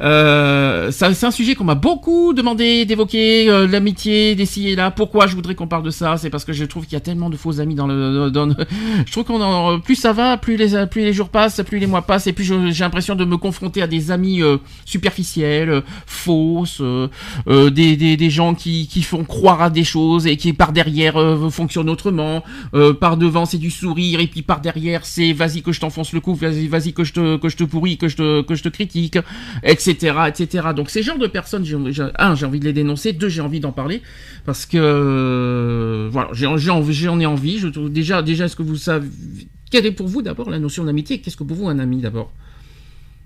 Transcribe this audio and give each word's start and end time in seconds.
Euh, 0.00 0.90
c'est 0.92 1.24
un 1.24 1.30
sujet 1.30 1.54
qu'on 1.54 1.64
m'a 1.64 1.74
beaucoup 1.74 2.32
demandé 2.32 2.84
d'évoquer, 2.84 3.50
euh, 3.50 3.66
l'amitié, 3.66 4.34
d'essayer 4.34 4.76
là. 4.76 4.90
Pourquoi 4.90 5.26
je 5.26 5.34
voudrais 5.34 5.54
qu'on 5.54 5.66
parle 5.66 5.82
de 5.82 5.90
ça? 5.90 6.16
C'est 6.16 6.30
parce 6.30 6.44
que 6.44 6.52
je 6.52 6.64
trouve 6.64 6.84
qu'il 6.84 6.92
y 6.92 6.96
a 6.96 7.00
tellement 7.00 7.30
de 7.30 7.36
faux 7.36 7.60
amis 7.60 7.74
dans 7.74 7.86
le. 7.86 8.30
Dans 8.30 8.46
le- 8.46 8.54
je 9.06 9.12
trouve 9.12 9.24
qu'on 9.24 9.40
en, 9.42 9.80
plus 9.80 9.96
ça 9.96 10.12
va, 10.12 10.36
plus 10.36 10.56
les 10.56 10.86
plus 10.86 11.02
les 11.02 11.12
jours 11.12 11.28
passent, 11.30 11.60
plus 11.66 11.78
les 11.78 11.86
mois 11.86 12.02
passent, 12.02 12.26
et 12.26 12.32
plus 12.32 12.44
j'ai 12.44 12.84
l'impression 12.84 13.14
de 13.16 13.24
me 13.24 13.36
confronter 13.36 13.82
à 13.82 13.86
des 13.86 14.10
amis 14.10 14.42
euh, 14.42 14.58
superficiels, 14.84 15.70
euh, 15.70 15.80
fausses, 16.06 16.78
euh, 16.80 17.08
euh, 17.48 17.70
des, 17.70 17.96
des 17.96 18.16
des 18.16 18.30
gens 18.30 18.54
qui 18.54 18.86
qui 18.86 19.02
font 19.02 19.24
croire 19.24 19.62
à 19.62 19.70
des 19.70 19.84
choses 19.84 20.26
et 20.26 20.36
qui 20.36 20.52
par 20.52 20.72
derrière 20.72 21.14
fonctionnent 21.50 21.90
autrement. 21.90 22.42
Par 23.00 23.16
devant 23.16 23.44
c'est 23.46 23.58
du 23.58 23.70
sourire 23.70 24.20
et 24.20 24.26
puis 24.26 24.42
par 24.42 24.60
derrière 24.60 25.04
c'est 25.04 25.32
vas-y 25.32 25.62
que 25.62 25.72
je 25.72 25.80
t'enfonce 25.80 26.12
le 26.12 26.20
cou, 26.20 26.34
vas-y 26.34 26.66
vas-y 26.68 26.92
que 26.92 27.04
je 27.04 27.12
te 27.12 27.36
que 27.36 27.48
je 27.48 27.56
te 27.56 27.64
pourris, 27.64 27.98
que 27.98 28.08
je 28.08 28.16
te 28.16 28.42
que 28.42 28.54
je 28.54 28.62
te 28.62 28.68
critique, 28.68 29.18
etc 29.62 29.87
etc. 29.88 30.68
Donc 30.74 30.90
ces 30.90 31.02
genres 31.02 31.18
de 31.18 31.26
personnes, 31.26 31.64
j'ai, 31.64 31.76
un 32.18 32.34
j'ai 32.34 32.46
envie 32.46 32.60
de 32.60 32.64
les 32.64 32.72
dénoncer, 32.72 33.12
deux 33.12 33.28
j'ai 33.28 33.40
envie 33.40 33.60
d'en 33.60 33.72
parler 33.72 34.02
parce 34.46 34.66
que 34.66 34.78
euh, 34.78 36.08
voilà 36.10 36.30
j'en 36.32 37.20
ai 37.20 37.26
envie. 37.26 37.58
Je 37.58 37.68
trouve 37.68 37.90
déjà 37.90 38.22
déjà 38.22 38.46
est-ce 38.46 38.56
que 38.56 38.62
vous 38.62 38.76
savez 38.76 39.08
quelle 39.70 39.86
est 39.86 39.92
pour 39.92 40.08
vous 40.08 40.22
d'abord 40.22 40.50
la 40.50 40.58
notion 40.58 40.84
d'amitié? 40.84 41.20
Qu'est-ce 41.20 41.36
que 41.36 41.44
pour 41.44 41.56
vous 41.56 41.68
un 41.68 41.78
ami 41.78 41.98
d'abord? 41.98 42.32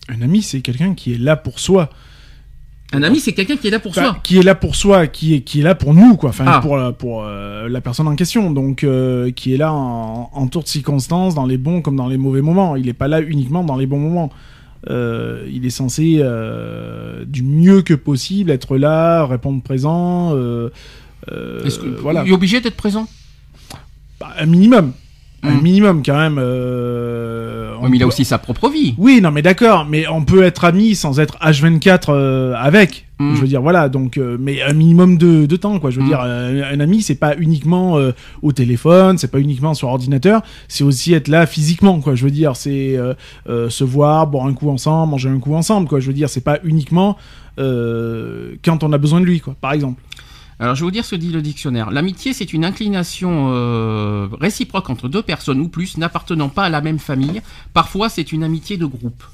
Un 0.08 0.20
ami, 0.22 0.42
c'est 0.42 0.60
quelqu'un 0.60 0.94
qui 0.94 1.14
est 1.14 1.18
là 1.18 1.36
pour 1.36 1.60
soi. 1.60 1.88
Un 2.92 3.02
ami 3.02 3.20
c'est 3.20 3.32
quelqu'un 3.32 3.56
qui 3.56 3.68
est 3.68 3.70
là 3.70 3.78
pour 3.78 3.92
Enfin, 3.92 4.02
soi. 4.02 4.20
Qui 4.22 4.38
est 4.38 4.42
là 4.42 4.54
pour 4.54 4.74
soi, 4.76 5.06
qui 5.06 5.34
est, 5.34 5.40
qui 5.40 5.60
est 5.60 5.62
là 5.62 5.74
pour 5.74 5.94
nous, 5.94 6.16
quoi. 6.16 6.30
Enfin, 6.30 6.44
Ah. 6.46 6.60
pour, 6.60 6.76
la, 6.76 6.92
pour 6.92 7.22
euh, 7.24 7.68
la 7.68 7.80
personne 7.80 8.06
en 8.08 8.16
question. 8.16 8.50
Donc, 8.50 8.84
euh, 8.84 9.30
qui 9.30 9.54
est 9.54 9.56
là 9.56 9.72
en, 9.72 10.28
en 10.32 10.46
toutes 10.48 10.66
circonstances, 10.66 11.34
dans 11.34 11.46
les 11.46 11.56
bons 11.56 11.80
comme 11.80 11.96
dans 11.96 12.08
les 12.08 12.18
mauvais 12.18 12.42
moments. 12.42 12.76
Il 12.76 12.86
n'est 12.86 12.92
pas 12.92 13.08
là 13.08 13.22
uniquement 13.22 13.64
dans 13.64 13.76
les 13.76 13.86
bons 13.86 14.00
moments. 14.00 14.30
Euh, 14.90 15.46
il 15.52 15.64
est 15.64 15.70
censé, 15.70 16.16
euh, 16.20 17.24
du 17.24 17.42
mieux 17.42 17.82
que 17.82 17.94
possible, 17.94 18.50
être 18.50 18.76
là, 18.76 19.24
répondre 19.26 19.62
présent. 19.62 20.34
Euh, 20.34 20.70
Est-ce 21.64 21.78
que 21.78 21.86
voilà. 21.86 22.24
il 22.26 22.30
est 22.30 22.34
obligé 22.34 22.60
d'être 22.60 22.76
présent? 22.76 23.06
Bah, 24.20 24.30
un 24.38 24.46
minimum. 24.46 24.92
Un 25.44 25.54
Hmm. 25.56 25.62
minimum, 25.62 26.02
quand 26.04 26.16
même. 26.18 26.38
Mais 27.88 27.96
il 27.96 28.02
a 28.02 28.06
aussi 28.06 28.24
sa 28.24 28.38
propre 28.38 28.68
vie. 28.68 28.94
Oui, 28.98 29.20
non, 29.20 29.30
mais 29.30 29.42
d'accord, 29.42 29.86
mais 29.88 30.06
on 30.08 30.24
peut 30.24 30.42
être 30.42 30.64
ami 30.64 30.94
sans 30.94 31.20
être 31.20 31.36
H24 31.38 32.04
euh, 32.08 32.54
avec. 32.56 33.06
Mm. 33.18 33.34
Je 33.36 33.40
veux 33.40 33.46
dire, 33.46 33.62
voilà, 33.62 33.88
donc, 33.88 34.16
euh, 34.18 34.36
mais 34.40 34.62
un 34.62 34.72
minimum 34.72 35.16
de, 35.18 35.46
de 35.46 35.56
temps, 35.56 35.78
quoi. 35.78 35.90
Je 35.90 35.98
veux 36.00 36.04
Mm. 36.04 36.08
dire, 36.08 36.20
euh, 36.24 36.72
un 36.72 36.80
ami, 36.80 37.02
c'est 37.02 37.14
pas 37.14 37.34
uniquement 37.38 37.98
euh, 37.98 38.12
au 38.42 38.52
téléphone, 38.52 39.18
c'est 39.18 39.30
pas 39.30 39.38
uniquement 39.40 39.74
sur 39.74 39.88
ordinateur, 39.88 40.42
c'est 40.68 40.84
aussi 40.84 41.12
être 41.14 41.28
là 41.28 41.46
physiquement, 41.46 42.00
quoi. 42.00 42.14
Je 42.14 42.24
veux 42.24 42.30
dire, 42.30 42.56
c'est 42.56 42.98
se 43.46 43.84
voir, 43.84 44.26
boire 44.26 44.46
un 44.46 44.54
coup 44.54 44.70
ensemble, 44.70 45.10
manger 45.12 45.28
un 45.28 45.38
coup 45.38 45.54
ensemble, 45.54 45.88
quoi. 45.88 46.00
Je 46.00 46.06
veux 46.08 46.12
dire, 46.14 46.28
c'est 46.28 46.40
pas 46.44 46.58
uniquement 46.64 47.16
quand 47.58 48.82
on 48.84 48.92
a 48.92 48.98
besoin 48.98 49.20
de 49.20 49.26
lui, 49.26 49.40
quoi, 49.40 49.54
par 49.60 49.72
exemple. 49.72 50.02
Alors, 50.62 50.76
je 50.76 50.82
vais 50.82 50.84
vous 50.84 50.92
dire 50.92 51.04
ce 51.04 51.16
que 51.16 51.20
dit 51.20 51.32
le 51.32 51.42
dictionnaire. 51.42 51.90
L'amitié, 51.90 52.32
c'est 52.32 52.52
une 52.52 52.64
inclination 52.64 53.48
euh, 53.50 54.28
réciproque 54.40 54.90
entre 54.90 55.08
deux 55.08 55.20
personnes 55.20 55.58
ou 55.60 55.66
plus 55.66 55.96
n'appartenant 55.96 56.48
pas 56.48 56.62
à 56.62 56.68
la 56.68 56.80
même 56.80 57.00
famille. 57.00 57.42
Parfois, 57.74 58.08
c'est 58.08 58.30
une 58.30 58.44
amitié 58.44 58.76
de 58.76 58.86
groupe. 58.86 59.24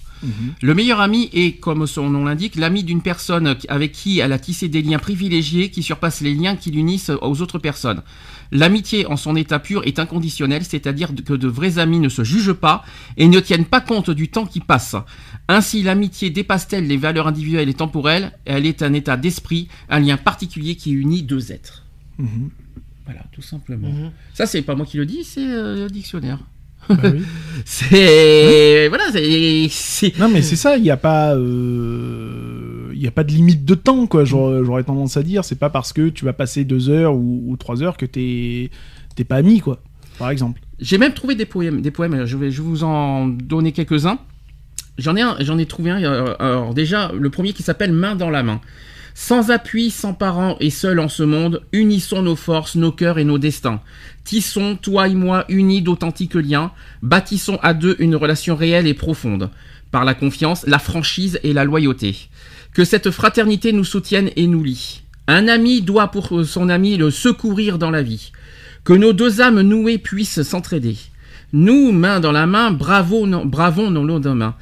Le 0.62 0.74
meilleur 0.74 1.00
ami 1.00 1.30
est, 1.32 1.60
comme 1.60 1.86
son 1.86 2.10
nom 2.10 2.24
l'indique, 2.24 2.56
l'ami 2.56 2.82
d'une 2.82 3.02
personne 3.02 3.56
avec 3.68 3.92
qui 3.92 4.18
elle 4.18 4.32
a 4.32 4.38
tissé 4.38 4.68
des 4.68 4.82
liens 4.82 4.98
privilégiés 4.98 5.70
qui 5.70 5.82
surpassent 5.82 6.22
les 6.22 6.34
liens 6.34 6.56
qui 6.56 6.70
l'unissent 6.70 7.12
aux 7.22 7.40
autres 7.40 7.58
personnes. 7.58 8.02
L'amitié 8.50 9.06
en 9.06 9.16
son 9.16 9.36
état 9.36 9.58
pur 9.58 9.82
est 9.84 9.98
inconditionnelle, 9.98 10.64
c'est-à-dire 10.64 11.10
que 11.24 11.34
de 11.34 11.48
vrais 11.48 11.78
amis 11.78 12.00
ne 12.00 12.08
se 12.08 12.24
jugent 12.24 12.54
pas 12.54 12.82
et 13.16 13.28
ne 13.28 13.38
tiennent 13.40 13.66
pas 13.66 13.80
compte 13.80 14.10
du 14.10 14.28
temps 14.28 14.46
qui 14.46 14.60
passe. 14.60 14.96
Ainsi, 15.48 15.82
l'amitié 15.82 16.28
dépasse-t-elle 16.30 16.86
les 16.86 16.96
valeurs 16.98 17.26
individuelles 17.26 17.68
et 17.70 17.74
temporelles 17.74 18.32
Elle 18.44 18.66
est 18.66 18.82
un 18.82 18.92
état 18.92 19.16
d'esprit, 19.16 19.68
un 19.88 19.98
lien 20.00 20.16
particulier 20.18 20.76
qui 20.76 20.92
unit 20.92 21.22
deux 21.22 21.52
êtres. 21.52 21.84
Mhm. 22.18 22.50
Voilà, 23.06 23.22
tout 23.32 23.40
simplement. 23.40 23.88
Ça, 24.34 24.44
c'est 24.44 24.60
pas 24.60 24.74
moi 24.74 24.84
qui 24.84 24.98
le 24.98 25.06
dis, 25.06 25.24
c'est 25.24 25.40
euh, 25.46 25.84
le 25.84 25.90
dictionnaire. 25.90 26.40
Bah 26.90 26.96
oui. 27.04 27.22
C'est 27.64 28.88
voilà, 28.88 29.04
c'est 29.12 30.18
Non, 30.18 30.28
mais 30.30 30.40
c'est 30.42 30.56
ça, 30.56 30.76
il 30.78 30.82
n'y 30.82 30.90
a 30.90 30.96
pas. 30.96 31.34
euh, 31.34 32.90
Il 32.94 33.00
y 33.02 33.06
a 33.06 33.10
pas 33.10 33.24
de 33.24 33.32
limite 33.32 33.64
de 33.64 33.74
temps, 33.74 34.06
quoi. 34.06 34.24
J'aurais 34.24 34.84
tendance 34.84 35.16
à 35.16 35.22
dire, 35.22 35.44
c'est 35.44 35.58
pas 35.58 35.70
parce 35.70 35.92
que 35.92 36.08
tu 36.08 36.24
vas 36.24 36.32
passer 36.32 36.64
deux 36.64 36.88
heures 36.88 37.14
ou, 37.14 37.44
ou 37.46 37.56
trois 37.56 37.82
heures 37.82 37.96
que 37.96 38.06
t'es 38.06 38.70
t'es 39.16 39.24
pas 39.24 39.36
ami, 39.36 39.60
quoi. 39.60 39.82
Par 40.18 40.30
exemple. 40.30 40.60
J'ai 40.80 40.96
même 40.98 41.12
trouvé 41.14 41.34
des 41.34 41.46
poèmes, 41.46 41.80
des 41.82 41.90
poèmes. 41.90 42.24
Je 42.24 42.36
vais, 42.36 42.50
je 42.50 42.62
vais 42.62 42.68
vous 42.68 42.84
en 42.84 43.26
donner 43.26 43.72
quelques-uns. 43.72 44.18
J'en 44.98 45.16
ai 45.16 45.22
un, 45.22 45.36
j'en 45.40 45.58
ai 45.58 45.66
trouvé 45.66 45.90
un. 45.90 46.02
euh, 46.02 46.34
Alors 46.38 46.74
déjà, 46.74 47.12
le 47.14 47.30
premier 47.30 47.52
qui 47.52 47.62
s'appelle 47.62 47.92
Main 47.92 48.16
dans 48.16 48.30
la 48.30 48.42
main. 48.42 48.60
Sans 49.14 49.50
appui, 49.50 49.90
sans 49.90 50.12
parents 50.14 50.56
et 50.60 50.70
seul 50.70 51.00
en 51.00 51.08
ce 51.08 51.24
monde, 51.24 51.62
unissons 51.72 52.22
nos 52.22 52.36
forces, 52.36 52.76
nos 52.76 52.92
cœurs 52.92 53.18
et 53.18 53.24
nos 53.24 53.38
destins. 53.38 53.80
Tissons, 54.24 54.76
toi 54.80 55.08
et 55.08 55.14
moi, 55.14 55.44
unis 55.48 55.82
d'authentiques 55.82 56.34
liens. 56.34 56.70
Bâtissons 57.02 57.58
à 57.62 57.74
deux 57.74 57.96
une 57.98 58.14
relation 58.14 58.54
réelle 58.54 58.86
et 58.86 58.94
profonde. 58.94 59.50
Par 59.90 60.04
la 60.04 60.14
confiance, 60.14 60.64
la 60.66 60.78
franchise 60.78 61.40
et 61.42 61.52
la 61.52 61.64
loyauté. 61.64 62.28
Que 62.74 62.84
cette 62.84 63.10
fraternité 63.10 63.72
nous 63.72 63.84
soutienne 63.84 64.30
et 64.36 64.46
nous 64.46 64.62
lie. 64.62 65.02
Un 65.26 65.48
ami 65.48 65.82
doit 65.82 66.08
pour 66.08 66.44
son 66.46 66.68
ami 66.68 66.96
le 66.96 67.10
secourir 67.10 67.78
dans 67.78 67.90
la 67.90 68.02
vie. 68.02 68.30
Que 68.84 68.92
nos 68.92 69.12
deux 69.12 69.40
âmes 69.40 69.62
nouées 69.62 69.98
puissent 69.98 70.42
s'entraider. 70.42 70.96
Nous, 71.52 71.92
main 71.92 72.20
dans 72.20 72.32
la 72.32 72.46
main, 72.46 72.70
bravo, 72.70 73.26
non- 73.26 73.44
bravons 73.46 73.90
nos 73.90 74.04
lots 74.04 74.20
de 74.20 74.30
main. 74.30 74.54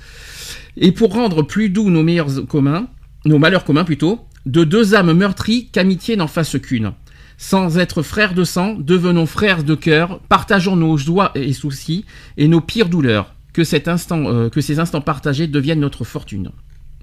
Et 0.76 0.92
pour 0.92 1.12
rendre 1.14 1.42
plus 1.42 1.68
doux 1.70 1.90
nos 1.90 2.02
meilleurs 2.02 2.46
communs, 2.46 2.86
nos 3.24 3.38
malheurs 3.38 3.64
communs 3.64 3.84
plutôt, 3.84 4.20
de 4.44 4.62
deux 4.64 4.94
âmes 4.94 5.12
meurtries 5.12 5.68
qu'amitié 5.72 6.16
n'en 6.16 6.28
fasse 6.28 6.56
qu'une. 6.60 6.92
Sans 7.38 7.76
être 7.78 8.02
frères 8.02 8.34
de 8.34 8.44
sang, 8.44 8.76
devenons 8.78 9.26
frères 9.26 9.64
de 9.64 9.74
cœur, 9.74 10.20
partageons 10.28 10.76
nos 10.76 10.96
joies 10.96 11.32
et 11.34 11.52
soucis 11.52 12.04
et 12.36 12.48
nos 12.48 12.60
pires 12.60 12.88
douleurs. 12.88 13.34
Que, 13.52 13.64
cet 13.64 13.88
instant, 13.88 14.24
euh, 14.26 14.48
que 14.50 14.60
ces 14.60 14.78
instants 14.78 15.00
partagés 15.00 15.46
deviennent 15.46 15.80
notre 15.80 16.04
fortune. 16.04 16.50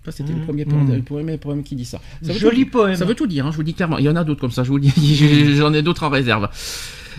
Ça, 0.05 0.11
c'était 0.11 0.33
le 0.33 0.41
premier 0.41 0.65
poème, 0.65 0.87
Mmh. 0.87 0.95
le 0.95 1.01
premier 1.01 1.37
poème 1.37 1.63
qui 1.63 1.75
dit 1.75 1.85
ça. 1.85 1.99
Joli 2.21 2.65
tout- 2.65 2.71
poème. 2.71 2.95
Ça 2.95 3.05
veut 3.05 3.15
tout 3.15 3.25
dire, 3.25 3.45
hein, 3.47 3.51
je 3.51 3.55
vous 3.55 3.61
le 3.61 3.65
dis 3.65 3.73
clairement. 3.73 3.97
Il 3.97 4.05
y 4.05 4.09
en 4.09 4.15
a 4.15 4.23
d'autres 4.23 4.41
comme 4.41 4.51
ça, 4.51 4.63
je 4.63 4.69
vous 4.69 4.77
le 4.77 4.83
dis. 4.83 5.55
J'en 5.57 5.73
ai 5.73 5.81
d'autres 5.81 6.03
en 6.03 6.09
réserve. 6.09 6.49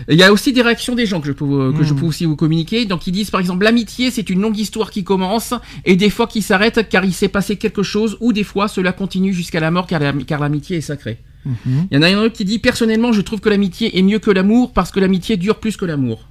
Il 0.09 0.17
y 0.17 0.23
a 0.23 0.31
aussi 0.31 0.53
des 0.53 0.61
réactions 0.61 0.95
des 0.95 1.05
gens 1.05 1.21
que 1.21 1.27
je 1.27 1.31
peux, 1.31 1.45
euh, 1.45 1.71
que 1.71 1.83
je 1.83 1.93
Mm. 1.93 1.97
peux 1.99 2.05
aussi 2.05 2.25
vous 2.25 2.35
communiquer. 2.35 2.85
Donc 2.85 3.07
ils 3.07 3.11
disent 3.11 3.29
par 3.31 3.39
exemple 3.39 3.63
l'amitié 3.63 4.11
c'est 4.11 4.29
une 4.29 4.41
longue 4.41 4.57
histoire 4.57 4.91
qui 4.91 5.03
commence 5.03 5.53
et 5.85 5.95
des 5.95 6.09
fois 6.09 6.27
qui 6.27 6.41
s'arrête 6.41 6.87
car 6.89 7.05
il 7.05 7.13
s'est 7.13 7.27
passé 7.29 7.55
quelque 7.57 7.83
chose 7.83 8.17
ou 8.19 8.33
des 8.33 8.43
fois 8.43 8.67
cela 8.67 8.91
continue 8.91 9.33
jusqu'à 9.33 9.59
la 9.59 9.71
mort 9.71 9.87
car 9.87 9.99
l'amitié 10.39 10.77
est 10.77 10.81
sacrée. 10.81 11.19
Mhm. 11.45 11.87
Il 11.91 11.95
y 11.95 11.97
en 11.97 12.01
a 12.01 12.07
un 12.09 12.17
autre 12.23 12.33
qui 12.35 12.45
dit 12.45 12.59
personnellement 12.59 13.11
je 13.13 13.21
trouve 13.21 13.39
que 13.39 13.49
l'amitié 13.49 13.97
est 13.97 14.01
mieux 14.01 14.19
que 14.19 14.31
l'amour 14.31 14.73
parce 14.73 14.91
que 14.91 14.99
l'amitié 14.99 15.37
dure 15.37 15.57
plus 15.59 15.77
que 15.77 15.85
l'amour. 15.85 16.27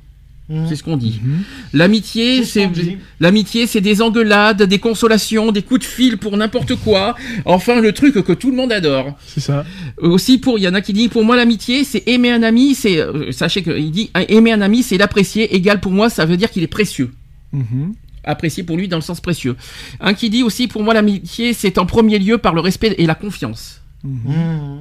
Mhm. 0.49 0.67
C'est 0.69 0.77
ce 0.77 0.83
qu'on 0.83 0.99
dit. 0.99 1.21
Mhm. 1.25 1.43
L'amitié, 1.73 2.45
C'est 2.45 2.69
ce 2.75 2.97
l'amitié, 3.19 3.67
c'est 3.67 3.81
des 3.81 4.03
engueulades, 4.03 4.63
des 4.63 4.79
consolations, 4.79 5.53
des 5.53 5.63
coups 5.63 5.81
de 5.81 5.85
fil 5.87 6.19
pour 6.19 6.37
n'importe 6.37 6.75
quoi. 6.77 7.17
Enfin, 7.47 7.81
le 7.81 7.93
truc 7.93 8.15
que 8.23 8.33
tout 8.33 8.51
le 8.51 8.57
monde 8.57 8.71
adore. 8.71 9.17
C'est 9.27 9.41
ça. 9.41 9.65
Aussi 9.99 10.37
pour, 10.39 10.59
il 10.59 10.63
y 10.63 10.69
en 10.69 10.75
a 10.75 10.83
qui 10.83 10.93
disent 10.93 11.09
pour 11.09 11.25
moi 11.25 11.37
l'amitié, 11.37 11.83
c'est 11.85 12.07
aimer 12.09 12.31
un 12.31 12.43
ami, 12.43 12.75
c'est 12.75 12.99
euh, 12.99 13.33
sachez 13.33 13.63
qu'il 13.63 13.91
dit 13.91 14.11
aimer 14.29 14.53
un 14.53 14.61
ami, 14.61 14.83
c'est 14.83 14.99
l'apprécier. 14.99 15.55
Égal 15.57 15.81
pour 15.81 15.93
moi, 15.93 16.11
ça 16.11 16.27
veut 16.27 16.37
dire 16.37 16.51
qu'il 16.51 16.63
est 16.63 16.67
précieux. 16.67 17.11
Mhm. 17.53 17.95
Apprécier 18.25 18.65
pour 18.65 18.77
lui 18.77 18.87
dans 18.89 18.97
le 18.99 19.03
sens 19.03 19.21
précieux. 19.21 19.57
Un 20.01 20.13
qui 20.13 20.29
dit 20.29 20.43
aussi 20.43 20.69
pour 20.69 20.83
moi 20.83 20.93
l'amitié, 20.93 21.55
c'est 21.55 21.79
en 21.79 21.87
premier 21.87 22.19
lieu 22.19 22.37
par 22.37 22.55
le 22.55 22.61
respect 22.61 22.95
et 22.99 23.07
la 23.07 23.15
confiance. 23.15 23.81
Mhm. 24.03 24.81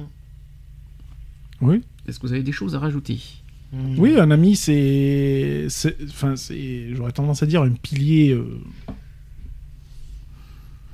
Oui. 1.62 1.80
Est-ce 2.06 2.18
que 2.20 2.26
vous 2.26 2.32
avez 2.34 2.42
des 2.42 2.52
choses 2.52 2.74
à 2.74 2.78
rajouter? 2.78 3.18
Mhm. 3.74 3.98
Oui, 3.98 4.18
un 4.18 4.30
ami, 4.30 4.56
c'est. 4.56 5.66
Enfin, 6.08 6.36
c'est. 6.36 6.94
J'aurais 6.94 7.12
tendance 7.12 7.42
à 7.42 7.46
dire 7.46 7.62
un 7.62 7.70
pilier. 7.70 8.30
euh, 8.30 8.60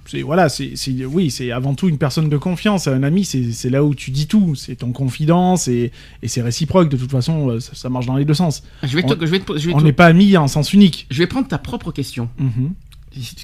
C'est 0.06 0.22
voilà, 0.22 0.48
c'est 0.48 0.74
oui, 1.04 1.30
c'est 1.30 1.52
avant 1.52 1.74
tout 1.74 1.88
une 1.88 1.98
personne 1.98 2.28
de 2.28 2.36
confiance. 2.36 2.88
Un 2.88 3.04
ami, 3.04 3.24
c'est 3.24 3.70
là 3.70 3.84
où 3.84 3.94
tu 3.94 4.10
dis 4.10 4.26
tout, 4.26 4.56
c'est 4.56 4.74
ton 4.76 4.90
confidence 4.92 5.68
et, 5.68 5.92
et 6.22 6.26
c'est 6.28 6.42
réciproque. 6.42 6.88
De 6.88 6.96
toute 6.96 7.10
façon, 7.12 7.50
euh, 7.50 7.60
ça, 7.60 7.74
ça 7.76 7.88
marche 7.90 8.06
dans 8.06 8.16
les 8.16 8.24
deux 8.24 8.34
sens. 8.34 8.64
Je 8.82 8.96
vais 8.96 9.02
te, 9.02 9.12
On- 9.14 9.18
je 9.20 9.26
vais 9.26 9.38
te- 9.38 9.56
je 9.56 9.68
vais 9.68 9.74
On 9.74 9.78
te- 9.78 9.84
n'est 9.84 9.92
pas 9.92 10.06
amis 10.06 10.36
en 10.36 10.48
sens 10.48 10.72
unique. 10.72 11.06
je 11.10 11.18
vais 11.18 11.28
prendre 11.28 11.46
ta 11.46 11.58
propre 11.58 11.92
question. 11.92 12.28
Mhm. 12.38 12.74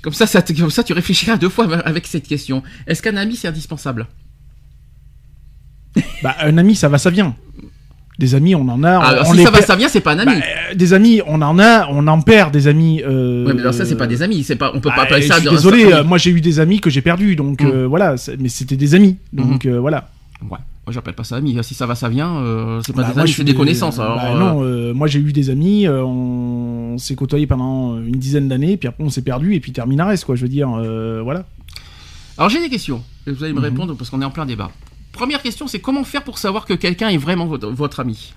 Comme 0.03 0.13
ça, 0.13 0.27
ça, 0.27 0.43
comme 0.43 0.71
ça, 0.71 0.83
tu 0.83 0.93
réfléchiras 0.93 1.37
deux 1.37 1.49
fois 1.49 1.73
avec 1.81 2.07
cette 2.09 2.27
question. 2.27 2.63
Est-ce 2.89 3.01
qu'un 3.03 3.17
ami 3.17 3.37
c'est 3.37 3.49
indispensable? 3.49 4.09
Bah, 6.23 6.37
un 6.41 6.59
ami, 6.59 6.75
ça 6.75 6.89
va, 6.89 6.99
ça 6.99 7.11
vient. 7.11 7.37
Des 8.19 8.35
amis, 8.35 8.55
on 8.55 8.67
en 8.69 8.83
a. 8.83 8.99
Ah, 8.99 9.17
on 9.27 9.33
si 9.33 9.37
les 9.39 9.45
ça 9.45 9.51
va, 9.51 9.59
perd- 9.59 9.67
ça 9.69 9.77
vient, 9.77 9.89
c'est 9.89 10.01
pas 10.01 10.13
un 10.13 10.19
ami. 10.21 10.41
Bah, 10.41 10.47
euh, 10.71 10.75
des 10.75 10.93
amis, 10.95 11.21
on 11.27 11.43
en 11.43 11.59
a, 11.59 11.87
on 11.91 12.07
en 12.07 12.21
perd 12.23 12.51
des 12.53 12.67
amis. 12.67 13.03
Euh... 13.05 13.45
ouais, 13.47 13.53
mais 13.53 13.61
alors 13.61 13.75
ça, 13.75 13.85
c'est 13.85 13.97
pas 13.97 14.07
des 14.07 14.23
amis. 14.23 14.43
C'est 14.43 14.57
pas, 14.57 14.71
on 14.75 14.81
peut 14.81 14.89
bah, 14.89 14.95
pas 14.97 15.03
appeler 15.03 15.23
je 15.23 15.29
ça. 15.29 15.35
suis 15.37 15.45
de- 15.45 15.51
désolé, 15.51 15.93
euh, 15.93 16.03
moi 16.03 16.17
j'ai 16.17 16.31
eu 16.31 16.41
des 16.41 16.59
amis 16.59 16.81
que 16.81 16.89
j'ai 16.89 17.03
perdus, 17.03 17.37
donc 17.37 17.61
Mm. 17.63 17.67
euh, 17.67 17.87
voilà, 17.87 18.15
mais 18.39 18.49
c'était 18.49 18.77
des 18.77 18.95
amis, 18.95 19.17
donc 19.35 19.67
euh, 19.67 19.79
voilà. 19.79 20.09
Ouais. 20.43 20.49
Moi, 20.87 20.93
j'appelle 20.93 21.15
pas 21.15 21.25
ça 21.25 21.37
ami. 21.37 21.59
Si 21.63 21.75
ça 21.75 21.85
va, 21.85 21.95
ça 21.97 22.09
vient. 22.09 22.37
euh, 22.37 22.81
c'est 22.87 22.95
pas 22.95 23.03
Bah, 23.03 23.09
des 23.09 23.15
moi, 23.15 23.23
amis, 23.23 23.29
je 23.31 23.33
c'est 23.33 23.43
suis 23.43 23.45
des 23.45 23.55
connaissances. 23.55 23.97
bah, 23.99 24.05
Alors, 24.19 24.37
euh, 24.37 24.39
non, 24.39 24.63
euh, 24.63 24.95
moi 24.95 25.09
j'ai 25.09 25.19
eu 25.19 25.33
des 25.33 25.51
amis, 25.51 25.87
euh, 25.87 26.03
on, 26.05 26.97
s'est 26.99 27.17
côtoyés 27.17 27.47
pendant 27.47 27.99
une 27.99 28.17
dizaine 28.17 28.49
d'années, 28.49 28.77
puis 28.79 28.89
après 28.89 29.03
on 29.05 29.11
s'est 29.11 29.21
perdu 29.23 29.55
et 29.55 29.61
puis 29.61 29.73
terminares 29.73 30.13
quoi, 30.25 30.37
je 30.37 30.43
veux 30.43 30.49
dire, 30.49 30.71
euh, 30.79 31.21
voilà. 31.23 31.45
Alors 32.39 32.49
j'ai 32.51 32.61
des 32.61 32.69
questions. 32.71 33.03
Et 33.27 33.33
Vous 33.33 33.43
allez 33.45 33.53
me 33.53 33.59
Mhm. 33.59 33.65
répondre 33.65 33.95
parce 33.97 34.09
qu'on 34.11 34.23
est 34.23 34.25
en 34.25 34.31
plein 34.31 34.47
débat. 34.47 34.71
Première 35.17 35.41
question, 35.41 35.67
c'est 35.67 35.81
comment 35.81 36.05
faire 36.05 36.23
pour 36.25 36.37
savoir 36.37 36.67
que 36.67 36.75
quelqu'un 36.75 37.09
est 37.09 37.17
vraiment 37.17 37.47
votre, 37.47 37.69
votre 37.71 38.01
ami? 38.01 38.35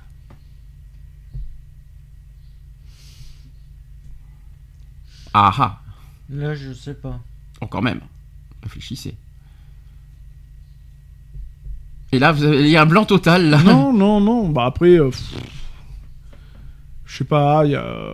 Ah 5.34 5.52
ah, 5.58 5.82
Là, 6.30 6.56
je 6.56 6.72
sais 6.72 6.94
pas. 6.94 7.20
oh, 7.60 7.68
quand 7.68 7.82
même. 7.82 8.00
Réfléchissez. 8.64 9.16
Et 12.14 12.18
là, 12.20 12.32
vous 12.32 12.44
avez- 12.44 12.62
il 12.62 12.70
y 12.70 12.78
a 12.78 12.82
un 12.82 12.86
blanc 12.86 13.04
total. 13.06 13.50
Là. 13.50 13.62
non, 13.62 13.92
non, 13.94 14.22
non, 14.22 14.48
bah 14.50 14.66
après, 14.66 14.98
euh, 15.00 15.12
je 17.06 17.18
sais 17.18 17.24
pas, 17.26 17.66
il 17.66 17.72
y 17.72 17.76
a, 17.76 18.14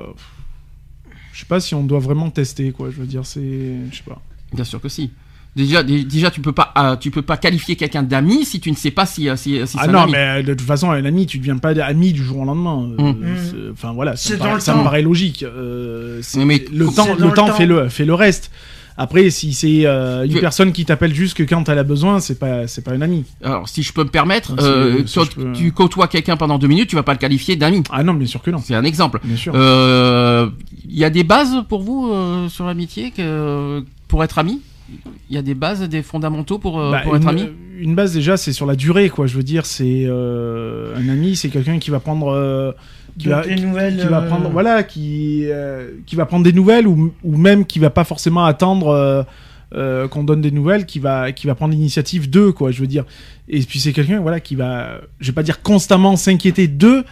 je 1.33 1.39
sais 1.39 1.45
pas 1.45 1.59
si 1.59 1.75
on 1.75 1.83
doit 1.83 1.99
vraiment 1.99 2.29
tester 2.31 2.71
quoi, 2.71 2.89
je 2.89 2.97
veux 2.97 3.05
dire, 3.07 3.25
c'est, 3.27 3.89
je 3.91 3.95
sais 3.95 4.03
pas. 4.03 4.21
Bien 4.53 4.63
sûr 4.65 4.81
que 4.81 4.89
si. 4.89 5.11
Déjà, 5.55 5.83
dé- 5.83 6.03
déjà 6.03 6.31
tu 6.31 6.41
peux 6.41 6.51
pas, 6.51 6.71
ah, 6.75 6.97
tu 6.99 7.11
peux 7.11 7.21
pas 7.21 7.37
qualifier 7.37 7.77
quelqu'un 7.77 8.03
d'ami 8.03 8.43
si 8.43 8.59
tu 8.59 8.69
ne 8.71 8.75
sais 8.75 8.91
pas 8.91 9.05
si, 9.05 9.29
euh, 9.29 9.37
si, 9.37 9.57
si 9.65 9.67
c'est 9.67 9.77
Ah 9.79 9.85
un 9.85 9.91
non, 9.91 9.99
ami. 9.99 10.11
mais 10.11 10.43
de 10.43 10.53
toute 10.53 10.67
façon, 10.67 10.91
un 10.91 11.05
ami, 11.05 11.25
tu 11.27 11.37
deviens 11.37 11.57
pas 11.57 11.69
ami 11.81 12.11
du 12.11 12.23
jour 12.23 12.39
au 12.39 12.45
lendemain. 12.45 12.89
Euh, 12.99 13.13
Mm. 13.13 13.15
c'est- 13.43 13.55
Enfin 13.71 13.93
voilà, 13.93 14.15
ça, 14.17 14.33
me 14.33 14.39
paraît, 14.39 14.59
ça 14.59 14.75
me 14.75 14.83
paraît 14.83 15.01
logique. 15.01 15.43
Euh, 15.43 16.21
mais 16.37 16.65
le 16.73 16.87
temps, 16.87 17.07
le 17.17 17.31
temps 17.31 17.53
fait 17.53 17.65
le, 17.65 17.87
fait 17.89 18.03
le 18.05 18.13
reste. 18.13 18.51
Après, 18.97 19.29
si 19.29 19.51
c'est 19.53 19.85
euh, 19.85 20.23
une 20.25 20.31
Tu- 20.33 20.39
personne 20.39 20.71
qui 20.71 20.85
t'appelle 20.85 21.13
juste 21.13 21.35
que 21.35 21.43
quand 21.43 21.67
elle 21.67 21.79
a 21.79 21.83
besoin, 21.83 22.21
c'est 22.21 22.39
pas, 22.39 22.65
c'est 22.67 22.81
pas 22.81 22.91
un 22.91 23.01
ami. 23.01 23.25
Alors, 23.43 23.67
si 23.67 23.83
je 23.83 23.91
peux 23.91 24.03
me 24.05 24.09
permettre, 24.09 24.53
euh, 24.61 25.03
si 25.05 25.19
peux- 25.35 25.51
tu 25.53 25.73
côtoies 25.73 26.07
quelqu'un 26.07 26.37
pendant 26.37 26.57
deux 26.57 26.67
minutes, 26.67 26.89
tu 26.89 26.95
vas 26.95 27.03
pas 27.03 27.11
le 27.11 27.17
qualifier 27.19 27.57
d'ami. 27.57 27.83
Ah 27.91 28.03
non, 28.03 28.13
bien 28.13 28.25
sûr 28.27 28.41
que 28.41 28.51
non. 28.51 28.59
C'est 28.63 28.73
un 28.75 28.85
exemple. 28.85 29.19
Bien 29.23 29.35
sûr. 29.35 29.51
Euh, 29.55 30.49
Il 30.87 30.97
y 30.97 31.03
a 31.03 31.09
des 31.09 31.23
bases 31.25 31.63
pour 31.67 31.81
vous 31.81 32.09
euh, 32.13 32.47
sur 32.47 32.65
l'amitié 32.65 33.11
que, 33.11 33.83
pour 34.07 34.23
être 34.23 34.37
ami? 34.37 34.61
Il 35.29 35.35
y 35.35 35.37
a 35.37 35.41
des 35.41 35.55
bases, 35.55 35.81
des 35.81 36.03
fondamentaux 36.03 36.59
pour, 36.59 36.79
euh, 36.79 36.91
Bah, 36.91 37.01
pour 37.03 37.15
être 37.15 37.23
une, 37.23 37.29
ami 37.29 37.49
une 37.79 37.95
base 37.95 38.13
déjà, 38.13 38.37
c'est 38.37 38.53
sur 38.53 38.65
la 38.65 38.75
durée, 38.75 39.09
quoi. 39.09 39.27
Je 39.27 39.35
veux 39.35 39.43
dire, 39.43 39.65
c'est 39.65 40.05
euh, 40.05 40.95
un 40.95 41.09
ami, 41.09 41.35
c'est 41.35 41.49
quelqu'un 41.49 41.79
qui 41.79 41.89
va 41.89 41.99
prendre, 41.99 42.27
euh, 42.27 42.71
qui 43.17 43.27
va, 43.27 43.43
les 43.45 43.55
nouvelles. 43.55 43.97
qui 43.97 44.07
va 44.07 44.21
euh, 44.21 44.27
prendre, 44.27 44.49
voilà, 44.49 44.83
qui, 44.83 45.43
euh, 45.45 45.89
qui 46.05 46.15
va 46.15 46.25
prendre 46.25 46.43
des 46.43 46.53
nouvelles 46.53 46.87
ou, 46.87 47.13
ou 47.23 47.37
même 47.37 47.65
qui 47.65 47.79
va 47.79 47.89
pas 47.89 48.03
forcément 48.03 48.45
attendre 48.45 48.89
euh, 48.89 49.23
euh, 49.73 50.07
qu'on 50.07 50.23
donne 50.23 50.41
des 50.41 50.51
nouvelles, 50.51 50.85
qui 50.85 50.99
va, 50.99 51.31
qui 51.31 51.47
va 51.47 51.55
prendre 51.55 51.73
l'initiative 51.73 52.29
d'eux, 52.29 52.51
quoi. 52.51 52.71
Je 52.71 52.79
veux 52.81 52.87
dire. 52.87 53.05
Et 53.49 53.59
puis 53.61 53.79
c'est 53.79 53.93
quelqu'un, 53.93 54.19
voilà, 54.19 54.39
qui 54.39 54.55
va, 54.55 55.01
je 55.19 55.27
vais 55.27 55.35
pas 55.35 55.43
dire 55.43 55.61
constamment 55.61 56.15
s'inquiéter 56.15 56.67
d'eux, 56.67 57.03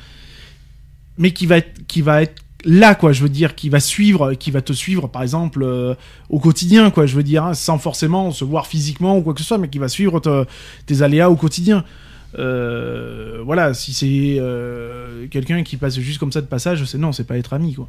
mais 1.18 1.32
qui 1.32 1.46
va 1.46 1.58
être, 1.58 1.86
qui 1.88 2.02
va 2.02 2.22
être 2.22 2.43
là, 2.64 2.96
quoi. 2.96 3.12
Je 3.14 3.22
veux 3.24 3.30
dire, 3.30 3.56
qui 3.56 3.70
va 3.70 3.80
suivre, 3.80 4.34
qui 4.34 4.52
va 4.52 4.62
te 4.62 4.74
suivre, 4.74 5.08
par 5.08 5.22
exemple, 5.24 5.64
euh, 5.64 5.96
au 6.30 6.40
quotidien, 6.40 6.90
quoi. 6.92 7.06
Je 7.06 7.16
veux 7.16 7.24
dire, 7.24 7.44
hein, 7.44 7.54
sans 7.54 7.78
forcément 7.78 8.32
se 8.32 8.44
voir 8.46 8.68
physiquement 8.68 9.18
ou 9.18 9.22
quoi 9.22 9.34
que 9.34 9.42
ce 9.42 9.46
soit, 9.48 9.58
mais 9.58 9.70
qui 9.70 9.80
va 9.80 9.88
suivre 9.88 10.20
te- 10.20 10.46
tes 10.86 11.02
aléas 11.02 11.30
au 11.30 11.36
quotidien. 11.36 11.84
Euh, 12.40 13.40
voilà, 13.46 13.74
si 13.74 13.94
c'est 13.94 14.38
euh, 14.40 15.28
quelqu'un 15.30 15.64
qui 15.64 15.78
passe 15.78 16.00
juste 16.00 16.20
comme 16.20 16.32
ça 16.32 16.42
de 16.42 16.48
passage, 16.48 16.84
c'est 16.86 16.98
non, 16.98 17.12
c'est 17.12 17.26
pas 17.26 17.38
être 17.38 17.54
ami, 17.54 17.74
quoi. 17.76 17.88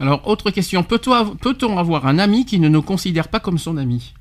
Alors, 0.00 0.26
autre 0.28 0.50
question. 0.50 0.82
Peut-on 0.82 1.12
av- 1.12 1.36
peut-on 1.40 1.76
avoir 1.78 2.06
un 2.06 2.18
ami 2.18 2.44
qui 2.44 2.58
ne 2.60 2.68
nous 2.68 2.82
considère 2.82 3.28
pas 3.28 3.40
comme 3.40 3.58
son 3.58 3.76
ami? 3.76 4.14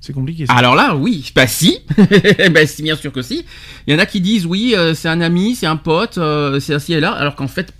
C'est 0.00 0.12
compliqué. 0.12 0.46
Ça. 0.46 0.52
Alors 0.52 0.74
là, 0.74 0.94
oui, 0.94 1.32
bah 1.34 1.46
si, 1.46 1.80
bah 2.52 2.66
si, 2.66 2.82
bien 2.82 2.96
sûr 2.96 3.12
que 3.12 3.22
si. 3.22 3.44
Il 3.86 3.92
y 3.94 3.96
en 3.96 3.98
a 3.98 4.06
qui 4.06 4.20
disent 4.20 4.46
oui, 4.46 4.74
euh, 4.76 4.94
c'est 4.94 5.08
un 5.08 5.20
ami, 5.20 5.54
c'est 5.54 5.66
un 5.66 5.76
pote, 5.76 6.18
euh, 6.18 6.60
c'est 6.60 6.74
ainsi 6.74 6.92
et 6.92 7.00
là, 7.00 7.12
alors 7.12 7.34
qu'en 7.34 7.48
fait, 7.48 7.72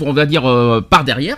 on 0.00 0.12
va 0.12 0.26
dire 0.26 0.46
euh, 0.46 0.80
par 0.80 1.04
derrière, 1.04 1.36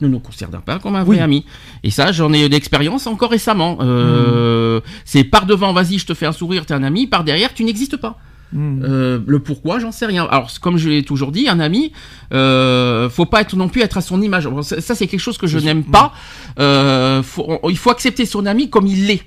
ne 0.00 0.08
nous 0.08 0.20
considère 0.20 0.62
pas 0.62 0.78
comme 0.78 0.96
un 0.96 1.04
vrai 1.04 1.16
Oui. 1.16 1.22
ami. 1.22 1.44
Et 1.84 1.90
ça, 1.90 2.10
j'en 2.12 2.32
ai 2.32 2.46
eu 2.46 2.48
l'expérience 2.48 3.06
encore 3.06 3.30
récemment. 3.30 3.78
Euh, 3.82 4.80
C'est 5.04 5.24
par 5.24 5.44
devant, 5.46 5.72
vas-y, 5.72 5.98
je 5.98 6.06
te 6.06 6.14
fais 6.14 6.26
un 6.26 6.32
sourire, 6.32 6.64
t'es 6.66 6.74
un 6.74 6.82
ami, 6.82 7.06
par 7.06 7.22
derrière, 7.24 7.52
tu 7.52 7.64
n'existes 7.64 7.96
pas. 7.98 8.16
Hmm. 8.52 8.82
Euh, 8.82 9.20
le 9.26 9.38
pourquoi, 9.38 9.78
j'en 9.78 9.92
sais 9.92 10.06
rien. 10.06 10.24
Alors, 10.28 10.50
comme 10.60 10.76
je 10.76 10.88
l'ai 10.88 11.04
toujours 11.04 11.30
dit, 11.32 11.48
un 11.48 11.60
ami, 11.60 11.92
euh, 12.32 13.08
faut 13.10 13.26
pas 13.26 13.42
être 13.42 13.54
non 13.56 13.68
plus 13.68 13.82
être 13.82 13.98
à 13.98 14.00
son 14.00 14.20
image. 14.22 14.48
Ça, 14.62 14.80
ça, 14.80 14.94
c'est 14.94 15.06
quelque 15.06 15.20
chose 15.20 15.38
que 15.38 15.46
je 15.46 15.58
n'aime 15.58 15.84
pas. 15.84 16.12
Euh, 16.58 17.22
faut- 17.22 17.58
on- 17.62 17.68
il 17.70 17.76
faut 17.78 17.90
accepter 17.90 18.24
son 18.26 18.46
ami 18.46 18.68
comme 18.70 18.86
il 18.88 19.06
l'est. 19.06 19.22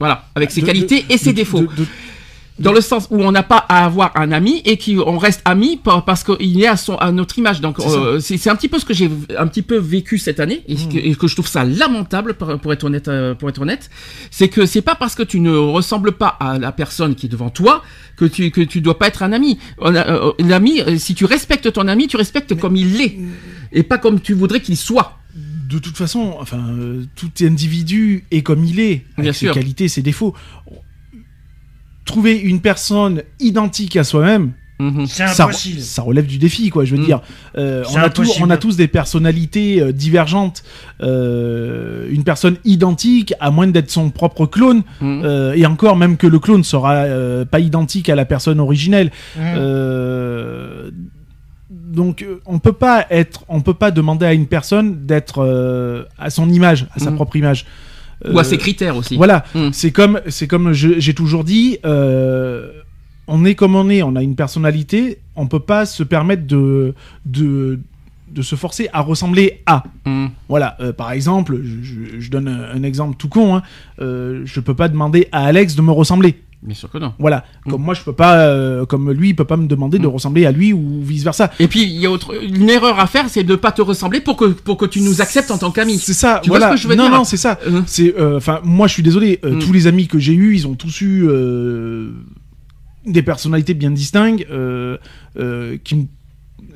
Voilà, 0.00 0.24
avec 0.34 0.50
ses 0.50 0.60
De- 0.60 0.66
qualités 0.66 1.04
et 1.08 1.16
ses 1.16 1.30
de- 1.32 1.36
défauts. 1.36 1.64
Dans 2.60 2.72
le 2.72 2.80
sens 2.80 3.08
où 3.10 3.20
on 3.20 3.32
n'a 3.32 3.42
pas 3.42 3.66
à 3.68 3.84
avoir 3.84 4.12
un 4.16 4.30
ami 4.30 4.62
et 4.64 4.78
qu'on 4.78 5.18
reste 5.18 5.42
ami 5.44 5.76
par- 5.76 6.04
parce 6.04 6.22
qu'il 6.22 6.62
est 6.62 6.68
à, 6.68 6.76
son, 6.76 6.94
à 6.98 7.10
notre 7.10 7.36
image. 7.36 7.60
Donc 7.60 7.78
C'est 8.20 8.46
euh, 8.46 8.52
un 8.52 8.54
petit 8.54 8.68
peu 8.68 8.78
ce 8.78 8.84
que 8.84 8.94
j'ai 8.94 9.10
un 9.36 9.48
petit 9.48 9.62
peu 9.62 9.76
vécu 9.76 10.18
cette 10.18 10.38
année 10.38 10.62
et, 10.68 10.76
ce 10.76 10.86
que, 10.86 10.96
et 10.98 11.16
que 11.16 11.26
je 11.26 11.34
trouve 11.34 11.48
ça 11.48 11.64
lamentable 11.64 12.34
pour, 12.34 12.56
pour 12.60 12.72
être 12.72 12.84
honnête. 12.84 13.08
euh, 13.08 13.34
Pour 13.34 13.48
être 13.48 13.60
honnête, 13.60 13.90
c'est 14.30 14.48
que 14.48 14.66
c'est 14.66 14.82
pas 14.82 14.94
parce 14.94 15.16
que 15.16 15.24
tu 15.24 15.40
ne 15.40 15.50
ressembles 15.50 16.12
pas 16.12 16.36
à 16.38 16.58
la 16.60 16.70
personne 16.70 17.16
qui 17.16 17.26
est 17.26 17.28
devant 17.28 17.50
toi 17.50 17.82
que 18.16 18.24
tu 18.24 18.52
que 18.52 18.60
tu 18.60 18.80
dois 18.80 19.00
pas 19.00 19.08
être 19.08 19.24
un 19.24 19.32
ami. 19.32 19.58
Euh, 19.82 20.32
un 20.40 20.50
ami, 20.52 20.80
euh, 20.80 20.96
si 20.96 21.16
tu 21.16 21.24
respectes 21.24 21.72
ton 21.72 21.88
ami, 21.88 22.06
tu 22.06 22.16
respectes 22.16 22.54
comme 22.54 22.76
il 22.76 22.98
l'est 22.98 23.16
et 23.72 23.82
pas 23.82 23.98
comme 23.98 24.20
tu 24.20 24.32
voudrais 24.34 24.60
qu'il 24.60 24.76
soit. 24.76 25.18
de 25.68 25.80
toute 25.80 25.96
façon, 25.96 26.36
enfin, 26.38 26.62
euh, 26.78 27.02
tout 27.16 27.30
individu 27.40 28.26
est 28.30 28.42
comme 28.42 28.64
il 28.64 28.78
est, 28.78 29.02
avec 29.14 29.24
Bien 29.24 29.32
ses 29.32 29.46
sûr. 29.46 29.54
qualités, 29.54 29.88
ses 29.88 30.02
défauts. 30.02 30.34
Trouver 32.04 32.38
une 32.38 32.60
personne 32.60 33.22
identique 33.40 33.96
à 33.96 34.04
soi-même, 34.04 34.52
Mhm. 34.80 35.06
C'est 35.06 35.28
ça, 35.28 35.44
impossible. 35.44 35.80
ça 35.80 36.02
relève 36.02 36.26
du 36.26 36.36
défi, 36.36 36.68
quoi. 36.68 36.84
Je 36.84 36.96
veux 36.96 37.02
Mm. 37.02 37.06
dire, 37.06 37.20
Euh, 37.56 37.84
on, 37.92 37.96
a 37.96 38.10
tous, 38.10 38.22
impossible. 38.22 38.46
on 38.46 38.50
a 38.50 38.56
tous 38.56 38.76
des 38.76 38.88
personnalités 38.88 39.80
euh, 39.80 39.92
divergentes. 39.92 40.64
Euh, 41.00 42.08
une 42.10 42.24
personne 42.24 42.56
identique, 42.64 43.34
à 43.38 43.52
moins 43.52 43.68
d'être 43.68 43.90
son 43.90 44.10
propre 44.10 44.46
clone, 44.46 44.82
Mhm. 45.00 45.22
euh, 45.24 45.54
et 45.54 45.64
encore, 45.64 45.94
même 45.96 46.16
que 46.16 46.26
le 46.26 46.40
clone 46.40 46.64
sera 46.64 46.94
euh, 46.94 47.44
pas 47.44 47.60
identique 47.60 48.08
à 48.08 48.16
la 48.16 48.24
personne 48.24 48.58
originelle. 48.58 49.12
Mmh. 49.36 49.40
Euh, 49.56 50.90
donc 51.70 52.26
on 52.44 52.58
peut 52.58 52.72
pas 52.72 53.06
être, 53.10 53.44
on 53.48 53.60
peut 53.60 53.74
pas 53.74 53.90
demander 53.92 54.26
à 54.26 54.32
une 54.34 54.46
personne 54.46 55.06
d'être 55.06 55.38
euh, 55.44 56.02
à 56.18 56.30
son 56.30 56.48
image, 56.50 56.86
à 56.94 56.98
sa 56.98 57.10
Mhm. 57.10 57.16
propre 57.16 57.36
image. 57.36 57.64
Ou 58.32 58.38
à 58.38 58.40
Euh, 58.40 58.44
ses 58.44 58.58
critères 58.58 58.96
aussi. 58.96 59.16
Voilà, 59.16 59.44
Mhm. 59.54 59.72
c'est 59.72 59.90
comme, 59.90 60.20
c'est 60.28 60.46
comme 60.46 60.72
j'ai 60.72 61.14
toujours 61.14 61.44
dit, 61.44 61.78
euh, 61.84 62.70
on 63.26 63.44
est 63.44 63.54
comme 63.54 63.74
on 63.74 63.88
est, 63.90 64.02
on 64.02 64.16
a 64.16 64.22
une 64.22 64.34
personnalité, 64.36 65.18
on 65.36 65.46
peut 65.46 65.60
pas 65.60 65.86
se 65.86 66.02
permettre 66.02 66.46
de, 66.46 66.94
de, 67.26 67.78
de 68.30 68.42
se 68.42 68.56
forcer 68.56 68.88
à 68.92 69.00
ressembler 69.00 69.62
à. 69.66 69.84
Mhm. 70.06 70.30
Voilà, 70.48 70.76
euh, 70.80 70.92
par 70.92 71.12
exemple, 71.12 71.58
je, 71.62 71.82
je- 71.82 72.20
je 72.20 72.30
donne 72.30 72.48
un, 72.48 72.74
un 72.74 72.82
exemple 72.82 73.16
tout 73.16 73.28
con, 73.28 73.56
hein, 73.56 73.62
euh, 74.00 74.42
je 74.44 74.60
peux 74.60 74.74
pas 74.74 74.88
demander 74.88 75.28
à 75.32 75.44
Alex 75.44 75.74
de 75.76 75.82
me 75.82 75.92
ressembler. 75.92 76.36
Bien 76.64 76.74
sûr 76.74 76.90
que 76.90 76.96
non. 76.96 77.12
Voilà, 77.18 77.44
Mm. 77.66 77.70
comme 77.72 77.82
moi 77.82 77.92
je 77.92 78.02
peux 78.02 78.14
pas, 78.14 78.38
euh, 78.38 78.86
comme 78.86 79.10
lui 79.12 79.28
il 79.28 79.36
peut 79.36 79.44
pas 79.44 79.58
me 79.58 79.66
demander 79.66 79.98
de 79.98 80.06
Mm. 80.06 80.10
ressembler 80.10 80.46
à 80.46 80.50
lui 80.52 80.72
ou 80.72 81.02
vice 81.02 81.22
versa. 81.22 81.50
Et 81.60 81.68
puis 81.68 81.82
il 81.82 82.00
y 82.00 82.06
a 82.06 82.10
autre, 82.10 82.34
une 82.42 82.70
erreur 82.70 82.98
à 82.98 83.06
faire, 83.06 83.28
c'est 83.28 83.44
de 83.44 83.54
pas 83.54 83.70
te 83.70 83.82
ressembler 83.82 84.20
pour 84.20 84.36
que 84.38 84.46
pour 84.46 84.78
que 84.78 84.86
tu 84.86 85.02
nous 85.02 85.20
acceptes 85.20 85.50
en 85.50 85.58
tant 85.58 85.70
qu'ami. 85.70 85.98
C'est 85.98 86.14
ça, 86.14 86.40
Tu 86.42 86.48
vois 86.48 86.58
voilà. 86.58 86.72
ce 86.72 86.76
que 86.76 86.82
je 86.82 86.88
veux 86.88 86.94
non, 86.94 87.04
dire 87.10 87.18
non, 87.18 87.24
c'est 87.24 87.36
ça. 87.36 87.58
Euh, 87.66 87.82
C'est, 87.86 88.18
euh, 88.18 88.38
enfin, 88.38 88.60
moi, 88.64 88.86
je 88.86 88.94
suis 88.94 89.02
désolé. 89.02 89.40
euh, 89.44 89.56
Mm. 89.56 89.58
Tous 89.58 89.72
les 89.74 89.86
amis 89.86 90.06
que 90.08 90.18
j'ai 90.18 90.32
eus, 90.32 90.54
ils 90.54 90.66
ont 90.66 90.74
tous 90.74 91.00
eu 91.02 91.28
des 93.06 93.22
personnalités 93.22 93.74
bien 93.74 93.90
distinctes. 93.90 94.46
qui, 95.84 96.08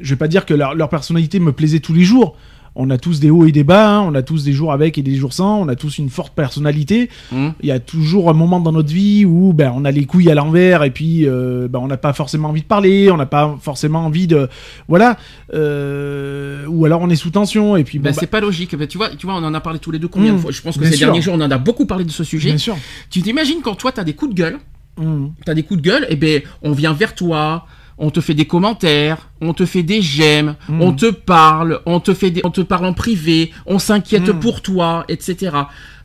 je 0.01 0.11
vais 0.11 0.17
pas 0.17 0.29
dire 0.29 0.45
que 0.47 0.55
leur, 0.55 0.75
leur 0.75 0.89
personnalité 0.89 1.41
me 1.41 1.53
plaisait 1.53 1.81
tous 1.81 1.95
les 1.95 2.05
jours. 2.05 2.37
On 2.81 2.91
a 2.91 2.97
tous 2.99 3.19
des 3.21 3.29
hauts 3.29 3.45
et 3.45 3.53
des 3.53 3.65
bas. 3.65 3.97
hein, 3.99 4.01
on 4.09 4.15
a 4.15 4.23
tous 4.23 4.45
des 4.45 4.53
jours 4.53 4.73
avec 4.73 4.97
et 4.99 5.03
des 5.03 5.17
jours 5.17 5.33
sans. 5.33 5.61
On 5.61 5.69
a 5.69 5.75
tous 5.75 5.99
une 5.99 6.09
forte 6.11 6.33
personnalité. 6.35 7.11
hum. 7.33 7.53
Il 7.61 7.69
y 7.69 7.73
a 7.73 7.81
toujours 7.81 8.31
un 8.31 8.35
moment 8.35 8.61
dans 8.61 8.71
notre 8.73 8.93
vie 8.93 9.25
où 9.25 9.53
ben, 9.53 9.73
on 9.75 9.85
a 9.85 9.91
les 9.91 10.05
couilles 10.07 10.31
à 10.31 10.35
l'envers 10.35 10.85
et 10.85 10.91
puis 10.91 11.27
euh, 11.27 11.67
ben, 11.69 11.81
on 11.81 11.89
n'a 11.89 11.97
pas 11.97 12.13
forcément 12.13 12.49
envie 12.51 12.63
de 12.63 12.67
parler, 12.67 13.11
on 13.11 13.17
n'a 13.17 13.27
pas 13.27 13.59
forcément 13.61 14.05
envie 14.07 14.27
de 14.29 14.49
voilà, 14.87 15.17
euh, 15.55 16.65
ou 16.69 16.85
alors 16.85 17.01
on 17.03 17.11
est 17.11 17.17
sous 17.17 17.31
tension 17.31 17.77
et 17.77 17.85
puis 17.85 17.99
bon, 17.99 18.05
Ben, 18.05 18.11
bah, 18.11 18.17
c'est 18.21 18.27
pas 18.27 18.41
logique. 18.41 18.77
Ben, 18.77 18.87
tu 18.87 18.97
vois, 18.99 19.11
tu 19.11 19.27
vois, 19.27 19.35
on 19.37 19.45
en 19.45 19.55
a 19.55 19.61
parlé 19.61 19.79
tous 19.79 19.91
les 19.91 19.99
deux 19.99 20.09
combien 20.09 20.33
de 20.33 20.37
Mm. 20.39 20.41
fois? 20.41 20.51
Je 20.53 20.63
pense 20.63 20.77
que 20.77 20.81
Bien 20.83 20.91
ces 20.91 20.97
sûr. 20.99 21.07
derniers 21.09 21.23
jours, 21.23 21.35
on 21.37 21.41
en 21.41 21.51
a 21.51 21.59
beaucoup 21.59 21.87
parlé 21.87 22.05
de 22.05 22.11
ce 22.11 22.25
sujet. 22.25 22.51
bien 22.51 22.59
sûr. 22.59 22.77
Tu 23.11 23.23
t'imagines 23.23 23.61
quand 23.63 23.75
toi, 23.75 23.93
t'as 23.93 24.05
des 24.05 24.15
coups 24.15 24.35
de 24.35 24.37
gueule, 24.41 24.59
Mm. 25.01 25.27
t'as 25.45 25.55
des 25.55 25.63
coups 25.63 25.81
de 25.81 25.85
gueule, 25.89 26.07
et 26.11 26.17
ben, 26.17 26.43
on 26.63 26.73
vient 26.73 26.93
vers 26.93 27.15
toi, 27.15 27.67
on 27.99 28.11
te 28.11 28.21
fait 28.21 28.35
des 28.35 28.47
commentaires, 28.47 29.29
on 29.41 29.53
te 29.55 29.67
fait 29.67 29.83
des 29.83 30.01
j'aime, 30.03 30.55
Mm. 30.69 30.81
on 30.83 30.93
te 30.93 31.11
parle, 31.11 31.81
on 31.87 32.01
te 32.01 32.15
fait 32.15 32.31
des, 32.31 32.41
on 32.45 32.51
te 32.51 32.61
parle 32.61 32.87
en 32.87 32.93
privé, 32.95 33.51
on 33.67 33.79
s'inquiète 33.79 34.29
Mm. 34.29 34.41
pour 34.41 34.63
toi, 34.63 35.05
etc. 35.09 35.51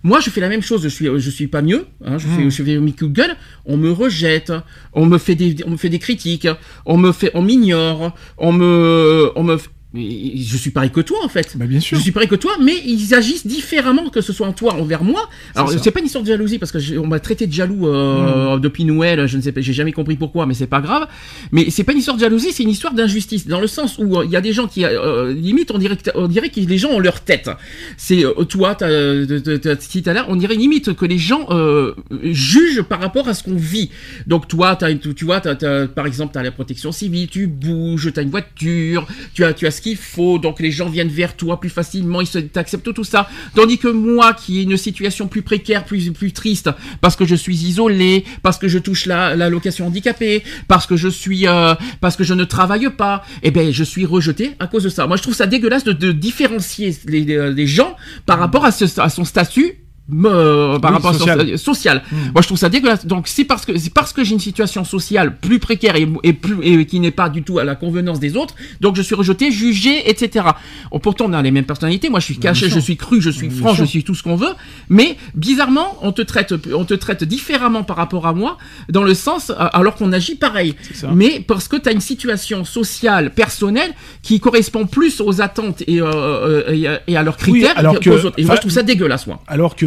Moi, 0.05 0.19
je 0.19 0.29
fais 0.29 0.41
la 0.41 0.49
même 0.49 0.61
chose. 0.61 0.83
Je 0.83 0.89
suis, 0.89 1.05
je 1.17 1.29
suis 1.29 1.47
pas 1.47 1.61
mieux. 1.61 1.85
Hein, 2.03 2.17
je 2.17 2.27
fais, 2.27 2.49
je 2.49 2.63
fais 2.63 2.77
mes 2.77 2.91
coups 2.91 3.11
de 3.11 3.15
gueule. 3.15 3.35
On 3.65 3.77
me 3.77 3.89
rejette, 3.91 4.51
on 4.91 5.05
me 5.05 5.17
fait 5.17 5.35
des, 5.35 5.55
on 5.65 5.69
me 5.71 5.77
fait 5.77 5.87
des 5.89 5.99
critiques, 5.99 6.47
on 6.85 6.97
me 6.97 7.11
fait, 7.13 7.31
on 7.35 7.41
m'ignore, 7.41 8.13
on 8.37 8.51
me, 8.51 9.31
on 9.35 9.43
me, 9.43 9.57
je 9.95 10.57
suis 10.57 10.71
pareil 10.71 10.89
que 10.89 11.01
toi 11.01 11.19
en 11.23 11.27
fait. 11.29 11.55
Bah, 11.55 11.65
bien 11.67 11.79
sûr. 11.79 11.97
Je 11.97 12.01
suis 12.03 12.11
pareil 12.11 12.27
que 12.27 12.35
toi, 12.35 12.53
mais 12.61 12.75
ils 12.85 13.13
agissent 13.13 13.45
différemment 13.45 14.09
que 14.09 14.21
ce 14.21 14.33
soit 14.33 14.47
en 14.47 14.53
toi 14.53 14.73
envers 14.73 15.03
moi. 15.03 15.29
Alors 15.55 15.71
c'est 15.71 15.91
pas 15.91 15.99
une 15.99 16.07
histoire 16.07 16.23
de 16.23 16.29
jalousie 16.29 16.57
parce 16.57 16.71
que 16.71 16.97
on 16.97 17.07
m'a 17.07 17.19
traité 17.19 17.45
de 17.47 17.53
jaloux 17.53 17.87
euh, 17.87 18.57
depuis 18.57 18.85
Noël. 18.85 19.27
Je 19.27 19.37
ne 19.37 19.41
sais 19.41 19.51
pas, 19.51 19.61
j'ai 19.61 19.73
jamais 19.73 19.91
compris 19.91 20.15
pourquoi, 20.15 20.45
mais 20.45 20.53
c'est 20.55 20.67
pas 20.67 20.81
grave. 20.81 21.07
Mais 21.51 21.69
c'est 21.69 21.83
pas 21.83 21.91
une 21.91 21.99
histoire 21.99 22.17
de 22.17 22.21
jalousie, 22.21 22.51
c'est 22.51 22.63
une 22.63 22.69
histoire 22.69 22.93
d'injustice 22.93 23.47
dans 23.47 23.59
le 23.61 23.67
sens 23.67 23.97
où 23.99 24.17
euh, 24.17 24.25
il 24.25 24.31
y 24.31 24.35
a 24.35 24.41
des 24.41 24.53
gens 24.53 24.67
qui 24.67 24.83
euh, 24.83 25.33
limite 25.33 25.69
on 25.71 25.77
dirait 25.77 25.97
on 26.15 26.27
dirait 26.27 26.49
que 26.49 26.59
les 26.59 26.77
gens 26.77 26.89
ont 26.89 26.99
leur 26.99 27.21
tête. 27.21 27.49
C'est 27.97 28.25
euh, 28.25 28.33
toi, 28.45 28.75
euh, 28.81 29.39
si 29.79 30.01
t'as 30.01 30.13
là, 30.13 30.25
on 30.29 30.35
dirait 30.35 30.55
limite 30.55 30.93
que 30.93 31.05
les 31.05 31.17
gens 31.19 31.45
euh, 31.51 31.93
jugent 32.23 32.81
par 32.81 32.99
rapport 32.99 33.27
à 33.27 33.33
ce 33.33 33.43
qu'on 33.43 33.55
vit. 33.55 33.89
Donc 34.27 34.47
toi, 34.47 34.77
une- 34.89 34.99
tu 35.13 35.25
vois, 35.25 35.39
t'as, 35.41 35.55
t'as- 35.55 35.87
par 35.87 36.07
exemple, 36.07 36.31
t'as 36.33 36.41
la 36.43 36.51
protection 36.51 36.91
civile, 36.91 37.27
tu 37.27 37.47
bouges, 37.47 38.11
t'as 38.13 38.23
une 38.23 38.29
voiture, 38.31 39.05
tu 39.33 39.43
as, 39.43 39.53
tu 39.53 39.67
as 39.67 39.71
ce 39.71 39.82
qu'il 39.83 39.97
faut, 39.97 40.39
donc 40.39 40.59
les 40.59 40.71
gens 40.71 40.89
viennent 40.89 41.09
vers 41.09 41.35
toi 41.35 41.59
plus 41.59 41.69
facilement, 41.69 42.21
ils 42.21 42.49
t'acceptent 42.49 42.93
tout 42.93 43.03
ça. 43.03 43.29
Tandis 43.53 43.77
que 43.77 43.89
moi, 43.89 44.33
qui 44.33 44.59
ai 44.59 44.63
une 44.63 44.77
situation 44.77 45.27
plus 45.27 45.41
précaire, 45.41 45.83
plus, 45.83 46.11
plus 46.11 46.31
triste, 46.31 46.69
parce 47.01 47.15
que 47.15 47.25
je 47.25 47.35
suis 47.35 47.55
isolé, 47.55 48.23
parce 48.41 48.57
que 48.57 48.67
je 48.67 48.79
touche 48.79 49.05
la, 49.05 49.35
la 49.35 49.49
location 49.49 49.87
handicapée, 49.87 50.43
parce 50.67 50.87
que 50.87 50.95
je 50.95 51.09
suis, 51.09 51.47
euh, 51.47 51.75
parce 52.01 52.15
que 52.15 52.23
je 52.23 52.33
ne 52.33 52.45
travaille 52.45 52.89
pas, 52.89 53.23
eh 53.43 53.51
ben, 53.51 53.71
je 53.71 53.83
suis 53.83 54.05
rejeté 54.05 54.51
à 54.59 54.67
cause 54.67 54.83
de 54.83 54.89
ça. 54.89 55.05
Moi, 55.05 55.17
je 55.17 55.21
trouve 55.21 55.35
ça 55.35 55.45
dégueulasse 55.45 55.83
de, 55.83 56.11
différencier 56.11 56.95
les, 57.05 57.51
les, 57.51 57.67
gens 57.67 57.95
par 58.25 58.39
rapport 58.39 58.65
à 58.65 58.71
son 58.71 59.25
statut 59.25 59.82
euh, 60.11 60.79
par 60.79 60.91
Oui, 60.91 60.95
rapport 60.97 61.13
social. 61.15 61.39
à 61.39 61.43
euh, 61.43 61.57
social. 61.57 62.03
Mm. 62.11 62.15
Moi, 62.33 62.41
je 62.41 62.47
trouve 62.47 62.57
ça 62.57 62.69
dégueulasse. 62.69 63.05
Donc, 63.05 63.27
c'est 63.27 63.45
parce 63.45 63.65
que 63.65 63.77
c'est 63.77 63.93
parce 63.93 64.11
que 64.13 64.23
j'ai 64.23 64.33
une 64.33 64.39
situation 64.39 64.83
sociale 64.83 65.37
plus 65.37 65.59
précaire 65.59 65.95
et, 65.95 66.07
et 66.23 66.33
plus 66.33 66.57
et 66.63 66.85
qui 66.85 66.99
n'est 66.99 67.11
pas 67.11 67.29
du 67.29 67.43
tout 67.43 67.59
à 67.59 67.63
la 67.63 67.75
convenance 67.75 68.19
des 68.19 68.35
autres. 68.35 68.55
Donc, 68.81 68.95
je 68.95 69.01
suis 69.01 69.15
rejeté, 69.15 69.51
jugé, 69.51 70.09
etc. 70.09 70.45
Oh, 70.91 70.99
pourtant, 70.99 71.25
on 71.29 71.33
a 71.33 71.41
les 71.41 71.51
mêmes 71.51 71.63
personnalités. 71.65 72.09
Moi, 72.09 72.19
je 72.19 72.25
suis 72.25 72.37
caché, 72.37 72.69
je 72.69 72.79
suis 72.79 72.97
cru, 72.97 73.21
je 73.21 73.29
suis 73.29 73.47
Bien 73.47 73.57
franc, 73.59 73.73
je 73.73 73.85
suis 73.85 74.03
tout 74.03 74.15
ce 74.15 74.23
qu'on 74.23 74.35
veut. 74.35 74.53
Mais 74.89 75.17
bizarrement, 75.35 75.97
on 76.01 76.11
te 76.11 76.21
traite, 76.21 76.53
on 76.73 76.85
te 76.85 76.93
traite 76.93 77.23
différemment 77.23 77.83
par 77.83 77.97
rapport 77.97 78.27
à 78.27 78.33
moi, 78.33 78.57
dans 78.89 79.03
le 79.03 79.13
sens 79.13 79.49
euh, 79.51 79.53
alors 79.73 79.95
qu'on 79.95 80.11
agit 80.11 80.35
pareil. 80.35 80.75
ça. 80.93 81.09
Mais 81.13 81.39
parce 81.45 81.67
que 81.67 81.77
tu 81.77 81.87
as 81.89 81.91
une 81.91 82.01
situation 82.01 82.65
sociale, 82.65 83.31
personnelle, 83.33 83.91
qui 84.21 84.39
correspond 84.39 84.85
plus 84.85 85.21
aux 85.21 85.41
attentes 85.41 85.81
et, 85.87 86.01
euh, 86.01 86.05
euh, 86.13 86.71
et, 86.73 86.87
à- 86.87 87.01
et 87.07 87.17
à 87.17 87.23
leurs 87.23 87.37
Oui, 87.47 87.53
critères 87.61 87.77
alors 87.77 87.95
qu'aux 87.95 87.99
que- 88.01 88.25
autres. 88.27 88.33
Et 88.37 88.43
moi, 88.45 88.55
je 88.55 88.61
trouve 88.61 88.71
ça 88.71 88.83
dégueulasse, 88.83 89.27
moi. 89.27 89.41
Alors 89.47 89.75
que 89.75 89.85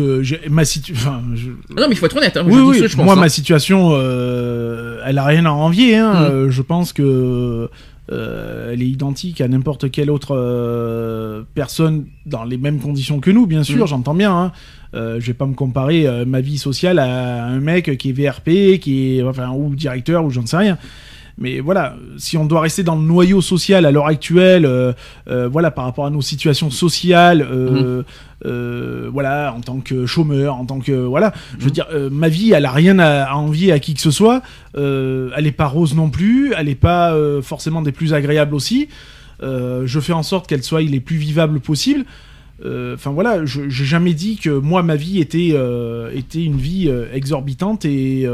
ma 0.51 0.65
situation. 0.65 1.11
Enfin, 1.11 1.23
je- 1.35 1.51
Non, 1.75 1.87
mais 1.89 1.95
il 1.95 1.97
faut 1.97 2.07
être 2.07 2.17
honnête. 2.17 2.37
Hein. 2.37 2.45
Oui, 2.47 2.61
oui, 2.61 2.79
je 2.89 2.97
pense, 2.97 3.05
moi, 3.05 3.15
hein. 3.15 3.21
ma 3.21 3.29
situation, 3.29 3.91
euh, 3.93 5.01
elle 5.05 5.19
a 5.19 5.25
rien 5.25 5.47
à 5.47 5.51
envier. 5.51 5.97
Hein. 5.97 6.13
Mm. 6.13 6.25
Euh, 6.25 6.51
je 6.51 6.63
pense 6.63 6.93
que 6.93 7.69
euh, 8.13 8.73
elle 8.73 8.83
est 8.83 8.87
identique 8.89 9.41
à 9.41 9.49
n'importe 9.49 9.91
quelle 9.91 10.11
autre 10.11 10.37
euh, 10.37 11.43
personne 11.55 12.07
dans 12.25 12.45
les 12.45 12.57
mêmes 12.57 12.79
conditions 12.79 13.19
que 13.21 13.31
nous, 13.31 13.47
bien 13.47 13.63
sûr, 13.65 13.85
Mm. 13.85 13.89
j'entends 13.89 14.15
bien. 14.15 14.33
Hein. 14.37 14.53
Euh, 14.95 15.19
je 15.21 15.27
vais 15.27 15.35
pas 15.35 15.47
me 15.47 15.55
comparer 15.55 16.07
ma 16.27 16.41
vie 16.41 16.59
sociale 16.59 16.99
à 17.01 17.45
un 17.47 17.59
mec 17.61 17.99
qui 17.99 18.11
est 18.11 18.13
VRP, 18.13 18.79
qui 18.81 19.19
est 19.19 19.23
enfin 19.23 19.51
ou 19.51 19.75
directeur 19.75 20.25
ou 20.25 20.31
j'en 20.31 20.47
sais 20.47 20.57
rien. 20.57 20.79
Mais 21.39 21.61
voilà, 21.61 21.97
si 22.17 22.39
on 22.39 22.47
doit 22.47 22.63
rester 22.63 22.83
dans 22.83 22.97
le 22.97 23.03
noyau 23.03 23.43
social 23.43 23.85
à 23.85 23.91
l'heure 23.91 24.07
actuelle, 24.07 24.65
euh, 24.65 24.95
euh, 25.29 25.49
voilà, 25.49 25.71
par 25.71 25.85
rapport 25.85 26.07
à 26.07 26.11
nos 26.11 26.23
situations 26.23 26.71
sociales, 26.71 27.43
euh, 27.43 28.03
euh, 28.47 29.11
voilà, 29.13 29.53
en 29.55 29.61
tant 29.61 29.81
que 29.81 30.07
chômeur, 30.07 30.55
en 30.57 30.65
tant 30.65 30.79
que 30.81 30.93
voilà, 30.93 31.35
je 31.59 31.65
veux 31.67 31.71
dire, 31.71 31.87
euh, 31.93 32.09
ma 32.11 32.31
vie, 32.31 32.53
elle 32.53 32.65
a 32.65 32.71
rien 32.73 32.99
à, 32.99 33.25
à 33.25 33.35
envier 33.35 33.71
à 33.71 33.79
qui 33.79 33.93
que 33.93 34.01
ce 34.01 34.11
soit. 34.11 34.41
Euh, 34.79 35.29
elle 35.37 35.47
est 35.47 35.53
pas 35.53 35.67
rose 35.67 35.95
non 35.95 36.09
plus, 36.09 36.55
elle 36.57 36.71
est 36.71 36.75
pas 36.75 37.15
forcément 37.43 37.83
des 37.83 37.93
plus 37.93 38.15
agréables 38.15 38.55
aussi. 38.55 38.89
Je 39.43 40.01
fais 40.01 40.15
en 40.15 40.23
sorte 40.23 40.47
qu'elle 40.47 40.63
soit 40.63 40.81
les 40.81 41.01
plus 41.01 41.17
vivables 41.17 41.61
possible. 41.61 42.07
Enfin 42.65 43.11
voilà, 43.11 43.45
je 43.45 43.69
j'ai 43.69 43.85
jamais 43.85 44.15
dit 44.15 44.39
que 44.39 44.49
moi 44.49 44.83
ma 44.83 44.97
vie 44.97 45.21
était 45.21 45.55
était 46.15 46.43
une 46.43 46.57
vie 46.57 46.91
exorbitante 47.13 47.85
et 47.85 48.27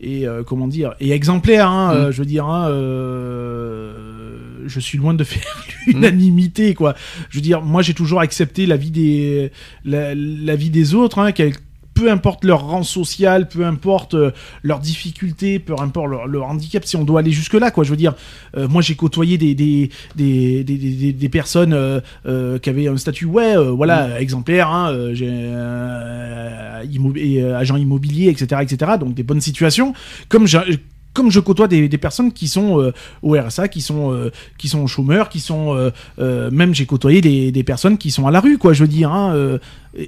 et 0.00 0.26
euh, 0.28 0.42
comment 0.44 0.68
dire 0.68 0.94
et 1.00 1.10
exemplaire. 1.12 1.68
Hein, 1.68 1.92
Mm. 1.92 1.96
euh, 1.96 2.12
je 2.12 2.18
veux 2.18 2.26
dire, 2.26 2.46
hein, 2.46 2.68
euh, 2.70 3.92
je 4.66 4.80
suis 4.80 4.98
loin 4.98 5.14
de 5.14 5.24
faire 5.32 5.64
l'unanimité 5.86 6.74
quoi. 6.74 6.94
Je 7.30 7.36
veux 7.38 7.42
dire, 7.42 7.62
moi 7.62 7.82
j'ai 7.82 7.94
toujours 7.94 8.20
accepté 8.20 8.66
la 8.66 8.76
vie 8.76 8.90
des 8.90 9.50
la, 9.84 10.14
la 10.14 10.56
vie 10.56 10.70
des 10.70 10.94
autres, 10.94 11.18
hein, 11.18 11.32
quel- 11.32 11.54
peu 11.98 12.10
importe 12.12 12.44
leur 12.44 12.64
rang 12.64 12.84
social, 12.84 13.48
peu 13.48 13.66
importe 13.66 14.14
euh, 14.14 14.30
leurs 14.62 14.78
difficultés, 14.78 15.58
peu 15.58 15.74
importe 15.78 16.08
leur, 16.08 16.26
leur 16.28 16.46
handicap, 16.46 16.84
si 16.84 16.96
on 16.96 17.02
doit 17.04 17.20
aller 17.20 17.32
jusque 17.32 17.54
là, 17.54 17.72
quoi. 17.72 17.82
Je 17.82 17.90
veux 17.90 17.96
dire, 17.96 18.14
euh, 18.56 18.68
moi 18.68 18.82
j'ai 18.82 18.94
côtoyé 18.94 19.36
des 19.36 19.56
des 19.56 19.90
des, 20.14 20.62
des, 20.62 21.12
des, 21.12 21.28
personnes 21.28 21.72
euh, 21.72 22.00
euh, 22.26 22.58
qui 22.60 22.70
avaient 22.70 22.86
un 22.86 22.96
statut, 22.96 23.24
ouais, 23.24 23.56
voilà, 23.72 24.20
exemplaire, 24.20 24.68
hein, 24.68 25.12
j'ai 25.12 25.26
immo- 26.88 27.16
et, 27.16 27.42
agent 27.42 27.76
immobilier, 27.76 28.28
etc., 28.28 28.62
etc. 28.62 28.92
Donc 29.00 29.14
des 29.14 29.24
bonnes 29.24 29.40
situations. 29.40 29.92
Comme 30.28 30.46
j'ai 30.46 30.60
comme 31.14 31.32
je 31.32 31.40
côtoie 31.40 31.66
des, 31.66 31.88
des 31.88 31.98
personnes 31.98 32.32
qui 32.32 32.46
sont 32.46 32.80
euh, 32.80 32.92
au 33.22 33.32
RSA, 33.32 33.66
qui 33.66 33.80
sont 33.80 34.12
euh, 34.12 34.30
qui 34.56 34.68
sont 34.68 34.86
chômeurs, 34.86 35.30
qui 35.30 35.40
sont 35.40 35.90
euh, 36.20 36.50
même 36.52 36.74
j'ai 36.76 36.86
côtoyé 36.86 37.20
des, 37.20 37.50
des 37.50 37.64
personnes 37.64 37.98
qui 37.98 38.12
sont 38.12 38.28
à 38.28 38.30
la 38.30 38.38
rue, 38.38 38.56
quoi. 38.56 38.72
Je 38.72 38.84
veux 38.84 38.88
dire, 38.88 39.10
hein, 39.10 39.58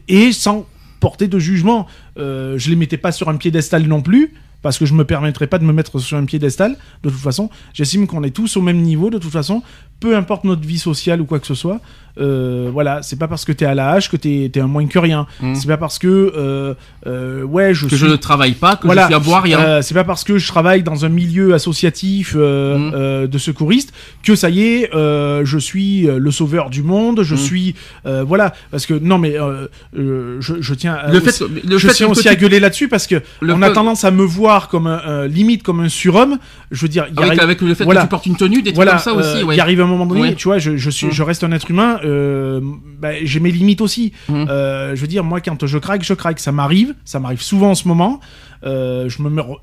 et 0.07 0.31
sans 0.31 0.67
porter 1.01 1.29
de 1.29 1.39
jugement. 1.39 1.87
Euh, 2.19 2.59
je 2.59 2.71
les 2.71 2.77
mettais 2.77 2.99
pas 2.99 3.13
sur 3.13 3.29
un 3.29 3.37
piédestal 3.37 3.87
non 3.87 4.03
plus. 4.03 4.35
Parce 4.63 4.79
que 4.79 4.85
je 4.85 4.93
me 4.93 5.07
permettrais 5.07 5.47
pas 5.47 5.59
de 5.59 5.65
me 5.65 5.73
mettre 5.73 5.99
sur 5.99 6.19
un 6.19 6.27
piédestal. 6.27 6.77
De 7.03 7.09
toute 7.09 7.19
façon, 7.19 7.49
j'estime 7.73 8.07
qu'on 8.07 8.23
est 8.23 8.31
tous 8.31 8.59
au 8.59 8.61
même 8.61 8.83
niveau. 8.83 9.09
De 9.09 9.17
toute 9.17 9.33
façon, 9.33 9.63
peu 10.01 10.15
importe 10.15 10.45
notre 10.45 10.67
vie 10.67 10.79
sociale 10.79 11.23
ou 11.23 11.25
quoi 11.25 11.41
que 11.41 11.47
ce 11.47 11.55
soit. 11.55 11.81
Euh, 12.19 12.69
voilà, 12.73 13.03
c'est 13.03 13.19
pas 13.19 13.29
parce 13.29 13.45
que 13.45 13.53
t'es 13.53 13.65
à 13.67 13.75
la 13.75 13.91
hache 13.93 14.11
que 14.11 14.17
t'es 14.17 14.51
es 14.55 14.61
un 14.61 14.67
moins 14.67 14.87
que 14.87 14.99
rien. 14.99 15.27
Mm. 15.41 15.55
C'est 15.55 15.69
pas 15.69 15.77
parce 15.77 15.99
que 15.99 16.09
euh, 16.37 16.75
euh, 17.07 17.43
ouais, 17.43 17.73
je 17.75 17.85
que 17.85 17.91
suis 17.91 17.99
je 17.99 18.07
ne 18.07 18.17
travaille 18.17 18.53
pas, 18.53 18.77
que 18.77 18.87
voilà, 18.87 19.03
je 19.03 19.07
suis 19.07 19.15
à 19.15 19.19
boire 19.21 19.43
rien. 19.43 19.81
c'est 19.83 19.95
pas 19.95 20.05
parce 20.05 20.25
que 20.25 20.39
je 20.39 20.49
travaille 20.49 20.83
dans 20.83 21.05
un 21.05 21.09
milieu 21.09 21.55
associatif 21.55 22.35
euh, 22.37 22.79
Mm. 22.79 22.93
euh, 22.95 23.27
de 23.27 23.39
secouristes 23.39 23.93
que 24.23 24.35
ça 24.35 24.51
y 24.51 24.63
est, 24.63 24.91
je 24.93 25.59
suis 25.59 26.03
le 26.07 26.31
sauveur 26.31 26.69
du 26.71 26.83
monde. 26.83 27.23
Je 27.23 27.35
Mm. 27.35 27.39
suis 27.39 27.75
voilà 28.05 28.53
parce 28.71 28.87
que 28.87 28.95
non 28.95 29.19
mais 29.19 29.37
je, 29.95 30.55
je 30.61 30.75
tiens 30.75 30.95
à- 30.95 31.11
le 31.11 31.21
fait, 31.21 31.29
aussi, 31.43 31.45
le 31.67 31.79
je 31.79 31.89
fait 31.89 31.95
tiens 31.95 32.09
aussi 32.09 32.29
à 32.29 32.35
gueuler 32.35 32.61
là-dessus 32.61 32.89
parce 32.89 33.07
que 33.07 33.17
le 33.41 33.55
on 33.55 33.63
a 33.63 33.71
tendance 33.71 34.05
à 34.05 34.11
me 34.11 34.23
voir 34.25 34.69
comme 34.69 34.87
un, 34.87 35.27
limite 35.27 35.63
comme 35.63 35.81
un 35.81 35.89
surhomme. 35.89 36.39
Je 36.71 36.83
veux 36.83 36.89
dire, 36.89 37.07
il 37.11 37.15
Ah 37.19 37.23
arrive- 37.27 37.41
avec 37.41 37.61
le 37.61 37.75
fait 37.75 37.85
voilà. 37.85 38.01
que 38.03 38.07
tu 38.07 38.11
portes 38.11 38.27
une 38.27 38.37
tenue, 38.37 38.57
des 38.63 38.73
trucs 38.73 38.77
voilà, 38.77 38.93
comme 38.93 39.01
ça 39.01 39.13
aussi. 39.15 39.43
ouais. 39.45 39.57
il 39.57 39.61
arrive 39.61 39.81
un 39.81 39.87
moment 39.87 40.07
donné, 40.07 40.21
Ouais. 40.21 40.35
tu 40.35 40.49
vois, 40.49 40.59
je, 40.59 40.77
je 40.77 40.91
suis, 40.91 41.11
je 41.11 41.23
reste 41.23 41.43
un 41.45 41.53
être 41.53 41.71
humain. 41.71 41.99
Euh, 42.05 42.61
bah, 42.99 43.13
j'ai 43.23 43.41
mes 43.41 43.51
limites 43.51 43.81
aussi. 43.81 44.13
Mm. 44.29 44.47
Euh, 44.49 44.95
je 44.95 45.01
veux 45.01 45.07
dire, 45.07 45.25
moi, 45.25 45.41
quand 45.41 45.67
je 45.67 45.79
craque, 45.79 46.03
je 46.03 46.15
craque. 46.15 46.41
Ça 46.41 46.53
m'arrive, 46.53 46.95
ça 47.05 47.21
m'arrive 47.21 47.43
souvent 47.43 47.71
en 47.71 47.75
ce 47.75 47.89
moment. 47.89 48.21
Euh, 48.65 49.09
je 49.09 49.23
me 49.23 49.31
meurs. 49.31 49.63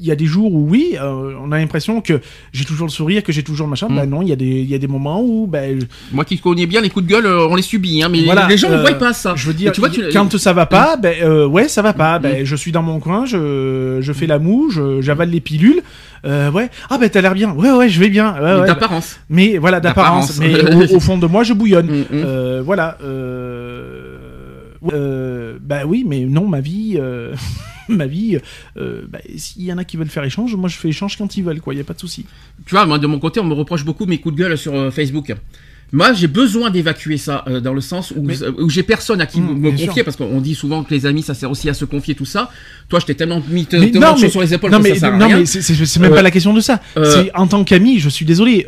Il 0.00 0.06
y 0.06 0.12
a 0.12 0.16
des 0.16 0.26
jours 0.26 0.54
où 0.54 0.68
oui, 0.70 0.96
euh, 1.00 1.32
on 1.42 1.50
a 1.50 1.58
l'impression 1.58 2.00
que 2.00 2.20
j'ai 2.52 2.64
toujours 2.64 2.86
le 2.86 2.92
sourire, 2.92 3.22
que 3.24 3.32
j'ai 3.32 3.42
toujours 3.42 3.66
le 3.66 3.70
machin. 3.70 3.88
Mm. 3.88 3.96
Bah 3.96 4.06
non, 4.06 4.22
il 4.22 4.28
y 4.28 4.32
a 4.32 4.36
des, 4.36 4.46
il 4.46 4.68
y 4.70 4.74
a 4.74 4.78
des 4.78 4.86
moments 4.86 5.20
où, 5.22 5.46
ben, 5.46 5.80
Moi 6.12 6.24
qui 6.24 6.38
connais 6.38 6.66
bien 6.66 6.80
les 6.80 6.88
coups 6.88 7.04
de 7.06 7.10
gueule, 7.10 7.26
euh, 7.26 7.48
on 7.48 7.56
les 7.56 7.62
subit, 7.62 8.02
hein, 8.02 8.08
mais 8.08 8.22
Voilà, 8.24 8.46
les 8.46 8.56
gens 8.56 8.70
ne 8.70 8.76
euh, 8.76 8.80
voient 8.82 8.94
pas 8.94 9.12
ça. 9.12 9.34
je 9.36 9.46
veux 9.46 9.54
dire, 9.54 9.72
tu 9.72 9.80
vois, 9.80 9.90
tu- 9.90 10.02
quand 10.12 10.36
ça 10.38 10.52
va 10.52 10.66
pas, 10.66 10.96
ben 10.96 11.14
euh, 11.22 11.46
ouais, 11.46 11.68
ça 11.68 11.82
va 11.82 11.92
pas. 11.92 12.18
Mm. 12.18 12.22
Ben 12.22 12.44
je 12.46 12.56
suis 12.56 12.70
dans 12.72 12.82
mon 12.82 13.00
coin, 13.00 13.26
je, 13.26 13.98
je 14.00 14.12
fais 14.12 14.26
la 14.26 14.38
moue, 14.38 14.70
j'avale 15.00 15.30
les 15.30 15.40
pilules. 15.40 15.82
Ouais, 16.24 16.70
ah 16.90 16.98
ben 16.98 17.08
t'as 17.10 17.20
l'air 17.20 17.34
bien. 17.34 17.52
Ouais 17.52 17.72
ouais, 17.72 17.88
je 17.88 17.98
vais 17.98 18.08
bien. 18.08 18.34
Ouais, 18.34 18.40
ouais, 18.40 18.60
bah, 18.60 18.66
d'apparence. 18.66 19.18
mais 19.28 19.58
voilà 19.58 19.80
d'apparence. 19.80 20.38
Mais 20.38 20.74
au, 20.74 20.96
au 20.96 21.00
fond 21.00 21.18
de 21.18 21.26
moi, 21.26 21.42
je 21.42 21.54
bouillonne. 21.54 21.86
Mm, 22.10 22.16
mm. 22.16 22.60
Voilà. 22.60 22.96
Bah 25.60 25.80
oui, 25.86 26.04
mais 26.06 26.20
non, 26.20 26.46
ma 26.46 26.60
vie, 26.60 26.98
ma 27.94 28.06
vie. 28.06 28.38
euh, 28.76 29.02
bah, 29.08 29.18
S'il 29.36 29.62
y 29.64 29.72
en 29.72 29.78
a 29.78 29.84
qui 29.84 29.96
veulent 29.96 30.08
faire 30.08 30.24
échange, 30.24 30.54
moi 30.54 30.68
je 30.68 30.76
fais 30.76 30.88
échange 30.88 31.16
quand 31.16 31.36
ils 31.36 31.42
veulent, 31.44 31.60
quoi. 31.60 31.74
Il 31.74 31.78
y 31.78 31.80
a 31.80 31.84
pas 31.84 31.94
de 31.94 32.00
souci. 32.00 32.24
Tu 32.66 32.74
vois, 32.74 32.86
moi 32.86 32.98
de 32.98 33.06
mon 33.06 33.18
côté, 33.18 33.40
on 33.40 33.44
me 33.44 33.54
reproche 33.54 33.84
beaucoup 33.84 34.06
mes 34.06 34.18
coups 34.18 34.34
de 34.36 34.40
gueule 34.42 34.58
sur 34.58 34.74
euh, 34.74 34.90
Facebook. 34.90 35.34
Moi, 35.90 36.12
j'ai 36.12 36.26
besoin 36.26 36.68
d'évacuer 36.68 37.16
ça 37.16 37.44
euh, 37.48 37.60
dans 37.60 37.72
le 37.72 37.80
sens 37.80 38.10
où, 38.14 38.20
Mais- 38.22 38.46
où 38.58 38.68
j'ai 38.68 38.82
personne 38.82 39.22
à 39.22 39.26
qui 39.26 39.40
Mmh, 39.40 39.58
me 39.58 39.70
confier 39.70 39.90
sûr. 39.90 40.04
parce 40.04 40.18
qu'on 40.18 40.38
dit 40.42 40.54
souvent 40.54 40.84
que 40.84 40.92
les 40.92 41.06
amis, 41.06 41.22
ça 41.22 41.32
sert 41.32 41.50
aussi 41.50 41.70
à 41.70 41.72
se 41.72 41.86
confier 41.86 42.14
tout 42.14 42.26
ça. 42.26 42.50
Toi, 42.90 43.00
je 43.00 43.06
t'ai 43.06 43.14
tellement 43.14 43.42
mis 43.48 43.64
te, 43.64 43.76
Mais 43.76 43.90
te 43.90 43.96
non, 43.96 44.14
mais- 44.20 44.28
sur 44.28 44.42
les 44.42 44.52
épaules 44.52 44.70
non 44.70 44.80
que 44.80 44.82
mais 44.82 44.90
ça 44.90 45.00
sert 45.00 45.14
à 45.14 45.16
non 45.16 45.26
rien. 45.26 45.38
mais 45.38 45.46
c'est- 45.46 45.98
même 45.98 46.12
Euh, 46.12 46.14
pas 46.14 46.20
la 46.20 46.30
question 46.30 46.52
de 46.52 46.60
ça. 46.60 46.82
euh, 46.98 47.24
en 47.34 47.46
tant 47.46 47.64
qu'ami, 47.64 48.00
je 48.00 48.10
suis 48.10 48.26
désolé. 48.26 48.66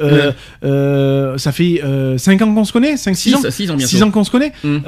Ça 1.37 1.53
fait 1.53 1.83
5 2.17 2.41
ans 2.41 2.55
qu'on 2.55 2.65
se 2.65 2.73
connaît, 2.73 2.97
5 2.97 3.15
6 3.15 3.35
ans? 3.35 3.43
6 3.50 3.71
ans 3.71 3.77
bientôt. 3.77 3.91
6 3.91 4.03
ans 4.03 4.11
qu'on 4.11 4.25
se 4.25 4.31
connaît. 4.31 4.53
Mm. 4.65 4.79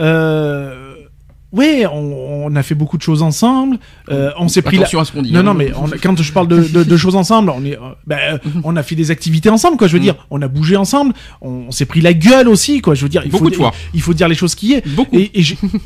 Ouais, 1.52 1.84
on, 1.86 2.46
on 2.46 2.56
a 2.56 2.62
fait 2.62 2.74
beaucoup 2.74 2.96
de 2.96 3.02
choses 3.02 3.22
ensemble. 3.22 3.78
euh, 4.10 4.30
on 4.38 4.48
s'est 4.48 4.62
pris 4.62 4.78
la... 4.78 4.84
À 4.86 5.04
ce 5.04 5.12
qu'on 5.12 5.20
dit. 5.22 5.32
Non, 5.32 5.40
hein. 5.40 5.42
non, 5.42 5.54
mais 5.54 5.70
on- 5.74 5.88
quand 6.02 6.20
je 6.20 6.32
parle 6.32 6.48
de, 6.48 6.62
de- 6.62 6.82
de 6.82 6.96
choses 6.96 7.14
ensemble, 7.14 7.50
on 7.50 7.62
est, 7.64 7.76
euh, 7.76 7.92
ben, 8.06 8.18
euh, 8.34 8.38
on 8.64 8.74
a 8.76 8.82
fait 8.82 8.94
des 8.94 9.10
activités 9.10 9.50
ensemble, 9.50 9.76
quoi. 9.76 9.86
Je 9.86 9.92
veux 9.92 9.98
Mhm. 9.98 10.04
dire, 10.04 10.14
on 10.30 10.40
a 10.40 10.48
bougé 10.48 10.76
ensemble, 10.76 11.12
on, 11.42 11.70
s'est 11.70 11.84
pris 11.84 12.00
la 12.00 12.14
gueule 12.14 12.48
aussi, 12.48 12.80
quoi. 12.80 12.94
Je 12.94 13.02
veux 13.02 13.08
dire, 13.10 13.22
il 13.24 13.30
Beaucoup 13.30 13.44
faut, 13.44 13.50
de 13.50 13.56
fois. 13.56 13.72
Il, 13.92 14.00
faut 14.00 14.14
dire 14.14 14.28
les 14.28 14.34
choses 14.34 14.54
qui 14.54 14.72
est. 14.72 14.86
Beaucoup. 14.96 15.16
Et, 15.16 15.30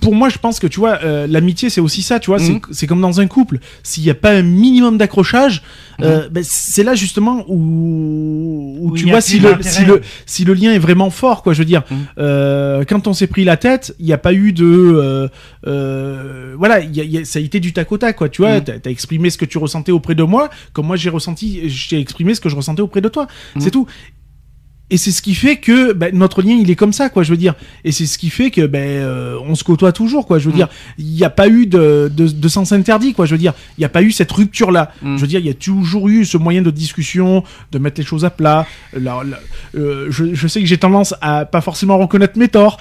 pour 0.01 0.15
moi, 0.15 0.29
je 0.29 0.39
pense 0.39 0.61
que 0.61 0.67
tu 0.69 0.79
vois, 0.79 1.01
euh, 1.03 1.27
l'amitié, 1.27 1.69
c'est 1.69 1.81
aussi 1.81 2.03
ça, 2.03 2.21
tu 2.21 2.31
vois. 2.31 2.39
Mhm. 2.39 2.61
C'est 2.71 2.87
comme 2.87 3.01
dans 3.01 3.21
un 3.21 3.27
couple. 3.27 3.59
S'il 3.83 4.05
n'y 4.05 4.11
a 4.11 4.15
pas 4.15 4.31
un 4.31 4.43
minimum 4.43 4.99
d'accrochage, 4.99 5.63
Mhm. 5.99 6.05
euh, 6.05 6.29
ben, 6.31 6.45
c'est 6.47 6.83
là 6.85 6.95
justement 6.95 7.45
où, 7.49 8.76
où 8.81 8.97
tu 8.97 9.09
vois 9.09 9.21
si 9.21 9.38
le, 9.38 9.57
si 9.61 9.85
le 9.85 10.00
si 10.26 10.45
le 10.45 10.55
lien 10.55 10.73
est 10.73 10.79
vraiment 10.79 11.11
fort, 11.11 11.43
quoi. 11.43 11.53
Je 11.55 11.59
veux 11.61 11.65
dire, 11.65 11.83
Mhm. 11.91 11.97
euh, 12.19 12.85
quand 12.88 13.07
on 13.07 13.12
s'est 13.15 13.26
pris 13.26 13.45
la 13.45 13.57
tête, 13.57 13.95
il 13.99 14.07
n'y 14.07 14.12
a 14.12 14.19
pas 14.19 14.33
eu 14.35 14.53
de, 14.53 14.65
euh, 14.65 15.29
euh, 15.67 16.55
voilà, 16.59 16.81
il 16.81 16.95
y 16.95 17.00
a- 17.00 17.05
y 17.05 17.19
a- 17.19 17.25
ça 17.25 17.38
a 17.38 17.43
été 17.43 17.61
du 17.61 17.73
tac 17.73 17.91
au 17.93 17.99
tac, 17.99 18.17
quoi. 18.17 18.29
Tu 18.29 18.43
vois, 18.43 18.57
Mhm. 18.57 18.65
t'as 18.65 18.73
as 18.87 18.91
exprimé 18.91 19.31
ce 19.31 19.38
que 19.38 19.45
tu 19.45 19.59
ressentais 19.59 19.93
auprès 19.93 20.15
de 20.15 20.23
moi, 20.23 20.50
comme 20.73 20.87
moi 20.87 20.97
j'ai 20.97 21.11
ressenti, 21.11 21.69
j'ai 21.69 21.99
exprimé 22.00 22.35
ce 22.35 22.41
que 22.41 22.49
je 22.49 22.57
ressentais 22.57 22.83
auprès 22.83 23.00
de 23.00 23.09
toi. 23.09 23.26
Mhm. 23.55 23.62
C'est 23.62 23.71
tout. 23.71 23.87
Et 24.88 24.99
c'est 24.99 25.11
ce 25.11 25.21
qui 25.21 25.35
fait 25.35 25.57
que 25.57 25.93
ben, 25.93 26.16
notre 26.16 26.43
lien 26.43 26.55
il 26.55 26.71
est 26.71 26.76
comme 26.76 26.93
ça 26.93 27.09
quoi 27.09 27.25
je 27.25 27.31
veux 27.33 27.37
dire. 27.37 27.55
Et 27.83 27.90
c'est 27.90 28.07
ce 28.07 28.19
qui 28.19 28.31
fait 28.31 28.52
que 28.52 28.66
ben 28.66 28.87
euh, 28.87 29.37
on 29.45 29.57
se 29.57 29.64
côtoie 29.64 29.90
toujours 29.93 30.26
quoi 30.28 30.38
je 30.38 30.45
veux 30.49 30.52
Mm. 30.52 30.57
dire. 30.57 30.69
Il 30.99 31.07
n'y 31.07 31.25
a 31.25 31.31
pas 31.31 31.49
eu 31.49 31.66
de, 31.66 32.09
de, 32.14 32.28
de 32.28 32.49
sens 32.49 32.71
interdit 32.71 33.12
quoi 33.12 33.26
je 33.26 33.33
veux 33.33 33.38
dire. 33.38 33.52
Il 33.78 33.81
n'y 33.81 33.85
a 33.85 33.88
pas 33.88 34.02
eu 34.02 34.12
cette 34.12 34.31
rupture 34.31 34.71
là 34.71 34.93
Mm. 35.02 35.16
je 35.16 35.21
veux 35.23 35.26
dire 35.26 35.40
il 35.40 35.47
y 35.47 35.50
a 35.50 35.55
toujours 35.55 36.09
eu 36.09 36.25
ce 36.25 36.37
moyen 36.38 36.62
de 36.62 36.71
discussion 36.71 37.43
de 37.73 37.78
mettre 37.78 38.00
les 38.00 38.07
choses 38.07 38.25
à 38.25 38.31
plat. 38.31 38.64
Là, 38.93 39.23
là, 39.25 39.38
euh, 39.76 40.07
je, 40.11 40.35
je 40.35 40.47
sais 40.47 40.61
que 40.61 40.66
j'ai 40.66 40.78
tendance 40.78 41.14
à 41.21 41.47
pas 41.47 41.61
forcément 41.61 41.99
reconnaître 41.99 42.38
mes 42.38 42.47
torts 42.49 42.78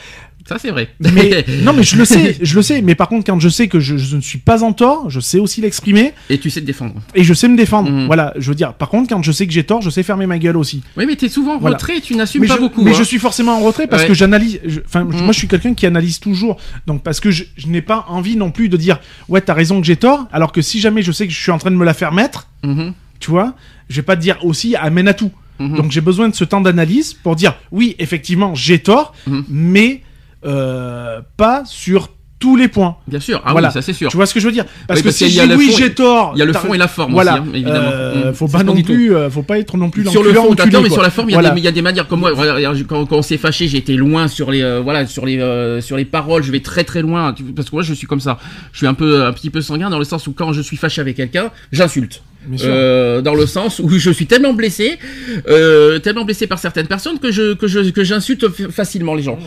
Ça, 0.47 0.57
c'est 0.59 0.69
vrai. 0.69 0.89
mais 0.99 1.43
non 1.63 1.73
mais 1.73 1.81
je 1.83 1.95
le 1.97 2.05
sais 2.05 2.37
je 2.39 2.55
le 2.55 2.61
sais 2.61 2.81
mais 2.83 2.93
par 2.93 3.07
contre 3.09 3.25
quand 3.25 3.39
je 3.39 3.49
sais 3.49 3.67
que 3.67 3.79
je, 3.79 3.97
je 3.97 4.15
ne 4.15 4.21
suis 4.21 4.37
pas 4.37 4.63
en 4.63 4.73
tort 4.73 5.09
je 5.09 5.19
sais 5.19 5.39
aussi 5.39 5.59
l'exprimer 5.59 6.13
Et 6.29 6.37
tu 6.37 6.51
sais 6.51 6.61
te 6.61 6.65
défendre. 6.67 6.93
et 7.15 7.23
je 7.23 7.33
sais 7.33 7.47
me 7.47 7.57
défendre 7.57 7.89
Mm. 7.89 8.05
voilà 8.05 8.31
je 8.37 8.49
veux 8.49 8.55
dire 8.55 8.73
par 8.75 8.89
contre 8.89 9.09
quand 9.09 9.23
je 9.23 9.31
sais 9.31 9.47
que 9.47 9.53
j'ai 9.53 9.63
tort 9.63 9.81
je 9.81 9.89
sais 9.89 10.03
fermer 10.03 10.27
ma 10.27 10.37
gueule 10.37 10.57
aussi 10.57 10.83
Oui, 10.97 11.05
mais 11.07 11.15
t'es 11.15 11.29
souvent 11.29 11.55
en 11.55 11.57
Voilà. 11.59 11.77
retrait, 11.77 11.99
tu 11.99 12.15
n'assumes 12.15 12.45
pas 12.45 12.55
je, 12.55 12.59
beaucoup. 12.59 12.83
mais 12.83 12.91
hein. 12.91 12.95
je 12.97 13.03
suis 13.03 13.17
forcément 13.17 13.57
en 13.57 13.61
retrait 13.61 13.87
parce 13.87 14.03
Ouais. 14.03 14.07
que 14.09 14.13
j'analyse. 14.13 14.59
Enfin, 14.85 15.03
Mm. 15.03 15.21
moi, 15.23 15.31
je 15.31 15.37
suis 15.39 15.47
quelqu'un 15.47 15.73
qui 15.73 15.85
analyse 15.87 16.19
toujours. 16.19 16.57
Donc, 16.87 17.01
parce 17.03 17.19
que 17.19 17.31
je, 17.31 17.43
je 17.57 17.67
n'ai 17.67 17.81
pas 17.81 18.05
envie 18.07 18.35
non 18.35 18.51
plus 18.51 18.69
de 18.69 18.77
dire, 18.77 18.99
ouais, 19.29 19.41
t'as 19.41 19.53
raison 19.53 19.79
que 19.81 19.87
j'ai 19.87 19.95
tort. 19.95 20.27
Alors 20.31 20.51
que 20.51 20.61
si 20.61 20.79
jamais 20.79 21.01
je 21.01 21.11
sais 21.11 21.25
que 21.27 21.33
je 21.33 21.39
suis 21.39 21.51
en 21.51 21.57
train 21.57 21.71
de 21.71 21.75
me 21.75 21.85
la 21.85 21.93
faire 21.93 22.11
mettre, 22.11 22.47
Mhm, 22.63 22.93
tu 23.19 23.31
vois, 23.31 23.55
je 23.89 23.95
vais 23.97 24.01
pas 24.03 24.15
te 24.15 24.21
dire 24.21 24.37
aussi, 24.43 24.75
amène 24.75 25.07
à 25.07 25.13
tout. 25.13 25.31
mhm. 25.59 25.77
Donc, 25.77 25.91
j'ai 25.91 26.01
besoin 26.01 26.29
de 26.29 26.35
ce 26.35 26.43
temps 26.43 26.61
d'analyse 26.61 27.13
pour 27.13 27.35
dire, 27.35 27.55
oui, 27.71 27.95
effectivement, 27.99 28.53
j'ai 28.55 28.79
tort, 28.79 29.13
Mhm. 29.27 29.45
mais 29.49 30.01
euh, 30.45 31.21
pas 31.37 31.63
sur 31.65 32.09
tous 32.37 32.57
les 32.57 32.67
points. 32.67 32.97
Bien 33.07 33.21
sûr. 33.21 33.41
Ah 33.45 33.53
Voilà. 33.53 33.69
oui, 33.69 33.73
ça 33.73 33.81
c'est 33.81 33.93
sûr. 33.93 34.09
Tu 34.11 34.17
vois 34.17 34.25
ce 34.25 34.33
que 34.33 34.39
je 34.41 34.45
veux 34.45 34.51
dire? 34.51 34.65
Parce 34.87 34.99
Oui, 34.99 35.03
que 35.03 35.07
parce 35.07 35.15
si 35.15 35.47
le 35.47 35.55
oui, 35.55 35.73
j'ai 35.75 35.93
tort. 35.93 36.33
Il 36.35 36.39
y 36.39 36.41
a 36.41 36.45
le 36.45 36.51
t'as- 36.51 36.59
fond 36.59 36.73
et 36.73 36.77
la 36.77 36.89
forme 36.89 37.13
Voilà, 37.13 37.35
aussi, 37.35 37.41
hein, 37.41 37.51
évidemment. 37.53 37.79
Euh, 37.91 38.27
Mhm. 38.27 38.33
faut 38.33 38.47
pas 38.49 38.61
non 38.63 38.79
plus, 38.81 39.15
euh, 39.15 39.29
faut 39.29 39.41
pas 39.41 39.57
être 39.57 39.77
non 39.77 39.89
plus 39.89 40.05
sur 40.05 40.21
le 40.21 40.33
fond, 40.33 40.51
enculé, 40.51 40.61
attends, 40.61 40.81
mais 40.81 40.89
sur 40.89 41.01
la 41.01 41.09
forme, 41.09 41.29
il 41.29 41.31
y, 41.31 41.35
a 41.35 41.37
Voilà. 41.39 41.51
des- 41.55 41.61
il 41.61 41.63
y 41.63 41.67
a 41.67 41.71
des 41.71 41.81
manières 41.81 42.07
comme 42.07 42.19
moi. 42.19 42.33
Quand, 42.87 43.05
quand 43.05 43.15
on 43.17 43.21
s'est 43.21 43.37
fâché, 43.37 43.73
été 43.75 43.93
loin 43.95 44.27
sur 44.27 44.51
les, 44.51 44.61
euh, 44.61 44.81
voilà, 44.81 45.07
sur 45.07 45.25
les, 45.25 45.79
sur 45.81 45.95
les 45.97 46.05
paroles. 46.05 46.43
Je 46.43 46.51
vais 46.51 46.59
très 46.59 46.83
très 46.83 47.01
loin 47.01 47.33
parce 47.55 47.69
que 47.69 47.75
moi, 47.75 47.83
je 47.83 47.93
suis 47.93 48.05
comme 48.05 48.19
ça. 48.19 48.37
Je 48.73 48.77
suis 48.79 48.87
un 48.87 48.93
peu, 48.93 49.23
un 49.25 49.31
petit 49.31 49.49
peu 49.49 49.61
sanguin 49.61 49.89
dans 49.89 49.97
le 49.99 50.05
sens 50.05 50.27
où 50.27 50.33
quand 50.33 50.51
je 50.51 50.61
suis 50.61 50.77
fâché 50.77 50.99
avec 51.01 51.15
quelqu'un, 51.15 51.51
j'insulte. 51.71 52.21
Euh, 52.69 53.21
dans 53.21 53.35
le 53.35 53.45
sens 53.45 53.79
où 53.79 53.89
je 53.89 54.11
suis 54.11 54.25
tellement 54.27 54.53
blessé, 54.53 54.97
euh, 55.47 55.99
tellement 55.99 56.25
blessé 56.25 56.47
par 56.47 56.59
certaines 56.59 56.87
personnes 56.87 57.19
que 57.19 57.31
je 57.31 57.53
que 57.53 57.67
je 57.67 57.79
que 57.91 58.03
j'insulte 58.03 58.47
facilement 58.71 59.15
les 59.15 59.23
gens. 59.23 59.37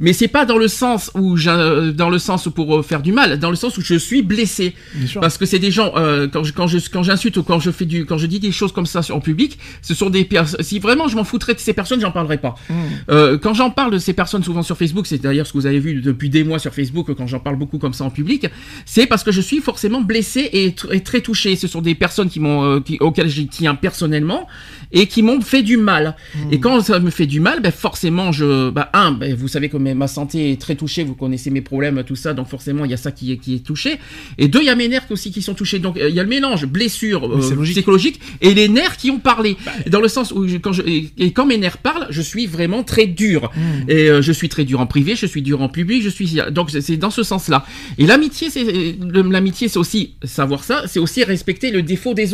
Mais 0.00 0.12
c'est 0.12 0.26
pas 0.28 0.44
dans 0.44 0.58
le 0.58 0.66
sens 0.66 1.12
où 1.14 1.36
j'in- 1.36 1.92
dans 1.92 2.10
le 2.10 2.18
sens 2.18 2.48
pour 2.52 2.78
euh, 2.78 2.82
faire 2.82 3.00
du 3.00 3.12
mal, 3.12 3.38
dans 3.38 3.50
le 3.50 3.54
sens 3.56 3.78
où 3.78 3.80
je 3.80 3.94
suis 3.94 4.22
blessé. 4.22 4.74
Parce 5.20 5.38
que 5.38 5.46
c'est 5.46 5.60
des 5.60 5.70
gens 5.70 5.92
euh, 5.96 6.26
quand 6.26 6.42
je 6.42 6.52
quand 6.52 6.66
je 6.66 6.78
quand 6.92 7.04
j'insulte 7.04 7.36
ou 7.36 7.42
quand 7.44 7.60
je 7.60 7.70
fais 7.70 7.84
du 7.84 8.04
quand 8.04 8.18
je 8.18 8.26
dis 8.26 8.40
des 8.40 8.50
choses 8.50 8.72
comme 8.72 8.86
ça 8.86 9.00
en 9.10 9.20
public, 9.20 9.58
ce 9.82 9.94
sont 9.94 10.10
des 10.10 10.24
personnes. 10.24 10.62
Si 10.64 10.78
vraiment 10.80 11.06
je 11.06 11.14
m'en 11.16 11.22
foutrais 11.24 11.54
de 11.54 11.60
ces 11.60 11.72
personnes, 11.72 12.00
j'en 12.00 12.10
parlerai 12.10 12.38
pas. 12.38 12.56
Mm. 12.68 12.74
Euh, 13.10 13.38
quand 13.38 13.54
j'en 13.54 13.70
parle 13.70 13.92
de 13.92 13.98
ces 13.98 14.12
personnes 14.14 14.42
souvent 14.42 14.62
sur 14.62 14.76
Facebook, 14.76 15.06
c'est 15.06 15.18
d'ailleurs 15.22 15.46
ce 15.46 15.52
que 15.52 15.58
vous 15.58 15.66
avez 15.66 15.78
vu 15.78 16.00
depuis 16.00 16.28
des 16.28 16.42
mois 16.42 16.58
sur 16.58 16.74
Facebook 16.74 17.14
quand 17.14 17.26
j'en 17.28 17.38
parle 17.40 17.56
beaucoup 17.56 17.78
comme 17.78 17.94
ça 17.94 18.04
en 18.04 18.10
public, 18.10 18.46
c'est 18.86 19.06
parce 19.06 19.22
que 19.22 19.30
je 19.30 19.40
suis 19.40 19.60
forcément 19.60 20.00
blessé 20.00 20.48
et, 20.52 20.74
et 20.90 21.00
très 21.02 21.20
touché. 21.20 21.54
Ce 21.54 21.68
sont 21.68 21.82
des 21.82 21.94
personnes 21.94 22.28
qui 22.28 22.40
m'ont 22.44 22.60
euh, 22.64 22.80
auxquelles 23.00 23.28
j'y 23.36 23.46
tiens 23.48 23.74
personnellement 23.74 24.46
et 24.92 25.06
qui 25.12 25.22
m'ont 25.22 25.40
fait 25.40 25.62
du 25.62 25.76
mal. 25.76 26.14
Et 26.52 26.60
quand 26.60 26.80
ça 26.88 27.00
me 27.00 27.10
fait 27.10 27.26
du 27.26 27.40
mal, 27.40 27.60
ben 27.60 27.72
forcément 27.72 28.30
je 28.38 28.70
bah 28.70 28.90
un, 28.92 29.10
ben, 29.12 29.34
vous 29.34 29.48
savez 29.54 29.68
que 29.68 29.76
ma 29.76 30.08
santé 30.08 30.52
est 30.52 30.60
très 30.60 30.76
touchée, 30.76 31.02
vous 31.04 31.14
connaissez 31.22 31.50
mes 31.50 31.62
problèmes 31.62 32.02
tout 32.04 32.16
ça, 32.24 32.32
donc 32.34 32.46
forcément 32.48 32.84
il 32.84 32.90
y 32.90 32.94
a 32.94 33.02
ça 33.06 33.10
qui 33.10 33.32
est 33.32 33.38
qui 33.44 33.54
est 33.56 33.64
touché. 33.70 33.98
Et 34.38 34.46
deux, 34.48 34.60
il 34.60 34.66
y 34.66 34.70
a 34.70 34.76
mes 34.76 34.88
nerfs 34.88 35.06
aussi 35.10 35.32
qui 35.32 35.42
sont 35.42 35.54
touchés. 35.54 35.78
Donc 35.80 35.96
euh, 35.96 36.08
il 36.10 36.14
y 36.14 36.20
a 36.20 36.22
le 36.22 36.28
mélange 36.28 36.66
blessure 36.66 37.24
euh, 37.24 37.54
logique. 37.56 37.74
psychologique 37.76 38.20
et 38.40 38.52
les 38.54 38.68
nerfs 38.68 38.96
qui 38.96 39.10
ont 39.10 39.18
parlé. 39.18 39.56
Dans 39.90 40.00
le 40.00 40.08
sens 40.08 40.30
où 40.32 40.46
je- 40.46 40.58
quand 40.58 40.72
je 40.72 40.82
et, 40.86 41.32
quand 41.32 41.46
mes 41.46 41.58
nerfs 41.58 41.78
parlent, 41.78 42.06
je 42.10 42.22
suis 42.22 42.46
vraiment 42.46 42.82
très 42.84 43.06
dur. 43.06 43.50
Mm. 43.56 43.90
Et 43.90 44.08
euh, 44.10 44.22
je 44.22 44.32
suis 44.32 44.48
très 44.48 44.64
dur 44.64 44.80
en 44.80 44.86
privé, 44.86 45.16
je 45.16 45.26
suis 45.26 45.42
dur 45.42 45.60
en 45.62 45.68
public, 45.68 46.02
je 46.02 46.08
suis 46.10 46.38
donc 46.52 46.70
c'est- 46.70 46.96
dans 46.98 47.10
ce 47.10 47.22
sens-là. 47.22 47.64
Et 47.98 48.06
l'amitié, 48.06 48.50
c'est 48.50 48.64
l'amitié, 49.38 49.68
c'est 49.68 49.78
aussi 49.78 50.14
savoir 50.22 50.62
ça, 50.62 50.82
c'est 50.86 51.00
aussi 51.00 51.24
respecter 51.24 51.70
le 51.70 51.82
défaut 51.82 52.12
des 52.14 52.33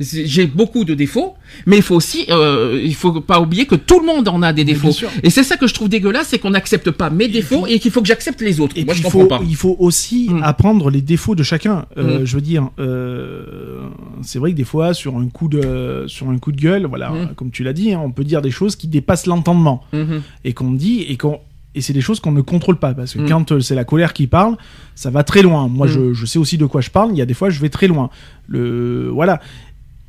J'ai 0.00 0.46
beaucoup 0.46 0.84
de 0.84 0.94
défauts, 0.94 1.34
mais 1.66 1.76
il 1.76 1.82
faut 1.82 1.94
aussi, 1.96 2.26
euh, 2.30 2.80
il 2.84 2.94
faut 2.94 3.20
pas 3.20 3.40
oublier 3.40 3.66
que 3.66 3.74
tout 3.74 4.00
le 4.00 4.06
monde 4.06 4.28
en 4.28 4.42
a 4.42 4.52
des 4.52 4.64
défauts. 4.64 4.94
Et 5.22 5.30
c'est 5.30 5.42
ça 5.42 5.56
que 5.56 5.66
je 5.66 5.74
trouve 5.74 5.88
dégueulasse, 5.88 6.28
c'est 6.28 6.38
qu'on 6.38 6.50
n'accepte 6.50 6.90
pas 6.90 7.10
mes 7.10 7.28
défauts 7.28 7.60
faut- 7.60 7.66
et 7.66 7.78
qu'il 7.78 7.90
faut 7.90 8.00
que 8.02 8.08
j'accepte 8.08 8.40
les 8.40 8.60
autres. 8.60 8.76
Et 8.76 8.84
Moi, 8.84 8.94
puis 8.94 9.02
je 9.02 9.08
il 9.08 9.10
comprends 9.10 9.20
faut, 9.22 9.26
pas. 9.26 9.40
il 9.48 9.56
faut 9.56 9.76
aussi 9.78 10.28
Mm. 10.30 10.42
apprendre 10.42 10.90
les 10.90 11.00
défauts 11.02 11.34
de 11.34 11.42
chacun. 11.42 11.86
Euh, 11.96 12.20
Mm. 12.20 12.24
Je 12.26 12.34
veux 12.34 12.40
dire, 12.42 12.70
euh, 12.78 13.82
c'est 14.22 14.38
vrai 14.38 14.52
que 14.52 14.56
des 14.56 14.64
fois, 14.64 14.94
sur 14.94 15.16
un 15.16 15.26
coup 15.28 15.48
de, 15.48 16.04
sur 16.08 16.28
un 16.28 16.38
coup 16.38 16.52
de 16.52 16.60
gueule, 16.60 16.86
voilà, 16.86 17.10
Mm. 17.10 17.34
comme 17.36 17.50
tu 17.50 17.62
l'as 17.64 17.72
dit, 17.72 17.92
hein, 17.92 18.00
on 18.04 18.10
peut 18.10 18.24
dire 18.24 18.42
des 18.42 18.50
choses 18.50 18.76
qui 18.76 18.88
dépassent 18.88 19.26
l'entendement 19.26 19.82
Mhm. 19.92 20.22
et 20.44 20.52
qu'on 20.52 20.72
dit 20.72 21.02
et 21.08 21.16
qu'on 21.16 21.40
et 21.76 21.80
c'est 21.82 21.92
des 21.92 22.00
choses 22.00 22.18
qu'on 22.20 22.32
ne 22.32 22.40
contrôle 22.40 22.76
pas 22.78 22.94
parce 22.94 23.12
que 23.14 23.20
Mm. 23.20 23.28
quand 23.28 23.52
euh, 23.52 23.60
c'est 23.60 23.74
la 23.74 23.84
colère 23.84 24.12
qui 24.12 24.26
parle, 24.26 24.56
ça 24.94 25.10
va 25.10 25.22
très 25.22 25.42
loin. 25.42 25.68
Moi, 25.68 25.86
Mm. 25.86 25.90
je, 25.90 26.12
je 26.14 26.26
sais 26.26 26.38
aussi 26.38 26.56
de 26.58 26.66
quoi 26.66 26.80
je 26.80 26.90
parle. 26.90 27.10
Il 27.12 27.18
y 27.18 27.22
a 27.22 27.26
des 27.26 27.34
fois, 27.34 27.50
je 27.50 27.60
vais 27.60 27.68
très 27.68 27.86
loin. 27.86 28.10
Le 28.48 29.08
voilà, 29.12 29.40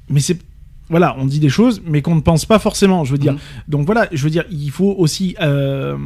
mais 0.09 0.19
c'est 0.21 0.39
voilà, 0.89 1.15
on 1.19 1.25
dit 1.25 1.39
des 1.41 1.49
choses, 1.49 1.81
mais 1.85 2.01
qu'on 2.01 2.15
ne 2.15 2.21
pense 2.21 2.45
pas 2.45 2.59
forcément. 2.59 3.03
Je 3.03 3.11
veux 3.11 3.17
dire, 3.17 3.33
Mm. 3.33 3.39
donc 3.67 3.85
voilà, 3.85 4.07
je 4.13 4.23
veux 4.23 4.29
dire, 4.29 4.45
il 4.49 4.71
faut 4.71 4.95
aussi 4.97 5.35
euh, 5.41 5.97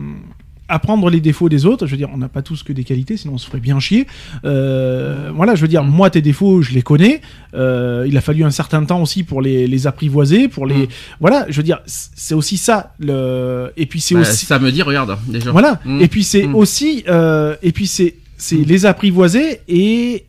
apprendre 0.72 1.10
les 1.10 1.20
défauts 1.20 1.50
des 1.50 1.66
autres. 1.66 1.86
Je 1.86 1.92
veux 1.92 1.98
dire, 1.98 2.10
on 2.14 2.18
n'a 2.18 2.30
pas 2.30 2.42
tous 2.42 2.64
que 2.64 2.74
des 2.74 2.84
qualités, 2.84 3.18
sinon 3.18 3.34
on 3.36 3.38
se 3.38 3.46
ferait 3.48 3.60
bien 3.60 3.80
chier. 3.80 4.08
Euh, 4.46 5.32
voilà, 5.36 5.56
je 5.56 5.62
veux 5.62 5.68
dire, 5.68 5.84
moi 5.84 6.10
tes 6.10 6.22
défauts, 6.22 6.62
je 6.62 6.72
les 6.72 6.82
connais. 6.82 7.22
Euh, 7.54 8.06
il 8.08 8.16
a 8.18 8.22
fallu 8.22 8.44
un 8.44 8.52
certain 8.52 8.84
temps 8.86 9.02
aussi 9.02 9.24
pour 9.24 9.42
les, 9.42 9.68
les 9.68 9.88
apprivoiser, 9.88 10.48
pour 10.48 10.66
les, 10.66 10.72
Mm. 10.84 10.88
voilà, 11.20 11.46
je 11.50 11.58
veux 11.58 11.64
dire, 11.64 11.80
c'est 11.86 12.34
aussi 12.36 12.58
ça. 12.58 12.94
Le, 13.00 13.72
et 13.78 13.86
puis 13.86 14.00
c'est 14.02 14.16
Bah, 14.16 14.22
aussi, 14.22 14.46
Ça 14.46 14.60
me 14.60 14.72
dit, 14.72 14.82
regarde, 14.82 15.18
déjà. 15.28 15.52
voilà. 15.52 15.80
Mm. 15.86 16.02
Et 16.02 16.08
puis 16.08 16.24
c'est 16.24 16.48
Mm. 16.48 16.56
aussi, 16.56 17.04
euh, 17.08 17.56
et 17.62 17.72
puis 17.72 17.88
c'est, 17.88 18.16
c'est 18.38 18.56
les 18.56 18.86
apprivoiser 18.86 19.60
et 19.68 20.26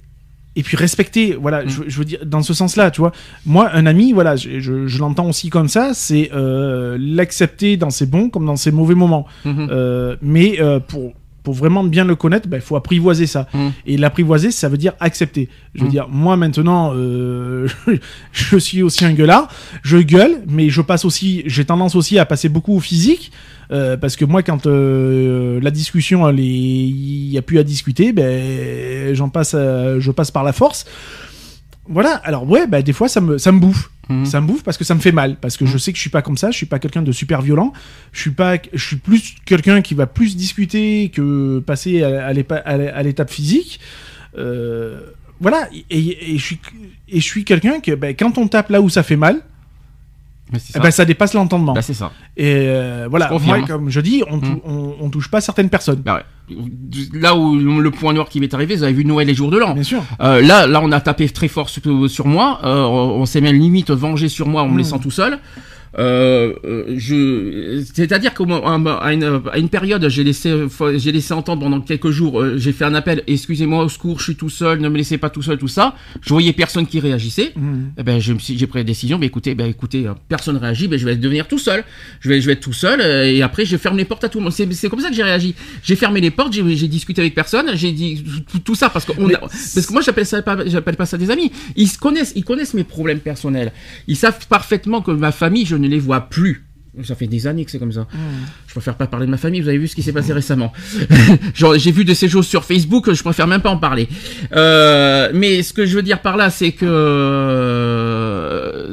et 0.57 0.63
puis 0.63 0.77
respecter. 0.77 1.37
Voilà, 1.41 1.65
Mm. 1.65 1.69
je, 1.69 1.83
je 1.89 1.99
veux 1.99 2.05
dire 2.05 2.21
dans 2.27 2.43
ce 2.43 2.53
sens-là, 2.55 2.91
tu 2.91 3.01
vois. 3.01 3.13
Moi, 3.47 3.71
un 3.73 3.87
ami, 3.87 4.13
voilà, 4.13 4.37
je, 4.37 4.61
je, 4.61 4.87
je 4.87 4.99
l'entends 4.99 5.29
aussi 5.29 5.49
comme 5.51 5.69
ça, 5.69 5.93
c'est 5.95 6.31
euh, 6.35 6.97
l'accepter 7.01 7.77
dans 7.77 7.91
ses 7.91 8.07
bons 8.07 8.29
comme 8.29 8.47
dans 8.47 8.57
ses 8.57 8.71
mauvais 8.71 8.95
moments. 8.95 9.27
Mhm. 9.45 9.69
Euh, 9.71 10.17
mais 10.23 10.61
euh, 10.61 10.79
pour 10.81 11.15
pour 11.43 11.55
vraiment 11.55 11.85
bien 11.85 12.05
le 12.05 12.15
connaître, 12.15 12.49
il 12.53 12.61
faut 12.61 12.77
apprivoiser 12.77 13.27
ça. 13.27 13.49
Mm. 13.53 13.69
Et 13.87 13.97
l'apprivoiser, 13.97 14.51
ça 14.51 14.69
veut 14.69 14.77
dire 14.79 14.93
accepter. 15.01 15.49
Je 15.75 15.83
veux 15.83 15.89
Mm. 15.89 15.91
dire, 15.91 16.09
moi 16.09 16.37
maintenant, 16.37 16.93
euh, 16.95 17.69
je 18.33 18.57
suis 18.57 18.83
aussi 18.83 19.05
un 19.05 19.13
gueulard, 19.13 19.49
je 19.83 19.99
gueule, 19.99 20.43
mais 20.49 20.69
je 20.71 20.81
passe 20.83 21.05
aussi, 21.05 21.43
j'ai 21.47 21.65
tendance 21.65 21.95
aussi 21.95 22.19
à 22.19 22.25
passer 22.27 22.49
beaucoup 22.49 22.75
au 22.77 22.81
physique, 22.81 23.33
euh, 23.71 23.97
parce 23.97 24.17
que 24.17 24.25
moi, 24.25 24.43
quand 24.43 24.67
euh, 24.67 25.61
la 25.63 25.71
discussion, 25.71 26.29
il 26.31 27.29
n'y 27.31 27.39
a 27.39 27.43
plus 27.43 27.59
à 27.59 27.63
discuter, 27.65 28.13
ben, 28.13 29.15
j'en 29.15 29.29
passe, 29.29 29.53
je 29.53 30.11
passe 30.11 30.31
par 30.31 30.45
la 30.45 30.53
force. 30.53 30.87
Voilà. 31.93 32.15
Alors 32.25 32.49
ouais, 32.49 32.67
ben, 32.67 32.83
des 32.83 32.93
fois, 32.93 33.09
ça 33.09 33.21
me, 33.21 33.39
ça 33.39 33.53
me 33.53 33.61
bouffe. 33.61 33.91
Mhm. 34.09 34.27
Ça 34.27 34.41
me 34.41 34.47
bouffe 34.47 34.65
parce 34.65 34.77
que 34.77 34.85
ça 34.85 34.95
me 34.95 35.01
fait 35.01 35.13
mal, 35.13 35.37
parce 35.41 35.57
que 35.57 35.65
je 35.65 35.79
sais 35.79 35.93
que 35.93 35.97
je 35.97 36.01
suis 36.01 36.11
pas 36.11 36.23
comme 36.23 36.37
ça, 36.37 36.51
je 36.51 36.57
suis 36.57 36.67
pas 36.67 36.79
quelqu'un 36.79 37.03
de 37.03 37.13
super 37.13 37.41
violent, 37.41 37.73
je 38.13 38.21
suis 38.21 38.31
pas, 38.33 38.57
je 38.73 38.85
suis 38.85 38.97
plus 38.97 39.37
quelqu'un 39.45 39.81
qui 39.81 39.95
va 39.95 40.07
plus 40.07 40.37
discuter 40.37 41.11
que 41.15 41.61
passer 41.61 42.03
à, 42.03 42.33
l'étape 42.33 43.31
physique. 43.31 43.79
Euh, 44.37 45.01
voilà, 45.41 45.69
et, 45.91 46.35
et 46.35 46.39
je 46.39 46.45
suis, 46.45 46.61
et 47.09 47.21
je 47.21 47.25
suis 47.25 47.45
quelqu'un 47.45 47.81
que 47.81 47.93
ben, 47.93 48.15
quand 48.17 48.39
on 48.39 48.49
tape 48.49 48.71
là 48.71 48.81
où 48.81 48.89
ça 48.89 49.03
fait 49.03 49.17
mal, 49.17 49.43
ça. 50.59 50.81
ben, 50.81 50.91
ça 50.91 51.05
dépasse 51.05 51.35
l'entendement. 51.35 51.73
Bah, 51.73 51.83
c'est 51.83 51.95
ça. 51.95 52.13
Et 52.37 52.55
euh, 52.67 53.07
voilà, 53.09 53.31
moi, 53.45 53.63
comme 53.63 53.89
je 53.91 54.01
dis, 54.01 54.23
on, 54.29 54.39
tou- 54.39 54.47
Mm. 54.51 54.61
on, 54.65 54.95
on 55.01 55.09
touche 55.11 55.29
pas 55.31 55.41
certaines 55.41 55.71
personnes. 55.71 56.03
Bah 56.05 56.17
ouais. 56.51 56.57
Là 57.15 57.35
où 57.37 57.55
le 57.57 57.91
point 57.91 58.13
noir 58.13 58.29
qui 58.29 58.39
m'est 58.41 58.53
arrivé, 58.53 58.77
vous 58.77 58.83
avez 58.83 58.93
vu 58.93 59.05
Noël 59.05 59.29
et 59.31 59.35
Jour 59.35 59.51
de 59.51 59.59
l'An. 59.59 59.73
Bien 59.75 59.83
sûr. 59.83 60.03
Euh, 60.21 60.43
là, 60.43 60.67
là, 60.67 60.81
on 60.83 60.93
a 60.93 61.01
tapé 61.01 61.29
très 61.29 61.49
fort 61.49 61.69
sur, 61.71 61.83
sur 62.11 62.27
moi. 62.27 62.61
Euh, 62.65 62.85
on 62.85 63.23
on 63.23 63.27
s'est 63.27 63.41
même 63.41 63.57
limite 63.57 63.91
vengé 63.91 64.29
sur 64.29 64.47
moi 64.49 64.63
en 64.63 64.69
me 64.69 64.75
Mm. 64.75 64.79
laissant 64.79 64.99
tout 64.99 65.11
seul. 65.11 65.39
Euh, 65.99 66.55
euh, 66.65 66.95
je, 66.97 67.83
c'est-à-dire 67.95 68.33
qu'à 68.33 68.45
une, 68.45 69.43
à 69.53 69.59
une 69.59 69.69
période, 69.69 70.09
j'ai 70.09 70.25
laissé, 70.25 70.55
j'ai 70.97 71.13
laissé 71.13 71.35
entendre 71.35 71.63
pendant 71.63 71.81
quelques 71.81 72.11
jours, 72.11 72.41
euh, 72.41 72.57
j'ai 72.57 72.73
fait 72.73 72.85
un 72.85 72.95
appel, 72.95 73.23
excusez-moi, 73.27 73.85
au 73.85 73.89
secours, 73.89 74.19
je 74.19 74.25
suis 74.25 74.37
tout 74.37 74.49
seul, 74.49 74.81
ne 74.81 74.89
me 74.89 74.97
laissez 74.97 75.19
pas 75.19 75.31
tout 75.31 75.43
seul, 75.43 75.59
tout 75.59 75.69
ça. 75.69 75.95
Je 76.23 76.31
voyais 76.31 76.53
personne 76.53 76.87
qui 76.87 77.01
réagissait. 77.01 77.53
Mmh. 77.55 77.83
Eh 77.99 78.03
ben, 78.03 78.21
je 78.21 78.33
me 78.33 78.39
suis, 78.39 78.59
j'ai 78.59 78.67
pris 78.67 78.79
la 78.81 78.85
décision, 78.85 79.19
ben 79.19 79.27
écoutez, 79.27 79.55
ben 79.55 79.67
écoutez, 79.67 80.07
personne 80.29 80.57
réagit, 80.57 80.89
ben 80.89 80.99
je 80.99 81.05
vais 81.05 81.17
devenir 81.17 81.47
tout 81.47 81.59
seul. 81.59 81.85
Je 82.21 82.29
vais, 82.29 82.41
je 82.41 82.47
vais 82.47 82.55
être 82.55 82.61
tout 82.61 82.73
seul, 82.73 83.01
et 83.01 83.43
après 83.43 83.65
je 83.65 83.77
ferme 83.77 83.97
les 83.97 84.05
portes 84.05 84.25
à 84.25 84.29
tout 84.29 84.39
le 84.39 84.45
monde. 84.45 84.53
C'est, 84.53 84.89
comme 84.89 85.01
ça 85.01 85.09
que 85.09 85.15
j'ai 85.15 85.23
réagi. 85.23 85.55
J'ai 85.83 85.97
fermé 85.97 86.21
les 86.21 86.31
portes, 86.31 86.53
j'ai, 86.53 86.89
discuté 86.89 87.21
avec 87.21 87.35
personne, 87.35 87.71
j'ai 87.75 87.93
dit 87.93 88.25
tout, 88.65 88.75
ça 88.75 88.89
parce 88.89 89.05
que 89.05 89.13
on 89.19 89.29
parce 89.29 89.87
que 89.87 89.93
moi 89.93 90.03
j'appelle 90.03 90.27
ça 90.27 90.43
pas, 90.43 90.59
j'appelle 90.67 90.97
pas 90.97 91.07
ça 91.07 91.19
des 91.19 91.31
amis. 91.31 91.53
Ils 91.77 91.89
se 91.89 91.99
connaissent, 91.99 92.33
ils 92.37 92.45
connaissent 92.45 92.75
mes 92.75 92.85
problèmes 92.85 93.21
personnels. 93.21 93.73
Ils 94.07 94.17
savent 94.17 94.47
parfaitement 94.49 95.03
que 95.03 95.11
ma 95.11 95.33
famille, 95.33 95.67
je 95.67 95.77
ne 95.83 95.89
les 95.89 95.99
vois 95.99 96.23
plus. 96.23 96.65
Ça 97.05 97.15
fait 97.15 97.27
des 97.27 97.47
années 97.47 97.65
que 97.65 97.71
c'est 97.71 97.79
comme 97.79 97.93
ça. 97.93 98.03
Hmm. 98.03 98.45
Je 98.67 98.73
préfère 98.75 98.97
pas 98.97 99.07
parler 99.07 99.25
de 99.25 99.31
ma 99.31 99.39
famille. 99.39 99.63
Vous 99.63 99.69
avez 99.69 99.79
vu 99.79 99.89
ce 99.89 99.95
qui 99.95 100.03
s'est 100.03 100.13
passé 100.13 100.35
récemment. 100.35 100.75
J'ai 101.55 101.91
vu 101.91 102.05
de 102.05 102.13
ces 102.13 102.29
choses 102.29 102.47
sur 102.47 102.65
Facebook. 102.65 103.11
Je 103.11 103.23
préfère 103.23 103.47
même 103.47 103.63
pas 103.63 103.71
en 103.71 103.79
parler. 103.79 104.09
Euh, 104.55 105.31
mais 105.33 105.63
ce 105.63 105.73
que 105.73 105.87
je 105.87 105.97
veux 105.97 106.03
dire 106.03 106.21
par 106.21 106.37
là, 106.37 106.51
c'est 106.51 106.73
que 106.73 106.93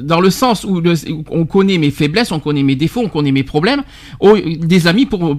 dans 0.02 0.22
le 0.22 0.30
sens 0.30 0.64
où, 0.64 0.82
on 1.30 1.46
connaît 1.46 1.78
mes 1.78 1.92
faiblesses, 1.92 2.32
on 2.32 2.40
connaît 2.40 2.64
mes 2.64 2.78
défauts, 2.78 3.02
on 3.02 3.10
connaît 3.10 3.34
mes 3.34 3.44
problèmes. 3.44 3.84
Oh, 4.22 4.38
des 4.38 4.88
amis, 4.88 5.06
pour, 5.06 5.38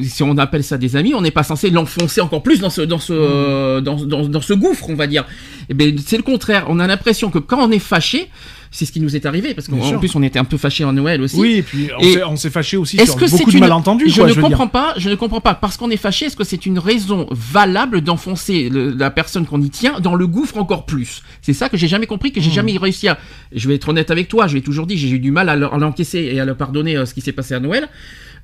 si 0.00 0.24
on 0.24 0.36
appelle 0.38 0.64
ça 0.64 0.78
des 0.78 0.96
amis, 0.96 1.14
on 1.14 1.20
n'est 1.22 1.30
pas 1.30 1.44
censé 1.44 1.70
l'enfoncer 1.70 2.20
encore 2.20 2.42
plus 2.42 2.58
dans 2.58 2.70
ce 2.70 2.82
dans 2.82 2.98
ce 2.98 3.78
dans, 3.78 3.94
dans, 3.94 4.26
dans, 4.26 4.40
ce 4.40 4.54
gouffre, 4.54 4.90
on 4.90 4.96
va 4.96 5.06
dire. 5.06 5.24
Eh 5.68 5.74
ben 5.74 5.96
c'est 6.04 6.16
le 6.16 6.24
contraire. 6.24 6.66
On 6.68 6.80
a 6.80 6.86
l'impression 6.88 7.30
que 7.30 7.38
quand 7.38 7.64
on 7.64 7.70
est 7.70 7.78
fâché, 7.78 8.28
c'est 8.72 8.86
ce 8.86 8.92
qui 8.92 9.00
nous 9.00 9.14
est 9.14 9.26
arrivé 9.26 9.54
parce 9.54 9.68
qu'en 9.68 9.98
plus 9.98 10.14
on 10.16 10.22
était 10.22 10.38
un 10.38 10.44
peu 10.44 10.56
fâchés 10.56 10.84
en 10.84 10.92
Noël 10.92 11.20
aussi. 11.20 11.38
Oui, 11.38 11.52
et 11.58 11.62
puis 11.62 11.90
on 12.26 12.36
s'est 12.36 12.50
fâché 12.50 12.76
aussi 12.76 12.96
sur 12.96 13.16
beaucoup 13.16 13.52
de 13.52 13.58
malentendus. 13.58 14.08
Je 14.08 14.22
ne 14.22 14.34
comprends 14.34 14.68
pas, 14.68 14.94
je 14.96 15.08
ne 15.10 15.14
comprends 15.14 15.40
pas 15.40 15.54
parce 15.54 15.76
qu'on 15.76 15.90
est 15.90 15.96
fâché. 15.96 16.26
Est-ce 16.26 16.36
que 16.36 16.44
c'est 16.44 16.66
une 16.66 16.78
raison 16.78 17.26
valable 17.30 18.00
d'enfoncer 18.00 18.70
la 18.72 19.10
personne 19.10 19.46
qu'on 19.46 19.60
y 19.60 19.70
tient 19.70 20.00
dans 20.00 20.14
le 20.14 20.26
gouffre 20.26 20.56
encore 20.56 20.86
plus? 20.86 21.22
C'est 21.42 21.52
ça 21.52 21.68
que 21.68 21.76
j'ai 21.76 21.88
jamais 21.88 22.06
compris, 22.06 22.32
que 22.32 22.40
j'ai 22.40 22.50
hmm. 22.50 22.54
jamais 22.54 22.78
réussi 22.78 23.08
à. 23.08 23.18
Je 23.54 23.68
vais 23.68 23.74
être 23.74 23.88
honnête 23.90 24.10
avec 24.10 24.28
toi, 24.28 24.46
je 24.46 24.54
l'ai 24.54 24.62
toujours 24.62 24.86
dit, 24.86 24.96
j'ai 24.96 25.10
eu 25.10 25.18
du 25.18 25.30
mal 25.30 25.48
à 25.50 25.56
l'encaisser 25.56 26.30
et 26.32 26.40
à 26.40 26.44
le 26.46 26.54
pardonner 26.54 26.96
euh, 26.96 27.04
ce 27.04 27.12
qui 27.12 27.20
s'est 27.20 27.32
passé 27.32 27.54
à 27.54 27.60
Noël. 27.60 27.88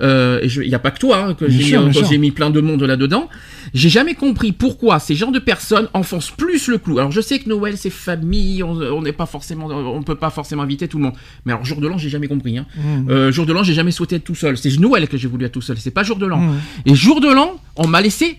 Euh, 0.01 0.41
et 0.43 0.47
il 0.47 0.69
n'y 0.69 0.75
a 0.75 0.79
pas 0.79 0.91
que 0.91 0.99
toi 0.99 1.19
hein, 1.19 1.35
que 1.35 1.49
j'ai 1.49 1.79
mis, 1.79 2.19
mis, 2.19 2.31
plein 2.31 2.51
de 2.51 2.61
monde 2.61 2.83
là-dedans. 2.83 3.29
J'ai 3.75 3.89
jamais 3.89 4.15
compris 4.15 4.53
pourquoi 4.53 4.99
ces 4.99 5.15
genres 5.15 5.33
de 5.33 5.39
personnes 5.39 5.89
enfoncent 5.93 6.31
plus 6.31 6.69
le 6.69 6.79
clou. 6.79 6.99
Alors 6.99 7.11
je 7.11 7.21
sais 7.21 7.39
que 7.39 7.49
Noël 7.49 7.77
c'est 7.77 7.91
famille, 7.91 8.63
on 8.63 9.03
n'est 9.03 9.13
pas 9.13 9.27
forcément, 9.27 9.67
on 9.67 10.03
peut 10.03 10.15
pas 10.15 10.31
forcément 10.31 10.63
inviter 10.63 10.89
tout 10.89 10.99
le 10.99 11.05
monde. 11.05 11.15
Mais 11.45 11.53
alors 11.53 11.65
jour 11.65 11.81
de 11.81 11.89
l'an 11.89 11.99
j'ai 11.99 12.09
jamais 12.09 12.29
compris. 12.29 12.59
Hein. 12.59 12.67
Mmh. 12.77 13.11
Euh, 13.11 13.33
jour 13.33 13.47
de 13.47 13.53
l'an 13.53 13.63
j'ai 13.63 13.75
jamais 13.75 13.91
souhaité 13.91 14.17
être 14.17 14.25
tout 14.25 14.35
seul. 14.35 14.57
C'est 14.57 14.79
Noël 14.79 15.09
que 15.09 15.17
j'ai 15.17 15.29
voulu 15.29 15.45
être 15.45 15.53
tout 15.53 15.61
seul. 15.61 15.79
C'est 15.79 15.91
pas 15.91 16.05
jour 16.05 16.17
de 16.17 16.27
l'an. 16.27 16.39
Mmh. 16.39 16.61
Et 16.87 16.95
jour 16.95 17.21
de 17.21 17.29
l'an 17.29 17.61
on 17.77 17.87
m'a 17.87 18.01
laissé 18.01 18.39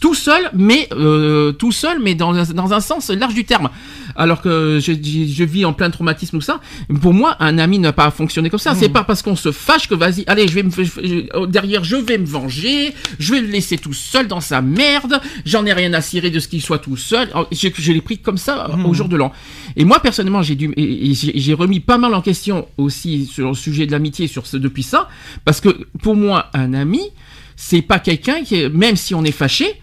tout 0.00 0.14
seul, 0.14 0.50
mais 0.54 0.88
euh, 0.92 1.52
tout 1.52 1.72
seul, 1.72 1.98
mais 2.00 2.14
dans, 2.14 2.32
dans 2.32 2.72
un 2.72 2.80
sens 2.80 3.10
large 3.10 3.34
du 3.34 3.44
terme. 3.44 3.70
Alors 4.16 4.40
que 4.40 4.78
je, 4.80 4.92
je, 4.92 5.44
vis 5.44 5.64
en 5.64 5.72
plein 5.72 5.90
traumatisme 5.90 6.36
ou 6.36 6.40
ça. 6.40 6.60
Pour 7.00 7.12
moi, 7.12 7.36
un 7.40 7.58
ami 7.58 7.80
n'a 7.80 7.92
pas 7.92 8.12
fonctionné 8.12 8.48
comme 8.48 8.60
ça. 8.60 8.74
C'est 8.76 8.88
hmm. 8.88 8.92
pas 8.92 9.04
parce 9.04 9.22
qu'on 9.22 9.34
se 9.34 9.50
fâche 9.50 9.88
que 9.88 9.94
vas-y, 9.96 10.22
allez, 10.28 10.46
je 10.46 10.54
vais 10.54 10.62
me 10.62 11.46
derrière, 11.46 11.82
je 11.82 11.96
vais 11.96 12.18
me 12.18 12.24
venger, 12.24 12.94
je 13.18 13.34
vais 13.34 13.40
le 13.40 13.48
laisser 13.48 13.76
tout 13.76 13.92
seul 13.92 14.28
dans 14.28 14.40
sa 14.40 14.62
merde. 14.62 15.20
J'en 15.44 15.66
ai 15.66 15.72
rien 15.72 15.92
à 15.94 16.00
cirer 16.00 16.30
de 16.30 16.38
ce 16.38 16.46
qu'il 16.46 16.62
soit 16.62 16.78
tout 16.78 16.96
seul. 16.96 17.28
Oh, 17.34 17.46
je, 17.50 17.92
l'ai 17.92 18.00
pris 18.00 18.18
comme 18.18 18.38
ça 18.38 18.70
au 18.70 18.76
hmm. 18.76 18.94
jour 18.94 19.08
de 19.08 19.16
l'an. 19.16 19.32
Et 19.76 19.84
moi 19.84 19.98
personnellement, 19.98 20.42
j'ai 20.42 20.54
dû, 20.54 20.72
j'ai 20.76 21.54
remis 21.54 21.80
pas 21.80 21.98
mal 21.98 22.14
en 22.14 22.22
question 22.22 22.68
aussi 22.78 23.26
sur 23.26 23.48
le 23.48 23.54
sujet 23.54 23.86
de 23.86 23.92
l'amitié 23.92 24.28
sur 24.28 24.46
ce 24.46 24.56
depuis 24.56 24.84
ça, 24.84 25.08
parce 25.44 25.60
que 25.60 25.86
pour 26.00 26.14
moi, 26.14 26.50
un 26.54 26.72
ami 26.72 27.10
c'est 27.56 27.82
pas 27.82 27.98
quelqu'un 27.98 28.42
qui, 28.42 28.68
même 28.68 28.96
si 28.96 29.14
on 29.14 29.24
est 29.24 29.32
fâché, 29.32 29.80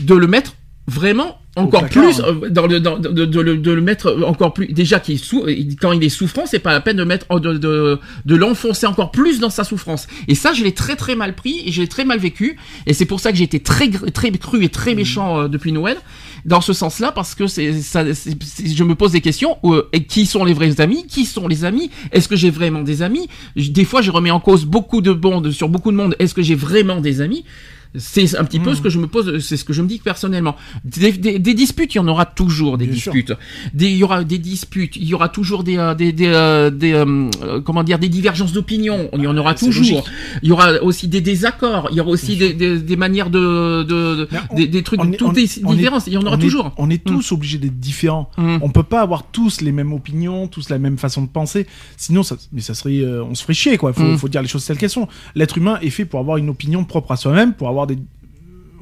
de 0.00 0.14
le 0.14 0.26
mettre 0.26 0.54
vraiment 0.86 1.37
encore 1.58 1.86
plus 1.86 2.20
euh, 2.20 2.48
dans 2.50 2.66
le, 2.66 2.80
dans, 2.80 2.98
de, 2.98 3.24
de, 3.24 3.70
le 3.70 3.80
mettre 3.80 4.16
encore 4.26 4.54
plus 4.54 4.66
déjà 4.68 5.00
qu'il 5.00 5.18
sou, 5.18 5.46
quand 5.80 5.92
il 5.92 6.02
est 6.02 6.08
souffrant 6.08 6.44
c'est 6.46 6.58
pas 6.58 6.72
la 6.72 6.80
peine 6.80 6.96
de 6.96 7.04
mettre 7.04 7.40
de, 7.40 7.54
de, 7.54 7.98
de 8.24 8.36
l'enfoncer 8.36 8.86
encore 8.86 9.10
plus 9.10 9.40
dans 9.40 9.50
sa 9.50 9.64
souffrance. 9.64 10.06
Et 10.28 10.34
ça 10.34 10.52
je 10.52 10.64
l'ai 10.64 10.72
très 10.72 10.96
très 10.96 11.16
mal 11.16 11.34
pris 11.34 11.62
et 11.66 11.72
je 11.72 11.80
l'ai 11.80 11.88
très 11.88 12.04
mal 12.04 12.18
vécu. 12.18 12.56
Et 12.86 12.94
c'est 12.94 13.06
pour 13.06 13.20
ça 13.20 13.32
que 13.32 13.38
j'ai 13.38 13.44
été 13.44 13.60
très 13.60 13.88
très 13.90 14.30
cru 14.32 14.64
et 14.64 14.68
très 14.68 14.94
méchant 14.94 15.40
euh, 15.40 15.48
depuis 15.48 15.72
Noël 15.72 15.96
dans 16.44 16.60
ce 16.60 16.72
sens-là 16.72 17.12
parce 17.12 17.34
que 17.34 17.46
c'est 17.46 17.80
ça 17.80 18.04
je 18.04 18.84
me 18.84 18.94
pose 18.94 19.12
des 19.12 19.20
questions 19.20 19.58
euh, 19.64 19.88
et 19.92 20.04
qui 20.04 20.26
sont 20.26 20.44
les 20.44 20.54
vrais 20.54 20.80
amis 20.80 21.06
qui 21.06 21.24
sont 21.24 21.48
les 21.48 21.64
amis 21.64 21.90
est-ce 22.12 22.28
que 22.28 22.36
j'ai 22.36 22.50
vraiment 22.50 22.82
des 22.82 23.02
amis? 23.02 23.28
Des 23.56 23.84
fois 23.84 24.02
je 24.02 24.10
remets 24.10 24.30
en 24.30 24.40
cause 24.40 24.64
beaucoup 24.64 25.00
de 25.00 25.12
bandes 25.12 25.50
sur 25.50 25.68
beaucoup 25.68 25.90
de 25.90 25.96
monde 25.96 26.16
est-ce 26.18 26.34
que 26.34 26.42
j'ai 26.42 26.54
vraiment 26.54 27.00
des 27.00 27.20
amis? 27.20 27.44
C'est 27.94 28.36
un 28.36 28.44
petit 28.44 28.60
peu 28.60 28.74
ce 28.74 28.80
hmm. 28.80 28.82
que 28.82 28.90
je 28.90 28.98
me 28.98 29.06
pose, 29.06 29.38
c'est 29.38 29.56
ce 29.56 29.64
que 29.64 29.72
je 29.72 29.80
me 29.80 29.88
dis 29.88 29.98
personnellement. 29.98 30.56
Des, 30.84 31.12
disputes, 31.54 31.94
il 31.94 31.98
y 31.98 32.00
en 32.00 32.08
aura 32.08 32.26
toujours 32.26 32.76
des 32.76 32.86
disputes. 32.86 33.32
il 33.78 33.96
y 33.96 34.04
aura 34.04 34.24
des 34.24 34.38
disputes, 34.38 34.96
il 34.96 35.04
y 35.04 35.14
aura 35.14 35.28
toujours 35.28 35.64
des, 35.64 35.78
euh, 35.78 35.94
des, 35.94 36.14
euh, 36.26 36.70
euh, 36.82 37.60
comment 37.62 37.82
dire, 37.82 37.98
des 37.98 38.08
divergences 38.10 38.52
d'opinion. 38.52 39.08
Il 39.14 39.22
y 39.22 39.26
en 39.26 39.36
aura 39.36 39.54
toujours. 39.54 40.04
Il 40.42 40.48
y 40.48 40.52
aura 40.52 40.82
aussi 40.82 41.08
des 41.08 41.20
désaccords. 41.20 41.88
Il 41.90 41.96
y 41.96 42.00
aura 42.00 42.10
aussi 42.10 42.36
des, 42.36 42.96
manières 42.96 43.30
de, 43.30 43.82
des, 44.54 44.82
trucs, 44.82 45.00
toutes 45.16 45.34
des 45.34 45.46
différences. 45.46 46.06
il 46.06 46.12
y 46.12 46.18
en 46.18 46.26
aura 46.26 46.38
toujours. 46.38 46.72
on 46.76 46.90
est 46.90 47.04
hmm. 47.06 47.10
tous 47.10 47.32
obligés 47.32 47.58
d'être 47.58 47.80
différents. 47.80 48.30
Hmm. 48.36 48.58
On 48.60 48.70
peut 48.70 48.82
pas 48.82 49.00
avoir 49.00 49.24
tous 49.24 49.60
les 49.62 49.72
mêmes 49.72 49.92
opinions, 49.92 50.46
tous 50.46 50.68
la 50.68 50.78
même 50.78 50.98
façon 50.98 51.22
de 51.22 51.28
penser. 51.28 51.66
Sinon, 51.96 52.22
ça, 52.22 52.36
mais 52.52 52.60
ça 52.60 52.74
serait, 52.74 53.02
on 53.04 53.34
se 53.34 53.42
ferait 53.42 53.54
chier 53.54 53.78
quoi. 53.78 53.92
Faut, 53.94 54.18
faut 54.18 54.28
dire 54.28 54.42
les 54.42 54.48
choses 54.48 54.64
telles 54.64 54.78
qu'elles 54.78 54.90
sont. 54.90 55.08
L'être 55.34 55.56
humain 55.56 55.78
est 55.80 55.90
fait 55.90 56.04
pour 56.04 56.20
avoir 56.20 56.36
une 56.36 56.50
opinion 56.50 56.84
propre 56.84 57.12
à 57.12 57.16
soi-même, 57.16 57.54
pour 57.54 57.68
avoir 57.68 57.87
des 57.88 57.98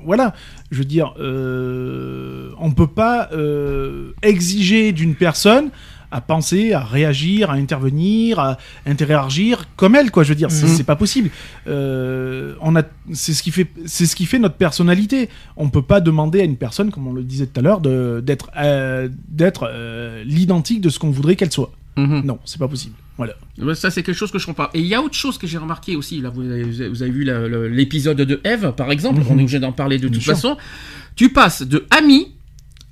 voilà, 0.07 0.35
je 0.71 0.79
veux 0.79 0.85
dire, 0.85 1.15
euh, 1.19 2.51
on 2.59 2.69
ne 2.69 2.75
peut 2.75 2.87
pas 2.87 3.29
euh, 3.33 4.13
exiger 4.23 4.93
d'une 4.93 5.17
personne 5.17 5.71
à 6.13 6.21
penser, 6.21 6.73
à 6.73 6.85
réagir, 6.85 7.51
à 7.51 7.55
intervenir, 7.55 8.39
à 8.39 8.57
interagir 8.87 9.65
comme 9.75 9.97
elle, 9.97 10.13
quoi. 10.13 10.23
Je 10.23 10.29
veux 10.29 10.37
dire, 10.37 10.53
c'est 10.53 10.67
mhm. 10.67 10.85
pas 10.85 10.95
possible. 10.95 11.31
Euh, 11.67 12.55
on 12.61 12.77
a, 12.77 12.85
c'est 13.13 13.35
ce 13.35 13.43
qui 13.43 13.51
fait, 13.51 13.67
c'est 13.87 14.07
ce 14.07 14.15
qui 14.15 14.27
fait 14.27 14.39
notre 14.39 14.55
personnalité. 14.55 15.29
On 15.57 15.69
peut 15.69 15.83
pas 15.83 16.01
demander 16.01 16.41
à 16.41 16.45
une 16.45 16.57
personne, 16.57 16.93
comme 16.93 17.09
on 17.09 17.13
le 17.13 17.25
disait 17.25 17.47
tout 17.47 17.59
à 17.59 17.63
l'heure, 17.63 17.81
d'être, 17.81 18.51
d'être 19.29 19.69
l'identique 20.25 20.81
de 20.81 20.89
ce 20.89 21.01
qu'on 21.01 21.11
voudrait 21.11 21.35
qu'elle 21.35 21.53
soit. 21.53 21.73
Mhm. 21.97 22.23
Non, 22.25 22.39
c'est 22.45 22.61
pas 22.61 22.69
possible. 22.69 22.95
Voilà. 23.17 23.35
Ça, 23.75 23.91
c'est 23.91 24.03
quelque 24.03 24.17
chose 24.17 24.31
que 24.31 24.39
je 24.39 24.47
comprends 24.47 24.65
pas. 24.65 24.71
Et 24.75 24.81
il 24.81 24.87
y 24.87 24.95
a 24.95 25.01
autre 25.01 25.15
chose 25.15 25.39
que 25.39 25.47
j'ai 25.47 25.59
remarqué 25.59 25.97
aussi. 25.97 26.21
Là, 26.21 26.31
vous 26.31 26.43
avez, 26.43 27.11
vu 27.11 27.25
l'épisode 27.71 28.19
de 28.19 28.41
Eve, 28.45 28.73
par 28.77 28.91
exemple. 28.91 29.21
Mhm. 29.21 29.27
On 29.31 29.39
est 29.39 29.43
obligé 29.43 29.59
d'en 29.59 29.73
parler 29.73 29.99
de 29.99 30.09
toute 30.09 30.23
façon. 30.23 30.57
Tu 31.15 31.31
passes 31.31 31.63
de 31.63 31.87
ami 31.91 32.33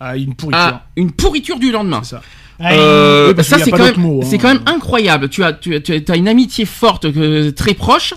à 0.01 0.17
une 0.17 0.35
pourriture, 0.35 0.81
une 0.97 1.13
pourriture 1.13 1.59
du 1.59 1.71
lendemain. 1.71 2.03
C'est 2.03 2.17
ça. 2.17 2.23
Euh, 2.61 3.35
ça 3.43 3.59
c'est 3.59 3.71
quand, 3.71 3.79
même, 3.79 4.23
hein. 4.23 4.39
quand 4.41 4.49
même 4.49 4.63
incroyable. 4.67 5.29
Tu 5.29 5.43
as, 5.43 5.53
tu, 5.53 5.75
as 5.75 6.17
une 6.17 6.29
amitié 6.29 6.65
forte, 6.65 7.05
euh, 7.05 7.51
très 7.51 7.75
proche, 7.75 8.15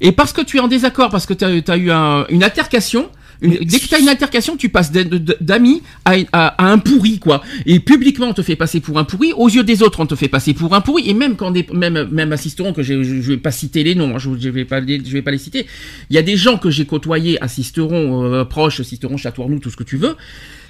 et 0.00 0.12
parce 0.12 0.32
que 0.32 0.40
tu 0.40 0.56
es 0.56 0.60
en 0.60 0.68
désaccord, 0.68 1.10
parce 1.10 1.26
que 1.26 1.34
tu 1.34 1.44
as, 1.44 1.76
eu 1.76 1.90
une 2.30 2.42
altercation, 2.42 3.08
dès 3.40 3.78
que 3.78 3.86
tu 3.86 3.94
as 3.94 3.98
une 3.98 4.08
altercation, 4.08 4.56
tu 4.56 4.68
passes 4.68 4.92
d'amis 4.92 5.82
à, 6.04 6.64
un 6.64 6.78
pourri, 6.78 7.18
quoi. 7.18 7.42
Et 7.64 7.80
publiquement, 7.80 8.26
on 8.26 8.34
te 8.34 8.42
fait 8.42 8.56
passer 8.56 8.80
pour 8.80 8.98
un 8.98 9.04
pourri. 9.04 9.32
Aux 9.32 9.48
yeux 9.48 9.64
des 9.64 9.82
autres, 9.82 10.00
on 10.00 10.06
te 10.06 10.14
fait 10.14 10.28
passer 10.28 10.52
pour 10.52 10.74
un 10.74 10.80
pourri. 10.80 11.08
Et 11.08 11.14
même 11.14 11.36
quand 11.36 11.50
des, 11.50 11.66
même, 11.72 12.08
même 12.10 12.32
assisteront, 12.32 12.72
que 12.72 12.82
je, 12.82 13.02
je 13.02 13.20
vais 13.20 13.36
pas 13.36 13.50
citer 13.50 13.84
les 13.84 13.94
noms, 13.94 14.16
hein, 14.16 14.18
je, 14.18 14.30
je 14.38 14.48
vais 14.48 14.64
pas, 14.64 14.80
je 14.80 15.12
vais 15.12 15.22
pas 15.22 15.30
les 15.30 15.38
citer. 15.38 15.66
Il 16.10 16.16
y 16.16 16.18
a 16.18 16.22
des 16.22 16.36
gens 16.36 16.58
que 16.58 16.70
j'ai 16.70 16.84
côtoyés, 16.84 17.42
assisteront, 17.42 18.24
euh, 18.24 18.44
proches, 18.44 18.80
assisteront, 18.80 19.16
château 19.16 19.46
tout 19.60 19.70
ce 19.70 19.76
que 19.76 19.84
tu 19.84 19.96
veux, 19.96 20.16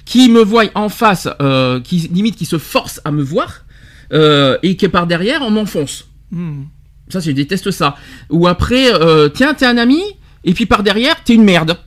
qui 0.05 0.29
me 0.29 0.41
voient 0.41 0.65
en 0.75 0.89
face, 0.89 1.27
euh, 1.41 1.79
qui 1.81 2.09
limite, 2.11 2.35
qui 2.35 2.45
se 2.45 2.57
forcent 2.57 3.01
à 3.03 3.11
me 3.11 3.21
voir, 3.21 3.65
euh, 4.13 4.57
et 4.63 4.77
que 4.77 4.87
par 4.87 5.07
derrière, 5.07 5.41
on 5.41 5.49
m'enfonce. 5.49 6.07
Hmm. 6.31 6.63
Ça, 7.09 7.19
je 7.19 7.31
déteste 7.31 7.71
ça. 7.71 7.95
Ou 8.29 8.47
après, 8.47 8.93
euh, 8.93 9.29
tiens, 9.29 9.53
t'es 9.53 9.65
un 9.65 9.77
ami, 9.77 10.01
et 10.43 10.53
puis 10.53 10.65
par 10.65 10.83
derrière, 10.83 11.23
t'es 11.23 11.33
une 11.33 11.43
merde. 11.43 11.77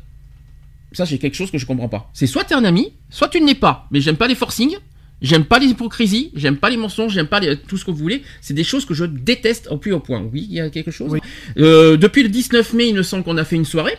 Ça, 0.93 1.07
c'est 1.07 1.19
quelque 1.19 1.37
chose 1.37 1.51
que 1.51 1.59
je 1.59 1.67
comprends 1.67 1.89
pas. 1.89 2.11
C'est 2.15 2.27
soit 2.27 2.45
t'es 2.45 2.55
un 2.55 2.65
ami, 2.65 2.93
soit 3.11 3.29
tu 3.29 3.41
ne 3.41 3.47
l'es 3.47 3.55
pas. 3.55 3.87
Mais 3.91 4.01
j'aime 4.01 4.17
pas 4.17 4.27
les 4.27 4.35
forcings, 4.35 4.77
j'aime 5.23 5.45
pas 5.45 5.59
les 5.59 5.69
hypocrisies, 5.69 6.33
j'aime 6.35 6.57
pas 6.57 6.71
les 6.71 6.77
mensonges, 6.77 7.13
j'aime 7.13 7.29
pas 7.29 7.41
tout 7.69 7.77
ce 7.77 7.85
que 7.85 7.91
vous 7.91 7.97
voulez. 7.97 8.23
C'est 8.41 8.55
des 8.55 8.65
choses 8.65 8.85
que 8.85 8.95
je 8.95 9.05
déteste 9.05 9.69
au 9.71 9.77
plus 9.77 9.93
haut 9.93 10.01
point. 10.01 10.23
Oui, 10.33 10.47
il 10.49 10.57
y 10.57 10.61
a 10.61 10.69
quelque 10.71 10.91
chose. 10.91 11.17
Euh, 11.59 11.97
depuis 11.97 12.23
le 12.23 12.29
19 12.29 12.73
mai, 12.75 12.89
il 12.89 12.95
me 12.95 13.03
semble 13.03 13.23
qu'on 13.23 13.37
a 13.37 13.45
fait 13.45 13.57
une 13.57 13.65
soirée. 13.65 13.97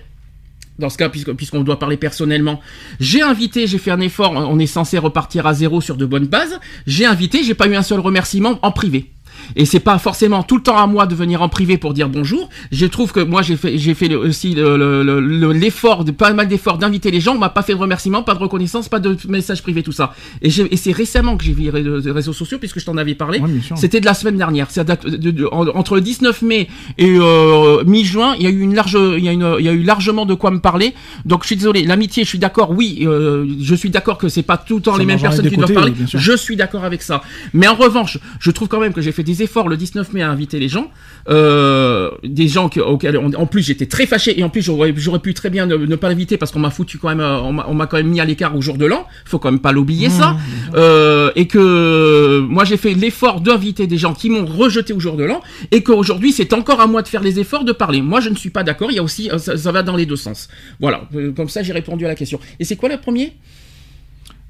Dans 0.79 0.89
ce 0.89 0.97
cas, 0.97 1.09
puisqu'on 1.09 1.61
doit 1.61 1.77
parler 1.77 1.97
personnellement, 1.97 2.59
j'ai 2.99 3.21
invité, 3.21 3.67
j'ai 3.67 3.77
fait 3.77 3.91
un 3.91 3.99
effort, 3.99 4.31
on 4.31 4.57
est 4.57 4.65
censé 4.65 4.97
repartir 4.97 5.45
à 5.45 5.53
zéro 5.53 5.79
sur 5.79 5.95
de 5.95 6.05
bonnes 6.05 6.25
bases. 6.25 6.59
J'ai 6.87 7.05
invité, 7.05 7.43
j'ai 7.43 7.53
pas 7.53 7.67
eu 7.67 7.75
un 7.75 7.83
seul 7.83 7.99
remerciement 7.99 8.57
en 8.63 8.71
privé. 8.71 9.11
Et 9.55 9.65
c'est 9.65 9.79
pas 9.79 9.97
forcément 9.97 10.43
tout 10.43 10.57
le 10.57 10.63
temps 10.63 10.77
à 10.77 10.87
moi 10.87 11.05
de 11.05 11.15
venir 11.15 11.41
en 11.41 11.49
privé 11.49 11.77
pour 11.77 11.93
dire 11.93 12.09
bonjour. 12.09 12.49
Je 12.71 12.85
trouve 12.85 13.11
que 13.11 13.19
moi 13.19 13.41
j'ai 13.41 13.57
fait 13.57 13.77
j'ai 13.77 13.93
fait 13.93 14.07
le- 14.07 14.17
aussi 14.17 14.53
le- 14.55 14.77
le- 14.77 15.03
le- 15.19 15.51
l'effort 15.53 16.05
de 16.05 16.11
pas 16.11 16.31
mal 16.33 16.47
d'efforts 16.47 16.77
d'inviter 16.77 17.11
les 17.11 17.19
gens. 17.19 17.35
On 17.35 17.39
m'a 17.39 17.49
pas 17.49 17.61
fait 17.63 17.73
de 17.73 17.77
remerciements, 17.77 18.23
pas 18.23 18.33
de 18.33 18.39
reconnaissance, 18.39 18.87
pas 18.89 18.99
de 18.99 19.17
messages 19.27 19.61
privés, 19.61 19.83
tout 19.83 19.91
ça. 19.91 20.13
Et, 20.41 20.49
c'est 20.49 20.91
récemment 20.91 21.37
que 21.37 21.43
j'ai 21.43 21.53
vu 21.53 21.69
les 21.71 21.81
les 21.83 22.11
réseaux 22.11 22.33
sociaux 22.33 22.57
puisque 22.59 22.79
je 22.79 22.85
t'en 22.85 22.97
avais 22.97 23.15
parlé. 23.15 23.39
Ouais. 23.39 23.49
C'était 23.75 23.99
de 23.99 24.05
la 24.05 24.13
semaine 24.13 24.37
dernière. 24.37 24.67
De- 24.75 25.31
de- 25.31 25.45
en- 25.51 25.67
entre 25.69 25.95
le 25.95 26.01
19 26.01 26.41
mai 26.41 26.67
et 26.97 27.15
euh, 27.19 27.83
mi-juin, 27.85 28.35
il 28.37 28.43
y 28.43 28.47
a 28.47 28.49
eu 28.49 28.59
une 28.59 28.73
large, 28.75 28.97
il 29.17 29.23
y 29.23 29.29
a 29.29 29.31
une, 29.31 29.55
il 29.59 29.65
y 29.65 29.69
a 29.69 29.73
eu 29.73 29.83
largement 29.83 30.25
de 30.25 30.33
quoi 30.33 30.51
me 30.51 30.59
parler. 30.59 30.93
Donc 31.25 31.43
je 31.43 31.47
suis 31.47 31.55
désolé. 31.55 31.83
L'amitié, 31.83 32.23
je 32.23 32.29
suis 32.29 32.39
d'accord. 32.39 32.71
Oui, 32.71 32.99
euh, 33.03 33.45
je 33.61 33.75
suis 33.75 33.89
d'accord 33.89 34.17
que 34.17 34.29
c'est 34.29 34.43
pas 34.43 34.57
tout 34.57 34.75
le 34.77 34.81
temps 34.81 34.93
Ça 34.93 34.99
les 34.99 35.05
mêmes 35.05 35.19
personnes 35.19 35.49
qui 35.49 35.57
doivent 35.57 35.73
parler. 35.73 35.93
oui. 35.99 36.05
Je 36.13 36.35
suis 36.37 36.55
d'accord 36.55 36.83
avec 36.83 37.01
ça. 37.01 37.21
Mais 37.53 37.67
en 37.67 37.75
revanche, 37.75 38.17
je 38.39 38.51
trouve 38.51 38.67
quand 38.67 38.79
même 38.79 38.93
que 38.93 39.01
j'ai 39.01 39.11
fait 39.11 39.20
des 39.23 39.43
efforts 39.43 39.67
le 39.69 39.77
19 39.77 40.13
mai 40.13 40.21
à 40.21 40.29
inviter 40.29 40.59
les 40.59 40.67
gens, 40.69 40.89
euh, 41.29 42.09
des 42.23 42.47
gens 42.47 42.69
que- 42.69 42.79
auxquels, 42.79 43.17
on- 43.17 43.33
en 43.33 43.45
plus 43.45 43.61
j'étais 43.63 43.85
très 43.85 44.05
fâché 44.05 44.39
et 44.39 44.43
en 44.43 44.49
plus 44.49 44.61
j'aurais, 44.61 44.91
pu 45.19 45.33
très 45.33 45.49
bien 45.49 45.65
ne, 45.65 45.75
ne 45.75 45.95
pas 45.95 46.09
l'inviter 46.09 46.37
parce 46.37 46.51
qu'on 46.51 46.59
m'a 46.59 46.69
foutu 46.71 46.97
quand 46.97 47.09
même, 47.09 47.19
euh, 47.19 47.39
on 47.41 47.73
m'a, 47.73 47.87
quand 47.87 47.97
même 47.97 48.07
mis 48.07 48.19
à 48.19 48.25
l'écart 48.25 48.55
au 48.55 48.61
jour 48.61 48.77
de 48.77 48.85
l'an. 48.85 49.05
Faut 49.25 49.39
quand 49.39 49.51
même 49.51 49.59
pas 49.59 49.71
l'oublier 49.71 50.09
ça. 50.09 50.35
Euh, 50.75 51.31
et 51.35 51.47
que 51.47 52.39
moi 52.49 52.63
j'ai 52.65 52.77
fait 52.77 52.93
l'effort 52.93 53.41
d'inviter 53.41 53.87
des 53.87 53.97
gens 53.97 54.13
qui 54.13 54.29
m'ont 54.29 54.45
rejeté 54.45 54.93
au 54.93 54.99
jour 54.99 55.15
de 55.17 55.23
l'an 55.23 55.41
et 55.71 55.83
qu'aujourd'hui 55.83 56.31
c'est 56.31 56.53
encore 56.53 56.79
à 56.81 56.87
moi 56.87 57.01
de 57.01 57.07
faire 57.07 57.21
les 57.23 57.39
efforts 57.39 57.63
de 57.63 57.71
parler. 57.71 58.01
Moi 58.01 58.19
je 58.19 58.29
ne 58.29 58.35
suis 58.35 58.49
pas 58.49 58.63
d'accord. 58.63 58.91
Il 58.91 58.95
y 58.95 58.99
a 58.99 59.03
aussi, 59.03 59.29
ça, 59.37 59.57
ça 59.57 59.71
va 59.71 59.83
dans 59.83 59.95
les 59.95 60.05
deux 60.05 60.15
sens. 60.15 60.47
Voilà. 60.79 61.01
Comme 61.35 61.49
ça 61.49 61.63
j'ai 61.63 61.73
répondu 61.73 62.05
à 62.05 62.07
la 62.07 62.15
question. 62.15 62.39
Et 62.59 62.65
c'est 62.65 62.75
quoi 62.75 62.89
le 62.89 62.97
premier? 62.97 63.33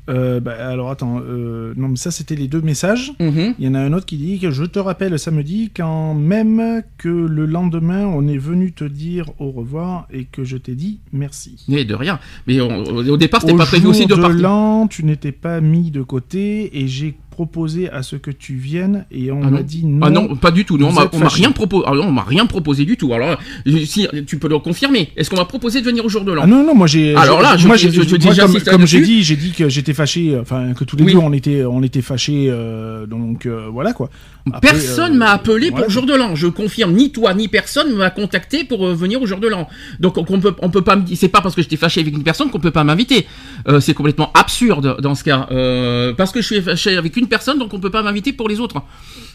Euh, 0.10 0.40
bah, 0.40 0.54
alors 0.68 0.90
attends, 0.90 1.22
euh, 1.24 1.74
non 1.78 1.88
mais 1.88 1.96
ça 1.96 2.10
c'était 2.10 2.36
les 2.36 2.48
deux 2.48 2.62
messages. 2.62 3.12
Mhm. 3.20 3.54
Il 3.60 3.66
y 3.66 3.68
en 3.68 3.76
a 3.76 3.80
un 3.80 3.94
autre 3.94 4.06
qui 4.08 4.18
dit 4.18 4.40
que 4.40 4.50
je 4.50 4.64
te 4.64 4.80
rappelle 4.80 5.18
samedi 5.20 5.70
quand 5.76 6.16
même 6.16 6.82
que 6.98 7.08
le 7.10 7.46
lendemain 7.46 8.06
on 8.08 8.28
est 8.28 8.38
venu 8.40 8.72
te 8.72 8.84
dire 8.84 9.28
au 9.40 9.52
revoir 9.52 10.08
et 10.12 10.26
que 10.26 10.44
je 10.44 10.58
t'ai 10.58 10.74
dit 10.74 11.00
merci. 11.14 11.64
Mais 11.68 11.86
de 11.86 11.94
rien. 11.94 12.20
Mais 12.48 12.60
on- 12.62 12.84
au 12.84 13.18
départ 13.18 13.42
c'était 13.42 13.56
pas 13.56 13.66
prévu 13.66 13.88
aussi 13.88 14.08
de 14.08 14.16
de 14.16 14.20
partir. 14.22 14.42
l'an, 14.42 14.88
tu 14.88 15.04
n'étais 15.06 15.32
pas 15.32 15.62
mis 15.62 15.92
de 15.92 16.02
côté 16.02 16.80
et 16.82 16.88
j'ai 16.88 17.16
proposé 17.32 17.90
à 17.90 18.04
ce 18.04 18.16
que 18.16 18.30
tu 18.30 18.54
viennes 18.54 19.06
et 19.10 19.32
on 19.32 19.42
Ah 19.44 19.50
m'a 19.50 19.64
dit 19.64 19.84
non. 19.86 20.00
Ah 20.06 20.10
non, 20.12 20.36
pas 20.36 20.52
du 20.52 20.66
tout. 20.66 20.78
Non, 20.78 20.90
on 20.90 21.20
m'a 21.20 21.28
rien 21.30 21.52
proposé. 21.52 21.86
Ah 21.88 21.94
non, 21.96 22.04
on 22.08 22.12
m'a 22.12 22.24
rien 22.24 22.46
proposé 22.46 22.86
du 22.86 22.98
tout. 22.98 23.12
Alors, 23.14 23.40
si 23.86 24.08
tu 24.28 24.38
peux 24.38 24.50
le 24.50 24.60
confirmer. 24.60 25.10
Est-ce 25.16 25.30
qu'on 25.32 25.38
m'a 25.38 25.46
proposé 25.46 25.80
de 25.82 25.86
venir 25.86 26.06
au 26.06 26.10
jour 26.10 26.24
de 26.24 26.32
l'an 26.34 26.42
Ah 26.44 26.48
non 26.48 26.64
non 26.64 26.76
moi 26.76 26.86
j'ai 26.88 27.16
Alors 27.16 27.42
là, 27.42 27.58
je- 27.58 27.66
moi, 27.68 27.78
je- 27.78 27.90
j'ai- 27.90 28.04
je- 28.04 28.04
je- 28.04 28.10
moi, 28.10 28.18
déjà 28.34 28.48
comme, 28.72 28.86
j'ai 28.86 29.02
dit 29.02 29.24
j'ai 29.24 29.36
dit 29.38 29.52
que 29.52 29.70
j'étais 29.70 29.94
fâché 29.94 30.38
enfin 30.40 30.74
que 30.74 30.84
tous 30.84 30.98
les 30.98 31.04
Oui. 31.06 31.14
deux 31.14 31.20
on 31.20 31.34
était 31.34 31.64
on 31.66 31.82
était 31.82 32.02
fâchés 32.02 32.48
euh, 32.50 33.06
donc 33.08 33.46
euh, 33.46 33.68
voilà 33.72 33.94
quoi. 33.94 34.10
Après, 34.48 34.72
Personne 34.72 35.14
euh, 35.14 35.18
m'a 35.18 35.32
appelé 35.32 35.70
pour 35.70 35.82
le 35.82 35.90
jour 35.90 36.06
de 36.06 36.16
l'an. 36.16 36.36
Je 36.36 36.48
confirme, 36.48 36.94
ni 36.94 37.12
toi 37.12 37.34
ni 37.34 37.48
personne 37.48 37.94
m'a 37.96 38.10
contacté 38.10 38.64
pour 38.64 38.88
euh, 38.88 38.94
venir 38.94 39.22
au 39.22 39.26
jour 39.28 39.40
de 39.40 39.48
l'an. 39.48 39.68
Donc 40.00 40.18
on, 40.18 40.24
peut 40.40 40.56
on 40.62 40.70
peut 40.70 40.82
pas 40.82 40.96
me 40.96 41.04
dire 41.04 41.18
c'est 41.20 41.28
pas 41.28 41.42
parce 41.42 41.54
que 41.56 41.62
j'étais 41.62 41.78
fâché 41.78 42.02
avec 42.02 42.16
une 42.16 42.24
personne 42.24 42.50
qu'on 42.50 42.60
peut 42.60 42.72
pas 42.72 42.84
m'inviter. 42.84 43.28
Euh, 43.68 43.80
c'est 43.80 43.94
complètement 43.94 44.32
absurde 44.34 45.00
dans 45.02 45.16
ce 45.16 45.24
cas. 45.24 45.48
Euh, 45.52 46.14
parce 46.14 46.32
que 46.32 46.42
je 46.42 46.48
suis 46.48 46.62
fâché 46.62 46.98
avec 46.98 47.16
une 47.18 47.28
personne 47.28 47.60
donc 47.60 47.74
on 47.74 47.80
peut 47.80 47.92
pas 47.92 48.02
m'inviter 48.02 48.34
pour 48.34 48.50
les 48.50 48.60
autres. 48.60 48.82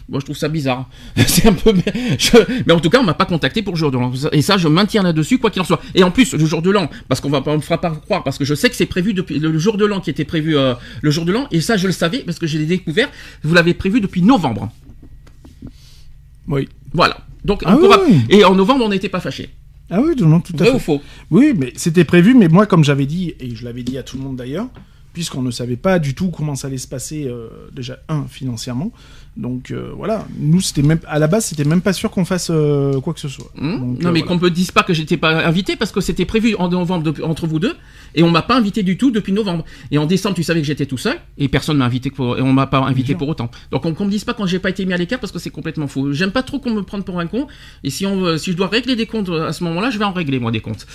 Moi 0.09 0.19
je 0.19 0.25
trouve 0.25 0.37
ça 0.37 0.49
bizarre. 0.49 0.87
c'est 1.27 1.47
un 1.47 1.53
peu 1.53 1.73
je- 2.17 2.63
mais 2.65 2.73
en 2.73 2.79
tout 2.79 2.89
cas 2.89 2.99
on 2.99 3.03
m'a 3.03 3.13
pas 3.13 3.25
contacté 3.25 3.61
pour 3.61 3.73
le 3.73 3.79
jour 3.79 3.91
de 3.91 3.97
l'an 3.97 4.11
et 4.31 4.41
ça 4.41 4.57
je 4.57 4.67
maintiens 4.67 5.03
là-dessus 5.03 5.37
quoi 5.37 5.51
qu'il 5.51 5.61
en 5.61 5.65
soit. 5.65 5.81
Et 5.95 6.03
en 6.03 6.11
plus 6.11 6.33
le 6.33 6.45
jour 6.45 6.61
de 6.61 6.69
l'an 6.69 6.89
parce 7.07 7.21
qu'on 7.21 7.29
va 7.29 7.41
pas 7.41 7.51
on 7.51 7.57
me 7.57 7.61
fera 7.61 7.79
pas 7.79 7.91
croire 7.91 8.23
parce 8.23 8.37
que 8.37 8.45
je 8.45 8.55
sais 8.55 8.69
que 8.69 8.75
c'est 8.75 8.85
prévu 8.85 9.13
depuis 9.13 9.39
le, 9.39 9.57
jour 9.57 9.77
de 9.77 9.85
l'an 9.85 10.01
qui 10.01 10.09
était 10.09 10.25
prévu 10.25 10.57
euh, 10.57 10.73
le 11.01 11.11
jour 11.11 11.25
de 11.25 11.31
l'an 11.31 11.47
et 11.51 11.61
ça 11.61 11.77
je 11.77 11.87
le 11.87 11.93
savais 11.93 12.19
parce 12.19 12.39
que 12.39 12.47
j'ai 12.47 12.65
découvert. 12.65 13.09
Vous 13.43 13.53
l'avez 13.53 13.73
prévu 13.73 14.01
depuis 14.01 14.21
novembre. 14.21 14.69
Oui. 16.47 16.67
Voilà. 16.93 17.17
Donc, 17.45 17.61
Ah 17.65 17.75
on 17.75 17.79
pourra- 17.79 17.99
oui, 18.05 18.21
oui. 18.29 18.35
Et 18.37 18.43
en 18.43 18.55
novembre, 18.55 18.83
on 18.85 18.89
n'était 18.89 19.09
pas 19.09 19.19
fâchés. 19.19 19.49
Ah 19.89 20.01
oui, 20.01 20.15
non, 20.19 20.41
tout 20.41 20.53
à 20.55 20.57
Vrai 20.57 20.67
fait. 20.71 20.75
ou 20.75 20.79
faux? 20.79 21.01
Oui, 21.31 21.53
mais 21.57 21.71
c'était 21.75 22.03
prévu, 22.03 22.33
mais 22.33 22.47
moi, 22.49 22.65
comme 22.65 22.83
j'avais 22.83 23.05
dit, 23.05 23.33
et 23.39 23.55
je 23.55 23.63
l'avais 23.63 23.83
dit 23.83 23.97
à 23.97 24.03
tout 24.03 24.17
le 24.17 24.23
monde 24.23 24.35
d'ailleurs, 24.35 24.67
puisqu'on 25.13 25.41
ne 25.41 25.51
savait 25.51 25.77
pas 25.77 25.97
du 25.99 26.13
tout 26.13 26.29
comment 26.29 26.55
ça 26.55 26.67
allait 26.67 26.77
se 26.77 26.87
passer, 26.89 27.25
euh, 27.25 27.47
déjà, 27.73 27.99
un, 28.09 28.25
financièrement. 28.27 28.91
Donc 29.37 29.69
euh, 29.69 29.91
voilà, 29.95 30.25
nous, 30.39 30.61
c'était 30.61 30.81
même, 30.81 30.97
à 31.07 31.19
la 31.19 31.27
base, 31.27 31.45
c'était 31.45 31.63
même 31.63 31.81
pas 31.81 31.93
sûr 31.93 32.09
qu'on 32.09 32.25
fasse 32.25 32.49
euh, 32.49 32.99
quoi 32.99 33.13
que 33.13 33.19
ce 33.19 33.29
soit. 33.29 33.51
Hmm 33.55 33.77
Donc, 33.77 34.01
Non, 34.01 34.09
euh, 34.09 34.11
mais 34.11 34.21
voilà. 34.21 34.25
qu'on 34.25 34.43
me 34.43 34.49
dise 34.49 34.71
pas 34.71 34.81
que 34.81 34.93
j'étais 34.95 35.17
pas 35.17 35.45
invité 35.45 35.75
parce 35.75 35.91
que 35.91 36.01
c'était 36.01 36.25
prévu 36.25 36.55
en 36.57 36.69
novembre 36.69 37.13
entre 37.23 37.45
vous 37.45 37.59
deux 37.59 37.75
et 38.15 38.23
on 38.23 38.31
m'a 38.31 38.41
pas 38.41 38.57
invité 38.57 38.81
du 38.81 38.97
tout 38.97 39.11
depuis 39.11 39.31
novembre. 39.33 39.63
Et 39.91 39.99
en 39.99 40.07
décembre, 40.07 40.35
tu 40.35 40.41
savais 40.41 40.61
que 40.61 40.65
j'étais 40.65 40.87
tout 40.87 40.97
seul 40.97 41.17
et 41.37 41.49
personne 41.49 41.77
m'a 41.77 41.85
invité 41.85 42.09
pour, 42.09 42.35
et 42.35 42.41
on 42.41 42.51
m'a 42.51 42.65
pas 42.65 42.79
invité 42.79 43.13
pour 43.13 43.29
autant. 43.29 43.51
Donc 43.69 43.85
on, 43.85 43.93
qu'on 43.93 44.05
me 44.05 44.09
dise 44.09 44.23
pas 44.23 44.33
quand 44.33 44.47
j'ai 44.47 44.57
pas 44.57 44.71
été 44.71 44.83
mis 44.87 44.93
à 44.93 44.97
l'écart 44.97 45.19
parce 45.19 45.31
que 45.31 45.37
c'est 45.37 45.51
complètement 45.51 45.85
faux. 45.87 46.11
J'aime 46.13 46.31
pas 46.31 46.41
trop 46.41 46.57
qu'on 46.57 46.73
me 46.73 46.81
prenne 46.81 47.03
pour 47.03 47.19
un 47.19 47.27
con 47.27 47.45
et 47.83 47.91
si 47.91 48.07
on 48.07 48.39
si 48.39 48.53
je 48.53 48.57
dois 48.57 48.67
régler 48.67 48.95
des 48.95 49.05
comptes 49.05 49.29
à 49.29 49.53
ce 49.53 49.63
moment-là, 49.65 49.91
je 49.91 49.99
vais 49.99 50.05
en 50.05 50.13
régler 50.13 50.39
moi 50.39 50.49
des 50.49 50.61
comptes. 50.61 50.87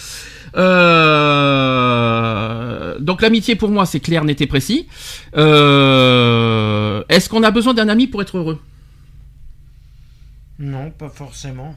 Donc 3.00 3.22
l'amitié 3.22 3.55
pour 3.55 3.68
moi 3.70 3.87
c'est 3.87 4.00
clair, 4.00 4.24
net 4.24 4.40
et 4.40 4.48
précis. 4.48 4.88
Est-ce 5.33 7.28
qu'on 7.28 7.44
a 7.44 7.52
besoin 7.52 7.72
d'un 7.74 7.88
ami 7.88 8.09
pour 8.09 8.20
être 8.20 8.32
heureux 8.38 8.61
Non, 10.59 10.90
pas 10.90 11.09
forcément. 11.09 11.75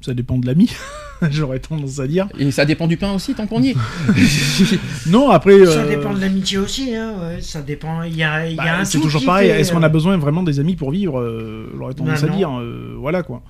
Ça 0.00 0.14
dépend 0.14 0.38
de 0.38 0.46
l'ami, 0.46 0.70
j'aurais 1.30 1.58
tendance 1.58 1.98
à 1.98 2.06
dire. 2.06 2.26
Et 2.38 2.50
ça 2.50 2.64
dépend 2.64 2.86
du 2.86 2.96
pain 2.96 3.12
aussi 3.12 3.34
tant 3.34 3.46
qu'on 3.46 3.62
y 3.62 3.68
est. 3.70 3.76
Non, 5.06 5.30
après. 5.30 5.64
Ça 5.66 5.82
euh, 5.82 5.88
dépend 5.88 6.14
de 6.14 6.20
l'amitié 6.20 6.56
aussi, 6.58 6.94
hein. 6.94 7.14
ouais, 7.20 7.42
ça 7.42 7.60
dépend. 7.60 8.02
Il 8.04 8.16
y 8.16 8.22
a, 8.22 8.46
il 8.46 8.56
y 8.56 8.58
a 8.58 8.62
bah, 8.64 8.78
un 8.78 8.84
c'est 8.86 9.00
toujours 9.00 9.24
pareil. 9.24 9.50
Est-ce 9.50 9.72
qu'on 9.72 9.82
euh, 9.82 9.86
a 9.86 9.90
besoin 9.90 10.16
vraiment 10.16 10.42
des 10.42 10.58
amis 10.58 10.74
pour 10.76 10.90
vivre 10.90 11.20
euh, 11.20 11.70
J'aurais 11.76 11.92
tendance 11.94 12.22
Bah, 12.22 12.28
à 12.28 12.30
non. 12.30 12.36
dire. 12.36 12.58
euh, 12.60 12.94
voilà 12.98 13.22
quoi. 13.22 13.42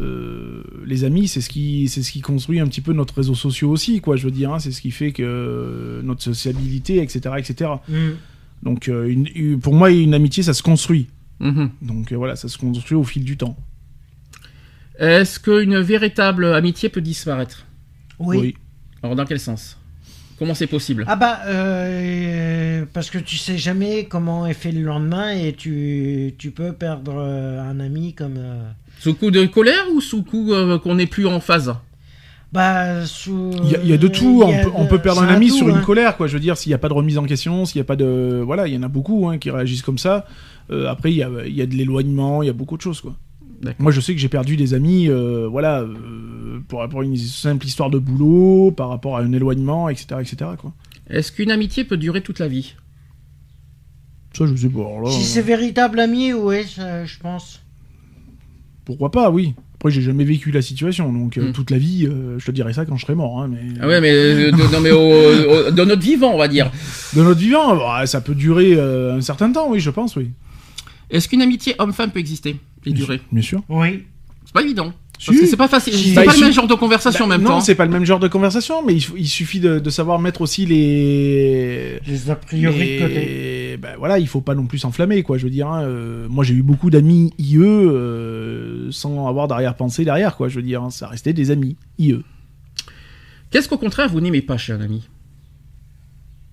Euh, 0.00 0.64
les 0.84 1.04
amis, 1.04 1.28
c'est 1.28 1.40
ce 1.40 1.48
qui, 1.48 1.86
c'est 1.88 2.02
ce 2.02 2.10
qui 2.10 2.20
construit 2.20 2.58
un 2.58 2.66
petit 2.66 2.80
peu 2.80 2.92
notre 2.92 3.14
réseau 3.14 3.36
social 3.36 3.70
aussi, 3.70 4.00
quoi. 4.00 4.16
Je 4.16 4.24
veux 4.24 4.32
dire, 4.32 4.52
hein, 4.52 4.58
c'est 4.58 4.72
ce 4.72 4.80
qui 4.80 4.90
fait 4.90 5.12
que 5.12 6.00
notre 6.02 6.22
sociabilité, 6.22 7.00
etc., 7.00 7.20
etc. 7.38 7.70
Donc, 8.64 8.88
euh, 8.88 9.06
une- 9.08 9.28
une- 9.34 9.60
pour 9.60 9.74
moi, 9.74 9.90
une 9.92 10.14
amitié, 10.14 10.42
ça 10.42 10.54
se 10.54 10.62
construit. 10.62 11.06
Mhm. 11.40 11.70
Donc 11.82 12.10
euh, 12.12 12.16
voilà, 12.16 12.34
ça 12.36 12.48
se 12.48 12.56
construit 12.58 12.96
au 12.96 13.04
fil 13.04 13.22
du 13.24 13.36
temps. 13.36 13.56
Est-ce 14.98 15.40
qu'une 15.40 15.78
véritable 15.80 16.46
amitié 16.54 16.88
peut 16.88 17.00
disparaître? 17.00 17.66
Oui. 18.18 18.54
Alors 19.02 19.16
dans 19.16 19.24
quel 19.24 19.40
sens? 19.40 19.76
Comment 20.38 20.54
c'est 20.54 20.66
possible? 20.68 21.04
Ah 21.08 21.16
bah, 21.16 21.40
euh, 21.46 22.84
parce 22.92 23.10
que 23.10 23.18
tu 23.18 23.36
sais 23.36 23.58
jamais 23.58 24.04
comment 24.06 24.46
est 24.46 24.54
fait 24.54 24.72
le 24.72 24.82
lendemain 24.82 25.30
et 25.30 25.52
tu, 25.52 26.34
tu 26.38 26.50
peux 26.50 26.72
perdre 26.72 27.18
un 27.20 27.78
ami 27.80 28.14
comme... 28.14 28.36
euh, 28.38 28.68
Sous 28.98 29.14
coup 29.14 29.30
de 29.30 29.44
colère 29.46 29.84
ou 29.94 30.00
sous 30.00 30.22
coup 30.22 30.52
euh, 30.52 30.78
qu'on 30.78 30.94
n'est 30.96 31.06
plus 31.06 31.26
en 31.26 31.40
phase? 31.40 31.74
Bah, 32.54 33.04
sous... 33.04 33.50
Il 33.64 33.70
y, 33.70 33.74
a- 33.76 33.80
il 33.82 33.88
y 33.88 33.92
a 33.92 33.96
de 33.98 34.08
tout. 34.08 34.42
On 34.46 34.50
a 34.50 34.62
peut, 34.62 34.70
on 34.76 34.84
de- 34.84 34.88
peut 34.88 35.00
perdre 35.00 35.22
un 35.22 35.26
ami 35.28 35.48
tout, 35.48 35.56
sur 35.56 35.68
une 35.68 35.76
hein. 35.76 35.82
colère, 35.84 36.16
quoi. 36.16 36.26
Je 36.28 36.34
veux 36.34 36.40
dire, 36.40 36.56
s'il 36.56 36.70
n'y 36.70 36.74
a 36.74 36.78
pas 36.78 36.88
de 36.88 36.94
remise 36.94 37.18
en 37.18 37.24
question, 37.24 37.64
s'il 37.66 37.78
n'y 37.80 37.82
a 37.82 37.84
pas 37.84 37.96
de, 37.96 38.40
voilà, 38.46 38.66
il 38.68 38.74
y 38.74 38.76
en 38.78 38.82
a 38.84 38.88
beaucoup 38.88 39.28
hein, 39.28 39.38
qui 39.38 39.50
réagissent 39.50 39.82
comme 39.82 39.98
ça. 39.98 40.24
Euh, 40.70 40.86
après, 40.88 41.10
il 41.12 41.16
y 41.16 41.22
a, 41.22 41.30
il 41.46 41.54
y 41.54 41.60
a 41.60 41.66
de 41.66 41.74
l'éloignement, 41.74 42.42
il 42.42 42.46
y 42.46 42.50
a 42.50 42.54
beaucoup 42.54 42.76
de 42.76 42.82
choses, 42.82 43.00
quoi. 43.00 43.14
Moi, 43.78 43.92
je 43.92 44.00
sais 44.00 44.14
que 44.14 44.20
j'ai 44.20 44.28
perdu 44.28 44.56
des 44.56 44.72
amis, 44.74 45.08
euh, 45.08 45.48
voilà, 45.50 45.80
euh, 45.80 46.60
pour 46.68 46.80
rapport 46.80 47.00
à 47.00 47.04
une 47.04 47.16
simple 47.16 47.66
histoire 47.66 47.88
de 47.90 47.98
boulot, 47.98 48.70
par 48.72 48.88
rapport 48.90 49.16
à 49.16 49.20
un 49.22 49.32
éloignement, 49.32 49.88
etc., 49.88 50.16
etc. 50.20 50.50
Quoi. 50.58 50.72
Est-ce 51.10 51.32
qu'une 51.32 51.50
amitié 51.50 51.84
peut 51.84 51.96
durer 51.96 52.20
toute 52.22 52.38
la 52.40 52.46
vie? 52.48 52.74
Ça, 54.36 54.44
je 54.46 54.54
sais 54.54 54.68
pas. 54.68 54.80
alors 54.80 55.00
là, 55.02 55.10
Si 55.10 55.22
c'est 55.24 55.42
véritable 55.42 55.98
ami, 55.98 56.32
ouais, 56.34 56.64
ça, 56.64 57.04
je 57.06 57.18
pense. 57.18 57.62
pourquoi 58.84 59.10
pas, 59.10 59.30
oui. 59.30 59.54
Après, 59.84 59.92
j'ai 59.92 60.00
jamais 60.00 60.24
vécu 60.24 60.50
la 60.50 60.62
situation, 60.62 61.12
donc 61.12 61.36
euh, 61.36 61.50
Hmm. 61.50 61.52
toute 61.52 61.70
la 61.70 61.76
vie, 61.76 62.06
euh, 62.06 62.38
je 62.38 62.46
te 62.46 62.50
dirais 62.52 62.72
ça 62.72 62.86
quand 62.86 62.96
je 62.96 63.02
serai 63.04 63.14
mort. 63.14 63.42
hein, 63.42 63.50
mais 63.50 63.58
Ah 63.82 63.86
ouais, 63.86 64.00
mais, 64.00 64.12
euh, 64.12 64.50
de, 64.50 64.72
non, 64.72 64.80
mais 64.80 64.90
au- 64.90 65.68
au- 65.68 65.70
dans 65.72 65.84
notre 65.84 66.00
vivant, 66.00 66.32
on 66.32 66.38
va 66.38 66.48
dire. 66.48 66.70
de 67.14 67.22
notre 67.22 67.38
vivant, 67.38 67.76
bah, 67.76 68.06
ça 68.06 68.22
peut 68.22 68.34
durer 68.34 68.72
euh, 68.78 69.14
un 69.18 69.20
certain 69.20 69.52
temps, 69.52 69.66
oui, 69.68 69.80
je 69.80 69.90
pense, 69.90 70.16
oui. 70.16 70.30
Est-ce 71.10 71.28
qu'une 71.28 71.42
amitié 71.42 71.74
homme-femme 71.78 72.12
peut 72.12 72.18
exister 72.18 72.56
et 72.86 72.92
durer 72.92 73.20
Bien 73.30 73.42
sûr. 73.42 73.60
Oui. 73.68 74.04
C'est 74.46 74.54
pas 74.54 74.62
évident. 74.62 74.90
Si. 75.18 75.26
Parce 75.26 75.38
que 75.40 75.46
c'est 75.46 75.56
pas 75.58 75.68
facile. 75.68 75.92
C'est 75.94 76.14
Bah, 76.14 76.24
pas 76.24 76.32
il 76.34 76.40
le 76.40 76.46
même 76.46 76.54
genre 76.54 76.66
de 76.66 76.74
conversation 76.74 77.26
en 77.26 77.28
Bah, 77.28 77.36
même 77.36 77.44
non, 77.46 77.52
temps. 77.52 77.60
c'est 77.60 77.74
pas 77.76 77.84
le 77.84 77.90
même 77.92 78.04
genre 78.06 78.18
de 78.20 78.26
conversation, 78.28 78.84
mais 78.84 78.94
il, 79.16 79.28
suffit 79.28 79.60
de, 79.60 79.78
de 79.78 79.90
savoir 79.90 80.18
mettre 80.18 80.40
aussi 80.40 80.64
les. 80.66 82.00
Les 82.06 82.30
a 82.30 82.34
priori 82.36 82.78
de 83.00 83.06
les- 83.06 83.06
bah, 83.84 83.96
voilà, 83.98 84.18
il 84.18 84.26
faut 84.26 84.40
pas 84.40 84.54
non 84.54 84.64
plus 84.64 84.78
s'enflammer, 84.78 85.22
quoi. 85.22 85.36
Je 85.36 85.44
veux 85.44 85.50
dire, 85.50 85.68
hein, 85.68 85.82
euh, 85.82 86.26
moi 86.30 86.42
j'ai 86.42 86.54
eu 86.54 86.62
beaucoup 86.62 86.88
d'amis 86.88 87.34
IE 87.36 87.58
euh, 87.58 88.90
sans 88.90 89.28
avoir 89.28 89.46
d'arrière-pensée 89.46 90.06
derrière, 90.06 90.36
quoi. 90.36 90.48
Je 90.48 90.56
veux 90.56 90.62
dire, 90.62 90.82
hein, 90.82 90.88
ça 90.88 91.06
restait 91.06 91.34
des 91.34 91.50
amis 91.50 91.76
IE. 91.98 92.22
Qu'est-ce 93.50 93.68
qu'au 93.68 93.76
contraire 93.76 94.08
vous 94.08 94.22
n'aimez 94.22 94.40
pas 94.40 94.56
chez 94.56 94.72
un 94.72 94.80
ami? 94.80 95.06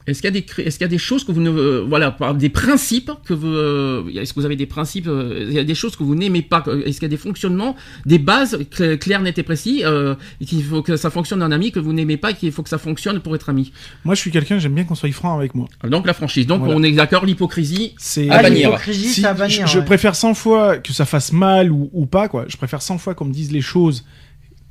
Est-ce 0.07 0.21
qu'il 0.21 0.33
y 0.33 0.37
a 0.37 0.87
des 0.87 0.95
y 0.95 0.95
a 0.95 0.97
choses 0.97 1.23
que 1.23 1.31
vous 1.31 1.41
ne 1.41 1.51
euh, 1.51 1.85
voilà 1.87 2.11
par- 2.11 2.33
des 2.33 2.49
principes 2.49 3.11
que 3.23 3.33
vous 3.33 3.47
euh, 3.47 4.03
est-ce 4.15 4.33
que 4.33 4.39
vous 4.39 4.45
avez 4.45 4.55
des 4.55 4.65
principes 4.65 5.07
euh, 5.07 5.45
il 5.47 5.53
y 5.53 5.59
a 5.59 5.63
des 5.63 5.75
choses 5.75 5.95
que 5.95 6.03
vous 6.03 6.15
n'aimez 6.15 6.41
pas 6.41 6.63
est-ce 6.85 6.93
qu'il 6.99 7.03
y 7.03 7.05
a 7.05 7.09
des 7.09 7.17
fonctionnements 7.17 7.75
des 8.05 8.17
bases 8.17 8.57
cl- 8.71 8.97
claires 8.97 9.21
nettes 9.21 9.37
et 9.37 9.43
précis 9.43 9.81
euh, 9.85 10.15
et 10.41 10.45
qu'il 10.45 10.63
faut 10.63 10.81
que 10.81 10.95
ça 10.97 11.09
fonctionne 11.11 11.41
un 11.43 11.51
ami 11.51 11.71
que 11.71 11.79
vous 11.79 11.93
n'aimez 11.93 12.17
pas 12.17 12.31
et 12.31 12.33
qu'il 12.33 12.51
faut 12.51 12.63
que 12.63 12.69
ça 12.69 12.77
fonctionne 12.79 13.19
pour 13.19 13.35
être 13.35 13.49
ami? 13.49 13.71
Moi, 14.05 14.15
je 14.15 14.19
suis 14.21 14.31
quelqu'un, 14.31 14.57
j'aime 14.59 14.73
bien 14.73 14.83
qu'on 14.85 14.95
soit 14.95 15.11
franc 15.11 15.37
avec 15.37 15.53
moi. 15.55 15.67
donc 15.87 16.07
la 16.07 16.13
franchise 16.13 16.47
donc 16.47 16.59
Voilà. 16.61 16.75
on 16.75 16.83
est 16.83 16.91
d'accord 16.93 17.25
l'hypocrisie 17.25 17.93
C'est 17.97 18.29
À 18.29 18.37
Ah, 18.37 18.41
bannir. 18.43 18.69
l'hypocrisie, 18.69 19.07
Si- 19.09 19.21
c'est 19.21 19.27
à 19.27 19.33
bannir. 19.33 19.67
je, 19.67 19.73
je 19.73 19.79
ouais. 19.79 19.85
préfère 19.85 20.15
100 20.15 20.33
fois 20.33 20.77
que 20.77 20.93
ça 20.93 21.05
fasse 21.05 21.31
mal 21.31 21.71
ou, 21.71 21.89
ou 21.93 22.05
pas, 22.07 22.27
quoi. 22.27 22.45
Je 22.47 22.57
préfère 22.57 22.81
100 22.81 22.97
fois 22.97 23.13
qu'on 23.13 23.25
me 23.25 23.33
dise 23.33 23.51
les 23.51 23.61
choses 23.61 24.03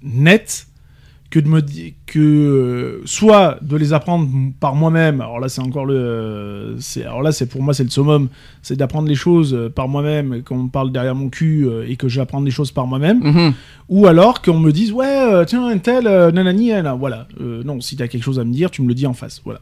nettes 0.03 0.67
que 1.31 1.39
de 1.39 1.49
me 1.49 1.63
dire 1.63 1.93
que 2.07 2.19
euh, 2.19 3.03
soit 3.05 3.59
de 3.63 3.77
les 3.77 3.93
apprendre 3.93 4.29
par 4.59 4.75
moi-même. 4.75 5.21
Alors 5.21 5.39
là, 5.39 5.49
c'est 5.49 5.61
encore 5.61 5.87
le, 5.87 5.95
euh, 5.95 6.79
c'est 6.81 7.05
alors 7.05 7.23
là, 7.23 7.31
c'est 7.31 7.47
pour 7.47 7.63
moi, 7.63 7.73
c'est 7.73 7.85
le 7.85 7.91
summum, 7.91 8.29
c'est 8.63 8.77
d'apprendre 8.77 9.09
les 9.09 9.15
choses 9.15 9.55
euh, 9.55 9.71
par 9.71 9.89
moi-même, 9.89 10.43
qu'on 10.43 10.65
me 10.65 10.69
parle 10.69 10.91
derrière 10.91 11.15
mon 11.15 11.29
cul 11.29 11.69
et 11.87 11.97
que 11.97 12.09
j'apprends 12.09 12.41
les 12.41 12.51
choses 12.51 12.73
par 12.73 12.87
moi-même. 12.87 13.21
Mhm. 13.23 13.55
Ou 13.89 14.07
alors 14.07 14.43
qu'on 14.43 14.59
me 14.59 14.73
dise 14.73 14.93
ouais, 14.93 15.45
tiens, 15.47 15.67
un 15.67 15.79
tel, 15.79 16.05
nanani, 16.05 16.73
voilà. 16.99 17.27
Euh, 17.41 17.63
non, 17.65 17.81
si 17.81 17.97
t'as 17.97 18.09
quelque 18.09 18.23
chose 18.23 18.39
à 18.39 18.45
me 18.45 18.53
dire, 18.53 18.71
tu 18.71 18.83
me 18.83 18.89
le 18.89 18.95
dis 18.95 19.07
en 19.07 19.15
face. 19.15 19.41
Voilà. 19.45 19.61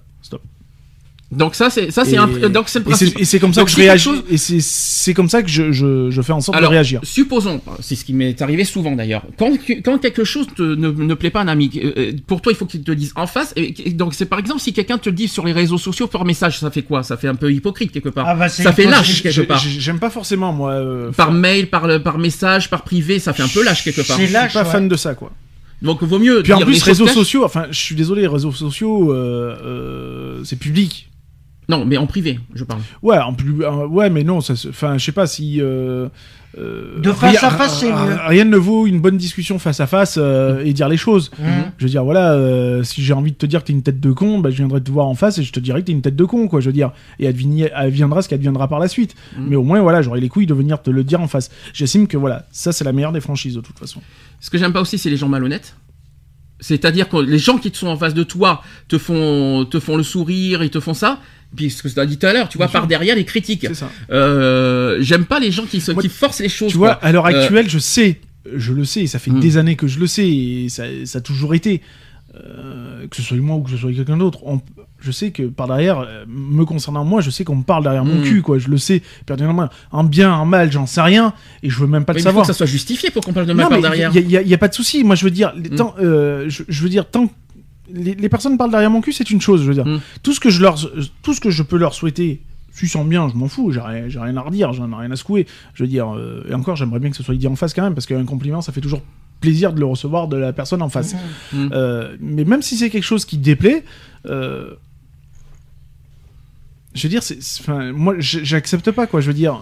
Donc 1.30 1.54
ça 1.54 1.68
c'est 1.68 1.90
ça 1.90 2.06
c'est 2.06 2.16
donc 2.16 2.70
c'est 2.70 2.78
le 2.78 2.86
Et 2.90 2.94
c'est- 2.94 3.04
principe 3.04 3.20
et 3.20 3.24
c'est 3.26 3.38
comme 3.38 3.52
ça 3.52 3.60
Donc, 3.60 3.66
que 3.68 3.72
je 3.72 3.76
réagis. 3.76 4.04
chose- 4.04 4.22
Et 4.30 4.38
c'est- 4.38 4.62
c'est 4.62 5.12
comme 5.12 5.28
ça 5.28 5.42
que 5.42 5.48
je, 5.50 5.72
je, 5.72 6.10
je 6.10 6.22
fais 6.22 6.32
en 6.32 6.40
sorte 6.40 6.56
Alors, 6.56 6.70
de 6.70 6.74
réagir. 6.74 7.00
supposons, 7.02 7.60
c'est 7.80 7.96
ce 7.96 8.04
qui 8.06 8.14
m'est 8.14 8.40
arrivé 8.40 8.64
souvent 8.64 8.92
d'ailleurs, 8.92 9.22
quand, 9.38 9.52
quand 9.84 9.98
quelque 9.98 10.24
chose 10.24 10.46
te- 10.56 10.62
ne, 10.62 10.88
ne 10.90 11.14
plaît 11.14 11.28
pas 11.28 11.40
à 11.40 11.42
un 11.42 11.48
ami, 11.48 11.70
euh, 11.84 11.92
euh, 11.98 12.12
pour 12.26 12.40
toi 12.40 12.50
il 12.50 12.54
faut 12.56 12.64
qu'il 12.64 12.82
te 12.82 12.90
le 12.90 12.96
dise 12.96 13.12
en 13.14 13.26
face, 13.26 13.52
et, 13.56 13.72
donc 13.90 14.14
c'est 14.14 14.24
par 14.24 14.38
exemple 14.38 14.60
si 14.60 14.72
quelqu'un 14.72 14.96
te 14.96 15.10
le 15.10 15.14
dit 15.14 15.28
sur 15.28 15.44
les 15.44 15.52
réseaux 15.52 15.76
sociaux 15.76 16.06
par 16.06 16.24
message, 16.24 16.60
ça 16.60 16.70
fait 16.70 16.80
quoi? 16.82 17.02
Ça 17.02 17.18
fait 17.18 17.28
un 17.28 17.34
peu 17.34 17.52
hypocrite 17.52 17.92
quelque 17.92 18.08
part. 18.08 18.24
Ah 18.26 18.34
bah, 18.34 18.48
c'est 18.48 18.62
ça 18.62 18.72
fait 18.72 18.86
lâche 18.86 19.22
quelque 19.22 19.42
part. 19.42 19.58
J'aime 19.62 19.98
pas 19.98 20.08
forcément, 20.10 20.54
moi. 20.54 20.70
euh, 20.72 21.10
Par 21.12 21.30
mail, 21.32 21.68
par, 21.68 21.86
le- 21.86 22.02
par 22.02 22.16
message, 22.16 22.70
par 22.70 22.84
privé, 22.84 23.18
ça 23.18 23.34
fait 23.34 23.42
un 23.42 23.48
peu 23.48 23.62
lâche 23.62 23.84
quelque 23.84 24.00
part. 24.00 24.16
C'est 24.16 24.22
Je 24.22 24.26
suis 24.28 24.32
lâche, 24.32 24.54
pas 24.54 24.64
ouais. 24.64 24.70
fan 24.70 24.88
de 24.88 24.96
ça, 24.96 25.14
quoi. 25.14 25.30
Donc 25.82 26.02
vaut 26.02 26.18
mieux 26.18 26.42
Puis 26.42 26.54
en 26.54 26.56
dire 26.56 26.66
les 26.66 26.72
plus, 26.72 26.82
réseaux 26.82 27.06
sociaux, 27.06 27.44
enfin, 27.44 27.66
je 27.70 27.78
suis 27.78 27.94
désolé, 27.94 28.26
réseaux 28.26 28.50
sociaux, 28.50 29.12
euh, 29.12 29.54
euh, 29.62 30.40
c'est 30.44 30.58
public. 30.58 31.04
Non, 31.68 31.84
mais 31.84 31.98
en 31.98 32.06
privé, 32.06 32.40
je 32.54 32.64
parle. 32.64 32.80
Ouais, 33.02 33.18
en 33.18 33.34
plus, 33.34 33.62
euh, 33.62 33.86
ouais, 33.86 34.08
mais 34.08 34.24
non, 34.24 34.40
ça, 34.40 34.56
se- 34.56 34.68
enfin, 34.68 34.96
je 34.96 35.04
sais 35.04 35.12
pas 35.12 35.26
si. 35.26 35.60
euh, 35.60 36.08
euh, 36.56 36.98
De 37.00 37.12
face 37.12 37.38
rien- 37.38 37.48
à 37.48 37.50
face, 37.52 37.80
c'est 37.80 37.92
rien- 37.92 38.06
mieux. 38.06 38.16
Rien 38.26 38.44
ne 38.46 38.56
vaut 38.56 38.86
une 38.86 39.00
bonne 39.00 39.18
discussion 39.18 39.58
face 39.58 39.78
à 39.80 39.86
face 39.86 40.16
euh, 40.18 40.64
et 40.64 40.72
dire 40.72 40.88
les 40.88 40.96
choses. 40.96 41.30
Mhm. 41.38 41.46
Je 41.76 41.84
veux 41.84 41.90
dire, 41.90 42.04
voilà, 42.04 42.32
euh, 42.32 42.82
si 42.84 43.02
j'ai 43.02 43.12
envie 43.12 43.32
de 43.32 43.36
te 43.36 43.44
dire 43.44 43.60
que 43.60 43.66
t'es 43.66 43.74
une 43.74 43.82
tête 43.82 44.00
de 44.00 44.10
con, 44.12 44.38
bah, 44.38 44.48
je 44.50 44.56
viendrai 44.56 44.80
te 44.80 44.90
voir 44.90 45.06
en 45.08 45.14
face 45.14 45.36
et 45.36 45.42
je 45.42 45.52
te 45.52 45.60
dirai 45.60 45.82
que 45.82 45.86
t'es 45.86 45.92
une 45.92 46.00
tête 46.00 46.16
de 46.16 46.24
con, 46.24 46.48
quoi. 46.48 46.60
Je 46.60 46.66
veux 46.68 46.72
dire, 46.72 46.90
et 47.18 47.28
advini- 47.30 47.70
adviendra 47.74 48.22
ce 48.22 48.28
qui 48.28 48.34
adviendra 48.34 48.66
par 48.66 48.78
la 48.78 48.88
suite. 48.88 49.14
Mhm. 49.36 49.46
Mais 49.50 49.56
au 49.56 49.62
moins, 49.62 49.80
voilà, 49.82 50.00
j'aurai 50.00 50.20
les 50.20 50.30
couilles 50.30 50.46
de 50.46 50.54
venir 50.54 50.80
te 50.80 50.88
le 50.90 51.04
dire 51.04 51.20
en 51.20 51.28
face. 51.28 51.50
J'estime 51.74 52.06
que 52.06 52.16
voilà, 52.16 52.46
ça 52.50 52.72
c'est 52.72 52.84
la 52.84 52.92
meilleure 52.94 53.12
des 53.12 53.20
franchises 53.20 53.54
de 53.56 53.60
toute 53.60 53.78
façon. 53.78 54.00
Ce 54.40 54.48
que 54.48 54.56
j'aime 54.56 54.72
pas 54.72 54.80
aussi, 54.80 54.96
c'est 54.96 55.10
les 55.10 55.18
gens 55.18 55.28
malhonnêtes. 55.28 55.76
C'est-à-dire 56.60 57.08
que 57.08 57.18
les 57.18 57.38
gens 57.38 57.58
qui 57.58 57.70
sont 57.72 57.86
en 57.86 57.96
face 57.96 58.14
de 58.14 58.24
toi 58.24 58.62
te 58.88 58.98
font, 58.98 59.64
te 59.70 59.78
font 59.78 59.96
le 59.96 60.02
sourire, 60.02 60.64
ils 60.64 60.70
te 60.70 60.80
font 60.80 60.94
ça. 60.94 61.20
Puis 61.56 61.70
ce 61.70 61.82
que 61.82 61.88
tu 61.88 61.98
as 61.98 62.06
dit 62.06 62.18
tout 62.18 62.26
à 62.26 62.32
l'heure, 62.32 62.48
tu 62.48 62.58
vois, 62.58 62.66
Bien 62.66 62.70
sûr. 62.72 62.80
par 62.80 62.86
derrière 62.88 63.16
les 63.16 63.24
critiques. 63.24 63.66
Euh, 64.10 64.98
J'aime 65.00 65.24
pas 65.24 65.40
les 65.40 65.50
gens 65.50 65.64
qui, 65.64 65.80
se, 65.80 65.92
Moi, 65.92 66.02
qui 66.02 66.08
forcent 66.08 66.40
les 66.40 66.48
choses. 66.48 66.72
Tu 66.72 66.78
vois, 66.78 66.96
quoi. 66.96 67.04
à 67.08 67.12
l'heure 67.12 67.26
Euh, 67.26 67.30
actuelle, 67.40 67.68
je 67.68 67.78
sais, 67.78 68.20
je 68.54 68.72
le 68.72 68.84
sais, 68.84 69.06
ça 69.06 69.18
fait 69.18 69.30
Mm. 69.30 69.40
des 69.40 69.56
années 69.56 69.76
que 69.76 69.86
je 69.86 69.98
le 69.98 70.06
sais, 70.06 70.28
et 70.28 70.68
ça, 70.68 70.84
ça 71.04 71.18
a 71.18 71.20
toujours 71.20 71.54
été, 71.54 71.80
euh, 72.34 73.06
que 73.08 73.16
ce 73.16 73.22
soit 73.22 73.36
moi 73.38 73.56
ou 73.56 73.62
que 73.62 73.70
ce 73.70 73.76
soit 73.76 73.92
quelqu'un 73.92 74.16
d'autre, 74.16 74.40
je 75.00 75.10
sais 75.12 75.30
que 75.30 75.44
par 75.44 75.68
derrière, 75.68 76.06
me 76.26 76.64
concernant 76.64 77.04
moi, 77.04 77.20
je 77.20 77.30
sais 77.30 77.44
qu'on 77.44 77.56
me 77.56 77.62
parle 77.62 77.82
derrière 77.84 78.04
mon 78.04 78.16
Mm. 78.20 78.24
cul, 78.24 78.42
quoi, 78.42 78.58
je 78.58 78.68
le 78.68 78.78
sais, 78.78 79.02
personnellement, 79.26 79.68
en 79.92 80.04
bien, 80.04 80.32
en 80.32 80.44
mal, 80.44 80.70
j'en 80.72 80.86
sais 80.86 81.00
rien, 81.00 81.32
et 81.62 81.70
je 81.70 81.78
veux 81.78 81.86
même 81.86 82.04
pas 82.04 82.12
mais 82.12 82.20
le 82.20 82.28
il 82.28 82.32
faut 82.32 82.40
que 82.40 82.46
ça 82.46 82.52
soit 82.52 82.66
justifié 82.66 83.10
pour 83.10 83.24
qu'on 83.24 83.32
parle 83.32 83.46
de 83.46 83.52
ma 83.52 83.62
Non, 83.64 83.68
part 83.70 83.78
mais 83.78 83.82
derrière. 83.82 84.10
il 84.14 84.30
y, 84.30 84.36
a- 84.36 84.42
il 84.42 84.48
y 84.48 84.54
a 84.54 84.58
pas 84.58 84.68
de 84.68 84.74
souci, 84.74 85.04
moi 85.04 85.14
je 85.14 85.24
veux 85.24 85.30
dire, 85.30 85.52
les 85.56 85.70
Mm. 85.70 85.76
tant, 85.76 85.94
euh, 86.00 86.44
je, 86.48 86.62
je 86.68 86.82
veux 86.82 86.88
dire, 86.90 87.08
tant 87.08 87.26
que 87.28 87.32
les, 87.92 88.14
les 88.14 88.28
personnes 88.28 88.56
parlent 88.58 88.70
derrière 88.70 88.90
mon 88.90 89.00
cul, 89.00 89.12
c'est 89.12 89.30
une 89.30 89.40
chose, 89.40 89.62
je 89.62 89.68
veux 89.68 89.74
dire. 89.74 89.86
Mm. 89.86 90.00
Tout 90.22 90.32
ce 90.32 90.40
que 90.40 90.50
je 90.50 90.62
leur, 90.62 90.78
tout 91.22 91.34
ce 91.34 91.40
que 91.40 91.50
je 91.50 91.62
peux 91.62 91.76
leur 91.76 91.94
souhaiter, 91.94 92.40
s'ils 92.72 92.88
sont 92.88 93.04
bien, 93.04 93.28
je 93.28 93.34
m'en 93.34 93.48
fous, 93.48 93.72
j'ai 93.72 93.80
rien, 93.80 94.06
rien 94.08 94.36
à 94.36 94.40
redire, 94.40 94.72
j'en 94.72 94.90
ai 94.92 94.94
rien 94.94 95.10
à 95.10 95.16
secouer. 95.16 95.46
Je 95.74 95.82
veux 95.82 95.88
dire, 95.88 96.14
euh, 96.14 96.46
et 96.48 96.54
encore, 96.54 96.76
j'aimerais 96.76 97.00
bien 97.00 97.10
que 97.10 97.16
ce 97.16 97.22
soit 97.22 97.34
dit 97.34 97.46
en 97.46 97.56
face 97.56 97.74
quand 97.74 97.82
même, 97.82 97.94
parce 97.94 98.06
qu'un 98.06 98.24
compliment, 98.24 98.62
ça 98.62 98.72
fait 98.72 98.80
toujours 98.80 99.02
plaisir 99.40 99.72
de 99.72 99.80
le 99.80 99.86
recevoir 99.86 100.28
de 100.28 100.36
la 100.36 100.52
personne 100.52 100.82
en 100.82 100.88
face. 100.88 101.14
Mm. 101.52 101.68
Euh, 101.72 102.16
mais 102.20 102.44
même 102.44 102.62
si 102.62 102.76
c'est 102.76 102.90
quelque 102.90 103.04
chose 103.04 103.24
qui 103.24 103.38
déplaît, 103.38 103.84
euh, 104.26 104.70
je 106.94 107.02
veux 107.04 107.08
dire, 107.08 107.22
c'est, 107.22 107.38
moi, 107.92 108.14
j'accepte 108.18 108.90
pas, 108.90 109.06
quoi. 109.06 109.20
Je 109.20 109.28
veux 109.28 109.34
dire, 109.34 109.60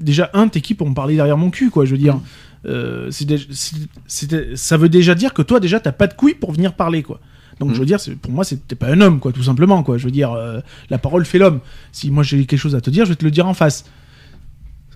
déjà, 0.00 0.30
un, 0.34 0.48
t'es 0.48 0.60
qui 0.60 0.74
pour 0.74 0.88
me 0.88 0.94
parler 0.94 1.16
derrière 1.16 1.38
mon 1.38 1.50
cul, 1.50 1.70
quoi. 1.70 1.86
Je 1.86 1.92
veux 1.92 1.98
dire, 1.98 2.20
euh, 2.66 3.10
c'était- 3.10 4.56
ça 4.56 4.76
veut 4.76 4.88
déjà 4.88 5.14
dire 5.14 5.32
que 5.34 5.42
toi, 5.42 5.60
déjà, 5.60 5.80
t'as 5.80 5.92
pas 5.92 6.06
de 6.06 6.14
couilles 6.14 6.34
pour 6.34 6.52
venir 6.52 6.74
parler, 6.74 7.02
quoi. 7.02 7.20
Donc, 7.60 7.70
Mm. 7.70 7.74
je 7.74 7.80
veux 7.80 7.86
dire, 7.86 7.98
pour 8.20 8.32
moi, 8.32 8.44
t'es 8.44 8.74
pas 8.74 8.88
un 8.88 9.00
homme, 9.00 9.18
quoi, 9.20 9.32
tout 9.32 9.42
simplement, 9.42 9.82
quoi. 9.82 9.96
Je 9.98 10.04
veux 10.04 10.10
dire, 10.10 10.32
euh, 10.32 10.60
la 10.90 10.98
parole 10.98 11.24
fait 11.24 11.38
l'homme. 11.38 11.60
Si 11.92 12.10
moi 12.10 12.22
j'ai 12.22 12.44
quelque 12.44 12.58
chose 12.58 12.74
à 12.74 12.80
te 12.80 12.90
dire, 12.90 13.04
je 13.04 13.10
vais 13.10 13.16
te 13.16 13.24
le 13.24 13.30
dire 13.30 13.46
en 13.46 13.54
face. 13.54 13.84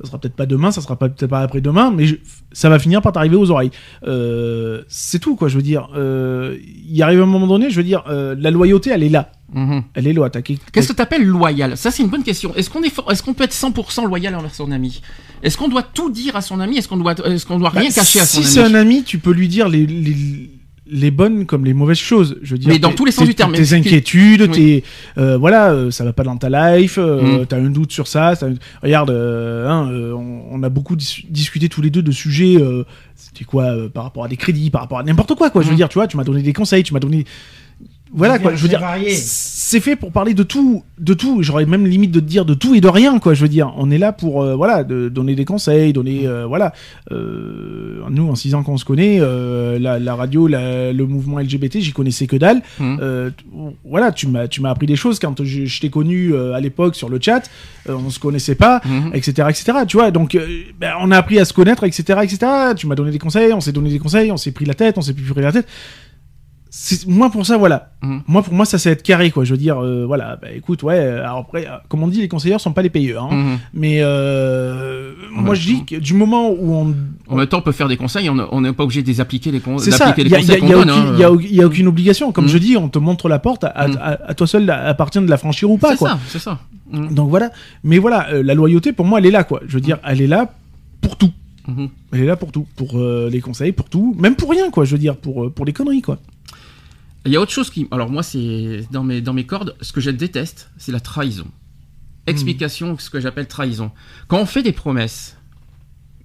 Ça 0.02 0.06
sera 0.06 0.18
peut-être 0.18 0.34
pas 0.34 0.46
demain, 0.46 0.70
ça 0.70 0.80
sera 0.80 0.98
peut-être 0.98 1.26
pas 1.26 1.40
après-demain, 1.42 1.90
mais 1.94 2.06
je- 2.06 2.16
ça 2.52 2.70
va 2.70 2.78
finir 2.78 3.02
par 3.02 3.12
t'arriver 3.12 3.36
aux 3.36 3.50
oreilles. 3.50 3.70
Euh, 4.06 4.82
c'est 4.88 5.18
tout, 5.18 5.36
quoi. 5.36 5.48
Je 5.48 5.56
veux 5.56 5.62
dire, 5.62 5.90
euh, 5.94 6.56
il 6.86 7.02
arrive 7.02 7.20
un 7.20 7.26
moment 7.26 7.46
donné, 7.46 7.68
je 7.70 7.76
veux 7.76 7.84
dire, 7.84 8.04
la 8.08 8.50
loyauté, 8.50 8.90
elle 8.90 9.02
est 9.02 9.10
là. 9.10 9.30
Mhm. 9.52 9.82
Elle 9.94 10.06
est 10.06 10.14
quelque- 10.42 10.70
Qu'est-ce 10.72 10.88
que 10.88 10.92
tu 10.94 11.02
appelles 11.02 11.24
loyal 11.26 11.76
Ça, 11.76 11.90
c'est 11.90 12.02
une 12.02 12.08
bonne 12.08 12.22
question. 12.22 12.54
Est-ce 12.54 12.70
qu'on 12.70 12.82
est, 12.82 12.92
est-ce 13.10 13.22
qu'on 13.22 13.34
peut 13.34 13.44
être 13.44 13.52
100% 13.52 14.06
loyal 14.06 14.34
envers 14.34 14.54
son 14.54 14.70
ami? 14.70 15.02
Est-ce 15.42 15.56
qu'on 15.56 15.68
doit 15.68 15.82
tout 15.82 16.10
dire 16.10 16.36
à 16.36 16.42
son 16.42 16.60
ami? 16.60 16.78
Est-ce 16.78 16.88
qu'on 16.88 16.96
doit, 16.96 17.14
est-ce 17.24 17.46
qu'on 17.46 17.58
doit 17.58 17.70
Bah, 17.74 17.80
rien 17.80 17.90
cacher 17.90 18.20
à 18.20 18.26
son 18.26 18.42
si 18.42 18.58
ami? 18.58 18.68
c'est 18.68 18.74
un 18.74 18.74
ami, 18.74 19.02
tu 19.04 19.18
peux 19.18 19.32
lui 19.32 19.48
dire 19.48 19.68
les, 19.68 19.86
les, 19.86 20.50
les 20.92 21.10
bonnes 21.10 21.46
comme 21.46 21.64
les 21.64 21.72
mauvaises 21.72 21.96
choses. 21.98 22.36
Je 22.42 22.52
veux 22.52 22.58
dire, 22.58 22.68
Mais 22.68 22.78
dans 22.78 22.90
tes- 22.90 22.94
tous 22.96 23.04
les 23.06 23.12
sens 23.12 23.26
du 23.26 23.34
terme, 23.34 23.52
Tes 23.52 23.72
inquiétudes, 23.74 24.42
Oui. 24.42 24.50
tes 24.50 24.84
euh, 25.18 25.38
voilà, 25.38 25.70
euh, 25.72 25.90
ça 25.90 26.04
va 26.04 26.12
pas 26.12 26.24
dans 26.24 26.36
ta 26.36 26.48
life. 26.78 26.96
euh, 26.98 27.42
Mm. 27.42 27.46
T'as 27.46 27.56
un 27.58 27.70
doute 27.70 27.92
sur 27.92 28.06
ça. 28.06 28.32
un- 28.42 28.54
Regarde, 28.82 29.10
euh, 29.10 29.68
hein, 29.68 29.88
euh, 29.90 30.12
on, 30.12 30.42
on 30.50 30.62
a 30.62 30.68
beaucoup 30.68 30.96
dis- 30.96 31.26
discuté 31.30 31.68
tous 31.68 31.80
les 31.80 31.90
deux 31.90 32.02
de 32.02 32.12
sujets. 32.12 32.56
euh, 32.60 32.84
C'était 33.16 33.44
quoi 33.44 33.64
euh, 33.66 33.88
par 33.88 34.02
rapport 34.04 34.24
à 34.24 34.28
des 34.28 34.36
crédits, 34.36 34.70
par 34.70 34.80
rapport 34.82 34.98
à 34.98 35.02
n'importe 35.04 35.34
quoi, 35.36 35.50
quoi. 35.50 35.62
Je 35.62 35.68
veux 35.68 35.74
Mm. 35.74 35.76
dire, 35.76 35.88
tu 35.88 35.94
vois, 35.94 36.06
tu 36.08 36.16
m'as 36.16 36.24
donné 36.24 36.42
des 36.42 36.52
conseils, 36.52 36.82
tu 36.82 36.92
m'as 36.92 37.00
donné. 37.00 37.24
Voilà 38.12 38.40
quoi, 38.40 38.54
je 38.56 38.62
veux 38.62 38.68
dire, 38.68 38.80
variés. 38.80 39.14
C'est 39.70 39.80
fait 39.80 39.94
pour 39.94 40.10
parler 40.10 40.34
de 40.34 40.42
tout, 40.42 40.82
de 40.98 41.14
tout. 41.14 41.42
J'aurais 41.42 41.64
même 41.64 41.86
limite 41.86 42.10
de 42.10 42.18
te 42.20 42.24
dire 42.24 42.44
de 42.44 42.54
tout 42.54 42.74
et 42.74 42.80
de 42.80 42.88
rien, 42.88 43.18
quoi. 43.20 43.34
Je 43.34 43.42
veux 43.42 43.48
dire, 43.48 43.72
on 43.76 43.90
est 43.90 43.98
là 43.98 44.12
pour, 44.12 44.42
euh, 44.42 44.56
voilà, 44.56 44.82
de 44.82 45.08
donner 45.08 45.34
des 45.36 45.44
conseils, 45.44 45.92
donner, 45.92 46.26
euh, 46.26 46.44
voilà. 46.46 46.72
Euh, 47.12 48.00
nous, 48.10 48.28
en 48.28 48.34
six 48.34 48.54
ans 48.54 48.62
qu'on 48.62 48.76
se 48.76 48.84
connaît, 48.84 49.20
la, 49.78 49.98
la 49.98 50.14
radio, 50.14 50.46
la- 50.48 50.92
le 50.92 51.06
mouvement 51.06 51.38
LGBT, 51.38 51.80
j'y 51.80 51.92
connaissais 51.92 52.26
que 52.26 52.36
dalle. 52.36 52.62
T- 52.78 53.44
voilà, 53.84 54.10
tu 54.12 54.26
m'as, 54.26 54.48
tu 54.48 54.60
m'as 54.60 54.70
appris 54.70 54.86
des 54.86 54.96
choses 54.96 55.18
quand 55.20 55.42
je, 55.44 55.64
je 55.66 55.80
t'ai 55.80 55.90
connu 55.90 56.34
à 56.36 56.58
l'époque 56.60 56.96
sur 56.96 57.08
le 57.08 57.18
chat. 57.20 57.42
on 57.88 58.10
se 58.10 58.18
connaissait 58.18 58.56
pas, 58.56 58.80
etc., 59.14 59.48
etc. 59.50 59.72
Tu 59.86 59.96
vois, 59.96 60.10
donc 60.10 60.36
ben, 60.80 60.92
on 61.00 61.10
a 61.12 61.16
appris 61.16 61.38
à 61.38 61.44
se 61.44 61.52
connaître, 61.52 61.84
etc., 61.84 62.18
etc. 62.22 62.38
Tu 62.76 62.86
m'as 62.86 62.94
donné 62.96 63.10
des 63.12 63.18
conseils, 63.18 63.52
on 63.52 63.60
s'est 63.60 63.72
donné 63.72 63.90
des 63.90 63.98
conseils, 64.00 64.32
on 64.32 64.36
s'est 64.36 64.52
pris 64.52 64.64
la 64.64 64.74
tête, 64.74 64.98
on 64.98 65.02
s'est 65.02 65.14
plus 65.14 65.24
pris 65.32 65.42
la 65.42 65.52
tête. 65.52 65.68
Moi, 67.08 67.30
pour 67.30 67.44
ça, 67.44 67.56
voilà. 67.56 67.90
Mhm. 68.02 68.22
Moi, 68.28 68.42
pour 68.42 68.54
moi, 68.54 68.64
ça, 68.64 68.78
c'est 68.78 68.90
être 68.90 69.02
carré, 69.02 69.30
quoi. 69.32 69.42
Je 69.44 69.50
veux 69.52 69.58
dire, 69.58 69.78
euh, 69.82 70.04
voilà, 70.06 70.36
bah 70.40 70.48
écoute, 70.54 70.82
ouais. 70.84 70.94
euh, 70.98 71.24
Alors 71.24 71.38
après, 71.38 71.66
euh, 71.66 71.70
comme 71.88 72.02
on 72.04 72.06
dit, 72.08 72.20
les 72.20 72.28
conseilleurs 72.28 72.60
sont 72.60 72.72
pas 72.72 72.82
les 72.82 72.90
payeurs. 72.90 73.24
hein. 73.24 73.34
Mhm. 73.34 73.58
Mais 73.74 73.98
euh, 74.02 75.12
moi, 75.32 75.54
je 75.54 75.66
dis 75.66 75.84
que 75.84 75.96
du 75.96 76.14
moment 76.14 76.50
où 76.50 76.72
on. 76.74 76.94
En 77.28 77.36
même 77.36 77.46
temps, 77.48 77.58
on 77.58 77.62
peut 77.62 77.72
faire 77.72 77.88
des 77.88 77.96
conseils, 77.96 78.30
on 78.30 78.60
n'est 78.60 78.72
pas 78.72 78.84
obligé 78.84 79.02
de 79.02 79.08
les 79.08 79.20
appliquer 79.20 79.50
les, 79.50 79.58
con- 79.60 79.78
ça, 79.78 80.14
les 80.16 80.22
y 80.22 80.26
a, 80.26 80.26
il 80.26 80.30
y 80.30 80.34
a- 80.34 80.38
conseils 80.38 80.58
il 80.62 80.68
y 80.68 80.72
a 80.72 80.74
qu'on 80.76 80.80
donne. 80.84 80.90
aucune, 80.90 81.24
hein. 81.24 81.60
a 81.62 81.66
aucune 81.66 81.88
obligation. 81.88 82.30
Comme 82.32 82.46
je 82.48 82.58
dis, 82.58 82.76
on 82.76 82.88
te 82.88 82.98
montre 83.00 83.28
la 83.28 83.38
porte, 83.40 83.64
à, 83.64 83.68
à- 83.68 83.88
Mhm. 83.88 83.96
à- 84.00 84.18
à 84.30 84.34
toi 84.34 84.46
seul 84.46 84.70
à- 84.70 84.86
appartient 84.88 85.20
de 85.20 85.28
la 85.28 85.38
franchir 85.38 85.70
ou 85.70 85.76
pas, 85.78 85.90
C'est 85.92 85.96
quoi. 85.98 86.10
ça, 86.10 86.18
c'est 86.28 86.38
ça. 86.38 86.58
Donc 86.92 87.30
voilà. 87.30 87.50
Mais 87.84 87.98
voilà, 87.98 88.28
euh, 88.30 88.42
la 88.44 88.54
loyauté, 88.54 88.92
pour 88.92 89.06
moi, 89.06 89.18
elle 89.18 89.26
est 89.26 89.30
là, 89.32 89.42
quoi. 89.44 89.60
Je 89.66 89.74
veux 89.74 89.80
dire, 89.80 89.98
elle 90.04 90.20
est 90.20 90.26
là 90.28 90.52
pour 91.00 91.16
tout. 91.16 91.30
Mhm. 91.68 91.88
Elle 92.12 92.20
est 92.20 92.26
là 92.26 92.36
pour 92.36 92.52
tout. 92.52 92.66
Pour 92.76 92.96
les 92.98 93.40
conseils, 93.40 93.72
pour 93.72 93.88
tout. 93.88 94.14
Même 94.18 94.36
pour 94.36 94.50
rien, 94.50 94.70
quoi. 94.70 94.84
Je 94.84 94.92
veux 94.92 94.98
dire, 94.98 95.16
pour, 95.16 95.50
pour 95.52 95.64
les 95.64 95.72
conneries, 95.72 96.02
quoi. 96.02 96.18
Il 97.26 97.32
y 97.32 97.36
a 97.36 97.40
autre 97.40 97.52
chose 97.52 97.70
qui. 97.70 97.86
Alors, 97.90 98.10
moi, 98.10 98.22
c'est 98.22 98.86
dans 98.90 99.02
mes, 99.04 99.20
dans 99.20 99.32
mes 99.34 99.44
cordes, 99.44 99.76
ce 99.80 99.92
que 99.92 100.00
je 100.00 100.10
déteste, 100.10 100.70
c'est 100.78 100.92
la 100.92 101.00
trahison. 101.00 101.46
Explication, 102.26 102.96
ce 102.98 103.10
que 103.10 103.20
j'appelle 103.20 103.46
trahison. 103.48 103.90
Quand 104.28 104.38
on 104.40 104.46
fait 104.46 104.62
des 104.62 104.72
promesses, 104.72 105.36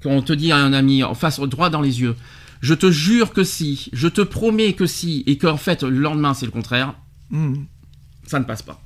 quand 0.04 0.12
on 0.12 0.22
te 0.22 0.34
dit 0.34 0.52
à 0.52 0.58
un 0.58 0.74
ami, 0.74 1.04
en 1.04 1.14
face, 1.16 1.40
droit 1.40 1.70
dans 1.70 1.82
les 1.82 2.02
yeux, 2.02 2.16
je 2.62 2.74
te 2.74 2.92
jure 2.92 3.34
que 3.34 3.44
si, 3.44 3.90
je 3.94 4.08
te 4.08 4.22
promets 4.22 4.74
que 4.74 4.86
si, 4.86 5.24
et 5.26 5.38
qu'en 5.38 5.58
fait, 5.58 5.84
le 5.84 6.00
lendemain, 6.00 6.34
c'est 6.34 6.46
le 6.46 6.52
contraire, 6.52 6.96
Mhm. 7.32 7.66
ça 8.28 8.40
ne 8.40 8.46
passe 8.46 8.62
pas. 8.62 8.82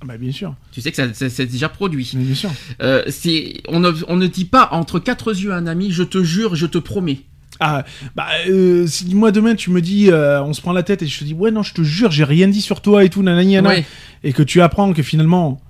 Ah 0.00 0.06
Bah, 0.06 0.16
bien 0.18 0.32
sûr. 0.32 0.54
Tu 0.72 0.80
sais 0.80 0.90
que 0.90 0.96
ça- 0.96 1.12
ça- 1.14 1.30
c'est 1.30 1.46
déjà 1.46 1.68
produit. 1.68 2.10
Bien 2.14 2.34
sûr. 2.34 2.50
Euh, 2.82 3.04
c'est, 3.08 3.62
on, 3.68 3.80
ne, 3.80 3.90
on 4.08 4.16
ne 4.16 4.26
dit 4.26 4.44
pas 4.44 4.68
entre 4.72 4.98
quatre 4.98 5.32
yeux 5.34 5.52
à 5.52 5.56
un 5.56 5.66
ami, 5.66 5.90
je 5.92 6.02
te 6.02 6.22
jure, 6.22 6.56
je 6.56 6.66
te 6.66 6.78
promets. 6.78 7.20
Ah, 7.60 7.84
bah, 8.16 8.26
euh, 8.48 8.86
si 8.86 9.14
moi 9.14 9.30
demain 9.30 9.54
tu 9.54 9.70
me 9.70 9.80
dis, 9.80 10.10
euh, 10.10 10.42
on 10.42 10.52
se 10.52 10.60
prend 10.60 10.72
la 10.72 10.82
tête 10.82 11.02
et 11.02 11.06
je 11.06 11.18
te 11.20 11.24
dis, 11.24 11.34
ouais, 11.34 11.50
non, 11.52 11.62
je 11.62 11.72
te 11.74 11.82
jure, 11.82 12.10
j'ai 12.10 12.24
rien 12.24 12.48
dit 12.48 12.60
sur 12.60 12.80
toi 12.80 13.04
et 13.04 13.08
tout, 13.10 13.22
nanani, 13.22 13.54
nanana, 13.54 13.76
et 14.24 14.32
que 14.32 14.42
tu 14.42 14.60
apprends 14.60 14.92
que 14.92 15.02
finalement, 15.02 15.60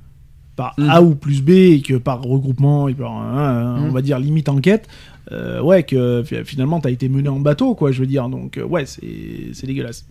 par 0.57 0.75
Mm. 0.79 0.89
A 0.91 1.03
ou 1.03 1.15
plus 1.15 1.43
B, 1.43 1.51
et 1.51 1.81
que 1.83 1.95
par 1.95 2.23
regroupement, 2.23 2.89
et 2.89 2.95
par, 2.95 3.13
hein, 3.13 3.77
Mm. 3.81 3.85
on 3.85 3.91
va 3.91 4.01
dire 4.03 4.19
limite 4.19 4.49
enquête, 4.49 4.87
euh, 5.33 5.61
ouais, 5.61 5.83
que 5.83 6.23
fi- 6.25 6.45
finalement 6.45 6.81
t'as 6.81 6.91
été 6.91 7.09
mené 7.09 7.29
en 7.29 7.41
bateau, 7.41 7.75
quoi, 7.75 7.93
je 7.93 8.01
veux 8.01 8.07
dire, 8.07 8.29
donc, 8.29 8.57
euh, 8.57 8.65
ouais, 8.65 8.87
c'est 8.87 9.51
c'est 9.53 9.67
dégueulasse. 9.67 10.07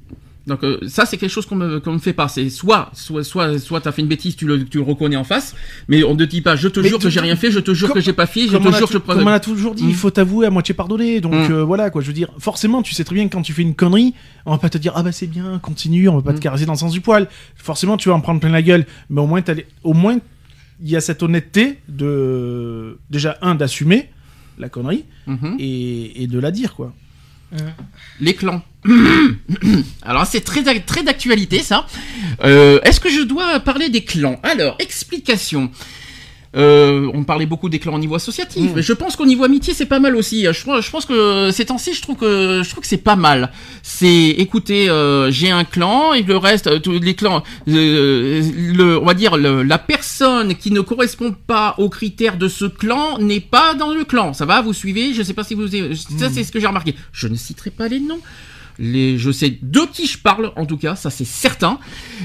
Donc 0.45 0.61
euh, 0.65 0.77
ça 0.87 1.05
c'est 1.05 1.15
quelque 1.15 1.29
chose 1.31 1.45
qu'on 1.45 1.55
me 1.55 1.79
qu'on 1.79 1.93
me 1.93 1.99
fait 1.99 2.11
pas. 2.11 2.27
C'est 2.27 2.49
soit 2.49 2.89
soit 2.93 3.23
soit 3.23 3.57
soit 3.59 3.79
t'as 3.79 3.93
fait 3.93 4.01
une 4.01 4.09
bêtise, 4.09 4.35
tu 4.35 4.45
le 4.45 4.65
tu 4.65 4.77
le 4.77 4.83
reconnais 4.83 5.15
en 5.15 5.23
face, 5.23 5.55
mais 5.87 6.03
on 6.03 6.15
ne 6.15 6.25
dit 6.25 6.41
pas 6.41 6.57
je 6.57 6.67
te 6.67 6.81
Mais 6.81 6.89
jure 6.89 6.99
que 6.99 7.09
j'ai 7.09 7.21
rien 7.21 7.37
fait, 7.37 7.49
je 7.49 7.59
te 7.59 7.73
jure 7.73 7.87
comme- 7.87 7.95
que 7.95 8.01
j'ai 8.01 8.11
pas 8.11 8.25
fait, 8.25 8.41
je 8.41 8.57
te 8.57 8.61
jure 8.61 8.87
que 8.89 8.93
je 8.93 8.97
comme 8.97 9.21
on 9.21 9.27
a 9.27 9.39
toujours 9.39 9.73
dit, 9.73 9.85
il 9.87 9.95
faut 9.95 10.09
t'avouer 10.11 10.45
à 10.45 10.49
moitié 10.49 10.73
pardonner. 10.75 11.21
Donc 11.21 11.33
Mm. 11.33 11.51
euh, 11.53 11.63
voilà 11.63 11.89
quoi, 11.89 12.01
je 12.01 12.07
veux 12.07 12.13
dire, 12.13 12.27
forcément, 12.39 12.81
tu 12.81 12.93
sais 12.93 13.05
très 13.05 13.15
bien 13.15 13.25
que 13.29 13.31
quand 13.33 13.41
tu 13.41 13.53
fais 13.53 13.61
une 13.61 13.73
connerie, 13.73 14.13
on 14.45 14.51
va 14.51 14.57
pas 14.57 14.69
te 14.69 14.77
dire 14.77 14.91
ah 14.95 15.03
bah 15.03 15.13
c'est 15.13 15.27
bien, 15.27 15.59
continue, 15.59 16.09
on 16.09 16.17
va 16.17 16.21
pas 16.21 16.33
te 16.33 16.37
Mm. 16.39 16.41
caresser 16.41 16.65
dans 16.65 16.73
le 16.73 16.77
sens 16.79 16.91
du 16.91 16.99
poil. 16.99 17.29
Forcément, 17.55 17.95
tu 17.95 18.09
vas 18.09 18.15
en 18.15 18.19
prendre 18.21 18.41
plein 18.41 18.49
la 18.49 18.61
gueule, 18.61 18.85
mais 19.09 19.21
au 19.21 19.27
moins 19.27 19.41
t'as 19.41 19.53
les- 19.53 19.67
au 19.83 19.93
moins 19.93 20.17
il 20.81 20.89
y 20.89 20.97
a 20.97 21.01
cette 21.01 21.23
honnêteté 21.23 21.79
de 21.87 22.97
déjà 23.09 23.37
un 23.41 23.55
d'assumer 23.55 24.09
la 24.59 24.67
connerie 24.67 25.05
et, 25.59 26.21
et 26.23 26.27
de 26.27 26.37
la 26.39 26.51
dire 26.51 26.75
quoi. 26.75 26.93
Les 28.19 28.33
clans. 28.33 28.61
Alors 30.03 30.25
c'est 30.25 30.41
très 30.41 30.61
très 30.81 31.03
d'actualité 31.03 31.59
ça. 31.59 31.85
Euh, 32.43 32.79
Est-ce 32.83 32.99
que 32.99 33.09
je 33.09 33.21
dois 33.21 33.59
parler 33.59 33.89
des 33.89 34.03
clans? 34.03 34.39
Alors 34.43 34.75
explication. 34.79 35.71
Euh, 36.55 37.09
on 37.15 37.23
parlait 37.23 37.47
beaucoup 37.47 37.67
des 37.67 37.79
clans 37.79 37.95
au 37.95 37.99
niveau 37.99 38.13
associatif, 38.13 38.71
mais 38.75 38.83
je 38.83 38.93
pense 38.93 39.15
qu'au 39.15 39.25
niveau 39.25 39.43
amitié 39.43 39.73
c'est 39.73 39.87
pas 39.87 39.99
mal 39.99 40.15
aussi. 40.15 40.45
Je, 40.51 40.63
pense- 40.63 40.85
je 40.85 40.91
pense 40.91 41.05
que 41.05 41.49
ces 41.51 41.65
temps-ci 41.65 41.93
je 41.95 42.01
trouve 42.03 42.15
que 42.15 42.61
je 42.63 42.69
trouve 42.69 42.81
que 42.83 42.87
c'est 42.87 42.97
pas 42.97 43.15
mal. 43.15 43.51
C'est 43.81 44.27
écoutez, 44.37 44.87
euh, 44.87 45.31
j'ai 45.31 45.49
un 45.49 45.63
clan 45.63 46.13
et 46.13 46.21
le 46.21 46.37
reste, 46.37 46.67
euh, 46.67 46.77
tous 46.77 46.99
les 46.99 47.15
clans, 47.15 47.41
euh, 47.69 48.41
le, 48.75 48.99
on 48.99 49.05
va 49.05 49.15
dire 49.15 49.35
le- 49.37 49.63
la 49.63 49.79
personne 49.79 50.53
qui 50.55 50.69
ne 50.69 50.81
correspond 50.81 51.35
pas 51.47 51.73
aux 51.79 51.89
critères 51.89 52.37
de 52.37 52.47
ce 52.47 52.65
clan 52.65 53.17
n'est 53.19 53.39
pas 53.39 53.73
dans 53.73 53.91
le 53.91 54.03
clan. 54.03 54.33
Ça 54.33 54.45
va, 54.45 54.61
vous 54.61 54.73
suivez? 54.73 55.13
Je 55.15 55.23
sais 55.23 55.33
pas 55.33 55.43
si 55.43 55.55
vous, 55.55 55.67
ça 55.67 56.29
c'est 56.31 56.43
ce 56.43 56.51
que 56.51 56.59
j'ai 56.59 56.67
remarqué. 56.67 56.93
Je 57.13 57.27
ne 57.27 57.35
citerai 57.35 57.71
pas 57.71 57.87
les 57.87 57.99
noms. 57.99 58.19
Les, 58.79 59.17
je 59.17 59.31
sais 59.31 59.57
de 59.61 59.81
qui 59.91 60.07
je 60.07 60.17
parle, 60.17 60.51
en 60.55 60.65
tout 60.65 60.77
cas, 60.77 60.95
ça 60.95 61.09
c'est 61.09 61.25
certain. 61.25 61.79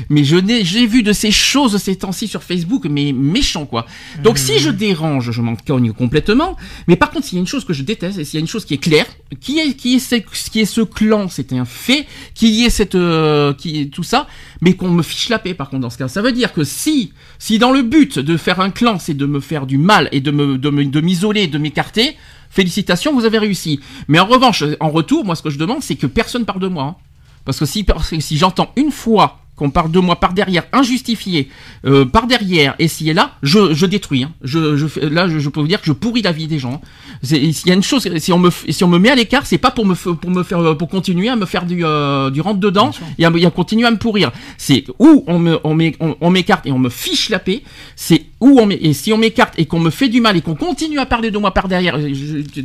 Mais 0.08 0.24
je 0.24 0.36
n'ai, 0.36 0.64
j'ai 0.64 0.86
vu 0.86 1.02
de 1.02 1.12
ces 1.12 1.30
choses 1.30 1.76
ces 1.78 1.96
temps-ci 1.96 2.28
sur 2.28 2.42
Facebook, 2.42 2.86
mais 2.88 3.12
méchant 3.12 3.66
quoi. 3.66 3.86
Donc 4.22 4.38
si 4.38 4.58
je 4.58 4.70
dérange, 4.70 5.30
je 5.30 5.40
m'en 5.40 5.56
cogne 5.56 5.92
complètement. 5.92 6.56
Mais 6.86 6.96
par 6.96 7.10
contre, 7.10 7.26
s'il 7.26 7.36
y 7.36 7.38
a 7.38 7.40
une 7.40 7.46
chose 7.46 7.64
que 7.64 7.72
je 7.72 7.82
déteste, 7.82 8.18
et 8.18 8.24
s'il 8.24 8.38
y 8.38 8.40
a 8.40 8.40
une 8.40 8.48
chose 8.48 8.64
qui 8.64 8.74
est 8.74 8.78
claire, 8.78 9.06
qui 9.40 9.58
est, 9.58 9.74
qui 9.74 9.96
est, 9.96 9.98
ce, 9.98 10.16
qui 10.50 10.60
est 10.60 10.64
ce 10.64 10.80
clan, 10.80 11.28
c'est 11.28 11.52
un 11.52 11.64
fait, 11.64 12.06
qu'il 12.34 12.50
y 12.50 12.64
ait 12.64 12.70
cette, 12.70 12.94
euh, 12.94 13.52
qui 13.54 13.80
est 13.80 13.86
tout 13.86 14.02
ça, 14.02 14.26
mais 14.60 14.74
qu'on 14.74 14.90
me 14.90 15.02
fiche 15.02 15.28
la 15.28 15.38
paix 15.38 15.54
par 15.54 15.70
contre 15.70 15.82
dans 15.82 15.90
ce 15.90 15.98
cas. 15.98 16.08
Ça 16.08 16.22
veut 16.22 16.32
dire 16.32 16.52
que 16.52 16.64
si, 16.64 17.12
si 17.38 17.58
dans 17.58 17.72
le 17.72 17.82
but 17.82 18.18
de 18.18 18.36
faire 18.36 18.60
un 18.60 18.70
clan, 18.70 18.98
c'est 18.98 19.14
de 19.14 19.26
me 19.26 19.40
faire 19.40 19.66
du 19.66 19.78
mal 19.78 20.08
et 20.12 20.20
de 20.20 20.30
me, 20.30 20.58
de 20.58 20.70
me, 20.70 20.84
de 20.84 21.00
m'isoler, 21.00 21.46
de 21.46 21.58
m'écarter, 21.58 22.16
félicitations, 22.50 23.14
vous 23.14 23.24
avez 23.24 23.38
réussi. 23.38 23.80
Mais 24.08 24.18
en 24.18 24.26
revanche, 24.26 24.64
en 24.80 24.90
retour, 24.90 25.24
moi 25.24 25.34
ce 25.34 25.42
que 25.42 25.50
je 25.50 25.58
demande, 25.58 25.82
c'est 25.82 25.96
que 25.96 26.06
personne 26.06 26.44
parle 26.44 26.60
de 26.60 26.68
moi. 26.68 26.84
hein. 26.84 26.96
Parce 27.44 27.58
que 27.58 27.66
si, 27.66 27.84
si 28.20 28.36
j'entends 28.36 28.72
une 28.76 28.90
fois 28.90 29.40
qu'on 29.58 29.70
parle 29.70 29.90
de 29.90 29.98
moi 29.98 30.16
par 30.16 30.32
derrière, 30.32 30.62
injustifié, 30.72 31.48
euh, 31.84 32.04
par 32.06 32.26
derrière, 32.26 32.74
et 32.78 32.88
si 32.88 33.10
et 33.10 33.12
là, 33.14 33.32
je, 33.42 33.74
je 33.74 33.84
détruis. 33.86 34.22
hein. 34.24 34.32
Je, 34.42 34.76
je, 34.76 34.86
fais- 34.86 35.08
là, 35.10 35.28
je, 35.28 35.38
je 35.38 35.48
peux 35.50 35.60
vous 35.60 35.66
dire 35.68 35.80
que 35.80 35.86
je 35.86 35.92
pourris 35.92 36.22
la 36.22 36.32
vie 36.32 36.46
des 36.46 36.58
gens. 36.58 36.80
C'est- 37.22 37.52
S'il 37.52 37.68
y 37.68 37.70
a 37.70 37.74
une 37.74 37.82
chose, 37.82 38.08
si 38.18 38.32
on 38.32 38.38
me, 38.38 38.50
si 38.68 38.84
on 38.84 38.88
me 38.88 38.98
met 38.98 39.10
à 39.10 39.14
l'écart, 39.14 39.44
c'est 39.44 39.58
pas 39.58 39.70
pour 39.70 39.84
me, 39.84 39.94
pour 39.94 40.30
me 40.30 40.42
faire, 40.42 40.76
pour 40.78 40.88
continuer 40.88 41.28
à 41.28 41.36
me 41.36 41.44
faire 41.46 41.66
du, 41.66 41.84
euh, 41.84 42.30
du 42.30 42.40
rentre 42.40 42.60
dedans 42.60 42.92
et 43.18 43.24
à, 43.24 43.32
et 43.36 43.46
à 43.46 43.50
continuer 43.50 43.86
à 43.86 43.90
me 43.90 43.96
pourrir. 43.98 44.30
C'est 44.56 44.84
où 44.98 45.24
on 45.26 45.38
me, 45.38 45.58
on 45.64 45.76
on- 46.00 46.16
on 46.20 46.30
m'écarte 46.30 46.66
et 46.66 46.72
on 46.72 46.78
me 46.78 46.88
fiche 46.88 47.28
la 47.30 47.38
paix. 47.40 47.62
C'est 47.96 48.24
où 48.40 48.60
on 48.60 48.70
et 48.70 48.92
si 48.92 49.12
on 49.12 49.18
m'écarte 49.18 49.54
et 49.58 49.66
qu'on 49.66 49.80
me 49.80 49.90
fait 49.90 50.08
du 50.08 50.20
mal 50.20 50.36
et 50.36 50.40
qu'on 50.40 50.54
continue 50.54 50.98
à 51.00 51.06
parler 51.06 51.30
de 51.32 51.38
moi 51.38 51.52
par 51.52 51.66
derrière. 51.68 51.98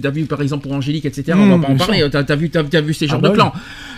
T'as 0.01 0.09
vu 0.11 0.25
par 0.25 0.41
exemple 0.41 0.63
pour 0.63 0.73
Angélique, 0.73 1.05
etc. 1.05 1.33
on 1.35 1.47
va 1.47 1.57
Mmh, 1.57 1.61
pas 1.61 1.67
en 1.69 1.75
parler. 1.77 2.07
T'as 2.11 2.23
t'as 2.23 2.35
vu, 2.35 2.49
t'as 2.49 2.63
t'as 2.63 2.81
vu 2.81 2.93
ces 2.93 3.07
genres 3.07 3.19
bah 3.21 3.29
de 3.29 3.33
oui. 3.33 3.39
clans. 3.39 3.53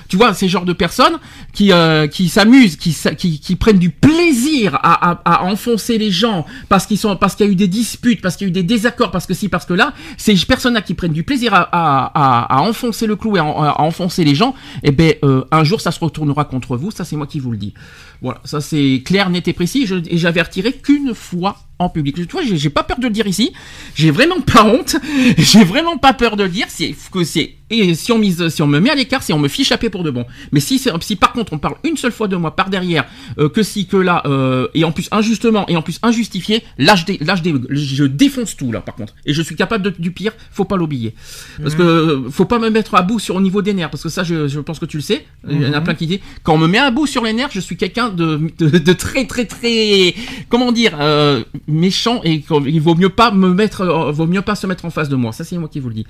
Tu 0.07 0.17
vois, 0.17 0.33
ces 0.35 0.47
genres 0.47 0.65
de 0.65 0.73
personnes 0.73 1.15
qui 1.51 1.71
euh, 1.71 2.07
qui 2.07 2.29
s'amusent, 2.29 2.75
qui, 2.93 3.15
qui 3.17 3.39
qui 3.39 3.55
prennent 3.55 3.79
du 3.79 3.89
plaisir 3.89 4.75
à, 4.75 5.11
à, 5.11 5.21
à 5.25 5.43
enfoncer 5.45 5.97
les 5.97 6.11
gens 6.11 6.45
parce 6.69 6.85
qu'ils 6.85 6.97
sont 6.97 7.15
parce 7.15 7.35
qu'il 7.35 7.45
y 7.45 7.49
a 7.49 7.51
eu 7.51 7.55
des 7.55 7.67
disputes, 7.67 8.21
parce 8.21 8.35
qu'il 8.35 8.47
y 8.47 8.49
a 8.49 8.51
eu 8.51 8.53
des 8.53 8.63
désaccords, 8.63 9.11
parce 9.11 9.25
que 9.25 9.33
si, 9.33 9.49
parce 9.49 9.65
que 9.65 9.73
là, 9.73 9.93
ces 10.17 10.35
personnes-là 10.35 10.81
qui 10.81 10.93
prennent 10.93 11.13
du 11.13 11.23
plaisir 11.23 11.53
à, 11.53 11.61
à, 11.71 12.57
à, 12.57 12.61
enfoncer 12.61 13.07
le 13.07 13.15
clou 13.15 13.37
et 13.37 13.39
à, 13.39 13.81
enfoncer 13.81 14.23
les 14.23 14.35
gens, 14.35 14.53
eh 14.83 14.91
ben 14.91 15.15
euh, 15.23 15.43
un 15.51 15.63
jour 15.63 15.81
ça 15.81 15.91
se 15.91 15.99
retournera 15.99 16.45
contre 16.45 16.77
vous. 16.77 16.91
Ça 16.91 17.03
c'est 17.05 17.15
moi 17.15 17.27
qui 17.27 17.39
vous 17.39 17.51
le 17.51 17.57
dis. 17.57 17.73
Voilà, 18.21 18.39
ça 18.43 18.61
c'est 18.61 19.01
clair, 19.05 19.29
net 19.29 19.47
et 19.47 19.53
précis. 19.53 19.87
Et 20.07 20.17
j'avertirai 20.17 20.73
qu'une 20.73 21.13
fois 21.13 21.57
en 21.79 21.89
public. 21.89 22.15
Tu 22.15 22.23
vois, 22.31 22.41
j'ai 22.43 22.69
pas 22.69 22.83
peur 22.83 22.99
de 22.99 23.03
le 23.05 23.09
dire 23.13 23.27
ici. 23.27 23.51
J'ai 23.95 24.11
vraiment 24.11 24.39
pas 24.41 24.63
honte. 24.63 24.95
J'ai 25.37 25.63
vraiment 25.63 25.97
pas 25.97 26.13
peur 26.13 26.35
de 26.37 26.43
le 26.43 26.49
dire. 26.49 26.65
C'est 26.69 26.95
que 27.11 27.23
c'est 27.23 27.55
et 27.71 27.95
si 27.95 28.11
on 28.11 28.19
mise, 28.19 28.47
si 28.49 28.61
on 28.61 28.67
me 28.67 28.79
met 28.79 28.91
à 28.91 28.95
l'écart, 28.95 29.23
si 29.23 29.33
on 29.33 29.39
me 29.39 29.47
fiche 29.47 29.71
la 29.71 29.79
paix 29.79 29.89
pour 29.89 30.03
de 30.03 30.11
bon. 30.11 30.23
Mais 30.51 30.59
si 30.59 30.77
c'est, 30.77 30.91
si 31.01 31.15
par 31.15 31.33
contre 31.33 31.51
on 31.53 31.57
parle 31.57 31.75
une 31.83 31.97
seule 31.97 32.11
fois 32.11 32.27
de 32.27 32.35
moi 32.35 32.55
par 32.55 32.69
derrière, 32.69 33.05
euh, 33.39 33.49
que 33.49 33.63
si 33.63 33.87
que 33.87 33.97
là, 33.97 34.21
euh, 34.27 34.67
et 34.75 34.83
en 34.83 34.91
plus 34.91 35.07
injustement 35.11 35.67
et 35.67 35.75
en 35.75 35.81
plus 35.81 35.97
injustifié, 36.03 36.61
là 36.77 36.95
je, 36.95 37.05
dé- 37.05 37.17
là 37.21 37.35
je, 37.35 37.41
dé- 37.41 37.55
je 37.71 38.03
défonce 38.03 38.55
tout 38.55 38.71
là 38.71 38.81
par 38.81 38.93
contre. 38.93 39.15
Et 39.25 39.33
je 39.33 39.41
suis 39.41 39.55
capable 39.55 39.83
de, 39.83 39.89
du 39.97 40.11
pire. 40.11 40.33
Faut 40.51 40.65
pas 40.65 40.77
l'oublier. 40.77 41.15
Parce 41.59 41.73
que 41.73 41.81
euh, 41.81 42.29
faut 42.29 42.45
pas 42.45 42.59
me 42.59 42.69
mettre 42.69 42.93
à 42.93 43.01
bout 43.01 43.17
sur 43.17 43.35
au 43.35 43.41
niveau 43.41 43.63
des 43.63 43.73
nerfs 43.73 43.89
parce 43.89 44.03
que 44.03 44.09
ça 44.09 44.23
je, 44.23 44.47
je 44.47 44.59
pense 44.59 44.77
que 44.77 44.85
tu 44.85 44.97
le 44.97 45.03
sais. 45.03 45.25
Il 45.49 45.59
y 45.59 45.65
en 45.65 45.73
a 45.73 45.81
plein 45.81 45.95
qui 45.95 46.05
disent 46.05 46.19
quand 46.43 46.53
on 46.53 46.59
me 46.59 46.67
met 46.67 46.77
à 46.77 46.91
bout 46.91 47.07
sur 47.07 47.23
les 47.23 47.33
nerfs, 47.33 47.49
je 47.51 47.59
suis 47.59 47.77
quelqu'un 47.77 48.09
de, 48.09 48.41
de, 48.59 48.69
de 48.77 48.93
très 48.93 49.25
très 49.25 49.45
très 49.45 50.13
comment 50.49 50.71
dire 50.71 50.95
euh, 51.01 51.43
méchant 51.67 52.21
et 52.23 52.41
qu'il 52.41 52.79
vaut 52.81 52.95
mieux 52.95 53.09
pas 53.09 53.31
me 53.31 53.53
mettre 53.53 53.81
euh, 53.81 54.11
vaut 54.11 54.27
mieux 54.27 54.41
pas 54.41 54.55
se 54.55 54.67
mettre 54.67 54.85
en 54.85 54.89
face 54.89 55.09
de 55.09 55.15
moi. 55.15 55.31
Ça 55.31 55.43
c'est 55.43 55.57
moi 55.57 55.67
qui 55.69 55.79
vous 55.79 55.89
le 55.89 55.95
dis. 55.95 56.05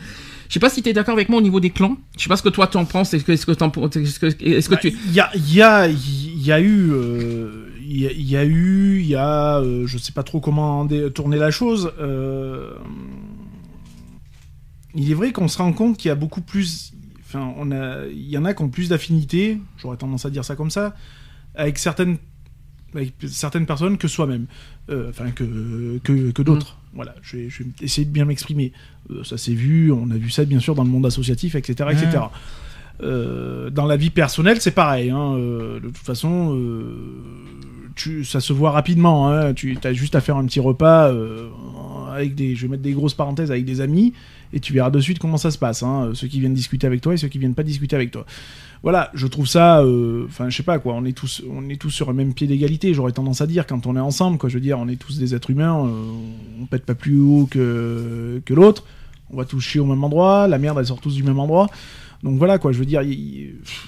Je 0.49 0.53
sais 0.53 0.59
pas 0.59 0.69
si 0.69 0.83
tu 0.83 0.89
es 0.89 0.93
d'accord 0.93 1.13
avec 1.13 1.29
moi 1.29 1.39
au 1.39 1.41
niveau 1.41 1.59
des 1.59 1.69
clans. 1.69 1.97
Je 2.17 2.23
sais 2.23 2.29
pas 2.29 2.37
ce 2.37 2.43
que 2.43 2.49
toi 2.49 2.67
t'en 2.67 2.85
penses. 2.85 3.13
Est-ce 3.13 3.23
que 3.23 3.31
est-ce 3.31 3.45
que 3.45 3.51
t'en 3.53 3.71
est-ce 3.71 4.19
que 4.19 4.25
est-ce 4.43 4.67
que 4.69 4.75
Bah, 4.75 4.81
tu 4.81 4.89
Il 5.07 5.13
y 5.13 5.19
a, 5.19 5.29
il 5.35 5.53
y, 5.53 5.61
a, 5.61 5.87
il 5.87 6.41
y 6.45 6.51
a 6.51 6.59
eu, 6.59 6.91
euh, 6.91 7.67
il 7.87 7.97
y, 8.01 8.07
a- 8.07 8.11
il 8.11 8.29
y 8.29 8.35
a 8.37 8.43
eu, 8.45 8.99
il 8.99 9.07
y 9.07 9.15
a, 9.15 9.59
euh, 9.59 9.87
je 9.87 9.97
sais 9.97 10.11
pas 10.11 10.23
trop 10.23 10.39
comment 10.41 10.87
tourner 11.13 11.37
la 11.37 11.51
chose. 11.51 11.91
euh, 11.99 12.73
il 14.93 15.11
est 15.11 15.13
vrai 15.15 15.31
qu'on 15.31 15.47
se 15.47 15.57
rend 15.57 15.73
compte 15.73 15.97
qu'il 15.97 16.07
y 16.09 16.11
a 16.11 16.15
beaucoup 16.15 16.41
plus, 16.41 16.93
enfin, 17.21 17.53
on 17.57 17.71
a, 17.71 18.05
il 18.07 18.29
y 18.29 18.37
en 18.37 18.45
a 18.45 18.53
qui 18.53 18.63
ont 18.63 18.69
plus 18.69 18.89
d'affinité. 18.89 19.59
J'aurais 19.77 19.97
tendance 19.97 20.25
à 20.25 20.29
dire 20.29 20.45
ça 20.45 20.55
comme 20.55 20.69
ça, 20.69 20.95
avec 21.53 21.77
certaines, 21.77 22.17
avec 22.95 23.13
certaines 23.27 23.65
personnes 23.65 23.97
que 23.97 24.07
soi-même, 24.07 24.45
Euh, 24.89 25.09
enfin 25.09 25.31
que 25.31 25.99
que, 26.03 26.31
que 26.31 26.41
d'autres. 26.43 26.77
Voilà, 26.93 27.13
je 27.21 27.37
vais, 27.37 27.49
je 27.49 27.63
vais 27.63 27.69
essayer 27.81 28.05
de 28.05 28.11
bien 28.11 28.25
m'exprimer. 28.25 28.71
Euh, 29.11 29.23
ça 29.23 29.37
s'est 29.37 29.53
vu, 29.53 29.91
on 29.91 30.09
a 30.11 30.15
vu 30.17 30.29
ça 30.29 30.45
bien 30.45 30.59
sûr 30.59 30.75
dans 30.75 30.83
le 30.83 30.89
monde 30.89 31.05
associatif, 31.05 31.55
etc., 31.55 31.89
etc. 31.91 32.23
Euh, 33.01 33.69
dans 33.69 33.85
la 33.85 33.97
vie 33.97 34.09
personnelle, 34.11 34.61
c'est 34.61 34.71
pareil. 34.71 35.09
hein, 35.09 35.33
euh, 35.35 35.79
de 35.81 35.87
toute 35.87 35.97
façon, 35.97 36.55
euh, 36.55 36.95
tu, 37.95 38.23
ça 38.23 38.39
se 38.39 38.53
voit 38.53 38.71
rapidement. 38.71 39.29
hein, 39.29 39.53
tu 39.53 39.77
as 39.83 39.93
juste 39.93 40.15
à 40.15 40.21
faire 40.21 40.37
un 40.37 40.45
petit 40.45 40.61
repas 40.61 41.11
avec 42.13 42.33
des, 42.35 42.55
je 42.55 42.61
vais 42.63 42.71
mettre 42.71 42.83
des 42.83 42.93
grosses 42.93 43.13
parenthèses 43.13 43.51
avec 43.51 43.65
des 43.65 43.81
amis, 43.81 44.13
et 44.53 44.61
tu 44.61 44.71
verras 44.71 44.89
de 44.89 45.01
suite 45.01 45.19
comment 45.19 45.35
ça 45.37 45.51
se 45.51 45.57
passe. 45.57 45.83
hein, 45.83 46.11
ceux 46.13 46.27
qui 46.27 46.39
viennent 46.39 46.53
discuter 46.53 46.87
avec 46.87 47.01
toi 47.01 47.13
et 47.13 47.17
ceux 47.17 47.27
qui 47.27 47.39
viennent 47.39 47.55
pas 47.55 47.63
discuter 47.63 47.95
avec 47.97 48.11
toi. 48.11 48.25
Voilà, 48.85 49.09
je 49.15 49.25
trouve 49.25 49.47
ça. 49.47 49.81
euh, 49.81 50.25
Enfin, 50.29 50.47
je 50.49 50.55
sais 50.55 50.63
pas 50.63 50.77
quoi. 50.79 50.93
On 50.93 51.03
est 51.05 51.11
tous, 51.17 51.41
on 51.51 51.67
est 51.69 51.75
tous 51.81 51.89
sur 51.89 52.09
un 52.09 52.13
même 52.13 52.33
pied 52.35 52.45
d'égalité. 52.45 52.93
J'aurais 52.93 53.11
tendance 53.13 53.41
à 53.41 53.47
dire 53.47 53.65
quand 53.65 53.87
on 53.87 53.95
est 53.95 53.99
ensemble, 53.99 54.37
quoi. 54.37 54.47
Je 54.47 54.53
veux 54.53 54.61
dire, 54.61 54.77
on 54.79 54.87
est 54.87 54.95
tous 54.95 55.17
des 55.17 55.33
êtres 55.33 55.49
humains. 55.49 55.85
euh, 55.87 55.91
on 56.61 56.65
pète 56.67 56.85
pas 56.85 56.93
plus 56.95 57.19
haut 57.19 57.47
que 57.49 58.41
que 58.45 58.53
l'autre. 58.53 58.83
On 59.31 59.37
va 59.37 59.45
tous 59.45 59.59
chier 59.59 59.81
au 59.81 59.85
même 59.85 60.03
endroit. 60.03 60.47
La 60.47 60.59
merde, 60.59 60.77
elle 60.79 60.85
sort 60.85 61.01
tous 61.01 61.15
du 61.15 61.23
même 61.23 61.39
endroit. 61.39 61.67
Donc 62.23 62.37
voilà 62.37 62.57
quoi, 62.59 62.71
je 62.71 62.79
veux 62.79 62.85
dire, 62.85 63.01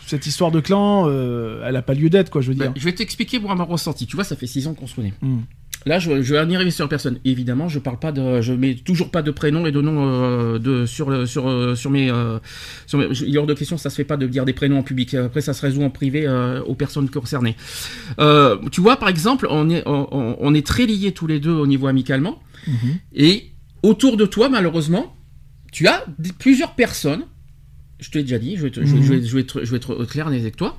cette 0.06 0.28
histoire 0.28 0.52
de 0.52 0.60
clan, 0.60 1.06
euh, 1.08 1.64
elle 1.66 1.76
a 1.76 1.82
pas 1.82 1.94
lieu 1.96 2.10
d'être 2.10 2.30
quoi, 2.30 2.42
je 2.42 2.50
veux 2.50 2.56
dire. 2.56 2.68
Bah, 2.68 2.74
je 2.76 2.84
vais 2.84 2.94
t'expliquer 2.94 3.40
moi 3.40 3.56
mon 3.56 3.66
ressenti. 3.66 4.06
Tu 4.06 4.16
vois, 4.16 4.26
ça 4.26 4.36
fait 4.36 4.46
six 4.48 4.68
ans 4.68 4.74
qu'on 4.76 4.86
se 4.86 4.96
connaît. 4.96 5.14
Hmm. 5.22 5.40
Là, 5.88 6.00
je, 6.00 6.22
je 6.22 6.34
vais 6.34 6.40
en 6.40 6.52
arriver 6.54 6.70
sur 6.72 6.84
la 6.86 6.90
personne. 6.90 7.20
Évidemment, 7.26 7.68
je 7.70 7.80
parle 7.80 7.98
pas 8.00 8.12
de, 8.12 8.42
je 8.42 8.54
mets 8.54 8.76
toujours 8.76 9.10
pas 9.10 9.22
de 9.22 9.32
prénom 9.32 9.66
et 9.66 9.72
de 9.72 9.82
nom 9.82 9.96
euh, 10.08 10.60
de 10.60 10.86
sur 10.86 11.10
le- 11.10 11.26
sur 11.26 11.48
euh, 11.50 11.74
sur 11.76 11.90
mes, 11.90 12.12
euh, 12.12 12.38
sur 12.86 13.00
mes- 13.00 13.08
il 13.26 13.34
est 13.34 13.38
hors 13.38 13.48
de 13.48 13.54
question, 13.54 13.78
ça 13.78 13.90
se 13.90 13.96
fait 13.96 14.04
pas 14.04 14.18
de 14.18 14.28
dire 14.28 14.46
des 14.46 14.54
prénoms 14.54 14.80
en 14.80 14.84
public. 14.84 15.14
Après, 15.16 15.42
ça 15.42 15.54
se 15.54 15.62
résout 15.62 15.82
en 15.84 15.90
privé 15.90 16.28
euh, 16.28 16.62
aux 16.64 16.76
personnes 16.76 17.10
concernées. 17.10 17.56
Euh, 18.20 18.58
tu 18.72 18.82
vois, 18.82 18.98
par 18.98 19.10
exemple, 19.10 19.48
on 19.50 19.70
est 19.70 19.84
on, 19.88 20.54
est 20.54 20.66
très 20.66 20.86
liés 20.86 21.12
tous 21.12 21.28
les 21.28 21.40
deux 21.40 21.52
au 21.54 21.68
niveau 21.68 21.88
amicalement, 21.88 22.40
Mhm. 22.68 22.98
et 23.16 23.52
autour 23.84 24.18
de 24.18 24.26
toi, 24.26 24.50
malheureusement, 24.50 25.16
tu 25.72 25.88
as 25.88 26.06
plusieurs 26.40 26.74
personnes. 26.76 27.24
Je 28.00 28.10
te 28.12 28.18
l'ai 28.18 28.24
déjà 28.24 28.38
dit, 28.40 28.58
je 28.58 28.64
vais, 28.64 28.72
te- 28.72 28.86
je 28.86 28.96
vais- 28.96 29.02
je 29.02 29.14
vais- 29.14 29.24
je 29.24 29.34
vais 29.36 29.42
être, 29.42 29.64
je 29.64 29.72
vais 29.72 29.78
être 29.78 30.06
clair 30.06 30.28
avec 30.28 30.56
toi. 30.58 30.78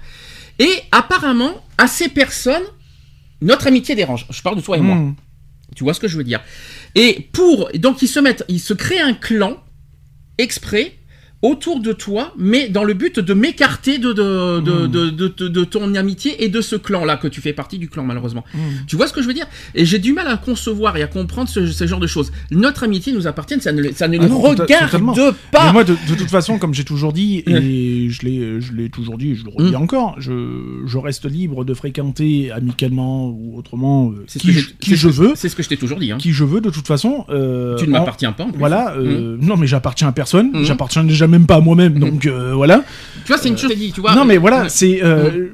Et 0.59 0.71
apparemment, 0.93 1.65
à 1.79 1.87
ces 1.87 2.09
personnes, 2.09 2.63
notre 3.41 3.67
amitié 3.67 3.95
dérange. 3.95 4.27
Je 4.31 4.43
parle 4.43 4.57
de 4.57 4.61
toi 4.61 4.77
et 4.77 4.81
moi. 4.81 4.97
Hmm. 4.97 5.15
Tu 5.75 5.85
vois 5.85 5.95
ce 5.95 6.01
que 6.01 6.09
je 6.09 6.17
veux 6.17 6.25
dire 6.25 6.41
Et 6.95 7.29
pour 7.33 7.71
donc 7.75 8.03
ils 8.03 8.09
se 8.09 8.21
mettent, 8.21 8.45
ils 8.49 8.61
se 8.61 8.75
créent 8.75 9.01
un 9.01 9.15
clan 9.15 9.57
exprès 10.39 10.98
autour 11.43 11.81
de 11.81 11.93
toi, 11.93 12.33
mais 12.37 12.69
dans 12.69 12.83
le 12.83 12.95
but 12.95 13.21
de 13.21 13.33
m'écarter 13.35 13.99
de 13.99 14.13
de, 14.13 14.61
de, 14.61 14.87
de, 14.89 15.11
de, 15.11 15.49
de- 15.49 15.65
ton 15.65 15.95
amitié 15.95 16.43
et 16.43 16.49
de 16.49 16.61
ce 16.61 16.75
clan-là, 16.75 17.17
que 17.17 17.29
tu 17.29 17.41
fais 17.41 17.53
partie 17.53 17.79
du 17.79 17.89
clan, 17.89 18.03
malheureusement. 18.05 18.45
Mm. 18.55 18.59
Tu 18.89 18.97
vois 18.97 19.07
ce 19.07 19.13
que 19.13 19.23
je 19.23 19.27
veux 19.29 19.35
dire? 19.35 19.47
Et 19.75 19.85
j'ai 19.85 19.99
du 20.01 20.13
mal 20.13 20.27
à 20.27 20.37
concevoir 20.37 20.97
et 20.97 21.03
à 21.03 21.07
comprendre 21.07 21.49
ce, 21.49 21.67
ce 21.67 21.87
genre 21.87 22.01
de 22.01 22.07
choses. 22.09 22.33
Notre 22.51 22.83
amitié 22.85 23.13
nous 23.13 23.27
appartient, 23.29 23.61
ça 23.61 23.71
ne, 23.71 23.91
ça 23.93 24.09
ne 24.09 24.19
Ah 24.19 24.27
non, 24.27 24.41
tota- 24.43 24.63
regarde 24.63 24.85
totalement. 24.87 25.15
pas. 25.53 25.67
Mais 25.67 25.73
moi, 25.73 25.85
de, 25.85 25.95
toute 26.17 26.31
façon, 26.31 26.59
comme 26.59 26.75
j'ai 26.75 26.85
toujours 26.85 27.13
dit, 27.13 27.43
et 27.47 28.09
je 28.11 28.23
l'ai, 28.23 28.61
je 28.61 28.73
l'ai 28.73 28.89
toujours 28.89 29.17
dit, 29.19 29.31
et 29.31 29.35
je 29.37 29.45
le 29.45 29.51
redis 29.51 29.73
Mm. 29.73 29.83
encore, 29.83 30.17
je, 30.19 30.83
je 30.87 30.99
reste 30.99 31.27
libre 31.31 31.65
de 31.65 31.73
fréquenter 31.75 32.51
amicalement 32.51 33.29
ou 33.29 33.57
autrement 33.59 34.11
euh, 34.11 34.25
qui, 34.27 34.39
que 34.49 34.53
je, 34.53 34.71
qui 34.81 34.97
je 34.97 35.09
veux, 35.09 35.33
C'est 35.37 35.49
ce 35.49 35.55
que 35.55 35.63
je 35.63 35.69
t'ai 35.69 35.77
toujours 35.77 35.99
dit. 36.01 36.11
Hein. 36.11 36.19
qui 36.19 36.33
je 36.33 36.43
veux 36.45 36.61
de 36.61 36.71
toute 36.71 36.87
façon. 36.89 37.27
euh, 37.29 37.77
Tu 37.77 37.87
ne 37.87 37.91
en- 37.95 37.99
m'appartiens 38.01 38.33
pas. 38.33 38.45
En 38.45 38.51
plus. 38.51 38.59
Voilà, 38.59 38.95
euh, 38.97 39.37
non 39.41 39.57
mais 39.57 39.67
j'appartiens 39.69 40.09
à 40.09 40.13
personne, 40.13 40.65
j'appartiens 40.65 41.05
déjà 41.05 41.28
même 41.29 41.47
pas 41.47 41.57
à 41.57 41.61
moi-même, 41.61 41.99
donc 41.99 42.27
euh, 42.27 42.53
voilà. 42.55 42.85
Tu 43.25 43.33
vois, 43.33 43.39
c'est 43.41 43.49
une 43.49 43.59
chose 43.59 43.71
que 43.71 43.77
dit, 43.77 43.93
tu 43.93 44.01
vois. 44.01 44.15
non 44.15 44.25
mais 44.25 44.37
voilà, 44.39 44.69
c'est 44.69 45.01
euh, 45.03 45.49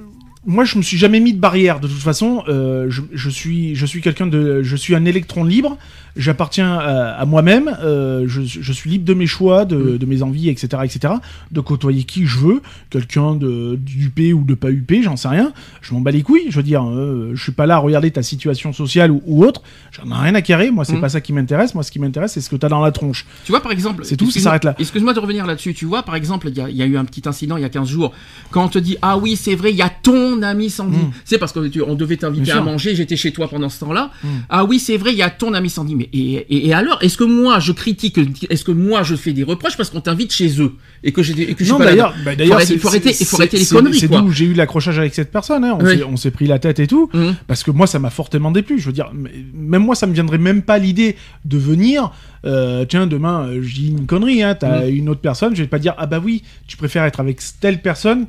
moi 0.47 0.65
je 0.65 0.79
me 0.79 0.83
suis 0.83 0.97
jamais 0.99 1.21
mis 1.21 1.33
de 1.33 1.41
barrière 1.41 1.81
de 1.81 1.89
toute 1.89 1.99
façon. 2.03 2.43
euh, 2.49 2.87
je, 2.89 3.03
je 3.13 3.31
suis 3.31 3.75
je 3.75 3.87
suis 3.87 4.01
quelqu'un 4.01 4.27
de 4.27 4.63
je 4.63 4.77
suis 4.77 4.95
un 4.95 5.05
électron 5.05 5.45
libre. 5.45 5.77
J'appartiens 6.17 6.75
à, 6.79 7.13
à 7.13 7.25
moi-même. 7.25 7.77
euh, 7.83 8.25
je, 8.29 8.43
je 8.43 8.73
suis 8.73 8.89
libre 8.91 9.05
de 9.05 9.15
mes 9.15 9.27
choix, 9.27 9.65
de, 9.65 9.77
Mm. 9.77 9.99
de 9.99 10.07
mes 10.07 10.23
envies, 10.23 10.49
etc., 10.49 10.83
etc. 10.85 11.15
De 11.51 11.61
côtoyer 11.61 12.05
qui 12.05 12.25
je 12.27 12.39
veux, 12.39 12.63
quelqu'un 12.91 13.35
de 13.35 13.77
d'UP 13.77 14.33
ou 14.35 14.45
de 14.45 14.55
pas 14.55 14.71
UP, 14.71 14.93
j'en 15.03 15.17
sais 15.17 15.29
rien. 15.29 15.53
Je 15.83 15.93
m'en 15.93 16.01
bats 16.01 16.11
les 16.13 16.23
couilles. 16.23 16.47
Je 16.51 16.57
veux 16.57 16.63
dire, 16.63 16.85
euh, 16.89 17.33
je 17.35 17.43
suis 17.43 17.53
pas 17.53 17.67
là 17.67 17.75
à 17.77 17.79
regarder 17.79 18.11
ta 18.11 18.23
situation 18.23 18.73
sociale 18.73 19.11
ou, 19.11 19.23
ou 19.27 19.45
autre. 19.45 19.63
J'en 19.91 20.09
ai 20.11 20.23
rien 20.23 20.35
à 20.35 20.43
carrer. 20.43 20.71
Moi 20.71 20.85
c'est 20.85 20.97
Mm. 20.97 21.01
pas 21.01 21.09
ça 21.09 21.21
qui 21.21 21.33
m'intéresse. 21.33 21.75
Moi 21.75 21.83
ce 21.83 21.91
qui 21.91 21.99
m'intéresse 21.99 22.33
c'est 22.33 22.41
ce 22.41 22.49
que 22.51 22.57
t'as 22.57 22.69
dans 22.69 22.81
la 22.81 22.93
tronche. 22.93 23.27
Tu 23.45 23.51
vois, 23.53 23.61
par 23.61 23.73
exemple. 23.73 24.05
C'est 24.05 24.17
tout, 24.17 24.31
ça 24.31 24.41
s'arrête 24.41 24.65
là. 24.65 24.75
Excuse-moi 24.79 25.15
de 25.15 25.21
revenir 25.21 25.47
là-dessus. 25.47 25.75
Tu 25.75 25.85
vois, 25.85 26.03
par 26.05 26.15
exemple, 26.15 26.49
il 26.49 26.55
y, 26.71 26.77
y 26.77 26.83
a 26.83 26.87
eu 26.87 26.97
un 26.97 27.05
petit 27.05 27.23
incident 27.29 27.57
il 27.57 27.63
y 27.63 27.65
a 27.67 27.69
15 27.69 27.89
jours. 27.89 28.13
Quand 28.51 28.65
on 28.65 28.69
te 28.69 28.79
dit, 28.79 28.97
ah 29.03 29.19
oui, 29.19 29.37
c'est 29.37 29.55
vrai, 29.57 29.71
il 29.73 29.77
y 29.77 29.83
a 29.83 29.91
ton 29.91 30.43
ami 30.43 30.71
Sandy. 30.71 30.97
Mm. 30.97 31.11
C'est 31.25 31.39
parce 31.39 31.53
que 31.53 31.67
tu- 31.69 31.83
on 31.83 31.95
devait 31.95 32.17
t'inviter 32.17 32.53
à 32.53 32.61
manger, 32.61 32.95
j'étais 32.95 33.17
chez 33.17 33.33
toi 33.33 33.49
pendant 33.49 33.69
ce 33.69 33.81
temps-là. 33.81 34.11
Mm. 34.23 34.29
Ah 34.49 34.65
oui, 34.65 34.79
c'est 34.79 34.97
vrai, 34.97 35.13
il 35.13 35.19
y 35.19 35.23
a 35.23 35.31
ton 35.31 35.53
ami 35.55 35.71
Sandy. 35.71 35.95
Mais 35.97 36.04
et, 36.13 36.35
et, 36.49 36.69
et 36.69 36.75
alors, 36.75 36.99
est-ce 37.03 37.17
que 37.17 37.25
moi 37.25 37.59
je 37.61 37.73
critique, 37.73 38.19
est-ce 38.51 38.65
que 38.65 38.73
moi 38.73 39.03
je 39.03 39.15
fais 39.17 39.33
des 39.33 39.43
reproches 39.43 39.77
parce 39.77 39.91
qu'on 39.91 40.01
t'invite 40.01 40.33
chez 40.33 40.61
eux 40.61 40.73
et 41.03 41.13
que 41.13 41.23
j'ai 41.23 41.35
des- 41.35 41.43
et 41.45 41.55
que 41.55 41.65
Non, 41.65 41.79
d'ailleurs, 41.79 42.15
bah, 42.25 42.35
d'ailleurs, 42.37 42.61
il 42.69 42.79
faut 42.79 42.89
arrêter- 42.89 43.13
c'est- 43.13 43.25
il 43.25 43.27
faut 43.27 43.37
arrêter 43.37 43.59
les 43.59 43.67
conneries, 43.67 43.99
C'est 43.99 44.09
d'où 44.09 44.31
j'ai 44.31 44.45
eu 44.47 44.55
l'accrochage 44.55 44.99
avec 44.99 45.15
cette 45.15 45.31
personne. 45.33 45.65
hein. 45.65 45.77
On 45.81 45.85
Oui. 45.85 46.19
s'est- 46.19 46.31
pris 46.31 46.47
la 46.47 46.59
tête 46.59 46.79
et 46.81 46.87
tout. 46.87 47.09
Mhm. 47.15 47.35
Parce 47.47 47.63
que 47.63 47.71
moi, 47.71 47.87
ça 47.87 47.99
m'a 47.99 48.11
fortement 48.11 48.51
déplu. 48.51 48.79
Je 48.79 48.87
veux 48.87 48.93
dire, 48.93 49.11
même 49.55 49.83
moi, 49.83 49.95
ça 49.95 50.07
me 50.07 50.13
viendrait 50.15 50.39
même 50.39 50.63
pas 50.63 50.79
l'idée 50.79 51.17
de 51.45 51.59
venir. 51.59 52.11
euh, 52.47 52.85
tiens, 52.85 53.07
demain, 53.07 53.47
euh, 53.47 53.61
je 53.63 53.75
dis 53.75 53.89
une 53.89 54.05
connerie. 54.05 54.43
Hein, 54.43 54.55
T'as 54.55 54.87
une 54.91 55.09
autre 55.09 55.23
personne. 55.23 55.57
Je 55.57 55.63
vais 55.63 55.69
pas 55.69 55.79
dire, 55.79 55.95
ah 55.97 56.05
bah 56.07 56.21
oui, 56.23 56.43
tu 56.67 56.77
préfères 56.77 57.05
être 57.05 57.19
avec 57.21 57.39
telle 57.59 57.81
personne 57.81 58.27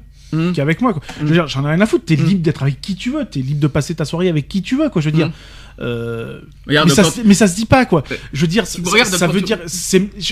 qu'avec 0.54 0.82
moi. 0.82 0.94
Quoi. 0.94 1.02
Je 1.22 1.26
veux 1.26 1.34
dire, 1.34 1.48
j'en 1.48 1.64
ai 1.66 1.70
rien 1.72 1.82
à 1.82 1.86
foutre. 1.86 2.06
T'es 2.06 2.16
libre 2.16 2.42
d'être 2.42 2.62
avec 2.64 2.80
qui 2.82 2.96
tu 2.96 3.10
veux. 3.12 3.26
T'es 3.26 3.40
libre 3.42 3.60
de 3.60 3.68
passer 3.68 3.94
ta 3.96 4.06
soirée 4.06 4.30
avec 4.30 4.48
qui 4.48 4.62
tu 4.62 4.78
veux. 4.78 4.90
Quoi. 4.90 5.02
Je 5.02 5.10
veux 5.10 5.16
dire. 5.16 5.32
Euh, 5.80 6.40
Regarde, 6.68 6.90
mais, 6.90 6.96
ça, 6.96 7.04
quand- 7.04 7.12
se- 7.12 7.22
mais 7.26 7.34
ça 7.34 7.48
se 7.48 7.56
dit 7.56 7.66
pas 7.66 7.86
quoi. 7.86 8.04
Je 8.34 8.42
veux 8.42 8.48
dire, 8.48 8.66
ça, 8.66 9.28
veut 9.28 9.42
dire, 9.42 9.58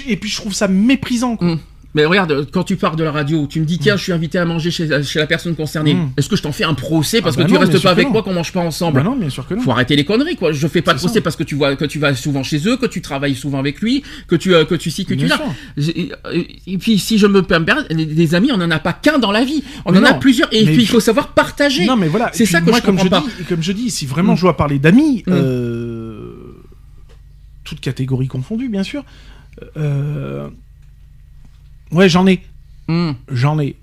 et 0.07 0.17
puis 0.17 0.29
je 0.29 0.37
trouve 0.37 0.53
ça 0.53 0.67
méprisant. 0.67 1.35
Quoi. 1.35 1.47
Mm. 1.55 1.59
Mais 1.95 2.05
regarde, 2.05 2.47
quand 2.51 2.63
tu 2.63 2.75
pars 2.75 2.95
de 2.95 3.03
la 3.03 3.11
radio, 3.11 3.45
tu 3.47 3.59
me 3.59 3.65
dis 3.65 3.77
tiens, 3.77 3.95
je 3.97 4.01
suis 4.03 4.11
invité 4.11 4.39
à 4.39 4.45
manger 4.45 4.71
chez, 4.71 5.03
chez 5.03 5.19
la 5.19 5.27
personne 5.27 5.55
concernée. 5.55 5.93
Mm. 5.93 6.09
Est-ce 6.17 6.27
que 6.27 6.35
je 6.35 6.41
t'en 6.41 6.51
fais 6.51 6.63
un 6.63 6.73
procès 6.73 7.21
parce 7.21 7.35
Ah 7.35 7.37
bah 7.37 7.43
que 7.43 7.47
tu 7.49 7.53
non, 7.53 7.59
bien 7.61 7.69
restes 7.69 7.83
pas 7.83 7.91
avec 7.91 8.09
moi, 8.09 8.23
qu'on 8.23 8.33
mange 8.33 8.51
pas 8.51 8.61
ensemble? 8.61 8.97
Bah 8.97 9.03
non, 9.03 9.15
bien 9.15 9.29
sûr 9.29 9.47
que 9.47 9.53
non. 9.53 9.61
Faut 9.61 9.71
arrêter 9.71 9.95
les 9.95 10.03
conneries, 10.03 10.35
quoi. 10.35 10.51
Je 10.51 10.67
fais 10.67 10.81
pas 10.81 10.93
de 10.93 10.97
procès 10.99 11.15
ça. 11.15 11.21
parce 11.21 11.35
que 11.35 11.43
tu 11.43 11.53
vois 11.55 11.75
que 11.75 11.85
tu 11.85 11.99
vas 11.99 12.15
souvent 12.15 12.41
chez 12.41 12.67
eux, 12.67 12.77
que 12.77 12.87
tu 12.87 13.01
travailles 13.01 13.35
souvent 13.35 13.59
avec 13.59 13.79
lui, 13.81 14.01
que 14.27 14.35
tu 14.35 14.55
euh, 14.55 14.65
que 14.65 14.73
tu 14.75 14.89
si 14.89 15.05
que 15.05 15.13
tu 15.13 15.27
là. 15.27 15.39
euh, 15.77 16.43
Et 16.65 16.77
puis 16.79 16.97
si 16.97 17.17
je 17.19 17.27
me 17.27 17.43
permets, 17.43 17.73
des, 17.91 18.05
des 18.07 18.35
amis, 18.35 18.49
on 18.51 18.55
en 18.61 18.71
a 18.71 18.79
pas 18.79 18.93
qu'un 18.93 19.19
dans 19.19 19.31
la 19.31 19.43
vie. 19.43 19.63
On 19.85 19.91
Mais 19.91 19.99
en 19.99 20.03
a 20.05 20.13
plusieurs 20.15 20.51
et 20.51 20.65
Mais 20.65 20.71
puis 20.73 20.81
il 20.81 20.87
faut 20.87 20.99
savoir 20.99 21.29
partager. 21.33 21.85
Non 21.85 21.95
mais 21.95 22.07
voilà, 22.07 22.31
C'est 22.33 22.45
ça 22.47 22.59
que 22.61 22.69
moi, 22.71 22.79
je 22.79 22.83
comme 22.85 22.97
je 22.97 23.03
comprends 23.03 23.21
dis, 23.21 23.43
comme 23.45 23.61
je 23.61 23.71
dis, 23.71 23.91
si 23.91 24.05
vraiment 24.07 24.33
Mm. 24.33 24.37
je 24.37 24.41
dois 24.41 24.57
parler 24.57 24.79
d'amis, 24.79 25.23
Mm. 25.27 25.31
euh, 25.31 26.31
toutes 27.63 27.79
catégories 27.81 28.27
confondues 28.27 28.69
bien 28.69 28.83
sûr, 28.83 29.03
euh, 29.77 30.49
ouais 31.93 32.09
j'en 32.09 32.27
ai, 32.27 32.41
Mm. 32.87 33.11
j'en 33.31 33.59
ai. 33.59 33.75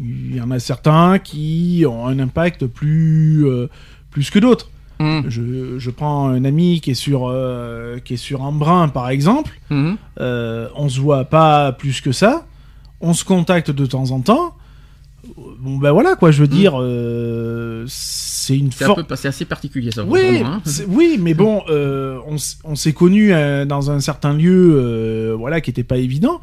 Il 0.00 0.34
y 0.34 0.40
en 0.40 0.50
a 0.50 0.58
certains 0.58 1.18
qui 1.18 1.84
ont 1.88 2.06
un 2.06 2.18
impact 2.18 2.66
plus 2.66 3.46
euh, 3.46 3.68
plus 4.10 4.30
que 4.30 4.38
d'autres. 4.38 4.70
Mm. 4.98 5.20
Je, 5.28 5.78
je 5.78 5.90
prends 5.90 6.28
un 6.28 6.44
ami 6.44 6.80
qui 6.80 6.92
est 6.92 6.94
sur 6.94 7.28
euh, 7.28 7.98
qui 7.98 8.14
est 8.14 8.18
sur 8.18 8.42
Embrun 8.42 8.88
par 8.88 9.10
exemple. 9.10 9.58
Mm. 9.70 9.92
Euh, 10.20 10.68
on 10.74 10.88
se 10.88 11.00
voit 11.00 11.24
pas 11.24 11.72
plus 11.72 12.00
que 12.00 12.12
ça. 12.12 12.46
On 13.00 13.14
se 13.14 13.24
contacte 13.24 13.70
de 13.70 13.86
temps 13.86 14.10
en 14.10 14.20
temps. 14.20 14.54
Bon 15.60 15.78
ben 15.78 15.92
voilà 15.92 16.16
quoi, 16.16 16.32
je 16.32 16.40
veux 16.40 16.48
dire, 16.48 16.72
euh, 16.80 17.84
c'est 17.86 18.58
une 18.58 18.72
forme. 18.72 19.04
c'est 19.14 19.28
assez 19.28 19.44
particulier 19.44 19.92
ça. 19.92 20.04
Oui, 20.04 20.20
vraiment, 20.20 20.54
hein. 20.54 20.62
oui, 20.88 21.16
mais 21.20 21.32
bon, 21.32 21.62
on, 21.68 22.74
s'est 22.74 22.92
connus 22.92 23.32
dans 23.66 23.92
un 23.92 24.00
certain 24.00 24.32
lieu, 24.32 25.32
voilà, 25.38 25.60
qui 25.60 25.70
était 25.70 25.84
pas 25.84 25.98
évident. 25.98 26.40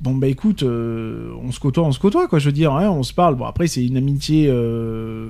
Bon 0.00 0.14
bah 0.14 0.28
écoute, 0.28 0.62
euh, 0.62 1.32
on 1.42 1.50
se 1.50 1.58
côtoie, 1.58 1.84
on 1.84 1.90
se 1.92 1.98
côtoie 1.98 2.28
quoi. 2.28 2.38
Je 2.38 2.46
veux 2.46 2.52
dire, 2.52 2.72
hein, 2.72 2.88
on 2.90 3.02
se 3.02 3.12
parle. 3.12 3.34
Bon 3.34 3.46
après 3.46 3.66
c'est 3.66 3.84
une 3.84 3.96
amitié, 3.96 4.46
euh, 4.48 5.26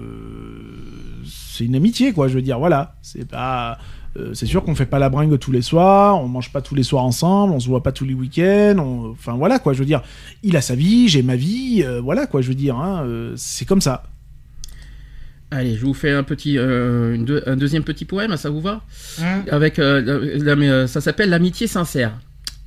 c'est 1.25 1.65
une 1.65 1.75
amitié 1.75 2.13
quoi. 2.13 2.29
Je 2.29 2.35
veux 2.35 2.43
dire, 2.43 2.59
voilà, 2.59 2.95
c'est 3.01 3.27
pas, 3.27 3.79
euh, 4.19 4.35
c'est 4.35 4.45
sûr 4.47 4.63
qu'on 4.65 4.75
fait 4.75 4.85
pas 4.87 4.99
la 4.99 5.09
bringue 5.09 5.39
tous 5.39 5.53
les 5.53 5.63
soirs, 5.63 6.21
on 6.23 6.29
mange 6.29 6.53
pas 6.53 6.61
tous 6.61 6.75
les 6.75 6.83
soirs 6.83 7.05
ensemble, 7.05 7.55
on 7.55 7.61
se 7.61 7.69
voit 7.69 7.83
pas 7.83 7.93
tous 7.93 8.05
les 8.05 8.13
week-ends. 8.15 8.77
on- 8.79 9.11
Enfin 9.13 9.33
voilà 9.35 9.59
quoi. 9.59 9.73
Je 9.73 9.79
veux 9.79 9.85
dire, 9.87 10.03
il 10.43 10.55
a 10.57 10.61
sa 10.61 10.75
vie, 10.75 11.09
j'ai 11.09 11.23
ma 11.23 11.37
vie, 11.37 11.83
euh, 11.85 12.01
voilà 12.03 12.27
quoi. 12.27 12.43
Je 12.43 12.49
veux 12.49 12.55
dire, 12.55 12.77
hein, 12.77 13.05
euh, 13.07 13.33
c'est 13.37 13.65
comme 13.65 13.81
ça. 13.81 14.03
Allez, 15.51 15.77
je 15.77 15.87
vous 15.87 15.95
fais 15.95 16.11
un 16.13 16.25
petit 16.25 16.59
euh, 16.59 17.15
une 17.15 17.25
deux- 17.25 17.43
un 17.47 17.57
deuxième 17.57 17.85
petit 17.85 18.05
poème, 18.05 18.37
ça 18.37 18.51
vous 18.51 18.61
va? 18.61 18.83
Hein? 19.23 19.45
Avec 19.51 19.79
la- 19.79 20.03
la- 20.03 20.87
ça 20.87 21.01
s'appelle 21.01 21.31
l'amitié 21.31 21.67
sincère. 21.67 22.13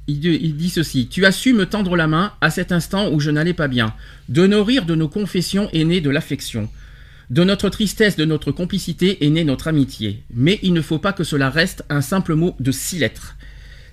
Il, 0.07 0.19
dit- 0.19 0.69
ceci 0.69 1.07
Tu 1.07 1.25
as 1.25 1.31
su 1.31 1.53
me 1.53 1.65
tendre 1.65 1.95
la 1.95 2.07
main 2.07 2.33
à 2.41 2.49
cet 2.49 2.71
instant 2.71 3.11
où 3.11 3.19
je 3.19 3.31
n'allais 3.31 3.53
pas 3.53 3.67
bien. 3.67 3.93
De 4.29 4.47
nos 4.47 4.63
rires, 4.63 4.85
de 4.85 4.95
nos 4.95 5.07
confessions 5.07 5.69
est 5.71 5.83
née 5.85 6.01
de 6.01 6.09
l'affection. 6.09 6.69
De 7.29 7.43
notre 7.45 7.69
tristesse, 7.69 8.17
de 8.17 8.25
notre 8.25 8.51
complicité 8.51 9.25
est 9.25 9.29
née 9.29 9.45
notre 9.45 9.67
amitié. 9.69 10.23
Mais 10.33 10.59
il 10.63 10.73
ne 10.73 10.81
faut 10.81 10.99
pas 10.99 11.13
que 11.13 11.23
cela 11.23 11.49
reste 11.49 11.85
un 11.89 12.01
simple 12.01 12.35
mot 12.35 12.55
de 12.59 12.71
six 12.71 12.99
lettres. 12.99 13.37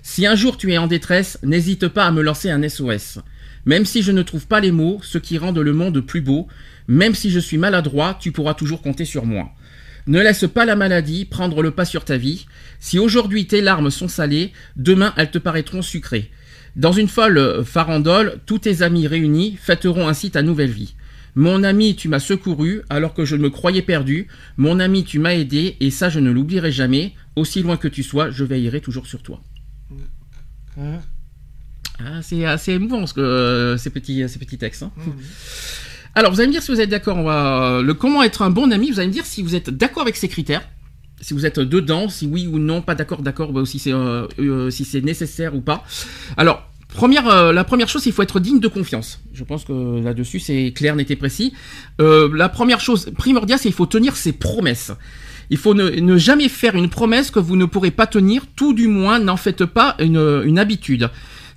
Si 0.01 0.25
un 0.25 0.35
jour 0.35 0.57
tu 0.57 0.73
es 0.73 0.77
en 0.77 0.87
détresse, 0.87 1.39
n'hésite 1.43 1.87
pas 1.87 2.05
à 2.05 2.11
me 2.11 2.21
lancer 2.21 2.49
un 2.49 2.67
SOS. 2.67 3.19
Même 3.65 3.85
si 3.85 4.01
je 4.01 4.11
ne 4.11 4.23
trouve 4.23 4.47
pas 4.47 4.59
les 4.59 4.71
mots, 4.71 4.99
ce 5.03 5.17
qui 5.17 5.37
rendent 5.37 5.59
le 5.59 5.73
monde 5.73 6.01
plus 6.01 6.21
beau, 6.21 6.47
même 6.87 7.15
si 7.15 7.29
je 7.29 7.39
suis 7.39 7.57
maladroit, 7.57 8.17
tu 8.19 8.31
pourras 8.31 8.55
toujours 8.55 8.81
compter 8.81 9.05
sur 9.05 9.25
moi. 9.25 9.51
Ne 10.09 10.19
laisse 10.21 10.45
pas 10.51 10.65
la 10.65 10.75
maladie 10.75 11.23
prendre 11.25 11.61
le 11.61 11.69
pas 11.69 11.85
sur 11.85 12.03
ta 12.03 12.17
vie. 12.17 12.47
Si 12.79 12.97
aujourd'hui 12.97 13.45
tes 13.45 13.61
larmes 13.61 13.91
sont 13.91 14.07
salées, 14.07 14.51
demain 14.75 15.13
elles 15.17 15.29
te 15.29 15.37
paraîtront 15.37 15.83
sucrées. 15.83 16.31
Dans 16.75 16.91
une 16.91 17.07
folle 17.07 17.63
farandole, 17.63 18.39
tous 18.47 18.57
tes 18.59 18.81
amis 18.81 19.05
réunis 19.05 19.57
fêteront 19.61 20.07
ainsi 20.07 20.31
ta 20.31 20.41
nouvelle 20.41 20.71
vie. 20.71 20.95
Mon 21.35 21.63
ami, 21.63 21.95
tu 21.95 22.07
m'as 22.09 22.19
secouru 22.19 22.81
alors 22.89 23.13
que 23.13 23.23
je 23.23 23.35
me 23.35 23.51
croyais 23.51 23.83
perdu. 23.83 24.27
Mon 24.57 24.79
ami, 24.79 25.03
tu 25.03 25.19
m'as 25.19 25.35
aidé 25.35 25.77
et 25.79 25.91
ça 25.91 26.09
je 26.09 26.19
ne 26.19 26.31
l'oublierai 26.31 26.71
jamais. 26.71 27.13
Aussi 27.35 27.61
loin 27.61 27.77
que 27.77 27.87
tu 27.87 28.01
sois, 28.01 28.31
je 28.31 28.43
veillerai 28.43 28.81
toujours 28.81 29.05
sur 29.05 29.21
toi. 29.21 29.41
Hein? 30.79 31.01
Ah, 31.99 32.21
c'est 32.23 32.45
assez 32.45 32.71
émouvant 32.73 33.05
ce 33.05 33.13
que, 33.13 33.21
euh, 33.21 33.77
ces, 33.77 33.91
petits, 33.91 34.27
ces 34.27 34.39
petits 34.39 34.57
textes. 34.57 34.81
hein. 34.83 34.91
Alors, 36.15 36.31
vous 36.31 36.39
allez 36.39 36.47
me 36.47 36.53
dire 36.53 36.63
si 36.63 36.71
vous 36.71 36.81
êtes 36.81 36.89
d'accord. 36.89 37.21
Va 37.23 37.81
le 37.83 37.93
comment 37.93 38.23
être 38.23 38.41
un 38.41 38.49
bon 38.49 38.71
ami. 38.71 38.91
Vous 38.91 38.99
allez 38.99 39.09
me 39.09 39.13
dire 39.13 39.25
si 39.25 39.41
vous 39.41 39.55
êtes 39.55 39.69
d'accord 39.69 40.01
avec 40.01 40.15
ces 40.15 40.27
critères, 40.27 40.61
si 41.21 41.33
vous 41.33 41.45
êtes 41.45 41.59
dedans, 41.59 42.09
si 42.09 42.27
oui 42.27 42.47
ou 42.47 42.59
non, 42.59 42.81
pas 42.81 42.95
d'accord, 42.95 43.21
d'accord, 43.21 43.51
bah, 43.51 43.61
si 43.65 43.79
c'est 43.79 43.93
euh, 43.93 44.27
euh, 44.39 44.69
si 44.69 44.85
c'est 44.85 45.01
nécessaire 45.01 45.55
ou 45.55 45.61
pas. 45.61 45.83
Alors. 46.37 46.65
Première, 46.91 47.27
euh, 47.27 47.53
la 47.53 47.63
première 47.63 47.87
chose, 47.87 48.07
il 48.07 48.11
faut 48.13 48.23
être 48.23 48.39
digne 48.39 48.59
de 48.59 48.67
confiance. 48.67 49.19
Je 49.31 49.43
pense 49.43 49.63
que 49.63 50.01
là-dessus, 50.03 50.39
c'est 50.39 50.73
clair, 50.75 50.95
net 50.95 51.11
et 51.11 51.15
précis. 51.15 51.53
Euh, 52.01 52.27
la 52.35 52.49
première 52.49 52.79
chose 52.79 53.11
primordiale, 53.15 53.59
c'est 53.59 53.69
qu'il 53.69 53.75
faut 53.75 53.85
tenir 53.85 54.15
ses 54.15 54.31
promesses. 54.31 54.91
Il 55.51 55.57
faut 55.57 55.75
ne, 55.75 55.87
ne 55.87 56.17
jamais 56.17 56.49
faire 56.49 56.73
une 56.73 56.89
promesse 56.89 57.29
que 57.29 57.37
vous 57.37 57.55
ne 57.55 57.65
pourrez 57.65 57.91
pas 57.91 58.07
tenir, 58.07 58.47
tout 58.55 58.73
du 58.73 58.87
moins 58.87 59.19
n'en 59.19 59.37
faites 59.37 59.65
pas 59.65 59.97
une, 59.99 60.41
une 60.43 60.57
habitude. 60.57 61.11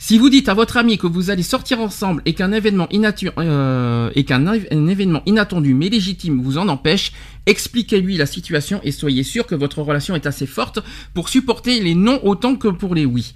Si 0.04 0.18
vous 0.18 0.30
dites 0.30 0.48
à 0.48 0.54
votre 0.54 0.78
ami 0.78 0.98
que 0.98 1.06
vous 1.06 1.30
allez 1.30 1.44
sortir 1.44 1.78
ensemble 1.78 2.22
et 2.26 2.34
qu'un 2.34 2.52
euh, 2.52 4.10
événement 4.10 5.22
inattendu 5.26 5.74
mais 5.74 5.90
légitime 5.90 6.42
vous 6.42 6.58
en 6.58 6.66
empêche, 6.66 7.12
expliquez-lui 7.46 8.16
la 8.16 8.26
situation 8.26 8.80
et 8.82 8.90
soyez 8.90 9.22
sûr 9.22 9.46
que 9.46 9.54
votre 9.54 9.80
relation 9.80 10.16
est 10.16 10.26
assez 10.26 10.46
forte 10.46 10.80
pour 11.14 11.28
supporter 11.28 11.78
les 11.78 11.94
non 11.94 12.18
autant 12.24 12.56
que 12.56 12.66
pour 12.66 12.96
les 12.96 13.04
oui. 13.04 13.32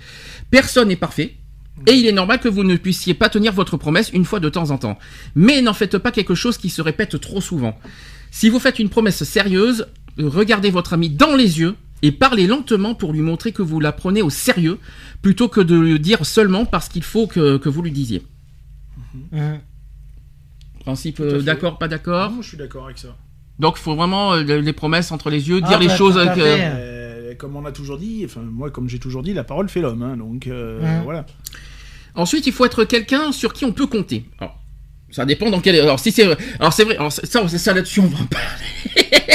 Personne 0.51 0.89
n'est 0.89 0.97
parfait. 0.97 1.37
Et 1.87 1.93
il 1.93 2.05
est 2.05 2.13
normal 2.13 2.41
que 2.41 2.49
vous 2.49 2.65
ne 2.65 2.75
puissiez 2.75 3.15
pas 3.15 3.29
tenir 3.29 3.53
votre 3.53 3.77
promesse 3.77 4.11
une 4.13 4.25
fois 4.25 4.41
de 4.41 4.49
temps 4.49 4.73
en 4.73 4.79
temps. 4.79 4.99
Mais 5.37 5.63
n'en 5.63 5.73
faites 5.73 5.99
pas 5.99 6.11
quelque 6.11 6.35
chose 6.35 6.59
qui 6.59 6.69
se 6.69 6.83
répète 6.83 7.21
trop 7.21 7.41
souvent. 7.41 7.79
Si 8.33 8.49
vous 8.49 8.59
faites 8.59 8.81
une 8.81 8.89
promesse 8.89 9.23
sérieuse, 9.23 9.87
regardez 10.19 10.71
votre 10.71 10.95
ami 10.95 11.11
dans 11.11 11.37
les 11.37 11.61
yeux 11.61 11.77
et 12.03 12.13
parlez 12.13 12.47
lentement 12.47 12.95
pour 12.95 13.13
lui 13.13 13.21
montrer 13.21 13.53
que 13.53 13.63
vous 13.63 13.81
la 13.81 13.93
prenez 13.93 14.23
au 14.23 14.31
sérieux, 14.31 14.79
plutôt 15.23 15.49
que 15.49 15.61
de 15.61 15.77
le 15.77 15.99
dire 15.99 16.25
seulement 16.27 16.67
parce 16.67 16.89
qu'il 16.89 17.03
faut 17.03 17.27
que, 17.27 17.57
que 17.57 17.69
vous 17.69 17.83
lui 17.83 17.93
disiez. 17.93 18.23
Mhm. 19.33 19.61
Principe 20.81 21.21
euh, 21.21 21.43
d'accord, 21.43 21.79
pas 21.79 21.89
d'accord. 21.89 22.33
Je 22.41 22.49
suis 22.49 22.57
d'accord 22.57 22.85
avec 22.85 22.99
ça. 22.99 23.17
Donc 23.59 23.77
il 23.79 23.83
faut 23.83 23.95
vraiment 23.95 24.35
euh, 24.35 24.43
les 24.43 24.73
promesses 24.73 25.11
entre 25.11 25.31
les 25.31 25.49
yeux, 25.49 25.61
Ah, 25.65 25.69
dire 25.69 25.79
les 25.79 25.89
bah, 25.89 25.97
choses. 25.97 26.15
que-. 26.15 26.39
Euh, 26.39 27.35
comme 27.37 27.57
on 27.57 27.65
a 27.65 27.73
toujours 27.73 27.99
dit, 27.99 28.23
enfin 28.25 28.41
moi 28.41 28.71
comme 28.71 28.89
j'ai 28.89 28.99
toujours 28.99 29.23
dit, 29.23 29.33
la 29.33 29.45
parole 29.45 29.69
fait 29.69 29.81
l'homme, 29.81 30.03
hein, 30.03 30.17
donc 30.17 30.47
euh, 30.47 31.01
voilà. 31.05 31.27
Ensuite, 32.15 32.47
il 32.47 32.53
faut 32.53 32.65
être 32.65 32.85
quelqu'un 32.85 33.31
sur 33.31 33.53
qui 33.53 33.65
on 33.67 33.73
peut 33.73 33.87
compter. 33.87 34.25
Alors, 34.39 34.59
ça 35.11 35.25
dépend 35.25 35.51
dans 35.51 35.61
quel. 35.61 35.81
Alors 35.81 35.99
si 36.01 36.11
c'est, 36.13 36.25
alors 36.59 36.73
c'est 36.73 36.85
vrai. 36.85 36.97
Alors 36.97 37.13
ça, 37.13 37.23
c'est 37.49 37.59
ça 37.59 37.73
là-dessus, 37.73 38.01
on 38.01 38.07
va 38.07 38.19
en 38.19 38.27
parler. 38.27 38.47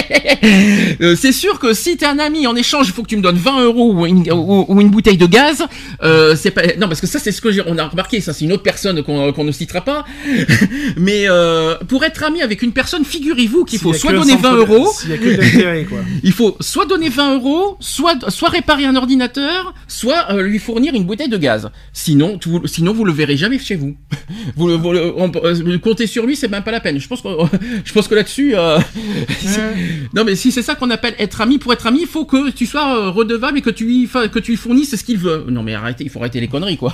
Euh, 1.02 1.16
c'est 1.16 1.32
sûr 1.32 1.60
que 1.60 1.74
si 1.74 1.98
t'es 1.98 2.06
un 2.06 2.20
ami 2.20 2.48
en 2.48 2.56
échange, 2.56 2.88
il 2.88 2.94
faut 2.94 3.04
que 3.04 3.08
tu 3.08 3.16
me 3.18 3.22
donnes 3.22 3.38
20 3.38 3.64
euros 3.64 3.94
ou 3.94 4.06
une, 4.06 4.30
ou, 4.32 4.66
ou 4.68 4.82
une 4.82 4.90
bouteille 4.90 5.18
de 5.18 5.26
gaz. 5.26 5.64
Euh, 6.04 6.36
c'est 6.36 6.52
pas. 6.52 6.64
Non, 6.80 6.88
parce 6.88 7.00
que 7.00 7.08
ça, 7.08 7.20
c'est 7.20 7.32
ce 7.32 7.42
que 7.42 7.52
j'ai. 7.52 7.62
On 7.66 7.78
a 7.78 7.88
remarqué. 7.88 8.20
Ça, 8.22 8.34
c'est 8.34 8.46
une 8.46 8.52
autre 8.52 8.64
personne 8.64 9.02
qu'on 9.04 9.32
qu'on 9.34 9.44
ne 9.44 9.52
citera 9.52 9.82
pas. 9.82 10.04
Mais 10.98 11.26
euh, 11.30 11.76
pour 11.88 12.04
être 12.04 12.24
ami 12.24 12.42
avec 12.42 12.62
une 12.62 12.72
personne, 12.74 13.06
figurez-vous 13.06 13.66
qu'il 13.66 13.80
faut 13.80 13.94
soit 13.94 14.12
donner 14.14 14.32
centre 14.34 14.44
20 14.44 14.52
de- 14.54 14.58
euros. 14.58 14.92
Que 15.08 15.84
quoi. 15.90 16.00
Il 16.24 16.32
faut 16.32 16.58
soit 16.60 16.86
donner 16.86 17.10
20 17.10 17.36
euros, 17.36 17.78
soit, 17.80 18.30
soit 18.30 18.50
réparer 18.50 18.86
un 18.86 18.96
ordinateur, 18.96 19.74
soit 19.88 20.34
lui 20.42 20.60
fournir 20.60 20.94
une 20.96 21.06
bouteille 21.06 21.30
de 21.30 21.38
gaz. 21.38 21.70
Sinon, 21.94 22.38
tout- 22.38 22.66
sinon 22.66 22.94
vous 22.94 23.06
le 23.06 23.12
verrez 23.12 23.38
jamais 23.38 23.60
chez 23.60 23.76
vous. 23.76 23.96
vous, 24.56 24.78
vous 24.78 24.92
le- 24.92 25.14
on- 25.16 25.32
compter 25.78 26.08
sur 26.08 26.26
lui, 26.26 26.36
c'est 26.36 26.50
même 26.50 26.64
pas 26.64 26.72
la 26.72 26.80
peine. 26.80 27.00
Je 27.00 27.08
pense 27.08 27.22
que, 27.22 27.30
je 27.86 27.94
pense 27.94 28.08
que 28.08 28.16
là-dessus, 28.16 28.54
euh, 28.56 28.80
non 30.14 30.24
mais 30.24 30.36
si 30.36 30.52
c'est 30.52 30.62
ça 30.62 30.76
qu'on 30.76 30.90
appelle 30.90 31.16
être 31.20 31.42
ami, 31.42 31.58
pour 31.58 31.74
être 31.74 31.88
ami, 31.88 32.00
il 32.02 32.08
faut 32.08 32.26
que 32.26 32.52
tu 32.52 32.66
sois 32.66 32.98
euh, 32.98 33.10
redevable 33.10 33.60
et 33.60 33.62
que 33.62 33.70
tu 33.70 33.86
lui, 33.86 34.08
que 34.08 34.40
tu 34.40 34.52
lui 34.52 34.58
fournisses 34.58 34.96
ce 34.96 35.04
qu'il 35.04 35.18
veut. 35.18 35.46
Non 35.50 35.64
mais 35.64 35.74
arrêtez, 35.74 36.04
il 36.04 36.10
faut 36.10 36.20
arrêter 36.20 36.40
les 36.40 36.48
conneries 36.48 36.78
quoi. 36.78 36.94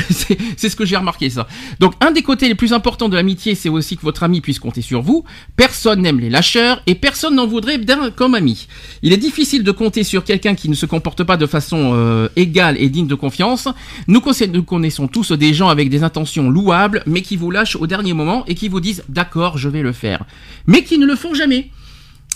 c'est 0.56 0.68
ce 0.68 0.76
que 0.76 0.84
j'ai 0.84 0.96
remarqué 0.96 1.30
ça. 1.30 1.48
Donc 1.80 1.94
un 2.00 2.10
des 2.10 2.22
côtés 2.22 2.48
les 2.48 2.54
plus 2.54 2.72
importants 2.72 3.08
de 3.08 3.16
l'amitié, 3.16 3.54
c'est 3.54 3.68
aussi 3.68 3.96
que 3.96 4.02
votre 4.02 4.22
ami 4.22 4.40
puisse 4.40 4.58
compter 4.58 4.82
sur 4.82 5.02
vous. 5.02 5.24
Personne 5.56 6.02
n'aime 6.02 6.20
les 6.20 6.30
lâcheurs 6.30 6.82
et 6.86 6.94
personne 6.94 7.34
n'en 7.34 7.46
voudrait 7.46 7.78
d'un 7.78 8.10
comme 8.10 8.34
ami. 8.34 8.66
Il 9.02 9.12
est 9.12 9.18
difficile 9.18 9.62
de 9.62 9.70
compter 9.72 10.04
sur 10.04 10.24
quelqu'un 10.24 10.54
qui 10.54 10.68
ne 10.68 10.74
se 10.74 10.86
comporte 10.86 11.24
pas 11.24 11.36
de 11.36 11.46
façon 11.46 11.92
euh, 11.94 12.28
égale 12.36 12.76
et 12.78 12.88
digne 12.88 13.06
de 13.06 13.14
confiance. 13.14 13.68
Nous, 14.06 14.22
nous 14.52 14.62
connaissons 14.62 15.08
tous 15.08 15.32
des 15.32 15.54
gens 15.54 15.68
avec 15.68 15.88
des 15.88 16.02
intentions 16.02 16.50
louables, 16.50 17.02
mais 17.06 17.22
qui 17.22 17.36
vous 17.36 17.50
lâchent 17.50 17.76
au 17.76 17.86
dernier 17.86 18.07
moment 18.14 18.44
et 18.46 18.54
qui 18.54 18.68
vous 18.68 18.80
disent 18.80 19.04
d'accord, 19.08 19.58
je 19.58 19.68
vais 19.68 19.82
le 19.82 19.92
faire, 19.92 20.24
mais 20.66 20.84
qui 20.84 20.98
ne 20.98 21.06
le 21.06 21.16
font 21.16 21.34
jamais. 21.34 21.70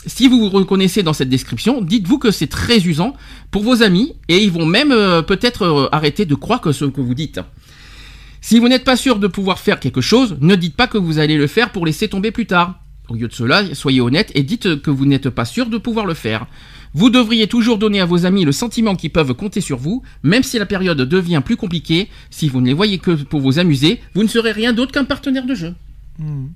Si 0.06 0.26
vous 0.26 0.40
vous 0.40 0.48
reconnaissez 0.48 1.02
dans 1.02 1.12
cette 1.12 1.28
description, 1.28 1.80
dites-vous 1.80 2.18
que 2.18 2.30
c'est 2.32 2.48
très 2.48 2.80
usant 2.86 3.14
pour 3.50 3.62
vos 3.62 3.82
amis 3.82 4.14
et 4.28 4.42
ils 4.42 4.50
vont 4.50 4.66
même 4.66 4.90
euh, 4.90 5.22
peut-être 5.22 5.62
euh, 5.62 5.88
arrêter 5.92 6.24
de 6.24 6.34
croire 6.34 6.60
que 6.60 6.72
ce 6.72 6.84
que 6.84 7.00
vous 7.00 7.14
dites. 7.14 7.40
Si 8.40 8.58
vous 8.58 8.68
n'êtes 8.68 8.82
pas 8.82 8.96
sûr 8.96 9.20
de 9.20 9.28
pouvoir 9.28 9.60
faire 9.60 9.78
quelque 9.78 10.00
chose, 10.00 10.36
ne 10.40 10.56
dites 10.56 10.74
pas 10.74 10.88
que 10.88 10.98
vous 10.98 11.20
allez 11.20 11.36
le 11.36 11.46
faire 11.46 11.70
pour 11.70 11.86
laisser 11.86 12.08
tomber 12.08 12.32
plus 12.32 12.46
tard. 12.46 12.80
Au 13.08 13.14
lieu 13.14 13.28
de 13.28 13.32
cela, 13.32 13.74
soyez 13.74 14.00
honnête 14.00 14.32
et 14.34 14.42
dites 14.42 14.82
que 14.82 14.90
vous 14.90 15.06
n'êtes 15.06 15.30
pas 15.30 15.44
sûr 15.44 15.66
de 15.66 15.78
pouvoir 15.78 16.06
le 16.06 16.14
faire. 16.14 16.46
Vous 16.94 17.08
devriez 17.10 17.46
toujours 17.46 17.78
donner 17.78 18.00
à 18.00 18.04
vos 18.04 18.26
amis 18.26 18.44
le 18.44 18.52
sentiment 18.52 18.94
qu'ils 18.96 19.10
peuvent 19.10 19.32
compter 19.34 19.60
sur 19.62 19.78
vous, 19.78 20.02
même 20.22 20.42
si 20.42 20.58
la 20.58 20.66
période 20.66 20.98
devient 21.00 21.40
plus 21.44 21.56
compliquée. 21.56 22.08
Si 22.30 22.48
vous 22.48 22.60
ne 22.60 22.66
les 22.66 22.74
voyez 22.74 22.98
que 22.98 23.12
pour 23.12 23.40
vous 23.40 23.58
amuser, 23.58 24.00
vous 24.14 24.22
ne 24.22 24.28
serez 24.28 24.52
rien 24.52 24.72
d'autre 24.72 24.92
qu'un 24.92 25.04
partenaire 25.04 25.46
de 25.46 25.54
jeu. 25.54 25.74
Mhm. 26.18 26.50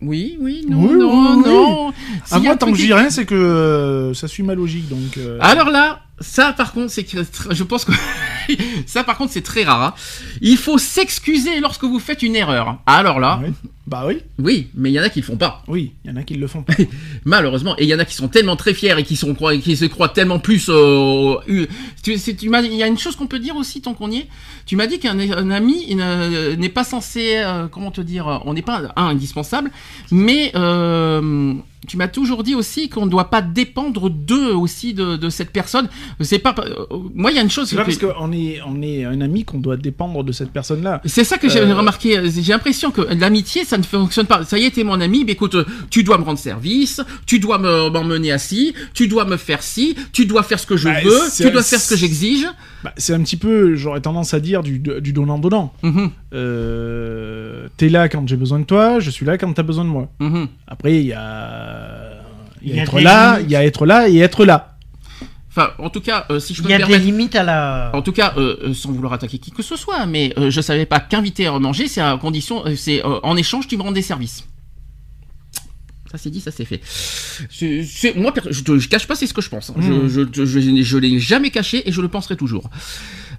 Oui, 0.00 0.36
oui, 0.40 0.66
non, 0.68 0.82
Oui, 0.82 0.94
non, 0.98 1.36
oui, 1.36 1.42
oui. 1.44 1.50
non. 1.50 1.92
À 2.32 2.38
moi, 2.40 2.56
tant 2.56 2.72
que 2.72 2.76
dis 2.76 2.92
rien, 2.92 3.10
c'est 3.10 3.24
que 3.24 3.34
euh, 3.36 4.12
ça 4.12 4.26
suit 4.26 4.42
ma 4.42 4.54
logique, 4.56 4.88
donc. 4.88 5.16
euh, 5.18 5.38
Alors 5.40 5.70
là, 5.70 6.02
ça 6.18 6.52
par 6.52 6.72
contre, 6.72 6.90
c'est 6.90 7.04
que 7.04 7.18
je 7.50 7.62
pense 7.62 7.84
que 7.84 7.92
ça 8.86 9.04
par 9.04 9.16
contre 9.16 9.32
c'est 9.32 9.40
très 9.42 9.62
rare. 9.62 9.82
hein. 9.82 9.94
Il 10.40 10.56
faut 10.56 10.78
s'excuser 10.78 11.60
lorsque 11.60 11.84
vous 11.84 12.00
faites 12.00 12.22
une 12.22 12.34
erreur. 12.34 12.80
Alors 12.86 13.20
là. 13.20 13.40
Bah 13.86 14.04
oui, 14.06 14.18
oui, 14.38 14.68
mais 14.74 14.90
il 14.90 14.94
y 14.94 15.00
en 15.00 15.02
a 15.02 15.08
qui 15.08 15.20
le 15.20 15.26
font 15.26 15.36
pas. 15.36 15.62
oui, 15.66 15.92
il 16.04 16.10
y 16.10 16.14
en 16.14 16.16
a 16.16 16.22
qui 16.22 16.34
le 16.34 16.46
font 16.46 16.62
pas. 16.62 16.74
Malheureusement, 17.24 17.74
et 17.78 17.82
il 17.82 17.88
y 17.88 17.94
en 17.94 17.98
a 17.98 18.04
qui 18.04 18.14
sont 18.14 18.28
tellement 18.28 18.54
très 18.56 18.74
fiers 18.74 18.94
et 18.98 19.02
qui 19.02 19.16
sont 19.16 19.34
croient- 19.34 19.56
qui 19.56 19.76
se 19.76 19.84
croient 19.86 20.08
tellement 20.08 20.38
plus. 20.38 20.66
euh, 20.68 21.34
eu- 21.48 21.66
tu, 22.02 22.16
c'est- 22.18 22.34
tu 22.36 22.48
m'as, 22.48 22.60
il 22.62 22.74
y 22.74 22.82
a 22.82 22.86
une 22.86 22.98
chose 22.98 23.16
qu'on 23.16 23.26
peut 23.26 23.40
dire 23.40 23.56
aussi 23.56 23.80
tant 23.82 23.94
qu'on 23.94 24.10
y 24.10 24.18
est. 24.18 24.28
Tu 24.66 24.76
m'as 24.76 24.86
dit 24.86 24.98
qu'un 25.00 25.18
un 25.18 25.50
ami 25.50 25.94
ne- 25.96 26.54
n'est 26.54 26.68
pas 26.68 26.84
censé, 26.84 27.34
euh, 27.38 27.66
comment 27.68 27.90
te 27.90 28.00
dire, 28.00 28.40
on 28.44 28.54
n'est 28.54 28.62
pas 28.62 28.92
un 28.96 29.06
indispensable, 29.06 29.70
mais 30.12 30.52
euh, 30.54 31.54
tu 31.88 31.96
m'as 31.96 32.06
toujours 32.06 32.44
dit 32.44 32.54
aussi 32.54 32.88
qu'on 32.88 33.06
ne 33.06 33.10
doit 33.10 33.28
pas 33.30 33.42
dépendre 33.42 34.08
d'eux 34.08 34.52
aussi 34.54 34.94
de, 34.94 35.16
de 35.16 35.28
cette 35.30 35.50
personne. 35.50 35.88
C'est 36.20 36.38
pas, 36.38 36.54
euh, 36.58 36.84
moi 37.14 37.32
il 37.32 37.36
y 37.36 37.40
a 37.40 37.42
une 37.42 37.50
chose. 37.50 37.68
C'est 37.68 37.74
pas 37.76 37.84
que- 37.84 37.96
parce 37.96 38.14
qu'on 38.14 38.30
est, 38.32 38.60
on 38.64 38.80
est 38.82 39.04
un 39.04 39.20
ami 39.20 39.44
qu'on 39.44 39.58
doit 39.58 39.76
dépendre 39.76 40.22
de 40.22 40.30
cette 40.30 40.52
personne-là. 40.52 41.00
c'est 41.04 41.24
ça 41.24 41.38
que 41.38 41.48
j'ai 41.48 41.58
Euh, 41.60 41.74
remarqué. 41.74 42.20
J'ai 42.30 42.52
l'impression 42.52 42.92
que 42.92 43.00
l'amitié, 43.02 43.64
ça 43.72 43.78
ne 43.78 43.82
fonctionne 43.84 44.26
pas. 44.26 44.44
Ça 44.44 44.58
y 44.58 44.64
est, 44.66 44.70
t'es 44.72 44.84
mon 44.84 45.00
ami, 45.00 45.24
mais 45.24 45.32
écoute, 45.32 45.56
tu 45.88 46.02
dois 46.04 46.18
me 46.18 46.24
rendre 46.24 46.38
service, 46.38 47.00
tu 47.24 47.38
dois 47.38 47.58
me- 47.58 47.88
m'emmener 47.88 48.30
à 48.32 48.36
ci, 48.38 48.74
tu 48.92 49.08
dois 49.08 49.24
me 49.24 49.38
faire 49.38 49.62
ci, 49.62 49.96
tu 50.12 50.26
dois 50.26 50.42
faire 50.42 50.58
ce 50.60 50.66
que 50.66 50.76
je 50.76 50.88
Bah, 50.88 51.00
veux, 51.02 51.20
tu 51.34 51.50
dois 51.50 51.62
faire 51.62 51.80
ce 51.80 51.88
que 51.88 51.96
j'exige. 51.96 52.46
Bah, 52.84 52.92
c'est 52.98 53.14
un 53.14 53.22
petit 53.22 53.36
peu, 53.38 53.74
j'aurais 53.74 54.00
tendance 54.02 54.34
à 54.34 54.40
dire, 54.40 54.62
du, 54.62 54.78
du 54.78 55.12
donnant-donnant. 55.14 55.72
Mhm, 55.82 56.10
Euh, 56.34 57.68
T'es 57.76 57.88
là 57.88 58.08
quand 58.08 58.26
j'ai 58.28 58.36
besoin 58.36 58.58
de 58.58 58.64
toi, 58.64 59.00
je 59.00 59.10
suis 59.10 59.24
là 59.24 59.38
quand 59.38 59.52
t'as 59.52 59.62
besoin 59.62 59.84
de 59.84 59.90
moi. 59.90 60.08
mhm. 60.20 60.48
Après, 60.66 60.98
il 60.98 61.06
y 61.06 61.12
a, 61.12 62.20
y 62.62 62.72
y 62.72 62.78
être 62.78 63.00
là, 63.00 63.40
il 63.40 63.50
y 63.50 63.56
a 63.56 63.64
être 63.64 63.86
là 63.86 64.08
et 64.08 64.18
être 64.18 64.44
là. 64.44 64.71
Enfin, 65.54 65.70
en 65.78 65.90
tout 65.90 66.00
cas, 66.00 66.24
euh, 66.30 66.40
si 66.40 66.54
je 66.54 66.62
peux 66.62 66.68
Il 66.68 66.72
y 66.72 66.74
a 66.74 66.78
me 66.78 66.84
des 66.84 66.88
permettre. 66.92 67.04
limites 67.04 67.34
à 67.36 67.42
la. 67.42 67.90
En 67.92 68.00
tout 68.00 68.12
cas, 68.12 68.32
euh, 68.38 68.56
euh, 68.64 68.74
sans 68.74 68.90
vouloir 68.90 69.12
attaquer 69.12 69.36
qui 69.38 69.50
que 69.50 69.62
ce 69.62 69.76
soit, 69.76 70.06
mais 70.06 70.32
euh, 70.38 70.50
je 70.50 70.60
savais 70.62 70.86
pas 70.86 70.98
qu'inviter 70.98 71.46
à 71.46 71.58
manger, 71.58 71.88
c'est 71.88 72.00
à 72.00 72.16
condition, 72.16 72.64
euh, 72.66 72.74
c'est 72.74 73.02
en 73.04 73.36
échange, 73.36 73.68
tu 73.68 73.76
me 73.76 73.82
rends 73.82 73.92
des 73.92 74.00
services. 74.00 74.48
Ça 76.10 76.16
c'est 76.18 76.30
dit, 76.30 76.40
ça 76.40 76.50
c'est 76.50 76.64
fait. 76.66 76.80
Moi, 78.16 78.32
je, 78.50 78.78
je 78.78 78.88
cache 78.88 79.06
pas, 79.06 79.14
c'est 79.14 79.26
ce 79.26 79.32
que 79.34 79.40
je 79.42 79.48
pense. 79.48 79.70
hein. 79.70 79.74
Je, 79.78 80.26
je, 80.32 80.44
je, 80.44 80.98
l'ai 80.98 81.18
jamais 81.18 81.50
caché 81.50 81.86
et 81.88 81.92
je 81.92 82.00
le 82.02 82.08
penserai 82.08 82.36
toujours. 82.36 82.70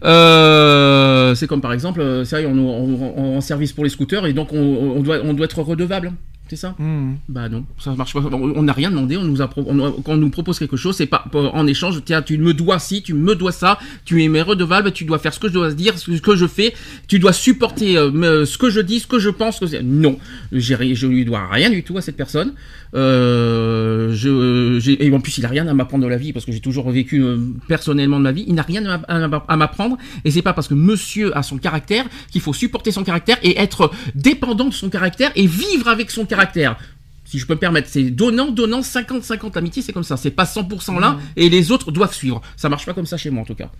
C'est 0.01 1.47
comme 1.47 1.61
par 1.61 1.74
exemple, 1.74 2.24
c'est 2.26 2.41
vrai, 2.43 2.45
on, 2.51 2.57
on- 2.59 3.38
en 3.38 3.41
service 3.41 3.74
pour 3.74 3.84
les 3.84 3.89
scooters 3.89 4.26
et 4.28 4.34
donc 4.34 4.53
on, 4.53 4.57
on 4.97 5.01
doit, 5.01 5.18
on 5.24 5.34
doit 5.34 5.45
être 5.45 5.61
redevable. 5.61 6.14
C'est 6.53 6.67
ça 6.67 6.75
Hmm. 6.77 7.15
Bah 7.29 7.49
non, 7.49 7.65
ça 7.79 7.95
marche 7.95 8.13
pas. 8.13 8.19
On 8.31 8.61
n'a 8.61 8.73
rien 8.73 8.91
demandé. 8.91 9.17
On 9.17 9.23
nous 9.23 9.41
a, 9.41 9.47
pro- 9.47 9.65
on- 9.67 9.91
quand 10.03 10.13
on 10.13 10.17
nous 10.17 10.29
propose 10.29 10.59
quelque 10.59 10.77
chose, 10.77 10.95
c'est 10.95 11.07
pas 11.07 11.25
pas 11.31 11.39
en 11.39 11.65
échange. 11.65 11.99
Tiens, 12.05 12.21
tu 12.21 12.37
me 12.37 12.53
dois 12.53 12.77
ci, 12.77 13.01
tu 13.01 13.15
me 13.15 13.33
dois 13.33 13.51
ça. 13.51 13.79
Tu 14.05 14.23
es 14.23 14.27
mes 14.27 14.43
redevables. 14.43 14.91
Tu 14.91 15.03
dois 15.05 15.17
faire 15.17 15.33
ce 15.33 15.39
que 15.39 15.47
je 15.47 15.53
dois 15.53 15.73
dire, 15.73 15.97
ce 15.97 16.11
que 16.11 16.35
je 16.35 16.45
fais. 16.45 16.73
Tu 17.07 17.17
dois 17.17 17.33
supporter 17.33 17.97
euh, 17.97 18.45
ce 18.45 18.57
que 18.59 18.69
je 18.69 18.81
dis, 18.81 18.99
ce 18.99 19.07
que 19.07 19.17
je 19.17 19.29
pense. 19.29 19.59
Que 19.59 19.81
non, 19.81 20.19
je 20.51 21.05
lui 21.07 21.25
dois 21.25 21.47
rien 21.49 21.71
du 21.71 21.81
tout 21.83 21.97
à 21.97 22.01
cette 22.01 22.17
personne. 22.17 22.53
Euh, 22.95 24.13
je, 24.13 24.79
j'ai- 24.79 25.05
et 25.05 25.13
en 25.13 25.19
plus, 25.19 25.37
il 25.37 25.45
a 25.45 25.49
rien 25.49 25.67
à 25.67 25.73
m'apprendre 25.73 26.03
de 26.03 26.09
la 26.09 26.17
vie 26.17 26.33
parce 26.33 26.45
que 26.45 26.51
j'ai 26.51 26.59
toujours 26.59 26.89
vécu 26.91 27.21
euh, 27.23 27.37
personnellement 27.67 28.17
de 28.17 28.23
ma 28.23 28.31
vie. 28.31 28.45
Il 28.47 28.55
n'a 28.55 28.61
rien 28.61 28.83
à, 29.07 29.57
m'apprendre. 29.57 29.97
Et 30.25 30.31
c'est 30.31 30.41
pas 30.41 30.53
parce 30.53 30.67
que 30.67 30.73
Monsieur 30.73 31.35
a 31.37 31.43
son 31.43 31.57
caractère 31.57 32.05
qu'il 32.31 32.41
faut 32.41 32.53
supporter 32.53 32.91
son 32.91 33.03
caractère 33.03 33.37
et 33.43 33.59
être 33.59 33.91
dépendant 34.15 34.65
de 34.65 34.73
son 34.73 34.89
caractère 34.89 35.31
et 35.35 35.47
vivre 35.47 35.87
avec 35.87 36.11
son 36.11 36.25
caractère. 36.25 36.77
Si 37.25 37.39
je 37.39 37.47
peux 37.47 37.53
me 37.55 37.59
permettre, 37.59 37.87
c'est 37.89 38.11
donnant, 38.11 38.51
donnant, 38.51 38.81
50-50 38.81 39.55
l'amitié, 39.55 39.81
c'est 39.81 39.93
comme 39.93 40.03
ça. 40.03 40.17
C'est 40.17 40.29
pas 40.31 40.43
100% 40.43 40.99
l'un 40.99 41.17
et 41.35 41.49
les 41.49 41.71
autres 41.71 41.91
doivent 41.91 42.13
suivre. 42.13 42.41
Ça 42.57 42.69
marche 42.69 42.85
pas 42.85 42.93
comme 42.93 43.05
ça 43.07 43.17
chez 43.17 43.29
moi 43.31 43.41
en 43.41 43.45
tout 43.45 43.55
cas. 43.55 43.71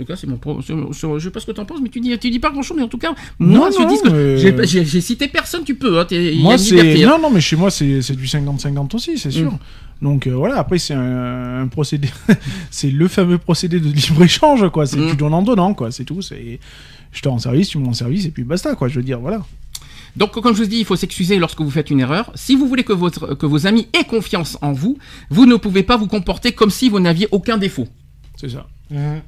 En 0.00 0.04
tout 0.04 0.08
cas, 0.12 0.16
c'est 0.16 0.26
mon. 0.26 0.38
pro- 0.38 0.60
je 0.62 1.18
sais 1.18 1.30
pas 1.30 1.40
ce 1.40 1.46
que 1.46 1.52
t'en 1.52 1.66
penses, 1.66 1.80
mais 1.82 1.90
tu 1.90 2.00
dis, 2.00 2.18
tu 2.18 2.30
dis 2.30 2.38
pas 2.38 2.50
grand 2.50 2.62
chose, 2.62 2.74
mais 2.78 2.82
en 2.82 2.88
tout 2.88 2.96
cas, 2.96 3.12
moi, 3.38 3.68
Non, 3.68 3.70
je 3.70 3.82
non, 3.82 3.86
dis 3.88 4.00
que 4.00 4.50
mais- 4.50 4.66
j'ai- 4.66 5.00
cité 5.02 5.28
personne, 5.28 5.62
tu 5.62 5.74
peux. 5.74 6.00
Hein, 6.00 6.06
Moi, 6.36 6.56
c'est 6.56 6.74
liberté, 6.76 7.04
hein. 7.04 7.08
non, 7.10 7.18
non, 7.22 7.30
mais 7.30 7.40
chez 7.42 7.56
moi, 7.56 7.70
c'est 7.70 8.00
c'est 8.00 8.16
du 8.16 8.26
50-50 8.26 8.94
aussi, 8.94 9.18
c'est 9.18 9.30
sûr. 9.30 9.52
Mm. 9.52 9.58
Donc 10.00 10.26
euh, 10.26 10.30
voilà, 10.34 10.56
après 10.56 10.78
c'est 10.78 10.94
un, 10.94 11.60
un 11.62 11.66
procédé, 11.68 12.08
c'est 12.70 12.90
le 12.90 13.06
fameux 13.08 13.36
procédé 13.36 13.78
de 13.80 13.88
libre 13.90 14.22
échange, 14.22 14.66
quoi. 14.70 14.86
C'est 14.86 14.96
Mm. 14.96 15.10
du 15.10 15.16
donnant 15.16 15.42
donnant, 15.42 15.74
quoi. 15.74 15.90
C'est 15.92 16.04
tout. 16.04 16.22
C'est 16.22 16.58
je 17.12 17.20
te 17.20 17.28
rends 17.28 17.38
service, 17.38 17.68
tu 17.68 17.78
me 17.78 17.84
rends 17.84 17.92
service, 17.92 18.24
et 18.24 18.30
puis 18.30 18.44
basta, 18.44 18.74
quoi. 18.74 18.88
Je 18.88 18.94
veux 18.94 19.02
dire, 19.04 19.20
voilà. 19.20 19.42
Donc, 20.16 20.32
comme 20.32 20.54
je 20.56 20.62
vous 20.62 20.68
dis, 20.68 20.78
il 20.78 20.84
faut 20.84 20.96
s'excuser 20.96 21.38
lorsque 21.38 21.60
vous 21.60 21.70
faites 21.70 21.90
une 21.90 22.00
erreur. 22.00 22.32
Si 22.34 22.56
vous 22.56 22.66
voulez 22.66 22.82
que, 22.82 22.92
votre, 22.92 23.34
que 23.34 23.46
vos 23.46 23.66
amis 23.66 23.86
aient 23.92 24.04
confiance 24.04 24.58
en 24.62 24.72
vous, 24.72 24.96
vous 25.28 25.46
ne 25.46 25.54
pouvez 25.56 25.82
pas 25.84 25.96
vous 25.96 26.06
comporter 26.08 26.50
comme 26.52 26.70
si 26.70 26.88
vous 26.88 26.98
n'aviez 26.98 27.28
aucun 27.30 27.58
défaut. 27.58 27.86
C'est 28.36 28.48
ça. 28.48 28.66
Mhm. 28.90 29.20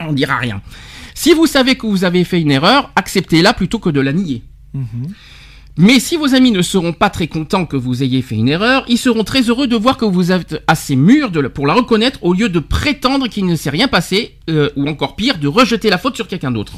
On 0.00 0.12
dira 0.12 0.36
rien. 0.38 0.60
Si 1.14 1.34
vous 1.34 1.46
savez 1.46 1.76
que 1.76 1.86
vous 1.86 2.04
avez 2.04 2.24
fait 2.24 2.40
une 2.40 2.50
erreur, 2.50 2.90
acceptez-la 2.96 3.52
plutôt 3.52 3.78
que 3.78 3.90
de 3.90 4.00
la 4.00 4.12
nier. 4.12 4.42
Mhm. 4.72 5.12
Mais 5.78 5.98
si 6.00 6.16
vos 6.16 6.34
amis 6.34 6.50
ne 6.50 6.60
seront 6.62 6.92
pas 6.92 7.08
très 7.10 7.26
contents 7.26 7.64
que 7.64 7.76
vous 7.76 8.02
ayez 8.02 8.20
fait 8.22 8.34
une 8.34 8.48
erreur, 8.48 8.84
ils 8.88 8.98
seront 8.98 9.24
très 9.24 9.42
heureux 9.42 9.66
de 9.66 9.76
voir 9.76 9.96
que 9.96 10.04
vous 10.04 10.30
êtes 10.32 10.62
assez 10.66 10.94
mûr 10.96 11.30
de 11.30 11.40
la- 11.40 11.48
pour 11.48 11.66
la 11.66 11.74
reconnaître 11.74 12.18
au 12.22 12.34
lieu 12.34 12.48
de 12.48 12.58
prétendre 12.58 13.28
qu'il 13.28 13.46
ne 13.46 13.56
s'est 13.56 13.70
rien 13.70 13.88
passé, 13.88 14.36
euh, 14.50 14.68
ou 14.76 14.86
encore 14.88 15.16
pire, 15.16 15.38
de 15.38 15.48
rejeter 15.48 15.88
la 15.88 15.96
faute 15.96 16.16
sur 16.16 16.28
quelqu'un 16.28 16.50
d'autre. 16.50 16.74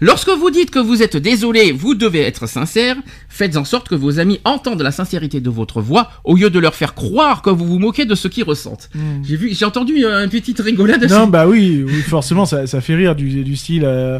Lorsque 0.00 0.28
vous 0.30 0.50
dites 0.50 0.70
que 0.70 0.78
vous 0.78 1.02
êtes 1.02 1.16
désolé, 1.16 1.72
vous 1.72 1.94
devez 1.94 2.20
être 2.20 2.46
sincère. 2.48 2.96
Faites 3.28 3.56
en 3.56 3.64
sorte 3.64 3.88
que 3.88 3.94
vos 3.94 4.18
amis 4.18 4.40
entendent 4.44 4.82
la 4.82 4.90
sincérité 4.92 5.40
de 5.40 5.50
votre 5.50 5.80
voix, 5.80 6.10
au 6.24 6.34
lieu 6.36 6.50
de 6.50 6.58
leur 6.58 6.74
faire 6.74 6.94
croire 6.94 7.42
que 7.42 7.50
vous 7.50 7.64
vous 7.66 7.78
moquez 7.78 8.06
de 8.06 8.14
ce 8.14 8.28
qu'ils 8.28 8.44
ressentent. 8.44 8.90
J'ai 9.24 9.36
vu, 9.36 9.54
j'ai 9.54 9.64
entendu 9.64 10.04
euh, 10.04 10.24
une 10.24 10.30
petite 10.30 10.58
rigolade. 10.60 11.08
Non, 11.10 11.26
bah 11.28 11.46
oui, 11.46 11.84
oui 11.86 12.00
forcément, 12.02 12.44
ça, 12.44 12.66
ça 12.66 12.80
fait 12.80 12.94
rire 12.96 13.14
du, 13.14 13.44
du 13.44 13.56
style. 13.56 13.84
euh, 13.84 14.18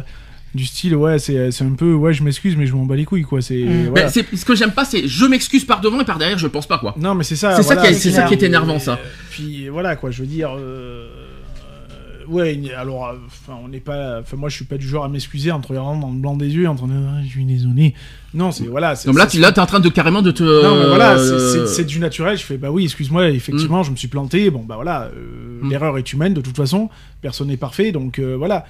du 0.55 0.65
style 0.65 0.95
ouais 0.95 1.19
c'est 1.19 1.51
c'est 1.51 1.63
un 1.63 1.73
peu 1.73 1.93
ouais 1.93 2.13
je 2.13 2.23
m'excuse 2.23 2.55
mais 2.57 2.65
je 2.65 2.73
m'en 2.73 2.85
bats 2.85 2.95
les 2.95 3.05
couilles 3.05 3.21
quoi 3.23 3.41
c'est 3.41 3.57
Mm. 3.63 3.87
voilà. 3.89 4.09
Ben, 4.09 4.23
ce 4.37 4.45
que 4.45 4.55
j'aime 4.55 4.71
pas, 4.71 4.85
c'est 4.85 5.07
je 5.07 5.25
m'excuse 5.25 5.65
par 5.65 5.81
devant 5.81 5.99
et 6.01 6.05
par 6.05 6.17
derrière, 6.17 6.37
je 6.37 6.47
pense 6.47 6.67
pas 6.67 6.77
quoi. 6.79 6.95
non 6.97 7.13
mais 7.15 7.23
c'est 7.23 7.35
ça 7.35 7.55
C'est 7.55 7.63
ça 7.63 7.75
qui 7.75 7.93
c'est 7.93 8.11
ça 8.11 8.23
qui 8.23 8.33
est 8.33 8.43
énervant, 8.43 8.79
ça. 8.79 8.99
puis 9.29 9.67
voilà 9.69 9.95
quoi 9.95 10.09
je 10.11 10.21
veux 10.21 10.27
dire 10.27 10.51
euh, 10.57 11.07
euh, 12.21 12.25
ouais 12.31 12.59
alors 12.77 13.07
euh, 13.07 13.13
enfin 13.27 13.57
on 13.63 13.67
n'est 13.67 13.79
pas 13.79 14.19
enfin 14.21 14.37
moi 14.37 14.49
je 14.49 14.55
suis 14.55 14.65
pas 14.65 14.77
du 14.77 14.87
genre 14.87 15.03
à 15.03 15.09
m'excuser 15.09 15.51
en 15.51 15.59
te 15.61 15.67
regardant 15.67 15.97
dans 15.97 16.09
le 16.09 16.17
blanc 16.17 16.35
des 16.35 16.47
yeux 16.49 16.67
en 16.67 16.75
train 16.75 16.87
de 16.87 16.93
ah, 16.93 17.21
je 17.23 17.29
suis 17.29 17.45
désolé 17.45 17.93
non 18.33 18.51
c'est 18.51 18.65
voilà 18.65 18.95
Donc 19.05 19.17
là, 19.17 19.27
tu 19.27 19.39
là, 19.39 19.51
t'es 19.51 19.61
en 19.61 19.65
train 19.65 19.79
de 19.79 19.89
carrément 19.89 20.21
de 20.21 20.31
te. 20.31 20.43
Non, 20.43 20.75
mais 20.79 20.87
voilà, 20.87 21.17
c'est- 21.17 21.81
euh, 21.81 21.83
du 21.85 21.99
naturel. 21.99 22.37
Je 22.37 22.43
fais, 22.43 22.57
bah 22.57 22.69
oui, 22.69 22.83
excuse-moi, 22.83 23.29
effectivement, 23.29 23.81
je 23.83 23.89
me 23.91 23.95
suis 23.95 24.09
planté. 24.09 24.49
Bon, 24.51 24.63
bah 24.63 24.75
voilà, 24.75 25.03
euh, 25.15 25.61
Mm. 25.63 25.69
l'erreur 25.71 25.97
est 25.97 26.13
humaine 26.13 26.33
de 26.35 26.41
toute 26.41 26.55
façon. 26.57 26.89
Personne 27.21 27.47
n'est 27.47 27.57
parfait, 27.57 27.91
donc 27.91 28.19
euh, 28.19 28.35
voilà. 28.37 28.65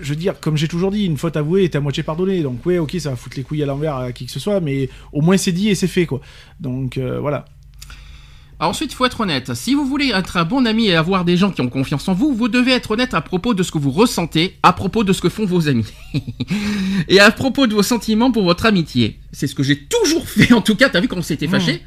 Je 0.00 0.10
veux 0.10 0.16
dire, 0.16 0.38
comme 0.40 0.56
j'ai 0.56 0.68
toujours 0.68 0.90
dit, 0.90 1.04
une 1.04 1.16
faute 1.16 1.36
avouée 1.36 1.64
est 1.64 1.76
à 1.76 1.80
moitié 1.80 2.02
pardonnée. 2.02 2.42
Donc, 2.42 2.64
ouais, 2.66 2.78
ok, 2.78 2.96
ça 2.98 3.10
va 3.10 3.16
foutre 3.16 3.36
les 3.36 3.42
couilles 3.42 3.62
à 3.62 3.66
l'envers 3.66 3.96
à 3.96 4.12
qui 4.12 4.26
que 4.26 4.32
ce 4.32 4.40
soit, 4.40 4.60
mais 4.60 4.88
au 5.12 5.22
moins 5.22 5.36
c'est 5.36 5.52
dit 5.52 5.68
et 5.68 5.74
c'est 5.74 5.86
fait, 5.86 6.06
quoi. 6.06 6.20
Donc, 6.60 6.98
euh, 6.98 7.18
voilà. 7.20 7.46
Alors 8.60 8.70
ensuite, 8.70 8.92
il 8.92 8.96
faut 8.96 9.06
être 9.06 9.20
honnête. 9.20 9.54
Si 9.54 9.74
vous 9.74 9.86
voulez 9.86 10.10
être 10.12 10.36
un 10.36 10.44
bon 10.44 10.66
ami 10.66 10.86
et 10.86 10.96
avoir 10.96 11.24
des 11.24 11.36
gens 11.36 11.50
qui 11.52 11.60
ont 11.60 11.68
confiance 11.68 12.08
en 12.08 12.14
vous, 12.14 12.34
vous 12.34 12.48
devez 12.48 12.72
être 12.72 12.90
honnête 12.90 13.14
à 13.14 13.20
propos 13.20 13.54
de 13.54 13.62
ce 13.62 13.70
que 13.70 13.78
vous 13.78 13.92
ressentez, 13.92 14.56
à 14.64 14.72
propos 14.72 15.04
de 15.04 15.12
ce 15.12 15.20
que 15.20 15.28
font 15.28 15.46
vos 15.46 15.68
amis, 15.68 15.86
et 17.08 17.20
à 17.20 17.30
propos 17.30 17.68
de 17.68 17.74
vos 17.74 17.84
sentiments 17.84 18.32
pour 18.32 18.42
votre 18.42 18.66
amitié. 18.66 19.20
C'est 19.32 19.46
ce 19.46 19.54
que 19.54 19.62
j'ai 19.62 19.78
toujours 19.84 20.28
fait. 20.28 20.52
En 20.52 20.60
tout 20.60 20.74
cas, 20.74 20.88
t'as 20.88 21.00
vu 21.00 21.06
quand 21.06 21.18
on 21.18 21.22
s'était 21.22 21.46
fâché 21.46 21.82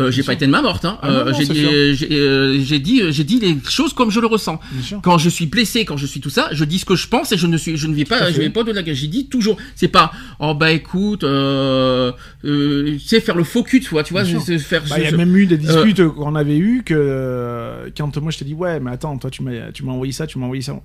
Euh, 0.00 0.10
j'ai 0.10 0.22
pas 0.22 0.24
sûr. 0.24 0.32
été 0.32 0.46
de 0.46 0.50
ma 0.50 0.60
morte. 0.60 0.84
Hein. 0.84 0.98
Ah 1.02 1.08
Euh, 1.08 1.32
j'ai 1.36 1.44
c'est 1.44 1.52
dit, 1.52 1.64
euh, 1.64 2.58
j'ai 2.60 2.78
dit, 2.80 3.00
j'ai 3.12 3.24
dit 3.24 3.38
les 3.38 3.56
choses 3.68 3.92
comme 3.92 4.10
je 4.10 4.18
le 4.18 4.26
ressens. 4.26 4.58
Quand 5.02 5.18
je 5.18 5.28
suis 5.28 5.46
blessé, 5.46 5.84
quand 5.84 5.96
je 5.96 6.06
suis 6.06 6.20
tout 6.20 6.30
ça, 6.30 6.48
je 6.52 6.64
dis 6.64 6.80
ce 6.80 6.84
que 6.84 6.96
je 6.96 7.06
pense 7.06 7.30
et 7.30 7.36
je 7.36 7.46
ne 7.46 7.56
suis, 7.56 7.76
je 7.76 7.86
ne 7.86 7.94
à 7.94 8.04
pas, 8.04 8.32
je 8.32 8.38
vais 8.40 8.50
pas 8.50 8.64
de 8.64 8.72
la 8.72 8.82
J'ai 8.84 9.06
dit 9.06 9.28
toujours, 9.28 9.56
c'est 9.76 9.88
pas, 9.88 10.10
oh 10.40 10.54
bah 10.54 10.72
écoute, 10.72 11.20
tu 11.20 12.98
sais 12.98 13.20
faire 13.20 13.36
le 13.36 13.44
faux 13.44 13.62
cul, 13.62 13.80
tu 13.80 13.90
vois, 13.90 14.02
tu 14.02 14.12
vois, 14.12 14.24
c'est- 14.24 14.58
faire. 14.58 14.82
Bah, 14.88 14.96
il 14.98 15.04
y 15.04 15.06
a 15.06 15.16
même 15.16 15.36
eu 15.36 15.46
des 15.46 15.58
disputes 15.58 16.06
qu'on 16.08 16.34
avait 16.34 16.58
eues 16.58 16.82
que 16.84 17.90
quand 17.96 18.16
moi 18.20 18.30
je 18.32 18.38
t'ai 18.38 18.44
dit, 18.44 18.54
ouais, 18.54 18.80
mais 18.80 18.90
attends, 18.90 19.16
toi 19.18 19.30
tu 19.30 19.42
m'as 19.42 19.70
tu 19.72 19.84
m'as 19.84 19.92
envoyé 19.92 20.12
ça, 20.12 20.26
tu 20.26 20.38
m'as 20.38 20.44
envoyé 20.46 20.62
ça. 20.62 20.80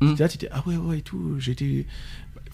Mm. 0.00 0.14
Là, 0.18 0.28
tu 0.28 0.36
étais, 0.36 0.48
ah 0.52 0.62
ouais, 0.66 0.76
ouais, 0.76 0.98
et 0.98 1.02
tout. 1.02 1.36
J'étais. 1.38 1.86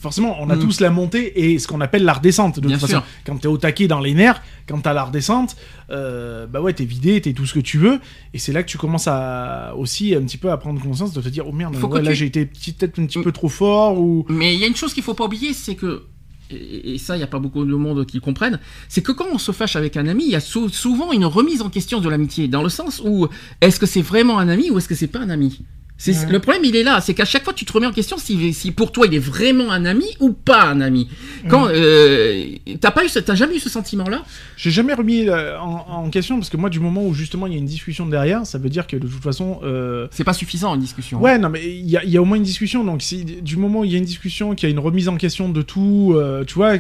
Forcément, 0.01 0.39
on 0.41 0.49
a 0.49 0.57
Mm. 0.57 0.61
tous 0.61 0.81
la 0.81 0.89
montée 0.89 1.53
et 1.53 1.59
ce 1.59 1.69
qu'on 1.69 1.81
appelle 1.83 2.05
la 2.05 2.15
redescente. 2.15 2.59
De 2.59 2.67
Bien 2.67 2.79
toute 2.79 2.89
sûr. 2.89 3.01
façon, 3.01 3.11
quand 3.27 3.37
t'es 3.37 3.49
au 3.49 3.59
taquet 3.59 3.87
dans 3.87 4.01
les 4.01 4.15
nerfs, 4.15 4.41
quand 4.67 4.81
t'as 4.81 4.95
la 4.95 5.05
redescente, 5.05 5.57
euh, 5.91 6.47
bah 6.47 6.63
ouais, 6.63 6.73
t'es 6.73 6.87
vidé, 6.87 7.21
t'es 7.21 7.35
tout 7.35 7.45
ce 7.45 7.53
que 7.53 7.61
tu 7.61 7.77
veux. 7.77 8.01
Et 8.33 8.39
c'est 8.39 8.53
là 8.53 8.63
que 8.63 8.69
tu 8.69 8.79
commences 8.79 9.09
à 9.09 9.75
aussi 9.77 10.15
un 10.15 10.23
petit 10.23 10.39
peu 10.39 10.51
à 10.51 10.57
prendre 10.57 10.81
conscience 10.81 11.13
de 11.13 11.21
te 11.21 11.29
dire, 11.29 11.47
oh 11.47 11.53
merde, 11.53 11.77
Faut 11.77 11.87
que 11.89 11.97
ouais, 11.97 12.03
là 12.03 12.13
tu- 12.13 12.17
j'ai 12.17 12.27
été 12.27 12.47
peut-être 12.47 12.99
un 12.99 13.05
petit 13.07 13.19
Mm. 13.19 13.25
peu 13.25 13.33
trop 13.33 13.49
fort 13.51 14.01
ou. 14.01 14.25
Mais 14.31 14.55
il 14.55 14.61
y 14.61 14.65
a 14.65 14.69
une 14.69 14.77
chose 14.77 14.95
qu'il 14.95 15.03
faut 15.03 15.13
pas 15.15 15.25
oublier, 15.27 15.53
c'est 15.53 15.75
que 15.75 16.05
et 16.53 16.99
ça, 16.99 17.15
il 17.15 17.19
n'y 17.19 17.23
a 17.25 17.29
pas 17.29 17.39
beaucoup 17.39 17.65
de 17.65 17.75
monde 17.77 18.05
qui 18.07 18.19
comprennent, 18.19 18.59
c'est 18.89 19.03
que 19.03 19.13
quand 19.13 19.27
on 19.33 19.39
se 19.39 19.53
fâche 19.53 19.77
avec 19.77 19.97
un 19.97 20.09
ami, 20.09 20.25
il 20.25 20.31
y 20.33 20.35
a 20.35 20.41
sou- 20.41 20.69
souvent 20.69 21.13
une 21.13 21.25
remise 21.25 21.63
en 21.63 21.69
question 21.71 22.01
de 22.01 22.09
l'amitié, 22.09 22.49
dans 22.49 22.65
le 22.65 22.69
sens 22.69 23.01
où 23.05 23.29
est-ce 23.61 23.79
que 23.79 23.87
c'est 23.87 24.03
vraiment 24.03 24.39
un 24.41 24.49
ami 24.49 24.69
ou 24.71 24.79
est-ce 24.79 24.89
que 24.89 24.97
c'est 24.97 25.07
pas 25.07 25.21
un 25.21 25.31
ami? 25.31 25.61
Ouais. 26.07 26.33
Le 26.33 26.39
problème, 26.39 26.65
il 26.65 26.75
est 26.77 26.83
là, 26.83 27.01
c'est 27.01 27.13
qu'à 27.15 27.25
chaque 27.27 27.45
fois, 27.45 27.53
tu 27.53 27.65
te 27.67 27.73
remets 27.73 27.87
en 27.87 27.93
question 27.93 28.17
si, 28.17 28.53
si 28.55 28.73
pour 28.73 28.91
toi, 28.91 29.07
il 29.07 29.15
est 29.15 29.19
vraiment 29.19 29.71
un 29.71 29.85
ami 29.85 30.07
ou 30.19 30.33
pas 30.33 30.63
un 30.65 30.81
ami. 30.81 31.09
Quand 31.49 31.69
euh, 31.69 32.45
t'as 32.81 32.91
pas 32.91 33.05
eu, 33.05 33.09
ce- 33.09 33.19
t'as 33.19 33.35
jamais 33.35 33.57
eu 33.57 33.59
ce 33.61 33.69
sentiment-là? 33.69 34.23
J'ai 34.57 34.71
jamais 34.71 34.95
remis 34.95 35.29
euh, 35.29 35.59
en, 35.61 35.85
en 36.05 36.11
question 36.11 36.37
parce 36.39 36.49
que 36.49 36.57
moi, 36.57 36.71
du 36.71 36.81
moment 36.81 37.05
où 37.05 37.13
justement 37.13 37.47
il 37.47 37.53
y 37.53 37.57
a 37.57 37.59
une 37.59 37.67
discussion 37.67 38.07
derrière, 38.07 38.47
ça 38.47 38.57
veut 38.59 38.71
dire 38.71 38.87
que 38.87 38.97
de 38.97 39.07
toute 39.07 39.23
façon. 39.23 39.61
euh, 39.63 40.09
C'est 40.11 40.25
pas 40.25 40.33
suffisant 40.33 40.75
une 40.75 40.81
discussion. 40.81 41.21
Ouais, 41.21 41.39
non, 41.39 41.51
mais 41.51 41.63
il 41.65 41.89
y 41.91 41.97
a, 41.99 42.05
il 42.05 42.11
y 42.11 42.17
a 42.17 42.23
au 42.23 42.25
moins 42.25 42.39
une 42.39 42.43
discussion. 42.45 42.83
Donc, 42.83 43.03
si, 43.03 43.25
du 43.25 43.57
moment 43.59 43.81
où 43.81 43.85
il 43.85 43.93
y 43.93 43.95
a 43.95 43.99
une 43.99 44.05
discussion, 44.05 44.55
qu'il 44.55 44.69
y 44.69 44.73
a 44.73 44.73
une 44.73 44.79
remise 44.79 45.09
en 45.09 45.17
question 45.17 45.49
de 45.51 45.61
tout, 45.63 46.15
euh, 46.17 46.45
tu 46.47 46.55
vois, 46.55 46.75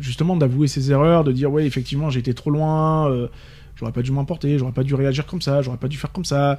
justement 0.00 0.36
d'avouer 0.36 0.66
ses 0.68 0.90
erreurs, 0.90 1.24
de 1.24 1.32
dire, 1.32 1.50
ouais, 1.52 1.66
effectivement, 1.66 2.10
j'ai 2.10 2.20
été 2.20 2.32
trop 2.34 2.50
loin, 2.50 3.10
j'aurais 3.80 3.92
pas 3.92 4.02
dû 4.02 4.12
m'emporter, 4.12 4.58
j'aurais 4.58 4.70
pas 4.72 4.84
dû 4.84 4.94
réagir 4.94 5.26
comme 5.26 5.42
ça, 5.42 5.62
j'aurais 5.62 5.78
pas 5.78 5.88
dû 5.88 5.96
faire 5.96 6.12
comme 6.12 6.24
ça. 6.24 6.58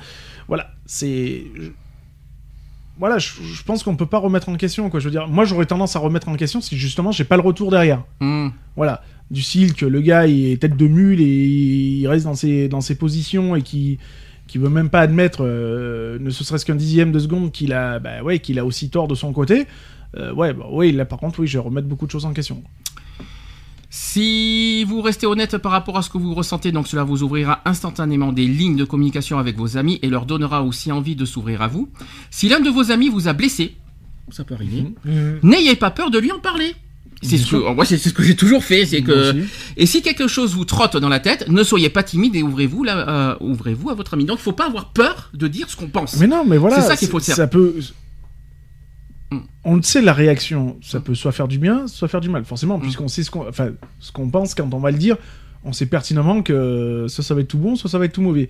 Voilà, 0.50 0.72
c'est. 0.86 1.46
je- 1.56 1.70
Voilà, 2.98 3.18
je, 3.18 3.32
je 3.42 3.64
pense 3.64 3.84
qu'on 3.84 3.96
peut 3.96 4.06
pas 4.06 4.18
remettre 4.20 4.50
en 4.50 4.56
question, 4.56 4.90
quoi. 4.90 5.00
Je 5.00 5.06
veux 5.06 5.12
dire, 5.12 5.28
moi, 5.28 5.46
j'aurais 5.46 5.66
tendance 5.66 5.96
à 5.96 6.00
remettre 6.00 6.28
en 6.28 6.36
question 6.36 6.60
si 6.62 6.78
justement 6.78 7.12
j'ai 7.12 7.24
pas 7.24 7.36
le 7.38 7.42
retour 7.42 7.72
derrière. 7.72 8.04
Hmm. 8.20 8.50
Voilà, 8.76 9.02
du 9.32 9.42
style 9.42 9.74
que 9.74 9.86
le 9.86 10.02
gars 10.02 10.28
il 10.28 10.52
est 10.52 10.58
tête 10.62 10.76
de 10.78 10.88
mule 10.88 11.22
et 11.22 11.26
il 11.26 12.08
reste 12.08 12.26
dans 12.26 12.36
ses, 12.36 12.68
dans 12.68 12.82
ses 12.82 12.96
positions 12.96 13.56
et 13.56 13.62
qui 13.62 13.98
qui 14.48 14.58
veut 14.58 14.70
même 14.70 14.90
pas 14.90 15.00
admettre, 15.00 15.46
euh, 15.46 16.20
ne 16.20 16.30
serait-ce 16.30 16.66
qu'un 16.66 16.76
dixième 16.76 17.14
de 17.14 17.20
seconde, 17.20 17.54
qu'il 17.54 17.72
a, 17.72 18.00
bah 18.00 18.22
ouais, 18.22 18.40
qu'il 18.40 18.60
a 18.60 18.66
aussi 18.66 18.90
tort 18.90 19.08
de 19.08 19.16
son 19.16 19.32
côté. 19.32 19.66
Euh, 20.18 20.34
ouais, 20.34 20.54
bah, 20.54 20.66
oui, 20.70 20.92
là 20.92 21.06
par 21.06 21.20
contre, 21.20 21.40
oui, 21.40 21.48
je 21.48 21.58
vais 21.58 21.64
remettre 21.64 21.88
beaucoup 21.88 22.06
de 22.06 22.12
choses 22.12 22.26
en 22.26 22.34
question. 22.34 22.62
Si 23.94 24.86
vous 24.86 25.02
restez 25.02 25.28
honnête 25.28 25.58
par 25.58 25.74
rapport 25.74 25.98
à 25.98 26.02
ce 26.02 26.10
que 26.10 26.18
vous 26.18 26.34
ressentez, 26.34 26.72
donc 26.72 26.88
cela 26.88 27.04
vous 27.04 27.24
ouvrira 27.24 27.60
instantanément 27.66 28.32
des 28.32 28.48
lignes 28.48 28.78
de 28.78 28.86
communication 28.86 29.38
avec 29.38 29.58
vos 29.58 29.76
amis 29.76 30.00
et 30.02 30.08
leur 30.08 30.26
donnera 30.26 30.64
aussi 30.64 30.94
envie 30.94 31.18
de 31.18 31.26
s'ouvrir 31.26 31.62
à 31.62 31.68
vous. 31.68 31.90
Si 32.30 32.48
l'un 32.48 32.62
de 32.62 32.70
vos 32.70 32.90
amis 32.92 33.10
vous 33.10 33.28
a 33.28 33.34
blessé, 33.34 33.76
ça 34.32 34.46
peut 34.46 34.54
arriver, 34.54 34.86
Mhm. 35.04 35.40
n'ayez 35.44 35.76
pas 35.76 35.92
peur 35.92 36.10
de 36.10 36.20
lui 36.20 36.32
en 36.32 36.40
parler. 36.40 36.74
C'est 37.22 37.38
ce, 37.38 37.52
que, 37.52 37.74
moi, 37.76 37.84
c'est 37.86 37.98
ce 37.98 38.10
que 38.10 38.24
j'ai 38.24 38.36
toujours 38.36 38.64
fait, 38.64 38.86
c'est 38.86 39.02
que 39.04 39.44
et 39.78 39.86
si 39.86 40.02
quelque 40.02 40.28
chose 40.28 40.56
vous 40.56 40.66
trotte 40.66 40.96
dans 40.98 41.10
la 41.10 41.20
tête, 41.20 41.48
ne 41.50 41.62
soyez 41.62 41.90
pas 41.90 42.02
timide 42.02 42.36
et 42.36 42.42
ouvrez-vous 42.44 42.84
là, 42.84 43.08
euh, 43.10 43.36
ouvrez-vous 43.42 43.90
à 43.90 43.94
votre 43.94 44.14
ami. 44.16 44.24
Donc 44.26 44.40
il 44.40 44.42
faut 44.42 44.54
pas 44.54 44.66
avoir 44.68 44.92
peur 44.92 45.30
de 45.36 45.48
dire 45.48 45.70
ce 45.70 45.76
qu'on 45.76 45.88
pense. 45.90 46.16
Mais 46.18 46.26
non, 46.28 46.46
mais 46.48 46.58
voilà, 46.58 46.82
C'est 46.82 46.88
ça 46.88 46.96
qu'il 46.96 47.10
faut 47.10 47.20
faire. 47.20 47.36
Ça 47.36 47.46
peut. 47.46 47.76
Mm. 49.32 49.38
On 49.64 49.76
le 49.78 49.82
sait, 49.82 50.02
la 50.02 50.14
réaction, 50.14 50.78
ça 50.82 51.00
peut 51.00 51.16
soit 51.16 51.32
faire 51.32 51.48
du 51.48 51.58
bien, 51.58 51.88
soit 51.88 52.08
faire 52.08 52.22
du 52.22 52.30
mal, 52.30 52.46
forcément, 52.46 52.78
Mm. 52.78 52.82
puisqu'on 52.82 53.08
sait 53.08 53.24
ce 53.24 53.32
qu'on, 53.32 53.48
enfin, 53.48 53.70
ce 54.00 54.12
qu'on 54.12 54.30
pense 54.30 54.54
quand 54.56 54.74
on 54.74 54.80
va 54.80 54.92
le 54.92 54.98
dire. 54.98 55.18
On 55.64 55.74
sait 55.74 55.86
pertinemment 55.86 56.42
que 56.42 57.06
soit 57.08 57.24
ça 57.24 57.34
va 57.36 57.42
être 57.42 57.48
tout 57.48 57.58
bon, 57.60 57.76
soit 57.76 57.90
ça 57.90 57.98
va 58.00 58.06
être 58.06 58.14
tout 58.14 58.22
mauvais. 58.22 58.50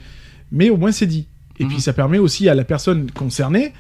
Mais 0.52 0.70
au 0.70 0.78
moins 0.78 0.92
c'est 0.92 1.06
dit. 1.08 1.28
Et 1.60 1.66
puis 1.66 1.80
ça 1.82 1.94
permet 1.94 2.18
aussi 2.18 2.50
à 2.50 2.56
la 2.56 2.64
personne 2.64 3.12
concernée 3.12 3.74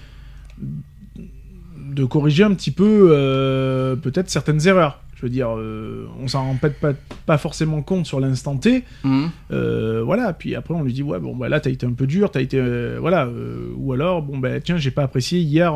de 0.59 2.05
corriger 2.05 2.43
un 2.43 2.53
petit 2.53 2.71
peu 2.71 3.09
euh, 3.11 3.95
peut-être 3.95 4.29
certaines 4.29 4.67
erreurs. 4.67 5.01
Je 5.15 5.23
veux 5.23 5.29
dire, 5.29 5.49
euh, 5.55 6.07
on 6.19 6.27
s'en 6.27 6.43
rend 6.45 6.55
peut-être 6.55 6.79
pas, 6.79 6.93
pas 7.25 7.37
forcément 7.37 7.81
compte 7.81 8.05
sur 8.05 8.19
l'instant 8.19 8.57
T. 8.57 8.83
Euh, 9.51 10.01
voilà, 10.03 10.33
puis 10.33 10.55
après 10.55 10.73
on 10.73 10.83
lui 10.83 10.93
dit 10.93 11.03
ouais 11.03 11.19
bon 11.19 11.35
bah 11.35 11.47
là 11.47 11.59
t'as 11.59 11.69
été 11.69 11.85
un 11.85 11.93
peu 11.93 12.07
dur, 12.07 12.31
t'as 12.31 12.41
été 12.41 12.59
voilà, 12.99 13.29
ou 13.77 13.93
alors 13.93 14.21
bon 14.21 14.37
bah 14.37 14.59
tiens 14.61 14.77
j'ai 14.77 14.91
pas 14.91 15.03
apprécié 15.03 15.39
hier 15.39 15.73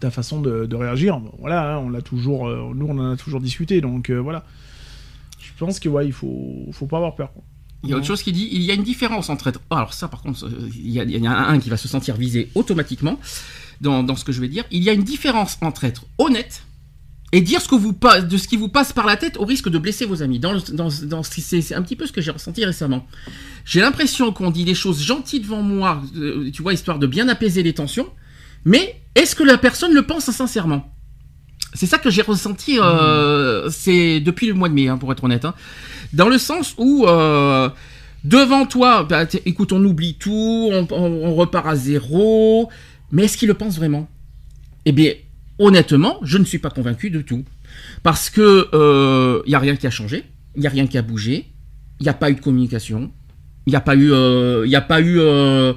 ta 0.00 0.10
façon 0.10 0.40
de, 0.40 0.66
de 0.66 0.76
réagir. 0.76 1.20
Voilà, 1.38 1.74
hein, 1.74 1.78
on 1.78 1.88
l'a 1.90 2.02
toujours, 2.02 2.48
euh, 2.48 2.72
nous 2.74 2.86
on 2.86 2.98
en 2.98 3.12
a 3.12 3.16
toujours 3.16 3.40
discuté 3.40 3.80
donc 3.80 4.10
euh, 4.10 4.18
voilà. 4.18 4.44
Je 5.40 5.50
pense 5.58 5.80
que 5.80 5.88
ouais 5.88 6.06
il 6.06 6.12
faut, 6.12 6.66
faut 6.72 6.86
pas 6.86 6.96
avoir 6.98 7.14
peur. 7.14 7.32
quoi. 7.32 7.42
Il 7.84 7.90
y 7.90 7.92
a 7.92 7.96
autre 7.96 8.06
chose 8.06 8.22
qui 8.24 8.32
dit, 8.32 8.48
il 8.50 8.62
y 8.62 8.72
a 8.72 8.74
une 8.74 8.82
différence 8.82 9.30
entre 9.30 9.46
être... 9.46 9.60
oh, 9.70 9.74
alors 9.76 9.94
ça 9.94 10.08
par 10.08 10.20
contre, 10.20 10.48
il 10.74 10.90
y, 10.90 10.98
a, 11.00 11.04
il 11.04 11.10
y 11.16 11.28
en 11.28 11.30
a 11.30 11.36
un 11.36 11.58
qui 11.60 11.70
va 11.70 11.76
se 11.76 11.86
sentir 11.86 12.16
visé 12.16 12.50
automatiquement 12.56 13.20
dans, 13.80 14.02
dans 14.02 14.16
ce 14.16 14.24
que 14.24 14.32
je 14.32 14.40
vais 14.40 14.48
dire. 14.48 14.64
Il 14.72 14.82
y 14.82 14.90
a 14.90 14.92
une 14.92 15.04
différence 15.04 15.58
entre 15.60 15.84
être 15.84 16.04
honnête 16.18 16.64
et 17.30 17.40
dire 17.40 17.60
ce, 17.60 17.68
que 17.68 17.76
vous, 17.76 17.92
de 17.92 18.36
ce 18.36 18.48
qui 18.48 18.56
vous 18.56 18.68
passe 18.68 18.92
par 18.92 19.06
la 19.06 19.16
tête 19.16 19.36
au 19.36 19.44
risque 19.44 19.68
de 19.68 19.78
blesser 19.78 20.06
vos 20.06 20.22
amis. 20.22 20.40
Dans, 20.40 20.52
le- 20.54 20.74
dans, 20.74 20.88
dans, 21.04 21.22
ce 21.22 21.30
qui- 21.30 21.40
c'est 21.42 21.60
c'est 21.62 21.74
un 21.76 21.82
petit 21.82 21.94
peu 21.94 22.06
ce 22.06 22.12
que 22.12 22.20
j'ai 22.20 22.30
ressenti 22.32 22.64
récemment. 22.64 23.06
J'ai 23.64 23.80
l'impression 23.80 24.32
qu'on 24.32 24.50
dit 24.50 24.64
des 24.64 24.74
choses 24.74 25.00
gentilles 25.02 25.40
devant 25.40 25.62
moi, 25.62 26.02
euh, 26.16 26.50
tu 26.50 26.62
vois, 26.62 26.72
histoire 26.72 26.98
de 26.98 27.06
bien 27.06 27.28
apaiser 27.28 27.62
les 27.62 27.74
tensions, 27.74 28.08
mais 28.64 28.96
est-ce 29.14 29.34
que 29.34 29.42
la 29.42 29.58
personne 29.58 29.92
le 29.94 30.02
pense 30.02 30.30
sincèrement? 30.30 30.92
C'est 31.74 31.86
ça 31.86 31.98
que 31.98 32.10
j'ai 32.10 32.22
ressenti 32.22 32.78
euh, 32.80 33.68
depuis 34.20 34.46
le 34.46 34.54
mois 34.54 34.68
de 34.68 34.74
mai, 34.74 34.88
hein, 34.88 34.96
pour 34.96 35.12
être 35.12 35.24
honnête. 35.24 35.44
hein. 35.44 35.54
Dans 36.12 36.28
le 36.28 36.38
sens 36.38 36.74
où 36.78 37.06
euh, 37.06 37.68
devant 38.24 38.64
toi, 38.64 39.04
bah, 39.04 39.26
écoute, 39.44 39.72
on 39.72 39.84
oublie 39.84 40.14
tout, 40.14 40.70
on, 40.90 41.34
repart 41.34 41.66
à 41.66 41.76
zéro. 41.76 42.70
Mais 43.12 43.24
est-ce 43.24 43.36
qu'il 43.36 43.48
le 43.48 43.54
pense 43.54 43.76
vraiment? 43.76 44.08
Eh 44.86 44.92
bien, 44.92 45.12
honnêtement, 45.58 46.18
je 46.22 46.38
ne 46.38 46.44
suis 46.44 46.58
pas 46.58 46.70
convaincu 46.70 47.10
de 47.10 47.20
tout, 47.20 47.44
parce 48.02 48.30
que 48.30 49.42
il 49.46 49.50
y 49.50 49.54
a 49.54 49.58
rien 49.58 49.76
qui 49.76 49.86
a 49.86 49.90
changé, 49.90 50.24
il 50.56 50.62
y 50.62 50.66
a 50.66 50.70
rien 50.70 50.86
qui 50.86 50.96
a 50.96 51.02
bougé, 51.02 51.46
il 52.00 52.04
n'y 52.04 52.08
a 52.08 52.14
pas 52.14 52.30
eu 52.30 52.34
de 52.34 52.40
communication, 52.40 53.10
il 53.66 53.70
n'y 53.70 53.76
a 53.76 53.80
pas 53.80 53.96
eu, 53.96 54.12
il 54.64 54.70
y 54.70 54.76
a 54.76 54.80
pas 54.80 55.00
eu 55.00 55.18
euh, 55.20 55.74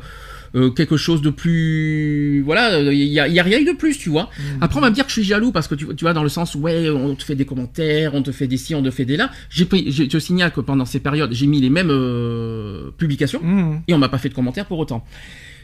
euh, 0.55 0.69
quelque 0.69 0.97
chose 0.97 1.21
de 1.21 1.29
plus, 1.29 2.41
voilà, 2.45 2.79
il 2.79 2.93
y 3.03 3.19
a, 3.19 3.27
y 3.27 3.39
a 3.39 3.43
rien 3.43 3.59
eu 3.59 3.65
de 3.65 3.71
plus, 3.71 3.97
tu 3.97 4.09
vois. 4.09 4.29
Après, 4.59 4.77
on 4.79 4.81
va 4.81 4.89
me 4.89 4.95
dire 4.95 5.05
que 5.05 5.09
je 5.09 5.15
suis 5.19 5.23
jaloux 5.23 5.51
parce 5.51 5.67
que 5.67 5.75
tu, 5.75 5.85
tu 5.95 6.03
vois, 6.03 6.13
dans 6.13 6.23
le 6.23 6.29
sens 6.29 6.55
ouais, 6.55 6.89
on 6.89 7.15
te 7.15 7.23
fait 7.23 7.35
des 7.35 7.45
commentaires, 7.45 8.13
on 8.15 8.21
te 8.21 8.31
fait 8.31 8.47
des 8.47 8.57
ci, 8.57 8.75
on 8.75 8.83
te 8.83 8.91
fait 8.91 9.05
des 9.05 9.17
là. 9.17 9.31
J'ai 9.49 9.65
pris, 9.65 9.91
je 9.91 10.03
te 10.03 10.19
signale 10.19 10.51
que 10.51 10.61
pendant 10.61 10.85
ces 10.85 10.99
périodes, 10.99 11.31
j'ai 11.33 11.47
mis 11.47 11.61
les 11.61 11.69
mêmes 11.69 11.89
euh, 11.91 12.91
publications 12.97 13.41
Mhm. 13.43 13.81
et 13.87 13.93
on 13.93 13.97
m'a 13.97 14.09
pas 14.09 14.17
fait 14.17 14.29
de 14.29 14.33
commentaires 14.33 14.65
pour 14.65 14.79
autant. 14.79 15.05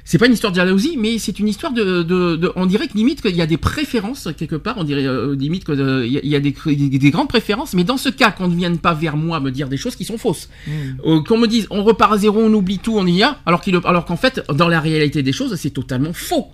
C'est 0.09 0.17
pas 0.17 0.27
une 0.27 0.31
histoire 0.33 0.53
de 0.53 0.55
jalousie, 0.55 0.95
mais 0.97 1.17
c'est 1.19 1.37
une 1.37 1.49
histoire 1.49 1.73
de, 1.73 2.01
de, 2.01 2.37
de- 2.37 2.53
on 2.55 2.65
dirait 2.65 2.87
que 2.87 2.93
limite 2.93 3.21
qu'il 3.21 3.35
y 3.35 3.41
a 3.41 3.45
des 3.45 3.57
préférences 3.57 4.29
quelque 4.37 4.55
part, 4.55 4.75
on 4.77 4.85
dirait 4.85 5.05
euh, 5.05 5.35
limite 5.35 5.65
que 5.65 5.73
euh, 5.73 6.07
y 6.07 6.33
a, 6.33 6.39
des, 6.39 6.55
des, 6.65 6.97
des 6.97 7.11
grandes 7.11 7.27
préférences, 7.27 7.73
mais 7.73 7.83
dans 7.83 7.97
ce 7.97 8.07
cas 8.07 8.31
qu'on 8.31 8.47
ne 8.47 8.55
vienne 8.55 8.77
pas 8.77 8.93
vers 8.93 9.17
moi 9.17 9.41
me 9.41 9.51
dire 9.51 9.67
des 9.67 9.75
choses 9.75 9.97
qui 9.97 10.05
sont 10.05 10.17
fausses, 10.17 10.47
Mhm. 10.65 10.97
euh, 11.05 11.21
qu'on 11.23 11.37
me 11.37 11.45
dise 11.45 11.67
on 11.71 11.83
repart 11.83 12.13
à 12.13 12.17
zéro, 12.17 12.39
on 12.39 12.53
oublie 12.53 12.79
tout, 12.79 12.95
on 12.97 13.05
y 13.05 13.21
a, 13.21 13.39
alors 13.45 13.59
qu'il, 13.59 13.75
alors 13.83 14.05
qu'en 14.05 14.15
fait 14.15 14.41
dans 14.53 14.69
la 14.69 14.79
réalité 14.79 15.23
des 15.23 15.33
choses 15.33 15.53
c'est 15.55 15.71
totalement 15.71 16.13
faux. 16.13 16.47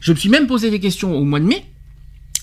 Je 0.00 0.12
me 0.12 0.16
suis 0.16 0.30
même 0.30 0.46
posé 0.46 0.70
des 0.70 0.80
questions 0.80 1.14
au 1.14 1.24
mois 1.24 1.40
de 1.40 1.44
mai 1.44 1.66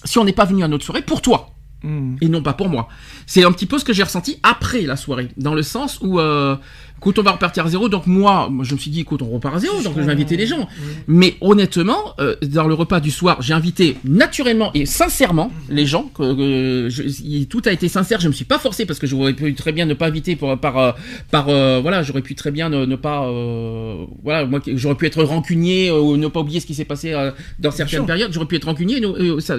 si 0.06 0.20
on 0.20 0.24
n'est 0.24 0.34
pas 0.34 0.45
venu 0.45 0.64
à 0.64 0.68
notre 0.68 0.86
soirée 0.86 1.01
pour 1.01 1.24
toi 1.24 1.49
Hmm. 1.86 2.16
et 2.22 2.30
non 2.30 2.41
pas 2.41 2.54
pour 2.54 2.70
moi. 2.70 2.88
C'est 3.26 3.43
un 3.43 3.51
petit 3.51 3.66
peu 3.66 3.78
ce 3.78 3.84
que 3.84 3.91
j'ai 3.91 4.04
ressenti 4.04 4.39
après 4.41 4.84
la 4.84 4.95
soirée, 4.95 5.28
dans 5.36 5.54
le 5.54 5.64
sens 5.64 5.99
où 6.01 6.18
euh, 6.18 6.56
écoute, 7.04 7.20
on 7.20 7.24
va 7.24 7.32
repartir 7.32 7.66
à 7.66 7.70
zéro. 7.70 7.89
Donc 7.89 8.08
moi, 8.08 8.47
moi, 8.49 8.64
je 8.64 8.74
me 8.74 8.80
suis 8.80 8.89
dit, 8.91 9.01
écoute, 9.01 9.22
on 9.22 9.30
repart 9.30 9.56
à 9.56 9.60
zéro. 9.60 9.82
Donc 9.82 9.93
je 9.97 10.01
vais 10.01 10.12
inviter 10.14 10.38
les 10.38 10.47
gens. 10.47 10.68
Mais 11.08 11.36
honnêtement, 11.41 12.14
euh, 12.20 12.36
dans 12.41 12.68
le 12.68 12.74
repas 12.74 12.99
du 12.99 13.12
soir, 13.12 13.41
j'ai 13.41 13.54
invité 13.54 13.97
naturellement 14.06 14.72
et 14.74 14.86
sincèrement 14.86 15.51
les 15.70 15.86
gens. 15.86 16.04
Que, 16.16 16.34
que 16.34 16.89
je- 16.89 17.04
y- 17.04 17.47
tout 17.47 17.62
a 17.66 17.72
été 17.72 17.88
sincère. 17.89 18.20
Je 18.22 18.28
me 18.28 18.34
suis 18.34 18.45
pas 18.45 18.58
forcé 18.60 18.86
parce 18.86 18.99
que 18.99 19.08
j'aurais 19.08 19.34
pu 19.34 19.54
très 19.54 19.72
bien 19.72 19.86
ne 19.86 19.93
pas 19.93 20.08
inviter 20.08 20.36
pour, 20.36 20.58
par 20.58 20.78
euh, 20.78 20.91
par 21.32 21.49
euh, 21.49 21.80
voilà, 21.82 22.04
j'aurais 22.04 22.22
pu 22.22 22.36
très 22.36 22.51
bien 22.51 22.70
ne, 22.70 22.86
ne 22.86 22.95
pas 22.95 23.26
euh, 23.28 24.06
voilà, 24.24 24.45
moi 24.45 24.60
j'aurais 24.66 24.95
pu 24.95 25.06
être 25.06 25.24
rancunier 25.24 25.89
euh, 25.89 25.99
ou 25.99 26.18
ne 26.18 26.28
pas 26.28 26.39
oublier 26.39 26.60
ce 26.60 26.66
qui 26.66 26.74
s'est 26.76 26.86
passé 26.86 27.12
euh, 27.14 27.32
dans 27.60 27.72
certaines 27.72 27.99
périodes. 28.06 28.32
J'aurais 28.34 28.45
pu 28.47 28.56
être 28.56 28.66
rancunier. 28.66 29.01
ça- 29.39 29.58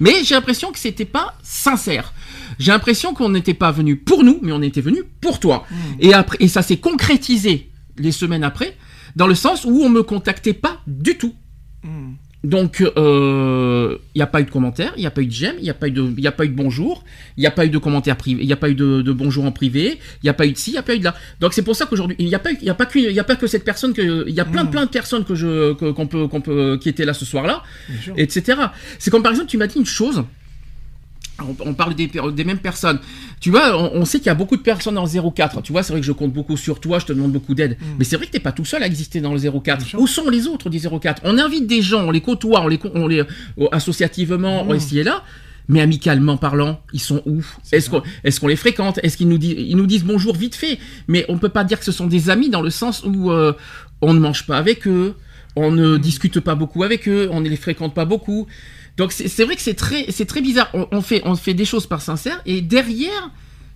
mais 0.00 0.12
j'ai 0.24 0.34
l'impression 0.34 0.72
que 0.72 0.78
c'était 0.78 1.04
pas 1.04 1.34
sincère. 1.42 2.12
J'ai 2.58 2.72
l'impression 2.72 3.14
qu'on 3.14 3.28
n'était 3.30 3.54
pas 3.54 3.70
venu 3.72 3.96
pour 3.96 4.24
nous, 4.24 4.38
mais 4.42 4.52
on 4.52 4.62
était 4.62 4.80
venu 4.80 5.02
pour 5.20 5.40
toi. 5.40 5.66
Et 6.00 6.14
après, 6.14 6.36
et 6.40 6.48
ça 6.48 6.62
s'est 6.62 6.78
concrétisé 6.78 7.70
les 7.98 8.12
semaines 8.12 8.44
après, 8.44 8.76
dans 9.16 9.26
le 9.26 9.34
sens 9.34 9.64
où 9.64 9.82
on 9.82 9.88
me 9.88 10.02
contactait 10.02 10.54
pas 10.54 10.80
du 10.86 11.16
tout. 11.16 11.34
Hmm. 11.84 12.12
Donc, 12.44 12.80
il 12.80 13.98
n'y 14.16 14.22
a 14.22 14.26
pas 14.26 14.40
eu 14.40 14.44
de 14.44 14.50
commentaires, 14.50 14.92
il 14.96 15.00
n'y 15.00 15.06
a 15.06 15.12
pas 15.12 15.20
eu 15.22 15.26
de 15.26 15.30
j'aime, 15.32 15.54
il 15.58 15.62
n'y 15.62 15.70
a 15.70 15.74
pas 15.74 15.86
eu 15.86 15.92
de, 15.92 16.12
y 16.18 16.26
a 16.26 16.32
pas 16.32 16.44
eu 16.44 16.48
de 16.48 16.54
bonjour, 16.56 17.04
il 17.36 17.40
n'y 17.42 17.46
a 17.46 17.52
pas 17.52 17.64
eu 17.66 17.68
de 17.70 17.78
commentaires 17.78 18.16
privés, 18.16 18.42
il 18.42 18.46
n'y 18.48 18.52
a 18.52 18.56
pas 18.56 18.68
eu 18.68 18.74
de, 18.74 19.00
de 19.02 19.12
bonjour 19.12 19.44
en 19.44 19.52
privé, 19.52 19.98
il 20.22 20.24
n'y 20.24 20.28
a 20.30 20.34
pas 20.34 20.44
eu 20.46 20.50
de 20.52 20.56
ci, 20.58 20.70
il 20.70 20.72
n'y 20.72 20.78
a 20.78 20.82
pas 20.82 20.96
eu 20.96 20.98
de 20.98 21.04
là. 21.04 21.14
Donc 21.38 21.52
c'est 21.52 21.62
pour 21.62 21.76
ça 21.76 21.86
qu'aujourd'hui, 21.86 22.16
il 22.18 22.26
n'y 22.26 22.34
a 22.34 22.40
pas, 22.40 22.50
y 22.60 22.68
a 22.68 22.74
pas 22.74 22.86
que, 22.86 22.98
y 22.98 23.18
a 23.20 23.22
pas 23.24 23.36
que 23.36 23.46
cette 23.46 23.64
personne 23.64 23.94
il 23.96 24.34
y 24.34 24.40
a 24.40 24.44
plein, 24.44 24.64
plein 24.66 24.84
de 24.86 24.90
personnes 24.90 25.24
que 25.24 25.36
je, 25.36 25.74
que- 25.74 25.92
qu'on 25.92 26.08
peut, 26.08 26.26
qu'on 26.26 26.40
peut, 26.40 26.78
qui 26.82 26.88
étaient 26.88 27.04
là 27.04 27.14
ce 27.14 27.24
soir-là, 27.24 27.62
etc. 28.16 28.58
C'est 28.98 29.10
comme 29.12 29.22
par 29.22 29.30
exemple, 29.30 29.48
tu 29.48 29.56
m'as 29.56 29.68
dit 29.68 29.78
une 29.78 29.86
chose. 29.86 30.24
On, 31.48 31.70
on 31.70 31.74
parle 31.74 31.94
des, 31.94 32.08
des 32.08 32.44
mêmes 32.44 32.58
personnes. 32.58 32.98
Tu 33.40 33.50
vois, 33.50 33.76
on, 33.76 34.00
on 34.00 34.04
sait 34.04 34.18
qu'il 34.18 34.26
y 34.26 34.30
a 34.30 34.34
beaucoup 34.34 34.56
de 34.56 34.62
personnes 34.62 34.94
dans 34.94 35.04
le 35.04 35.30
04. 35.30 35.62
Tu 35.62 35.72
vois, 35.72 35.82
c'est 35.82 35.92
vrai 35.92 36.00
que 36.00 36.06
je 36.06 36.12
compte 36.12 36.32
beaucoup 36.32 36.56
sur 36.56 36.80
toi, 36.80 36.98
je 36.98 37.06
te 37.06 37.12
demande 37.12 37.32
beaucoup 37.32 37.54
d'aide. 37.54 37.76
Mais 37.98 38.04
c'est 38.04 38.16
vrai 38.16 38.26
que 38.26 38.32
t'es 38.32 38.40
pas 38.40 38.52
tout 38.52 38.64
seul 38.64 38.82
à 38.82 38.86
exister 38.86 39.20
dans 39.20 39.32
le 39.34 39.40
04. 39.40 39.78
Bien 39.78 39.86
sûr. 39.86 40.00
Où 40.00 40.06
sont 40.06 40.28
les 40.28 40.46
autres 40.46 40.70
du 40.70 40.80
04 40.80 41.22
On 41.24 41.38
invite 41.38 41.66
des 41.66 41.82
gens, 41.82 42.04
on 42.06 42.10
les 42.10 42.20
côtoie, 42.20 42.62
on 42.62 42.68
les, 42.68 42.78
on 42.94 43.06
les 43.06 43.20
euh, 43.20 43.66
associativement, 43.72 44.64
Mm. 44.64 44.76
ici 44.76 44.98
et 44.98 45.04
là. 45.04 45.22
Mais 45.68 45.80
amicalement 45.80 46.36
parlant, 46.36 46.80
ils 46.92 47.00
sont 47.00 47.22
où? 47.24 47.42
Est-ce 47.70 47.88
qu'on 47.88 48.02
est 48.48 48.50
les 48.50 48.56
fréquente? 48.56 48.98
Est-ce 49.02 49.16
qu'ils 49.16 49.28
nous, 49.28 49.38
disent, 49.38 49.54
ils 49.56 49.76
nous 49.76 49.86
disent 49.86 50.04
bonjour 50.04 50.34
vite 50.34 50.56
fait? 50.56 50.78
Mais 51.06 51.24
on 51.28 51.38
peut 51.38 51.48
pas 51.48 51.64
dire 51.64 51.78
que 51.78 51.84
ce 51.84 51.92
sont 51.92 52.08
des 52.08 52.30
amis 52.30 52.50
dans 52.50 52.62
le 52.62 52.70
sens 52.70 53.04
où 53.04 53.30
euh, 53.30 53.52
on 54.00 54.12
ne 54.12 54.18
mange 54.18 54.44
pas 54.44 54.58
avec 54.58 54.88
eux, 54.88 55.14
on 55.54 55.70
ne 55.70 55.98
discute 55.98 56.40
pas 56.40 56.56
beaucoup 56.56 56.82
avec 56.82 57.08
eux, 57.08 57.28
on 57.30 57.40
ne 57.40 57.48
les 57.48 57.56
fréquente 57.56 57.94
pas 57.94 58.04
beaucoup. 58.04 58.48
Donc 58.96 59.12
c'est 59.12 59.44
vrai 59.44 59.56
que 59.56 59.62
c'est 59.62 59.74
très, 59.74 60.06
c'est 60.10 60.26
très 60.26 60.40
bizarre. 60.40 60.68
On, 60.74 60.86
on 60.92 61.00
fait, 61.00 61.22
on 61.24 61.34
fait 61.36 61.54
des 61.54 61.64
choses 61.64 61.86
par 61.86 62.02
sincère 62.02 62.40
et 62.46 62.60
derrière, 62.60 63.30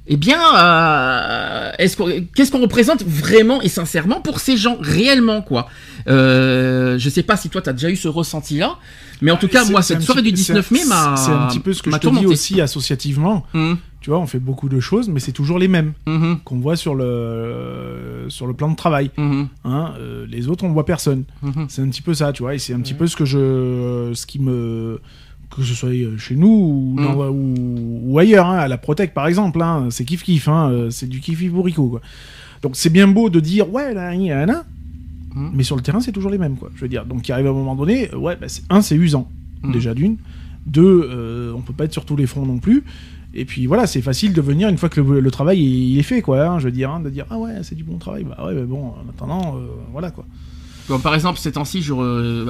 eh 0.09 0.17
bien, 0.17 0.39
euh, 0.57 1.71
est-ce 1.79 1.97
qu'on, 1.97 2.09
qu'est-ce 2.35 2.51
qu'on 2.53 2.61
représente 2.61 3.03
vraiment 3.03 3.61
et 3.63 3.69
sincèrement 3.69 4.21
pour 4.21 4.41
ces 4.41 4.57
gens 4.57 4.77
réellement 4.81 5.43
quoi? 5.43 5.69
Euh, 6.09 6.99
Je 6.99 7.09
sais 7.11 7.23
pas 7.23 7.37
si 7.37 7.49
toi 7.49 7.61
t'as 7.63 7.73
déjà 7.73 7.91
eu 7.91 7.97
ce 7.97 8.09
ressenti-là, 8.09 8.77
mais 9.23 9.31
en 9.31 9.37
tout 9.37 9.49
cas 9.49 9.65
C'est- 9.65 9.71
moi 9.73 9.83
cette 9.83 10.03
soirée 10.03 10.21
petit- 10.23 10.33
du 10.33 10.37
19 10.37 10.71
mai 10.71 10.81
c'est- 10.81 10.87
m'a, 10.89 11.17
C'est 11.17 11.31
un 11.33 11.47
petit 11.49 11.61
peu 11.61 11.73
ce 11.73 11.83
que 11.83 11.91
je 11.91 11.97
te 11.97 12.07
dis 12.21 12.27
aussi 12.27 12.61
associativement. 12.61 13.45
Hum, 13.55 13.79
Tu 14.07 14.11
vois, 14.11 14.21
on 14.21 14.27
fait 14.29 14.39
beaucoup 14.39 14.69
de 14.69 14.79
choses, 14.79 15.09
mais 15.09 15.19
c'est 15.19 15.33
toujours 15.33 15.59
les 15.59 15.67
mêmes 15.67 15.93
hum, 16.07 16.39
qu'on 16.45 16.61
voit 16.61 16.77
sur 16.77 16.95
le 16.95 18.27
sur 18.29 18.47
le 18.47 18.55
plan 18.55 18.71
de 18.71 18.77
travail. 18.77 19.11
hum, 19.17 19.49
Hein, 19.65 19.95
euh, 19.99 20.25
les 20.31 20.47
autres, 20.47 20.63
on 20.65 20.71
voit 20.71 20.85
personne. 20.87 21.25
hum. 21.43 21.67
C'est 21.69 21.83
un 21.83 21.89
petit 21.89 22.03
peu 22.03 22.15
ça, 22.15 22.33
tu 22.33 22.45
vois, 22.45 22.55
et 22.55 22.59
c'est 22.61 22.73
un 22.73 22.79
petit 22.79 22.95
peu 22.95 23.09
ce 23.09 23.17
que 23.17 23.25
je, 23.25 24.13
ce 24.15 24.25
qui 24.25 24.39
me, 24.39 25.01
que 25.51 25.61
ce 25.63 25.75
soit 25.75 25.91
chez 26.19 26.37
nous 26.37 26.49
ou, 26.49 26.95
dans- 27.03 27.29
ou, 27.31 28.01
ou 28.05 28.19
ailleurs, 28.21 28.47
hein, 28.47 28.59
à 28.59 28.69
la 28.69 28.79
Protec 28.79 29.13
par 29.13 29.27
exemple, 29.27 29.61
hein, 29.61 29.89
c'est 29.91 30.05
kiff 30.05 30.23
kiff, 30.23 30.47
euh, 30.49 30.89
c'est 30.91 31.09
du 31.09 31.19
kiff 31.19 31.41
kiff 31.41 31.51
bourricot, 31.53 31.89
quoi. 31.89 32.01
Donc 32.63 32.77
c'est 32.77 32.91
bien 32.91 33.09
beau 33.09 33.29
de 33.29 33.41
dire 33.41 33.73
ouais 33.75 33.93
là, 33.93 34.15
là, 34.15 34.47
là, 34.47 34.65
mais 35.53 35.65
sur 35.65 35.75
le 35.75 35.83
terrain 35.83 35.99
c'est 35.99 36.13
toujours 36.13 36.31
les 36.31 36.39
mêmes, 36.39 36.55
quoi. 36.55 36.71
Je 36.77 36.81
veux 36.81 36.89
dire, 36.89 37.05
donc 37.07 37.27
il 37.27 37.33
arrive 37.33 37.49
à 37.49 37.51
un 37.51 37.55
moment 37.55 37.75
donné, 37.75 38.09
euh, 38.13 38.19
ouais, 38.19 38.37
bah, 38.41 38.47
c'est- 38.49 38.63
un 38.71 38.83
c'est 38.83 38.95
usant 38.95 39.29
déjà 39.73 39.95
d'une, 39.95 40.17
deux, 40.65 41.09
euh, 41.11 41.53
on 41.57 41.61
peut 41.61 41.73
pas 41.73 41.87
être 41.87 41.93
sur 41.93 42.05
tous 42.05 42.15
les 42.15 42.27
fronts 42.27 42.47
non 42.47 42.59
plus. 42.59 42.85
Et 43.39 43.45
puis 43.45 43.67
voilà, 43.67 43.87
c'est 43.87 44.01
facile 44.01 44.33
de 44.33 44.41
venir 44.41 44.69
une 44.69 44.79
fois 44.79 44.89
que 44.89 45.01
le, 45.01 45.31
travail 45.31 45.59
il, 45.61 45.93
il 45.93 45.99
est 45.99 46.03
fait, 46.03 46.23
quoi. 46.23 46.43
hein, 46.43 46.59
je 46.59 46.65
veux 46.65 46.73
dire, 46.73 46.91
hein, 46.91 47.01
de 47.01 47.11
dire 47.11 47.27
ah 47.31 47.39
ouais, 47.39 47.53
c'est 47.63 47.75
du 47.75 47.85
bon 47.85 47.99
travail. 47.99 48.25
Bah 48.25 48.43
ouais, 48.47 48.55
mais 48.55 48.63
bon, 48.65 48.89
en 48.89 49.09
attendant, 49.11 49.57
euh, 49.57 49.67
voilà 49.93 50.11
quoi. 50.11 50.25
Comme 50.89 51.03
par 51.03 51.15
exemple, 51.15 51.39
ces 51.39 51.53
temps-ci, 51.53 51.85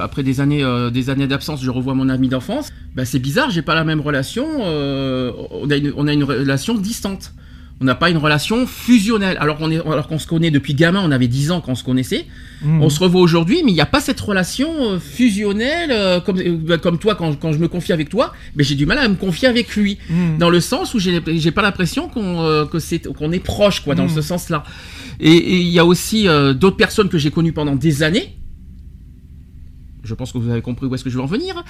après 0.00 0.22
des 0.22 0.40
années, 0.40 0.62
euh, 0.62 0.90
des 0.90 1.10
années 1.10 1.26
d'absence, 1.26 1.62
je 1.62 1.70
revois 1.70 1.94
mon 1.94 2.08
ami 2.08 2.28
d'enfance. 2.28 2.70
Bah, 2.94 3.04
c'est 3.04 3.18
bizarre, 3.18 3.50
j'ai 3.50 3.62
pas 3.62 3.74
la 3.74 3.82
même 3.84 4.00
relation. 4.00 4.46
euh, 4.60 5.32
on 5.50 6.06
a 6.06 6.12
une 6.12 6.24
relation 6.24 6.74
distante. 6.74 7.32
On 7.80 7.84
n'a 7.84 7.94
pas 7.94 8.08
une 8.08 8.16
relation 8.16 8.66
fusionnelle. 8.66 9.36
Alors 9.38 9.58
qu'on 9.58 9.70
est, 9.70 9.78
alors 9.86 10.08
qu'on 10.08 10.18
se 10.18 10.26
connaît 10.26 10.50
depuis 10.50 10.72
gamin, 10.72 11.02
on 11.04 11.10
avait 11.12 11.28
10 11.28 11.50
ans 11.50 11.60
quand 11.60 11.72
on 11.72 11.74
se 11.74 11.84
connaissait. 11.84 12.24
Mm. 12.62 12.80
On 12.82 12.88
se 12.88 12.98
revoit 13.00 13.20
aujourd'hui, 13.20 13.60
mais 13.62 13.70
il 13.70 13.74
n'y 13.74 13.82
a 13.82 13.86
pas 13.86 14.00
cette 14.00 14.18
relation 14.18 14.92
euh, 14.92 14.98
fusionnelle 14.98 15.90
euh, 15.92 16.18
comme, 16.20 16.38
euh, 16.38 16.78
comme 16.78 16.98
toi 16.98 17.14
quand, 17.14 17.38
quand 17.38 17.52
je 17.52 17.58
me 17.58 17.68
confie 17.68 17.92
avec 17.92 18.08
toi. 18.08 18.32
Mais 18.54 18.64
j'ai 18.64 18.76
du 18.76 18.86
mal 18.86 18.96
à 18.98 19.06
me 19.08 19.14
confier 19.16 19.46
avec 19.48 19.76
lui, 19.76 19.98
Mm. 20.08 20.38
dans 20.38 20.48
le 20.48 20.60
sens 20.60 20.94
où 20.94 20.98
j'ai, 20.98 21.20
j'ai 21.26 21.50
pas 21.50 21.60
l'impression 21.62 22.08
qu'on, 22.08 22.40
euh, 22.42 22.64
que 22.64 22.78
c'est, 22.78 23.00
qu'on 23.12 23.30
est 23.32 23.40
proche, 23.40 23.80
quoi, 23.80 23.94
dans 23.94 24.06
Mm. 24.06 24.14
ce 24.14 24.22
sens-là. 24.22 24.64
Et 25.20 25.30
et 25.36 25.56
il 25.60 25.68
y 25.68 25.78
a 25.78 25.84
aussi 25.84 26.28
euh, 26.28 26.54
d'autres 26.54 26.76
personnes 26.78 27.08
que 27.10 27.18
j'ai 27.18 27.30
connues 27.30 27.52
pendant 27.52 27.74
des 27.76 28.02
années. 28.02 28.36
Je 30.06 30.14
pense 30.14 30.32
que 30.32 30.38
vous 30.38 30.50
avez 30.50 30.62
compris 30.62 30.86
où 30.86 30.94
est-ce 30.94 31.04
que 31.04 31.10
je 31.10 31.16
veux 31.16 31.22
en 31.22 31.26
venir. 31.26 31.62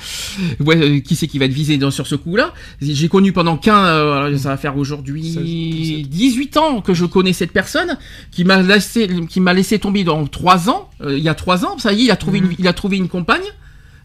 Ouais, 0.61 0.77
euh, 0.77 1.01
qui 1.01 1.17
c'est 1.17 1.27
qui 1.27 1.39
va 1.39 1.47
être 1.47 1.53
visé 1.53 1.79
dans, 1.79 1.91
sur 1.91 2.07
ce 2.07 2.15
coup-là? 2.15 2.53
J'ai 2.81 3.09
connu 3.09 3.33
pendant 3.33 3.57
15, 3.57 3.75
euh, 3.89 4.37
ça 4.39 4.51
va 4.51 4.57
faire 4.57 4.77
aujourd'hui 4.77 5.33
16, 6.03 6.09
18 6.09 6.57
ans 6.59 6.81
que 6.83 6.95
je 6.95 7.05
connais 7.07 7.33
cette 7.33 7.53
personne 7.53 7.99
qui 8.31 8.45
m'a 8.45 8.63
laissé, 8.63 9.09
qui 9.29 9.41
m'a 9.41 9.55
laissé 9.55 9.79
tomber 9.79 10.05
dans 10.05 10.27
3 10.27 10.69
ans. 10.71 10.91
euh, 11.01 11.17
il 11.19 11.25
y 11.25 11.29
a 11.29 11.35
3 11.35 11.65
ans, 11.65 11.79
ça 11.79 11.93
y 11.93 12.03
est, 12.03 12.05
il 12.05 12.11
a 12.11 12.17
trouvé, 12.17 12.39
une, 12.39 12.55
il 12.59 12.69
a 12.69 12.73
trouvé 12.73 12.97
une 12.99 13.09
compagne. 13.09 13.43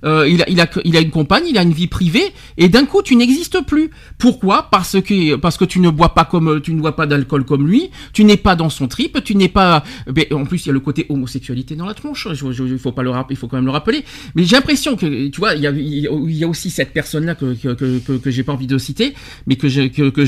Euh, 0.04 0.28
il, 0.28 0.42
a, 0.42 0.50
il, 0.50 0.60
a, 0.60 0.68
il 0.84 0.98
a 0.98 1.00
une 1.00 1.12
compagne, 1.12 1.44
il 1.48 1.58
a 1.58 1.62
une 1.64 1.74
vie 1.74 1.88
privée, 1.88 2.34
et 2.58 2.70
d'un 2.70 2.86
coup 2.86 3.02
tu 3.04 3.16
n'existes 3.16 3.62
plus. 3.66 3.92
Pourquoi? 4.18 4.68
Parce 4.72 5.00
que 5.02 5.36
parce 5.36 5.58
que 5.58 5.66
tu 5.66 5.80
ne 5.80 5.90
bois 5.90 6.14
pas 6.14 6.26
comme 6.26 6.60
tu 6.62 6.74
ne 6.74 6.82
bois 6.82 6.96
pas 6.96 7.06
d'alcool 7.06 7.46
comme 7.46 7.68
lui, 7.68 7.92
tu 8.14 8.24
n'es 8.24 8.38
pas 8.38 8.56
dans 8.56 8.70
son 8.70 8.88
trip, 8.88 9.24
tu 9.24 9.36
n'es 9.36 9.48
pas. 9.50 9.84
en 10.32 10.46
plus 10.46 10.66
il 10.66 10.68
y 10.68 10.70
a 10.70 10.74
le 10.74 10.80
côté 10.80 11.06
homosexualité 11.10 11.76
dans 11.76 11.86
la 11.86 11.94
tronche. 11.94 12.28
Il 12.32 12.80
faut 12.80 12.92
pas 12.92 13.04
le 13.04 13.12
il 13.30 13.36
faut 13.36 13.48
quand 13.48 13.58
même 13.58 13.66
le 13.66 13.72
rappeler. 13.72 14.04
Mais 14.36 14.44
j'ai 14.44 14.56
l'impression 14.56 14.96
que 14.96 15.28
tu 15.28 15.40
vois, 15.40 15.54
il 15.56 15.62
y 15.62 15.68
a, 15.68 15.72
il 15.72 16.00
y 16.36 16.44
a- 16.44 16.48
aussi 16.48 16.70
cette 16.70 16.94
personne 16.94 17.26
là 17.26 17.36
que 17.36 17.54
que 17.54 18.00
que, 18.00 18.18
que, 18.18 18.32
j'ai 18.32 18.44
pas 18.44 18.54
envie 18.54 18.68
de 18.68 18.78
citer, 18.78 19.14
mais 19.48 19.56
que 19.56 19.68
j'ai 19.68 19.90
que, 19.92 20.10
que 20.10 20.26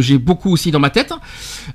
j'ai 0.00 0.18
beaucoup 0.18 0.50
aussi 0.52 0.70
dans 0.70 0.80
ma 0.80 0.90
tête 0.90 1.12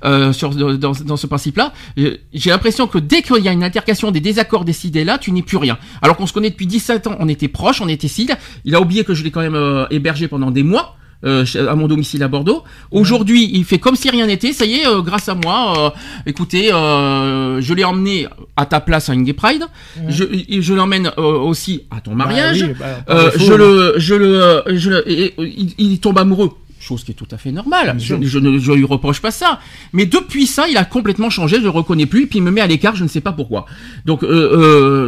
euh, 0.04 0.32
sur 0.32 0.50
dans, 0.54 0.92
dans 0.92 1.16
ce 1.16 1.26
principe-là. 1.26 1.72
Euh, 1.98 2.16
J'ai 2.32 2.50
l'impression 2.50 2.86
que 2.86 2.98
dès 2.98 3.22
qu'il 3.22 3.42
y 3.42 3.48
a 3.48 3.52
une 3.52 3.62
altercation, 3.64 4.10
des 4.10 4.20
désaccords 4.20 4.64
décidés 4.64 5.04
là, 5.04 5.18
tu 5.18 5.32
n'es 5.32 5.42
plus 5.42 5.56
rien. 5.56 5.78
Alors 6.00 6.16
qu'on 6.16 6.26
se 6.26 6.32
connaît 6.32 6.50
depuis 6.50 6.66
17 6.66 7.06
ans, 7.06 7.16
on 7.18 7.28
était 7.32 7.48
proches, 7.48 7.80
on 7.80 7.88
était 7.88 8.08
cils. 8.08 8.36
Il 8.64 8.74
a 8.76 8.80
oublié 8.80 9.02
que 9.04 9.14
je 9.14 9.24
l'ai 9.24 9.30
quand 9.32 9.40
même 9.40 9.56
euh, 9.56 9.86
hébergé 9.90 10.28
pendant 10.28 10.50
des 10.52 10.62
mois. 10.62 10.96
euh, 11.24 11.44
à 11.68 11.76
mon 11.76 11.86
domicile 11.86 12.20
à 12.24 12.26
Bordeaux. 12.28 12.64
Aujourd'hui, 12.90 13.48
il 13.54 13.64
fait 13.64 13.78
comme 13.78 13.94
si 13.94 14.10
rien 14.10 14.26
n'était. 14.26 14.52
Ça 14.52 14.64
y 14.64 14.74
est, 14.80 14.86
euh, 14.88 15.02
grâce 15.02 15.28
à 15.28 15.36
moi. 15.36 15.60
euh, 15.78 15.90
écoutez, 16.26 16.70
je 16.70 17.74
l'ai 17.74 17.84
emmené 17.84 18.26
à 18.56 18.66
ta 18.66 18.80
place 18.80 19.08
à 19.08 19.14
une 19.14 19.22
Gay 19.22 19.32
Pride. 19.32 19.64
Je, 20.08 20.74
l'emmène 20.74 21.12
aussi 21.16 21.82
à 21.92 22.00
ton 22.00 22.14
mariage. 22.16 22.62
Bah 22.62 22.66
oui, 22.68 22.74
bah, 23.06 23.30
je 23.38 23.52
le, 23.52 23.94
je 23.98 24.14
le, 24.16 24.62
je 24.74 24.90
le, 24.90 25.08
et- 25.10 25.24
et- 25.26 25.34
il, 25.38 25.74
il 25.78 26.00
tombe 26.00 26.18
amoureux. 26.18 26.50
Chose 26.82 27.04
qui 27.04 27.12
est 27.12 27.14
tout 27.14 27.28
à 27.30 27.38
fait 27.38 27.52
normale. 27.52 27.94
Je, 27.98 28.14
ne 28.16 28.58
je 28.58 28.72
lui 28.72 28.84
reproche 28.84 29.20
pas 29.22 29.30
ça. 29.30 29.60
Mais 29.92 30.04
depuis 30.04 30.46
ça, 30.48 30.66
il 30.68 30.76
a 30.76 30.84
complètement 30.84 31.30
changé. 31.30 31.58
Je 31.58 31.62
le 31.62 31.68
reconnais 31.68 32.06
plus. 32.06 32.24
Et 32.24 32.26
puis 32.26 32.38
il 32.40 32.42
me 32.42 32.50
met 32.50 32.60
à 32.60 32.66
l'écart. 32.66 32.96
Je 32.96 33.04
ne 33.04 33.08
sais 33.08 33.20
pas 33.20 33.30
pourquoi. 33.30 33.66
Donc 34.04 34.24
euh, 34.24 34.28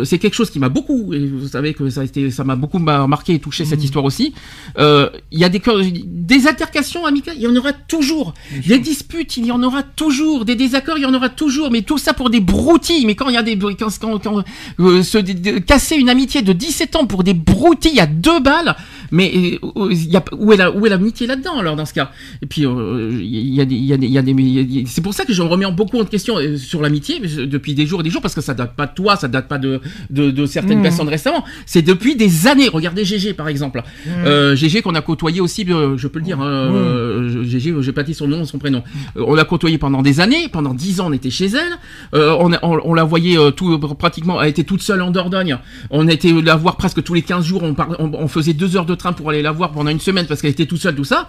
euh, 0.00 0.04
c'est 0.04 0.18
quelque 0.18 0.34
chose 0.34 0.50
qui 0.50 0.60
m'a 0.60 0.68
beaucoup. 0.68 1.12
Et 1.12 1.26
vous 1.26 1.48
savez 1.48 1.74
que 1.74 1.90
ça 1.90 2.02
a 2.02 2.04
été, 2.04 2.30
ça 2.30 2.44
m'a 2.44 2.54
beaucoup 2.54 2.78
mar- 2.78 3.08
marqué 3.08 3.34
et 3.34 3.38
touché 3.40 3.64
Mmh. 3.64 3.66
cette 3.66 3.82
histoire 3.84 4.04
aussi. 4.04 4.34
Euh, 4.78 5.08
Il 5.32 5.38
y 5.40 5.44
a 5.44 5.48
des 5.48 5.60
des 6.06 6.46
altercations 6.46 7.06
amicales. 7.06 7.34
Il 7.38 7.42
y 7.42 7.48
en 7.48 7.56
aura 7.56 7.72
toujours. 7.72 8.34
Des 8.68 8.78
disputes. 8.78 9.36
Il 9.36 9.46
y 9.46 9.50
en 9.52 9.62
aura 9.62 9.82
toujours. 9.82 10.44
Des 10.44 10.54
désaccords. 10.54 10.98
Il 10.98 11.02
y 11.02 11.06
en 11.06 11.14
aura 11.14 11.28
toujours. 11.28 11.70
Mais 11.72 11.82
tout 11.82 11.98
ça 11.98 12.14
pour 12.14 12.30
des 12.30 12.40
broutilles. 12.40 13.04
Mais 13.06 13.16
quand 13.16 13.28
il 13.30 13.34
y 13.34 13.36
a 13.38 13.42
des 13.42 13.58
quand, 13.58 13.74
quand, 14.00 14.18
quand, 14.22 14.44
se 15.02 15.58
casser 15.58 15.96
une 15.96 16.08
amitié 16.08 16.42
de 16.42 16.52
17 16.52 16.94
ans 16.96 17.06
pour 17.06 17.24
des 17.24 17.34
broutilles 17.34 17.98
à 18.00 18.06
deux 18.06 18.38
balles. 18.40 18.76
Mais 19.10 19.32
euh, 19.34 19.88
il 19.90 20.10
y 20.10 20.16
a, 20.16 20.24
où 20.36 20.52
est 20.52 20.56
la 20.56 20.70
où 20.70 20.84
est 20.86 20.88
l'amitié 20.88 21.26
là-dedans 21.26 21.58
alors 21.58 21.76
dans 21.76 21.86
ce 21.86 21.94
cas? 21.94 22.10
Et 22.42 22.46
puis 22.46 22.66
euh, 22.66 23.10
il 23.20 23.54
y 23.54 23.60
a 23.60 23.64
des 23.64 23.74
il 23.74 23.84
y 23.84 23.92
a 23.92 23.96
des 23.96 24.06
il 24.06 24.12
y 24.12 24.18
a 24.18 24.22
des 24.22 24.32
il 24.32 24.72
y 24.72 24.82
a- 24.82 24.86
c'est 24.86 25.00
pour 25.02 25.14
ça 25.14 25.24
que 25.24 25.32
je 25.32 25.42
me 25.42 25.48
remets 25.48 25.64
en 25.64 25.72
beaucoup 25.72 25.98
en 26.00 26.04
question 26.04 26.36
euh, 26.38 26.56
sur 26.56 26.80
l'amitié 26.82 27.20
depuis 27.20 27.74
des 27.74 27.86
jours 27.86 28.00
et 28.00 28.02
des 28.02 28.10
jours 28.10 28.22
parce 28.22 28.34
que 28.34 28.40
ça 28.40 28.54
date 28.54 28.74
pas 28.76 28.86
de 28.86 28.94
toi, 28.94 29.16
ça 29.16 29.28
date 29.28 29.48
pas 29.48 29.58
de 29.58 29.80
de, 30.10 30.30
de 30.30 30.46
certaines 30.46 30.78
Mhm. 30.78 30.82
personnes 30.82 31.08
récemment. 31.08 31.44
C'est 31.66 31.82
depuis 31.82 32.16
des 32.16 32.46
années. 32.46 32.68
Regardez 32.68 33.04
GG 33.04 33.34
par 33.34 33.48
exemple. 33.48 33.82
Euh, 34.08 34.54
GG 34.56 34.82
qu'on 34.82 34.94
a 34.94 35.00
côtoyé 35.02 35.40
aussi, 35.40 35.64
je 35.66 36.06
peux 36.08 36.18
le 36.18 36.24
dire. 36.24 36.40
hein, 36.40 36.46
euh, 36.46 37.28
je- 37.30 37.42
GG, 37.42 37.74
j'ai 37.80 37.92
pas 37.92 38.02
dit 38.02 38.14
son 38.14 38.26
nom, 38.28 38.44
son 38.44 38.58
prénom. 38.58 38.82
On 39.16 39.34
l'a 39.34 39.44
côtoyé 39.44 39.78
pendant 39.78 40.02
des 40.02 40.20
années. 40.20 40.48
Pendant 40.52 40.74
dix 40.74 41.00
ans, 41.00 41.06
on 41.08 41.12
était 41.12 41.30
chez 41.30 41.46
elle. 41.46 41.72
Euh, 42.14 42.36
on, 42.38 42.52
on, 42.62 42.80
on 42.84 42.94
la 42.94 43.04
voyait 43.04 43.36
tout 43.56 43.78
pratiquement. 43.78 44.40
Elle 44.42 44.50
était 44.50 44.64
toute 44.64 44.82
seule 44.82 45.02
en 45.02 45.10
Dordogne. 45.10 45.58
On 45.90 46.06
été 46.08 46.32
la 46.42 46.56
voir 46.56 46.76
presque 46.76 47.02
tous 47.02 47.14
les 47.14 47.22
15 47.22 47.44
jours. 47.44 47.62
On, 47.62 47.74
par- 47.74 47.96
on, 47.98 48.10
on 48.14 48.28
faisait 48.28 48.52
deux 48.52 48.76
heures 48.76 48.86
de 48.86 48.93
train 48.96 49.12
pour 49.12 49.30
aller 49.30 49.42
la 49.42 49.52
voir 49.52 49.72
pendant 49.72 49.90
une 49.90 50.00
semaine 50.00 50.26
parce 50.26 50.40
qu'elle 50.40 50.50
était 50.52 50.66
toute 50.66 50.80
seule, 50.80 50.94
tout 50.96 51.04
ça. 51.04 51.28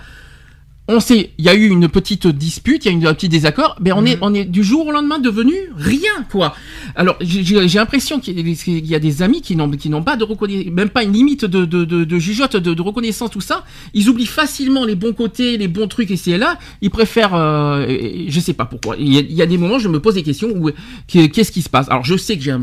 On 0.87 0.99
sait, 0.99 1.31
il 1.39 1.45
y 1.45 1.49
a 1.49 1.55
eu 1.55 1.67
une 1.67 1.89
petite 1.89 2.27
dispute, 2.27 2.85
il 2.85 2.91
y 2.93 2.95
a 2.95 2.99
eu 2.99 3.07
un 3.07 3.15
petit 3.15 3.27
désaccord, 3.27 3.75
mais 3.81 3.91
on 3.91 4.05
est, 4.05 4.19
on 4.21 4.35
est 4.35 4.45
du 4.45 4.63
jour 4.63 4.85
au 4.85 4.91
lendemain 4.91 5.17
devenu 5.17 5.55
rien, 5.75 6.11
quoi. 6.29 6.55
Alors, 6.95 7.17
j'ai- 7.21 7.41
l'impression 7.79 8.19
qu'il 8.19 8.35
y, 8.37 8.93
a 8.93 8.99
des- 8.99 9.21
amis 9.23 9.41
qui 9.41 9.55
n'ont, 9.55 10.03
pas 10.03 10.15
de 10.15 10.23
reconnaissance, 10.23 10.71
même 10.71 10.89
pas 10.89 11.01
une 11.03 11.11
limite 11.13 11.43
de, 11.43 11.65
de, 11.65 11.85
de, 11.85 12.03
de 12.03 12.19
jugeote, 12.19 12.55
de, 12.57 12.75
de 12.75 12.81
reconnaissance, 12.83 13.31
tout 13.31 13.41
ça. 13.41 13.65
Ils 13.95 14.09
oublient 14.09 14.27
facilement 14.27 14.85
les 14.85 14.93
bons 14.93 15.13
côtés, 15.13 15.57
les 15.57 15.67
bons 15.67 15.87
trucs 15.87 16.11
ici 16.11 16.33
et 16.33 16.37
là. 16.37 16.59
Ils 16.83 16.91
préfèrent, 16.91 17.33
euh, 17.33 17.87
je 18.27 18.39
sais 18.39 18.53
pas 18.53 18.65
pourquoi. 18.65 18.95
Il 18.99 19.11
y, 19.11 19.17
a, 19.17 19.21
il 19.21 19.33
y 19.33 19.41
a 19.41 19.47
des 19.47 19.57
moments, 19.57 19.79
je 19.79 19.87
me 19.87 19.99
pose 19.99 20.13
des 20.13 20.21
questions 20.21 20.49
où, 20.55 20.69
qu'est- 21.07 21.29
qu'est-ce 21.29 21.51
qui 21.51 21.63
se 21.63 21.69
passe? 21.69 21.89
Alors, 21.89 22.03
je 22.03 22.15
sais 22.15 22.37
que 22.37 22.43
j'ai 22.43 22.51
un 22.51 22.59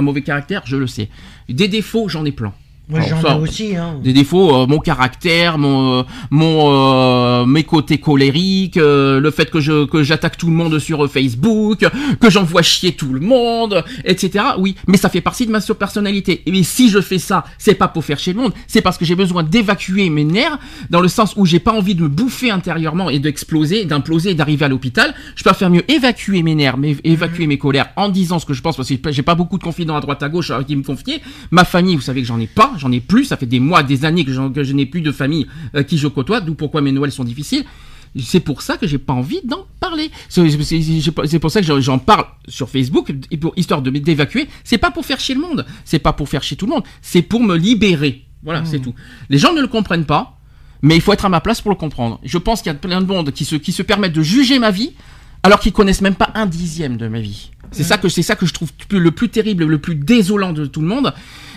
mauvais 0.00 0.22
caractère, 0.22 0.62
je 0.64 0.78
le 0.78 0.86
sais. 0.86 1.10
Des 1.50 1.68
défauts, 1.68 2.08
j'en 2.08 2.24
ai 2.24 2.32
plein. 2.32 2.54
Moi, 2.86 3.00
j'en 3.00 3.38
ai 3.38 3.40
aussi. 3.40 3.76
Hein. 3.76 3.98
des 4.02 4.12
défauts, 4.12 4.54
euh, 4.54 4.66
mon 4.66 4.78
caractère, 4.78 5.56
mon, 5.56 6.00
euh, 6.00 6.02
mon, 6.30 6.70
euh, 6.70 7.46
mes 7.46 7.64
côtés 7.64 7.96
colériques, 7.96 8.76
euh, 8.76 9.20
le 9.20 9.30
fait 9.30 9.50
que 9.50 9.58
je 9.58 9.86
que 9.86 10.02
j'attaque 10.02 10.36
tout 10.36 10.48
le 10.48 10.52
monde 10.52 10.78
sur 10.78 11.04
euh, 11.04 11.08
Facebook, 11.08 11.86
que 12.20 12.28
j'envoie 12.28 12.60
chier 12.60 12.92
tout 12.92 13.14
le 13.14 13.20
monde, 13.20 13.82
etc. 14.04 14.44
Oui, 14.58 14.74
mais 14.86 14.98
ça 14.98 15.08
fait 15.08 15.22
partie 15.22 15.46
de 15.46 15.50
ma 15.50 15.60
personnalité. 15.60 16.42
Et 16.44 16.62
si 16.62 16.90
je 16.90 17.00
fais 17.00 17.18
ça, 17.18 17.44
c'est 17.56 17.74
pas 17.74 17.88
pour 17.88 18.04
faire 18.04 18.18
chier 18.18 18.34
le 18.34 18.40
monde, 18.42 18.52
c'est 18.66 18.82
parce 18.82 18.98
que 18.98 19.06
j'ai 19.06 19.14
besoin 19.14 19.42
d'évacuer 19.42 20.10
mes 20.10 20.24
nerfs, 20.24 20.58
dans 20.90 21.00
le 21.00 21.08
sens 21.08 21.32
où 21.36 21.46
j'ai 21.46 21.60
pas 21.60 21.72
envie 21.72 21.94
de 21.94 22.02
me 22.02 22.08
bouffer 22.08 22.50
intérieurement 22.50 23.08
et 23.08 23.18
d'exploser, 23.18 23.86
d'imploser, 23.86 24.30
et 24.30 24.34
d'arriver 24.34 24.66
à 24.66 24.68
l'hôpital. 24.68 25.14
Je 25.36 25.42
peux 25.42 25.54
faire 25.54 25.70
mieux 25.70 25.90
évacuer 25.90 26.42
mes 26.42 26.54
nerfs, 26.54 26.76
mais 26.76 26.96
évacuer 27.02 27.46
mes 27.46 27.56
colères 27.56 27.88
en 27.96 28.10
disant 28.10 28.38
ce 28.38 28.44
que 28.44 28.52
je 28.52 28.60
pense, 28.60 28.76
parce 28.76 28.88
que 28.90 29.12
j'ai 29.12 29.22
pas 29.22 29.34
beaucoup 29.34 29.56
de 29.56 29.64
confidents 29.64 29.96
à 29.96 30.00
droite 30.00 30.22
à 30.22 30.28
gauche 30.28 30.50
à 30.50 30.62
qui 30.62 30.76
me 30.76 30.82
confier. 30.82 31.22
Ma 31.50 31.64
famille, 31.64 31.96
vous 31.96 32.02
savez 32.02 32.20
que 32.20 32.28
j'en 32.28 32.40
ai 32.40 32.46
pas, 32.46 32.73
j'en 32.78 32.92
ai 32.92 33.00
plus, 33.00 33.24
ça 33.24 33.36
fait 33.36 33.46
des 33.46 33.60
mois, 33.60 33.82
des 33.82 34.04
années 34.04 34.24
que, 34.24 34.32
je 34.32 34.72
n'ai 34.72 34.86
plus 34.86 35.00
de 35.00 35.12
famille 35.12 35.46
euh, 35.74 35.82
qui 35.82 35.98
je 35.98 36.08
côtoie, 36.08 36.40
d'où 36.40 36.54
pourquoi 36.54 36.80
mes 36.80 36.92
Noëls 36.92 37.12
sont 37.12 37.24
difficiles. 37.24 37.64
C'est 38.22 38.40
pour 38.40 38.62
ça 38.62 38.76
que 38.76 38.86
j'ai 38.86 38.98
pas 38.98 39.12
envie 39.12 39.40
d'en 39.44 39.66
parler. 39.80 40.10
C'est 40.28 41.38
pour 41.40 41.50
ça 41.50 41.60
que 41.60 41.80
j'en- 41.80 41.98
parle 41.98 42.26
sur 42.46 42.68
Facebook, 42.68 43.12
et 43.30 43.36
pour, 43.36 43.52
histoire 43.56 43.82
de 43.82 43.90
d'évacuer. 43.90 44.46
C'est 44.62 44.78
pas 44.78 44.90
pour 44.92 45.04
faire 45.04 45.18
chier 45.18 45.34
le 45.34 45.40
monde, 45.40 45.66
c'est 45.84 45.98
pas 45.98 46.12
pour 46.12 46.28
faire 46.28 46.42
chier 46.42 46.56
tout 46.56 46.66
le 46.66 46.72
monde, 46.72 46.84
c'est 47.02 47.22
pour 47.22 47.42
me 47.42 47.56
libérer. 47.56 48.24
Voilà, 48.44 48.64
c'est 48.66 48.78
tout. 48.78 48.94
Les 49.30 49.38
gens 49.38 49.52
ne 49.52 49.60
le 49.60 49.66
comprennent 49.66 50.04
pas, 50.04 50.38
mais 50.82 50.94
il 50.94 51.00
faut 51.00 51.12
être 51.12 51.24
à 51.24 51.28
ma 51.28 51.40
place 51.40 51.60
pour 51.60 51.70
le 51.70 51.76
comprendre. 51.76 52.20
Je 52.22 52.38
pense 52.38 52.60
qu'il 52.62 52.70
y 52.70 52.74
a 52.74 52.78
plein 52.78 53.00
de 53.00 53.06
monde 53.06 53.32
qui 53.32 53.44
se, 53.44 53.56
qui 53.56 53.72
se 53.72 53.82
permettent 53.82 54.12
de 54.12 54.22
juger 54.22 54.58
ma 54.58 54.70
vie, 54.70 54.92
alors 55.42 55.58
qu'ils 55.60 55.72
connaissent 55.72 56.02
même 56.02 56.14
pas 56.14 56.30
un 56.34 56.46
dixième 56.46 56.96
de 56.96 57.08
ma 57.08 57.20
vie. 57.20 57.50
C'est 57.74 57.82
ça 57.82 57.98
que 57.98 58.08
c'est 58.08 58.22
ça 58.22 58.36
que 58.36 58.46
je 58.46 58.54
trouve 58.54 58.70
le 58.90 59.10
plus 59.10 59.28
terrible, 59.28 59.64
le 59.64 59.78
plus 59.78 59.96
désolant 59.96 60.52
de 60.52 60.66
tout 60.66 60.80
le 60.80 60.86
monde. 60.86 61.12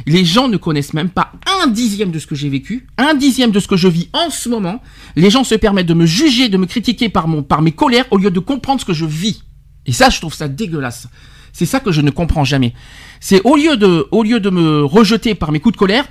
Les 0.05 0.25
gens 0.25 0.47
ne 0.47 0.57
connaissent 0.57 0.93
même 0.93 1.09
pas 1.09 1.31
un 1.61 1.67
dixième 1.67 2.11
de 2.11 2.19
ce 2.19 2.27
que 2.27 2.35
j'ai 2.35 2.49
vécu, 2.49 2.87
un 2.97 3.13
dixième 3.13 3.51
de 3.51 3.59
ce 3.59 3.67
que 3.67 3.77
je 3.77 3.87
vis 3.87 4.09
en 4.13 4.29
ce 4.29 4.49
moment. 4.49 4.81
Les 5.15 5.29
gens 5.29 5.43
se 5.43 5.55
permettent 5.55 5.87
de 5.87 5.93
me 5.93 6.05
juger, 6.05 6.49
de 6.49 6.57
me 6.57 6.65
critiquer 6.65 7.09
par 7.09 7.27
mon 7.27 7.43
par 7.43 7.61
mes 7.61 7.71
colères 7.71 8.05
au 8.11 8.17
lieu 8.17 8.31
de 8.31 8.39
comprendre 8.39 8.81
ce 8.81 8.85
que 8.85 8.93
je 8.93 9.05
vis. 9.05 9.43
Et 9.85 9.93
ça, 9.93 10.09
je 10.09 10.19
trouve 10.19 10.33
ça 10.33 10.47
dégueulasse. 10.47 11.07
C'est 11.53 11.65
ça 11.65 11.79
que 11.79 11.91
je 11.91 12.01
ne 12.01 12.11
comprends 12.11 12.43
jamais. 12.43 12.73
C'est 13.19 13.41
au 13.43 13.55
lieu 13.55 13.77
de 13.77 14.07
au 14.11 14.23
lieu 14.23 14.39
de 14.39 14.49
me 14.49 14.83
rejeter 14.83 15.35
par 15.35 15.51
mes 15.51 15.59
coups 15.59 15.73
de 15.73 15.79
colère, 15.79 16.05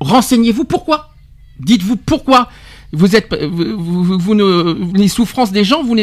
renseignez-vous 0.00 0.64
pourquoi. 0.64 1.14
Dites-vous 1.60 1.96
pourquoi 1.96 2.48
vous 2.92 3.16
êtes 3.16 3.34
vous, 3.42 4.18
ne 4.34 4.96
les 4.96 5.08
souffrances 5.08 5.52
des 5.52 5.64
gens 5.64 5.82
vous 5.82 5.94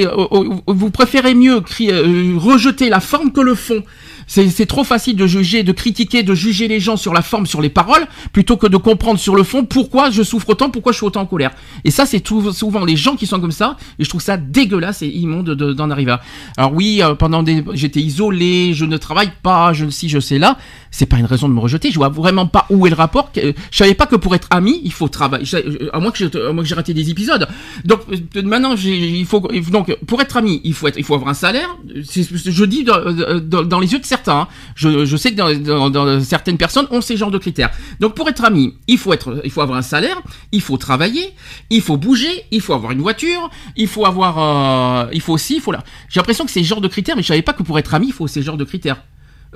vous 0.67 0.91
préférez 0.91 1.33
mieux 1.33 1.59
cri- 1.61 1.89
euh, 1.91 2.38
rejeter 2.38 2.89
la 2.89 2.99
forme 2.99 3.31
que 3.31 3.41
le 3.41 3.55
fond. 3.55 3.83
C'est 4.28 4.49
c'est 4.49 4.65
trop 4.65 4.84
facile 4.84 5.15
de 5.15 5.28
juger, 5.28 5.63
de 5.63 5.71
critiquer, 5.71 6.23
de 6.23 6.34
juger 6.34 6.67
les 6.67 6.80
gens 6.80 6.97
sur 6.97 7.13
la 7.13 7.21
forme, 7.21 7.45
sur 7.45 7.61
les 7.61 7.69
paroles, 7.69 8.05
plutôt 8.34 8.57
que 8.57 8.67
de 8.67 8.78
comprendre 8.78 9.19
sur 9.19 9.36
le 9.36 9.43
fond 9.43 9.65
pourquoi 9.65 10.09
je 10.09 10.23
souffre 10.23 10.49
autant, 10.49 10.69
pourquoi 10.69 10.91
je 10.91 10.97
suis 10.97 11.05
autant 11.05 11.21
en 11.21 11.26
colère. 11.26 11.51
Et 11.84 11.91
ça, 11.91 12.05
c'est 12.05 12.26
souvent 12.28 12.86
les 12.86 12.95
gens 12.95 13.15
qui 13.15 13.28
sont 13.28 13.39
comme 13.39 13.51
ça, 13.51 13.78
et 13.99 14.03
je 14.03 14.09
trouve 14.09 14.21
ça 14.21 14.38
dégueulasse 14.38 15.01
et 15.03 15.07
immonde 15.07 15.51
de- 15.51 15.73
d'en 15.73 15.89
arriver 15.91 16.11
là. 16.11 16.21
Alors 16.57 16.73
oui, 16.73 17.01
euh, 17.01 17.13
pendant 17.15 17.43
des, 17.43 17.63
j'étais 17.73 18.01
isolé, 18.01 18.73
je 18.73 18.86
ne 18.86 18.97
travaille 18.97 19.32
pas, 19.43 19.73
je 19.73 19.89
si 19.89 20.09
je 20.09 20.19
sais 20.19 20.39
là, 20.39 20.57
c'est 20.91 21.05
pas 21.05 21.17
une 21.17 21.26
raison 21.26 21.47
de 21.47 21.53
me 21.53 21.59
rejeter. 21.59 21.91
Je 21.91 21.95
vois 21.97 22.09
vraiment 22.09 22.47
pas 22.47 22.65
où 22.69 22.88
est 22.88 22.89
le 22.89 22.95
rapport. 22.95 23.32
que- 23.32 23.53
Je 23.71 23.78
savais 23.78 23.93
pas 23.95 24.05
que 24.07 24.15
pour 24.15 24.34
être 24.36 24.47
ami, 24.51 24.82
il 24.84 24.91
faut 24.93 25.07
travailler. 25.07 25.45
Euh, 25.53 25.89
À 25.93 25.99
moins 25.99 26.11
que 26.11 26.17
j'ai, 26.17 26.30
à 26.36 26.76
raté 26.76 26.93
des 26.93 27.09
épisodes. 27.09 27.47
Donc 27.84 27.99
euh, 28.11 28.41
maintenant, 28.43 28.76
il 28.76 29.26
faut 29.26 29.39
donc 29.71 29.95
pour 30.07 30.21
être 30.21 30.38
ami, 30.38 30.61
il 30.63 30.73
faut 30.73 30.88
être, 30.88 30.97
il 30.97 31.03
faut 31.03 31.13
avoir 31.15 31.30
un 31.30 31.34
salaire. 31.36 31.69
Je 31.93 32.65
dis 32.65 32.84
dans 32.86 33.80
les 33.80 33.91
yeux 33.93 33.99
de 33.99 34.05
hein. 34.28 34.47
Je, 34.76 35.05
je 35.05 35.18
sais 35.18 35.32
que 35.32 35.36
dans, 35.38 35.89
dans- 35.89 35.89
dans 35.89 36.22
certaines 36.24 36.57
personnes 36.57 36.88
ont 36.91 37.01
ces 37.01 37.18
genres 37.18 37.32
de 37.32 37.38
critères. 37.38 37.72
Donc 37.99 38.16
pour 38.16 38.28
être 38.30 38.43
ami, 38.43 38.74
il 38.88 38.97
faut 38.97 39.13
être, 39.13 39.41
il 39.43 39.51
faut 39.51 39.61
avoir 39.61 39.78
un 39.78 39.82
salaire, 39.84 40.22
il 40.51 40.61
faut 40.61 40.78
travailler, 40.78 41.34
il 41.70 41.82
faut 41.82 41.97
bouger, 41.97 42.43
il 42.51 42.61
faut 42.61 42.74
avoir 42.74 42.91
une 42.91 43.01
voiture, 43.01 43.49
il 43.76 43.88
faut 43.88 44.05
avoir, 44.05 44.38
euh, 44.39 45.09
il 45.13 45.22
faut 45.22 45.34
aussi, 45.34 45.55
il 45.55 45.61
faut 45.61 45.72
là. 45.72 45.84
J'ai 46.09 46.20
l'impression 46.20 46.45
que 46.45 46.51
c'est 46.51 46.63
ce 46.63 46.68
genre 46.68 46.82
de 46.82 46.88
critères, 46.88 47.16
mais 47.16 47.22
je 47.22 47.28
savais 47.28 47.41
pas 47.41 47.53
que 47.53 47.63
pour 47.63 47.78
être 47.80 47.93
ami, 47.93 48.07
il 48.07 48.13
faut 48.13 48.28
ces 48.28 48.41
genres 48.41 48.57
de 48.57 48.63
critères. 48.66 48.97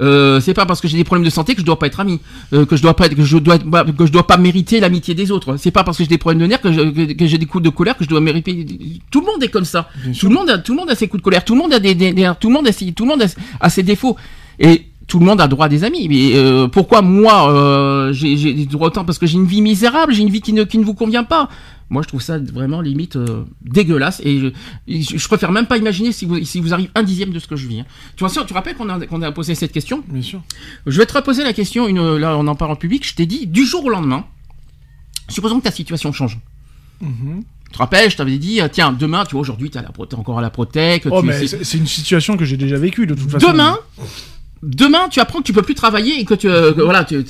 Euh, 0.01 0.39
c'est 0.39 0.53
pas 0.53 0.66
parce 0.66 0.80
que 0.80 0.88
j'ai 0.88 0.95
des 0.95 1.03
problèmes 1.03 1.26
de 1.26 1.30
santé 1.30 1.55
que 1.55 1.60
je 1.60 1.66
dois 1.66 1.78
pas 1.78 1.88
être 1.88 1.99
ami, 1.99 2.22
euh, 2.53 2.66
que 2.66 2.78
je 2.78 2.82
dois 2.82 2.95
pas 2.95 3.07
être, 3.07 3.16
que 3.16 3.24
je 3.26 3.38
dois 3.38 3.57
bah, 3.57 3.84
que 3.84 4.05
je 4.05 4.12
dois 4.14 4.26
pas 4.26 4.38
mériter 4.38 4.80
l'amitié 4.80 5.14
des 5.14 5.30
autres. 5.30 5.57
C'est 5.57 5.72
pas 5.72 5.84
parce 5.84 5.97
que 5.97 6.03
j'ai 6.05 6.07
des 6.07 6.18
problèmes 6.18 6.39
de 6.39 6.45
nerfs 6.45 6.62
que, 6.62 6.72
j'ai 6.72 7.38
des 7.38 7.45
coups 7.45 7.62
de 7.66 7.70
colère 7.70 7.97
que 7.97 8.05
je 8.05 8.10
dois 8.10 8.22
mériter. 8.22 8.66
Tout 9.12 9.20
le 9.20 9.26
monde 9.26 9.43
est 9.43 9.49
comme 9.49 9.66
ça. 9.66 9.89
Tout 10.18 10.30
le 10.30 10.36
monde 10.36 10.49
a 10.51 10.57
tout 10.57 10.72
le 10.72 10.78
monde 10.80 10.89
a 10.89 10.95
ses 10.95 11.10
coups 11.10 11.20
de 11.22 11.26
colère. 11.26 11.43
Tout 11.43 11.53
le 11.53 11.60
monde 11.60 11.74
a 11.74 11.80
des, 11.80 11.95
des- 11.95 12.14
des- 12.14 12.30
tout 12.39 12.47
le 12.47 12.53
monde 12.53 12.68
a 12.68 12.72
tout 12.72 13.03
le 13.03 13.10
monde 13.10 13.24
a, 13.24 13.26
a 13.60 13.70
ses 13.70 13.84
défauts 13.84 14.16
et 14.60 14.86
tout 15.07 15.18
le 15.20 15.26
monde 15.26 15.41
a 15.41 15.47
droit 15.47 15.66
à 15.66 15.70
des 15.70 15.84
amis. 15.84 16.07
Mais 16.07 16.36
euh, 16.36 16.68
pourquoi 16.68 17.01
moi 17.01 17.51
euh, 17.51 18.14
j'ai 18.14 18.66
droits 18.66 18.88
autant? 18.88 19.05
Parce 19.05 19.18
que 19.18 19.26
j'ai 19.26 19.38
une 19.38 19.47
vie 19.47 19.62
misérable, 19.62 20.14
j'ai 20.14 20.22
une 20.22 20.30
vie 20.30 20.41
qui 20.41 20.53
ne 20.53 20.64
qui 20.64 20.78
ne 20.78 20.84
vous 20.86 20.93
convient 20.93 21.24
pas. 21.24 21.49
Moi, 21.91 22.03
je 22.03 22.07
trouve 22.07 22.22
ça 22.22 22.38
vraiment 22.38 22.82
limite 22.82 23.16
euh, 23.16 23.45
dégueulasse 23.64 24.22
et 24.24 24.39
je, 24.39 24.47
je, 24.88 25.18
je 25.18 25.28
préfère 25.28 25.51
même 25.51 25.66
pas 25.66 25.76
imaginer 25.78 26.12
si 26.12 26.26
vous, 26.26 26.43
si 26.45 26.60
vous 26.60 26.72
arrive 26.72 26.91
un 26.93 27.01
dixième 27.01 27.32
de 27.32 27.39
ce 27.39 27.47
que 27.47 27.55
je 27.55 27.68
vis. 27.68 27.80
hein. 27.80 27.86
Tu 28.16 28.24
vois, 28.24 28.30
tu 28.32 28.45
te 28.45 28.53
rappelles 28.53 28.76
qu'on 28.76 28.89
a, 28.89 29.03
qu'on 29.07 29.24
a 29.24 29.32
posé 29.32 29.55
cette 29.55 29.72
question? 29.72 30.03
Bien 30.07 30.22
sûr. 30.22 30.43
Je 30.86 30.95
vais 30.99 31.07
te 31.07 31.14
reposer 31.14 31.43
la 31.43 31.51
question, 31.51 31.88
une, 31.88 32.18
là 32.18 32.38
on 32.38 32.45
en 32.45 32.53
parle 32.53 32.74
en 32.74 32.76
public, 32.76 33.07
je 33.07 33.16
t'ai 33.16 33.26
dit, 33.26 33.47
du 33.47 33.66
jour 33.66 33.84
au 33.86 33.89
lendemain, 33.89 34.24
supposons 35.30 35.57
que 35.57 35.64
ta 35.64 35.72
situation 35.72 36.12
change. 36.14 36.38
Mhm. 37.01 37.41
Tu 37.66 37.72
te 37.74 37.78
rappelles, 37.80 38.12
je 38.12 38.18
t'avais 38.18 38.38
dit, 38.38 38.62
euh, 38.62 38.68
tiens, 38.72 38.91
demain, 38.93 39.26
tu 39.26 39.32
vois, 39.32 39.41
aujourd'hui, 39.41 39.72
la 39.74 39.82
Prote- 39.82 40.14
encore 40.16 40.38
à 40.38 40.41
la 40.43 40.51
Protec. 40.51 41.07
Oh, 41.10 41.22
tu- 41.22 41.28
mais 41.28 41.47
c'est 41.47 41.78
une 41.78 41.88
situation 41.88 42.38
que 42.38 42.45
j'ai 42.45 42.57
déjà 42.57 42.78
vécue 42.78 43.07
de 43.07 43.16
toute 43.16 43.32
façon. 43.32 43.47
Demain, 43.51 43.80
demain, 44.64 45.07
tu 45.10 45.20
apprends 45.20 45.39
que 45.39 45.43
tu 45.45 45.53
peux 45.53 45.62
plus 45.62 45.76
travailler 45.76 46.20
et 46.20 46.26
que 46.26 46.34
tu, 46.34 46.47
euh, 46.49 46.72
voilà, 46.72 47.03
tu- 47.05 47.24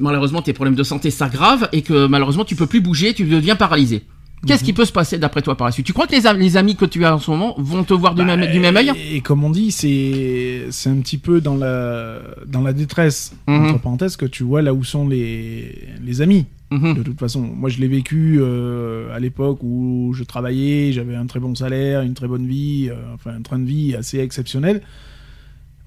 malheureusement 0.00 0.42
tes 0.42 0.52
problèmes 0.52 0.74
de 0.76 0.82
santé 0.82 1.10
s'aggravent 1.10 1.68
et 1.72 1.82
que 1.82 2.06
malheureusement 2.06 2.44
tu 2.44 2.56
peux 2.56 2.66
plus 2.66 2.80
bouger, 2.80 3.14
tu 3.14 3.24
deviens 3.24 3.56
paralysé. 3.56 4.02
Qu'est-ce 4.46 4.62
Mhm. 4.62 4.66
qui 4.66 4.72
peut 4.72 4.84
se 4.84 4.92
passer 4.92 5.18
d'après 5.18 5.42
toi 5.42 5.56
par 5.56 5.66
la 5.66 5.72
suite? 5.72 5.84
Tu 5.84 5.92
crois 5.92 6.06
que 6.06 6.12
les, 6.14 6.28
am- 6.28 6.38
les 6.38 6.56
amis 6.56 6.76
que 6.76 6.84
tu 6.84 7.04
as 7.04 7.12
en 7.12 7.18
ce 7.18 7.28
moment 7.28 7.56
vont 7.58 7.82
te 7.82 7.92
voir 7.92 8.14
du, 8.14 8.24
Bah, 8.24 8.36
même, 8.36 8.48
du 8.52 8.60
même 8.60 8.76
œil? 8.76 8.92
Et, 8.96 9.16
et 9.16 9.20
comme 9.20 9.42
on 9.42 9.50
dit, 9.50 9.72
c'est 9.72 10.66
c'est 10.70 10.88
un 10.90 10.98
petit 11.00 11.18
peu 11.18 11.40
dans 11.40 11.56
la 11.56 12.20
dans 12.46 12.62
la 12.62 12.72
détresse 12.72 13.32
Mhm. 13.48 13.64
entre 13.70 13.80
parenthèses 13.80 14.16
que 14.16 14.26
tu 14.26 14.44
vois 14.44 14.62
là 14.62 14.72
où 14.74 14.84
sont 14.84 15.08
les 15.08 15.76
les 16.04 16.20
amis. 16.20 16.46
Mhm. 16.70 16.94
De 16.98 17.02
toute 17.02 17.18
façon, 17.18 17.40
moi 17.40 17.68
je 17.68 17.78
l'ai 17.80 17.88
vécu 17.88 18.38
euh, 18.40 19.12
à 19.12 19.18
l'époque 19.18 19.58
où 19.64 20.12
je 20.14 20.22
travaillais, 20.22 20.92
j'avais 20.92 21.16
un 21.16 21.26
très 21.26 21.40
bon 21.40 21.56
salaire, 21.56 22.02
une 22.02 22.14
très 22.14 22.28
bonne 22.28 22.46
vie, 22.46 22.90
euh, 22.90 22.94
enfin 23.14 23.30
un 23.36 23.42
train 23.42 23.58
de 23.58 23.66
vie 23.66 23.96
assez 23.96 24.20
exceptionnel. 24.20 24.82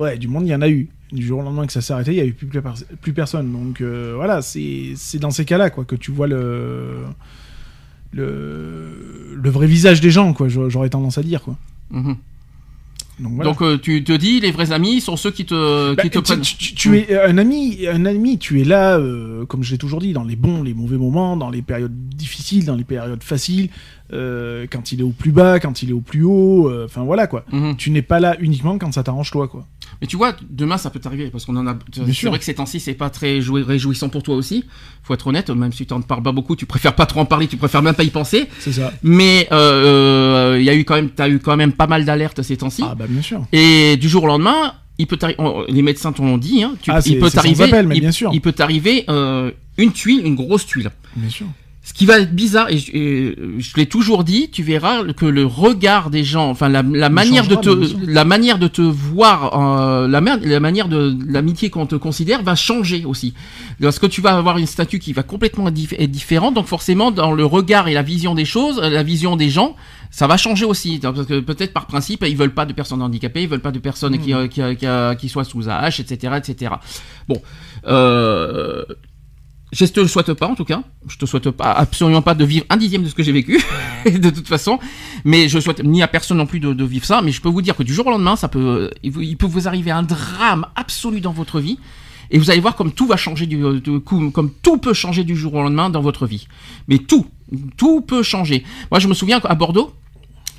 Ouais, 0.01 0.17
du 0.17 0.27
monde, 0.27 0.45
il 0.47 0.49
y 0.49 0.55
en 0.55 0.61
a 0.61 0.69
eu. 0.69 0.89
Du 1.11 1.25
jour 1.25 1.39
au 1.39 1.43
lendemain 1.43 1.67
que 1.67 1.73
ça 1.73 1.81
s'est 1.81 1.91
arrêté, 1.93 2.11
il 2.11 2.17
y 2.17 2.21
avait 2.21 2.31
plus, 2.31 2.47
plus, 2.47 2.61
pers- 2.61 2.83
plus 3.01 3.11
personne. 3.13 3.51
Donc 3.51 3.81
euh, 3.81 4.13
voilà, 4.15 4.41
c'est 4.41 4.95
dans 5.19 5.29
ces 5.31 5.43
cas-là 5.45 5.69
quoi 5.69 5.83
que 5.85 5.95
tu 5.95 6.09
vois 6.11 6.25
le 6.27 6.99
le 8.13 9.35
le 9.41 9.49
vrai 9.49 9.67
visage 9.67 10.01
des 10.01 10.11
gens 10.11 10.33
quoi. 10.33 10.47
j'a- 10.47 10.69
J'aurais 10.69 10.89
tendance 10.89 11.17
à 11.17 11.23
dire 11.23 11.41
quoi. 11.41 11.57
Mhm. 11.91 12.15
Donc 13.19 13.33
voilà. 13.35 13.49
Donc 13.51 13.61
euh, 13.61 13.77
tu 13.77 14.03
te 14.03 14.13
dis, 14.13 14.39
les 14.39 14.51
vrais 14.51 14.71
amis 14.71 14.99
sont 15.01 15.15
ceux 15.15 15.31
qui 15.31 15.45
te, 15.45 15.93
Bah, 15.95 16.01
qui 16.01 16.09
te 16.09 16.17
tu, 16.17 16.23
prennent. 16.23 16.41
tu- 16.41 16.55
tu- 16.57 16.73
tu 16.75 16.97
es 16.97 17.19
un 17.21 17.37
ami, 17.37 17.85
un 17.87 18.05
ami, 18.05 18.37
tu 18.39 18.61
es 18.61 18.63
là, 18.63 18.97
euh, 18.97 19.45
comme 19.45 19.63
je 19.63 19.71
l'ai 19.71 19.77
toujours 19.77 19.99
dit, 19.99 20.13
dans 20.13 20.23
les 20.23 20.35
bons, 20.35 20.63
les 20.63 20.73
mauvais 20.73 20.97
moments, 20.97 21.37
dans 21.37 21.49
les 21.51 21.61
périodes 21.61 21.93
difficiles, 22.15 22.65
dans 22.65 22.75
les 22.75 22.83
périodes 22.83 23.21
faciles, 23.21 23.69
euh, 24.13 24.65
quand 24.71 24.91
il 24.91 25.01
est 25.01 25.03
au 25.03 25.09
plus 25.11 25.31
bas, 25.31 25.59
quand 25.59 25.83
il 25.83 25.89
est 25.91 25.93
au 25.93 25.99
plus 26.01 26.23
haut, 26.23 26.71
enfin 26.85 27.03
voilà 27.03 27.27
quoi. 27.27 27.45
Mhm. 27.51 27.75
Tu 27.75 27.91
n'es 27.91 28.01
pas 28.01 28.19
là 28.19 28.35
uniquement 28.39 28.77
quand 28.79 28.91
ça 28.93 29.03
t'arrange 29.03 29.29
toi 29.29 29.47
quoi. 29.47 29.67
Mais 30.01 30.07
tu 30.07 30.17
vois, 30.17 30.35
demain 30.49 30.77
ça 30.77 30.89
peut 30.89 30.99
t'arriver 30.99 31.29
parce 31.29 31.45
qu'on 31.45 31.55
en 31.57 31.67
a. 31.67 31.77
C'est 31.93 32.27
vrai 32.27 32.39
que 32.39 32.43
ces 32.45 32.55
temps-ci 32.55 32.79
c'est 32.79 32.95
pas 32.95 33.09
très 33.11 33.39
joué- 33.39 33.61
réjouissant 33.61 34.09
pour 34.09 34.23
toi 34.23 34.35
aussi. 34.35 34.65
Faut 35.03 35.13
être 35.13 35.27
honnête, 35.27 35.49
même 35.51 35.71
si 35.71 35.85
tu 35.85 35.93
en 35.93 36.01
parles 36.01 36.23
pas 36.23 36.31
beaucoup, 36.31 36.55
tu 36.55 36.65
préfères 36.65 36.95
pas 36.95 37.05
trop 37.05 37.19
en 37.19 37.25
parler, 37.25 37.47
tu 37.47 37.57
préfères 37.57 37.83
même 37.83 37.93
pas 37.93 38.03
y 38.03 38.09
penser. 38.09 38.47
C'est 38.59 38.73
ça. 38.73 38.91
Mais 39.03 39.47
euh, 39.51 40.57
il 40.59 40.65
y 40.65 40.69
a 40.69 40.75
eu 40.75 40.83
quand 40.85 40.95
même, 40.95 41.09
t'as 41.09 41.29
eu 41.29 41.39
quand 41.39 41.55
même 41.55 41.71
pas 41.73 41.87
mal 41.87 42.03
d'alertes 42.05 42.41
ces 42.41 42.57
temps-ci. 42.57 42.81
Ah 42.85 42.95
bah 42.95 43.05
bien 43.07 43.21
sûr. 43.21 43.45
Et 43.53 43.95
du 43.97 44.09
jour 44.09 44.23
au 44.23 44.27
lendemain, 44.27 44.73
il 44.97 45.05
peut 45.07 45.17
on- 45.37 45.65
Les 45.67 45.81
médecins 45.83 46.11
t'ont 46.11 46.37
dit, 46.37 46.63
hein, 46.63 46.73
tu, 46.81 46.89
Ah, 46.91 46.99
il 47.05 47.19
peut 47.19 47.29
t'arriver. 47.35 47.65
il 48.33 48.41
peut 48.41 48.51
t'arriver 48.51 49.05
euh, 49.09 49.51
une 49.77 49.91
tuile, 49.91 50.25
une 50.25 50.35
grosse 50.35 50.65
tuile. 50.65 50.89
Bien 51.15 51.29
sûr. 51.29 51.45
Ce 51.83 51.93
qui 51.93 52.05
va 52.05 52.19
être 52.19 52.31
bizarre, 52.35 52.69
et 52.69 52.77
je, 52.77 52.91
et 52.95 53.35
je 53.57 53.75
l'ai 53.75 53.87
toujours 53.87 54.23
dit, 54.23 54.51
tu 54.51 54.61
verras 54.61 55.03
que 55.17 55.25
le 55.25 55.47
regard 55.47 56.11
des 56.11 56.23
gens, 56.23 56.47
enfin 56.47 56.69
la, 56.69 56.83
la 56.83 57.09
manière 57.09 57.47
de 57.47 57.55
te, 57.63 57.69
la 58.07 58.23
manière 58.23 58.59
de 58.59 58.67
te 58.67 58.83
voir, 58.83 59.59
euh, 59.59 60.07
la, 60.07 60.21
la 60.21 60.59
manière 60.59 60.87
de 60.87 61.17
l'amitié 61.27 61.71
qu'on 61.71 61.87
te 61.87 61.95
considère 61.95 62.43
va 62.43 62.53
changer 62.53 63.03
aussi. 63.03 63.33
Parce 63.81 63.97
que 63.97 64.05
tu 64.05 64.21
vas 64.21 64.37
avoir 64.37 64.59
une 64.59 64.67
statue 64.67 64.99
qui 64.99 65.11
va 65.11 65.23
complètement 65.23 65.69
être 65.69 65.73
dif- 65.73 65.95
être 65.97 66.11
différente, 66.11 66.53
donc 66.53 66.67
forcément 66.67 67.09
dans 67.09 67.31
le 67.31 67.45
regard 67.45 67.87
et 67.87 67.95
la 67.95 68.03
vision 68.03 68.35
des 68.35 68.45
choses, 68.45 68.79
euh, 68.79 68.87
la 68.89 69.01
vision 69.01 69.35
des 69.35 69.49
gens, 69.49 69.75
ça 70.11 70.27
va 70.27 70.37
changer 70.37 70.65
aussi. 70.65 70.99
Parce 70.99 71.25
que 71.25 71.39
peut-être 71.39 71.73
par 71.73 71.87
principe, 71.87 72.23
ils 72.27 72.37
veulent 72.37 72.53
pas 72.53 72.67
de 72.67 72.73
personnes 72.73 73.01
handicapées, 73.01 73.41
ils 73.41 73.49
veulent 73.49 73.59
pas 73.59 73.71
de 73.71 73.79
personnes 73.79 74.19
qui, 74.19 74.35
euh, 74.35 74.47
qui, 74.47 74.61
qui, 74.75 74.85
qui 75.19 75.29
soient 75.29 75.45
sous 75.45 75.67
AH, 75.67 75.99
etc., 75.99 76.35
etc. 76.37 76.73
Bon, 77.27 77.41
euh, 77.87 78.85
je 79.71 79.85
te 79.85 79.99
le 79.99 80.07
souhaite 80.07 80.33
pas 80.33 80.47
en 80.47 80.55
tout 80.55 80.65
cas. 80.65 80.83
Je 81.07 81.17
te 81.17 81.25
souhaite 81.25 81.49
pas 81.51 81.71
absolument 81.71 82.21
pas 82.21 82.33
de 82.35 82.43
vivre 82.45 82.65
un 82.69 82.77
dixième 82.77 83.03
de 83.03 83.07
ce 83.09 83.15
que 83.15 83.23
j'ai 83.23 83.31
vécu 83.31 83.59
de 84.05 84.29
toute 84.29 84.47
façon. 84.47 84.79
Mais 85.23 85.47
je 85.49 85.59
souhaite 85.59 85.83
ni 85.83 86.01
à 86.03 86.07
personne 86.07 86.37
non 86.37 86.45
plus 86.45 86.59
de, 86.59 86.73
de 86.73 86.83
vivre 86.83 87.05
ça. 87.05 87.21
Mais 87.21 87.31
je 87.31 87.41
peux 87.41 87.49
vous 87.49 87.61
dire 87.61 87.75
que 87.75 87.83
du 87.83 87.93
jour 87.93 88.07
au 88.07 88.11
lendemain, 88.11 88.35
ça 88.35 88.47
peut, 88.49 88.91
il 89.03 89.11
vous- 89.11 89.21
il 89.21 89.37
peut 89.37 89.45
vous 89.45 89.67
arriver 89.67 89.91
un 89.91 90.03
drame 90.03 90.65
absolu 90.75 91.21
dans 91.21 91.31
votre 91.31 91.59
vie. 91.59 91.79
Et 92.33 92.37
vous 92.37 92.49
allez 92.49 92.61
voir 92.61 92.75
comme 92.75 92.91
tout 92.93 93.07
va 93.07 93.17
changer 93.17 93.45
du 93.45 93.61
coup, 94.05 94.29
comme 94.31 94.51
tout 94.61 94.77
peut 94.77 94.93
changer 94.93 95.23
du 95.25 95.35
jour 95.35 95.53
au 95.53 95.61
lendemain 95.63 95.89
dans 95.89 96.01
votre 96.01 96.25
vie. 96.25 96.47
Mais 96.87 96.97
tout, 96.97 97.27
tout 97.77 97.99
peut 98.01 98.23
changer. 98.23 98.63
Moi, 98.89 98.99
je 99.01 99.07
me 99.09 99.13
souviens 99.13 99.39
qu'à 99.41 99.53
Bordeaux, 99.53 99.93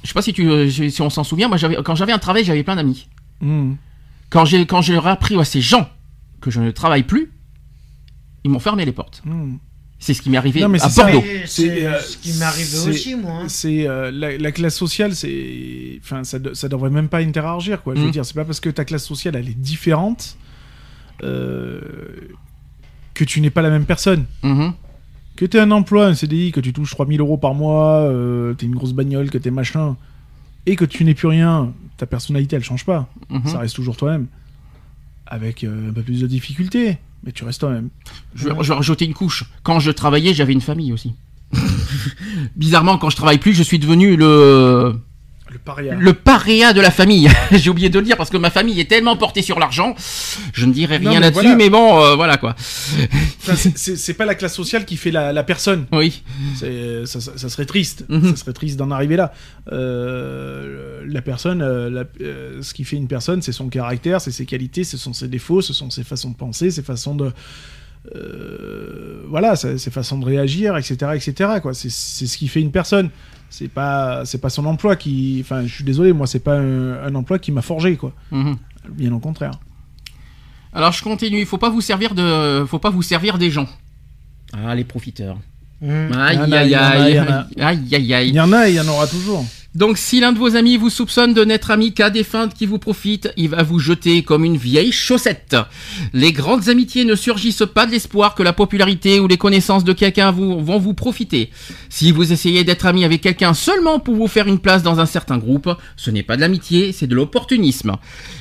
je 0.02 0.08
sais 0.08 0.14
pas 0.14 0.20
si 0.22 0.32
tu, 0.34 0.48
euh, 0.50 0.68
si 0.68 1.00
on 1.00 1.08
s'en 1.08 1.24
souvient. 1.24 1.48
Moi, 1.48 1.56
j'avais, 1.56 1.76
quand 1.82 1.94
j'avais 1.94 2.12
un 2.12 2.18
travail, 2.18 2.44
j'avais 2.44 2.62
plein 2.62 2.76
d'amis. 2.76 3.08
Hmm. 3.40 3.74
Quand 4.28 4.44
j'ai, 4.44 4.66
quand 4.66 4.82
j'ai 4.82 4.96
appris 4.98 5.38
à 5.38 5.44
ces 5.44 5.60
gens 5.62 5.88
que 6.42 6.50
je 6.50 6.60
ne 6.60 6.70
travaille 6.72 7.04
plus, 7.04 7.30
ils 8.45 8.51
m'ont 8.51 8.59
fermé 8.59 8.84
les 8.84 8.93
portes. 8.93 9.22
Hmm. 9.24 9.57
C'est 9.99 10.14
ce 10.14 10.22
qui 10.22 10.30
m'est 10.30 10.36
arrivé 10.36 10.61
Non, 10.61 10.68
mais 10.68 10.82
à. 10.82 10.88
Bordeaux. 10.88 11.20
Et 11.24 11.43
C'est, 11.47 11.86
euh, 11.86 12.01
ce 12.01 12.16
qui 12.16 12.32
m'est 12.36 12.45
arrivé 12.45 12.78
aussi, 12.88 13.14
moi. 13.14 13.32
hein. 13.43 13.49
C'est 13.49 13.86
euh, 13.86 14.11
la, 14.11 14.36
la 14.36 14.51
classe 14.53 14.74
sociale, 14.76 15.14
c'est, 15.14 16.01
enfin, 16.03 16.24
ça, 16.24 16.40
de- 16.40 16.55
ça 16.55 16.68
devrait 16.68 16.90
même 16.90 17.09
pas 17.09 17.18
interagir, 17.18 17.82
quoi. 17.84 17.95
Je 17.95 18.01
veux 18.01 18.07
Mhm. 18.07 18.12
dire, 18.12 18.24
c'est 18.26 18.34
pas 18.34 18.45
parce 18.45 18.59
que 18.59 18.68
ta 18.70 18.84
classe 18.84 19.05
sociale 19.07 19.36
elle 19.36 19.49
est 19.49 19.57
différente 19.59 20.36
euh, 21.22 21.80
que 23.14 23.24
tu 23.24 23.40
n'es 23.40 23.51
pas 23.51 23.62
la 23.62 23.70
même 23.70 23.84
personne. 23.84 24.24
Mhm. 24.43 24.72
Que 25.36 25.45
t'aies 25.47 25.61
un 25.61 25.70
emploi, 25.70 26.07
un 26.07 26.14
CDI, 26.14 26.53
que 26.53 26.61
tu 26.61 26.72
touches 26.72 26.90
3000 26.90 27.20
euros 27.20 27.36
par 27.38 27.55
mois, 27.55 28.01
euh, 28.01 28.55
t'es 28.55 28.66
une 28.66 28.74
grosse 28.74 28.93
bagnole, 28.93 29.30
que 29.30 29.38
t'es 29.38 29.51
machin, 29.51 29.97
et 30.66 30.76
que 30.76 30.84
tu 30.84 31.05
n'es 31.05 31.14
plus 31.14 31.28
rien, 31.28 31.72
ta 31.97 32.07
personnalité 32.07 32.57
elle 32.57 32.64
change 32.64 32.84
pas. 32.84 33.09
Mhm. 33.30 33.47
Ça 33.47 33.59
reste 33.61 33.76
toujours 33.76 33.97
toi-même. 33.97 34.26
Avec 35.26 35.64
euh, 35.64 35.90
un 35.90 35.93
peu 35.93 36.03
plus 36.03 36.20
de 36.20 36.26
difficultés, 36.26 36.99
mais 37.24 37.32
tu 37.32 37.44
restes 37.44 37.60
toi-même. 37.60 37.88
Je, 38.34 38.48
vais- 38.48 38.54
je 38.62 38.68
vais 38.68 38.74
rajouter 38.74 39.04
une 39.04 39.14
couche. 39.14 39.44
Quand 39.62 39.80
je 39.80 39.90
travaillais, 39.90 40.34
j'avais 40.34 40.52
une 40.52 40.60
famille 40.60 40.92
aussi. 40.92 41.14
Bizarrement, 42.56 42.98
quand 42.98 43.10
je 43.10 43.16
travaille 43.16 43.38
plus, 43.38 43.54
je 43.54 43.62
suis 43.62 43.78
devenu 43.78 44.16
le 44.16 44.94
Le 45.53 45.59
paria. 45.59 45.94
le 45.94 46.12
paria 46.14 46.72
de 46.72 46.80
la 46.80 46.90
famille. 46.90 47.28
J'ai 47.53 47.68
oublié 47.70 47.90
de 47.90 47.98
le 47.98 48.05
dire 48.05 48.16
parce 48.16 48.30
que 48.30 48.36
ma 48.38 48.50
famille 48.50 48.80
est 48.80 48.86
tellement 48.88 49.16
portée 49.16 49.42
sur 49.42 49.59
l'argent. 49.59 49.94
Je 50.55 50.64
ne 50.66 50.72
dirai 50.72 50.96
rien 50.96 51.20
là-dessus, 51.20 51.42
voilà. 51.42 51.57
mais 51.57 51.68
bon, 51.70 52.00
euh, 52.03 52.14
voilà 52.16 52.36
quoi. 52.38 52.55
Enfin, 52.57 53.55
c'est- 53.74 54.14
pas 54.14 54.24
la 54.24 54.34
classe 54.34 54.55
sociale 54.55 54.84
qui 54.84 54.96
fait 54.96 55.11
la, 55.11 55.32
la 55.32 55.42
personne. 55.42 55.86
Oui. 55.92 56.22
Ça, 57.05 57.20
ça- 57.20 57.32
ça 57.36 57.48
serait 57.48 57.66
triste. 57.66 58.05
Mhm. 58.09 58.30
Ça 58.30 58.36
serait 58.36 58.53
triste 58.53 58.78
d'en 58.78 58.90
arriver 58.90 59.16
là. 59.16 59.32
Euh, 59.72 61.03
la 61.07 61.22
personne, 61.22 61.61
euh, 61.62 61.90
la- 61.90 62.05
euh, 62.24 62.62
ce 62.62 62.72
qui 62.74 62.84
fait 62.84 62.96
une 62.96 63.09
personne, 63.09 63.42
c'est 63.42 63.53
son 63.53 63.68
caractère, 63.68 64.20
c'est 64.20 64.30
ses 64.32 64.46
qualités, 64.46 64.84
ce 64.84 64.96
sont 64.96 65.12
ses 65.12 65.28
défauts, 65.28 65.61
ce 65.61 65.72
sont 65.72 65.90
ses 65.90 66.05
façons 66.05 66.30
de 66.30 66.36
penser, 66.36 66.70
ses 66.70 66.82
façons 66.82 67.14
de. 67.14 67.30
voilà, 69.28 69.57
ses 69.57 69.90
façons 69.90 70.18
de 70.18 70.24
réagir, 70.24 70.76
etc. 70.76 70.96
etc. 71.14 71.50
quoi. 71.62 71.74
C'est 71.74 71.90
c'est 71.90 72.26
ce 72.26 72.36
qui 72.38 72.48
fait 72.48 72.61
une 72.61 72.72
personne. 72.72 73.11
C'est 73.53 73.68
pas, 73.68 74.24
c'est 74.24 74.40
pas 74.40 74.48
son 74.48 74.64
emploi 74.64 74.96
qui. 74.96 75.38
Enfin, 75.44 75.66
je 75.66 75.72
suis 75.74 75.84
désolé, 75.84 76.14
moi, 76.14 76.26
c'est 76.26 76.38
pas 76.40 76.57
un, 76.59 77.05
un 77.05 77.14
emploi 77.14 77.38
qui 77.38 77.53
m'a 77.53 77.61
forgé, 77.61 77.96
quoi. 77.96 78.12
Mhm. 78.30 78.57
Bien 78.88 79.12
au 79.12 79.18
contraire. 79.18 79.53
Alors 80.72 80.92
je 80.92 81.03
continue. 81.03 81.38
Il 81.38 81.46
faut 81.46 81.59
pas 81.59 81.68
vous 81.68 81.82
servir 81.82 82.14
de, 82.14 82.64
faut 82.66 82.78
pas 82.78 82.88
vous 82.90 83.03
servir 83.03 83.36
des 83.36 83.50
gens. 83.50 83.68
Ah 84.55 84.74
les 84.74 84.84
profiteurs. 84.84 85.36
Mmh. 85.82 86.12
Aïe 86.16 86.36
y 86.36 86.38
en 86.38 86.53
a, 86.53 86.57
aïe 86.57 86.74
aïe 86.74 87.14
y 87.14 87.20
en 87.20 87.26
a. 87.26 87.46
aïe 87.61 87.94
aïe 87.94 88.05
Il 88.07 88.14
aïe. 88.14 88.30
y 88.30 88.40
en 88.40 88.53
a 88.53 88.68
et 88.68 88.72
il 88.72 88.76
y 88.76 88.80
en 88.80 88.88
aura 88.88 89.07
toujours. 89.07 89.44
Donc 89.74 89.96
si 89.96 90.20
l'un 90.20 90.32
de 90.32 90.38
vos 90.38 90.54
amis 90.54 90.76
vous 90.76 90.90
soupçonne 90.90 91.32
de 91.32 91.44
n'être 91.46 91.70
ami 91.70 91.94
qu'à 91.94 92.10
des 92.10 92.24
fins 92.24 92.48
qui 92.48 92.66
vous 92.66 92.78
profitent, 92.78 93.32
il 93.38 93.48
va 93.48 93.62
vous 93.62 93.78
jeter 93.78 94.22
comme 94.22 94.44
une 94.44 94.58
vieille 94.58 94.92
chaussette. 94.92 95.56
Les 96.12 96.32
grandes 96.32 96.68
amitiés 96.68 97.06
ne 97.06 97.14
surgissent 97.14 97.64
pas 97.74 97.86
de 97.86 97.92
l'espoir 97.92 98.34
que 98.34 98.42
la 98.42 98.52
popularité 98.52 99.18
ou 99.18 99.26
les 99.26 99.38
connaissances 99.38 99.84
de 99.84 99.94
quelqu'un 99.94 100.30
vont 100.30 100.78
vous 100.78 100.92
profiter. 100.92 101.50
Si 101.88 102.12
vous 102.12 102.34
essayez 102.34 102.64
d'être 102.64 102.84
ami 102.84 103.04
avec 103.06 103.22
quelqu'un 103.22 103.54
seulement 103.54 103.98
pour 103.98 104.14
vous 104.14 104.26
faire 104.26 104.46
une 104.46 104.58
place 104.58 104.82
dans 104.82 105.00
un 105.00 105.06
certain 105.06 105.38
groupe, 105.38 105.70
ce 105.96 106.10
n'est 106.10 106.22
pas 106.22 106.36
de 106.36 106.42
l'amitié, 106.42 106.92
c'est 106.92 107.06
de 107.06 107.14
l'opportunisme. 107.14 107.96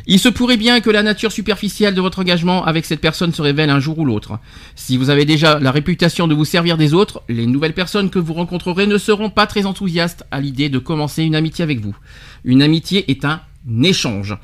Il 0.08 0.20
se 0.20 0.28
pourrait 0.28 0.58
bien 0.58 0.82
que 0.82 0.90
la 0.90 1.02
nature 1.02 1.32
superficielle 1.32 1.96
de 1.96 2.02
votre 2.02 2.20
engagement 2.20 2.66
avec 2.66 2.84
cette 2.84 3.00
personne 3.00 3.34
se 3.34 3.42
révèle 3.42 3.70
un 3.70 3.80
jour 3.80 4.00
ou 4.00 4.06
l'autre. 4.06 4.38
Si 4.76 4.98
vous 4.98 5.10
avez 5.10 5.24
déjà 5.24 5.60
la 5.60 5.72
réputation 5.72 6.28
de 6.28 6.36
vous 6.36 6.44
servir 6.44 6.76
des 6.76 6.94
autres, 6.94 7.22
les 7.30 7.46
nouvelles 7.46 7.74
personnes 7.74 8.10
que 8.10 8.20
vous 8.20 8.34
rencontrerez 8.34 8.86
ne 8.86 8.98
seront 8.98 9.30
pas 9.30 9.48
très 9.48 9.66
enthousiastes 9.66 10.26
à 10.30 10.42
l'idée 10.42 10.68
de 10.68 10.80
commencer 10.80 11.21
une 11.26 11.36
amitié 11.36 11.64
avec 11.64 11.80
vous. 11.80 11.96
Une 12.44 12.62
amitié 12.62 13.10
est 13.12 13.26
un 13.26 13.42
échange. 13.84 14.38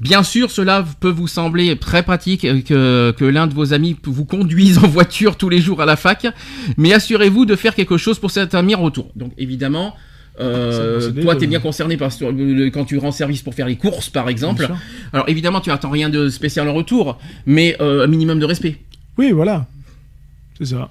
Bien 0.00 0.22
sûr, 0.22 0.50
cela 0.50 0.84
peut 1.00 1.10
vous 1.10 1.28
sembler 1.28 1.76
très 1.76 2.02
pratique 2.02 2.44
euh, 2.44 2.60
que, 2.60 3.14
que 3.16 3.24
l'un 3.24 3.46
de 3.46 3.54
vos 3.54 3.72
amis 3.72 3.96
vous 4.04 4.24
conduise 4.24 4.78
en 4.84 4.88
voiture 4.88 5.36
tous 5.36 5.48
les 5.48 5.60
jours 5.60 5.80
à 5.80 5.86
la 5.86 5.96
fac, 5.96 6.26
mais 6.76 6.92
assurez-vous 6.92 7.46
de 7.46 7.56
faire 7.56 7.74
quelque 7.74 7.96
chose 7.96 8.18
pour 8.18 8.30
cet 8.30 8.54
ami 8.54 8.74
en 8.74 8.82
retour. 8.82 9.10
Donc 9.14 9.32
évidemment, 9.38 9.94
euh, 10.40 11.12
toi 11.22 11.36
t'es 11.36 11.46
bien 11.46 11.60
concerné 11.60 11.96
parce 11.96 12.16
que 12.16 12.24
euh, 12.24 12.70
quand 12.70 12.84
tu 12.84 12.98
rends 12.98 13.12
service 13.12 13.42
pour 13.42 13.54
faire 13.54 13.66
les 13.66 13.76
courses 13.76 14.10
par 14.10 14.28
exemple. 14.28 14.68
Alors 15.12 15.28
évidemment 15.28 15.60
tu 15.60 15.70
attends 15.70 15.90
rien 15.90 16.08
de 16.08 16.28
spécial 16.28 16.68
en 16.68 16.74
retour, 16.74 17.18
mais 17.46 17.76
euh, 17.80 18.04
un 18.04 18.06
minimum 18.08 18.38
de 18.40 18.44
respect. 18.44 18.78
Oui, 19.16 19.30
voilà. 19.30 19.66
C'est 20.58 20.66
ça. 20.66 20.90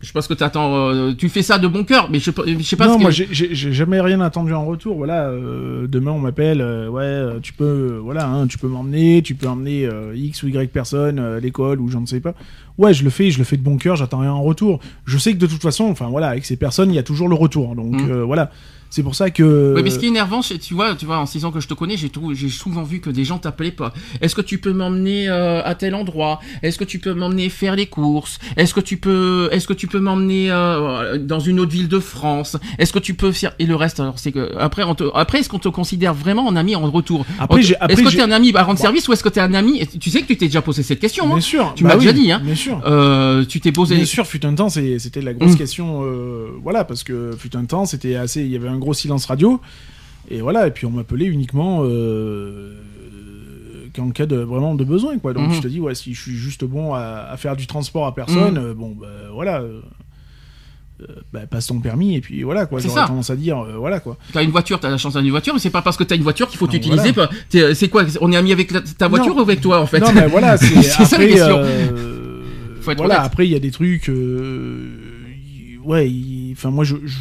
Je 0.00 0.12
pense 0.12 0.28
que 0.28 0.34
t'attends, 0.34 0.76
euh, 0.76 1.12
tu 1.12 1.28
fais 1.28 1.42
ça 1.42 1.58
de 1.58 1.66
bon 1.66 1.82
cœur, 1.82 2.08
mais 2.08 2.20
je, 2.20 2.30
je 2.46 2.62
sais 2.62 2.76
pas. 2.76 2.86
non, 2.86 3.00
moi 3.00 3.10
j'ai- 3.10 3.28
jamais 3.32 4.00
rien 4.00 4.20
attendu 4.20 4.52
en 4.54 4.64
retour. 4.64 4.96
Voilà, 4.96 5.24
euh, 5.28 5.88
demain 5.88 6.12
on 6.12 6.20
m'appelle, 6.20 6.60
euh, 6.60 6.88
ouais, 6.88 7.40
tu 7.42 7.52
peux, 7.52 7.64
euh, 7.64 8.00
voilà, 8.00 8.28
hein, 8.28 8.46
tu 8.46 8.58
peux 8.58 8.68
m'emmener, 8.68 9.22
tu 9.22 9.34
peux 9.34 9.48
emmener 9.48 9.88
X 10.14 10.44
ou 10.44 10.48
Y 10.48 10.70
personne 10.70 11.18
à 11.18 11.40
l'école 11.40 11.80
ou 11.80 11.88
j'en 11.88 12.06
sais 12.06 12.20
pas. 12.20 12.34
Ouais, 12.78 12.94
je 12.94 13.02
le 13.02 13.10
fais, 13.10 13.32
je 13.32 13.38
le 13.38 13.44
fais 13.44 13.56
de 13.56 13.62
bon 13.62 13.76
cœur, 13.76 13.96
j'attends 13.96 14.20
rien 14.20 14.30
en 14.32 14.42
retour. 14.44 14.78
Je 15.04 15.18
sais 15.18 15.32
que 15.32 15.38
de 15.38 15.46
toute 15.48 15.62
façon, 15.62 15.86
enfin 15.86 16.06
voilà, 16.06 16.28
avec 16.28 16.44
ces 16.46 16.56
personnes, 16.56 16.90
il 16.92 16.94
y 16.94 17.00
a 17.00 17.02
toujours 17.02 17.28
le 17.28 17.34
retour. 17.34 17.74
Donc 17.74 18.00
Mm. 18.00 18.20
voilà, 18.22 18.52
c'est 18.90 19.02
pour 19.02 19.14
ça 19.14 19.30
que. 19.30 19.74
Ouais, 19.74 19.82
mais 19.82 19.90
ce 19.90 19.98
qui 19.98 20.06
est 20.06 20.08
énervant, 20.08 20.42
c'est, 20.42 20.58
tu 20.58 20.74
vois, 20.74 20.94
tu 20.94 21.04
vois, 21.06 21.18
en 21.18 21.26
six 21.26 21.44
ans 21.44 21.50
que 21.50 21.60
je 21.60 21.68
te 21.68 21.74
connais, 21.74 21.96
j'ai, 21.96 22.10
souvent 22.48 22.82
vu 22.82 23.00
que 23.00 23.10
des 23.10 23.24
gens 23.24 23.38
t'appelaient 23.38 23.70
pas. 23.70 23.92
Est-ce 24.20 24.34
que 24.34 24.40
tu 24.40 24.58
peux 24.58 24.72
m'emmener 24.72 25.28
euh, 25.28 25.62
à 25.64 25.74
tel 25.74 25.94
endroit? 25.94 26.40
Est-ce 26.62 26.78
que 26.78 26.84
tu 26.84 26.98
peux 26.98 27.12
m'emmener 27.14 27.48
faire 27.50 27.76
les 27.76 27.86
courses? 27.86 28.38
Est-ce 28.56 28.72
que 28.74 28.80
tu 28.80 28.96
peux, 28.96 29.48
est-ce 29.52 29.66
que 29.66 29.72
tu 29.72 29.86
peux 29.86 30.00
m'emmener 30.00 30.50
euh, 30.50 31.18
dans 31.18 31.40
une 31.40 31.60
autre 31.60 31.72
ville 31.72 31.88
de 31.88 31.98
France? 32.00 32.56
Est-ce 32.78 32.92
que 32.92 32.98
tu 32.98 33.14
peux 33.14 33.32
faire 33.32 33.52
et 33.58 33.66
le 33.66 33.76
reste 33.76 34.00
Alors 34.00 34.18
c'est 34.18 34.32
que 34.32 34.56
après, 34.58 34.82
on 34.84 34.94
te, 34.94 35.04
après, 35.14 35.40
est-ce 35.40 35.48
qu'on 35.48 35.58
te 35.58 35.68
considère 35.68 36.14
vraiment 36.14 36.46
en 36.46 36.56
ami 36.56 36.74
en 36.76 36.90
retour? 36.90 37.26
Après, 37.38 37.60
te- 37.60 37.66
est-ce 37.92 38.02
que 38.02 38.08
t'es 38.10 38.22
un 38.22 38.30
ami 38.30 38.52
à 38.54 38.62
rendre 38.62 38.78
Bon. 38.78 38.82
service 38.82 39.06
ou 39.08 39.12
est-ce 39.12 39.22
que 39.22 39.28
t'es 39.28 39.40
un 39.40 39.54
ami? 39.54 39.86
Tu 40.00 40.10
sais 40.10 40.22
que 40.22 40.26
tu 40.26 40.36
t'es 40.36 40.46
déjà 40.46 40.62
posé 40.62 40.82
cette 40.82 41.00
question. 41.00 41.26
Bien 41.26 41.36
Hein 41.36 41.40
sûr, 41.40 41.72
Tu 41.76 41.84
bah 41.84 41.90
m'as 41.90 41.94
oui, 41.96 42.00
déjà 42.06 42.12
dit, 42.12 42.32
hein. 42.32 42.40
Bien 42.44 42.54
sûr. 42.54 42.80
euh, 42.86 43.44
tu 43.44 43.60
t'es 43.60 43.72
posé. 43.72 43.96
Bien 43.96 44.04
sûr, 44.04 44.26
fut 44.26 44.44
un 44.46 44.54
temps, 44.54 44.68
c'était 44.68 45.20
la 45.20 45.34
grosse 45.34 45.52
Mm. 45.52 45.56
question. 45.56 46.02
voilà, 46.62 46.84
parce 46.84 47.02
que 47.04 47.32
fut 47.38 47.54
un 47.56 47.64
temps, 47.64 47.84
c'était 47.86 48.16
assez. 48.16 48.42
Il 48.42 48.48
y 48.50 48.56
avait 48.56 48.68
un 48.68 48.77
gros 48.78 48.94
silence 48.94 49.26
radio. 49.26 49.60
Et 50.30 50.40
voilà, 50.40 50.66
et 50.66 50.70
puis 50.70 50.84
on 50.86 50.90
m'appelait 50.90 51.24
uniquement 51.26 51.80
euh, 51.84 52.74
qu'en 53.96 54.10
cas 54.10 54.26
de 54.26 54.36
vraiment 54.36 54.74
de 54.74 54.84
besoin, 54.84 55.18
quoi. 55.18 55.32
Donc 55.32 55.48
Mhm. 55.48 55.54
je 55.54 55.60
te 55.62 55.68
dis, 55.68 55.80
ouais, 55.80 55.94
si 55.94 56.12
je 56.14 56.20
suis 56.20 56.36
juste 56.36 56.64
bon 56.64 56.92
à, 56.94 57.26
à 57.30 57.36
faire 57.36 57.56
du 57.56 57.66
transport 57.66 58.06
à 58.06 58.14
personne, 58.14 58.54
Mhm. 58.58 58.64
euh, 58.64 58.74
bon, 58.74 58.94
bah 58.98 59.06
voilà. 59.32 59.60
euh, 59.62 59.80
euh, 61.00 61.06
bah, 61.32 61.46
passe 61.48 61.68
ton 61.68 61.78
permis 61.78 62.16
et 62.16 62.20
puis 62.20 62.42
voilà 62.42 62.66
quoi 62.66 62.80
j'aurais 62.80 63.06
tendance 63.06 63.30
à 63.30 63.36
dire 63.36 63.56
voilà 63.78 64.00
quoi 64.00 64.16
T'as 64.32 64.42
une 64.42 64.50
voiture, 64.50 64.80
t'as 64.80 64.90
la 64.90 64.98
chance 64.98 65.12
d'avoir 65.12 65.24
une 65.24 65.30
voiture, 65.30 65.54
mais 65.54 65.60
c'est 65.60 65.70
pas 65.70 65.80
parce 65.80 65.96
que 65.96 66.02
t'as 66.02 66.16
une 66.16 66.24
voiture 66.24 66.48
qu'il 66.48 66.58
faut 66.58 66.66
t'utiliser. 66.66 67.12
voilà. 67.12 67.30
C'est 67.74 67.88
quoi 67.88 68.02
On 68.20 68.32
est 68.32 68.36
ami 68.36 68.50
avec 68.50 68.72
la- 68.72 68.80
ta 68.80 69.06
voiture 69.06 69.32
Non. 69.32 69.38
ou 69.38 69.42
avec 69.42 69.60
toi 69.60 69.80
en 69.80 69.86
fait? 69.86 70.00
Non 70.00 70.12
mais 70.12 70.26
voilà 70.26 70.56
c'est 70.58 70.82
ça, 70.82 70.98
la 70.98 71.04
après 71.14 71.28
question. 71.28 71.62
Faut 72.80 72.90
être 72.90 72.96
voilà 72.98 73.14
honnête. 73.20 73.26
après 73.26 73.46
il 73.46 73.52
y 73.52 73.54
a 73.54 73.60
des 73.60 73.70
trucs 73.70 74.10
ouais 75.84 76.10
y- 76.10 76.52
enfin 76.52 76.70
moi 76.70 76.82
je, 76.84 76.96
je- 77.04 77.16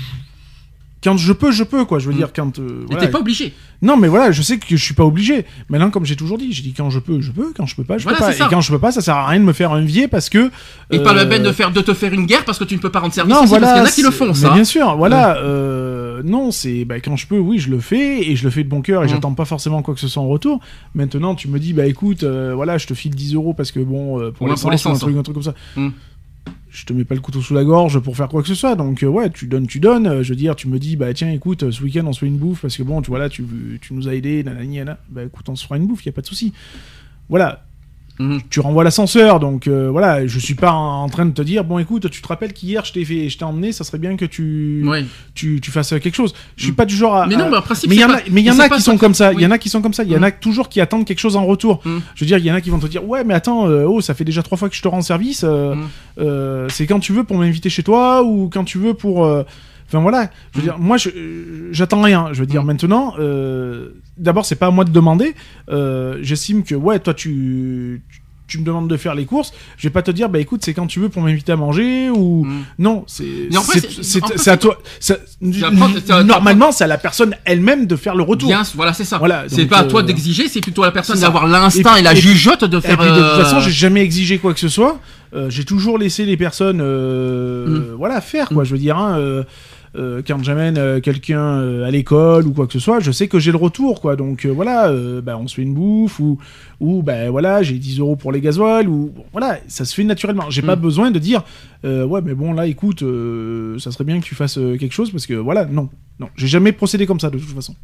quand 1.03 1.15
je 1.17 1.31
peux 1.33 1.51
je 1.51 1.63
peux 1.63 1.85
quoi 1.85 1.99
je 1.99 2.07
veux 2.07 2.13
Mm. 2.13 2.17
dire 2.17 2.33
quand 2.35 2.59
euh, 2.59 2.81
Et 2.83 2.85
voilà. 2.87 3.01
t'es 3.05 3.11
pas 3.11 3.19
obligé. 3.19 3.53
Non, 3.83 3.95
mais 3.95 4.07
voilà, 4.07 4.31
je 4.31 4.41
sais 4.41 4.57
que 4.57 4.65
je 4.75 4.83
suis 4.83 4.95
pas 4.95 5.03
obligé. 5.05 5.45
Maintenant, 5.69 5.91
comme 5.91 6.03
j'ai 6.05 6.15
toujours 6.15 6.39
dit, 6.39 6.51
j'ai 6.51 6.63
dit 6.63 6.73
quand 6.75 6.89
je 6.89 6.97
peux, 6.97 7.21
je 7.21 7.31
peux. 7.31 7.53
Quand 7.55 7.67
je 7.67 7.75
peux 7.75 7.83
pas, 7.83 7.99
je 7.99 8.03
Voilà, 8.03 8.17
peux 8.17 8.25
pas. 8.25 8.33
ça. 8.33 8.47
Et 8.47 8.49
quand 8.49 8.59
je 8.61 8.71
peux 8.71 8.79
pas, 8.79 8.91
ça 8.91 9.01
sert 9.01 9.15
à 9.15 9.27
rien 9.27 9.39
de 9.39 9.45
me 9.45 9.53
faire 9.53 9.71
envier 9.71 10.07
parce 10.07 10.29
que. 10.29 10.49
Et 10.89 10.97
euh, 10.97 11.03
pas 11.03 11.13
la 11.13 11.25
peine 11.27 11.43
de 11.43 11.51
faire 11.51 11.71
de 11.71 11.81
te 11.81 11.93
faire 11.93 12.11
une 12.13 12.25
guerre 12.25 12.43
parce 12.43 12.57
que 12.57 12.63
tu 12.63 12.73
ne 12.75 12.79
peux 12.79 12.89
pas 12.89 12.99
rendre 13.01 13.13
service 13.13 13.31
Non, 13.33 13.41
aussi, 13.41 13.49
voilà. 13.49 13.67
parce 13.67 13.73
qu'il 13.73 13.81
y 13.81 13.85
en 13.85 13.87
a 13.87 13.91
qui 13.95 14.01
le 14.01 14.11
c'est- 14.11 14.17
font 14.17 14.27
mais 14.29 14.47
ça. 14.47 14.53
Bien 14.53 14.63
sûr, 14.63 14.95
voilà. 14.97 15.37
euh, 15.37 16.21
non, 16.25 16.49
c'est 16.51 16.85
bah, 16.85 16.99
quand 16.99 17.15
je 17.15 17.27
peux, 17.27 17.37
oui, 17.37 17.59
je 17.59 17.69
le 17.69 17.79
fais 17.79 18.27
et 18.31 18.35
je 18.35 18.43
le 18.43 18.49
fais 18.49 18.63
de 18.63 18.69
bon 18.69 18.81
cœur 18.81 19.03
et 19.03 19.05
Mm. 19.05 19.09
j'attends 19.09 19.33
pas 19.35 19.45
forcément 19.45 19.83
quoi 19.83 19.93
que 19.93 19.99
ce 19.99 20.07
soit 20.07 20.23
en 20.23 20.27
retour. 20.27 20.59
Maintenant, 20.95 21.35
tu 21.35 21.47
me 21.47 21.59
dis, 21.59 21.73
bah 21.73 21.85
écoute, 21.85 22.23
euh, 22.23 22.53
voilà, 22.55 22.79
je 22.79 22.87
te 22.87 22.95
file 22.95 23.13
10 23.13 23.35
euros 23.35 23.53
parce 23.53 23.71
que 23.71 23.79
bon, 23.79 24.19
euh, 24.19 24.31
pour 24.31 24.47
Ouais, 24.47 24.53
l'essence 24.53 24.81
pour 24.81 24.91
ou 24.91 24.95
un 24.95 24.97
truc, 24.97 25.17
un 25.17 25.21
truc 25.21 25.35
comme 25.35 25.43
ça. 25.43 25.53
Mm. 25.75 25.89
Je 26.69 26.85
te 26.85 26.93
mets 26.93 27.05
pas 27.05 27.15
le 27.15 27.21
couteau 27.21 27.41
sous 27.41 27.53
la 27.53 27.63
gorge 27.63 27.99
pour 27.99 28.15
faire 28.15 28.27
quoi 28.27 28.41
que 28.41 28.47
ce 28.47 28.55
soit. 28.55 28.75
Donc 28.75 29.03
euh, 29.03 29.07
ouais, 29.07 29.29
tu 29.29 29.47
donnes, 29.47 29.67
tu 29.67 29.79
donnes. 29.79 30.07
Euh, 30.07 30.23
je 30.23 30.29
veux 30.29 30.35
dire, 30.35 30.55
tu 30.55 30.67
me 30.67 30.79
dis, 30.79 30.95
bah 30.95 31.13
tiens, 31.13 31.31
écoute, 31.31 31.63
euh, 31.63 31.71
ce 31.71 31.83
week-end 31.83 32.05
on 32.05 32.13
se 32.13 32.19
fait 32.19 32.27
une 32.27 32.37
bouffe 32.37 32.61
parce 32.61 32.77
que 32.77 32.83
bon, 32.83 33.01
tu 33.01 33.09
vois 33.09 33.19
là, 33.19 33.29
tu, 33.29 33.45
tu 33.81 33.93
nous 33.93 34.07
as 34.07 34.15
aidé, 34.15 34.43
nanani, 34.43 34.77
nanana. 34.77 34.99
Bah 35.09 35.23
écoute, 35.23 35.47
on 35.49 35.55
se 35.55 35.63
fera 35.63 35.77
une 35.77 35.87
bouffe, 35.87 36.05
y 36.05 36.09
a 36.09 36.11
pas 36.11 36.21
de 36.21 36.27
souci. 36.27 36.53
Voilà. 37.29 37.66
Mhm. 38.19 38.41
Tu 38.49 38.59
renvoies 38.59 38.83
l'ascenseur, 38.83 39.39
donc 39.39 39.67
euh, 39.67 39.89
voilà, 39.91 40.25
je 40.25 40.39
suis 40.39 40.55
pas 40.55 40.71
en, 40.71 41.07
train 41.09 41.25
de 41.25 41.31
te 41.31 41.41
dire, 41.41 41.63
bon 41.63 41.77
écoute, 41.77 42.09
tu 42.09 42.21
te 42.21 42.27
rappelles 42.27 42.53
qu'hier 42.53 42.83
je 42.85 42.93
t'ai 42.93 43.05
fait, 43.05 43.29
je 43.29 43.37
t'ai 43.37 43.43
emmené, 43.45 43.71
ça 43.71 43.83
serait 43.83 43.97
bien 43.99 44.15
que 44.17 44.25
tu, 44.25 44.83
Ouais. 44.85 45.05
tu, 45.35 45.61
tu 45.61 45.69
fasses 45.71 45.89
quelque 45.89 46.15
chose. 46.15 46.33
Je 46.55 46.63
suis 46.63 46.71
Mm. 46.71 46.75
pas 46.75 46.85
du 46.85 46.95
genre 46.95 47.15
à. 47.15 47.27
Mais 47.27 47.35
non, 47.35 47.49
mais 47.49 47.57
en 47.57 47.61
principe, 47.61 47.89
mais 47.89 47.95
il 47.95 48.01
y 48.01 48.05
en 48.05 48.09
a, 48.11 48.17
mais 48.31 48.41
y 48.41 48.49
en 48.51 48.59
a 48.59 48.69
qui 48.69 48.81
sont 48.81 48.97
comme 48.97 49.13
ça. 49.13 49.33
Il 49.33 49.39
y 49.41 49.45
en 49.45 49.51
a 49.51 49.57
qui 49.57 49.69
sont 49.69 49.81
comme 49.81 49.93
ça. 49.93 50.03
Il 50.03 50.11
y 50.11 50.17
en 50.17 50.23
a 50.23 50.31
toujours 50.31 50.69
qui 50.69 50.81
attendent 50.81 51.05
quelque 51.05 51.19
chose 51.19 51.35
en 51.35 51.45
retour. 51.45 51.81
Mm. 51.85 51.97
Je 52.15 52.23
veux 52.23 52.27
dire, 52.27 52.37
il 52.39 52.45
y 52.45 52.51
en 52.51 52.55
a 52.55 52.61
qui 52.61 52.69
vont 52.69 52.79
te 52.79 52.87
dire, 52.87 53.07
ouais, 53.07 53.23
mais 53.23 53.33
attends, 53.33 53.67
euh, 53.69 53.85
oh, 53.87 54.01
ça 54.01 54.13
fait 54.13 54.25
déjà 54.25 54.41
trois 54.43 54.57
fois 54.57 54.69
que 54.69 54.75
je 54.75 54.81
te 54.81 54.87
rends 54.87 55.01
service. 55.01 55.43
euh, 56.17 56.67
c'est 56.69 56.87
quand 56.87 56.99
tu 56.99 57.13
veux 57.13 57.23
pour 57.23 57.37
m'inviter 57.37 57.69
chez 57.69 57.83
toi 57.83 58.23
ou 58.23 58.49
quand 58.51 58.63
tu 58.63 58.77
veux 58.77 58.93
pour. 58.93 59.25
Enfin 59.87 59.99
voilà. 60.01 60.29
Je 60.53 60.57
veux 60.59 60.63
Mm. 60.63 60.65
dire, 60.67 60.79
moi, 60.79 60.97
j'attends 61.71 62.01
rien. 62.01 62.29
Je 62.33 62.39
veux 62.41 62.45
dire, 62.45 62.63
Mm. 62.63 62.67
maintenant, 62.67 63.13
euh, 63.19 63.89
d'abord, 64.17 64.45
c'est 64.45 64.55
pas 64.55 64.67
à 64.67 64.71
moi 64.71 64.83
de 64.85 64.91
demander. 64.91 65.33
Euh, 65.69 66.17
J'estime 66.21 66.63
que, 66.63 66.75
ouais, 66.75 66.99
toi, 66.99 67.13
tu. 67.13 68.01
tu- 68.11 68.21
tu 68.49 68.59
me 68.59 68.63
demandes 68.63 68.89
de 68.89 68.95
faire 68.95 69.13
les 69.13 69.25
courses, 69.25 69.51
je 69.75 69.85
vais 69.89 69.91
pas 69.91 70.01
te 70.01 70.09
dire 70.09 70.29
bah 70.29 70.39
écoute 70.39 70.61
c'est 70.63 70.73
quand 70.73 70.87
tu 70.87 71.01
veux 71.01 71.09
pour 71.09 71.21
m'inviter 71.21 71.51
à 71.51 71.57
manger 71.57 72.09
ou 72.09 72.45
Mm. 72.45 72.61
non 72.79 73.03
c'est 73.05 73.49
à 74.49 74.55
toi 74.55 74.77
normalement 76.23 76.71
c'est 76.71 76.85
à 76.85 76.87
la 76.87 76.97
personne 76.97 77.35
elle-même 77.43 77.87
de 77.87 77.95
faire 77.97 78.15
le 78.15 78.23
retour 78.23 78.47
Bien, 78.47 78.63
voilà, 78.75 78.93
c'est 78.93 79.03
ça. 79.03 79.17
Voilà, 79.17 79.43
c'est 79.47 79.65
pas 79.65 79.79
à 79.79 79.83
toi 79.83 79.99
euh, 80.01 80.03
d'exiger, 80.05 80.47
c'est 80.47 80.61
plutôt 80.61 80.83
à 80.83 80.85
la 80.85 80.91
personne 80.93 81.19
d'avoir 81.19 81.45
l'instinct 81.45 81.97
Et 81.97 81.99
et, 81.99 82.03
la 82.03 82.15
jugeote 82.15 82.63
de 82.63 82.77
et 82.77 82.81
faire. 82.81 82.97
puis 82.97 83.09
de 83.09 83.15
toute 83.15 83.21
euh, 83.21 83.43
façon 83.43 83.59
j'ai 83.59 83.71
jamais 83.71 84.01
exigé 84.01 84.37
quoi 84.37 84.53
que 84.53 84.61
ce 84.61 84.69
soit 84.69 84.97
Euh, 85.33 85.49
j'ai 85.49 85.65
toujours 85.65 85.97
laissé 85.97 86.23
les 86.25 86.37
personnes 86.37 86.79
euh, 86.81 87.93
voilà 87.97 88.21
faire 88.21 88.47
quoi 88.47 88.63
Mm. 88.63 88.65
je 88.65 88.71
veux 88.71 88.77
dire 88.79 88.97
hein, 88.97 89.43
euh, 89.95 90.17
euh, 90.17 90.21
quand 90.25 90.43
j'amène 90.43 90.77
euh, 90.77 90.99
quelqu'un 90.99 91.39
euh, 91.59 91.85
à 91.85 91.91
l'école 91.91 92.47
ou 92.47 92.51
quoi 92.53 92.67
que 92.67 92.73
ce 92.73 92.79
soit, 92.79 92.99
je 92.99 93.11
sais 93.11 93.27
que 93.27 93.39
j'ai 93.39 93.51
le 93.51 93.57
retour, 93.57 94.01
quoi. 94.01 94.15
Donc 94.15 94.45
voilà, 94.45 94.91
bah, 95.21 95.37
on 95.39 95.47
se 95.47 95.55
fait 95.55 95.61
une 95.63 95.73
bouffe 95.73 96.19
ou, 96.19 96.37
ou 96.79 97.01
bah, 97.01 97.29
voilà, 97.29 97.63
j'ai 97.63 97.77
10 97.77 97.99
euros 97.99 98.15
pour 98.15 98.31
les 98.31 98.41
gasoils 98.41 98.87
ou 98.87 99.11
voilà, 99.31 99.59
ça 99.67 99.85
se 99.85 99.93
fait 99.95 100.03
naturellement. 100.03 100.49
J'ai 100.49 100.61
pas 100.61 100.75
Mm. 100.75 100.79
besoin 100.81 101.11
de 101.11 101.19
dire 101.19 101.43
ouais, 101.83 102.21
mais 102.23 102.33
bon 102.33 102.53
là, 102.53 102.67
écoute, 102.67 103.03
ça 103.79 103.91
serait 103.91 104.03
bien 104.03 104.19
que 104.19 104.25
tu 104.25 104.35
fasses 104.35 104.59
quelque 104.79 104.93
chose 104.93 105.11
parce 105.11 105.25
que 105.25 105.33
voilà, 105.33 105.65
non, 105.65 105.89
non, 106.19 106.29
j'ai 106.35 106.47
jamais 106.47 106.71
procédé 106.71 107.05
comme 107.05 107.19
ça 107.19 107.29
de 107.29 107.37
toute 107.37 107.49
façon. 107.53 107.75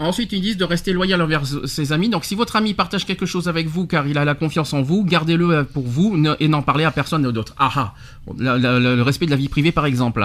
Ensuite, 0.00 0.32
ils 0.32 0.40
disent 0.40 0.56
de 0.56 0.64
rester 0.64 0.92
loyal 0.92 1.20
envers 1.20 1.42
ses 1.64 1.92
amis. 1.92 2.08
Donc, 2.08 2.24
si 2.24 2.36
votre 2.36 2.54
ami 2.54 2.72
partage 2.72 3.04
quelque 3.04 3.26
chose 3.26 3.48
avec 3.48 3.66
vous 3.66 3.86
car 3.86 4.06
il 4.06 4.16
a 4.16 4.24
la 4.24 4.36
confiance 4.36 4.72
en 4.72 4.80
vous, 4.80 5.04
gardez-le 5.04 5.50
euh, 5.50 5.64
pour 5.64 5.86
vous 5.86 6.16
et 6.38 6.46
n'en 6.46 6.62
parlez 6.62 6.84
à 6.84 6.92
personne 6.92 7.30
d'autre. 7.32 7.54
Ah 7.58 7.72
ah 7.74 7.94
Le 8.38 9.02
respect 9.02 9.26
de 9.26 9.30
la 9.32 9.36
vie 9.36 9.48
privée, 9.48 9.72
par 9.72 9.86
exemple. 9.86 10.24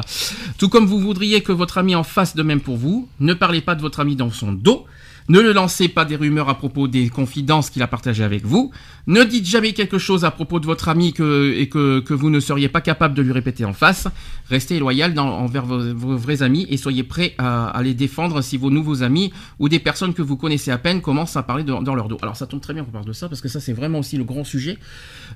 Tout 0.59 0.69
comme 0.69 0.85
vous 0.85 0.99
voudriez 0.99 1.41
que 1.41 1.51
votre 1.51 1.79
ami 1.79 1.95
en 1.95 2.03
fasse 2.03 2.35
de 2.35 2.43
même 2.43 2.61
pour 2.61 2.77
vous, 2.77 3.07
ne 3.19 3.33
parlez 3.33 3.61
pas 3.61 3.73
de 3.73 3.81
votre 3.81 3.99
ami 3.99 4.15
dans 4.15 4.29
son 4.29 4.51
dos. 4.51 4.85
Ne 5.29 5.39
le 5.39 5.53
lancez 5.53 5.87
pas 5.87 6.03
des 6.05 6.15
rumeurs 6.15 6.49
à 6.49 6.55
propos 6.57 6.87
des 6.87 7.07
confidences 7.09 7.69
qu'il 7.69 7.81
a 7.81 7.87
partagées 7.87 8.23
avec 8.23 8.45
vous. 8.45 8.71
Ne 9.07 9.23
dites 9.23 9.45
jamais 9.45 9.73
quelque 9.73 9.97
chose 9.97 10.25
à 10.25 10.31
propos 10.31 10.59
de 10.59 10.65
votre 10.65 10.89
ami 10.89 11.13
que, 11.13 11.53
et 11.57 11.69
que, 11.69 11.99
que 12.01 12.13
vous 12.13 12.29
ne 12.29 12.39
seriez 12.39 12.67
pas 12.69 12.81
capable 12.81 13.13
de 13.15 13.21
lui 13.21 13.31
répéter 13.31 13.63
en 13.65 13.73
face. 13.73 14.07
Restez 14.49 14.79
loyal 14.79 15.13
dans- 15.13 15.27
envers 15.39 15.65
vos, 15.65 15.93
vos 15.93 16.17
vrais 16.17 16.43
amis 16.43 16.67
et 16.69 16.77
soyez 16.77 17.03
prêts 17.03 17.35
à, 17.37 17.67
à 17.67 17.81
les 17.83 17.93
défendre 17.93 18.41
si 18.41 18.57
vos 18.57 18.69
nouveaux 18.69 19.01
amis 19.03 19.31
ou 19.59 19.69
des 19.69 19.79
personnes 19.79 20.13
que 20.13 20.21
vous 20.21 20.35
connaissez 20.37 20.71
à 20.71 20.77
peine 20.77 21.01
commencent 21.01 21.37
à 21.37 21.43
parler 21.43 21.63
de- 21.63 21.71
dans 21.83 21.95
leur 21.95 22.07
dos. 22.09 22.17
Alors 22.21 22.35
ça 22.35 22.45
tombe 22.45 22.61
très 22.61 22.73
bien 22.73 22.83
qu'on 22.83 22.91
parle 22.91 23.05
de 23.05 23.13
ça 23.13 23.29
parce 23.29 23.41
que 23.41 23.47
ça 23.49 23.59
c'est 23.59 23.73
vraiment 23.73 23.99
aussi 23.99 24.17
le 24.17 24.23
grand 24.25 24.43
sujet. 24.43 24.77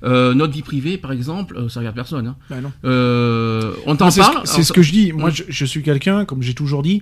Euh, 0.03 0.34
notre 0.34 0.53
vie 0.53 0.61
privée 0.64 0.97
par 0.97 1.11
exemple, 1.11 1.57
euh, 1.57 1.69
ça 1.69 1.80
regarde 1.80 1.95
personne. 1.95 2.27
hein. 2.27 2.35
Bah, 2.49 2.61
non. 2.61 2.72
Euh, 2.85 3.73
on 3.85 3.95
t'en 3.95 4.11
parle? 4.11 4.41
C'est 4.45 4.64
ce 4.64 4.73
que 4.73 4.81
je 4.81 4.91
dis. 4.91 5.14
Moi, 5.14 5.30
je, 5.30 5.43
je 5.47 5.65
suis 5.65 5.81
quelqu'un, 5.84 6.26
comme 6.26 6.41
j'ai 6.41 6.53
toujours 6.53 6.84
dit, 6.84 7.01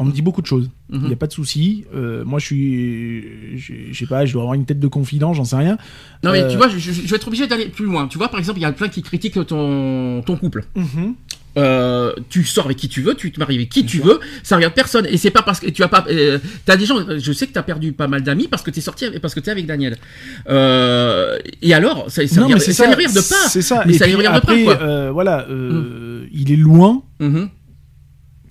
on 0.00 0.04
me 0.04 0.12
dit 0.12 0.22
beaucoup 0.22 0.40
de 0.42 0.46
choses. 0.46 0.70
Il 0.92 0.98
Mhm. 0.98 1.06
n'y 1.08 1.12
a 1.12 1.16
pas 1.16 1.26
de 1.26 1.32
souci. 1.32 1.84
Euh, 1.94 2.24
moi, 2.24 2.38
je 2.40 2.46
suis, 2.46 3.24
je 3.92 3.96
sais 3.98 4.06
pas, 4.06 4.24
je 4.26 4.32
dois 4.32 4.42
avoir 4.42 4.54
une 4.54 4.64
tête 4.64 4.80
de 4.80 4.88
confident, 4.88 5.34
j'en 5.34 5.44
sais 5.44 5.56
rien. 5.56 5.76
Non 6.24 6.32
mais 6.32 6.42
Euh, 6.42 6.50
tu 6.50 6.56
vois, 6.56 6.68
je, 6.68 6.90
vais 6.90 7.16
être 7.16 7.26
obligé 7.28 7.46
d'aller 7.46 7.66
plus 7.66 7.84
loin. 7.84 8.08
Tu 8.08 8.18
vois 8.18 8.28
par 8.28 8.38
exemple, 8.40 8.58
il 8.58 8.62
y 8.62 8.64
a 8.64 8.72
plein 8.72 8.88
qui 8.88 9.02
critiquent 9.02 9.46
ton, 9.46 10.22
ton 10.22 10.36
couple. 10.36 10.64
Mhm. 10.74 11.14
Euh, 11.58 12.12
tu 12.28 12.44
sors 12.44 12.66
avec 12.66 12.76
qui 12.76 12.88
tu 12.88 13.02
veux, 13.02 13.14
tu 13.14 13.32
te 13.32 13.40
maries 13.40 13.56
avec 13.56 13.70
qui 13.70 13.84
tu 13.84 13.98
veux, 13.98 14.20
ça 14.44 14.54
regarde 14.56 14.72
personne. 14.72 15.04
Et 15.10 15.16
c'est 15.16 15.32
pas 15.32 15.42
parce 15.42 15.58
que 15.58 15.68
tu 15.68 15.82
as 15.82 15.88
pas, 15.88 16.04
euh, 16.08 16.38
t'as 16.64 16.76
des 16.76 16.86
gens, 16.86 16.96
je 17.18 17.32
sais 17.32 17.46
que 17.48 17.52
t'as 17.52 17.64
perdu 17.64 17.92
pas 17.92 18.06
mal 18.06 18.22
d'amis 18.22 18.46
parce 18.48 18.62
que 18.62 18.70
t'es 18.70 18.80
sorti, 18.80 19.04
avec- 19.04 19.20
parce 19.20 19.34
que 19.34 19.40
t'es 19.40 19.50
avec 19.50 19.66
Daniel. 19.66 19.96
Euh, 20.48 21.38
et 21.62 21.74
alors, 21.74 22.10
ça, 22.10 22.26
ça, 22.26 22.40
non, 22.40 22.46
regarde- 22.46 22.62
ça 22.62 22.72
ça. 22.72 22.90
regarde 22.94 23.14
pas. 23.14 23.48
C'est 23.48 23.62
ça. 23.62 23.82
Mais 23.86 23.94
Et 23.94 23.98
ça 23.98 24.04
puis 24.06 24.26
après, 24.26 24.64
pas, 24.64 24.76
quoi. 24.76 24.82
euh, 24.86 25.10
voilà, 25.12 25.46
euh, 25.50 26.24
il 26.32 26.52
est 26.52 26.56
loin. 26.56 27.02
Mhm. 27.18 27.48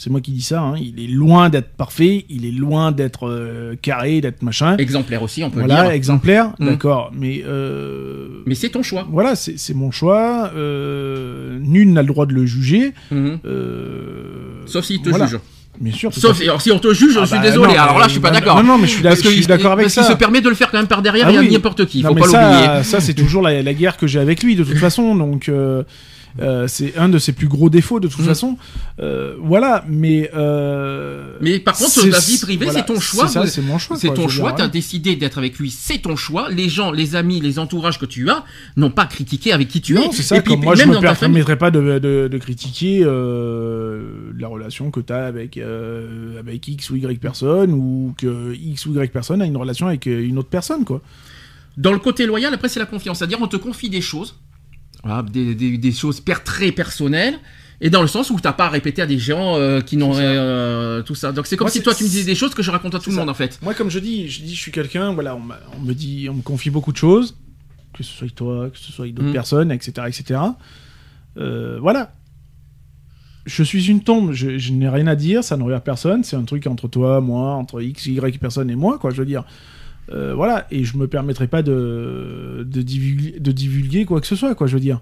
C'est 0.02 0.10
moi 0.10 0.22
qui 0.22 0.32
dis 0.32 0.42
ça. 0.42 0.62
hein, 0.62 0.76
il 0.78 0.98
est 1.04 1.08
loin 1.08 1.50
d'être 1.50 1.72
parfait. 1.74 2.26
Il 2.30 2.46
est 2.46 2.52
loin 2.52 2.94
d'être 2.94 3.28
euh, 3.28 3.76
carré, 3.82 4.22
d'être 4.22 4.42
machin. 4.44 4.78
Exemplaire 4.78 5.22
aussi, 5.22 5.44
on 5.44 5.50
peut 5.50 5.60
Voilà, 5.60 5.84
dire. 5.84 5.92
exemplaire. 5.92 6.54
Mhm. 6.58 6.68
D'accord. 6.70 7.12
Mais 7.14 7.44
euh, 7.46 8.42
Mais 8.46 8.56
c'est 8.56 8.70
ton 8.70 8.82
choix. 8.82 9.06
voilà, 9.12 9.36
c'est 9.36 9.74
mon 9.74 9.92
choix. 9.92 10.52
euh, 10.56 11.60
nul 11.62 11.92
n'a 11.92 12.02
le 12.02 12.08
droit 12.08 12.26
de 12.26 12.34
le 12.34 12.46
juger. 12.46 12.94
Euh, 13.60 14.64
Sauf 14.66 14.86
s'il 14.86 15.02
te 15.02 15.10
voilà. 15.10 15.28
juge. 15.28 15.40
Bien 15.80 15.94
sûr. 15.94 16.14
Sauf 16.14 16.42
alors, 16.42 16.62
si 16.62 16.72
on 16.72 16.80
te 16.80 16.94
juge, 16.94 17.14
je 17.14 17.20
Ah 17.20 17.26
suis 17.26 17.36
bah 17.38 17.42
désolé. 17.42 17.74
non, 17.74 17.80
alors 17.80 17.96
là, 17.96 18.00
mais- 18.00 18.04
je 18.06 18.12
suis 18.12 18.20
pas 18.20 18.32
d'accord. 18.32 18.58
non, 18.58 18.64
non, 18.64 18.78
mais 18.78 18.88
je 18.88 18.92
suis 18.92 19.00
il- 19.38 19.48
d'accord 19.48 19.72
avec 19.74 19.86
parce 19.86 19.94
qu'il 19.94 20.04
ça. 20.04 20.10
se 20.12 20.16
permet 20.18 20.42
de 20.42 20.50
le 20.50 20.56
faire 20.56 20.70
quand 20.72 20.78
même 20.78 20.88
par 20.88 21.02
derrière 21.02 21.28
Ah 21.30 21.32
et 21.34 21.38
à 21.38 21.40
oui. 21.42 21.52
n'importe 21.52 21.86
qui. 21.86 22.02
Faut 22.04 22.14
mais 22.14 22.22
pas 22.22 22.28
l'oublier. 22.28 22.66
ça, 22.66 22.84
ça 22.84 23.00
c'est 23.00 23.14
toujours 23.14 23.42
la, 23.42 23.62
la 23.62 23.74
guerre 23.74 23.96
que 23.96 24.06
j'ai 24.08 24.20
avec 24.20 24.44
lui 24.44 24.56
de 24.56 24.64
toute 24.64 24.78
façon. 24.78 25.16
Donc 25.16 25.48
euh, 25.48 25.84
euh, 26.40 26.68
c'est 26.68 26.98
un 26.98 27.10
de 27.10 27.18
ses 27.18 27.34
plus 27.34 27.48
gros 27.48 27.70
défauts 27.70 28.00
de 28.00 28.08
toute 28.08 28.22
Mm. 28.22 28.26
façon. 28.26 28.58
Euh, 29.00 29.36
voilà, 29.40 29.84
mais 29.88 30.30
euh, 30.36 31.36
Mais 31.42 31.60
par 31.60 31.76
contre, 31.76 31.90
c'est- 31.92 32.10
la 32.10 32.20
vie 32.20 32.38
privée, 32.40 32.66
voilà, 32.66 32.80
c'est 32.80 32.86
ton 32.86 33.00
choix. 33.00 33.28
C'est 33.28 33.46
c'est 33.48 33.62
mon 33.62 33.78
choix. 33.78 33.98
C'est 33.98 34.14
ton 34.14 34.28
choix, 34.28 34.52
t'as 34.54 34.66
hein. 34.66 34.68
décidé 34.68 35.16
d'être 35.16 35.38
avec 35.38 35.58
lui, 35.60 35.72
c'est 35.72 36.00
ton 36.00 36.16
choix. 36.16 36.50
Les 36.50 36.70
gens, 36.70 36.92
les 36.92 37.16
amis, 37.16 37.40
les 37.42 37.58
entourages 37.60 38.00
que 38.00 38.06
tu 38.06 38.30
as 38.30 38.44
n'ont 38.78 38.92
pas 38.92 39.06
critiqué 39.06 39.52
avec 39.54 39.68
qui 39.68 39.82
tu 39.82 39.98
es. 39.98 40.12
C'est 40.12 40.24
ça. 40.24 40.38
Et 40.38 40.42
puis, 40.42 40.54
comme 40.54 40.64
moi, 40.64 40.76
je 40.76 40.82
même 40.86 40.90
me 40.90 41.02
ta 41.02 41.16
permettrais 41.16 41.58
pas 41.58 41.72
de, 41.72 42.00
de, 42.00 42.28
de 42.32 42.38
critiquer 42.38 43.00
la 43.04 44.48
relation 44.48 44.92
que 44.92 45.00
tu 45.00 45.14
as 45.14 45.26
avec, 45.26 45.58
avec 45.58 46.68
X 46.68 46.90
ou 46.90 46.96
Y 46.96 47.20
personne 47.20 47.74
ou 47.74 48.14
que 48.18 48.54
X 48.56 48.86
ou 48.86 48.94
Y 48.94 49.12
personne 49.12 49.42
a 49.42 49.46
une 49.46 49.58
relation 49.58 49.88
avec 49.88 50.06
une 50.06 50.38
autre 50.38 50.50
personne, 50.50 50.86
quoi. 50.86 51.02
Dans 51.78 51.94
le 51.94 52.00
côté 52.00 52.26
loyal, 52.26 52.54
après, 52.54 52.68
c'est 52.68 52.80
la 52.80 52.86
confiance. 52.86 53.20
C'est-à-dire, 53.20 53.38
on 53.42 53.48
te 53.48 53.56
confie 53.56 53.90
des 53.90 54.02
choses, 54.02 54.36
voilà, 55.04 55.24
des, 55.24 55.56
des- 55.56 55.78
des 55.78 55.92
choses 55.92 56.20
per- 56.22 56.44
très 56.44 56.72
personnelles, 56.72 57.36
et 57.82 57.90
dans 57.90 58.02
le 58.02 58.08
sens 58.10 58.30
où 58.30 58.38
t'as 58.40 58.52
pas 58.52 58.66
à 58.66 58.70
répéter 58.70 59.02
à 59.02 59.06
des 59.06 59.18
gens 59.18 59.56
euh, 59.56 59.80
qui 59.80 59.96
n'ont 59.96 60.12
euh, 60.18 61.02
tout 61.02 61.16
ça. 61.16 61.32
Donc 61.32 61.48
c'est 61.48 61.56
comme 61.56 61.66
Moi, 61.66 61.72
si 61.72 61.82
toi 61.82 61.96
tu 61.96 62.04
me 62.04 62.10
disais 62.10 62.26
des 62.26 62.36
choses 62.36 62.54
que 62.54 62.62
je 62.62 62.72
raconte 62.72 62.94
à 62.96 63.00
tout 63.00 63.10
le 63.10 63.16
ça. 63.16 63.22
monde 63.22 63.30
en 63.30 63.34
fait. 63.34 63.58
Moi, 63.62 63.74
comme 63.74 63.90
je 63.90 64.00
dis, 64.00 64.28
je 64.28 64.42
dis, 64.42 64.54
je 64.54 64.60
suis 64.62 64.72
quelqu'un, 64.74 65.14
voilà, 65.14 65.36
on, 65.38 65.80
me 65.82 65.94
dit, 65.94 66.28
on 66.30 66.34
me 66.36 66.42
confie 66.42 66.70
beaucoup 66.70 66.92
de 66.92 66.98
choses, 66.98 67.38
que 67.94 68.04
ce 68.04 68.12
soit 68.12 68.30
toi, 68.36 68.70
que 68.70 68.78
ce 68.78 68.92
soit 68.92 69.08
d'autres 69.08 69.30
Mm. 69.30 69.34
personnes, 69.34 69.72
etc., 69.72 69.92
etc. 70.08 70.40
Euh, 71.38 71.78
voilà. 71.80 72.12
Je 73.46 73.64
suis 73.64 73.88
une 73.88 74.04
tombe, 74.04 74.34
je, 74.34 74.58
je 74.58 74.74
n'ai 74.74 74.90
rien 74.90 75.08
à 75.08 75.16
dire, 75.16 75.44
ça 75.44 75.56
ne 75.58 75.64
regarde 75.64 75.84
personne, 75.84 76.24
c'est 76.24 76.36
un 76.36 76.44
truc 76.44 76.68
entre 76.68 76.88
toi, 76.88 77.20
moi, 77.22 77.54
entre 77.54 77.82
X, 77.82 78.06
Y 78.08 78.38
personne 78.40 78.70
et 78.70 78.76
moi, 78.76 79.00
quoi, 79.00 79.10
je 79.12 79.16
veux 79.18 79.26
dire. 79.26 79.44
Euh, 80.12 80.34
voilà, 80.36 80.66
et 80.72 80.84
je 80.84 80.98
me 80.98 81.08
permettrai 81.08 81.48
pas 81.48 81.62
de, 81.62 82.66
de, 82.68 82.82
divulguer, 82.82 83.40
de 83.40 83.52
divulguer 83.52 84.06
quoi 84.06 84.20
que 84.22 84.28
ce 84.28 84.36
soit, 84.36 84.56
quoi, 84.56 84.66
je 84.68 84.74
veux 84.74 84.80
dire. 84.80 85.02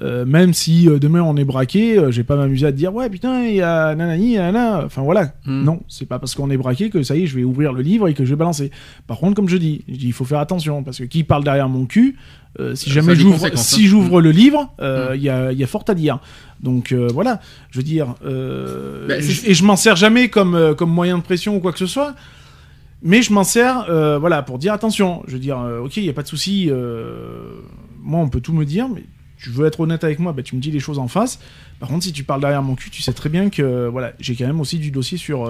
Euh, 0.00 0.24
même 0.24 0.54
si 0.54 0.88
euh, 0.88 1.00
demain 1.00 1.22
on 1.22 1.36
est 1.36 1.44
braqué, 1.44 1.98
euh, 1.98 2.12
je 2.12 2.18
vais 2.18 2.22
pas 2.24 2.36
m'amuser 2.36 2.66
à 2.66 2.70
te 2.70 2.76
dire 2.76 2.94
ouais 2.94 3.10
putain 3.10 3.42
il 3.46 3.56
y 3.56 3.62
a 3.62 3.96
nanani 3.96 4.36
nanana. 4.36 4.84
Enfin 4.86 5.02
voilà, 5.02 5.32
Mm. 5.44 5.64
non, 5.64 5.80
c'est 5.88 6.06
pas 6.06 6.20
parce 6.20 6.36
qu'on 6.36 6.50
est 6.50 6.56
braqué 6.56 6.88
que 6.88 7.02
ça 7.02 7.16
y 7.16 7.24
est 7.24 7.26
je 7.26 7.34
vais 7.34 7.42
ouvrir 7.42 7.72
le 7.72 7.82
livre 7.82 8.06
et 8.06 8.14
que 8.14 8.24
je 8.24 8.30
vais 8.30 8.36
balancer. 8.36 8.70
Par 9.08 9.18
contre 9.18 9.34
comme 9.34 9.48
je 9.48 9.56
dis, 9.56 9.82
je 9.88 9.96
dis 9.96 10.06
il 10.06 10.12
faut 10.12 10.24
faire 10.24 10.38
attention 10.38 10.84
parce 10.84 10.98
que 10.98 11.02
qui 11.04 11.24
parle 11.24 11.42
derrière 11.42 11.68
mon 11.68 11.84
cul, 11.84 12.14
si 12.74 12.90
jamais 12.90 13.16
j'ouvre 13.16 13.38
conséquences, 13.38 13.66
si 13.66 13.84
hein. 13.84 13.88
j'ouvre 13.88 14.20
le 14.20 14.30
livre, 14.30 14.72
euh, 14.80 15.14
il 15.16 15.20
Mm. 15.20 15.24
y, 15.24 15.28
a, 15.30 15.52
y 15.52 15.64
a 15.64 15.66
fort 15.66 15.84
à 15.88 15.94
dire. 15.94 16.20
Donc 16.62 16.92
voilà, 16.92 17.40
je 17.72 17.78
veux 17.78 17.84
dire, 17.84 18.14
Bah, 18.22 19.18
je- 19.20 19.50
et 19.50 19.54
je 19.54 19.64
m'en 19.64 19.74
sers 19.74 19.96
jamais 19.96 20.28
comme 20.28 20.74
comme 20.76 20.90
moyen 20.90 21.18
de 21.18 21.24
pression 21.24 21.56
ou 21.56 21.60
quoi 21.60 21.72
que 21.72 21.78
ce 21.80 21.86
soit. 21.86 22.14
Mais 23.02 23.22
je 23.22 23.32
m'en 23.32 23.44
sers, 23.44 23.88
euh, 23.88 24.18
voilà, 24.18 24.42
pour 24.42 24.58
dire 24.58 24.72
attention. 24.72 25.22
Je 25.26 25.34
veux 25.34 25.38
dire, 25.38 25.58
euh, 25.60 25.80
ok, 25.80 25.96
il 25.98 26.04
y 26.04 26.08
a 26.08 26.12
pas 26.12 26.22
de 26.22 26.28
souci. 26.28 26.68
euh, 26.70 27.60
moi, 28.00 28.20
on 28.20 28.28
peut 28.28 28.40
tout 28.40 28.52
me 28.52 28.64
dire, 28.64 28.88
mais 28.88 29.04
tu 29.36 29.50
veux 29.50 29.66
être 29.66 29.78
honnête 29.80 30.02
avec 30.02 30.18
moi, 30.18 30.32
bah, 30.32 30.42
tu 30.42 30.56
me 30.56 30.60
dis 30.60 30.72
les 30.72 30.80
choses 30.80 30.98
en 30.98 31.06
face. 31.06 31.38
Par 31.78 31.88
contre, 31.88 32.02
si 32.02 32.12
tu 32.12 32.24
parles 32.24 32.40
derrière 32.40 32.62
mon 32.62 32.74
cul, 32.74 32.90
tu 32.90 33.02
sais 33.02 33.12
très 33.12 33.28
bien 33.28 33.50
que 33.50 33.86
voilà, 33.86 34.12
j'ai 34.18 34.34
quand 34.34 34.46
même 34.46 34.60
aussi 34.60 34.78
du 34.78 34.90
dossier 34.90 35.16
sur. 35.16 35.48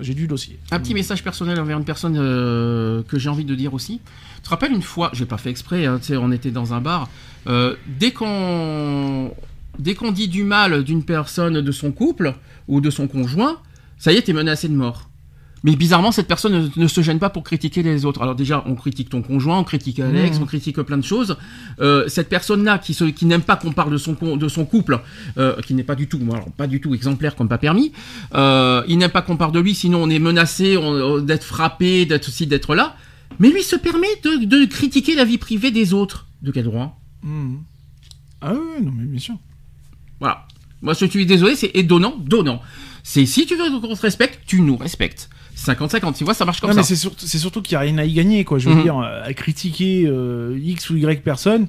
j'ai 0.00 0.14
du 0.14 0.28
dossier. 0.28 0.56
Un 0.70 0.78
petit 0.78 0.94
message 0.94 1.24
personnel 1.24 1.58
envers 1.58 1.78
une 1.78 1.84
personne 1.84 2.14
que 2.14 3.18
j'ai 3.18 3.28
envie 3.28 3.44
de 3.44 3.56
dire 3.56 3.74
aussi. 3.74 4.00
Tu 4.36 4.42
te 4.42 4.48
rappelles 4.50 4.70
une 4.72 4.82
fois, 4.82 5.10
j'ai 5.14 5.26
pas 5.26 5.38
fait 5.38 5.50
exprès, 5.50 5.84
hein, 5.86 5.98
on 6.12 6.30
était 6.30 6.52
dans 6.52 6.74
un 6.74 6.80
bar. 6.80 7.08
dès 7.98 8.12
qu'on 8.12 9.32
dès 9.80 9.94
qu'on 9.94 10.12
dit 10.12 10.28
du 10.28 10.44
mal 10.44 10.84
d'une 10.84 11.02
personne 11.02 11.60
de 11.60 11.72
son 11.72 11.90
couple 11.90 12.34
ou 12.68 12.80
de 12.80 12.90
son 12.90 13.08
conjoint, 13.08 13.58
ça 13.98 14.12
y 14.12 14.16
est, 14.16 14.22
t'es 14.22 14.32
menacé 14.32 14.68
de 14.68 14.74
mort. 14.74 15.08
Mais 15.64 15.76
bizarrement, 15.76 16.10
cette 16.10 16.26
personne 16.26 16.70
ne, 16.76 16.82
ne 16.82 16.88
se 16.88 17.00
gêne 17.02 17.20
pas 17.20 17.30
pour 17.30 17.44
critiquer 17.44 17.82
les 17.84 18.04
autres. 18.04 18.20
Alors 18.22 18.34
déjà, 18.34 18.64
on 18.66 18.74
critique 18.74 19.08
ton 19.10 19.22
conjoint, 19.22 19.58
on 19.60 19.64
critique 19.64 20.00
Alex, 20.00 20.36
Mhm. 20.38 20.42
on 20.42 20.46
critique 20.46 20.80
plein 20.80 20.98
de 20.98 21.04
choses. 21.04 21.36
Euh, 21.80 22.08
cette 22.08 22.28
personne-là 22.28 22.78
qui, 22.78 22.94
se- 22.94 23.04
qui 23.04 23.26
n'aime 23.26 23.42
pas 23.42 23.54
qu'on 23.56 23.70
parle 23.72 23.92
de 23.92 23.96
son, 23.96 24.16
de 24.36 24.48
son 24.48 24.64
couple, 24.64 25.00
euh, 25.38 25.60
qui 25.60 25.74
n'est 25.74 25.84
pas 25.84 25.94
du 25.94 26.08
tout, 26.08 26.18
alors, 26.32 26.50
pas 26.50 26.66
du 26.66 26.80
tout 26.80 26.94
exemplaire 26.94 27.36
comme 27.36 27.48
pas 27.48 27.58
permis, 27.58 27.92
euh, 28.34 28.82
il 28.88 28.98
n'aime 28.98 29.10
pas 29.12 29.22
qu'on 29.22 29.36
parle 29.36 29.52
de 29.52 29.60
lui, 29.60 29.74
sinon 29.74 30.02
on 30.02 30.10
est 30.10 30.18
menacé 30.18 30.76
on- 30.76 31.20
d'être 31.20 31.44
frappé, 31.44 32.06
d'être 32.06 32.28
aussi 32.28 32.46
d'être 32.48 32.74
là. 32.74 32.96
Mais 33.38 33.48
lui 33.50 33.62
se 33.62 33.76
permet 33.76 34.08
de, 34.24 34.44
de 34.44 34.64
critiquer 34.66 35.14
la 35.14 35.24
vie 35.24 35.38
privée 35.38 35.70
des 35.70 35.94
autres. 35.94 36.26
De 36.42 36.50
quel 36.50 36.64
droit? 36.64 36.98
Mhm. 37.22 37.60
Ah 38.40 38.52
oui, 38.54 38.84
non, 38.84 38.92
mais 38.96 39.04
bien 39.04 39.20
sûr. 39.20 39.36
Voilà. 40.18 40.44
Moi, 40.82 40.94
je 40.94 41.06
suis 41.06 41.24
désolé, 41.26 41.54
c'est 41.54 41.70
étonnant, 41.74 42.16
donnant. 42.18 42.60
C'est 43.04 43.26
si 43.26 43.46
tu 43.46 43.54
veux 43.56 43.70
qu'on 43.80 43.94
te 43.94 44.02
respecte, 44.02 44.40
tu 44.46 44.60
nous 44.60 44.76
respectes. 44.76 45.30
50-50, 45.64 46.14
tu 46.16 46.24
vois, 46.24 46.34
ça 46.34 46.44
marche 46.44 46.60
comme 46.60 46.70
non, 46.70 46.76
mais 46.76 46.82
ça. 46.82 46.88
c'est 46.88 46.96
surtout, 46.96 47.26
c'est 47.26 47.38
surtout 47.38 47.62
qu'il 47.62 47.74
n'y 47.76 47.76
a 47.76 47.80
rien 47.80 47.98
à 47.98 48.04
y 48.04 48.12
gagner, 48.12 48.44
quoi. 48.44 48.58
Je 48.58 48.68
veux 48.68 48.74
Mhm. 48.76 48.82
dire, 48.82 48.98
euh, 48.98 49.22
à 49.24 49.32
critiquer 49.34 50.04
euh, 50.06 50.58
X 50.62 50.90
ou 50.90 50.96
Y 50.96 51.22
personne, 51.22 51.66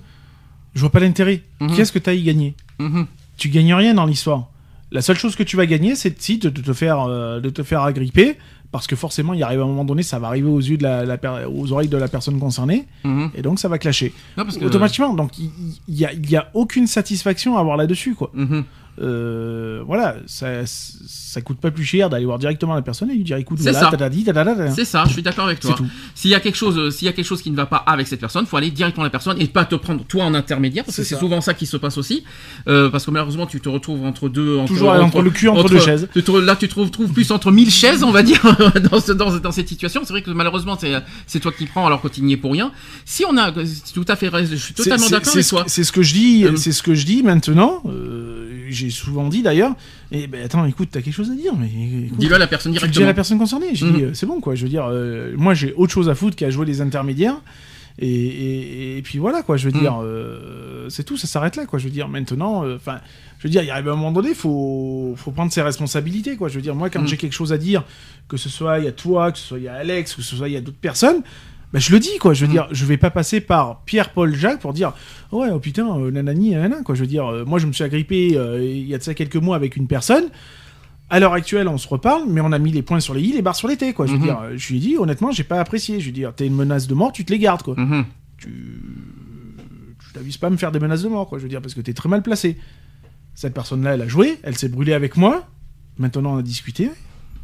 je 0.75 0.81
vois 0.81 0.89
pas 0.89 0.99
l'intérêt. 0.99 1.41
Mhm. 1.59 1.75
Qu'est-ce 1.75 1.91
que 1.91 1.99
tu 1.99 2.09
as 2.09 2.13
à 2.13 2.15
y 2.15 2.23
gagner? 2.23 2.55
Mhm. 2.79 3.05
Tu 3.37 3.49
gagnes 3.49 3.73
rien 3.73 3.93
dans 3.93 4.05
l'histoire. 4.05 4.47
La 4.91 5.01
seule 5.01 5.17
chose 5.17 5.35
que 5.35 5.43
tu 5.43 5.57
vas 5.57 5.65
gagner, 5.65 5.95
c'est 5.95 6.21
si 6.21 6.37
de, 6.37 6.49
de 6.49 6.61
te 6.61 6.73
faire 6.73 6.99
euh, 7.07 7.39
de 7.39 7.49
te 7.49 7.63
faire 7.63 7.81
agripper, 7.81 8.37
parce 8.71 8.85
que 8.87 8.95
forcément, 8.95 9.33
il 9.33 9.41
arrive 9.43 9.59
à 9.61 9.63
un 9.63 9.67
moment 9.67 9.85
donné, 9.85 10.03
ça 10.03 10.19
va 10.19 10.27
arriver 10.27 10.47
aux 10.49 10.59
yeux 10.59 10.77
de 10.77 10.83
la, 10.83 11.03
la 11.05 11.17
per- 11.17 11.45
aux 11.51 11.71
oreilles 11.71 11.87
de 11.89 11.97
la 11.97 12.07
personne 12.07 12.39
concernée, 12.39 12.85
Mhm. 13.03 13.31
et 13.35 13.41
donc 13.41 13.59
ça 13.59 13.67
va 13.69 13.77
clasher 13.79 14.13
Non, 14.37 14.45
parce 14.45 14.57
que- 14.57 14.65
automatiquement. 14.65 15.13
Donc 15.13 15.37
il 15.39 15.49
il 15.87 15.95
y, 15.99 16.05
a, 16.05 16.13
il 16.13 16.29
y 16.29 16.35
a 16.35 16.49
aucune 16.53 16.85
satisfaction 16.87 17.57
à 17.57 17.59
avoir 17.61 17.75
là-dessus, 17.77 18.13
quoi. 18.15 18.29
Mhm. 18.33 18.63
Euh, 19.01 19.81
voilà, 19.87 20.17
ça, 20.27 20.47
ça 20.65 21.41
coûte 21.41 21.57
pas 21.59 21.71
plus 21.71 21.83
cher 21.83 22.09
d'aller 22.09 22.25
voir 22.25 22.37
directement 22.37 22.75
la 22.75 22.81
personne 22.83 23.09
et 23.09 23.15
lui 23.15 23.23
dire 23.23 23.37
écoute, 23.37 23.57
C'est 23.59 23.71
voilà. 23.71 23.89
C'est 24.75 24.85
ça, 24.85 25.03
je 25.07 25.13
suis 25.13 25.23
d'accord 25.23 25.45
avec 25.45 25.59
toi. 25.59 25.75
S'il 26.15 26.29
y 26.29 26.35
a 26.35 26.39
quelque 26.39 26.55
chose, 26.55 26.77
euh, 26.77 26.91
s'il 26.91 27.05
y 27.07 27.09
a 27.09 27.11
quelque 27.13 27.25
chose 27.25 27.41
qui 27.41 27.49
ne 27.49 27.55
va 27.55 27.65
pas 27.65 27.77
avec 27.77 28.07
cette 28.07 28.19
personne, 28.19 28.45
faut 28.45 28.55
aller 28.57 28.69
directement 28.71 29.03
à 29.03 29.07
la 29.07 29.11
personne 29.11 29.41
et 29.41 29.47
pas 29.47 29.65
te 29.65 29.75
prendre 29.75 30.03
toi 30.05 30.25
en 30.25 30.33
intermédiaire, 30.33 30.83
parce 30.85 30.97
que 30.97 31.03
C'est 31.03 31.17
souvent 31.17 31.41
ça 31.41 31.53
qui 31.53 31.65
se 31.65 31.77
passe 31.77 31.97
aussi. 31.97 32.23
Euh, 32.67 32.89
parce 32.89 33.05
que 33.05 33.11
malheureusement, 33.11 33.45
tu 33.47 33.59
te 33.61 33.69
retrouves 33.69 34.05
entre 34.05 34.29
deux, 34.29 34.57
entre, 34.57 34.67
Toujours 34.73 34.91
entre 34.91 35.21
le 35.21 35.31
cul 35.31 35.47
entre 35.49 35.67
deux 35.69 35.79
chaises. 35.79 36.07
tu 36.13 36.21
te- 36.23 36.31
là, 36.31 36.55
tu 36.55 36.67
te 36.67 36.79
retrouves 36.79 37.11
plus 37.11 37.31
entre 37.31 37.51
mille 37.51 37.71
chaises, 37.71 38.03
on 38.03 38.11
va 38.11 38.21
dire, 38.23 38.41
dans, 38.91 38.99
ce- 38.99 39.11
dans, 39.11 39.35
dans 39.37 39.51
cette 39.51 39.67
situation. 39.69 40.01
C'est 40.05 40.13
vrai 40.13 40.21
que 40.21 40.31
malheureusement, 40.31 40.77
c'est 41.27 41.39
toi 41.39 41.51
qui 41.51 41.65
prends 41.65 41.87
alors 41.87 42.01
que 42.01 42.07
tu 42.07 42.21
n'y 42.21 42.33
es 42.33 42.37
pour 42.37 42.51
rien. 42.51 42.71
Si 43.05 43.25
on 43.25 43.35
a, 43.37 43.51
tout 43.51 44.05
à 44.07 44.15
fait, 44.15 44.29
je 44.45 44.55
suis 44.55 44.73
totalement 44.73 45.09
d'accord 45.09 45.25
c'est 45.33 45.37
avec 45.39 45.45
ce 45.45 45.49
toi. 45.49 45.63
que- 45.63 45.71
C'est 45.71 45.83
ce 45.83 45.91
que 45.91 46.03
je 46.03 46.13
dis, 46.13 46.45
Euh. 46.45 46.55
c'est 46.57 46.71
ce 46.71 46.83
que 46.83 46.93
je 46.93 47.05
dis 47.05 47.23
maintenant. 47.23 47.81
euh, 47.87 48.49
J'ai 48.69 48.89
souvent 48.89 49.27
dit 49.29 49.41
d'ailleurs. 49.41 49.75
Et 50.11 50.27
ben 50.27 50.43
attends, 50.45 50.65
écoute, 50.65 50.89
t'as 50.91 51.01
quelque 51.01 51.13
chose 51.13 51.31
à 51.31 51.35
dire, 51.35 51.53
mais 51.55 51.69
Dis-le 52.17 52.35
à 52.35 52.39
la 52.39 52.47
personne 52.47 52.71
directement. 52.71 53.05
la 53.05 53.13
personne 53.13 53.37
concernée. 53.37 53.73
J'ai 53.73 53.91
dit, 53.91 54.03
euh, 54.03 54.13
c'est 54.13 54.25
bon 54.25 54.39
quoi. 54.41 54.55
Je 54.55 54.63
veux 54.63 54.69
dire, 54.69 54.85
euh, 54.89 55.33
moi 55.37 55.53
j'ai 55.53 55.73
autre 55.73 55.91
chose 55.93 56.09
à 56.09 56.15
foutre 56.15 56.35
qu'à 56.35 56.49
jouer 56.49 56.65
les 56.65 56.81
intermédiaires. 56.81 57.37
Et, 57.99 58.07
et- 58.09 58.97
et 58.97 59.01
puis 59.03 59.19
voilà 59.19 59.43
quoi. 59.43 59.55
Je 59.57 59.69
veux 59.69 59.73
Mhm. 59.75 59.79
dire, 59.81 59.99
euh, 60.01 60.89
c'est 60.89 61.03
tout, 61.03 61.15
ça 61.17 61.27
s'arrête 61.27 61.55
là 61.55 61.65
quoi. 61.65 61.77
Je 61.79 61.83
veux 61.85 61.91
dire, 61.91 62.07
maintenant, 62.07 62.63
euh, 62.65 62.75
enfin, 62.75 62.99
je 63.37 63.43
veux 63.47 63.51
dire, 63.51 63.61
il 63.61 63.69
arrive 63.69 63.87
un 63.87 63.95
moment 63.95 64.11
donné, 64.11 64.33
faut, 64.33 65.13
faut 65.15 65.29
prendre 65.31 65.51
ses 65.51 65.61
responsabilités 65.61 66.35
quoi. 66.35 66.49
Je 66.49 66.55
veux 66.55 66.61
dire, 66.61 66.73
moi 66.75 66.89
quand 66.89 67.01
Mhm. 67.01 67.07
j'ai 67.07 67.17
quelque 67.17 67.33
chose 67.33 67.53
à 67.53 67.57
dire, 67.59 67.83
que 68.27 68.37
ce 68.37 68.49
soit 68.49 68.79
il 68.79 68.85
y 68.85 68.87
a 68.87 68.91
toi, 68.91 69.31
que 69.31 69.37
ce 69.37 69.45
soit 69.45 69.59
il 69.59 69.65
y 69.65 69.67
a 69.67 69.75
Alex, 69.75 70.15
que 70.15 70.21
ce 70.23 70.35
soit 70.35 70.47
il 70.49 70.53
y 70.53 70.57
a 70.57 70.61
d'autres 70.61 70.77
personnes. 70.77 71.21
Bah, 71.73 71.79
je 71.79 71.91
le 71.91 71.99
dis 71.99 72.17
quoi, 72.19 72.33
je 72.33 72.41
veux 72.41 72.47
Mhm. 72.47 72.53
dire, 72.53 72.67
je 72.71 72.85
vais 72.85 72.97
pas 72.97 73.09
passer 73.09 73.41
par 73.41 73.81
Pierre, 73.85 74.11
Paul, 74.13 74.33
Jacques 74.35 74.59
pour 74.61 74.73
dire 74.73 74.93
ouais 75.31 75.49
oh 75.51 75.59
putain 75.59 75.87
euh, 75.99 76.11
nanani 76.11 76.51
nanana 76.51 76.83
quoi. 76.83 76.93
Je 76.95 77.01
veux 77.01 77.07
dire, 77.07 77.25
euh, 77.27 77.43
moi 77.45 77.57
je 77.59 77.65
me 77.67 77.73
suis 77.73 77.83
agrippé 77.83 78.37
euh, 78.37 78.63
il 78.63 78.87
y 78.87 78.93
a 78.93 78.97
de 78.99 79.03
ça 79.03 79.13
quelques 79.13 79.35
mois 79.35 79.55
avec 79.55 79.75
une 79.75 79.87
personne. 79.87 80.25
À 81.09 81.19
l'heure 81.19 81.33
actuelle, 81.33 81.67
on 81.67 81.77
se 81.77 81.87
reparle, 81.87 82.23
mais 82.29 82.41
on 82.41 82.51
a 82.51 82.59
mis 82.59 82.71
les 82.71 82.81
points 82.81 82.99
sur 82.99 83.13
les 83.13 83.21
i, 83.21 83.33
les 83.33 83.41
barres 83.41 83.55
sur 83.55 83.67
les 83.67 83.75
t 83.77 83.93
quoi. 83.93 84.05
Je 84.05 84.11
veux 84.13 84.17
Mhm. 84.19 84.23
dire, 84.23 84.39
euh, 84.41 84.53
je 84.55 84.69
lui 84.69 84.77
ai 84.77 84.79
dit 84.79 84.97
honnêtement, 84.97 85.31
j'ai 85.31 85.43
pas 85.43 85.59
apprécié. 85.59 85.99
Je 85.99 86.05
lui 86.11 86.21
ai 86.21 86.25
dit, 86.25 86.31
t'es 86.35 86.47
une 86.47 86.55
menace 86.55 86.87
de 86.87 86.93
mort, 86.93 87.11
tu 87.11 87.25
te 87.25 87.31
les 87.33 87.39
gardes 87.39 87.61
quoi. 87.63 87.75
Mhm. 87.77 88.05
Tu, 88.37 88.49
tu 89.99 90.13
t'avises 90.13 90.37
pas 90.37 90.47
à 90.47 90.49
me 90.49 90.57
faire 90.57 90.71
des 90.71 90.79
menaces 90.79 91.03
de 91.03 91.09
mort 91.09 91.27
quoi. 91.27 91.37
Je 91.39 91.43
veux 91.43 91.49
dire 91.49 91.61
parce 91.61 91.73
que 91.73 91.81
t'es 91.81 91.93
très 91.93 92.09
mal 92.09 92.21
placé. 92.21 92.57
Cette 93.35 93.53
personne-là, 93.53 93.95
elle 93.95 94.01
a 94.03 94.07
joué, 94.07 94.37
elle 94.43 94.55
s'est 94.57 94.69
brûlée 94.69 94.93
avec 94.93 95.17
moi. 95.17 95.47
Maintenant, 95.97 96.35
on 96.35 96.37
a 96.37 96.41
discuté. 96.43 96.91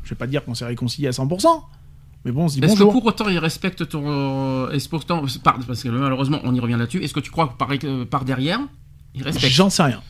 Je 0.03 0.09
vais 0.11 0.15
pas 0.15 0.27
dire 0.27 0.43
qu'on 0.45 0.53
s'est 0.55 0.65
réconcilié 0.65 1.07
à 1.07 1.11
100%, 1.11 1.63
mais 2.25 2.31
bon, 2.31 2.43
on 2.45 2.47
se 2.49 2.59
dit 2.59 2.65
Est-ce 2.65 2.75
que 2.77 2.83
pour 2.83 3.05
autant 3.05 3.29
il 3.29 3.39
respecte 3.39 3.87
ton, 3.89 4.03
euh, 4.05 4.71
est-ce 4.71 4.89
pourtant, 4.89 5.23
par- 5.43 5.59
parce 5.59 5.83
que 5.83 5.89
malheureusement 5.89 6.39
on 6.43 6.53
y 6.53 6.59
revient 6.59 6.75
là-dessus. 6.77 7.01
Est-ce 7.03 7.13
que 7.13 7.19
tu 7.21 7.31
crois 7.31 7.47
que 7.47 7.53
par, 7.57 7.69
euh, 7.83 8.05
par 8.05 8.25
derrière, 8.25 8.59
il 9.15 9.23
respecte? 9.23 9.53
J'en 9.53 9.69
sais 9.69 9.83
rien. 9.83 10.01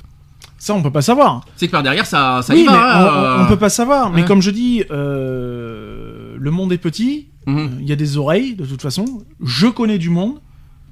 Ça, 0.58 0.74
on 0.74 0.82
peut 0.84 0.92
pas 0.92 1.02
savoir. 1.02 1.46
C'est 1.56 1.68
que 1.68 1.72
par 1.72 1.84
derrière 1.84 2.06
ça, 2.06 2.42
ça 2.44 2.54
oui, 2.54 2.62
y 2.64 2.66
va. 2.66 2.72
mais 2.72 2.78
hein, 2.78 3.00
on, 3.00 3.08
on- 3.08 3.42
on 3.42 3.46
euh. 3.46 3.48
peut 3.48 3.58
pas 3.58 3.70
savoir. 3.70 4.10
Mais 4.12 4.26
comme 4.26 4.42
je 4.42 4.52
dis, 4.52 4.84
euh, 4.92 6.36
le 6.38 6.52
monde 6.52 6.72
est 6.74 6.78
petit. 6.78 7.28
Mhm. 7.46 7.78
Il 7.82 7.88
y 7.88 7.92
a 7.92 7.96
des 7.96 8.18
oreilles, 8.18 8.56
de 8.56 8.66
toute 8.66 8.82
façon. 8.82 9.06
Je 9.44 9.68
connais 9.68 9.98
du 9.98 10.10
monde, 10.10 10.40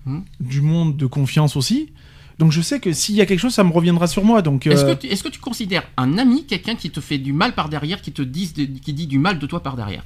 Mhm. 0.06 0.24
du 0.40 0.62
monde 0.62 0.96
de 0.98 1.06
confiance 1.06 1.56
aussi. 1.56 1.92
Donc 2.40 2.52
je 2.52 2.62
sais 2.62 2.80
que 2.80 2.94
s'il 2.94 3.16
y 3.16 3.22
a 3.22 3.26
quelque 3.26 3.40
chose, 3.40 3.54
ça 3.54 3.64
me 3.64 3.72
reviendra 3.72 4.08
sur 4.08 4.24
moi. 4.24 4.42
Donc 4.42 4.68
Est-ce 4.68 4.86
euh, 4.86 4.96
que, 4.96 5.02
tu- 5.02 5.08
est-ce 5.08 5.24
que 5.24 5.30
tu 5.30 5.40
considères 5.40 5.84
un 5.98 6.18
ami 6.18 6.46
quelqu'un 6.46 6.76
qui 6.76 6.90
te 6.92 7.00
fait 7.02 7.18
du 7.18 7.34
mal 7.34 7.54
par 7.54 7.68
derrière, 7.68 8.02
qui 8.02 8.12
te 8.12 8.22
dit, 8.22 8.54
qui 8.82 8.94
dit 8.94 9.08
du 9.08 9.20
mal 9.20 9.40
de 9.40 9.48
toi 9.48 9.62
par 9.64 9.76
derrière? 9.76 10.04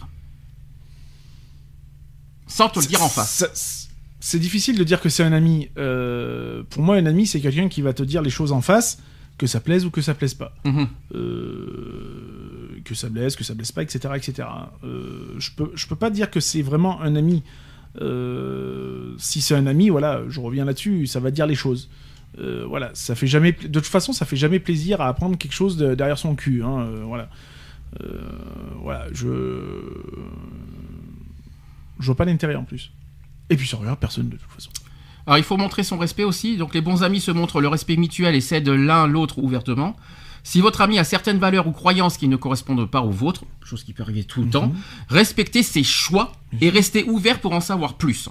Sans 2.51 2.69
te 2.69 2.79
le 2.79 2.85
dire 2.85 3.01
en 3.01 3.09
face. 3.09 3.87
C'est 4.19 4.39
difficile 4.39 4.77
de 4.77 4.83
dire 4.83 5.01
que 5.01 5.09
c'est 5.09 5.23
un 5.23 5.33
ami. 5.33 5.69
Euh, 5.77 6.61
pour 6.69 6.83
moi, 6.83 6.95
un 6.97 7.05
ami, 7.07 7.25
c'est 7.25 7.39
quelqu'un 7.41 7.69
qui 7.69 7.81
va 7.81 7.93
te 7.93 8.03
dire 8.03 8.21
les 8.21 8.29
choses 8.29 8.51
en 8.51 8.61
face, 8.61 8.99
que 9.37 9.47
ça 9.47 9.59
plaise 9.59 9.85
ou 9.85 9.89
que 9.89 10.01
ça 10.01 10.13
plaise 10.13 10.33
pas. 10.35 10.53
Mhm. 10.63 10.87
Euh, 11.15 12.81
que 12.85 12.93
ça 12.93 13.09
blesse, 13.09 13.35
que 13.35 13.43
ça 13.43 13.53
blesse 13.53 13.71
pas, 13.71 13.81
etc. 13.83 14.13
etc. 14.15 14.47
Euh, 14.83 15.33
je, 15.39 15.49
peux, 15.55 15.71
je 15.75 15.87
peux 15.87 15.95
pas 15.95 16.09
dire 16.09 16.29
que 16.29 16.39
c'est 16.39 16.61
vraiment 16.61 17.01
un 17.01 17.15
ami. 17.15 17.41
Si 19.17 19.41
c'est 19.41 19.55
un 19.55 19.65
ami, 19.67 19.89
voilà, 19.89 20.21
je 20.29 20.39
reviens 20.39 20.65
là-dessus, 20.65 21.07
ça 21.07 21.19
va 21.19 21.31
dire 21.31 21.47
les 21.47 21.55
choses. 21.55 21.89
Voilà, 22.37 22.91
ça 22.93 23.15
fait 23.15 23.27
jamais. 23.27 23.51
De 23.53 23.79
toute 23.79 23.85
façon, 23.89 24.13
ça 24.13 24.25
fait 24.25 24.37
jamais 24.37 24.59
plaisir 24.59 25.01
à 25.01 25.07
apprendre 25.07 25.37
quelque 25.37 25.53
chose 25.53 25.77
de- 25.77 25.95
derrière 25.95 26.17
son 26.17 26.35
cul. 26.35 26.63
hein, 26.63 26.87
voilà. 27.05 27.29
Voilà, 28.81 29.07
je. 29.13 29.27
Je 32.01 32.07
vois 32.07 32.15
pas 32.15 32.25
l'intérêt 32.25 32.55
en 32.55 32.63
plus. 32.63 32.91
Et 33.49 33.55
puis 33.55 33.67
ça 33.67 33.77
regarde 33.77 33.99
personne 33.99 34.27
de 34.27 34.35
toute 34.35 34.51
façon. 34.51 34.71
Alors 35.25 35.37
il 35.37 35.43
faut 35.43 35.57
montrer 35.57 35.83
son 35.83 35.97
respect 35.97 36.23
aussi. 36.23 36.57
Donc 36.57 36.73
les 36.73 36.81
bons 36.81 37.03
amis 37.03 37.21
se 37.21 37.31
montrent 37.31 37.61
le 37.61 37.67
respect 37.69 37.95
mutuel 37.95 38.35
et 38.35 38.41
s'aident 38.41 38.69
l'un 38.69 39.07
l'autre 39.07 39.37
ouvertement. 39.37 39.95
Si 40.43 40.59
votre 40.59 40.81
ami 40.81 40.97
a 40.97 41.03
certaines 41.03 41.37
valeurs 41.37 41.67
ou 41.67 41.71
croyances 41.71 42.17
qui 42.17 42.27
ne 42.27 42.35
correspondent 42.35 42.89
pas 42.89 43.01
aux 43.01 43.11
vôtres, 43.11 43.43
chose 43.63 43.83
qui 43.83 43.93
peut 43.93 44.01
arriver 44.01 44.23
tout 44.23 44.41
le 44.41 44.49
temps, 44.49 44.71
respectez 45.07 45.61
ses 45.61 45.83
choix 45.83 46.31
et 46.59 46.69
restez 46.69 47.03
ouvert 47.03 47.39
pour 47.39 47.53
en 47.53 47.61
savoir 47.61 47.93
plus. 47.93 48.27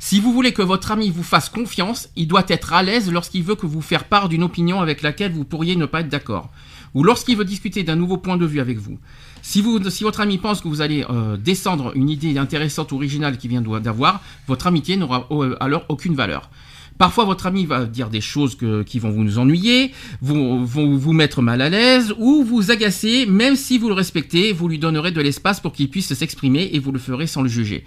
Si 0.00 0.18
vous 0.18 0.32
voulez 0.32 0.52
que 0.52 0.62
votre 0.62 0.90
ami 0.90 1.10
vous 1.10 1.22
fasse 1.22 1.48
confiance, 1.48 2.08
il 2.16 2.26
doit 2.26 2.44
être 2.48 2.72
à 2.72 2.82
l'aise 2.82 3.12
lorsqu'il 3.12 3.44
veut 3.44 3.54
que 3.54 3.66
vous 3.66 3.80
faire 3.80 4.04
part 4.04 4.28
d'une 4.28 4.42
opinion 4.42 4.80
avec 4.80 5.02
laquelle 5.02 5.30
vous 5.30 5.44
pourriez 5.44 5.76
ne 5.76 5.86
pas 5.86 6.00
être 6.00 6.08
d'accord, 6.08 6.50
ou 6.94 7.04
lorsqu'il 7.04 7.36
veut 7.36 7.44
discuter 7.44 7.84
d'un 7.84 7.94
nouveau 7.94 8.16
point 8.16 8.36
de 8.36 8.44
vue 8.44 8.58
avec 8.58 8.78
vous. 8.78 8.98
Si, 9.42 9.60
vous, 9.60 9.90
si 9.90 10.04
votre 10.04 10.20
ami 10.20 10.38
pense 10.38 10.60
que 10.60 10.68
vous 10.68 10.80
allez 10.80 11.04
euh, 11.10 11.36
descendre 11.36 11.92
une 11.96 12.08
idée 12.08 12.38
intéressante, 12.38 12.92
originale 12.92 13.36
qu'il 13.36 13.50
vient 13.50 13.60
d'avoir, 13.60 14.22
votre 14.46 14.68
amitié 14.68 14.96
n'aura 14.96 15.26
euh, 15.32 15.56
alors 15.60 15.84
aucune 15.88 16.14
valeur. 16.14 16.48
Parfois, 16.96 17.24
votre 17.24 17.46
ami 17.46 17.66
va 17.66 17.84
dire 17.84 18.10
des 18.10 18.20
choses 18.20 18.56
qui 18.86 18.98
vont 19.00 19.10
vous 19.10 19.38
ennuyer, 19.38 19.92
vont, 20.20 20.62
vont 20.62 20.96
vous 20.96 21.12
mettre 21.12 21.42
mal 21.42 21.60
à 21.60 21.68
l'aise 21.68 22.14
ou 22.18 22.44
vous 22.44 22.70
agacer, 22.70 23.26
même 23.26 23.56
si 23.56 23.78
vous 23.78 23.88
le 23.88 23.94
respectez, 23.94 24.52
vous 24.52 24.68
lui 24.68 24.78
donnerez 24.78 25.10
de 25.10 25.20
l'espace 25.20 25.58
pour 25.58 25.72
qu'il 25.72 25.90
puisse 25.90 26.14
s'exprimer 26.14 26.70
et 26.72 26.78
vous 26.78 26.92
le 26.92 27.00
ferez 27.00 27.26
sans 27.26 27.42
le 27.42 27.48
juger. 27.48 27.84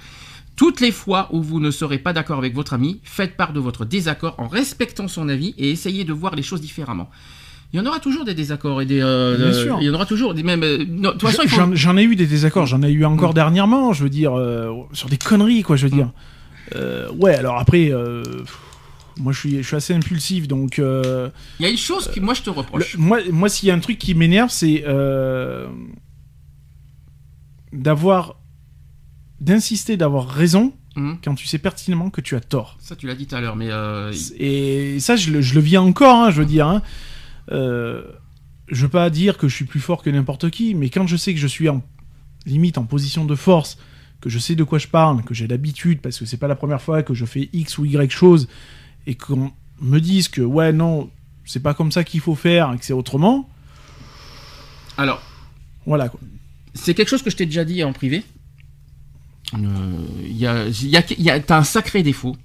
Toutes 0.56 0.82
les 0.82 0.92
fois 0.92 1.30
où 1.32 1.42
vous 1.42 1.60
ne 1.60 1.72
serez 1.72 2.00
pas 2.00 2.14
d'accord 2.14 2.38
avec 2.38 2.56
votre 2.56 2.74
ami, 2.74 3.00
faites 3.04 3.38
part 3.38 3.54
de 3.54 3.60
votre 3.60 3.86
désaccord 3.86 4.36
en 4.38 4.48
respectant 4.48 5.08
son 5.08 5.30
avis 5.30 5.54
et 5.58 5.70
essayez 5.70 6.04
de 6.04 6.14
voir 6.14 6.36
les 6.36 6.44
choses 6.44 6.62
différemment. 6.62 7.10
Il 7.76 7.80
y 7.80 7.82
en 7.82 7.86
aura 7.88 8.00
toujours 8.00 8.24
des 8.24 8.34
désaccords 8.34 8.82
et 8.82 8.86
des. 8.86 9.02
euh, 9.02 9.36
Bien 9.36 9.46
euh, 9.48 9.64
sûr. 9.64 9.78
Il 9.82 9.86
y 9.88 9.90
en 9.90 9.94
aura 9.96 10.06
toujours 10.06 10.34
des 10.34 10.44
même. 10.44 10.64
euh, 10.64 10.78
non, 10.88 11.10
de 11.12 11.18
toute 11.18 11.30
façon, 11.30 11.44
faut. 11.46 11.76
J'en 11.76 11.98
ai 11.98 12.04
eu 12.04 12.16
des 12.16 12.26
désaccords, 12.26 12.66
j'en 12.66 12.82
ai 12.82 12.90
eu 12.90 13.04
encore 13.04 13.32
Mm. 13.32 13.34
dernièrement, 13.34 13.92
je 13.92 14.04
veux 14.04 14.10
dire, 14.10 14.34
euh, 14.34 14.72
sur 14.94 15.10
des 15.10 15.18
conneries, 15.18 15.62
quoi, 15.64 15.76
je 15.76 15.88
veux 15.88 15.94
dire. 15.94 16.12
Euh, 16.76 17.12
ouais, 17.12 17.36
alors 17.36 17.58
après, 17.58 17.92
moi 19.20 19.34
je 19.34 19.40
suis, 19.40 19.58
je 19.58 19.68
suis 19.68 19.76
assez 19.76 19.94
impulsif, 19.94 20.48
donc. 20.48 20.78
Il 20.78 20.84
y 21.60 21.66
a 21.66 21.70
une 21.70 21.76
chose 21.78 22.10
que 22.16 22.20
moi 22.22 22.34
je 22.34 22.44
te 22.44 22.50
le- 22.50 22.56
reproche. 22.56 22.96
moi, 22.98 23.20
moi 23.32 23.50
s'il 23.50 23.68
y 23.68 23.72
a 23.72 23.76
un 23.76 23.80
truc 23.80 23.98
qui 23.98 24.16
m'énerve, 24.16 24.50
c'est 24.52 24.84
d'avoir. 27.74 28.36
d'insister 29.42 29.98
d'avoir 29.98 30.30
raison 30.30 30.72
Mhm. 30.96 31.18
quand 31.24 31.36
tu 31.36 31.46
sais 31.46 31.58
pertinemment 31.58 32.10
que 32.10 32.22
tu 32.22 32.36
as 32.38 32.40
tort. 32.40 32.78
Ça, 32.80 32.96
tu 32.96 33.06
l'as 33.06 33.16
dit 33.16 33.28
tout 33.28 33.36
à 33.36 33.42
l'heure, 33.42 33.58
mais. 33.58 33.68
euh, 33.70 34.14
Et 34.40 34.98
ça, 35.02 35.18
je 35.18 35.30
le, 35.32 35.42
je 35.42 35.54
le 35.56 35.60
vis 35.60 35.78
encore, 35.78 36.16
hein, 36.24 36.32
je 36.32 36.40
veux 36.40 36.46
dire. 36.48 36.68
Hein. 36.68 36.82
Euh, 37.52 38.04
je 38.68 38.82
veux 38.84 38.90
pas 38.90 39.10
dire 39.10 39.38
que 39.38 39.48
je 39.48 39.56
suis 39.56 39.66
plus 39.66 39.80
fort 39.80 40.02
que 40.02 40.10
n'importe 40.10 40.50
qui, 40.50 40.74
mais 40.76 40.90
quand 40.90 41.06
je 41.08 41.16
sais 41.18 41.34
que 41.34 41.40
je 41.40 41.48
suis 41.48 41.70
en 41.70 41.84
limite 42.46 42.78
en 42.78 42.86
position 42.86 43.26
de 43.26 43.36
force, 43.36 43.78
que 44.22 44.30
je 44.30 44.40
sais 44.40 44.56
de 44.56 44.64
quoi 44.64 44.80
je 44.80 44.88
parle, 44.88 45.24
que 45.24 45.34
j'ai 45.36 45.48
l'habitude, 45.48 46.02
parce 46.02 46.18
que 46.18 46.26
c'est 46.26 46.38
pas 46.38 46.48
la 46.48 46.56
première 46.56 46.82
fois 46.82 47.04
que 47.04 47.14
je 47.14 47.26
fais 47.26 47.50
X 47.54 47.78
ou 47.78 47.86
Y 47.86 48.10
chose, 48.12 48.48
et 49.08 49.16
qu'on 49.16 49.52
me 49.82 50.00
dise 50.00 50.28
que 50.30 50.42
ouais, 50.42 50.74
non, 50.74 51.10
c'est 51.44 51.62
pas 51.62 51.74
comme 51.76 51.92
ça 51.92 52.04
qu'il 52.04 52.22
faut 52.22 52.34
faire, 52.36 52.74
et 52.74 52.78
que 52.80 52.86
c'est 52.86 52.94
autrement, 52.94 53.48
Alors, 54.98 55.22
voilà 55.86 56.10
quoi. 56.10 56.20
c'est 56.74 56.94
quelque 56.96 57.10
chose 57.10 57.22
que 57.22 57.30
je 57.30 57.36
t'ai 57.36 57.46
déjà 57.46 57.66
dit 57.66 57.84
en 57.84 57.94
privé. 57.94 58.24
Euh, 59.54 59.58
Il 60.24 60.38
y 60.38 60.48
a, 60.48 60.66
il 60.68 60.88
y 60.88 60.98
a, 60.98 61.04
il 61.12 61.22
y 61.24 61.30
a- 61.30 61.40
t'as 61.40 61.60
un 61.60 61.64
sacré 61.64 62.02
défaut. 62.04 62.36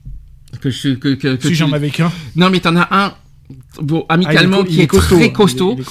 Que 0.60 0.68
je, 0.70 0.90
que, 0.94 1.14
que, 1.14 1.36
que 1.36 1.42
Si 1.42 1.48
tu- 1.48 1.54
j'en 1.54 1.72
avais 1.72 1.90
qu'un. 1.90 2.12
Non, 2.36 2.50
mais 2.50 2.60
t'en 2.60 2.76
as 2.76 2.88
un, 2.90 3.14
bon, 3.80 4.04
amicalement, 4.08 4.58
Ah, 4.60 4.64
il 4.68 4.72
est 4.72 4.76
qui 4.76 4.80
est, 4.82 4.86
costaud, 4.86 5.16
très 5.16 5.32
costaud. 5.32 5.74
Il 5.76 5.80
est- 5.80 5.84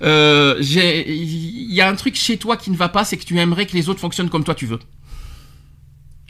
il. 0.00 0.06
Euh, 0.06 0.56
il 0.60 1.74
y 1.74 1.80
a 1.80 1.88
un 1.88 1.94
truc 1.94 2.14
chez 2.16 2.36
toi 2.36 2.56
qui 2.56 2.70
ne 2.70 2.76
va 2.76 2.88
pas, 2.88 3.04
c'est 3.04 3.16
que 3.16 3.24
tu 3.24 3.38
aimerais 3.38 3.66
que 3.66 3.74
les 3.74 3.88
autres 3.88 4.00
fonctionnent 4.00 4.30
comme 4.30 4.44
toi 4.44 4.54
tu 4.54 4.66
veux. 4.66 4.78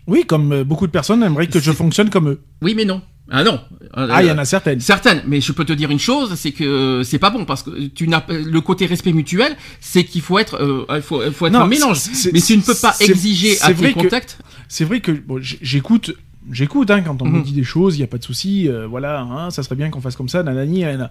Oui, 0.06 0.24
comme 0.26 0.52
euh, 0.52 0.64
beaucoup 0.64 0.86
de 0.86 0.92
personnes 0.92 1.22
aimeraient 1.22 1.46
que 1.46 1.60
je 1.60 1.72
fonctionne 1.72 2.10
comme 2.10 2.28
eux. 2.30 2.40
Oui, 2.62 2.74
mais 2.74 2.84
non. 2.84 3.02
Ah 3.32 3.44
non. 3.44 3.60
Ah, 3.94 4.22
il 4.24 4.28
y 4.28 4.30
en 4.32 4.38
a 4.38 4.44
certaines. 4.44 4.80
Certaines, 4.80 5.22
mais 5.26 5.40
je 5.40 5.52
peux 5.52 5.64
te 5.64 5.72
dire 5.72 5.90
une 5.92 6.00
chose, 6.00 6.34
c'est 6.34 6.50
que 6.50 7.02
c'est 7.04 7.20
pas 7.20 7.30
bon 7.30 7.44
parce 7.44 7.62
que 7.62 7.86
tu 7.86 8.08
n'as 8.08 8.24
le 8.28 8.60
côté 8.60 8.86
respect 8.86 9.12
mutuel, 9.12 9.56
c'est 9.80 10.02
qu'il 10.02 10.20
faut 10.20 10.40
être, 10.40 10.54
euh, 10.60 10.84
il 10.96 11.00
faut, 11.02 11.22
être 11.22 11.48
Non, 11.50 11.60
un 11.60 11.66
mélange. 11.68 11.98
Mais 12.32 12.40
tu 12.40 12.56
ne 12.56 12.62
peux 12.62 12.74
pas 12.74 12.96
exiger 12.98 13.60
à 13.60 13.72
tes 13.72 13.92
que- 13.92 14.00
contacts. 14.00 14.38
C'est 14.68 14.84
vrai 14.84 15.00
que 15.00 15.12
bon, 15.12 15.38
j'écoute, 15.40 16.12
j'écoute 16.52 16.90
hein, 16.90 17.02
quand 17.02 17.20
on 17.22 17.26
me 17.26 17.38
Mhm. 17.38 17.44
dit 17.44 17.52
des 17.52 17.64
choses, 17.64 17.96
il 17.96 18.00
y 18.00 18.04
a 18.04 18.06
pas 18.06 18.18
de 18.18 18.24
souci. 18.24 18.68
euh, 18.68 18.86
voilà, 18.86 19.20
hein, 19.20 19.50
ça 19.50 19.62
serait 19.62 19.76
bien 19.76 19.90
qu'on 19.90 20.00
fasse 20.00 20.16
comme 20.16 20.28
ça, 20.28 20.42
nanani, 20.42 20.80
nanana. 20.80 21.10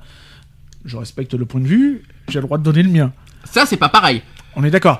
Je 0.85 0.95
respecte 0.97 1.33
le 1.33 1.45
point 1.45 1.61
de 1.61 1.67
vue, 1.67 2.03
j'ai 2.29 2.39
le 2.39 2.45
droit 2.45 2.57
de 2.57 2.63
donner 2.63 2.83
le 2.83 2.89
mien. 2.89 3.11
Ça, 3.43 3.65
c'est 3.65 3.77
pas 3.77 3.89
pareil. 3.89 4.21
On 4.55 4.63
est 4.63 4.71
d'accord. 4.71 4.99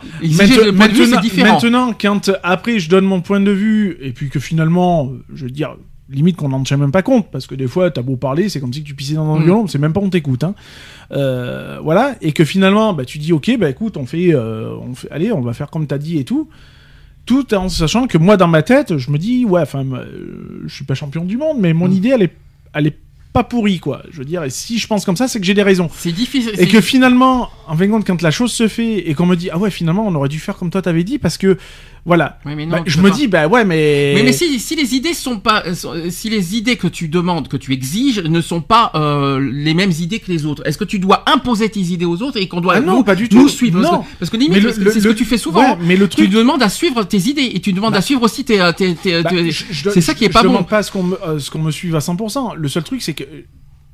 Maintenant, 0.77 1.21
maintenant, 1.53 1.93
quand 1.99 2.31
après 2.43 2.79
je 2.79 2.89
donne 2.89 3.05
mon 3.05 3.21
point 3.21 3.39
de 3.41 3.51
vue 3.51 3.97
et 4.01 4.11
puis 4.11 4.29
que 4.29 4.39
finalement, 4.39 5.07
euh, 5.07 5.23
je 5.33 5.45
veux 5.45 5.51
dire, 5.51 5.75
limite 6.09 6.37
qu'on 6.37 6.49
n'en 6.49 6.63
tient 6.63 6.77
même 6.77 6.91
pas 6.91 7.01
compte 7.01 7.29
parce 7.31 7.47
que 7.47 7.55
des 7.55 7.67
fois, 7.67 7.91
t'as 7.91 8.01
beau 8.01 8.15
parler, 8.15 8.49
c'est 8.49 8.59
comme 8.59 8.73
si 8.73 8.83
tu 8.83 8.93
pissais 8.95 9.15
dans 9.15 9.35
un 9.35 9.39
violon, 9.39 9.67
c'est 9.67 9.77
même 9.79 9.93
pas 9.93 9.99
on 10.01 10.09
t'écoute. 10.09 10.43
Hein. 10.43 10.55
Euh, 11.11 11.79
voilà, 11.83 12.15
et 12.21 12.31
que 12.31 12.45
finalement, 12.45 12.93
bah, 12.93 13.05
tu 13.05 13.17
dis 13.17 13.33
ok, 13.33 13.57
bah 13.59 13.69
écoute, 13.69 13.97
on 13.97 14.05
fait, 14.05 14.33
euh, 14.33 14.73
on 14.81 14.93
fait, 14.95 15.09
allez, 15.11 15.31
on 15.31 15.41
va 15.41 15.53
faire 15.53 15.69
comme 15.69 15.87
t'as 15.87 15.97
dit 15.97 16.17
et 16.19 16.25
tout. 16.25 16.49
Tout 17.25 17.53
en 17.53 17.69
sachant 17.69 18.07
que 18.07 18.17
moi, 18.17 18.37
dans 18.37 18.47
ma 18.47 18.63
tête, 18.63 18.97
je 18.97 19.11
me 19.11 19.17
dis, 19.17 19.45
ouais, 19.45 19.61
enfin, 19.61 19.85
euh, 19.85 20.63
je 20.65 20.73
suis 20.73 20.85
pas 20.85 20.95
champion 20.95 21.23
du 21.25 21.37
monde, 21.37 21.57
mais 21.59 21.73
mon 21.73 21.87
Mhm. 21.87 21.93
idée, 21.93 22.09
elle 22.09 22.23
est, 22.23 22.33
elle 22.73 22.87
est 22.87 22.97
pas 23.31 23.43
pourrie, 23.43 23.79
quoi. 23.79 24.01
Je 24.11 24.17
veux 24.17 24.25
dire, 24.25 24.43
et 24.43 24.49
si 24.49 24.79
je 24.79 24.87
pense 24.87 25.05
comme 25.05 25.15
ça, 25.15 25.27
c'est 25.27 25.39
que 25.39 25.45
j'ai 25.45 25.53
des 25.53 25.61
raisons. 25.61 25.89
C'est 25.95 26.11
difficile. 26.11 26.53
Et 26.57 26.67
que 26.67 26.81
finalement, 26.81 27.49
en 27.67 27.77
fin 27.77 27.85
de 27.85 27.91
compte, 27.91 28.07
quand 28.07 28.21
la 28.23 28.31
chose 28.31 28.51
se 28.51 28.67
fait 28.67 29.07
et 29.07 29.13
qu'on 29.13 29.27
me 29.27 29.35
dit, 29.35 29.51
ah 29.51 29.59
ouais, 29.59 29.69
finalement, 29.69 30.07
on 30.07 30.15
aurait 30.15 30.29
dû 30.29 30.39
faire 30.39 30.57
comme 30.57 30.71
toi 30.71 30.81
t'avais 30.81 31.03
dit, 31.03 31.19
parce 31.19 31.37
que, 31.37 31.57
voilà. 32.05 32.39
Ouais, 32.45 32.55
mais 32.55 32.65
non, 32.65 32.77
Bah, 32.77 32.81
tu 32.85 32.91
je 32.91 32.99
me 33.01 33.09
pas. 33.09 33.15
dis, 33.15 33.27
bah 33.27 33.47
ouais, 33.47 33.65
mais. 33.65 34.13
Mais, 34.15 34.23
mais 34.23 34.31
si, 34.33 34.59
si 34.59 34.75
les 34.75 34.95
idées 34.95 35.13
sont 35.13 35.39
pas, 35.39 35.63
euh, 35.67 35.75
sont- 35.75 35.93
si 36.09 36.29
les 36.29 36.55
idées 36.55 36.75
que 36.75 36.87
tu 36.87 37.07
demandes, 37.07 37.47
que 37.47 37.57
tu 37.57 37.73
exiges, 37.73 38.19
ne 38.19 38.41
sont 38.41 38.61
pas 38.61 38.91
euh, 38.95 39.39
les 39.39 39.73
mêmes 39.73 39.91
idées 39.91 40.19
que 40.19 40.31
les 40.31 40.45
autres, 40.45 40.63
est-ce 40.65 40.77
que 40.77 40.83
tu 40.85 40.99
dois 40.99 41.23
imposer 41.29 41.69
tes 41.69 41.79
idées 41.81 42.05
aux 42.05 42.21
autres 42.21 42.37
et 42.37 42.47
qu'on 42.47 42.61
doit 42.61 42.75
Ah 42.77 42.81
non, 42.81 42.97
nous, 42.97 43.03
pas 43.03 43.15
du 43.15 43.23
nous 43.31 43.43
tout. 43.43 43.49
suivre? 43.49 43.81
Parce 43.81 43.91
Non. 43.93 43.99
que, 44.01 44.05
parce 44.19 44.31
que 44.31 44.37
limite, 44.37 44.61
c'est 44.71 44.99
ce 45.01 45.07
que 45.07 45.13
tu 45.13 45.25
fais 45.25 45.37
souvent. 45.37 45.61
ouais, 45.61 45.77
mais 45.81 45.95
le 45.97 46.07
Tu 46.07 46.17
truc. 46.17 46.29
demandes 46.31 46.63
à 46.63 46.69
suivre 46.69 47.03
tes 47.03 47.17
idées 47.29 47.51
et 47.53 47.59
tu 47.59 47.73
demandes 47.73 47.91
Bah. 47.93 47.99
à 47.99 48.01
suivre 48.01 48.23
aussi 48.23 48.43
tes, 48.45 48.57
tes, 48.77 48.95
tes- 48.95 49.21
Bah, 49.21 49.29
tes- 49.29 49.51
je- 49.51 49.65
je- 49.69 49.89
c'est 49.89 50.01
ça 50.01 50.13
qui 50.13 50.25
est 50.25 50.27
je 50.29 50.33
pas 50.33 50.41
bon. 50.43 50.49
demande 50.49 50.67
pas 50.67 50.77
à 50.79 50.83
ce 50.83 50.91
qu'on 50.91 51.03
me, 51.03 51.17
euh, 51.27 51.39
ce 51.39 51.51
qu'on 51.51 51.59
me 51.59 51.71
suive 51.71 51.95
à 51.95 51.99
100%. 52.01 52.53
Le 52.55 52.67
seul 52.69 52.83
truc, 52.83 53.01
c'est 53.01 53.13
que 53.13 53.23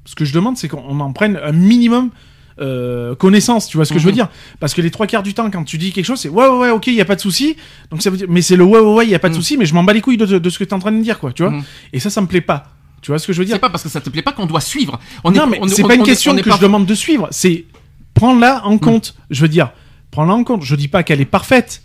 ce 0.05 0.15
que 0.15 0.23
je 0.25 0.33
demande, 0.33 0.55
c'est 0.57 0.67
qu'on 0.67 0.99
en 0.99 1.11
prenne 1.13 1.39
un 1.43 1.51
minimum 1.51 2.11
euh, 2.59 3.15
connaissance. 3.15 3.67
Tu 3.67 3.77
vois 3.77 3.85
ce 3.85 3.93
que 3.93 3.99
je 3.99 4.05
veux 4.05 4.11
Mhm. 4.11 4.15
dire 4.15 4.29
Parce 4.59 4.73
que 4.73 4.81
les 4.81 4.91
trois 4.91 5.07
quarts 5.07 5.23
du 5.23 5.33
temps, 5.33 5.49
quand 5.51 5.63
tu 5.63 5.77
dis 5.77 5.91
quelque 5.91 6.05
chose, 6.05 6.19
c'est 6.19 6.29
ouais, 6.29 6.47
ouais, 6.47 6.57
ouais, 6.57 6.69
ok, 6.69 6.87
il 6.87 6.93
y 6.93 7.01
a 7.01 7.05
pas 7.05 7.15
de 7.15 7.21
souci. 7.21 7.55
Donc 7.91 8.01
ça 8.01 8.09
veut 8.09 8.17
dire, 8.17 8.27
mais 8.29 8.41
c'est 8.41 8.55
le 8.55 8.63
ouais, 8.63 8.79
ouais, 8.79 8.93
ouais, 8.93 9.05
il 9.05 9.09
y 9.11 9.15
a 9.15 9.19
pas 9.19 9.29
de 9.29 9.33
Mhm. 9.33 9.39
souci, 9.41 9.57
mais 9.57 9.65
je 9.65 9.73
m'en 9.73 9.83
bats 9.83 9.93
les 9.93 10.01
couilles 10.01 10.17
de, 10.17 10.25
de 10.25 10.49
ce 10.49 10.57
que 10.59 10.63
t'es 10.63 10.73
en 10.73 10.79
train 10.79 10.91
de 10.91 11.01
dire, 11.01 11.19
quoi. 11.19 11.31
Tu 11.33 11.43
vois 11.43 11.51
Mhm. 11.51 11.63
Et 11.93 11.99
ça, 11.99 12.09
ça 12.09 12.21
me 12.21 12.27
plaît 12.27 12.41
pas. 12.41 12.71
Tu 13.01 13.11
vois 13.11 13.19
ce 13.19 13.27
que 13.27 13.33
je 13.33 13.39
veux 13.39 13.45
dire? 13.45 13.55
C'est 13.55 13.59
pas 13.59 13.69
parce 13.69 13.83
que 13.83 13.89
ça 13.89 14.01
te 14.01 14.09
plaît 14.09 14.21
pas 14.23 14.31
qu'on 14.31 14.45
doit 14.47 14.61
suivre. 14.61 14.99
On 15.23 15.31
Non, 15.31 15.43
est, 15.51 15.59
mais 15.59 15.67
c'est 15.67 15.83
pas 15.83 15.93
une 15.95 16.01
on 16.01 16.03
est- 16.03 16.07
question 16.07 16.31
on 16.31 16.37
est 16.37 16.41
que 16.41 16.49
pas- 16.49 16.55
je 16.55 16.61
demande 16.61 16.85
de 16.87 16.95
suivre. 16.95 17.27
C'est 17.31 17.65
prends-la 18.13 18.65
en 18.65 18.77
compte. 18.77 19.15
Je 19.29 19.41
veux 19.41 19.47
dire, 19.47 19.71
prends-la 20.11 20.33
en 20.33 20.43
compte. 20.43 20.63
Je 20.63 20.75
dis 20.75 20.87
pas 20.87 21.03
qu'elle 21.03 21.21
est 21.21 21.25
parfaite, 21.25 21.83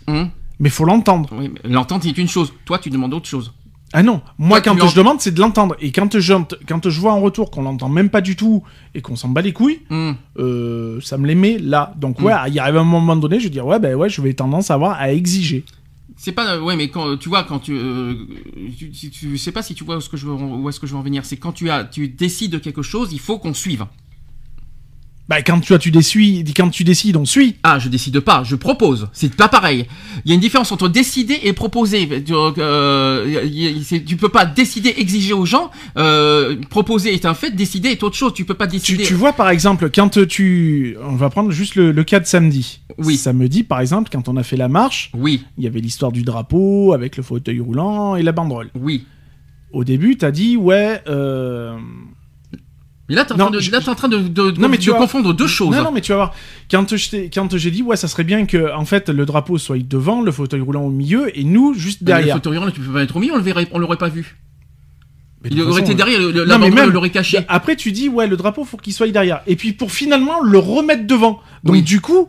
mais 0.59 0.69
faut 0.69 0.85
l'entendre. 0.85 1.29
oui, 1.33 1.51
mais 1.63 1.69
L'entente 1.69 2.05
est 2.05 2.17
une 2.17 2.27
chose. 2.29 2.53
Toi, 2.65 2.79
tu 2.79 2.89
demandes 2.89 3.13
autre 3.13 3.27
chose. 3.27 3.53
Ah 3.93 4.03
non, 4.03 4.21
moi 4.37 4.61
quand 4.61 4.77
je 4.87 4.95
demande, 4.95 5.19
c'est 5.19 5.31
de 5.33 5.39
l'entendre. 5.41 5.75
Et 5.81 5.91
quand 5.91 6.17
je, 6.19 6.33
quand 6.67 6.89
je 6.89 6.99
vois 7.01 7.11
en 7.13 7.19
retour 7.19 7.51
qu'on 7.51 7.61
l'entend 7.63 7.89
même 7.89 8.09
pas 8.09 8.21
du 8.21 8.35
tout 8.37 8.63
et 8.95 9.01
qu'on 9.01 9.15
s'en 9.17 9.27
bat 9.29 9.41
les 9.41 9.51
couilles, 9.53 9.81
Hum. 9.89 10.15
euh, 10.39 11.01
ça 11.01 11.17
me 11.17 11.27
les 11.27 11.35
met 11.35 11.57
là. 11.59 11.93
Donc 11.97 12.19
Mm. 12.19 12.23
ouais, 12.25 12.33
il 12.49 12.59
arrive 12.59 12.77
un 12.77 12.83
moment 12.83 13.15
donné, 13.17 13.39
je 13.39 13.45
vais 13.45 13.49
dire 13.49 13.65
ouais, 13.65 13.79
ben 13.79 13.95
ouais, 13.95 14.09
je 14.09 14.21
vais 14.21 14.33
tendance 14.33 14.71
à 14.71 14.75
avoir 14.75 14.93
à 14.99 15.11
exiger. 15.11 15.65
C'est 16.17 16.33
pas 16.33 16.59
ouais 16.59 16.75
mais 16.75 16.89
quand 16.89 17.17
tu 17.17 17.29
vois 17.29 17.43
quand 17.43 17.59
tu 17.59 17.73
euh, 17.73 18.13
tu, 18.77 18.91
tu, 18.91 19.09
tu 19.09 19.37
sais 19.39 19.51
pas 19.51 19.63
si 19.63 19.73
tu 19.73 19.83
vois 19.83 19.95
où 19.95 19.99
est-ce 19.99 20.07
que 20.09 20.17
je 20.17 20.27
veux 20.27 20.33
où 20.33 20.69
est-ce 20.69 20.79
que 20.79 20.85
je 20.85 20.91
veux 20.93 20.99
en 20.99 21.01
venir 21.01 21.25
c'est 21.25 21.37
quand 21.37 21.51
tu 21.51 21.71
as 21.71 21.83
tu 21.83 22.07
décides 22.09 22.51
de 22.51 22.59
quelque 22.59 22.83
chose 22.83 23.09
il 23.11 23.19
faut 23.19 23.39
qu'on 23.39 23.55
suive 23.55 23.85
Bah 25.31 25.41
quand 25.41 25.61
tu, 25.61 25.79
tu 25.79 25.91
décides, 25.91 26.51
quand 26.53 26.69
tu 26.69 26.83
décides, 26.83 27.15
on 27.15 27.23
suit. 27.23 27.55
ah 27.63 27.79
je 27.79 27.87
décide 27.87 28.19
pas 28.19 28.43
je 28.43 28.57
propose 28.57 29.07
c'est 29.13 29.33
pas 29.33 29.47
pareil 29.47 29.85
il 30.25 30.29
y 30.29 30.31
a 30.33 30.35
une 30.35 30.41
différence 30.41 30.73
entre 30.73 30.89
décider 30.89 31.39
et 31.43 31.53
proposer 31.53 32.21
tu, 32.21 32.33
euh, 32.33 33.79
tu 34.05 34.17
peux 34.17 34.27
pas 34.27 34.45
décider 34.45 34.93
exiger 34.97 35.31
aux 35.31 35.45
gens 35.45 35.71
euh, 35.97 36.57
proposer 36.69 37.13
est 37.13 37.25
un 37.25 37.33
fait 37.33 37.51
décider 37.51 37.91
est 37.91 38.03
autre 38.03 38.17
chose 38.17 38.33
tu 38.33 38.43
peux 38.43 38.55
pas 38.55 38.67
Tu, 38.67 38.73
décider 38.73 39.03
tu 39.05 39.13
vois 39.13 39.31
par 39.31 39.49
exemple, 39.49 39.89
quand 39.89 40.27
tu, 40.27 40.97
on 41.01 41.15
va 41.15 41.29
prendre 41.29 41.51
juste 41.51 41.75
le, 41.75 41.93
le 41.93 42.03
cas 42.03 42.19
de 42.19 42.25
samedi. 42.25 42.81
Oui. 42.97 43.15
Samedi 43.15 43.63
par 43.63 43.79
exemple, 43.79 44.09
quand 44.11 44.27
on 44.27 44.35
a 44.35 44.43
fait 44.43 44.57
la 44.57 44.67
marche, 44.67 45.11
oui 45.13 45.45
il 45.57 45.63
y 45.63 45.67
avait 45.67 45.79
l'histoire 45.79 46.11
du 46.11 46.23
drapeau 46.23 46.91
avec 46.91 47.15
le 47.15 47.23
fauteuil 47.23 47.61
roulant 47.61 48.17
et 48.17 48.21
la 48.21 48.33
banderole. 48.33 48.69
oui 48.75 49.05
Au 49.71 49.85
début, 49.85 50.17
t'as 50.17 50.31
dit 50.31 50.57
ouais. 50.57 51.01
Euh... 51.07 51.77
mais 53.11 53.15
là 53.17 53.25
t'es 53.25 53.33
en, 53.33 53.37
Non, 53.37 53.45
train 53.45 53.51
de- 53.53 53.59
je- 53.59 53.71
là, 53.71 53.79
t'es 53.79 53.89
en 53.89 53.95
train 53.95 54.07
de, 54.07 54.17
de, 54.17 54.51
Non, 54.59 54.67
mais 54.67 54.77
de 54.77 54.81
tu 54.81 54.89
vois- 54.89 54.97
confondre 54.99 55.33
deux 55.33 55.45
choses 55.47 55.75
Non, 55.75 55.83
non, 55.83 55.91
mais 55.91 56.01
tu 56.01 56.11
vas 56.11 56.15
voir. 56.17 56.33
Quand 56.71 56.95
je 56.95 57.09
t'ai- 57.09 57.29
quand 57.29 57.55
j'ai 57.57 57.69
dit 57.69 57.83
ouais, 57.83 57.95
ça 57.95 58.07
serait 58.07 58.23
bien 58.23 58.45
que 58.45 58.73
en 58.73 58.85
fait 58.85 59.09
le 59.09 59.25
drapeau 59.25 59.57
soit 59.59 59.77
devant, 59.77 60.21
le 60.21 60.31
fauteuil 60.31 60.61
roulant 60.61 60.81
au 60.83 60.89
milieu 60.89 61.37
et 61.37 61.43
nous 61.43 61.73
juste 61.73 62.01
Mais 62.01 62.07
derrière. 62.07 62.35
le 62.35 62.41
fauteuil 62.41 62.57
roulant, 62.57 62.71
tu 62.71 62.81
peux 62.81 62.91
pas 62.91 63.03
être 63.03 63.15
au 63.15 63.19
milieu 63.19 63.33
on 63.33 63.37
le 63.37 63.43
verrait 63.43 63.67
on 63.71 63.77
l'aurait 63.79 63.97
pas 63.97 64.09
vu 64.09 64.37
Mais 65.43 65.49
il 65.51 65.61
aurait 65.61 65.71
façon, 65.81 65.83
été 65.85 65.95
derrière 65.95 66.19
le, 66.19 66.31
la 66.45 66.57
banderole 66.57 66.73
même- 66.85 66.89
l'aurait 66.91 67.09
caché 67.09 67.39
Bah, 67.39 67.45
Après, 67.49 67.75
tu 67.75 67.91
dis, 67.91 68.09
ouais, 68.09 68.27
le 68.27 68.37
drapeau, 68.37 68.63
faut 68.63 68.77
qu'il 68.77 68.93
soit 68.93 69.07
derrière. 69.09 69.41
Et 69.47 69.55
puis, 69.55 69.73
pour 69.73 69.91
finalement 69.91 70.39
le 70.41 70.59
remettre 70.59 71.07
devant. 71.07 71.39
Donc, 71.63 71.73
Oui. 71.77 71.81
du 71.81 71.99
coup, 71.99 72.27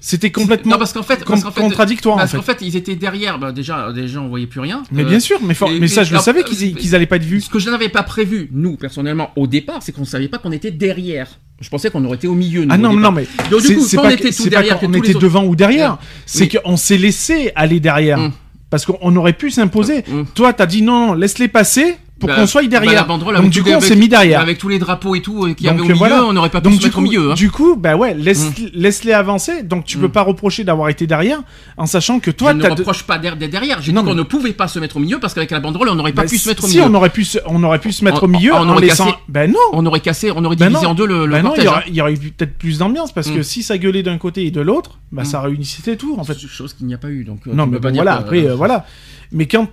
c'était 0.00 0.30
complètement 0.30 0.72
Non, 0.72 0.78
parce 0.78 0.92
qu'en 0.92 1.02
fait, 1.02 1.24
qu'en 1.24 1.36
fait- 1.36 1.60
contradictoire, 1.60 2.16
en 2.16 2.18
parce 2.18 2.30
fait. 2.30 2.36
qu'en 2.36 2.42
fait, 2.42 2.58
ils 2.62 2.76
étaient 2.76 2.94
derrière. 2.94 3.38
Bah, 3.38 3.52
déjà, 3.52 3.92
déjà, 3.92 4.20
on 4.20 4.28
voyait 4.28 4.46
plus 4.46 4.60
rien. 4.60 4.82
Mais 4.92 5.02
Euh, 5.02 5.06
bien 5.08 5.20
sûr, 5.20 5.38
mais, 5.42 5.54
for- 5.54 5.70
et- 5.70 5.80
mais 5.80 5.88
ça, 5.88 6.04
je 6.04 6.14
le 6.14 6.20
savais 6.20 6.40
euh, 6.40 6.44
qu'ils 6.44 6.76
qu'ils 6.76 6.94
allaient 6.94 7.06
pas 7.06 7.16
être 7.16 7.24
vus. 7.24 7.40
Ce 7.42 7.50
que 7.50 7.58
je 7.58 7.68
n'avais 7.70 7.88
pas 7.88 8.02
prévu, 8.04 8.48
nous, 8.52 8.76
personnellement, 8.76 9.30
au 9.36 9.46
départ, 9.46 9.78
c'est 9.82 9.92
qu'on 9.92 10.04
savait 10.04 10.28
pas 10.28 10.38
qu'on 10.38 10.52
était 10.52 10.70
derrière. 10.70 11.26
Je 11.60 11.68
pensais 11.68 11.90
qu'on 11.90 12.04
aurait 12.04 12.16
été 12.16 12.28
au 12.28 12.34
milieu. 12.34 12.60
nous, 12.64 12.68
Ah 12.70 12.78
non, 12.78 12.92
non, 12.92 13.10
mais 13.10 13.26
Donc, 13.50 13.60
du 13.62 13.66
c'est 13.68 13.74
coup, 13.74 13.86
quand 13.96 14.02
pas 14.02 14.08
on 14.08 14.10
était 14.12 14.28
tout 14.30 14.32
c'est 14.34 14.44
pas 14.44 14.50
derrière, 14.50 14.78
que 14.78 14.86
qu'on 14.86 14.92
tous 14.92 14.98
était 14.98 15.08
les 15.08 15.14
autres- 15.16 15.22
devant 15.24 15.44
ou 15.44 15.56
derrière. 15.56 15.98
C'est 16.24 16.52
Oui. 16.52 16.60
qu'on 16.64 16.76
s'est 16.76 16.98
laissé 16.98 17.50
aller 17.56 17.80
derrière. 17.80 18.18
Hum. 18.20 18.32
Parce 18.70 18.84
qu'on 18.86 19.16
aurait 19.16 19.32
pu 19.32 19.50
s'imposer. 19.50 20.04
Hum. 20.12 20.26
Toi, 20.34 20.52
t'as 20.52 20.66
dit 20.66 20.82
non, 20.82 21.14
laisse-les 21.14 21.48
passer 21.48 21.96
pour 22.18 22.28
Bah, 22.28 22.34
qu'on 22.36 22.46
soit 22.46 22.62
bah, 22.62 22.68
la 22.72 22.80
derrière. 22.80 23.06
banderole, 23.06 23.36
Donc, 23.36 23.50
du 23.50 23.62
coup, 23.62 23.68
les- 23.68 23.76
on 23.76 23.80
s'est 23.80 23.94
mis 23.94 24.08
derrière. 24.08 24.40
Avec 24.40 24.58
tous 24.58 24.68
les 24.68 24.78
drapeaux 24.78 25.14
et 25.14 25.22
tout 25.22 25.44
euh, 25.44 25.48
Donc, 25.48 25.64
avait 25.66 25.80
au 25.80 25.82
milieu, 25.84 25.94
voilà. 25.94 26.24
on 26.24 26.32
n'aurait 26.32 26.50
pas 26.50 26.60
pu 26.60 26.68
Donc 26.70 26.80
se 26.80 26.84
mettre 26.86 26.94
coup, 26.96 27.00
au 27.00 27.04
milieu. 27.04 27.30
hein. 27.30 27.34
du 27.34 27.50
coup, 27.50 27.76
bah 27.76 27.96
ouais, 27.96 28.14
laisse, 28.14 28.50
laisse-les 28.74 29.12
avancer. 29.12 29.62
Donc 29.62 29.84
tu 29.84 29.98
peux 29.98 30.08
Mm. 30.08 30.12
pas 30.12 30.22
reprocher 30.22 30.64
d'avoir 30.64 30.88
été 30.88 31.06
derrière, 31.06 31.40
en 31.76 31.86
sachant 31.86 32.18
que 32.18 32.30
toi, 32.32 32.50
je 32.52 32.56
ne 32.56 32.62
t'as 32.62 32.70
de- 32.70 32.74
reproche 32.80 33.04
pas 33.04 33.18
d'être 33.18 33.38
derrière. 33.38 33.80
J'ai 33.80 33.92
dit 33.92 33.98
qu'on 33.98 34.14
ne 34.14 34.22
pouvait 34.24 34.52
pas 34.52 34.66
se 34.68 34.78
mettre 34.78 34.96
au 34.96 35.00
milieu 35.00 35.20
parce 35.20 35.32
qu'avec 35.34 35.50
la 35.52 35.60
banderole, 35.60 35.88
on 35.90 35.94
n'aurait 35.94 36.12
pas 36.12 36.22
Bah, 36.22 36.28
pu 36.28 36.38
se 36.38 36.48
mettre 36.48 36.64
au 36.64 36.66
si 36.66 36.78
milieu. 36.78 36.88
on 36.90 36.94
aurait 36.94 37.10
pu, 37.10 37.24
se, 37.24 37.38
on 37.46 37.62
aurait 37.62 37.78
pu 37.78 37.92
se 37.92 38.04
mettre 38.04 38.22
On- 38.22 38.26
au 38.26 38.28
milieu 38.28 38.52
on 38.52 38.58
en 38.58 38.68
aurait 38.70 38.88
cassé- 38.88 39.04
Ben 39.28 39.50
non. 39.50 39.58
On 39.72 39.86
aurait 39.86 40.00
cassé, 40.00 40.32
on 40.34 40.44
aurait 40.44 40.56
Ben 40.56 40.68
divisé 40.70 40.86
en 40.86 40.94
deux 40.94 41.06
le, 41.06 41.24
le 41.26 41.32
Ben 41.32 41.42
non, 41.42 41.54
il 41.56 41.62
cortège. 41.62 41.64
y, 41.64 41.68
aurait, 41.68 41.78
hein. 41.78 41.82
il 41.88 41.94
y 41.94 42.00
aurait 42.02 42.12
eu 42.14 42.18
peut-être 42.18 42.58
plus 42.58 42.78
d'ambiance 42.78 43.12
parce 43.12 43.30
que 43.30 43.38
Mm. 43.38 43.42
si 43.44 43.62
ça 43.62 43.78
gueulait 43.78 44.02
d'un 44.02 44.18
côté 44.18 44.44
et 44.44 44.50
de 44.50 44.60
l'autre, 44.60 44.98
bah 45.12 45.22
Mm. 45.22 45.26
ça 45.26 45.40
réunissait 45.40 45.96
tout 45.96 46.16
en 46.18 46.24
fait. 46.24 46.36
Chose 46.38 46.72
qu'il 46.74 46.86
n'y 46.86 46.94
a 46.94 46.98
pas 46.98 47.10
eu. 47.10 47.22
Donc, 47.24 47.46
euh, 47.46 47.52
non, 47.54 47.66
mais 47.66 47.78
peux 47.78 47.92
voilà. 47.92 48.14
Après, 48.16 48.44
euh, 48.44 48.54
voilà. 48.56 48.84
Mais 49.30 49.46
quand, 49.46 49.68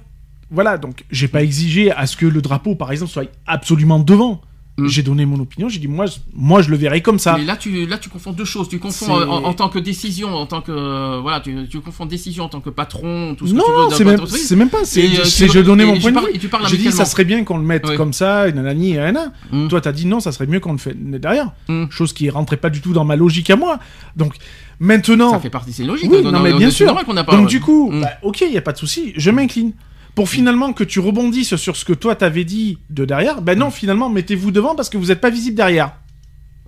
voilà, 0.52 0.78
donc 0.78 1.04
j'ai 1.12 1.28
pas 1.28 1.44
exigé 1.44 1.92
à 1.92 2.06
ce 2.08 2.16
que 2.18 2.26
le 2.26 2.42
drapeau, 2.42 2.76
par 2.76 2.92
exemple, 2.92 3.12
soit 3.12 3.30
absolument 3.48 4.00
devant. 4.00 4.42
Mm. 4.78 4.88
J'ai 4.90 5.04
donné 5.04 5.26
mon 5.26 5.40
opinion. 5.40 5.70
J'ai 5.70 5.80
dit 5.80 5.88
moi, 5.88 6.06
je- 6.06 6.18
moi, 6.34 6.62
je 6.62 6.70
le 6.70 6.76
verrais 6.76 7.00
comme 7.02 7.18
ça. 7.18 7.38
Mais 7.38 7.46
là, 7.46 7.56
tu, 7.56 7.86
là, 7.86 7.98
tu 7.98 8.10
confonds 8.10 8.34
deux 8.34 8.44
choses. 8.44 8.68
Tu 8.68 8.78
confonds 8.78 9.18
euh, 9.18 9.26
en, 9.26 9.46
en 9.46 9.54
tant 9.54 9.70
que 9.70 9.80
décision, 9.80 10.36
en 10.36 10.46
tant 10.48 10.60
que 10.60 10.74
euh, 10.74 11.20
voilà, 11.22 11.40
tu, 11.40 11.56
tu 11.70 11.80
confonds 11.80 12.06
décision 12.06 12.44
en 12.44 12.50
tant 12.50 12.60
que 12.60 12.70
patron, 12.70 13.36
tout 13.36 13.48
ce 13.48 13.54
non, 13.54 13.62
que 13.64 13.66
tu 13.66 13.72
veux. 13.72 13.84
dans 13.86 13.90
c'est 13.92 14.04
même, 14.04 14.28
c'est 14.28 14.56
même 14.58 14.70
pas. 14.70 14.84
C'est, 14.84 15.00
Et, 15.06 15.20
euh, 15.22 15.24
je 15.24 15.60
donnais 15.62 15.86
mon 15.86 15.98
point 15.98 16.12
de 16.12 16.16
parles- 16.16 16.28
vue. 16.34 16.40
J'ai 16.70 16.76
dit 16.78 16.92
ça 16.92 17.06
serait 17.06 17.24
bien 17.24 17.46
qu'on 17.46 17.58
le 17.58 17.64
mette 17.64 17.88
Ouais. 17.88 17.96
comme 17.96 18.12
ça, 18.12 18.50
et 18.50 18.52
nanani, 18.52 18.92
et 18.92 18.98
nanana. 18.98 19.32
Mm. 19.50 19.70
Toi, 19.70 19.80
t'as 19.80 19.94
dit 19.94 20.08
non, 20.08 20.20
ça 20.20 20.34
serait 20.34 20.46
mieux 20.46 20.60
qu'on 20.60 20.74
le 20.74 20.78
fait 20.78 20.94
derrière. 20.94 21.52
Mm. 21.70 21.86
Chose 21.90 22.12
qui 22.12 22.30
rentrait 22.30 22.58
pas 22.58 22.70
du 22.70 22.82
tout 22.82 22.92
dans 22.92 23.06
ma 23.06 23.16
logique 23.16 23.50
à 23.50 23.56
moi. 23.56 23.80
Donc 24.18 24.34
maintenant, 24.82 25.32
Ça 25.32 25.40
fait 25.40 25.50
partie, 25.50 25.72
c'est 25.72 25.86
logique. 25.86 26.12
Oui, 26.12 26.22
dans- 26.22 26.34
non, 26.34 26.42
mais 26.42 26.54
bien 26.54 26.70
sûr. 26.70 26.94
pas- 26.94 27.24
Donc 27.38 27.48
du 27.48 27.62
coup, 27.62 27.92
bah, 27.94 28.10
ok, 28.24 28.42
il 28.42 28.52
y 28.54 28.58
a 28.58 28.62
pas 28.62 28.74
de 28.74 28.78
souci, 28.78 29.14
je 29.16 29.32
m'incline. 29.32 29.72
Pour 30.16 30.30
finalement 30.30 30.72
que 30.74 30.84
tu 30.86 31.00
rebondisses 31.00 31.56
sur 31.58 31.76
ce 31.76 31.84
que 31.86 31.94
toi 31.94 32.16
t'avais 32.16 32.46
dit 32.46 32.78
de 32.90 33.04
derrière, 33.06 33.42
ben 33.42 33.56
Mm. 33.56 33.60
non, 33.60 33.70
finalement, 33.72 34.10
mettez-vous 34.10 34.52
devant 34.52 34.74
parce 34.76 34.90
que 34.90 34.98
vous 34.98 35.12
êtes 35.12 35.20
pas 35.22 35.30
visible 35.30 35.58
derrière. 35.58 35.92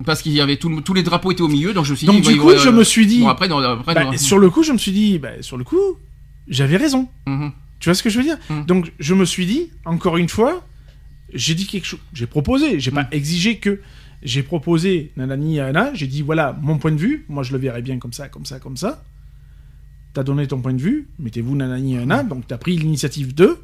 Parce 0.04 0.22
qu'il 0.22 0.32
y 0.32 0.40
avait 0.40 0.56
tout 0.58 0.80
tous 0.82 0.94
les 0.94 1.02
drapeaux 1.02 1.32
étaient 1.32 1.42
au 1.42 1.48
milieu, 1.48 1.72
donc 1.72 1.84
je 1.86 1.90
me 1.92 1.96
suis 1.96 2.06
Donc 2.06 2.20
dit. 2.20 2.28
du 2.28 2.36
bah, 2.36 2.42
coup, 2.42 2.50
je 2.56 2.68
euh, 2.68 2.72
me 2.72 2.84
suis 2.84 3.06
dit, 3.06 3.20
Bon 3.20 3.28
après, 3.28 3.48
non, 3.48 3.58
après, 3.58 3.94
bah, 3.94 4.04
non. 4.04 4.16
sur 4.16 4.38
le 4.38 4.48
coup, 4.50 4.62
je 4.62 4.72
me 4.72 4.78
suis 4.78 4.92
dit, 4.92 5.18
bah, 5.18 5.30
sur 5.40 5.56
le 5.56 5.64
coup, 5.64 5.80
j'avais 6.46 6.76
raison. 6.76 7.08
Mhm. 7.26 7.50
Tu 7.80 7.88
vois 7.88 7.94
ce 7.94 8.02
que 8.02 8.10
je 8.10 8.18
veux 8.18 8.24
dire 8.24 8.38
Mm. 8.50 8.64
Donc 8.66 8.92
je 9.00 9.14
me 9.14 9.24
suis 9.24 9.46
dit, 9.46 9.70
encore 9.84 10.16
une 10.18 10.28
fois, 10.28 10.62
j'ai 11.34 11.54
dit 11.54 11.66
quelque 11.66 11.86
chose, 11.86 12.00
j'ai 12.12 12.26
proposé, 12.26 12.78
j'ai 12.80 12.90
pas 12.90 13.04
Mm. 13.04 13.08
exigé 13.12 13.56
que. 13.58 13.80
J'ai 14.20 14.42
proposé 14.42 15.12
nanani 15.16 15.60
j'ai 15.94 16.08
dit 16.08 16.22
voilà 16.22 16.56
mon 16.60 16.76
point 16.78 16.90
de 16.90 16.96
vue, 16.96 17.24
moi 17.28 17.44
je 17.44 17.52
le 17.52 17.58
verrais 17.58 17.82
bien 17.82 17.98
comme 17.98 18.12
ça, 18.12 18.28
comme 18.28 18.44
ça, 18.44 18.58
comme 18.58 18.76
ça. 18.76 19.04
T'as 20.18 20.24
donné 20.24 20.48
ton 20.48 20.60
point 20.60 20.72
de 20.74 20.82
vue, 20.82 21.06
mettez-vous 21.20 21.54
nanani 21.54 21.94
nanana, 21.94 22.24
donc 22.24 22.44
t'as 22.48 22.58
pris 22.58 22.76
l'initiative 22.76 23.36
2. 23.36 23.56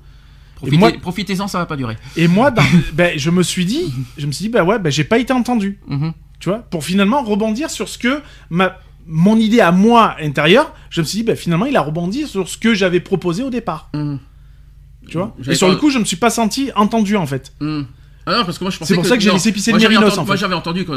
Profitez- 0.54 0.76
moi- 0.78 0.92
Profitez-en, 1.02 1.48
ça 1.48 1.58
va 1.58 1.66
pas 1.66 1.74
durer. 1.74 1.96
Et 2.16 2.28
moi, 2.28 2.52
dans- 2.52 2.62
ben, 2.94 3.18
je 3.18 3.30
me 3.30 3.42
suis 3.42 3.64
dit, 3.64 3.92
je 4.16 4.24
me 4.28 4.30
suis 4.30 4.44
dit, 4.44 4.48
bah 4.50 4.62
ouais, 4.62 4.78
ben, 4.78 4.92
j'ai 4.92 5.02
pas 5.02 5.18
été 5.18 5.32
entendu. 5.32 5.80
Mhm. 5.88 6.12
Tu 6.38 6.48
vois, 6.48 6.60
pour 6.60 6.84
finalement 6.84 7.22
rebondir 7.24 7.70
sur 7.70 7.88
ce 7.88 7.98
que 7.98 8.20
ma, 8.50 8.78
mon 9.04 9.36
idée 9.36 9.58
à 9.60 9.72
moi 9.72 10.14
intérieure, 10.20 10.72
je 10.90 11.00
me 11.00 11.06
suis 11.06 11.18
dit, 11.18 11.24
ben, 11.24 11.34
finalement, 11.34 11.66
il 11.66 11.76
a 11.76 11.80
rebondi 11.80 12.28
sur 12.28 12.48
ce 12.48 12.56
que 12.56 12.72
j'avais 12.72 13.00
proposé 13.00 13.42
au 13.42 13.50
départ. 13.50 13.90
Mhm. 13.94 14.20
Tu 15.08 15.16
vois 15.18 15.34
J'avais 15.40 15.54
Et 15.54 15.58
sur 15.58 15.66
pas- 15.66 15.72
le 15.74 15.78
coup, 15.80 15.90
je 15.90 15.98
me 15.98 16.04
suis 16.04 16.16
pas 16.16 16.30
senti 16.30 16.70
entendu 16.76 17.16
en 17.16 17.26
fait. 17.26 17.52
Mhm. 17.60 17.86
Ah 18.26 18.38
non, 18.38 18.44
parce 18.44 18.58
que 18.58 18.64
moi 18.64 18.70
je 18.70 18.78
pensais 18.78 18.88
C'est 18.88 18.94
pour 18.94 19.04
ça 19.06 19.16
que 19.16 19.22
j'ai 19.22 19.30
laissé 19.30 19.52
pisser 19.52 19.72
le 19.72 19.78
mérinos. 19.78 20.16
Moi 20.26 20.36
j'avais 20.36 20.54
entendu 20.54 20.84
quand, 20.84 20.94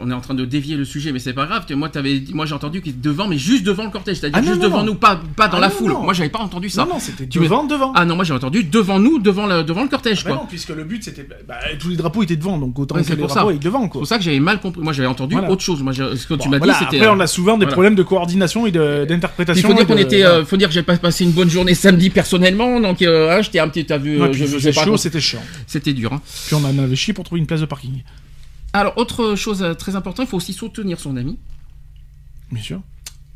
on 0.00 0.10
est 0.10 0.14
en 0.14 0.20
train 0.20 0.34
de 0.34 0.44
dévier 0.44 0.76
le 0.76 0.84
sujet, 0.84 1.12
mais 1.12 1.18
c'est 1.18 1.32
pas 1.32 1.46
grave. 1.46 1.64
Moi 1.74 1.90
moi 2.34 2.46
j'ai 2.46 2.54
entendu 2.54 2.80
qu'il 2.82 2.92
était 2.92 3.00
devant, 3.08 3.26
mais 3.28 3.38
juste 3.38 3.64
devant 3.64 3.84
le 3.84 3.90
cortège, 3.90 4.18
c'est-à-dire 4.18 4.38
Ah 4.40 4.42
juste 4.46 4.56
non, 4.56 4.62
devant 4.68 4.78
non. 4.78 4.84
nous, 4.86 4.94
pas, 4.94 5.20
pas 5.36 5.48
dans 5.48 5.56
Ah 5.58 5.60
la 5.60 5.68
non, 5.68 5.74
foule. 5.74 5.92
Moi 5.92 6.12
j'avais 6.14 6.28
pas 6.28 6.38
entendu 6.38 6.70
ça. 6.70 6.84
Non, 6.84 6.94
non, 6.94 6.98
c'était 7.00 7.24
me- 7.24 7.42
devant, 7.44 7.64
devant. 7.64 7.92
Ah 7.96 8.04
non, 8.04 8.14
moi 8.16 8.24
j'ai 8.24 8.32
entendu 8.34 8.62
devant 8.64 8.98
nous, 9.00 9.18
devant 9.18 9.46
le, 9.46 9.64
devant 9.64 9.82
le 9.82 9.88
cortège, 9.88 10.24
Bah 10.24 10.30
quoi. 10.30 10.40
non, 10.40 10.46
puisque 10.48 10.68
le 10.70 10.84
but 10.84 11.02
c'était. 11.02 11.26
Bah, 11.48 11.56
tous 11.78 11.88
les 11.88 11.96
drapeaux 11.96 12.22
étaient 12.22 12.36
devant, 12.36 12.58
donc 12.58 12.78
autant 12.78 12.94
Ouais, 12.94 13.00
que 13.02 13.06
c'est 13.08 13.14
les 13.14 13.20
pour 13.20 13.28
drapeaux 13.28 13.50
ça. 13.52 13.58
devant 13.58 13.82
C'est 13.84 13.88
pour 13.90 14.06
ça 14.06 14.18
que 14.18 14.22
j'avais 14.24 14.40
mal 14.40 14.60
compris. 14.60 14.82
Moi 14.82 14.92
j'avais 14.92 15.08
entendu 15.08 15.34
Voilà. 15.34 15.50
autre 15.50 15.62
chose. 15.62 15.82
Moi, 15.82 15.92
ce 15.92 16.26
que 16.26 16.34
tu 16.34 16.48
m'as 16.48 16.58
voilà, 16.58 16.74
dit, 16.74 16.78
c'était. 16.78 16.96
Après, 16.98 17.08
euh, 17.08 17.14
on 17.16 17.20
a 17.20 17.26
souvent 17.26 17.58
des 17.58 17.66
problèmes 17.66 17.94
de 17.96 18.02
coordination 18.02 18.66
et 18.66 18.70
de- 18.70 19.00
Il 19.02 19.06
d'interprétation. 19.08 19.68
faut 19.68 19.74
dire 19.74 19.86
qu'on 19.86 19.96
était, 19.96 20.24
euh, 20.24 20.44
faut 20.44 20.56
dire 20.56 20.68
que 20.68 20.74
j'ai 20.74 20.82
pas 20.82 20.96
passé 20.96 21.24
une 21.24 21.32
bonne 21.32 21.50
journée 21.50 21.74
samedi 21.74 22.10
personnellement, 22.10 22.80
donc 22.80 23.02
euh, 23.02 23.30
hein, 23.36 23.42
j'étais 23.42 23.58
un 23.58 23.68
petit, 23.68 23.84
t'as 23.84 23.98
vu, 23.98 24.18
pas 24.18 24.32
chaud, 24.84 24.96
c'était 24.96 25.20
chiant. 25.20 25.40
c'était 25.66 25.92
dur. 25.92 26.19
Hein. 26.20 26.46
Puis 26.46 26.54
on 26.54 26.64
en 26.64 26.78
avait 26.78 26.96
chié 26.96 27.12
pour 27.12 27.24
trouver 27.24 27.40
une 27.40 27.46
place 27.46 27.60
de 27.60 27.66
parking. 27.66 28.02
Alors 28.72 28.96
autre 28.98 29.34
chose 29.34 29.62
euh, 29.62 29.74
très 29.74 29.96
importante, 29.96 30.26
il 30.26 30.30
faut 30.30 30.36
aussi 30.36 30.52
soutenir 30.52 31.00
son 31.00 31.16
ami. 31.16 31.38
Bien 32.52 32.62
sûr. 32.62 32.82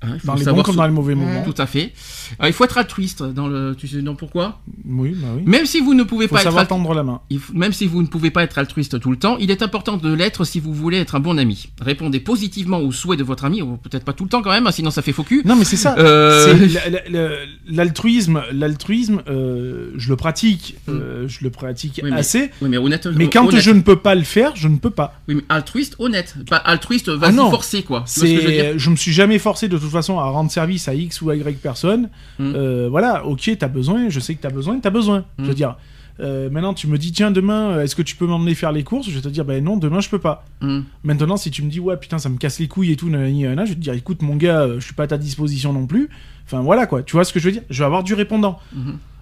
Hein, 0.02 0.18
Dans 0.24 0.34
les 0.34 0.44
bons 0.44 0.62
comme 0.62 0.76
dans 0.76 0.84
les 0.86 0.92
mauvais 0.92 1.14
moments. 1.14 1.42
Tout 1.44 1.54
à 1.56 1.66
fait. 1.66 1.92
Alors, 2.38 2.48
il 2.50 2.52
faut 2.52 2.64
être 2.64 2.76
altruiste 2.76 3.22
dans 3.22 3.46
le. 3.48 3.74
Tu 3.76 3.88
sais 3.88 4.02
non 4.02 4.14
pourquoi? 4.16 4.60
Oui, 4.84 5.16
bah 5.16 5.28
oui. 5.36 5.42
Même 5.46 5.64
si 5.64 5.80
vous 5.80 5.94
ne 5.94 6.02
pouvez 6.02 6.28
Faut 6.28 6.34
pas 6.34 6.40
être 6.40 6.44
savoir 6.44 6.60
alt- 6.62 6.68
tendre 6.68 6.92
la 6.92 7.02
main. 7.02 7.20
il 7.30 7.38
faut- 7.38 7.54
même 7.54 7.72
si 7.72 7.86
vous 7.86 8.02
ne 8.02 8.06
pouvez 8.06 8.30
pas 8.30 8.42
être 8.42 8.58
altruiste 8.58 9.00
tout 9.00 9.10
le 9.10 9.16
temps, 9.16 9.38
il 9.38 9.50
est 9.50 9.62
important 9.62 9.96
de 9.96 10.12
l'être 10.12 10.44
si 10.44 10.60
vous 10.60 10.74
voulez 10.74 10.98
être 10.98 11.14
un 11.14 11.20
bon 11.20 11.38
ami. 11.38 11.68
Répondez 11.80 12.20
positivement 12.20 12.78
aux 12.80 12.92
souhaits 12.92 13.18
de 13.18 13.24
votre 13.24 13.44
ami, 13.46 13.62
peut-être 13.82 14.04
pas 14.04 14.12
tout 14.12 14.24
le 14.24 14.30
temps 14.30 14.42
quand 14.42 14.50
même, 14.50 14.66
hein, 14.66 14.72
sinon 14.72 14.90
ça 14.90 15.00
fait 15.00 15.12
faux 15.12 15.22
cul. 15.22 15.40
Non, 15.46 15.56
mais 15.56 15.64
c'est 15.64 15.76
ça. 15.78 15.96
Euh, 15.98 16.54
C'est 16.58 16.90
la- 16.90 16.90
la- 16.90 17.08
la- 17.08 17.30
L'altruisme, 17.66 18.42
l'altruisme, 18.52 19.22
euh, 19.28 19.90
je 19.96 20.08
le 20.10 20.16
pratique, 20.16 20.76
euh, 20.88 21.26
je 21.28 21.38
le 21.42 21.50
pratique 21.50 22.00
Oui, 22.02 22.10
mais- 22.10 22.18
assez. 22.18 22.50
Oui, 22.60 22.68
mais 22.68 22.76
honnête. 22.76 23.06
Mais 23.14 23.28
quand 23.30 23.46
honnête. 23.46 23.60
je 23.62 23.70
ne 23.70 23.80
peux 23.80 23.96
pas 23.96 24.14
le 24.14 24.22
faire, 24.22 24.52
je 24.54 24.68
ne 24.68 24.76
peux 24.76 24.90
pas. 24.90 25.18
Oui, 25.28 25.36
mais 25.36 25.42
altruiste, 25.48 25.96
honnête. 25.98 26.34
Pas 26.48 26.56
altruiste, 26.56 27.08
vas-y 27.08 27.34
Ah 27.38 27.50
forcer 27.50 27.82
quoi. 27.82 28.04
Tu 28.06 28.20
vois 28.20 28.28
ce 28.28 28.34
que 28.34 28.40
je 28.40 28.46
C'est, 28.46 28.78
je 28.78 28.90
me 28.90 28.96
suis 28.96 29.12
jamais 29.12 29.38
forcé 29.38 29.68
de 29.68 29.78
toute 29.78 29.90
façon 29.94 30.18
à 30.18 30.24
rendre 30.24 30.50
service 30.50 30.86
à 30.88 30.94
X 30.94 31.22
ou 31.22 31.30
à 31.30 31.36
Y 31.36 31.58
personne. 31.60 32.10
Mm. 32.38 32.52
Euh, 32.54 32.88
voilà, 32.90 33.24
ok, 33.24 33.50
t'as 33.58 33.68
besoin, 33.68 34.08
je 34.10 34.20
sais 34.20 34.34
que 34.34 34.42
t'as 34.42 34.50
besoin, 34.50 34.78
t'as 34.80 34.90
besoin. 34.90 35.24
Je 35.38 35.44
veux 35.44 35.50
Mm. 35.52 35.54
dire, 35.54 35.76
euh, 36.20 36.48
maintenant 36.50 36.74
tu 36.74 36.86
me 36.86 36.96
dis 36.98 37.10
tiens 37.12 37.30
demain, 37.32 37.70
euh, 37.70 37.82
est-ce 37.82 37.96
que 37.96 38.02
tu 38.02 38.14
peux 38.16 38.26
m'emmener 38.26 38.54
faire 38.54 38.70
les 38.72 38.84
courses? 38.84 39.08
Je 39.08 39.14
vais 39.14 39.20
te 39.20 39.28
dire 39.28 39.44
ben 39.44 39.62
non, 39.64 39.76
demain 39.76 40.00
je 40.00 40.08
peux 40.08 40.18
pas. 40.20 40.44
Hum. 40.60 40.84
Maintenant 41.02 41.36
si 41.36 41.50
tu 41.50 41.62
me 41.62 41.70
dis 41.70 41.80
ouais 41.80 41.96
putain 41.96 42.18
ça 42.18 42.28
me 42.28 42.36
casse 42.38 42.58
les 42.60 42.68
couilles 42.68 42.92
et 42.92 42.96
tout, 42.96 43.08
nanani, 43.08 43.42
nanana, 43.42 43.64
je 43.64 43.70
vais 43.70 43.76
te 43.76 43.80
dire 43.80 43.94
écoute 43.94 44.22
mon 44.22 44.36
gars, 44.36 44.68
je 44.74 44.80
suis 44.84 44.94
pas 44.94 45.04
à 45.04 45.06
ta 45.08 45.18
disposition 45.18 45.72
non 45.72 45.86
plus. 45.86 46.08
Enfin 46.46 46.60
voilà 46.60 46.86
quoi, 46.86 47.02
tu 47.02 47.12
vois 47.16 47.24
ce 47.24 47.32
que 47.32 47.40
je 47.40 47.46
veux 47.46 47.52
dire? 47.52 47.62
Je 47.70 47.78
vais 47.80 47.86
avoir 47.86 48.04
du 48.04 48.14
répondant. 48.14 48.58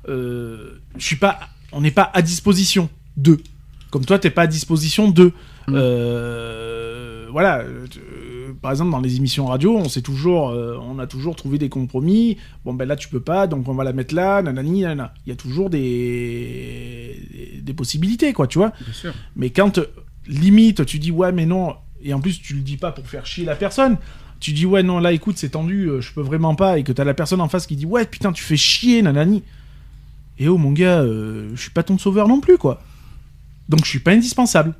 Euh, 0.08 0.80
je 0.98 1.06
suis 1.06 1.16
pas, 1.16 1.38
on 1.72 1.80
n'est 1.80 1.92
pas 1.92 2.10
à 2.12 2.20
disposition 2.20 2.90
d'eux. 3.16 3.38
Comme 3.90 4.04
toi 4.04 4.18
t'es 4.18 4.30
pas 4.30 4.42
à 4.42 4.46
disposition 4.46 5.08
d'eux. 5.10 5.32
Euh, 5.68 7.26
voilà. 7.30 7.62
Par 8.62 8.70
exemple, 8.70 8.92
dans 8.92 9.00
les 9.00 9.16
émissions 9.16 9.46
radio, 9.46 9.76
on 9.76 9.88
s'est 9.88 10.02
toujours, 10.02 10.50
euh, 10.50 10.78
on 10.80 11.00
a 11.00 11.08
toujours 11.08 11.34
trouvé 11.34 11.58
des 11.58 11.68
compromis. 11.68 12.38
Bon, 12.64 12.72
ben 12.72 12.86
là, 12.86 12.94
tu 12.94 13.08
peux 13.08 13.20
pas, 13.20 13.48
donc 13.48 13.68
on 13.68 13.74
va 13.74 13.82
la 13.82 13.92
mettre 13.92 14.14
là, 14.14 14.40
nanani, 14.40 14.82
nanana. 14.82 15.12
Il 15.26 15.30
y 15.30 15.32
a 15.32 15.36
toujours 15.36 15.68
des, 15.68 17.60
des 17.60 17.74
possibilités, 17.74 18.32
quoi, 18.32 18.46
tu 18.46 18.58
vois. 18.58 18.72
Bien 18.80 18.94
sûr. 18.94 19.14
Mais 19.34 19.50
quand, 19.50 19.80
limite, 20.28 20.86
tu 20.86 21.00
dis, 21.00 21.10
ouais, 21.10 21.32
mais 21.32 21.44
non, 21.44 21.74
et 22.02 22.14
en 22.14 22.20
plus, 22.20 22.40
tu 22.40 22.54
le 22.54 22.60
dis 22.60 22.76
pas 22.76 22.92
pour 22.92 23.06
faire 23.06 23.26
chier 23.26 23.44
la 23.44 23.56
personne. 23.56 23.96
Tu 24.38 24.52
dis, 24.52 24.64
ouais, 24.64 24.84
non, 24.84 25.00
là, 25.00 25.12
écoute, 25.12 25.38
c'est 25.38 25.50
tendu, 25.50 25.88
euh, 25.88 26.00
je 26.00 26.12
peux 26.12 26.22
vraiment 26.22 26.54
pas, 26.54 26.78
et 26.78 26.84
que 26.84 26.92
t'as 26.92 27.04
la 27.04 27.14
personne 27.14 27.40
en 27.40 27.48
face 27.48 27.66
qui 27.66 27.74
dit, 27.74 27.86
ouais, 27.86 28.06
putain, 28.06 28.32
tu 28.32 28.44
fais 28.44 28.56
chier, 28.56 29.02
nanani. 29.02 29.42
Et 30.38 30.48
oh, 30.48 30.56
mon 30.56 30.72
gars, 30.72 31.00
euh, 31.00 31.50
je 31.54 31.60
suis 31.60 31.70
pas 31.70 31.82
ton 31.82 31.98
sauveur 31.98 32.28
non 32.28 32.40
plus, 32.40 32.58
quoi. 32.58 32.80
Donc, 33.68 33.84
je 33.84 33.90
suis 33.90 34.00
pas 34.00 34.12
indispensable. 34.12 34.74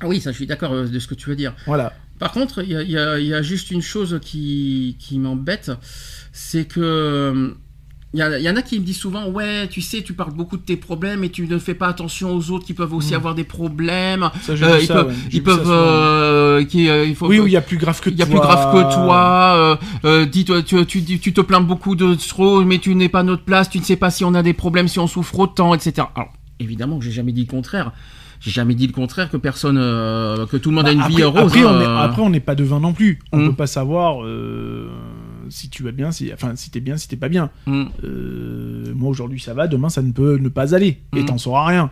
Ah 0.00 0.06
oui, 0.08 0.20
ça, 0.20 0.30
je 0.32 0.36
suis 0.36 0.46
d'accord 0.46 0.72
euh, 0.72 0.86
de 0.86 0.98
ce 0.98 1.06
que 1.06 1.14
tu 1.14 1.28
veux 1.30 1.36
dire. 1.36 1.54
Voilà. 1.66 1.92
Par 2.18 2.32
contre, 2.32 2.62
il 2.62 2.70
y 2.70 2.96
a, 2.98 3.18
y 3.18 3.26
y 3.28 3.44
juste 3.44 3.70
une 3.70 3.82
chose 3.82 4.18
qui, 4.22 4.96
qui 4.98 5.18
m'embête, 5.18 5.70
c'est 6.32 6.64
que 6.66 6.80
euh, 6.80 7.50
il 8.14 8.20
y, 8.20 8.48
en 8.48 8.56
a 8.56 8.62
qui 8.62 8.80
me 8.80 8.84
disent 8.86 8.96
souvent, 8.96 9.28
ouais, 9.28 9.68
tu 9.68 9.82
sais, 9.82 10.00
tu 10.00 10.14
parles 10.14 10.32
beaucoup 10.32 10.56
de 10.56 10.62
tes 10.62 10.76
problèmes 10.76 11.22
et 11.24 11.28
tu 11.28 11.46
ne 11.46 11.58
fais 11.58 11.74
pas 11.74 11.88
attention 11.88 12.34
aux 12.34 12.50
autres 12.50 12.64
qui 12.64 12.72
peuvent 12.72 12.94
aussi 12.94 13.12
Mm. 13.12 13.16
avoir 13.16 13.34
des 13.34 13.44
problèmes. 13.44 14.30
Ça, 14.40 14.52
Euh, 14.52 14.78
ils 14.80 14.86
ça, 14.86 14.94
peuvent, 14.94 15.08
ouais. 15.08 15.14
Ils 15.32 15.42
peuvent, 15.42 15.70
euh, 15.70 16.64
qui, 16.64 16.88
euh, 16.88 17.04
il 17.04 17.14
faut. 17.14 17.26
Oui, 17.28 17.38
oui, 17.40 17.50
il 17.50 17.52
y 17.52 17.56
a 17.58 17.60
plus 17.60 17.76
grave 17.76 18.00
que 18.00 18.08
il 18.08 18.16
y 18.16 18.22
a 18.22 18.26
toi. 18.26 18.34
plus 18.34 18.40
grave 18.40 18.72
que 18.72 18.94
toi. 18.94 20.24
Dis-toi, 20.24 20.62
tu, 20.62 20.86
tu, 20.86 21.04
tu, 21.04 21.18
tu 21.18 21.32
te 21.34 21.40
plains 21.42 21.60
beaucoup 21.60 21.94
de 21.96 22.14
trop, 22.14 22.62
mais 22.64 22.78
tu 22.78 22.94
n'es 22.94 23.10
pas 23.10 23.20
à 23.20 23.22
notre 23.24 23.42
place. 23.44 23.68
Tu 23.68 23.78
ne 23.78 23.84
sais 23.84 23.96
pas 23.96 24.10
si 24.10 24.24
on 24.24 24.32
a 24.32 24.42
des 24.42 24.54
problèmes, 24.54 24.88
si 24.88 24.98
on 24.98 25.06
souffre 25.06 25.38
autant, 25.38 25.74
etc. 25.74 26.06
Alors, 26.14 26.32
évidemment 26.58 26.98
que 26.98 27.04
j'ai 27.04 27.12
jamais 27.12 27.32
dit 27.32 27.42
le 27.42 27.50
contraire. 27.50 27.92
J'ai 28.40 28.50
jamais 28.50 28.74
dit 28.74 28.86
le 28.86 28.92
contraire 28.92 29.30
que 29.30 29.36
personne, 29.36 29.78
euh, 29.78 30.46
que 30.46 30.56
tout 30.56 30.70
le 30.70 30.76
monde 30.76 30.84
Bah, 30.84 30.90
a 30.90 30.92
une 30.92 31.00
après, 31.00 31.14
vie 31.14 31.22
heureuse. 31.22 31.42
Après, 31.52 31.60
hein, 31.62 31.66
on 31.74 31.80
est, 31.80 31.84
euh. 31.86 31.98
après, 31.98 32.22
on 32.22 32.30
n'est 32.30 32.40
pas 32.40 32.54
devin 32.54 32.80
non 32.80 32.92
plus. 32.92 33.18
On 33.32 33.38
Mm. 33.38 33.48
peut 33.50 33.54
pas 33.56 33.66
savoir 33.66 34.24
euh, 34.24 34.88
si 35.48 35.68
tu 35.70 35.82
vas 35.82 35.92
bien, 35.92 36.10
si, 36.12 36.32
enfin, 36.32 36.52
si 36.56 36.70
t'es 36.70 36.80
bien, 36.80 36.96
si 36.96 37.08
t'es 37.08 37.16
pas 37.16 37.28
bien. 37.28 37.50
Mm. 37.66 37.84
Euh, 38.04 38.92
moi, 38.94 39.10
aujourd'hui, 39.10 39.40
ça 39.40 39.54
va. 39.54 39.66
Demain, 39.68 39.88
ça 39.88 40.02
ne 40.02 40.12
peut 40.12 40.36
ne 40.38 40.48
pas 40.48 40.74
aller. 40.74 40.98
Et 41.16 41.22
Mm. 41.22 41.26
t'en 41.26 41.38
sauras 41.38 41.66
rien. 41.66 41.90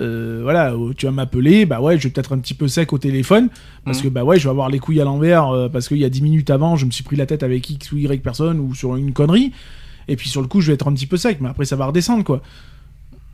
Euh, 0.00 0.40
voilà, 0.42 0.76
oh, 0.76 0.92
tu 0.92 1.06
vas 1.06 1.12
m'appeler, 1.12 1.66
bah 1.66 1.80
ouais, 1.80 1.96
je 1.98 2.02
vais 2.02 2.10
peut-être 2.10 2.32
un 2.34 2.38
petit 2.40 2.54
peu 2.54 2.66
sec 2.66 2.92
au 2.92 2.98
téléphone, 2.98 3.48
parce 3.84 4.02
que 4.02 4.08
bah 4.08 4.24
ouais, 4.24 4.40
je 4.40 4.44
vais 4.44 4.50
avoir 4.50 4.68
les 4.68 4.80
couilles 4.80 5.00
à 5.00 5.04
l'envers, 5.04 5.50
euh, 5.50 5.68
parce 5.68 5.86
qu'il 5.86 5.98
y 5.98 6.04
a 6.04 6.08
10 6.10 6.20
minutes 6.20 6.50
avant, 6.50 6.74
je 6.74 6.84
me 6.84 6.90
suis 6.90 7.04
pris 7.04 7.14
la 7.14 7.26
tête 7.26 7.44
avec 7.44 7.70
X 7.70 7.92
ou 7.92 7.98
Y 7.98 8.20
personne, 8.20 8.58
ou 8.58 8.74
sur 8.74 8.96
une 8.96 9.12
connerie, 9.12 9.52
et 10.08 10.16
puis 10.16 10.28
sur 10.28 10.42
le 10.42 10.48
coup, 10.48 10.60
je 10.60 10.66
vais 10.66 10.74
être 10.74 10.88
un 10.88 10.92
petit 10.94 11.06
peu 11.06 11.16
sec, 11.16 11.38
mais 11.40 11.48
après, 11.48 11.64
ça 11.64 11.76
va 11.76 11.86
redescendre, 11.86 12.24
quoi. 12.24 12.42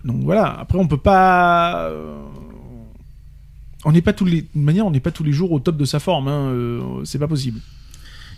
Donc 0.04 0.22
voilà, 0.22 0.58
après, 0.58 0.78
on 0.78 0.88
peut 0.88 0.96
pas... 0.96 1.88
euh, 1.90 2.16
On 3.84 3.92
n'est 3.92 4.02
pas 4.02 4.12
tous 4.12 4.24
les... 4.24 4.46
Manière, 4.54 4.86
on 4.86 4.90
n'est 4.90 5.00
pas 5.00 5.10
tous 5.10 5.24
les 5.24 5.32
jours 5.32 5.52
au 5.52 5.60
top 5.60 5.76
de 5.76 5.84
sa 5.84 6.00
forme, 6.00 6.28
hein, 6.28 6.50
euh, 6.50 7.04
c'est 7.04 7.18
pas 7.18 7.28
possible. 7.28 7.60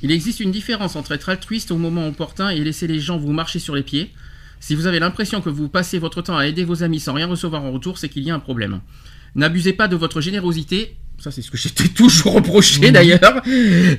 Il 0.02 0.10
existe 0.10 0.40
une 0.40 0.50
différence 0.50 0.96
entre 0.96 1.12
être 1.12 1.28
altruiste 1.28 1.70
au 1.70 1.78
moment 1.78 2.08
opportun 2.08 2.48
et 2.50 2.58
laisser 2.58 2.88
les 2.88 2.98
gens 2.98 3.18
vous 3.18 3.32
marcher 3.32 3.60
sur 3.60 3.76
les 3.76 3.84
pieds. 3.84 4.10
Si 4.58 4.74
vous 4.74 4.86
avez 4.86 4.98
l'impression 4.98 5.40
que 5.40 5.50
vous 5.50 5.68
passez 5.68 5.98
votre 5.98 6.22
temps 6.22 6.36
à 6.36 6.46
aider 6.46 6.64
vos 6.64 6.82
amis 6.82 7.00
sans 7.00 7.12
rien 7.12 7.26
recevoir 7.26 7.62
en 7.64 7.70
retour, 7.72 7.98
c'est 7.98 8.08
qu'il 8.08 8.22
y 8.24 8.30
a 8.30 8.34
un 8.34 8.40
problème. 8.40 8.80
N'abusez 9.34 9.72
pas 9.72 9.88
de 9.88 9.96
votre 9.96 10.20
générosité. 10.20 10.96
Ça, 11.22 11.30
c'est 11.30 11.40
ce 11.40 11.52
que 11.52 11.56
j'étais 11.56 11.86
toujours 11.94 12.32
reproché 12.32 12.90
d'ailleurs. 12.90 13.42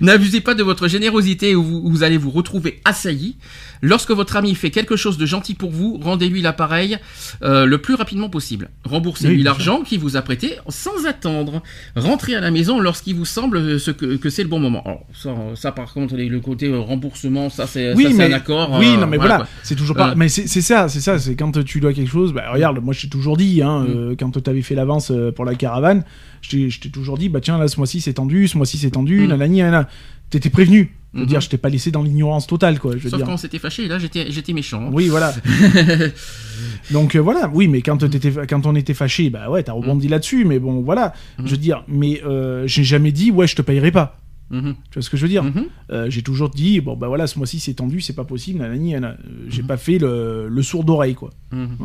N'abusez 0.02 0.42
pas 0.42 0.56
de 0.56 0.64
votre 0.64 0.90
générosité 0.90 1.56
ou 1.56 1.64
vous, 1.64 1.82
vous 1.90 2.04
allez 2.04 2.18
vous 2.18 2.32
retrouver 2.32 2.82
assailli. 2.84 3.38
Lorsque 3.82 4.12
votre 4.12 4.36
ami 4.36 4.56
fait 4.56 4.72
quelque 4.72 4.96
chose 4.98 5.18
de 5.18 5.26
gentil 5.26 5.54
pour 5.54 5.72
vous, 5.72 6.00
rendez-lui 6.02 6.42
l'appareil 6.42 6.98
euh, 7.42 7.66
le 7.66 7.78
plus 7.78 7.96
rapidement 7.96 8.30
possible. 8.30 8.70
Remboursez-lui 8.84 9.38
Oui, 9.38 9.44
l'argent 9.44 9.84
qu'il 9.84 10.00
vous 10.00 10.18
a 10.18 10.22
prêté 10.22 10.56
sans 10.68 11.06
attendre. 11.06 11.64
Rentrez 11.96 12.36
à 12.36 12.42
la 12.42 12.52
maison 12.52 12.80
lorsqu'il 12.82 13.16
vous 13.16 13.26
semble 13.26 13.58
euh, 13.58 13.80
ce 13.80 13.92
que, 13.92 14.18
que 14.18 14.30
c'est 14.30 14.44
le 14.44 14.50
bon 14.50 14.60
moment. 14.60 14.84
Alors, 14.86 15.06
ça, 15.14 15.34
ça, 15.56 15.72
par 15.72 15.94
contre, 15.94 16.16
le 16.16 16.40
côté 16.42 16.68
euh, 16.68 16.80
remboursement, 16.80 17.50
ça 17.50 17.68
c'est 17.68 17.94
oui, 17.94 18.08
un 18.22 18.32
accord. 18.34 18.72
Oui, 18.80 18.94
euh, 18.96 18.98
non, 19.02 19.08
mais 19.08 19.18
voilà, 19.18 19.48
c'est 19.64 19.76
toujours 19.76 19.96
pas. 19.96 20.12
Euh. 20.12 20.16
Mais 20.18 20.28
c'est 20.30 20.48
ça, 20.62 20.88
c'est 20.90 21.02
ça, 21.02 21.20
c'est 21.20 21.36
quand 21.36 21.64
tu 21.64 21.80
dois 21.80 21.94
quelque 21.94 22.12
chose. 22.12 22.34
Bah, 22.34 22.44
regarde, 22.54 22.80
moi, 22.84 22.94
je 22.94 23.02
t'ai 23.04 23.10
toujours 23.10 23.38
dit, 23.38 23.62
hein, 23.62 23.82
Mm. 23.84 24.16
quand 24.20 24.42
tu 24.42 24.50
avais 24.50 24.62
fait 24.62 24.76
l'avance 24.76 25.12
pour 25.36 25.44
la 25.46 25.56
caravane, 25.56 26.04
je 26.42 26.50
t'ai- 26.50 26.70
t'ai 26.82 26.90
toujours 27.14 27.18
dit, 27.20 27.30
bah 27.30 27.42
tiens, 27.42 27.58
là, 27.58 27.68
ce 27.68 27.78
mois-ci, 27.78 28.02
c'est 28.02 28.14
tendu, 28.14 28.48
ce 28.48 28.58
mois-ci, 28.58 28.78
c'est 28.78 28.92
tendu, 28.92 29.22
Mm. 29.22 29.28
nanani, 29.28 29.58
nanana. 29.60 29.90
T'étais 30.30 30.50
prévenu. 30.50 30.96
Je 31.14 31.20
veux 31.20 31.26
dire, 31.28 31.42
je 31.42 31.50
t'ai 31.50 31.58
pas 31.60 31.70
laissé 31.70 31.92
dans 31.92 32.02
l'ignorance 32.02 32.48
totale, 32.48 32.80
quoi. 32.80 32.94
Je 32.94 33.04
veux 33.04 33.10
Sauf 33.12 33.20
dire. 33.20 33.28
quand 33.28 33.34
on 33.34 33.38
s'était 33.38 33.60
fâché, 33.60 33.88
là 33.88 34.00
j'étais 34.00 34.54
méchant. 34.54 34.90
Oui, 34.92 35.10
voilà. 35.10 35.32
Donc 36.92 37.16
euh, 37.16 37.20
voilà, 37.20 37.52
oui, 37.54 37.68
mais 37.68 37.84
quand, 37.84 37.98
t'étais- 37.98 38.48
quand 38.48 38.66
on 38.66 38.74
était 38.76 38.96
fâché, 38.96 39.30
bah 39.30 39.48
ouais, 39.52 39.62
t'as 39.62 39.74
rebondi 39.74 40.08
là-dessus, 40.08 40.44
mais 40.44 40.58
bon, 40.58 40.82
voilà. 40.82 41.14
Je 41.38 41.52
veux 41.52 41.58
dire, 41.58 41.84
mais 41.88 42.22
euh, 42.26 42.66
j'ai 42.66 42.84
jamais 42.84 43.12
dit, 43.12 43.30
ouais, 43.30 43.46
je 43.46 43.56
te 43.56 43.62
payerai 43.62 43.92
pas. 43.92 44.20
Mhm. 44.50 44.74
Tu 44.90 44.94
vois 44.96 45.02
ce 45.04 45.10
que 45.12 45.18
je 45.18 45.22
veux 45.22 45.30
dire? 45.30 45.44
Mhm. 45.44 45.66
Euh, 45.92 46.10
J'ai 46.10 46.24
toujours 46.24 46.50
dit, 46.50 46.82
bon, 46.82 46.96
bah 46.96 47.08
voilà, 47.08 47.28
ce 47.28 47.38
mois-ci, 47.38 47.60
c'est 47.60 47.76
tendu, 47.76 48.02
c'est 48.02 48.14
pas 48.14 48.24
possible, 48.26 48.58
nanani, 48.60 48.94
nanana. 48.94 49.18
J'ai 49.50 49.62
pas 49.64 49.78
fait 49.78 50.00
le, 50.00 50.48
le 50.50 50.64
sourd 50.64 50.84
d'oreille, 50.84 51.14
quoi. 51.16 51.30
Mhm. 51.52 51.78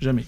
Jamais. 0.00 0.24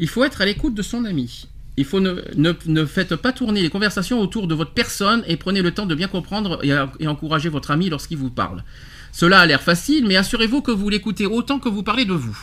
Il 0.00 0.08
faut 0.08 0.24
être 0.24 0.40
à 0.42 0.46
l'écoute 0.46 0.74
de 0.74 0.82
son 0.82 1.04
ami. 1.04 1.46
Il 1.78 1.84
faut 1.84 2.00
ne, 2.00 2.84
faites 2.86 3.14
pas 3.14 3.30
tourner 3.30 3.62
les 3.62 3.70
conversations 3.70 4.20
autour 4.20 4.48
de 4.48 4.54
votre 4.56 4.72
personne 4.72 5.22
et 5.28 5.36
prenez 5.36 5.62
le 5.62 5.70
temps 5.70 5.86
de 5.86 5.94
bien 5.94 6.08
comprendre 6.08 6.58
et, 6.64 7.06
encourager 7.06 7.48
votre 7.48 7.70
ami 7.70 7.88
lorsqu'il 7.88 8.18
vous 8.18 8.30
parle. 8.30 8.64
Cela 9.12 9.38
a 9.38 9.46
l'air 9.46 9.62
facile, 9.62 10.04
mais 10.04 10.16
assurez-vous 10.16 10.60
que 10.60 10.72
vous 10.72 10.88
l'écoutez 10.88 11.24
autant 11.24 11.60
que 11.60 11.68
vous 11.68 11.84
parlez 11.84 12.04
de 12.04 12.14
vous. 12.14 12.36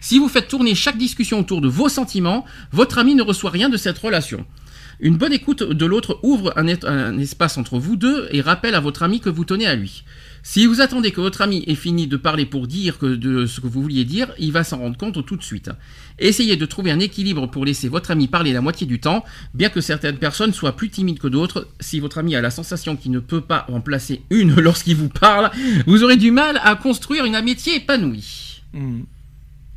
Si 0.00 0.18
vous 0.18 0.30
faites 0.30 0.48
tourner 0.48 0.74
chaque 0.74 0.96
discussion 0.96 1.40
autour 1.40 1.60
de 1.60 1.68
vos 1.68 1.90
sentiments, 1.90 2.46
votre 2.72 2.96
ami 2.96 3.14
ne 3.14 3.22
reçoit 3.22 3.50
rien 3.50 3.68
de 3.68 3.76
cette 3.76 3.98
relation. 3.98 4.46
Une 5.00 5.18
bonne 5.18 5.34
écoute 5.34 5.62
de 5.62 5.84
l'autre 5.84 6.18
ouvre 6.22 6.54
un 6.56 7.18
espace 7.18 7.58
entre 7.58 7.78
vous 7.78 7.96
deux 7.96 8.26
et 8.32 8.40
rappelle 8.40 8.74
à 8.74 8.80
votre 8.80 9.02
ami 9.02 9.20
que 9.20 9.28
vous 9.28 9.44
tenez 9.44 9.66
à 9.66 9.76
lui. 9.76 10.02
Si 10.42 10.66
vous 10.66 10.80
attendez 10.80 11.10
que 11.12 11.20
votre 11.20 11.42
ami 11.42 11.62
ait 11.66 11.74
fini 11.74 12.06
de 12.06 12.16
parler 12.16 12.46
pour 12.46 12.66
dire 12.66 12.98
que 12.98 13.06
de 13.06 13.44
ce 13.46 13.60
que 13.60 13.66
vous 13.66 13.82
vouliez 13.82 14.04
dire, 14.04 14.28
il 14.38 14.52
va 14.52 14.64
s'en 14.64 14.78
rendre 14.78 14.96
compte 14.96 15.24
tout 15.26 15.36
de 15.36 15.42
suite. 15.42 15.70
Essayez 16.18 16.56
de 16.56 16.64
trouver 16.66 16.90
un 16.90 17.00
équilibre 17.00 17.46
pour 17.48 17.64
laisser 17.64 17.88
votre 17.88 18.10
ami 18.10 18.28
parler 18.28 18.52
la 18.52 18.60
moitié 18.60 18.86
du 18.86 18.98
temps, 18.98 19.24
bien 19.54 19.68
que 19.68 19.80
certaines 19.80 20.16
personnes 20.16 20.52
soient 20.52 20.74
plus 20.76 20.88
timides 20.90 21.18
que 21.18 21.28
d'autres. 21.28 21.68
Si 21.80 22.00
votre 22.00 22.18
ami 22.18 22.34
a 22.34 22.40
la 22.40 22.50
sensation 22.50 22.96
qu'il 22.96 23.10
ne 23.12 23.18
peut 23.20 23.40
pas 23.42 23.66
en 23.70 23.80
placer 23.80 24.22
une 24.30 24.54
lorsqu'il 24.60 24.96
vous 24.96 25.08
parle, 25.10 25.50
vous 25.86 26.02
aurez 26.02 26.16
du 26.16 26.30
mal 26.30 26.60
à 26.64 26.74
construire 26.76 27.24
une 27.24 27.34
amitié 27.34 27.76
épanouie. 27.76 28.62
Hmm. 28.72 29.00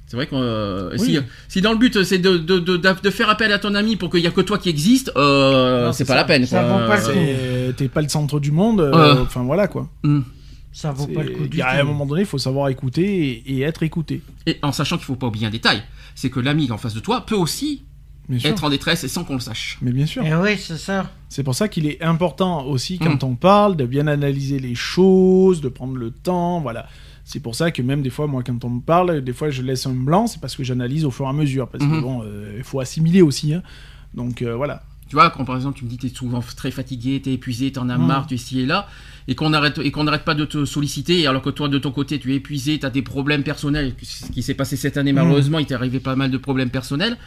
C'est 0.08 0.18
vrai 0.18 0.28
que 0.28 0.36
euh, 0.36 0.90
Oui. 1.00 1.00
si, 1.00 1.20
si 1.48 1.62
dans 1.62 1.72
le 1.72 1.78
but 1.78 2.04
c'est 2.04 2.18
de, 2.18 2.38
de, 2.38 2.60
de, 2.60 2.76
de 2.78 3.10
faire 3.10 3.30
appel 3.30 3.52
à 3.54 3.60
ton 3.60 3.76
ami 3.76 3.96
pour 3.96 4.10
qu'il 4.10 4.20
n'y 4.20 4.28
a 4.28 4.32
que 4.32 4.42
toi 4.42 4.58
qui 4.58 4.68
existe, 4.68 5.10
euh, 5.16 5.92
c'est 5.94 6.04
pas 6.04 6.14
ça. 6.14 6.16
la 6.18 6.24
peine. 6.26 6.46
T'es 7.78 7.88
pas 7.88 8.02
le 8.02 8.10
centre 8.10 8.40
du 8.40 8.52
monde. 8.52 8.82
euh, 8.82 8.92
Euh. 8.94 9.24
Enfin 9.24 9.44
voilà 9.44 9.68
quoi. 9.68 9.90
Hmm. 10.04 10.22
Ça 10.74 10.92
vaut 10.92 11.08
pas 11.08 11.24
le 11.24 11.32
coup 11.32 11.44
il 11.44 11.50
du 11.50 11.58
y 11.58 11.62
a, 11.62 11.68
à 11.68 11.82
un 11.82 11.84
moment 11.84 12.06
donné, 12.06 12.22
il 12.22 12.28
faut 12.28 12.38
savoir 12.38 12.70
écouter 12.70 13.42
et, 13.46 13.58
et 13.58 13.62
être 13.62 13.84
écouté. 13.84 14.22
Et 14.46 14.58
en 14.62 14.72
sachant 14.72 14.98
qu'il 14.98 15.06
faut 15.06 15.16
pas 15.16 15.28
oublier 15.28 15.46
un 15.48 15.50
détail, 15.52 15.84
c'est 16.16 16.30
que 16.30 16.40
l'ami 16.40 16.72
en 16.72 16.78
face 16.78 16.94
de 16.94 17.00
toi 17.02 17.26
peut 17.26 17.36
aussi 17.36 17.84
être 18.46 18.64
en 18.64 18.70
détresse 18.70 19.04
et 19.04 19.10
sans 19.10 19.26
qu'on 19.26 19.34
le 19.34 19.40
sache. 19.42 19.78
Mais 19.82 19.92
bien 19.92 20.06
sûr. 20.06 20.24
Eh 20.26 20.34
oui, 20.36 20.58
c'est 20.58 20.78
ça. 20.78 21.12
C'est 21.28 21.44
pour 21.44 21.56
ça 21.56 21.68
qu'il 21.68 21.86
est 21.88 22.02
important 22.02 22.66
aussi 22.66 22.98
quand 23.00 23.22
Mm. 23.24 23.26
on 23.28 23.36
parle 23.36 23.76
de 23.76 23.86
bien 23.86 24.08
analyser 24.08 24.60
les 24.60 24.76
choses, 24.76 25.60
de 25.60 25.68
prendre 25.70 25.96
le 25.98 26.12
temps, 26.12 26.62
voilà. 26.62 26.88
C'est 27.26 27.40
pour 27.42 27.56
ça 27.56 27.72
que 27.72 27.82
même 27.82 28.02
des 28.02 28.10
fois, 28.10 28.28
moi, 28.28 28.42
quand 28.44 28.64
on 28.66 28.70
me 28.70 28.82
parle, 28.82 29.22
des 29.22 29.34
fois, 29.34 29.50
je 29.50 29.62
laisse 29.62 29.86
un 29.86 29.94
blanc, 29.94 30.28
c'est 30.28 30.40
parce 30.42 30.56
que 30.56 30.64
j'analyse 30.64 31.06
au 31.06 31.12
fur 31.12 31.26
et 31.26 31.30
à 31.30 31.34
mesure, 31.34 31.68
parce 31.68 31.84
que 31.84 31.90
Mhm. 31.90 32.02
bon, 32.02 32.24
euh, 32.24 32.56
il 32.58 32.64
faut 32.64 32.80
assimiler 32.80 33.22
aussi, 33.22 33.54
hein. 33.54 33.62
Donc 34.14 34.42
euh, 34.42 34.56
voilà. 34.56 34.84
Tu 35.10 35.16
vois, 35.16 35.30
quand 35.30 35.44
par 35.44 35.58
exemple 35.58 35.78
tu 35.78 35.84
me 35.86 35.90
dis 35.90 35.98
que 35.98 36.08
tu 36.08 36.08
es 36.08 36.16
souvent 36.16 36.42
très 36.56 36.72
fatigué, 36.72 37.22
tu 37.22 37.30
es 37.30 37.34
épuisé, 37.34 37.72
tu 37.74 37.80
en 37.80 37.90
as 37.90 37.98
Mm. 37.98 38.06
marre, 38.08 38.28
tu 38.28 38.34
es 38.34 38.38
ici 38.38 38.62
et 38.62 38.66
là, 38.66 38.88
et 39.28 39.36
qu'on 39.36 39.54
arrête, 39.54 39.78
et 39.84 39.92
qu'on 39.92 40.04
n'arrête 40.06 40.24
pas 40.24 40.34
de 40.36 40.46
te 40.46 40.66
solliciter, 40.66 41.28
alors 41.28 41.42
que 41.42 41.50
toi 41.50 41.68
de 41.70 41.78
ton 41.78 41.92
côté 41.92 42.20
tu 42.20 42.34
es 42.34 42.36
épuisé, 42.38 42.80
tu 42.80 42.86
as 42.86 42.90
des 42.90 43.02
problèmes 43.02 43.44
personnels, 43.44 43.94
ce 44.02 44.32
qui 44.32 44.42
s'est 44.44 44.54
passé 44.56 44.76
cette 44.76 44.98
année 44.98 45.14
malheureusement, 45.14 45.60
il 45.60 45.66
t'est 45.66 45.76
arrivé 45.76 46.00
pas 46.00 46.16
mal 46.16 46.32
de 46.32 46.38
problèmes 46.38 46.70
personnels, 46.70 47.18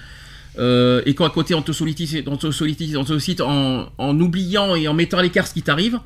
euh, 0.59 1.03
et 1.07 1.15
qu'à 1.15 1.29
côté 1.31 1.55
on 1.55 1.63
te 1.63 1.73
sollicite, 1.73 2.27
on 2.29 2.37
te 2.37 2.51
sollicite, 2.51 2.97
on 2.97 3.03
te 3.03 3.09
sollicite 3.09 3.41
en, 3.41 3.89
en 3.99 4.21
oubliant 4.21 4.75
et 4.75 4.87
en 4.89 4.95
mettant 4.95 5.19
à 5.19 5.23
l'écart 5.23 5.47
ce 5.47 5.55
qui 5.55 5.63
t'arrive, 5.63 5.99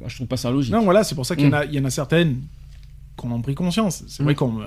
bah, 0.00 0.06
je 0.08 0.14
trouve 0.16 0.26
pas 0.28 0.36
ça 0.36 0.50
logique. 0.50 0.72
Non, 0.72 0.82
voilà, 0.82 1.04
c'est 1.04 1.14
pour 1.14 1.26
ça 1.26 1.36
qu'il 1.36 1.46
y, 1.46 1.48
en 1.48 1.52
a- 1.52 1.64
il 1.66 1.74
y 1.74 1.78
en 1.80 1.84
a 1.84 1.90
certaines 1.90 2.40
qu'on 3.16 3.30
en 3.32 3.40
pris 3.42 3.54
conscience. 3.54 4.02
C'est 4.08 4.22
vrai 4.22 4.32
Mm. 4.32 4.36
qu'on, 4.36 4.60
euh, 4.60 4.64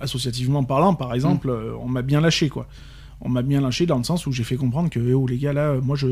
associativement 0.00 0.64
parlant, 0.64 0.94
par 0.94 1.14
exemple, 1.14 1.50
euh, 1.50 1.72
on 1.80 1.86
m'a 1.88 2.02
bien 2.02 2.20
lâché, 2.20 2.48
quoi. 2.48 2.66
On 3.20 3.28
m'a 3.28 3.42
bien 3.42 3.60
lâché 3.60 3.86
dans 3.86 3.98
le 3.98 4.02
sens 4.04 4.26
où 4.26 4.32
j'ai 4.32 4.42
fait 4.44 4.56
comprendre 4.56 4.88
que, 4.90 4.98
eh 4.98 5.14
oh 5.14 5.26
les 5.26 5.36
gars, 5.38 5.52
là, 5.52 5.74
moi 5.80 5.94
je. 5.94 6.06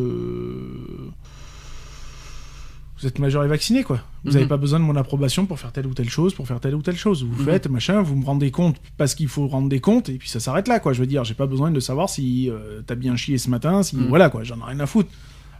Vous 3.01 3.07
êtes 3.07 3.19
majeur 3.20 3.45
et 3.45 3.49
vacciné, 3.49 3.85
quoi. 3.85 4.01
Vous 4.25 4.31
Mhm. 4.31 4.35
n'avez 4.35 4.49
pas 4.49 4.57
besoin 4.57 4.81
de 4.81 4.85
mon 4.85 4.97
approbation 4.97 5.47
pour 5.47 5.59
faire 5.61 5.73
telle 5.73 5.87
ou 5.87 5.95
telle 5.95 6.09
chose, 6.09 6.35
pour 6.35 6.47
faire 6.49 6.59
telle 6.59 6.75
ou 6.75 6.83
telle 6.83 6.97
chose. 6.97 7.23
Vous 7.25 7.39
Mhm. 7.43 7.45
faites, 7.49 7.69
machin, 7.69 8.03
vous 8.03 8.16
me 8.16 8.25
rendez 8.25 8.51
compte 8.51 8.81
parce 8.97 9.15
qu'il 9.15 9.29
faut 9.29 9.47
rendre 9.47 9.69
des 9.69 9.79
comptes, 9.81 10.09
et 10.09 10.15
puis 10.19 10.29
ça 10.29 10.41
s'arrête 10.41 10.66
là, 10.66 10.81
quoi. 10.81 10.93
Je 10.93 11.01
veux 11.01 11.07
dire, 11.07 11.23
j'ai 11.25 11.35
pas 11.35 11.47
besoin 11.47 11.70
de 11.70 11.79
savoir 11.81 12.11
si 12.11 12.51
euh, 12.51 12.83
t'as 12.87 12.97
bien 12.97 13.15
chié 13.15 13.39
ce 13.39 13.49
matin, 13.51 13.83
si. 13.85 13.97
Mhm. 13.97 14.09
Voilà, 14.09 14.31
quoi, 14.31 14.43
j'en 14.43 14.59
ai 14.59 14.65
rien 14.65 14.81
à 14.81 14.87
foutre. 14.87 15.11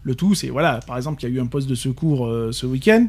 Le 0.03 0.15
tout, 0.15 0.35
c'est, 0.35 0.49
voilà, 0.49 0.81
par 0.87 0.97
exemple, 0.97 1.23
il 1.23 1.29
y 1.29 1.33
a 1.33 1.35
eu 1.37 1.41
un 1.41 1.47
poste 1.47 1.69
de 1.69 1.75
secours 1.75 2.27
euh, 2.27 2.51
ce 2.53 2.67
week-end, 2.67 3.07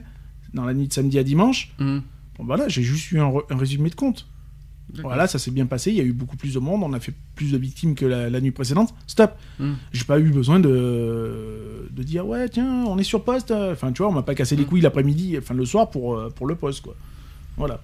dans 0.53 0.65
la 0.65 0.73
nuit 0.73 0.87
de 0.87 0.93
samedi 0.93 1.17
à 1.17 1.23
dimanche. 1.23 1.73
Mhm. 1.79 2.01
Bon, 2.37 2.45
voilà, 2.45 2.67
j'ai 2.67 2.83
juste 2.83 3.11
eu 3.11 3.19
un, 3.19 3.31
un 3.49 3.57
résumé 3.57 3.89
de 3.89 3.95
compte. 3.95 4.27
Voilà, 5.03 5.27
ça 5.27 5.37
s'est 5.39 5.51
bien 5.51 5.65
passé, 5.65 5.91
il 5.91 5.97
y 5.97 6.01
a 6.01 6.03
eu 6.03 6.13
beaucoup 6.13 6.35
plus 6.37 6.53
de 6.55 6.59
monde, 6.59 6.81
on 6.83 6.93
a 6.93 6.99
fait 6.99 7.13
plus 7.35 7.51
de 7.51 7.57
victimes 7.57 7.95
que 7.95 8.05
la, 8.05 8.29
la 8.29 8.41
nuit 8.41 8.51
précédente. 8.51 8.93
Stop. 9.07 9.33
Mm. 9.59 9.73
J'ai 9.91 10.03
pas 10.05 10.19
eu 10.19 10.29
besoin 10.31 10.59
de, 10.59 11.87
de 11.91 12.03
dire, 12.03 12.25
ouais, 12.27 12.49
tiens, 12.49 12.85
on 12.87 12.97
est 12.97 13.03
sur 13.03 13.23
poste. 13.23 13.51
Enfin, 13.51 13.91
tu 13.91 14.01
vois, 14.01 14.09
on 14.11 14.13
m'a 14.15 14.23
pas 14.23 14.35
cassé 14.35 14.55
les 14.55 14.63
Mm. 14.63 14.65
couilles 14.65 14.81
l'après-midi, 14.81 15.37
enfin 15.37 15.53
le 15.53 15.65
soir 15.65 15.89
pour, 15.89 16.15
euh, 16.17 16.29
pour 16.29 16.47
le 16.47 16.55
poste, 16.55 16.81
quoi. 16.81 16.95
Voilà. 17.57 17.81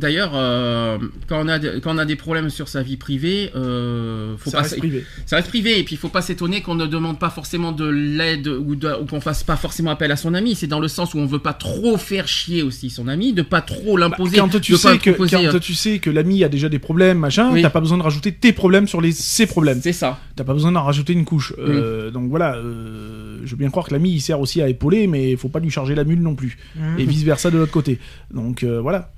D'ailleurs, 0.00 0.32
euh, 0.34 0.98
quand, 1.28 1.44
on 1.44 1.48
a 1.48 1.58
de- 1.58 1.78
quand 1.78 1.94
on 1.94 1.98
a 1.98 2.04
des 2.04 2.16
problèmes 2.16 2.50
sur 2.50 2.68
sa 2.68 2.82
vie 2.82 2.96
privée, 2.96 3.50
euh, 3.54 4.36
faut 4.38 4.50
ça 4.50 4.58
pas 4.58 4.62
reste 4.64 4.78
privé. 4.78 5.04
Ça 5.26 5.36
reste 5.36 5.48
privé 5.48 5.78
et 5.78 5.84
puis 5.84 5.94
il 5.94 5.98
faut 5.98 6.08
pas 6.08 6.22
s'étonner 6.22 6.62
qu'on 6.62 6.74
ne 6.74 6.86
demande 6.86 7.18
pas 7.18 7.30
forcément 7.30 7.72
de 7.72 7.86
l'aide 7.86 8.48
ou, 8.48 8.76
qu'on 9.08 9.20
fasse 9.20 9.44
pas 9.44 9.56
forcément 9.56 9.90
appel 9.90 10.10
à 10.10 10.16
son 10.16 10.34
ami. 10.34 10.54
C'est 10.54 10.66
dans 10.66 10.80
le 10.80 10.88
sens 10.88 11.14
où 11.14 11.18
on 11.18 11.26
veut 11.26 11.38
pas 11.38 11.52
trop 11.52 11.96
faire 11.98 12.26
chier 12.26 12.62
aussi 12.62 12.90
son 12.90 13.06
ami, 13.08 13.32
de 13.32 13.42
pas 13.42 13.60
trop 13.60 13.96
l'imposer. 13.96 14.38
Bah, 14.38 14.48
quand 14.50 14.58
tu 14.60 14.72
de 14.72 14.76
pas 14.78 14.92
sais 14.92 14.98
que, 14.98 15.10
proposer, 15.10 15.36
quand 15.36 15.54
euh, 15.56 15.60
tu 15.60 15.74
sais 15.74 15.98
que 15.98 16.10
l'ami 16.10 16.42
a 16.44 16.48
déjà 16.48 16.68
des 16.68 16.78
problèmes, 16.78 17.18
machin, 17.18 17.50
Oui. 17.52 17.62
t'as 17.62 17.70
pas 17.70 17.80
besoin 17.80 17.98
de 17.98 18.02
rajouter 18.02 18.32
tes 18.32 18.52
problèmes 18.52 18.88
sur 18.88 19.00
les, 19.00 19.12
ses 19.12 19.46
problèmes. 19.46 19.80
C'est 19.82 19.92
ça. 19.92 20.18
T'as 20.36 20.44
pas 20.44 20.54
besoin 20.54 20.72
d'en 20.72 20.82
rajouter 20.82 21.12
une 21.12 21.24
couche. 21.24 21.52
Mm. 21.52 21.54
Euh, 21.60 22.10
donc 22.10 22.28
voilà, 22.30 22.54
euh, 22.56 23.38
je 23.44 23.50
veux 23.50 23.56
bien 23.56 23.70
croire 23.70 23.86
que 23.86 23.92
l'ami 23.92 24.10
il 24.12 24.20
sert 24.20 24.40
aussi 24.40 24.62
à 24.62 24.68
épauler, 24.68 25.06
mais 25.06 25.36
faut 25.36 25.48
pas 25.48 25.60
lui 25.60 25.70
charger 25.70 25.94
la 25.94 26.04
mule 26.04 26.22
non 26.22 26.34
plus. 26.34 26.56
Mhm. 26.76 26.98
Et 26.98 27.04
vice 27.04 27.22
versa 27.22 27.50
de 27.50 27.58
l'autre 27.58 27.72
côté. 27.72 27.98
Donc 28.32 28.62
euh, 28.62 28.80
voilà. 28.80 29.12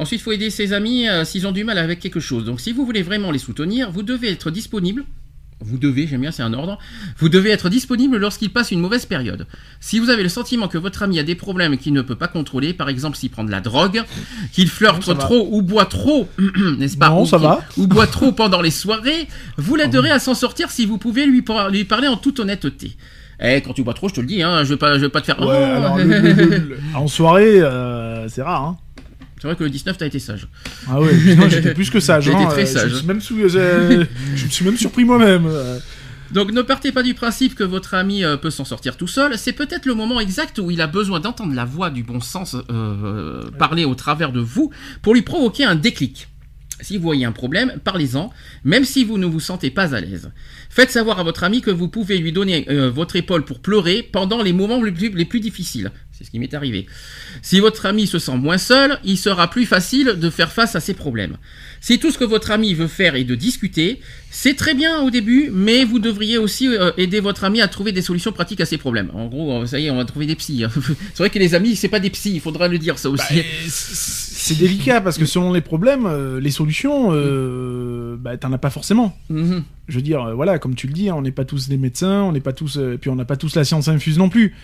Ensuite, 0.00 0.20
il 0.20 0.22
faut 0.24 0.32
aider 0.32 0.50
ses 0.50 0.72
amis 0.72 1.08
euh, 1.08 1.24
s'ils 1.24 1.46
ont 1.46 1.52
du 1.52 1.62
mal 1.64 1.78
avec 1.78 2.00
quelque 2.00 2.20
chose. 2.20 2.44
Donc, 2.44 2.60
si 2.60 2.72
vous 2.72 2.84
voulez 2.86 3.02
vraiment 3.02 3.30
les 3.30 3.38
soutenir, 3.38 3.90
vous 3.90 4.02
devez 4.02 4.30
être 4.30 4.50
disponible. 4.50 5.04
Vous 5.62 5.76
devez, 5.76 6.06
j'aime 6.06 6.22
bien, 6.22 6.30
c'est 6.30 6.42
un 6.42 6.54
ordre. 6.54 6.78
Vous 7.18 7.28
devez 7.28 7.50
être 7.50 7.68
disponible 7.68 8.16
lorsqu'il 8.16 8.50
passe 8.50 8.70
une 8.70 8.80
mauvaise 8.80 9.04
période. 9.04 9.46
Si 9.78 9.98
vous 9.98 10.08
avez 10.08 10.22
le 10.22 10.30
sentiment 10.30 10.68
que 10.68 10.78
votre 10.78 11.02
ami 11.02 11.18
a 11.18 11.22
des 11.22 11.34
problèmes 11.34 11.76
qu'il 11.76 11.92
ne 11.92 12.00
peut 12.00 12.14
pas 12.16 12.28
contrôler, 12.28 12.72
par 12.72 12.88
exemple 12.88 13.18
s'il 13.18 13.28
prend 13.28 13.44
de 13.44 13.50
la 13.50 13.60
drogue, 13.60 14.02
qu'il 14.52 14.70
flirte 14.70 15.06
va. 15.06 15.14
trop 15.16 15.46
ou 15.52 15.60
boit 15.60 15.84
trop, 15.84 16.26
n'est-ce 16.78 16.96
pas 16.96 17.10
Non, 17.10 17.24
ou 17.24 17.26
ça 17.26 17.36
va. 17.36 17.60
Ou 17.76 17.86
boit 17.86 18.06
trop 18.06 18.32
pendant 18.32 18.62
les 18.62 18.70
soirées, 18.70 19.28
vous 19.58 19.76
l'aiderez 19.76 20.10
à 20.10 20.18
s'en 20.18 20.34
sortir 20.34 20.70
si 20.70 20.86
vous 20.86 20.96
pouvez 20.96 21.26
lui, 21.26 21.42
par- 21.42 21.68
lui 21.68 21.84
parler 21.84 22.08
en 22.08 22.16
toute 22.16 22.40
honnêteté. 22.40 22.96
Eh, 23.42 23.60
quand 23.60 23.74
tu 23.74 23.82
bois 23.82 23.92
trop, 23.94 24.08
je 24.08 24.14
te 24.14 24.20
le 24.20 24.26
dis, 24.26 24.42
hein, 24.42 24.64
je 24.64 24.70
vais 24.70 24.76
pas, 24.78 24.94
je 24.96 25.00
vais 25.00 25.08
pas 25.10 25.20
te 25.20 25.26
faire. 25.26 25.40
Ouais, 25.40 25.46
Oh. 25.48 25.76
alors, 25.76 25.98
le- 25.98 26.04
le- 26.04 26.32
le- 26.32 26.78
en 26.94 27.06
soirée, 27.06 27.60
euh, 27.60 28.28
c'est 28.28 28.42
rare. 28.42 28.62
Hein. 28.64 28.76
C'est 29.40 29.48
vrai 29.48 29.56
que 29.56 29.64
le 29.64 29.70
19, 29.70 29.96
t'as 29.96 30.06
été 30.06 30.18
sage. 30.18 30.46
Ah 30.88 31.00
ouais, 31.00 31.12
j'étais 31.48 31.72
plus 31.74 31.88
que 31.90 31.98
sage. 31.98 32.28
Été 32.28 32.36
hein, 32.36 32.48
très 32.48 32.62
euh, 32.62 32.66
sage. 32.66 32.90
Je 32.90 32.94
me 32.94 32.98
suis 32.98 33.06
même, 33.06 33.20
sou- 33.20 33.38
euh, 33.58 34.04
je 34.34 34.44
me 34.44 34.50
suis 34.50 34.64
même 34.64 34.76
surpris 34.76 35.04
moi-même. 35.04 35.46
euh. 35.46 35.78
Donc 36.32 36.52
ne 36.52 36.62
partez 36.62 36.92
pas 36.92 37.02
du 37.02 37.14
principe 37.14 37.56
que 37.56 37.64
votre 37.64 37.94
ami 37.94 38.22
euh, 38.22 38.36
peut 38.36 38.50
s'en 38.50 38.64
sortir 38.64 38.96
tout 38.96 39.08
seul. 39.08 39.36
C'est 39.36 39.52
peut-être 39.52 39.86
le 39.86 39.94
moment 39.94 40.20
exact 40.20 40.58
où 40.60 40.70
il 40.70 40.80
a 40.80 40.86
besoin 40.86 41.18
d'entendre 41.18 41.54
la 41.54 41.64
voix 41.64 41.90
du 41.90 42.04
bon 42.04 42.20
sens 42.20 42.54
euh, 42.70 43.50
parler 43.58 43.84
au 43.84 43.94
travers 43.96 44.30
de 44.30 44.40
vous 44.40 44.70
pour 45.02 45.14
lui 45.14 45.22
provoquer 45.22 45.64
un 45.64 45.74
déclic. 45.74 46.28
Si 46.82 46.96
vous 46.96 47.02
voyez 47.02 47.24
un 47.26 47.32
problème, 47.32 47.74
parlez-en, 47.84 48.30
même 48.64 48.84
si 48.84 49.04
vous 49.04 49.18
ne 49.18 49.26
vous 49.26 49.40
sentez 49.40 49.70
pas 49.70 49.94
à 49.94 50.00
l'aise. 50.00 50.30
Faites 50.70 50.90
savoir 50.90 51.18
à 51.18 51.24
votre 51.24 51.44
ami 51.44 51.60
que 51.60 51.70
vous 51.70 51.88
pouvez 51.88 52.16
lui 52.18 52.32
donner 52.32 52.64
euh, 52.70 52.90
votre 52.90 53.16
épaule 53.16 53.44
pour 53.44 53.60
pleurer 53.60 54.02
pendant 54.02 54.40
les 54.42 54.52
moments 54.52 54.82
les 54.82 54.92
plus, 54.92 55.10
les 55.10 55.24
plus 55.26 55.40
difficiles. 55.40 55.90
C'est 56.20 56.26
ce 56.26 56.30
qui 56.30 56.38
m'est 56.38 56.52
arrivé. 56.52 56.84
Si 57.40 57.60
votre 57.60 57.86
ami 57.86 58.06
se 58.06 58.18
sent 58.18 58.36
moins 58.36 58.58
seul, 58.58 58.98
il 59.04 59.16
sera 59.16 59.48
plus 59.48 59.64
facile 59.64 60.16
de 60.20 60.28
faire 60.28 60.52
face 60.52 60.76
à 60.76 60.80
ses 60.80 60.92
problèmes. 60.92 61.38
Si 61.80 61.98
tout 61.98 62.10
ce 62.10 62.18
que 62.18 62.24
votre 62.24 62.50
ami 62.50 62.74
veut 62.74 62.88
faire 62.88 63.14
est 63.14 63.24
de 63.24 63.34
discuter, 63.34 64.00
c'est 64.30 64.54
très 64.54 64.74
bien 64.74 65.00
au 65.00 65.08
début, 65.08 65.48
mais 65.50 65.82
vous 65.84 65.98
devriez 65.98 66.36
aussi 66.36 66.68
euh, 66.68 66.90
aider 66.98 67.20
votre 67.20 67.44
ami 67.44 67.62
à 67.62 67.68
trouver 67.68 67.92
des 67.92 68.02
solutions 68.02 68.32
pratiques 68.32 68.60
à 68.60 68.66
ses 68.66 68.76
problèmes. 68.76 69.10
En 69.14 69.28
gros, 69.28 69.62
euh, 69.62 69.66
ça 69.66 69.80
y 69.80 69.86
est, 69.86 69.90
on 69.90 69.96
va 69.96 70.04
trouver 70.04 70.26
des 70.26 70.34
psys. 70.36 70.62
c'est 71.14 71.18
vrai 71.22 71.30
que 71.30 71.38
les 71.38 71.54
amis, 71.54 71.74
c'est 71.74 71.88
pas 71.88 72.00
des 72.00 72.10
psys, 72.10 72.34
il 72.34 72.40
faudra 72.42 72.68
le 72.68 72.76
dire 72.76 72.98
ça 72.98 73.08
aussi. 73.08 73.24
Bah, 73.34 73.42
c- 73.66 73.94
c'est 74.42 74.58
délicat 74.58 75.00
parce 75.00 75.16
que 75.16 75.24
selon 75.24 75.54
les 75.54 75.62
problèmes, 75.62 76.04
euh, 76.04 76.38
les 76.38 76.50
solutions, 76.50 77.08
euh, 77.12 78.16
bah, 78.18 78.36
t'en 78.36 78.52
as 78.52 78.58
pas 78.58 78.70
forcément. 78.70 79.16
Mhm. 79.30 79.62
Je 79.88 79.94
veux 79.96 80.02
dire, 80.02 80.22
euh, 80.22 80.34
voilà, 80.34 80.58
comme 80.58 80.74
tu 80.74 80.86
le 80.86 80.92
dis, 80.92 81.08
hein, 81.08 81.14
on 81.16 81.22
n'est 81.22 81.32
pas 81.32 81.46
tous 81.46 81.68
des 81.70 81.78
médecins, 81.78 82.22
on 82.24 82.32
n'est 82.32 82.40
pas 82.40 82.52
tous, 82.52 82.76
euh, 82.76 82.98
puis 83.00 83.08
on 83.10 83.16
n'a 83.16 83.24
pas 83.24 83.36
tous 83.36 83.54
la 83.56 83.64
science 83.64 83.88
infuse 83.88 84.18
non 84.18 84.28
plus. 84.28 84.54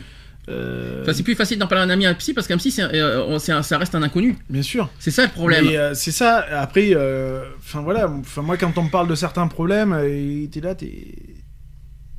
Euh, 0.48 1.02
Enfin, 1.02 1.12
c'est 1.12 1.22
plus 1.24 1.34
facile 1.34 1.58
d'en 1.58 1.66
parler 1.66 1.82
à 1.82 1.86
un 1.86 1.90
ami 1.90 2.06
à 2.06 2.10
un 2.10 2.14
psy 2.14 2.32
parce 2.32 2.46
qu'un 2.46 2.56
psy, 2.56 2.74
euh, 2.78 3.36
un- 3.36 3.62
ça 3.62 3.78
reste 3.78 3.94
un 3.96 4.02
inconnu. 4.02 4.36
bien 4.48 4.62
sûr. 4.62 4.88
C'est 4.98 5.10
ça 5.10 5.24
le 5.24 5.30
problème. 5.30 5.66
Euh, 5.68 5.92
c'est 5.94 6.12
ça. 6.12 6.38
Après, 6.60 6.90
euh, 6.94 7.44
enfin 7.58 7.80
voilà, 7.80 8.08
enfin 8.08 8.42
moi 8.42 8.56
quand 8.56 8.76
on 8.78 8.84
me 8.84 8.90
parle 8.90 9.08
de 9.08 9.14
certains 9.16 9.48
problèmes, 9.48 9.92
euh, 9.92 10.46
t'es 10.46 10.60
là, 10.60 10.74
t'es, 10.76 10.86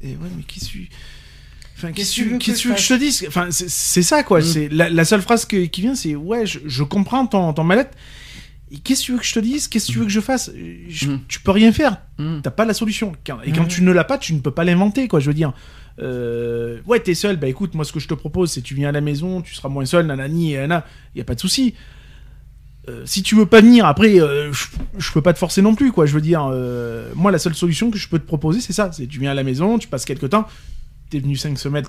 et 0.02 0.10
ouais, 0.10 0.30
mais 0.36 0.44
qu'est-ce 0.44 0.66
que 0.66 0.72
tu, 0.72 0.90
enfin 1.78 1.92
qu'est-ce 1.94 2.10
que 2.12 2.16
tu 2.16 2.30
veux, 2.30 2.38
qu'est-ce 2.38 2.64
que 2.68 2.74
que 2.74 2.80
je 2.80 2.88
te 2.90 2.94
dise? 3.00 3.26
Enfin 3.28 3.48
c'est 3.50 4.02
ça 4.04 4.24
quoi. 4.24 4.40
Mm. 4.40 4.44
C'est 4.44 4.70
la, 4.70 4.90
la 4.90 5.06
seule 5.06 5.22
phrase 5.22 5.46
que- 5.46 5.66
qui 5.66 5.82
vient, 5.82 5.96
c'est 5.96 6.16
ouais, 6.16 6.46
je, 6.46 6.60
je 6.66 6.84
comprends 6.84 7.26
ton 7.28 7.54
ton 7.54 7.64
mal-être. 7.64 7.96
Et 8.70 8.80
qu'est-ce 8.80 9.00
que 9.00 9.06
tu 9.06 9.12
veux 9.14 9.18
que 9.20 9.26
je 9.26 9.34
te 9.34 9.40
dise? 9.40 9.70
Qu'est-ce 9.70 9.88
que 9.88 9.92
tu 9.94 10.00
veux 10.00 10.04
que 10.06 10.12
je 10.12 10.20
fasse? 10.20 10.52
Je- 10.90 11.08
Mm. 11.12 11.22
Tu 11.30 11.40
peux 11.40 11.52
rien 11.52 11.72
faire. 11.72 12.02
Mhm. 12.18 12.42
T'as 12.44 12.52
pas 12.52 12.66
la 12.66 12.74
solution. 12.74 13.14
Et 13.46 13.54
quand 13.54 13.64
Mm. 13.64 13.68
tu 13.70 13.82
ne 13.84 13.94
l'as 13.94 14.04
pas, 14.04 14.18
tu 14.18 14.34
ne 14.34 14.40
peux 14.42 14.52
pas 14.52 14.66
l'inventer, 14.66 15.08
quoi. 15.08 15.22
Je 15.22 15.28
veux 15.28 15.34
dire. 15.34 15.54
Euh, 16.00 16.80
ouais, 16.86 17.00
t'es 17.00 17.16
seul. 17.16 17.38
Bah 17.38 17.48
écoute, 17.48 17.74
moi, 17.74 17.86
ce 17.86 17.92
que 17.92 18.00
je 18.00 18.08
te 18.08 18.14
propose, 18.14 18.52
c'est 18.52 18.62
tu 18.62 18.76
viens 18.76 18.90
à 18.90 18.92
la 18.92 19.02
maison, 19.02 19.42
tu 19.42 19.56
seras 19.56 19.70
moins 19.70 19.86
seul, 19.86 20.06
nanani, 20.06 20.54
et 20.54 20.58
nana. 20.58 20.86
Y 21.16 21.22
a 21.22 21.24
pas 21.24 21.36
de 21.36 21.40
souci. 21.40 21.74
Euh, 22.90 23.02
si 23.06 23.22
tu 23.24 23.36
veux 23.36 23.46
pas 23.46 23.60
venir, 23.62 23.86
après, 23.86 24.20
euh, 24.22 24.54
je, 24.54 24.68
je 24.98 25.12
peux 25.12 25.22
pas 25.22 25.34
te 25.34 25.40
forcer 25.40 25.62
non 25.62 25.76
plus, 25.76 25.92
quoi. 25.92 26.06
Je 26.06 26.14
veux 26.14 26.22
dire, 26.22 26.42
moi, 27.16 27.32
la 27.32 27.40
seule 27.40 27.56
solution 27.56 27.92
que 27.92 27.98
je 27.98 28.08
peux 28.08 28.20
te 28.20 28.26
proposer, 28.28 28.62
c'est 28.62 28.74
ça. 28.74 28.92
C'est 28.92 29.08
tu 29.08 29.20
viens 29.20 29.32
à 29.32 29.36
la 29.36 29.44
maison, 29.44 29.78
tu 29.80 29.88
passes 29.88 30.06
quelques 30.06 30.30
temps. 30.30 30.48
T'es 31.10 31.20
venu 31.20 31.36
cinq 31.36 31.58
semaines. 31.58 31.86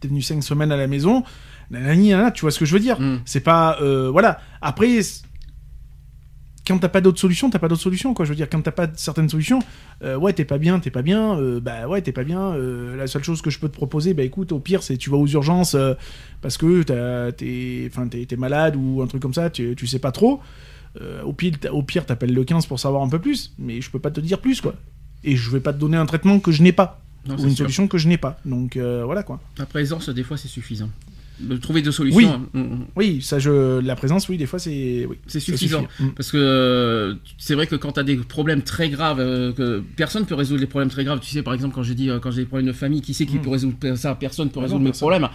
T'es 0.00 0.08
venu 0.08 0.22
cinq 0.22 0.42
semaines 0.42 0.72
à 0.72 0.76
la 0.76 0.86
maison. 0.86 1.22
Nanani, 1.70 2.10
nanana, 2.10 2.30
tu 2.30 2.42
vois 2.42 2.50
ce 2.50 2.58
que 2.58 2.64
je 2.64 2.72
veux 2.72 2.80
dire 2.80 3.00
Mm. 3.00 3.20
C'est 3.24 3.40
pas, 3.40 3.78
voilà. 4.10 4.40
Après. 4.60 5.00
Quand 6.68 6.78
t'as 6.78 6.88
pas 6.88 7.00
d'autres 7.00 7.18
solutions, 7.18 7.50
t'as 7.50 7.58
pas 7.58 7.66
d'autres 7.68 7.80
solutions, 7.82 8.14
quoi. 8.14 8.24
Je 8.24 8.30
veux 8.30 8.36
dire, 8.36 8.48
quand 8.50 8.60
t'as 8.62 8.70
pas 8.70 8.86
certaines 8.94 9.28
solutions, 9.28 9.58
euh, 10.04 10.16
ouais, 10.16 10.32
t'es 10.34 10.44
pas 10.44 10.58
bien, 10.58 10.78
t'es 10.78 10.90
pas 10.90 11.02
bien, 11.02 11.38
euh, 11.38 11.58
bah 11.60 11.88
ouais, 11.88 12.02
t'es 12.02 12.12
pas 12.12 12.24
bien. 12.24 12.52
euh, 12.52 12.94
la 12.96 13.06
seule 13.06 13.24
chose 13.24 13.42
que 13.42 13.50
je 13.50 13.58
peux 13.58 13.68
te 13.68 13.74
proposer, 13.74 14.14
bah 14.14 14.22
écoute, 14.22 14.52
au 14.52 14.60
pire, 14.60 14.82
c'est 14.82 14.96
tu 14.98 15.08
vas 15.10 15.16
aux 15.16 15.26
urgences 15.26 15.74
parce 16.42 16.56
que 16.58 16.82
t'es, 17.30 17.88
enfin, 17.90 18.06
t'es, 18.08 18.36
malade 18.36 18.76
ou 18.76 19.02
un 19.02 19.06
truc 19.06 19.22
comme 19.22 19.34
ça, 19.34 19.50
tu, 19.50 19.74
tu 19.76 19.86
sais 19.86 19.98
pas 19.98 20.12
trop. 20.12 20.40
Au 21.24 21.32
pire, 21.32 21.54
au 21.72 21.82
pire, 21.82 22.06
t'appelles 22.06 22.34
le 22.34 22.44
15 22.44 22.66
pour 22.66 22.78
savoir 22.78 23.02
un 23.02 23.08
peu 23.08 23.18
plus, 23.18 23.54
mais 23.58 23.80
je 23.80 23.90
peux 23.90 24.00
pas 24.00 24.10
te 24.10 24.20
dire 24.20 24.40
plus, 24.40 24.60
quoi. 24.60 24.74
Et 25.24 25.36
je 25.36 25.50
vais 25.50 25.60
pas 25.60 25.72
te 25.72 25.78
donner 25.78 25.96
un 25.96 26.06
traitement 26.06 26.38
que 26.40 26.52
je 26.52 26.62
n'ai 26.62 26.72
pas 26.72 27.00
Non, 27.26 27.34
ou 27.36 27.42
une 27.44 27.50
sûr. 27.50 27.58
solution 27.58 27.88
que 27.88 27.98
je 27.98 28.08
n'ai 28.08 28.18
pas. 28.18 28.38
Donc 28.44 28.76
voilà, 28.76 29.22
quoi. 29.22 29.40
La 29.58 29.66
présence, 29.66 30.08
des 30.08 30.22
fois, 30.22 30.36
c'est 30.36 30.48
suffisant. 30.48 30.90
De 31.40 31.56
trouver 31.56 31.82
deux 31.82 31.92
solutions, 31.92 32.42
Oui. 32.54 32.60
Oui, 32.96 33.22
ça, 33.22 33.38
je, 33.38 33.78
la 33.80 33.94
présence, 33.94 34.28
oui, 34.28 34.36
des 34.38 34.46
fois, 34.46 34.58
c'est, 34.58 35.06
oui, 35.08 35.16
c'est 35.28 35.38
ça 35.38 35.44
suffisant. 35.46 35.82
suffit. 35.96 36.02
Mm. 36.04 36.12
Parce 36.16 36.32
que 36.32 36.36
euh, 36.36 37.14
c'est 37.38 37.54
vrai 37.54 37.66
que 37.66 37.76
quand 37.76 37.92
tu 37.92 38.00
as 38.00 38.02
des 38.02 38.16
problèmes 38.16 38.62
très 38.62 38.88
graves, 38.90 39.20
euh, 39.20 39.52
que 39.52 39.82
personne 39.96 40.26
peut 40.26 40.34
résoudre 40.34 40.60
les 40.60 40.66
problèmes 40.66 40.90
très 40.90 41.04
graves. 41.04 41.20
Tu 41.20 41.30
sais, 41.30 41.42
par 41.42 41.54
exemple, 41.54 41.74
quand 41.74 41.82
j'ai 41.84 41.94
dit 41.94 42.10
euh, 42.10 42.18
quand 42.18 42.30
j'ai 42.32 42.40
des 42.42 42.46
problèmes 42.46 42.66
de 42.66 42.72
famille, 42.72 43.00
qui 43.02 43.14
c'est 43.14 43.24
qui 43.26 43.36
Mm. 43.38 43.42
peut 43.42 43.50
résoudre 43.50 43.94
ça? 43.96 44.14
Personne 44.16 44.50
peut 44.50 44.58
Ah 44.58 44.62
résoudre 44.64 44.80
non, 44.80 44.84
mes 44.86 44.90
personne. 44.90 45.08
problèmes. 45.10 45.28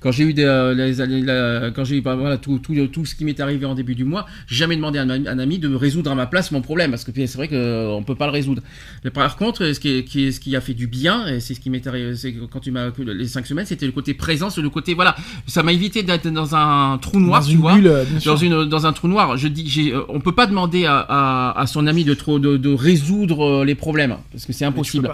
Quand 0.00 0.12
j'ai 0.12 0.24
eu 0.24 0.32
des, 0.32 0.44
euh, 0.44 0.72
les, 0.74 0.94
les- 1.06 1.20
la- 1.22 1.70
quand 1.72 1.84
j'ai 1.84 1.96
eu 1.98 2.00
bah, 2.00 2.14
voilà, 2.16 2.38
tout, 2.38 2.58
tout, 2.58 2.74
tout 2.86 3.04
ce 3.04 3.14
qui 3.14 3.24
m'est 3.26 3.38
arrivé 3.40 3.66
en 3.66 3.74
début 3.74 3.94
du 3.94 4.04
mois, 4.04 4.26
jamais 4.46 4.76
demandé 4.76 4.98
à 4.98 5.02
un, 5.02 5.10
ami- 5.10 5.28
un 5.28 5.38
ami 5.38 5.58
de 5.58 5.68
me 5.68 5.76
résoudre 5.76 6.10
à 6.10 6.14
ma 6.14 6.26
place 6.26 6.52
mon 6.52 6.62
problème 6.62 6.90
parce 6.90 7.04
que 7.04 7.12
c'est 7.14 7.34
vrai 7.36 7.48
qu'on 7.48 8.02
peut 8.06 8.14
pas 8.14 8.26
le 8.26 8.32
résoudre. 8.32 8.62
Mais 9.04 9.10
par 9.10 9.36
contre, 9.36 9.72
ce 9.74 9.78
qui, 9.80 9.88
est- 9.98 10.04
qui, 10.04 10.24
est- 10.24 10.32
ce 10.32 10.40
qui 10.40 10.56
a 10.56 10.60
fait 10.62 10.74
du 10.74 10.86
bien, 10.86 11.26
et 11.26 11.40
c'est 11.40 11.52
ce 11.54 11.60
qui 11.60 11.68
m'est 11.68 11.86
arrivé, 11.86 12.16
c'est 12.16 12.34
quand 12.50 12.60
tu 12.60 12.70
m'as 12.70 12.86
les 12.98 13.26
cinq 13.28 13.46
semaines, 13.46 13.66
c'était 13.66 13.86
le 13.86 13.92
côté 13.92 14.14
présence, 14.14 14.56
le 14.58 14.70
côté 14.70 14.94
voilà, 14.94 15.14
ça 15.50 15.62
m'a 15.64 15.72
évité 15.72 16.02
d'être 16.02 16.28
dans 16.28 16.54
un 16.54 16.96
trou 16.98 17.18
noir, 17.18 17.40
Dans 17.42 17.46
tu 17.48 17.56
vois 17.56 17.74
bulle, 17.74 17.88
euh, 17.88 18.04
dans 18.24 18.36
une 18.36 18.64
dans 18.64 18.86
un 18.86 18.92
trou 18.92 19.08
noir. 19.08 19.36
Je 19.36 19.48
dis, 19.48 19.90
euh, 19.92 20.02
on 20.08 20.20
peut 20.20 20.32
pas 20.32 20.46
demander 20.46 20.86
à, 20.86 20.98
à, 21.08 21.60
à 21.60 21.66
son 21.66 21.86
ami 21.86 22.04
de, 22.04 22.14
trop, 22.14 22.38
de 22.38 22.56
de 22.56 22.72
résoudre 22.72 23.44
euh, 23.60 23.64
les 23.64 23.74
problèmes 23.74 24.16
parce 24.32 24.46
que 24.46 24.52
c'est 24.52 24.64
impossible. 24.64 25.12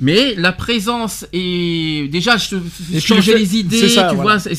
Mais 0.00 0.34
la 0.36 0.52
présence 0.52 1.26
et 1.32 2.08
déjà 2.10 2.36
je, 2.36 2.56
changer 3.00 3.36
les 3.38 3.56
idées, 3.56 3.76
c'est 3.78 3.88
ça, 3.88 4.08
tu 4.10 4.16
voilà. 4.16 4.38
vois, 4.38 4.54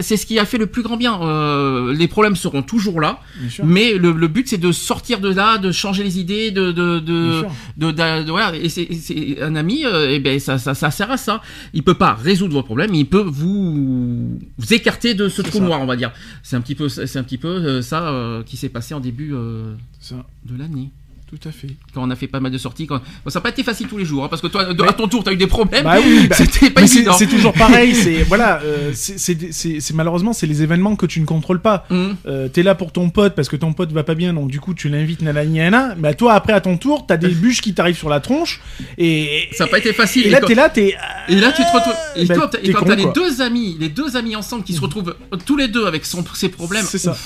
c'est 0.00 0.16
ce 0.16 0.26
qui 0.26 0.38
a 0.38 0.44
fait 0.44 0.58
le 0.58 0.66
plus 0.66 0.82
grand 0.82 0.96
bien. 0.96 1.20
Euh, 1.22 1.92
les 1.92 2.08
problèmes 2.08 2.36
seront 2.36 2.62
toujours 2.62 3.00
là, 3.00 3.20
mais 3.64 3.94
le, 3.94 4.12
le 4.12 4.28
but 4.28 4.48
c'est 4.48 4.58
de 4.58 4.72
sortir 4.72 5.20
de 5.20 5.32
là, 5.32 5.58
de 5.58 5.72
changer 5.72 6.02
les 6.04 6.18
idées, 6.18 6.50
de 6.50 6.72
de 6.72 6.98
de, 7.00 7.42
de, 7.76 7.90
de- 7.90 8.22
de- 8.24 8.30
voilà. 8.30 8.56
Et 8.56 8.68
c'est- 8.68 9.42
un 9.42 9.54
ami, 9.56 9.84
euh, 9.84 10.10
et 10.10 10.18
ben 10.18 10.38
ça, 10.40 10.58
ça 10.58 10.74
ça 10.74 10.90
sert 10.90 11.10
à 11.10 11.16
ça. 11.16 11.42
Il 11.74 11.82
peut 11.82 11.94
pas 11.94 12.14
résoudre 12.14 12.54
vos 12.54 12.62
problèmes, 12.62 12.90
mais 12.92 12.98
il 13.00 13.06
peut 13.06 13.24
vous, 13.26 14.38
vous 14.58 14.72
écarter 14.74 15.14
de 15.14 15.28
ce 15.28 15.42
trou 15.42 15.60
noir, 15.60 15.80
on 15.80 15.86
va 15.86 15.96
dire. 15.96 16.12
C'est 16.42 16.56
un 16.56 16.60
petit 16.60 16.74
peu 16.74 16.88
c'est 16.88 17.16
un 17.18 17.22
petit 17.22 17.38
peu 17.38 17.48
euh, 17.48 17.82
ça 17.82 18.42
qui 18.46 18.56
s'est 18.56 18.68
passé 18.68 18.94
en 18.94 19.00
début 19.00 19.30
de 19.30 20.56
l'année. 20.58 20.90
Tout 21.28 21.48
à 21.48 21.50
fait. 21.50 21.66
Quand 21.92 22.02
on 22.04 22.10
a 22.10 22.14
fait 22.16 22.28
pas 22.28 22.38
mal 22.38 22.52
de 22.52 22.58
sorties, 22.58 22.86
quand... 22.86 22.98
bon, 22.98 23.30
ça 23.30 23.40
n'a 23.40 23.42
pas 23.42 23.48
été 23.48 23.64
facile 23.64 23.88
tous 23.88 23.98
les 23.98 24.04
jours, 24.04 24.24
hein, 24.24 24.28
parce 24.28 24.40
que 24.40 24.46
toi, 24.46 24.72
de- 24.72 24.82
à 24.84 24.92
ton 24.92 25.08
tour, 25.08 25.24
tu 25.24 25.30
as 25.30 25.32
eu 25.32 25.36
des 25.36 25.48
problèmes. 25.48 25.82
Bah 25.82 25.96
oui, 26.04 26.26
bah, 26.30 26.36
C'était 26.36 26.70
pas 26.70 26.82
évident. 26.82 27.14
c'est 27.18 27.26
toujours 27.26 27.52
pareil. 27.52 27.94
C'est 28.06 28.22
voilà, 28.22 28.60
euh, 28.62 28.92
c'est- 28.94 29.92
malheureusement 29.92 30.32
c'est 30.32 30.46
les 30.46 30.62
événements 30.62 30.94
que 30.94 31.04
tu 31.06 31.20
ne 31.20 31.26
contrôles 31.26 31.60
pas. 31.60 31.84
Hum. 31.90 32.14
Euh, 32.26 32.48
T'es 32.48 32.62
là 32.62 32.76
pour 32.76 32.92
ton 32.92 33.10
pote 33.10 33.34
parce 33.34 33.48
que 33.48 33.56
ton 33.56 33.72
pote 33.72 33.90
va 33.92 34.04
pas 34.04 34.14
bien, 34.14 34.32
donc 34.34 34.48
du 34.50 34.60
coup 34.60 34.72
tu 34.72 34.88
l'invites 34.88 35.20
nanani 35.22 35.58
nana. 35.58 35.94
Mais 35.98 36.14
toi 36.14 36.34
après 36.34 36.52
à 36.52 36.60
ton 36.60 36.76
tour, 36.78 37.06
t'as 37.06 37.16
des 37.16 37.28
bûches 37.42 37.60
qui 37.60 37.74
t'arrivent 37.74 37.98
sur 37.98 38.08
la 38.08 38.20
tronche 38.20 38.60
et 38.96 39.48
Ça 39.52 39.64
n'a 39.64 39.70
pas 39.70 39.78
été 39.78 39.92
facile. 39.92 40.26
et 40.26 40.30
là 40.30 40.40
quand- 40.40 40.46
t'es 40.46 40.54
là, 40.54 40.68
t'es 40.68 40.96
Et 41.28 41.34
là, 41.36 41.50
tu 41.52 41.62
te 41.62 41.72
retrouves. 41.72 41.94
Et 42.14 42.24
Bah, 42.26 42.34
toi, 42.36 42.48
t'as- 42.52 42.58
et 42.60 42.62
t'es 42.62 42.72
quand 42.72 42.84
t'as 42.84 42.94
les 42.94 43.06
deux 43.12 43.42
amis, 43.42 43.76
les 43.80 43.88
deux 43.88 44.16
amis 44.16 44.36
ensemble 44.36 44.62
qui 44.62 44.74
se 44.74 44.80
retrouvent 44.80 45.16
tous 45.44 45.56
les 45.56 45.66
deux 45.68 45.86
avec 45.86 46.04
son, 46.06 46.24
ses 46.34 46.48
problèmes, 46.50 46.84
C'est 46.86 46.98
ça. 46.98 47.16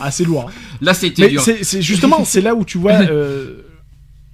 Ah 0.00 0.10
c'est 0.10 0.24
lourd. 0.24 0.46
hein. 0.48 0.52
Là, 0.82 0.92
c'était 0.94 1.28
dur. 1.30 1.40
c'est 1.42 1.80
justement 1.82 2.24
c'est 2.32 2.40
là 2.42 2.54
où 2.54 2.64
tu 2.64 2.76
vois 2.78 2.92
euh, 2.92 3.62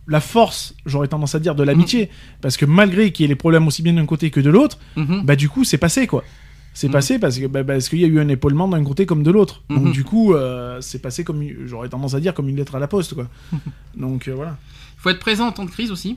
la 0.08 0.20
force, 0.20 0.74
j'aurais 0.86 1.06
tendance 1.08 1.34
à 1.34 1.38
dire, 1.38 1.54
de 1.54 1.62
l'amitié, 1.62 2.08
parce 2.40 2.56
que 2.56 2.64
malgré 2.64 3.12
qu'il 3.12 3.24
y 3.24 3.26
ait 3.26 3.28
les 3.28 3.36
problèmes 3.36 3.66
aussi 3.68 3.82
bien 3.82 3.92
d'un 3.92 4.06
côté 4.06 4.30
que 4.30 4.40
de 4.40 4.50
l'autre, 4.50 4.78
Mhm. 4.96 5.22
bah 5.24 5.36
du 5.36 5.48
coup 5.48 5.64
c'est 5.64 5.78
passé 5.78 6.06
quoi. 6.06 6.24
C'est 6.74 6.86
Mhm. 6.88 6.92
passé 6.92 7.18
parce 7.18 7.38
que 7.38 7.46
bah, 7.46 7.64
parce 7.64 7.88
qu'il 7.88 7.98
y 8.00 8.04
a 8.04 8.08
eu 8.08 8.18
un 8.20 8.28
épaulement 8.28 8.68
d'un 8.68 8.82
côté 8.84 9.04
comme 9.04 9.22
de 9.22 9.30
l'autre. 9.30 9.62
Donc 9.68 9.92
du 9.92 10.04
coup 10.04 10.34
euh, 10.34 10.80
c'est 10.80 11.00
passé 11.02 11.24
comme 11.24 11.42
j'aurais 11.66 11.88
tendance 11.88 12.14
à 12.14 12.20
dire 12.20 12.32
comme 12.34 12.48
une 12.48 12.56
lettre 12.56 12.74
à 12.74 12.78
la 12.78 12.86
poste 12.88 13.14
quoi. 13.14 13.26
Donc 13.96 14.28
euh, 14.28 14.32
voilà. 14.34 14.56
Il 14.96 15.00
faut 15.02 15.10
être 15.10 15.18
présent 15.20 15.46
en 15.48 15.52
temps 15.52 15.64
de 15.64 15.70
crise 15.70 15.90
aussi. 15.90 16.16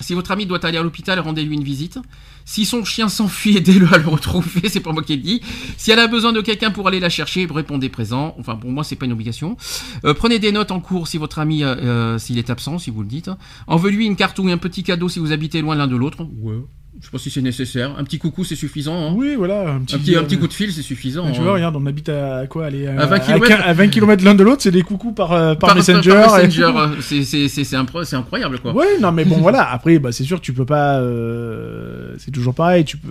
Si 0.00 0.14
votre 0.14 0.32
ami 0.32 0.44
doit 0.44 0.64
aller 0.66 0.76
à 0.76 0.82
l'hôpital, 0.82 1.20
rendez-lui 1.20 1.54
une 1.54 1.62
visite. 1.62 1.98
Si 2.44 2.64
son 2.64 2.84
chien 2.84 3.08
s'enfuit, 3.08 3.56
aidez-le 3.56 3.92
à 3.92 3.98
le 3.98 4.08
retrouver, 4.08 4.68
c'est 4.68 4.80
pas 4.80 4.92
moi 4.92 5.02
qui 5.02 5.12
le. 5.12 5.40
Si 5.76 5.90
elle 5.90 5.98
a 5.98 6.08
besoin 6.08 6.32
de 6.32 6.40
quelqu'un 6.40 6.70
pour 6.70 6.88
aller 6.88 7.00
la 7.00 7.08
chercher, 7.08 7.46
répondez 7.50 7.88
présent. 7.88 8.34
Enfin, 8.38 8.56
pour 8.56 8.70
moi, 8.70 8.84
c'est 8.84 8.96
pas 8.96 9.06
une 9.06 9.12
obligation. 9.12 9.56
Euh, 10.04 10.12
prenez 10.12 10.38
des 10.38 10.52
notes 10.52 10.72
en 10.72 10.80
cours 10.80 11.06
si 11.06 11.16
votre 11.16 11.38
ami, 11.38 11.62
euh, 11.62 11.76
euh, 11.76 12.18
s'il 12.18 12.38
est 12.38 12.50
absent, 12.50 12.78
si 12.78 12.90
vous 12.90 13.02
le 13.02 13.08
dites. 13.08 13.30
Envoyez-lui 13.66 14.06
une 14.06 14.16
carte 14.16 14.38
ou 14.38 14.48
un 14.48 14.58
petit 14.58 14.82
cadeau 14.82 15.08
si 15.08 15.20
vous 15.20 15.32
habitez 15.32 15.60
loin 15.60 15.76
l'un 15.76 15.86
de 15.86 15.96
l'autre. 15.96 16.26
Ouais. 16.40 16.56
Je 17.00 17.06
sais 17.06 17.10
pas 17.10 17.18
si 17.18 17.28
c'est 17.30 17.42
nécessaire. 17.42 17.94
Un 17.98 18.04
petit 18.04 18.18
coucou, 18.18 18.44
c'est 18.44 18.54
suffisant. 18.54 18.94
hein. 19.10 19.14
Oui 19.16 19.34
voilà 19.36 19.72
un 19.72 19.80
petit 19.80 19.96
Un 19.96 19.98
petit, 19.98 20.16
un 20.16 20.22
petit 20.24 20.36
euh, 20.36 20.38
coup 20.38 20.46
de 20.48 20.52
fil, 20.52 20.72
c'est 20.72 20.80
suffisant. 20.82 21.30
Tu 21.32 21.40
hein. 21.40 21.42
vois, 21.42 21.54
regarde, 21.54 21.76
on 21.76 21.84
habite 21.86 22.08
à 22.08 22.46
quoi 22.46 22.66
allez, 22.66 22.86
À 22.86 23.04
20 23.06 23.18
kilomètres. 23.18 23.46
quin- 23.48 23.60
à 23.62 23.72
20 23.74 23.88
km 23.88 24.24
l'un 24.24 24.34
de 24.34 24.42
l'autre, 24.44 24.62
c'est 24.62 24.70
des 24.70 24.82
coucous 24.82 25.12
par, 25.12 25.32
euh, 25.32 25.54
par, 25.54 25.68
Par- 25.70 25.76
Messenger. 25.76 26.10
par 26.10 26.36
Messenger, 26.38 26.72
euh, 26.76 26.88
c'est- 27.00 28.14
incroyable 28.14 28.58
quoi. 28.60 28.72
Ouais, 28.74 28.98
non, 29.00 29.12
mais 29.12 29.24
bon, 29.24 29.36
voilà. 29.40 29.70
Après, 29.70 29.98
bah, 29.98 30.12
c'est 30.12 30.24
sûr, 30.24 30.40
tu 30.40 30.52
peux 30.52 30.64
pas. 30.64 30.98
euh, 31.00 32.14
c'est 32.18 32.30
toujours 32.30 32.54
pareil. 32.54 32.84
Tu 32.84 32.96
peux, 32.96 33.10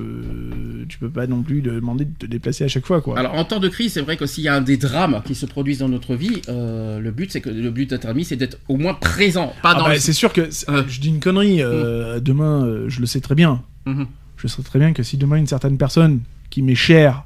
tu 0.87 0.97
peux 0.97 1.09
pas 1.09 1.27
non 1.27 1.41
plus 1.41 1.61
demander 1.61 2.05
de 2.05 2.11
te 2.17 2.25
déplacer 2.25 2.63
à 2.63 2.67
chaque 2.67 2.85
fois, 2.85 3.01
quoi. 3.01 3.17
Alors 3.19 3.33
en 3.35 3.43
temps 3.45 3.59
de 3.59 3.67
crise, 3.69 3.93
c'est 3.93 4.01
vrai 4.01 4.17
que 4.17 4.25
s'il 4.25 4.43
y 4.43 4.47
a 4.47 4.55
un 4.55 4.61
des 4.61 4.77
drames 4.77 5.21
qui 5.25 5.35
se 5.35 5.45
produisent 5.45 5.79
dans 5.79 5.89
notre 5.89 6.15
vie, 6.15 6.41
euh, 6.49 6.99
le 6.99 7.11
but 7.11 7.31
c'est 7.31 7.41
que 7.41 7.49
le 7.49 7.69
but 7.71 7.89
d'être 7.89 8.05
ami, 8.07 8.23
c'est 8.25 8.35
d'être 8.35 8.57
au 8.69 8.77
moins 8.77 8.93
présent, 8.93 9.53
pas 9.61 9.73
Ah 9.75 9.79
dans 9.79 9.83
bah, 9.85 9.93
le. 9.93 9.99
c'est 9.99 10.13
sûr 10.13 10.31
que 10.33 10.49
je 10.49 10.99
dis 10.99 11.09
une 11.09 11.19
connerie. 11.19 11.61
euh, 11.61 12.19
Demain, 12.19 12.65
euh, 12.65 12.85
je 12.87 12.99
le 12.99 13.05
sais 13.05 13.19
très 13.19 13.35
bien. 13.35 13.61
Mhm. 13.85 14.07
Je 14.37 14.47
sais 14.47 14.61
très 14.63 14.79
bien 14.79 14.93
que 14.93 15.03
si 15.03 15.17
demain 15.17 15.37
une 15.37 15.47
certaine 15.47 15.77
personne 15.77 16.21
qui 16.49 16.61
m'est 16.61 16.75
chère 16.75 17.23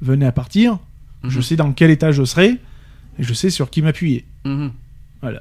venait 0.00 0.26
à 0.26 0.32
partir, 0.32 0.78
je 1.22 1.36
Mhm. 1.38 1.42
sais 1.42 1.56
dans 1.56 1.72
quel 1.72 1.90
état 1.90 2.12
je 2.12 2.24
serais 2.24 2.58
et 3.18 3.22
je 3.22 3.32
sais 3.34 3.50
sur 3.50 3.70
qui 3.70 3.82
m'appuyer. 3.82 4.24
Mhm. 4.44 4.72
Voilà. 5.22 5.40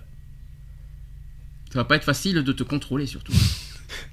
Ça 1.72 1.80
va 1.80 1.86
pas 1.86 1.96
être 1.96 2.04
facile 2.06 2.36
de 2.44 2.52
te 2.52 2.64
contrôler 2.64 3.08
surtout. 3.08 3.34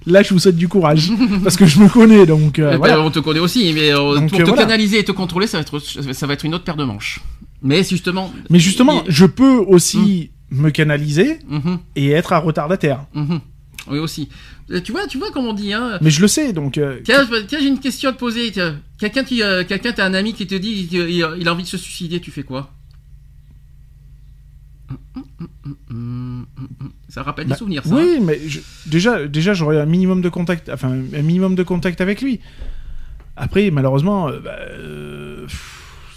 Là, 0.05 0.23
je 0.23 0.33
vous 0.33 0.39
souhaite 0.39 0.55
du 0.55 0.67
courage 0.67 1.11
parce 1.43 1.55
que 1.57 1.65
je 1.65 1.79
me 1.79 1.87
connais, 1.87 2.25
donc 2.25 2.59
euh. 2.59 2.77
On 2.99 3.11
te 3.11 3.19
connaît 3.19 3.39
aussi, 3.39 3.71
mais 3.73 3.91
euh, 3.93 4.15
Donc, 4.15 4.29
pour 4.29 4.39
euh, 4.39 4.43
te 4.43 4.47
voilà. 4.49 4.63
canaliser 4.63 4.99
et 4.99 5.03
te 5.03 5.11
contrôler, 5.11 5.47
ça 5.47 5.57
va 5.57 5.61
être 5.61 5.79
ça 6.13 6.27
va 6.27 6.33
être 6.33 6.43
une 6.45 6.55
autre 6.55 6.63
paire 6.63 6.75
de 6.75 6.83
manches. 6.83 7.19
Mais 7.61 7.83
justement. 7.83 8.33
Mais 8.49 8.59
justement, 8.59 9.03
je 9.07 9.25
peux 9.25 9.57
aussi 9.57 10.31
me 10.49 10.69
canaliser 10.71 11.39
Mhm, 11.47 11.79
et 11.95 12.09
être 12.11 12.33
un 12.33 12.39
retardataire. 12.39 13.05
Oui 13.89 13.97
aussi. 13.99 14.29
Euh, 14.69 14.79
Tu 14.81 14.91
vois, 14.91 15.07
tu 15.07 15.17
vois 15.17 15.31
comme 15.31 15.45
on 15.47 15.53
dit 15.53 15.73
hein. 15.73 15.97
Mais 16.01 16.09
je 16.11 16.21
le 16.21 16.27
sais, 16.27 16.53
donc. 16.53 16.77
euh, 16.77 16.99
Tiens, 17.03 17.25
j'ai 17.49 17.67
une 17.67 17.79
question 17.79 18.09
à 18.09 18.13
te 18.13 18.19
poser. 18.19 18.51
Quelqu'un 18.99 19.23
qui, 19.23 19.41
euh, 19.41 19.63
quelqu'un, 19.63 19.91
t'as 19.91 20.05
un 20.05 20.13
ami 20.13 20.33
qui 20.33 20.45
te 20.47 20.55
dit 20.55 20.87
qu'il 20.87 21.09
il 21.09 21.47
a 21.47 21.51
envie 21.53 21.63
de 21.63 21.67
se 21.67 21.77
suicider, 21.77 22.19
tu 22.21 22.31
fais 22.31 22.43
quoi? 22.43 22.71
Ça 27.09 27.23
rappelle 27.23 27.47
Bah, 27.47 27.55
des 27.55 27.59
souvenirs, 27.59 27.83
ça. 27.85 27.95
Oui, 27.95 28.19
mais 28.21 28.39
je- 28.47 28.59
déjà, 28.85 29.25
déjà 29.27 29.53
j'aurais 29.53 29.79
un 29.79 29.85
minimum 29.85 30.21
de 30.21 30.29
contact, 30.29 30.69
enfin 30.69 30.89
un 30.91 31.21
minimum 31.21 31.55
de 31.55 31.63
contact 31.63 32.01
avec 32.01 32.21
lui. 32.21 32.39
Après, 33.35 33.71
malheureusement, 33.71 34.27
euh, 34.29 34.39
bah, 34.39 34.57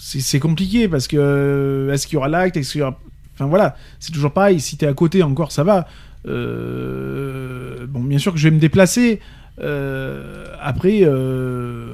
c'est 0.01 0.21
c'est 0.21 0.41
compliqué 0.41 0.89
parce 0.89 1.09
que 1.09 1.89
est-ce 1.93 2.07
qu'il 2.07 2.15
y 2.15 2.17
aura 2.19 2.29
l'acte, 2.29 2.57
est-ce 2.57 2.73
qu'il 2.73 2.81
y 2.81 2.83
aura, 2.83 3.01
enfin 3.35 3.47
voilà, 3.47 3.77
c'est 4.01 4.13
toujours 4.13 4.33
pareil. 4.33 4.61
Si 4.61 4.77
t'es 4.77 4.87
à 4.87 4.95
côté 4.95 5.23
encore, 5.23 5.51
ça 5.53 5.65
va. 5.65 5.89
Euh, 6.27 7.87
bon, 7.87 8.03
bien 8.03 8.19
sûr 8.19 8.33
que 8.33 8.39
je 8.39 8.49
vais 8.49 8.55
me 8.55 8.61
déplacer. 8.61 9.21
Euh, 9.61 10.47
après, 10.61 11.01
euh, 11.03 11.93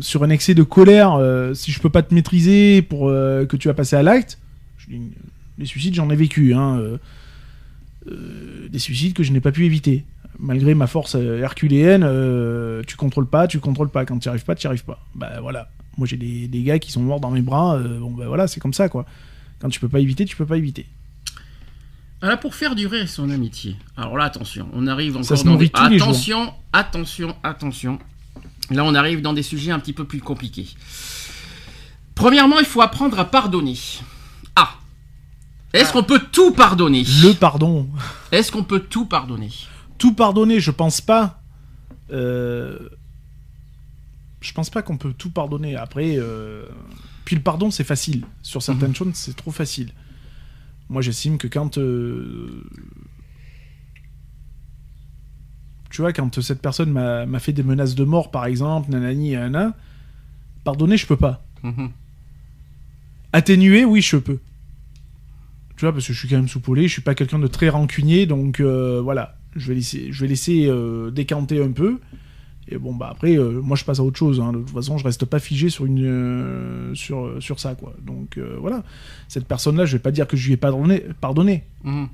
sur 0.00 0.22
un 0.24 0.30
excès 0.30 0.54
de 0.54 0.62
colère, 0.62 1.18
si 1.54 1.72
je 1.72 1.80
peux 1.80 1.90
pas 1.90 2.02
te 2.02 2.14
maîtriser 2.14 2.82
pour 2.82 3.08
que 3.08 3.56
tu 3.56 3.68
vas 3.68 3.74
passer 3.74 3.96
à 3.96 4.02
l'acte, 4.02 4.38
les 5.58 5.66
suicides, 5.66 5.94
j'en 5.94 6.10
ai 6.10 6.16
vécu. 6.16 6.54
Hein, 6.54 6.80
des 8.06 8.78
suicides 8.78 9.14
que 9.14 9.22
je 9.22 9.32
n'ai 9.32 9.40
pas 9.40 9.52
pu 9.52 9.64
éviter. 9.64 10.04
Malgré 10.38 10.74
ma 10.74 10.86
force 10.86 11.14
herculéenne, 11.14 12.02
tu 12.86 12.96
contrôles 12.96 13.28
pas, 13.28 13.46
tu 13.46 13.60
contrôles 13.60 13.90
pas. 13.90 14.04
Quand 14.04 14.18
tu 14.18 14.28
arrives 14.28 14.44
pas, 14.44 14.54
tu 14.54 14.66
arrives 14.66 14.84
pas. 14.84 15.00
Bah 15.14 15.38
voilà. 15.40 15.68
Moi 15.98 16.06
j'ai 16.06 16.16
des, 16.16 16.62
gars 16.62 16.78
qui 16.78 16.90
sont 16.90 17.02
morts 17.02 17.20
dans 17.20 17.30
mes 17.30 17.42
bras. 17.42 17.78
bon 17.78 18.10
bah 18.10 18.24
voilà, 18.26 18.46
c'est 18.46 18.60
comme 18.60 18.72
ça 18.72 18.88
quoi. 18.88 19.06
Quand 19.60 19.68
tu 19.68 19.78
peux 19.78 19.88
pas 19.88 20.00
éviter, 20.00 20.24
tu 20.24 20.36
peux 20.36 20.46
pas 20.46 20.58
éviter. 20.58 20.86
Alors, 22.22 22.38
pour 22.38 22.54
faire 22.54 22.74
durer 22.76 23.06
son 23.08 23.30
amitié. 23.30 23.76
Alors 23.96 24.16
là, 24.16 24.24
attention, 24.24 24.68
on 24.72 24.86
arrive 24.86 25.16
encore 25.16 25.26
Ça 25.26 25.36
se 25.36 25.44
dans 25.44 25.56
des... 25.56 25.70
Attention, 25.74 26.54
attention, 26.72 27.36
attention. 27.42 27.98
Là, 28.70 28.84
on 28.84 28.94
arrive 28.94 29.20
dans 29.22 29.32
des 29.32 29.42
sujets 29.42 29.72
un 29.72 29.80
petit 29.80 29.92
peu 29.92 30.04
plus 30.04 30.20
compliqués. 30.20 30.68
Premièrement, 32.14 32.60
il 32.60 32.64
faut 32.64 32.80
apprendre 32.80 33.18
à 33.18 33.24
pardonner. 33.24 33.76
Ah. 34.54 34.74
Est-ce 35.72 35.92
qu'on 35.92 36.04
peut 36.04 36.20
tout 36.30 36.52
pardonner? 36.52 37.02
Le 37.22 37.32
pardon, 37.32 37.88
Est-ce 38.30 38.52
qu'on 38.52 38.62
peut 38.64 38.80
tout 38.80 39.06
pardonner? 39.06 39.50
Tout 39.98 40.14
pardonner, 40.14 40.60
je 40.60 40.70
pense 40.70 41.00
pas. 41.00 41.40
Euh, 42.12 42.78
je 44.40 44.52
pense 44.52 44.70
pas 44.70 44.82
qu'on 44.82 44.96
peut 44.98 45.12
tout 45.12 45.30
pardonner. 45.30 45.74
Après, 45.76 46.14
euh, 46.18 46.66
puis 47.24 47.34
le 47.36 47.42
pardon, 47.42 47.70
c'est 47.70 47.84
facile. 47.84 48.24
Sur 48.42 48.62
certaines 48.62 48.90
Mhm. 48.90 48.94
choses, 48.96 49.10
c'est 49.14 49.34
trop 49.36 49.50
facile. 49.50 49.92
Moi, 50.92 51.02
j'estime 51.02 51.38
que 51.38 51.48
quand. 51.48 51.78
euh, 51.78 52.62
Tu 55.90 56.00
vois, 56.00 56.12
quand 56.14 56.40
cette 56.40 56.62
personne 56.62 56.90
m'a 56.90 57.38
fait 57.38 57.52
des 57.52 57.62
menaces 57.62 57.94
de 57.94 58.04
mort, 58.04 58.30
par 58.30 58.46
exemple, 58.46 58.90
nanani, 58.90 59.32
nanana, 59.32 59.74
pardonner, 60.64 60.96
je 60.96 61.06
peux 61.06 61.18
pas. 61.18 61.44
Mhm. 61.62 61.90
Atténuer, 63.34 63.84
oui, 63.84 64.00
je 64.00 64.16
peux. 64.16 64.38
Tu 65.76 65.84
vois, 65.84 65.92
parce 65.92 66.06
que 66.06 66.12
je 66.14 66.18
suis 66.18 66.28
quand 66.28 66.36
même 66.36 66.48
soupolé, 66.48 66.88
je 66.88 66.92
suis 66.92 67.02
pas 67.02 67.14
quelqu'un 67.14 67.38
de 67.38 67.46
très 67.46 67.68
rancunier, 67.68 68.24
donc 68.24 68.60
euh, 68.60 69.00
voilà, 69.02 69.36
je 69.54 69.68
vais 69.68 69.74
laisser, 69.74 70.12
je 70.12 70.20
vais 70.22 70.28
laisser 70.28 70.66
euh, 70.66 71.10
décanter 71.10 71.62
un 71.62 71.72
peu. 71.72 72.00
Et 72.68 72.78
bon, 72.78 72.94
bah 72.94 73.08
après, 73.10 73.36
euh, 73.36 73.60
moi 73.60 73.76
je 73.76 73.84
passe 73.84 73.98
à 73.98 74.02
autre 74.04 74.18
chose. 74.18 74.40
hein. 74.40 74.52
De 74.52 74.58
toute 74.58 74.70
façon, 74.70 74.96
je 74.98 75.04
reste 75.04 75.24
pas 75.24 75.40
figé 75.40 75.68
sur, 75.68 75.84
une, 75.84 76.04
euh, 76.04 76.94
sur, 76.94 77.42
sur 77.42 77.58
ça, 77.60 77.74
quoi. 77.74 77.92
Donc 78.02 78.38
euh, 78.38 78.56
voilà, 78.60 78.82
cette 79.28 79.46
personne-là, 79.46 79.84
je 79.84 79.92
vais 79.96 80.02
pas 80.02 80.12
dire 80.12 80.26
que 80.28 80.36
je 80.36 80.46
lui 80.46 80.54
ai 80.54 80.56
pardonné, 80.56 81.02
pardonné 81.20 81.64
Mhm. 81.84 82.08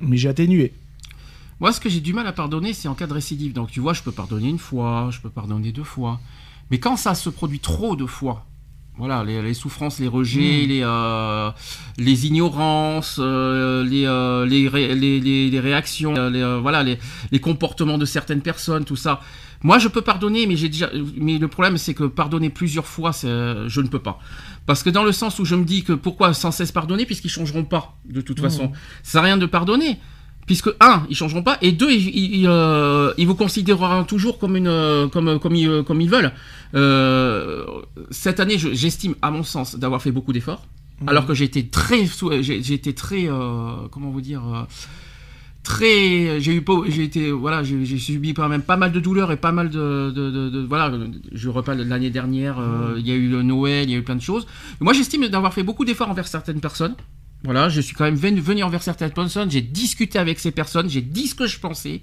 mais 0.00 0.16
j'ai 0.16 0.28
atténué. 0.28 0.72
Moi, 1.60 1.72
ce 1.72 1.80
que 1.80 1.88
j'ai 1.88 2.00
du 2.00 2.12
mal 2.12 2.26
à 2.26 2.32
pardonner, 2.32 2.72
c'est 2.72 2.88
en 2.88 2.94
cas 2.94 3.06
de 3.06 3.12
récidive. 3.12 3.52
Donc, 3.52 3.70
tu 3.70 3.80
vois, 3.80 3.92
je 3.92 4.02
peux 4.02 4.10
pardonner 4.12 4.48
une 4.48 4.58
fois, 4.58 5.08
je 5.12 5.20
peux 5.20 5.30
pardonner 5.30 5.70
deux 5.72 5.84
fois. 5.84 6.20
Mais 6.70 6.78
quand 6.78 6.96
ça 6.96 7.14
se 7.14 7.28
produit 7.30 7.60
trop 7.60 7.94
de 7.96 8.06
fois, 8.06 8.44
voilà, 8.96 9.24
les, 9.24 9.42
les 9.42 9.54
souffrances, 9.54 9.98
les 9.98 10.06
rejets, 10.08 10.66
les, 10.68 10.82
euh, 10.84 11.50
les 11.98 12.26
ignorances, 12.26 13.16
euh, 13.20 13.82
les, 13.84 14.06
euh, 14.06 14.46
les, 14.46 14.68
ré- 14.68 14.94
les, 14.94 15.18
les- 15.20 15.60
réactions, 15.60 16.14
les, 16.30 16.58
voilà, 16.60 16.82
les, 16.84 16.98
les 17.32 17.40
comportements 17.40 17.98
de 17.98 18.04
certaines 18.04 18.40
personnes, 18.40 18.84
tout 18.84 18.96
ça. 18.96 19.20
Moi, 19.62 19.78
je 19.78 19.88
peux 19.88 20.02
pardonner, 20.02 20.46
mais 20.46 20.56
j'ai 20.56 20.68
déjà, 20.68 20.90
mais 21.16 21.38
le 21.38 21.48
problème, 21.48 21.76
c'est 21.78 21.94
que 21.94 22.04
pardonner 22.04 22.50
plusieurs 22.50 22.86
fois, 22.86 23.12
je 23.22 23.80
ne 23.80 23.88
peux 23.88 23.98
pas. 23.98 24.18
Parce 24.66 24.82
que 24.82 24.90
dans 24.90 25.04
le 25.04 25.12
sens 25.12 25.38
où 25.38 25.44
je 25.44 25.54
me 25.56 25.64
dis 25.64 25.82
que 25.84 25.92
pourquoi 25.94 26.32
sans 26.34 26.50
cesse 26.52 26.70
pardonner, 26.70 27.04
puisqu'ils 27.06 27.30
changeront 27.30 27.64
pas, 27.64 27.96
de 28.08 28.20
toute 28.20 28.38
façon. 28.40 28.72
Ça 29.02 29.12
sert 29.12 29.20
à 29.22 29.24
rien 29.24 29.36
de 29.38 29.46
pardonner. 29.46 29.98
Puisque 30.46 30.68
un, 30.78 31.06
ils 31.08 31.16
changeront 31.16 31.42
pas, 31.42 31.56
et 31.62 31.72
deux, 31.72 31.90
ils, 31.90 32.42
ils, 32.42 32.50
ils 33.16 33.26
vous 33.26 33.34
considéreront 33.34 34.04
toujours 34.04 34.38
comme 34.38 34.56
une, 34.56 35.08
comme, 35.10 35.38
comme 35.40 35.54
ils, 35.54 35.82
comme 35.84 36.02
ils 36.02 36.10
veulent. 36.10 36.32
Euh, 36.74 37.64
cette 38.10 38.40
année, 38.40 38.58
je- 38.58 38.72
j'estime, 38.74 39.14
à 39.22 39.30
mon 39.30 39.42
sens, 39.42 39.76
d'avoir 39.76 40.02
fait 40.02 40.10
beaucoup 40.12 40.32
d'efforts, 40.32 40.66
alors 41.06 41.26
que 41.26 41.34
j'ai 41.34 41.44
été 41.44 41.66
très, 41.68 42.06
j'ai 42.42 42.72
été 42.74 42.94
très, 42.94 43.28
euh, 43.28 43.88
comment 43.90 44.10
vous 44.10 44.20
dire, 44.20 44.42
euh, 44.46 44.62
très, 45.62 46.40
j'ai 46.40 46.54
eu, 46.54 46.64
j'ai 46.88 47.04
été, 47.04 47.30
voilà, 47.30 47.62
j'ai 47.62 47.98
subi 47.98 48.34
quand 48.34 48.48
même 48.48 48.62
pas 48.62 48.76
mal 48.76 48.92
de 48.92 49.00
douleurs 49.00 49.32
et 49.32 49.36
pas 49.36 49.52
mal 49.52 49.70
de, 49.70 50.10
de, 50.14 50.30
de- 50.30 50.50
de- 50.50 50.66
voilà, 50.66 50.92
je 51.32 51.48
reparle 51.48 51.78
de 51.78 51.84
l'année 51.84 52.10
dernière, 52.10 52.58
euh, 52.58 52.94
il 52.98 53.06
y 53.06 53.10
a 53.10 53.14
eu 53.14 53.28
le 53.28 53.42
Noël, 53.42 53.84
il 53.88 53.92
y 53.92 53.94
a 53.94 53.98
eu 53.98 54.02
plein 54.02 54.16
de 54.16 54.22
choses. 54.22 54.46
Moi, 54.80 54.92
j'estime 54.92 55.26
d'avoir 55.28 55.54
fait 55.54 55.62
beaucoup 55.62 55.84
d'efforts 55.84 56.10
envers 56.10 56.26
certaines 56.28 56.60
personnes. 56.60 56.94
Voilà, 57.44 57.68
je 57.68 57.80
suis 57.80 57.94
quand 57.94 58.04
même 58.04 58.14
venu, 58.16 58.40
venu 58.40 58.62
envers 58.62 58.82
certaines 58.82 59.10
personnes, 59.10 59.50
j'ai 59.50 59.60
discuté 59.60 60.18
avec 60.18 60.38
ces 60.38 60.50
personnes, 60.50 60.88
j'ai 60.88 61.02
dit 61.02 61.26
ce 61.28 61.34
que 61.34 61.46
je 61.46 61.58
pensais. 61.58 62.00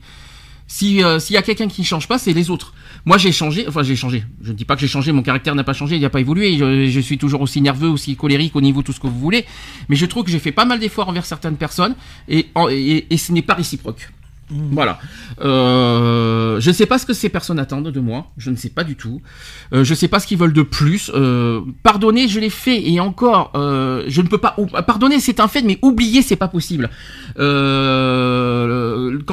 Si 0.73 1.03
euh, 1.03 1.19
s'il 1.19 1.33
y 1.33 1.37
a 1.37 1.41
quelqu'un 1.41 1.67
qui 1.67 1.81
ne 1.81 1.85
change 1.85 2.07
pas, 2.07 2.17
c'est 2.17 2.31
les 2.31 2.49
autres. 2.49 2.73
Moi, 3.03 3.17
j'ai 3.17 3.33
changé, 3.33 3.65
enfin 3.67 3.83
j'ai 3.83 3.97
changé. 3.97 4.23
Je 4.41 4.53
ne 4.53 4.55
dis 4.55 4.63
pas 4.63 4.75
que 4.75 4.79
j'ai 4.79 4.87
changé, 4.87 5.11
mon 5.11 5.21
caractère 5.21 5.53
n'a 5.53 5.65
pas 5.65 5.73
changé, 5.73 5.97
il 5.97 6.01
n'a 6.01 6.09
pas 6.09 6.21
évolué. 6.21 6.57
Je, 6.57 6.99
suis 7.01 7.17
toujours 7.17 7.41
aussi 7.41 7.59
nerveux, 7.59 7.89
aussi 7.89 8.15
colérique 8.15 8.55
au 8.55 8.61
niveau 8.61 8.81
tout 8.81 8.93
ce 8.93 9.01
que 9.01 9.07
vous 9.07 9.19
voulez. 9.19 9.45
Mais 9.89 9.97
je 9.97 10.05
trouve 10.05 10.23
que 10.23 10.31
j'ai 10.31 10.39
fait 10.39 10.53
pas 10.53 10.63
mal 10.63 10.79
d'efforts 10.79 11.09
envers 11.09 11.25
certaines 11.25 11.57
personnes 11.57 11.93
et 12.29 12.47
ce 12.55 13.31
n'est 13.33 13.41
pas 13.41 13.55
réciproque. 13.55 14.09
Voilà. 14.51 14.99
Euh, 15.41 16.59
je 16.59 16.69
ne 16.69 16.73
sais 16.73 16.85
pas 16.85 16.97
ce 16.97 17.05
que 17.05 17.13
ces 17.13 17.29
personnes 17.29 17.59
attendent 17.59 17.87
de 17.87 17.99
moi. 17.99 18.27
Je 18.37 18.51
ne 18.51 18.55
sais 18.55 18.69
pas 18.69 18.83
du 18.83 18.95
tout. 18.95 19.21
Euh, 19.73 19.83
je 19.85 19.91
ne 19.91 19.95
sais 19.95 20.07
pas 20.07 20.19
ce 20.19 20.27
qu'ils 20.27 20.37
veulent 20.37 20.53
de 20.53 20.61
plus. 20.61 21.09
Euh, 21.13 21.61
pardonner, 21.83 22.27
je 22.27 22.39
l'ai 22.39 22.49
fait 22.49 22.89
et 22.89 22.99
encore, 22.99 23.51
euh, 23.55 24.03
je 24.07 24.21
ne 24.21 24.27
peux 24.27 24.37
pas. 24.37 24.55
Pardonner, 24.85 25.19
c'est 25.19 25.39
un 25.39 25.47
fait, 25.47 25.61
mais 25.61 25.79
oublier, 25.81 26.21
c'est 26.21 26.35
pas 26.35 26.49
possible. 26.49 26.89
Quand 27.35 27.43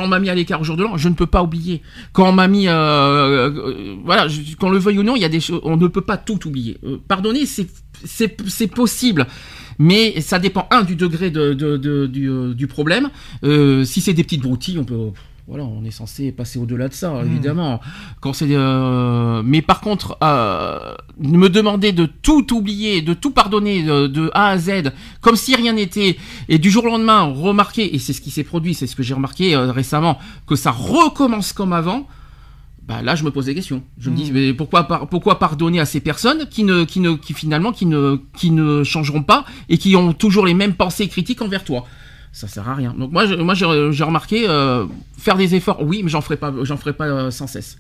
on 0.03 0.09
m'a 0.09 0.21
mis 0.21 0.31
à 0.31 0.35
l'écart 0.35 0.61
au 0.61 0.65
jour 0.65 0.77
de 0.77 0.85
l'an, 0.85 0.97
je 0.97 1.09
ne 1.09 1.15
peux 1.15 1.27
pas 1.27 1.43
oublier. 1.43 1.83
Quand 2.13 2.29
on 2.29 2.33
m'a 2.33 2.47
mis, 2.49 2.67
voilà, 2.67 4.29
qu'on 4.59 4.71
le 4.71 4.79
veuille 4.79 5.01
ou 5.01 5.03
non, 5.03 5.17
il 5.17 5.23
y 5.23 5.25
a 5.25 5.29
des 5.29 5.41
choses, 5.41 5.61
on 5.65 5.77
ne 5.77 5.89
peut 5.89 6.01
pas 6.01 6.17
tout 6.17 6.47
oublier. 6.47 6.79
Pardonner, 7.09 7.45
c'est 7.47 8.69
possible. 8.69 9.27
Mais 9.79 10.21
ça 10.21 10.39
dépend 10.39 10.67
un 10.71 10.83
du 10.83 10.97
degré 10.97 11.31
de, 11.31 11.53
de- 11.55 11.77
de- 11.77 12.07
du, 12.07 12.29
euh, 12.29 12.55
du 12.55 12.67
problème. 12.67 13.11
Euh, 13.45 13.85
si 13.85 14.01
c'est 14.01 14.13
des 14.15 14.25
petites 14.25 14.43
broutilles, 14.43 14.79
on 14.79 14.85
peut 14.85 15.11
voilà, 15.51 15.65
on 15.65 15.83
est 15.83 15.91
censé 15.91 16.31
passer 16.31 16.59
au-delà 16.59 16.89
de 16.89 16.93
ça, 16.93 17.23
évidemment. 17.25 17.81
Quand 18.21 18.35
c'est, 18.35 18.49
euh, 18.51 19.41
mais 19.43 19.63
par 19.63 19.81
contre, 19.81 20.19
euh, 20.23 20.79
me 21.19 21.49
demander 21.49 21.93
de 21.93 22.05
tout 22.05 22.55
oublier, 22.55 23.01
de 23.01 23.15
tout 23.15 23.31
pardonner 23.31 23.83
de, 23.83 24.09
de 24.09 24.31
A 24.35 24.49
à 24.49 24.59
Z, 24.59 24.93
comme 25.23 25.37
si 25.37 25.57
rien 25.57 25.73
n'était, 25.73 26.19
et 26.51 26.59
du 26.59 26.71
jour 26.71 26.85
au 26.85 26.89
lendemain 26.89 27.23
remarquer, 27.23 27.95
et 27.95 27.99
c'est 27.99 28.13
ce 28.13 28.21
qui 28.21 28.31
s'est 28.31 28.45
produit, 28.45 28.75
c'est 28.75 28.87
ce 28.87 28.95
que 28.95 29.03
j'ai 29.03 29.15
remarqué 29.15 29.55
euh, 29.55 29.73
récemment, 29.73 30.19
que 30.47 30.55
ça 30.55 30.71
recommence 30.71 31.55
comme 31.55 31.73
avant. 31.73 32.07
Bah 32.89 33.03
là, 33.03 33.15
je 33.15 33.23
me 33.23 33.31
pose 33.31 33.45
des 33.45 33.55
questions. 33.55 33.83
Je 33.99 34.09
me 34.09 34.17
dis, 34.17 34.33
mais 34.33 34.55
pourquoi, 34.55 34.85
par- 34.85 35.07
pourquoi 35.09 35.39
pardonner 35.39 35.79
à 35.79 35.85
ces 35.85 36.01
personnes 36.01 36.49
qui 36.49 36.65
ne, 36.65 36.85
qui 36.85 37.01
ne, 37.01 37.13
qui 37.17 37.35
finalement, 37.35 37.71
qui 37.71 37.85
ne, 37.85 38.17
qui 38.35 38.51
ne 38.51 38.83
changeront 38.83 39.23
pas 39.23 39.45
et 39.69 39.77
qui 39.77 39.95
ont 39.95 40.15
toujours 40.15 40.47
les 40.47 40.55
mêmes 40.55 40.73
pensées 40.75 41.07
critiques 41.07 41.43
envers 41.43 41.65
toi? 41.65 41.85
Ça 42.33 42.49
sert 42.49 42.67
à 42.69 42.75
rien. 42.75 42.95
Donc 42.99 43.13
moi, 43.13 43.27
je- 43.27 43.35
moi 43.35 43.53
j'ai 43.55 44.05
remarqué 44.05 44.49
euh, 44.49 44.87
faire 45.19 45.37
des 45.37 45.55
efforts, 45.55 45.83
oui, 45.83 46.01
mais 46.03 46.09
j'en 46.09 46.23
ferai 46.23 46.39
pas, 46.39 46.51
j'en 46.63 46.79
ferai 46.79 46.95
pas 46.95 47.05
euh, 47.07 47.31
sans 47.31 47.47
cesse. 47.47 47.79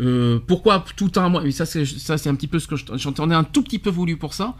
Euh, 0.00 0.38
pourquoi 0.46 0.84
tout 0.96 1.10
un 1.16 1.28
mois? 1.30 1.42
Mais 1.42 1.50
ça, 1.50 1.64
c'est 1.64 1.84
ça, 1.86 2.18
c'est 2.18 2.28
un 2.28 2.34
petit 2.34 2.46
peu 2.48 2.58
ce 2.58 2.66
que 2.66 2.76
je- 2.76 2.84
j'en 2.96 3.30
ai 3.30 3.34
un 3.34 3.44
tout 3.44 3.62
petit 3.62 3.78
peu 3.78 3.90
voulu 3.90 4.16
pour 4.18 4.34
ça. 4.34 4.54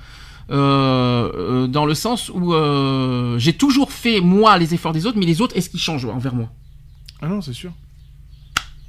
Euh, 0.50 1.66
dans 1.66 1.86
le 1.86 1.94
sens 1.94 2.30
où 2.34 2.54
euh, 2.54 3.38
j'ai 3.38 3.52
toujours 3.52 3.92
fait 3.92 4.20
moi 4.20 4.56
les 4.58 4.74
efforts 4.74 4.92
des 4.92 5.06
autres, 5.06 5.18
mais 5.18 5.26
les 5.26 5.40
autres, 5.40 5.56
est-ce 5.56 5.70
qu'ils 5.70 5.80
changent 5.80 6.04
envers 6.06 6.34
moi? 6.34 6.48
Ah 7.20 7.28
non, 7.28 7.40
c'est 7.40 7.52
sûr. 7.52 7.72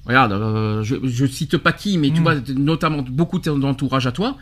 Regarde, 0.05 0.33
euh, 0.33 0.83
je, 0.83 0.95
je 1.03 1.25
cite 1.25 1.57
pas 1.57 1.71
qui, 1.71 1.97
mais 1.97 2.09
tu 2.11 2.19
Mm. 2.19 2.23
vois, 2.23 2.35
notamment 2.55 3.01
beaucoup 3.01 3.39
d'entourage 3.39 4.05
à 4.07 4.11
toi. 4.11 4.37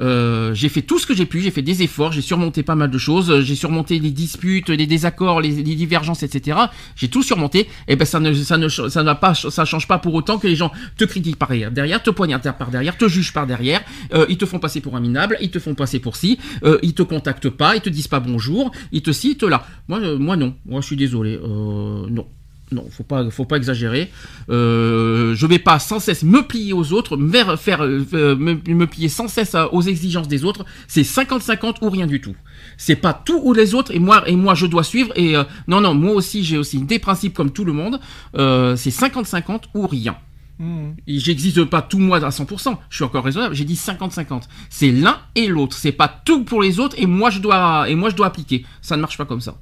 Euh, 0.00 0.54
j'ai 0.54 0.68
fait 0.68 0.82
tout 0.82 1.00
ce 1.00 1.06
que 1.06 1.14
j'ai 1.14 1.26
pu, 1.26 1.40
j'ai 1.40 1.50
fait 1.50 1.62
des 1.62 1.82
efforts, 1.82 2.12
j'ai 2.12 2.20
surmonté 2.20 2.62
pas 2.62 2.76
mal 2.76 2.88
de 2.88 2.98
choses, 2.98 3.40
j'ai 3.40 3.56
surmonté 3.56 3.98
les 3.98 4.12
disputes, 4.12 4.68
les 4.68 4.86
désaccords, 4.86 5.40
les, 5.40 5.50
les 5.50 5.74
divergences, 5.74 6.22
etc. 6.22 6.56
J'ai 6.94 7.08
tout 7.08 7.24
surmonté. 7.24 7.68
Et 7.88 7.96
ben 7.96 8.04
ça 8.04 8.20
ne, 8.20 8.32
ça 8.32 8.56
ne, 8.58 8.68
ça 8.68 9.02
n'a 9.02 9.16
pas, 9.16 9.34
ça 9.34 9.64
change 9.64 9.88
pas 9.88 9.98
pour 9.98 10.14
autant 10.14 10.38
que 10.38 10.46
les 10.46 10.54
gens 10.54 10.70
te 10.96 11.04
critiquent 11.04 11.36
par 11.38 11.48
derrière, 11.48 12.00
te 12.00 12.10
poignardent 12.10 12.54
par 12.56 12.70
derrière, 12.70 12.96
te 12.96 13.08
jugent 13.08 13.32
par 13.32 13.48
derrière, 13.48 13.80
euh, 14.14 14.24
ils 14.28 14.38
te 14.38 14.46
font 14.46 14.60
passer 14.60 14.80
pour 14.80 14.94
un 14.94 15.00
minable, 15.00 15.36
ils 15.40 15.50
te 15.50 15.58
font 15.58 15.74
passer 15.74 15.98
pour 15.98 16.14
ci, 16.14 16.38
euh, 16.62 16.78
ils 16.82 16.94
te 16.94 17.02
contactent 17.02 17.50
pas, 17.50 17.74
ils 17.74 17.80
te 17.82 17.88
disent 17.88 18.06
pas 18.08 18.20
bonjour, 18.20 18.70
ils 18.92 19.02
te 19.02 19.10
citent 19.10 19.42
là. 19.42 19.66
Moi, 19.88 19.98
euh, 19.98 20.16
moi 20.16 20.36
non, 20.36 20.54
moi 20.64 20.80
je 20.80 20.86
suis 20.86 20.96
désolé, 20.96 21.40
euh, 21.42 22.06
non. 22.08 22.26
Non, 22.70 22.84
faut 22.90 23.02
pas, 23.02 23.30
faut 23.30 23.46
pas 23.46 23.56
exagérer. 23.56 24.10
Euh, 24.50 25.34
je 25.34 25.46
vais 25.46 25.58
pas 25.58 25.78
sans 25.78 26.00
cesse 26.00 26.22
me 26.22 26.42
plier 26.42 26.72
aux 26.74 26.92
autres, 26.92 27.16
me 27.16 27.30
faire, 27.32 27.58
faire 27.58 27.82
euh, 27.82 28.36
me, 28.36 28.54
me 28.74 28.86
plier 28.86 29.08
sans 29.08 29.26
cesse 29.28 29.54
à- 29.54 29.72
aux 29.72 29.80
exigences 29.82 30.28
des 30.28 30.44
autres. 30.44 30.64
C'est 30.86 31.02
50-50 31.02 31.76
ou 31.82 31.88
rien 31.90 32.06
du 32.06 32.20
tout. 32.20 32.36
C'est 32.76 32.96
pas 32.96 33.14
tout 33.14 33.40
ou 33.42 33.54
les 33.54 33.74
autres 33.74 33.94
et 33.94 33.98
moi 33.98 34.28
et 34.28 34.36
moi 34.36 34.54
je 34.54 34.66
dois 34.66 34.84
suivre. 34.84 35.12
Et 35.16 35.36
euh, 35.36 35.44
non 35.66 35.80
non, 35.80 35.94
moi 35.94 36.12
aussi 36.12 36.44
j'ai 36.44 36.58
aussi 36.58 36.80
des 36.80 36.98
principes 36.98 37.34
comme 37.34 37.52
tout 37.52 37.64
le 37.64 37.72
monde. 37.72 38.00
Euh, 38.36 38.76
c'est 38.76 38.90
50-50 38.90 39.62
ou 39.74 39.86
rien. 39.86 40.16
Mmh. 40.58 40.90
J'existe 41.06 41.64
pas 41.64 41.82
tout 41.82 41.98
moi 42.00 42.18
à 42.18 42.30
100%. 42.30 42.76
Je 42.90 42.96
suis 42.96 43.04
encore 43.04 43.24
raisonnable. 43.24 43.54
J'ai 43.54 43.64
dit 43.64 43.74
50-50. 43.76 44.42
C'est 44.70 44.90
l'un 44.90 45.18
et 45.36 45.46
l'autre. 45.46 45.76
C'est 45.76 45.92
pas 45.92 46.08
tout 46.08 46.44
pour 46.44 46.60
les 46.62 46.80
autres 46.80 46.96
et 46.98 47.06
moi 47.06 47.30
je 47.30 47.38
dois 47.38 47.88
et 47.88 47.94
moi 47.94 48.10
je 48.10 48.16
dois 48.16 48.26
appliquer. 48.26 48.66
Ça 48.82 48.96
ne 48.96 49.00
marche 49.00 49.16
pas 49.16 49.24
comme 49.24 49.40
ça. 49.40 49.56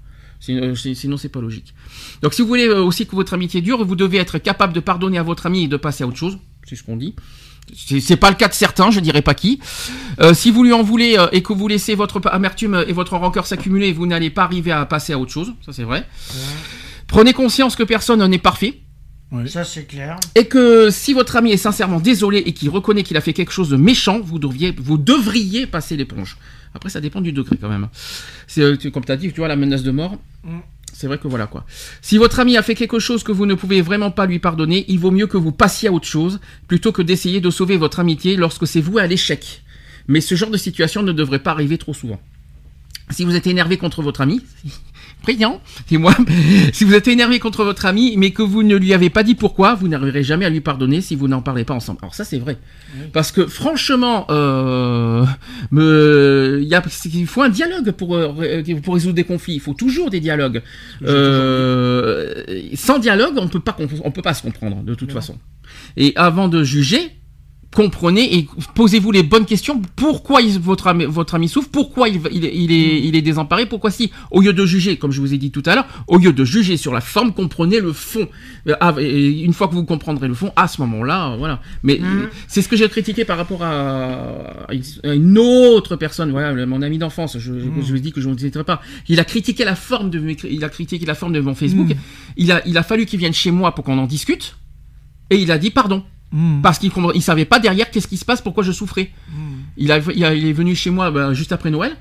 Sinon, 0.46 0.62
euh, 0.62 0.74
c'est- 0.76 0.94
sinon 0.94 1.16
c'est 1.16 1.28
pas 1.28 1.40
logique. 1.40 1.74
Donc 2.22 2.32
si 2.32 2.40
vous 2.42 2.48
voulez 2.48 2.68
euh, 2.68 2.80
aussi 2.82 3.04
que 3.06 3.16
votre 3.16 3.34
amitié 3.34 3.60
dure, 3.60 3.84
vous 3.84 3.96
devez 3.96 4.18
être 4.18 4.38
capable 4.38 4.72
de 4.72 4.80
pardonner 4.80 5.18
à 5.18 5.22
votre 5.24 5.46
ami 5.46 5.64
et 5.64 5.68
de 5.68 5.76
passer 5.76 6.04
à 6.04 6.06
autre 6.06 6.16
chose. 6.16 6.38
C'est 6.68 6.76
ce 6.76 6.82
qu'on 6.84 6.96
dit. 6.96 7.14
C'est 8.00 8.16
pas 8.16 8.30
le 8.30 8.36
cas 8.36 8.46
de 8.46 8.54
certains, 8.54 8.92
je 8.92 9.00
dirais 9.00 9.22
pas 9.22 9.34
qui. 9.34 9.58
Euh, 10.20 10.34
si 10.34 10.52
vous 10.52 10.62
lui 10.62 10.72
en 10.72 10.84
voulez 10.84 11.16
euh, 11.18 11.26
et 11.32 11.42
que 11.42 11.52
vous 11.52 11.66
laissez 11.66 11.96
votre 11.96 12.20
amertume 12.28 12.84
et 12.86 12.92
votre 12.92 13.16
rancœur 13.16 13.44
s'accumuler, 13.44 13.92
vous 13.92 14.06
n'allez 14.06 14.30
pas 14.30 14.44
arriver 14.44 14.70
à 14.70 14.86
passer 14.86 15.12
à 15.14 15.18
autre 15.18 15.32
chose. 15.32 15.52
Ça 15.64 15.72
c'est 15.72 15.82
vrai. 15.82 16.06
Prenez 17.08 17.32
conscience 17.32 17.74
que 17.74 17.82
personne 17.82 18.24
n'est 18.26 18.38
parfait. 18.38 18.80
Ça, 19.46 19.64
c'est 19.64 19.86
clair. 19.86 20.16
Et 20.36 20.44
que 20.46 20.88
si 20.90 21.12
votre 21.12 21.34
ami 21.34 21.50
est 21.50 21.56
sincèrement 21.56 21.98
désolé 21.98 22.38
et 22.38 22.52
qu'il 22.52 22.70
reconnaît 22.70 23.02
qu'il 23.02 23.16
a 23.16 23.20
fait 23.20 23.32
quelque 23.32 23.52
chose 23.52 23.68
de 23.68 23.76
méchant, 23.76 24.20
vous 24.20 24.38
devriez, 24.38 24.72
vous 24.78 24.96
devriez 24.98 25.66
passer 25.66 25.96
l'éponge. 25.96 26.36
Après, 26.76 26.90
ça 26.90 27.00
dépend 27.00 27.20
du 27.20 27.32
degré 27.32 27.56
quand 27.60 27.68
même. 27.68 27.88
C'est 28.46 28.62
euh, 28.62 28.76
comme 28.92 29.04
tu 29.04 29.12
as 29.12 29.16
dit, 29.16 29.32
tu 29.32 29.40
vois 29.40 29.48
la 29.48 29.56
menace 29.56 29.82
de 29.82 29.90
mort. 29.90 30.16
Mm. 30.44 30.58
C'est 30.92 31.08
vrai 31.08 31.18
que 31.18 31.28
voilà 31.28 31.46
quoi. 31.46 31.66
Si 32.00 32.16
votre 32.16 32.40
ami 32.40 32.56
a 32.56 32.62
fait 32.62 32.74
quelque 32.74 32.98
chose 32.98 33.22
que 33.22 33.32
vous 33.32 33.44
ne 33.44 33.54
pouvez 33.54 33.82
vraiment 33.82 34.10
pas 34.10 34.24
lui 34.24 34.38
pardonner, 34.38 34.86
il 34.88 34.98
vaut 34.98 35.10
mieux 35.10 35.26
que 35.26 35.36
vous 35.36 35.52
passiez 35.52 35.90
à 35.90 35.92
autre 35.92 36.06
chose 36.06 36.40
plutôt 36.68 36.90
que 36.90 37.02
d'essayer 37.02 37.40
de 37.42 37.50
sauver 37.50 37.76
votre 37.76 38.00
amitié 38.00 38.36
lorsque 38.36 38.66
c'est 38.66 38.80
voué 38.80 39.02
à 39.02 39.06
l'échec. 39.06 39.62
Mais 40.08 40.22
ce 40.22 40.34
genre 40.36 40.50
de 40.50 40.56
situation 40.56 41.02
ne 41.02 41.12
devrait 41.12 41.40
pas 41.40 41.50
arriver 41.50 41.76
trop 41.76 41.92
souvent. 41.92 42.20
Si 43.10 43.24
vous 43.24 43.36
êtes 43.36 43.46
énervé 43.46 43.76
contre 43.76 44.00
votre 44.02 44.20
ami, 44.22 44.40
président, 45.26 45.60
c'est 45.88 45.98
moi. 45.98 46.14
si 46.72 46.84
vous 46.84 46.94
êtes 46.94 47.08
énervé 47.08 47.40
contre 47.40 47.64
votre 47.64 47.84
ami, 47.84 48.14
mais 48.16 48.30
que 48.30 48.42
vous 48.42 48.62
ne 48.62 48.76
lui 48.76 48.94
avez 48.94 49.10
pas 49.10 49.24
dit 49.24 49.34
pourquoi, 49.34 49.74
vous 49.74 49.88
n'arriverez 49.88 50.22
jamais 50.22 50.44
à 50.44 50.50
lui 50.50 50.60
pardonner 50.60 51.00
si 51.00 51.16
vous 51.16 51.26
n'en 51.26 51.42
parlez 51.42 51.64
pas 51.64 51.74
ensemble. 51.74 51.98
Alors 52.00 52.14
ça, 52.14 52.24
c'est 52.24 52.38
vrai. 52.38 52.58
Parce 53.12 53.32
que 53.32 53.44
franchement, 53.46 54.26
euh, 54.30 55.24
me, 55.72 56.60
il 56.62 56.68
y 56.68 56.76
a, 56.76 56.82
il 57.12 57.26
faut 57.26 57.42
un 57.42 57.48
dialogue 57.48 57.90
pour 57.90 58.14
euh, 58.14 58.62
pour 58.84 58.94
résoudre 58.94 59.14
des 59.14 59.24
conflits. 59.24 59.54
Il 59.54 59.60
faut 59.60 59.74
toujours 59.74 60.10
des 60.10 60.20
dialogues. 60.20 60.62
Euh, 61.02 62.44
sans 62.74 63.00
dialogue, 63.00 63.34
on 63.36 63.48
peut 63.48 63.58
pas, 63.58 63.76
on 64.04 64.10
peut 64.12 64.22
pas 64.22 64.34
se 64.34 64.42
comprendre 64.42 64.84
de 64.84 64.94
toute 64.94 65.10
façon. 65.10 65.36
Et 65.96 66.12
avant 66.14 66.46
de 66.46 66.62
juger, 66.62 67.10
comprenez 67.76 68.38
et 68.38 68.48
posez-vous 68.74 69.12
les 69.12 69.22
bonnes 69.22 69.44
questions. 69.44 69.82
Pourquoi 69.96 70.40
il- 70.40 70.58
votre, 70.58 70.86
ami, 70.86 71.04
votre 71.04 71.34
ami 71.34 71.46
souffre? 71.46 71.68
Pourquoi 71.70 72.08
il, 72.08 72.20
il, 72.32 72.44
est- 72.46 72.54
il 72.56 72.72
est, 72.72 73.00
il 73.06 73.14
est 73.14 73.20
désemparé? 73.20 73.66
Pourquoi 73.66 73.90
si? 73.90 74.10
Au 74.30 74.40
lieu 74.40 74.54
de 74.54 74.64
juger, 74.64 74.96
comme 74.96 75.12
je 75.12 75.20
vous 75.20 75.34
ai 75.34 75.36
dit 75.36 75.50
tout 75.50 75.62
à 75.66 75.74
l'heure, 75.74 75.86
au 76.08 76.16
lieu 76.16 76.32
de 76.32 76.44
juger 76.44 76.78
sur 76.78 76.94
la 76.94 77.02
forme, 77.02 77.34
comprenez 77.34 77.78
le 77.80 77.92
fond. 77.92 78.26
Euh, 78.66 78.74
ah, 78.80 78.94
et 78.98 79.40
une 79.42 79.52
fois 79.52 79.68
que 79.68 79.74
vous 79.74 79.84
comprendrez 79.84 80.26
le 80.26 80.32
fond, 80.32 80.52
à 80.56 80.68
ce 80.68 80.80
moment-là, 80.80 81.32
euh, 81.32 81.36
voilà. 81.36 81.60
Mais 81.82 82.00
euh, 82.02 82.26
c'est 82.48 82.62
ce 82.62 82.68
que 82.68 82.76
j'ai 82.76 82.88
critiqué 82.88 83.26
par 83.26 83.36
rapport 83.36 83.62
à, 83.62 84.68
à 85.04 85.14
une 85.14 85.36
autre 85.38 85.96
personne, 85.96 86.30
voilà, 86.30 86.64
mon 86.66 86.80
ami 86.80 86.96
d'enfance. 86.96 87.36
Je, 87.38 87.52
je, 87.60 87.66
je 87.82 87.90
vous 87.92 87.96
ai 87.96 88.00
dit 88.00 88.12
que 88.12 88.22
je 88.22 88.28
ne 88.30 88.38
citerai 88.38 88.64
pas. 88.64 88.80
Il 89.08 89.20
a 89.20 89.24
critiqué 89.24 89.64
la 89.66 89.76
forme 89.76 90.08
de, 90.08 90.18
il 90.48 90.64
a 90.64 90.68
critiqué 90.70 91.04
la 91.04 91.14
forme 91.14 91.34
de 91.34 91.40
mon 91.40 91.54
Facebook. 91.54 91.94
Il 92.38 92.50
a, 92.52 92.66
il 92.66 92.78
a 92.78 92.82
fallu 92.82 93.04
qu'il 93.04 93.18
vienne 93.18 93.34
chez 93.34 93.50
moi 93.50 93.74
pour 93.74 93.84
qu'on 93.84 93.98
en 93.98 94.06
discute. 94.06 94.56
Et 95.28 95.36
il 95.36 95.50
a 95.52 95.58
dit 95.58 95.70
pardon. 95.70 96.02
Hmm. 96.32 96.60
Parce 96.60 96.78
qu'il 96.78 96.90
ne 96.96 97.20
savait 97.20 97.44
pas 97.44 97.58
derrière 97.60 97.90
qu'est-ce 97.90 98.08
qui 98.08 98.16
se 98.16 98.24
passe, 98.24 98.42
pourquoi 98.42 98.64
je 98.64 98.72
souffrais. 98.72 99.10
Il, 99.76 99.92
a, 99.92 99.98
il, 100.14 100.24
a- 100.24 100.34
il 100.34 100.46
est 100.46 100.52
venu 100.52 100.74
chez 100.74 100.90
moi 100.90 101.10
bah, 101.10 101.32
juste 101.34 101.52
après 101.52 101.70
Noël. 101.70 101.96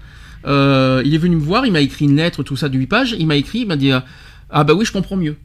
Euh, 0.47 1.01
il 1.05 1.13
est 1.13 1.17
venu 1.19 1.35
me 1.35 1.41
voir, 1.41 1.65
il 1.65 1.71
m'a 1.71 1.81
écrit 1.81 2.05
une 2.05 2.15
lettre, 2.15 2.43
tout 2.43 2.55
ça 2.57 2.69
de 2.69 2.77
8 2.77 2.87
pages. 2.87 3.15
Il 3.17 3.27
m'a 3.27 3.35
écrit, 3.35 3.59
il 3.59 3.67
m'a 3.67 3.75
dit 3.77 3.91
euh, 3.91 3.99
Ah 4.49 4.63
bah 4.63 4.73
oui, 4.73 4.85
je 4.85 4.91
comprends 4.91 5.15
mieux. 5.17 5.37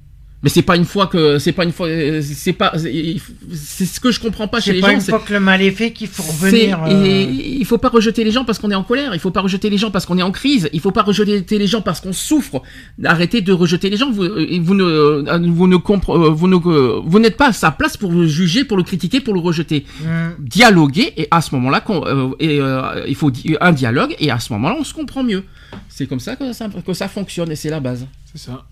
Mais 0.42 0.48
c'est 0.48 0.62
pas 0.62 0.76
une 0.76 0.86
fois 0.86 1.06
que. 1.06 1.38
C'est 1.38 1.52
pas 1.52 1.64
une 1.64 1.72
fois. 1.72 1.86
C'est 2.22 2.54
pas. 2.54 2.72
C'est 2.78 3.84
ce 3.84 4.00
que 4.00 4.10
je 4.10 4.18
comprends 4.20 4.48
pas 4.48 4.58
chez 4.60 4.70
C'est 4.70 4.72
les 4.76 4.80
pas 4.80 4.88
gens. 4.88 4.94
une 4.94 5.00
c'est- 5.02 5.10
fois 5.10 5.20
que 5.20 5.32
le 5.34 5.40
mal 5.40 5.60
est 5.60 5.70
fait 5.70 5.92
qu'il 5.92 6.08
faut 6.08 6.22
revenir. 6.22 6.82
euh, 6.84 6.88
et 7.04 7.24
il 7.58 7.64
faut 7.66 7.76
pas 7.76 7.90
rejeter 7.90 8.24
les 8.24 8.30
gens 8.30 8.46
parce 8.46 8.58
qu'on 8.58 8.70
est 8.70 8.74
en 8.74 8.82
colère. 8.82 9.12
Il 9.14 9.20
faut 9.20 9.30
pas 9.30 9.42
rejeter 9.42 9.68
les 9.68 9.76
gens 9.76 9.90
parce 9.90 10.06
qu'on 10.06 10.16
est 10.16 10.22
en 10.22 10.30
crise. 10.32 10.70
Il 10.72 10.80
faut 10.80 10.92
pas 10.92 11.02
rejeter 11.02 11.58
les 11.58 11.66
gens 11.66 11.82
parce 11.82 12.00
qu'on 12.00 12.14
souffre. 12.14 12.62
Arrêtez 13.04 13.42
de 13.42 13.52
rejeter 13.52 13.90
les 13.90 13.98
gens. 13.98 14.10
Vous, 14.10 14.22
vous 14.22 14.74
ne, 14.74 15.48
vous 15.50 15.66
ne 15.68 15.76
compre- 15.76 16.16
euh, 16.16 16.30
vous 16.30 16.48
ne, 16.48 16.56
vous 16.56 17.18
n'êtes 17.18 17.36
pas 17.36 17.48
à 17.48 17.52
sa 17.52 17.70
place 17.70 17.98
pour 17.98 18.10
le 18.10 18.26
juger, 18.26 18.64
pour 18.64 18.78
le 18.78 18.82
critiquer, 18.82 19.20
pour 19.20 19.34
le 19.34 19.40
rejeter. 19.40 19.84
hum, 20.04 20.36
Dialoguer 20.38 21.12
et 21.18 21.28
à 21.30 21.42
ce 21.42 21.54
moment-là, 21.56 21.80
qu'on- 21.82 22.06
euh, 22.06 22.30
et, 22.40 22.58
euh, 22.60 23.04
il 23.06 23.14
faut 23.14 23.30
un 23.60 23.72
dialogue 23.72 24.14
et 24.18 24.30
à 24.30 24.38
ce 24.40 24.52
moment-là, 24.54 24.76
on 24.80 24.84
se 24.84 24.94
comprend 24.94 25.22
mieux. 25.22 25.44
C'est 25.90 26.06
comme 26.06 26.18
ça 26.20 26.34
que 26.36 26.52
ça, 26.54 26.66
que 26.86 26.94
ça 26.94 27.08
fonctionne 27.08 27.52
et 27.52 27.56
c'est 27.56 27.68
la 27.70 27.80
base. 27.80 28.06
C'est 28.32 28.40
ça. 28.40 28.64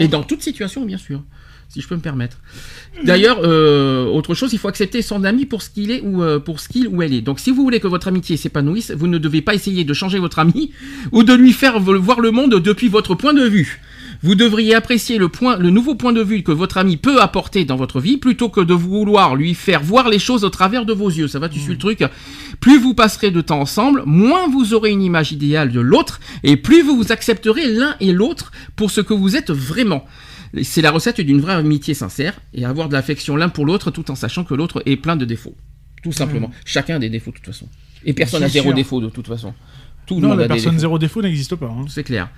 Et 0.00 0.08
dans 0.08 0.22
toute 0.22 0.42
situation, 0.42 0.84
bien 0.84 0.98
sûr, 0.98 1.22
si 1.68 1.80
je 1.80 1.88
peux 1.88 1.96
me 1.96 2.00
permettre. 2.00 2.38
D'ailleurs, 3.04 3.38
euh, 3.42 4.04
autre 4.06 4.34
chose, 4.34 4.52
il 4.52 4.58
faut 4.58 4.68
accepter 4.68 5.02
son 5.02 5.24
ami 5.24 5.46
pour 5.46 5.62
ce 5.62 5.70
qu'il 5.70 5.90
est 5.90 6.00
ou 6.02 6.22
euh, 6.22 6.38
pour 6.38 6.60
ce 6.60 6.68
qu'il 6.68 6.86
ou 6.88 7.02
elle 7.02 7.12
est. 7.12 7.20
Donc, 7.22 7.40
si 7.40 7.50
vous 7.50 7.62
voulez 7.62 7.80
que 7.80 7.88
votre 7.88 8.06
amitié 8.08 8.36
s'épanouisse, 8.36 8.90
vous 8.92 9.06
ne 9.08 9.18
devez 9.18 9.40
pas 9.42 9.54
essayer 9.54 9.84
de 9.84 9.94
changer 9.94 10.18
votre 10.18 10.38
ami 10.38 10.70
ou 11.12 11.22
de 11.24 11.32
lui 11.34 11.52
faire 11.52 11.80
vo- 11.80 11.98
voir 11.98 12.20
le 12.20 12.30
monde 12.30 12.54
depuis 12.60 12.88
votre 12.88 13.14
point 13.14 13.34
de 13.34 13.44
vue. 13.44 13.80
Vous 14.24 14.34
devriez 14.34 14.74
apprécier 14.74 15.18
le 15.18 15.28
point, 15.28 15.58
le 15.58 15.68
nouveau 15.68 15.96
point 15.96 16.14
de 16.14 16.22
vue 16.22 16.42
que 16.42 16.50
votre 16.50 16.78
ami 16.78 16.96
peut 16.96 17.20
apporter 17.20 17.66
dans 17.66 17.76
votre 17.76 18.00
vie, 18.00 18.16
plutôt 18.16 18.48
que 18.48 18.62
de 18.62 18.72
vouloir 18.72 19.36
lui 19.36 19.52
faire 19.52 19.82
voir 19.82 20.08
les 20.08 20.18
choses 20.18 20.44
au 20.44 20.48
travers 20.48 20.86
de 20.86 20.94
vos 20.94 21.10
yeux. 21.10 21.28
Ça 21.28 21.38
va, 21.38 21.50
tu 21.50 21.60
suis 21.60 21.72
le 21.72 21.78
truc. 21.78 22.02
Plus 22.58 22.78
vous 22.78 22.94
passerez 22.94 23.30
de 23.30 23.42
temps 23.42 23.60
ensemble, 23.60 24.02
moins 24.06 24.48
vous 24.48 24.72
aurez 24.72 24.92
une 24.92 25.02
image 25.02 25.32
idéale 25.32 25.72
de 25.72 25.80
l'autre, 25.80 26.20
et 26.42 26.56
plus 26.56 26.80
vous 26.80 26.96
vous 26.96 27.12
accepterez 27.12 27.66
l'un 27.66 27.96
et 28.00 28.14
l'autre 28.14 28.50
pour 28.76 28.90
ce 28.90 29.02
que 29.02 29.12
vous 29.12 29.36
êtes 29.36 29.50
vraiment. 29.50 30.06
C'est 30.62 30.80
la 30.80 30.90
recette 30.90 31.20
d'une 31.20 31.42
vraie 31.42 31.52
amitié 31.52 31.92
sincère 31.92 32.40
et 32.54 32.64
avoir 32.64 32.88
de 32.88 32.94
l'affection 32.94 33.36
l'un 33.36 33.50
pour 33.50 33.66
l'autre 33.66 33.90
tout 33.90 34.10
en 34.10 34.14
sachant 34.14 34.44
que 34.44 34.54
l'autre 34.54 34.82
est 34.86 34.96
plein 34.96 35.16
de 35.16 35.26
défauts. 35.26 35.54
Tout 36.02 36.12
simplement. 36.12 36.50
Chacun 36.64 36.96
a 36.96 36.98
des 36.98 37.10
défauts 37.10 37.30
de 37.30 37.36
toute 37.36 37.46
façon. 37.46 37.68
Et 38.06 38.14
personne 38.14 38.40
n'a 38.40 38.48
zéro 38.48 38.68
sûr. 38.68 38.74
défaut 38.74 39.00
de 39.02 39.10
toute 39.10 39.26
façon. 39.26 39.52
Tout 40.06 40.16
le 40.16 40.20
Non, 40.22 40.28
monde 40.28 40.38
la 40.40 40.44
a 40.44 40.48
personne 40.48 40.78
zéro 40.78 40.98
défaut 40.98 41.22
n'existe 41.22 41.54
pas. 41.56 41.66
hein. 41.66 41.84
C'est 41.88 42.04
clair. 42.04 42.28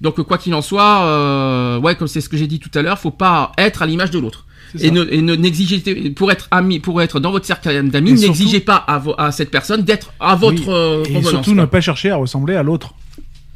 Donc 0.00 0.20
quoi 0.22 0.36
qu'il 0.38 0.52
en 0.54 0.60
soit, 0.62 1.04
euh, 1.06 1.78
ouais, 1.80 1.96
comme 1.96 2.08
c'est 2.08 2.20
ce 2.20 2.28
que 2.28 2.36
j'ai 2.36 2.46
dit 2.46 2.58
tout 2.60 2.70
à 2.74 2.82
l'heure, 2.82 2.98
faut 2.98 3.10
pas 3.10 3.52
être 3.56 3.80
à 3.82 3.86
l'image 3.86 4.10
de 4.10 4.18
l'autre. 4.18 4.46
Et 4.80 4.90
ne, 4.90 5.04
et 5.10 5.22
ne 5.22 5.34
n'exigez 5.36 6.10
pour 6.10 6.32
être 6.32 6.48
ami, 6.50 6.80
pour 6.80 7.00
être 7.00 7.20
dans 7.20 7.30
votre 7.30 7.46
cercle 7.46 7.88
d'amis, 7.88 8.10
Et 8.12 8.16
surtout- 8.16 8.28
n'exigez 8.28 8.60
pas 8.60 8.76
à, 8.76 8.98
vo- 8.98 9.14
à 9.16 9.30
cette 9.30 9.50
personne 9.52 9.82
d'être 9.82 10.12
à 10.18 10.34
votre 10.34 10.62
Oui. 10.62 10.64
euh, 10.68 11.04
Et 11.04 11.22
surtout 11.22 11.52
quoi. 11.54 11.62
ne 11.62 11.66
pas 11.66 11.80
chercher 11.80 12.10
à 12.10 12.16
ressembler 12.16 12.56
à 12.56 12.62
l'autre. 12.64 12.92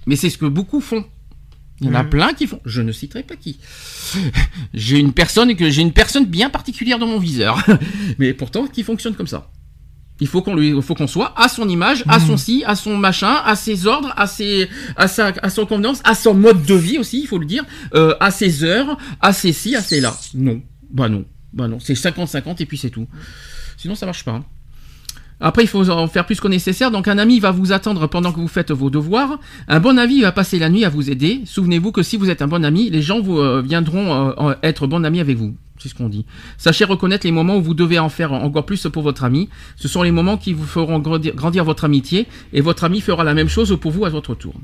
Mais 0.07 0.15
c'est 0.17 0.31
ce 0.31 0.39
que 0.39 0.47
beaucoup 0.47 0.81
font. 0.81 1.05
Il 1.81 1.89
y 1.89 1.91
en 1.91 1.95
a 1.95 2.05
plein 2.05 2.33
qui 2.35 2.47
font. 2.47 2.61
Je 2.65 2.83
ne 2.83 2.91
citerai 2.93 3.23
pas 3.25 3.37
qui. 3.37 3.59
j'ai 4.75 4.99
une 4.99 5.13
personne 5.13 5.55
que 5.57 5.69
j'ai 5.71 5.83
une 5.83 5.93
personne 5.93 6.25
bien 6.25 6.51
particulière 6.51 6.99
dans 6.99 7.07
mon 7.07 7.19
viseur, 7.19 7.63
mais 8.19 8.33
pourtant 8.33 8.67
qui 8.67 8.83
fonctionne 8.83 9.15
comme 9.15 9.27
ça. 9.27 9.51
Il 10.21 10.27
faut 10.27 10.43
qu'on 10.43 10.55
lui, 10.57 10.71
il 10.71 10.83
faut 10.83 10.95
qu'on 10.95 11.07
soit 11.07 11.33
à 11.37 11.49
son 11.49 11.69
image, 11.69 12.03
à 12.09 12.19
son 12.21 12.37
si, 12.37 12.65
à 12.67 12.75
son 12.75 12.97
machin, 12.97 13.37
à 13.45 13.55
ses 13.55 13.87
ordres, 13.87 14.13
à 14.17 14.27
ses, 14.27 14.69
à 14.97 15.07
sa, 15.09 15.33
à 15.43 15.49
son 15.51 15.65
convenance, 15.65 16.01
à 16.05 16.15
son 16.15 16.35
mode 16.35 16.65
de 16.65 16.75
vie 16.75 16.99
aussi, 16.99 17.21
il 17.21 17.27
faut 17.27 17.39
le 17.39 17.47
dire, 17.47 17.65
euh, 17.95 18.15
à 18.19 18.31
ses 18.31 18.65
heures, 18.65 18.99
à 19.21 19.33
ses 19.33 19.53
si, 19.53 19.77
à 19.77 19.81
ses 19.81 20.01
là. 20.01 20.17
Non, 20.35 20.61
bah 20.91 21.09
non, 21.09 21.25
bah 21.53 21.69
non, 21.69 21.79
c'est 21.81 21.95
50-50 21.95 22.57
et 22.63 22.67
puis 22.67 22.79
c'est 22.79 22.91
tout. 22.91 23.07
Sinon 23.77 23.95
ça 23.95 24.07
marche 24.07 24.25
pas. 24.25 24.33
hein. 24.33 24.45
Après, 25.41 25.63
il 25.63 25.69
faut 25.69 25.89
en 25.89 26.09
faire 26.09 26.27
plus 26.27 26.41
que 26.41 26.49
nécessaire. 26.49 26.91
Donc, 26.91 27.07
un 27.07 27.17
ami 27.17 27.39
va 27.39 27.53
vous 27.53 27.71
attendre 27.71 28.09
pendant 28.09 28.33
que 28.33 28.41
vous 28.41 28.49
faites 28.49 28.73
vos 28.73 28.91
devoirs. 28.91 29.39
Un 29.69 29.79
bon 29.79 29.97
ami 29.97 30.21
va 30.23 30.33
passer 30.33 30.59
la 30.59 30.69
nuit 30.69 30.85
à 30.85 30.89
vous 30.89 31.11
aider. 31.11 31.43
Souvenez-vous 31.45 31.93
que 31.93 32.03
si 32.03 32.17
vous 32.17 32.29
êtes 32.29 32.43
un 32.43 32.49
bon 32.49 32.65
ami, 32.65 32.91
les 32.91 33.03
gens 33.03 33.21
vous 33.21 33.39
euh, 33.39 33.63
viendront 33.65 34.35
euh, 34.49 34.55
être 34.65 34.89
bons 34.89 35.05
amis 35.05 35.21
avec 35.21 35.37
vous. 35.37 35.55
C'est 35.81 35.89
ce 35.89 35.95
qu'on 35.95 36.09
dit. 36.09 36.25
Sachez 36.57 36.85
reconnaître 36.85 37.27
les 37.27 37.33
moments 37.33 37.57
où 37.57 37.63
vous 37.63 37.75
devez 37.75 37.99
en 37.99 38.09
faire 38.09 38.33
encore 38.33 38.67
plus 38.67 38.87
pour 38.93 39.03
votre 39.03 39.25
ami. 39.25 39.49
Ce 39.77 39.89
sont 39.89 40.03
les 40.03 40.11
moments 40.11 40.37
qui 40.37 40.53
vous 40.53 40.67
feront 40.67 40.99
grandir, 40.99 41.65
votre 41.65 41.85
amitié 41.85 42.27
et 42.53 42.61
votre 42.61 42.85
ami 42.85 43.01
fera 43.01 43.25
la 43.25 43.35
même 43.35 43.49
chose 43.49 43.77
pour 43.81 43.93
vous 43.93 44.05
à 44.05 44.11
votre 44.11 44.35
tour. 44.35 44.55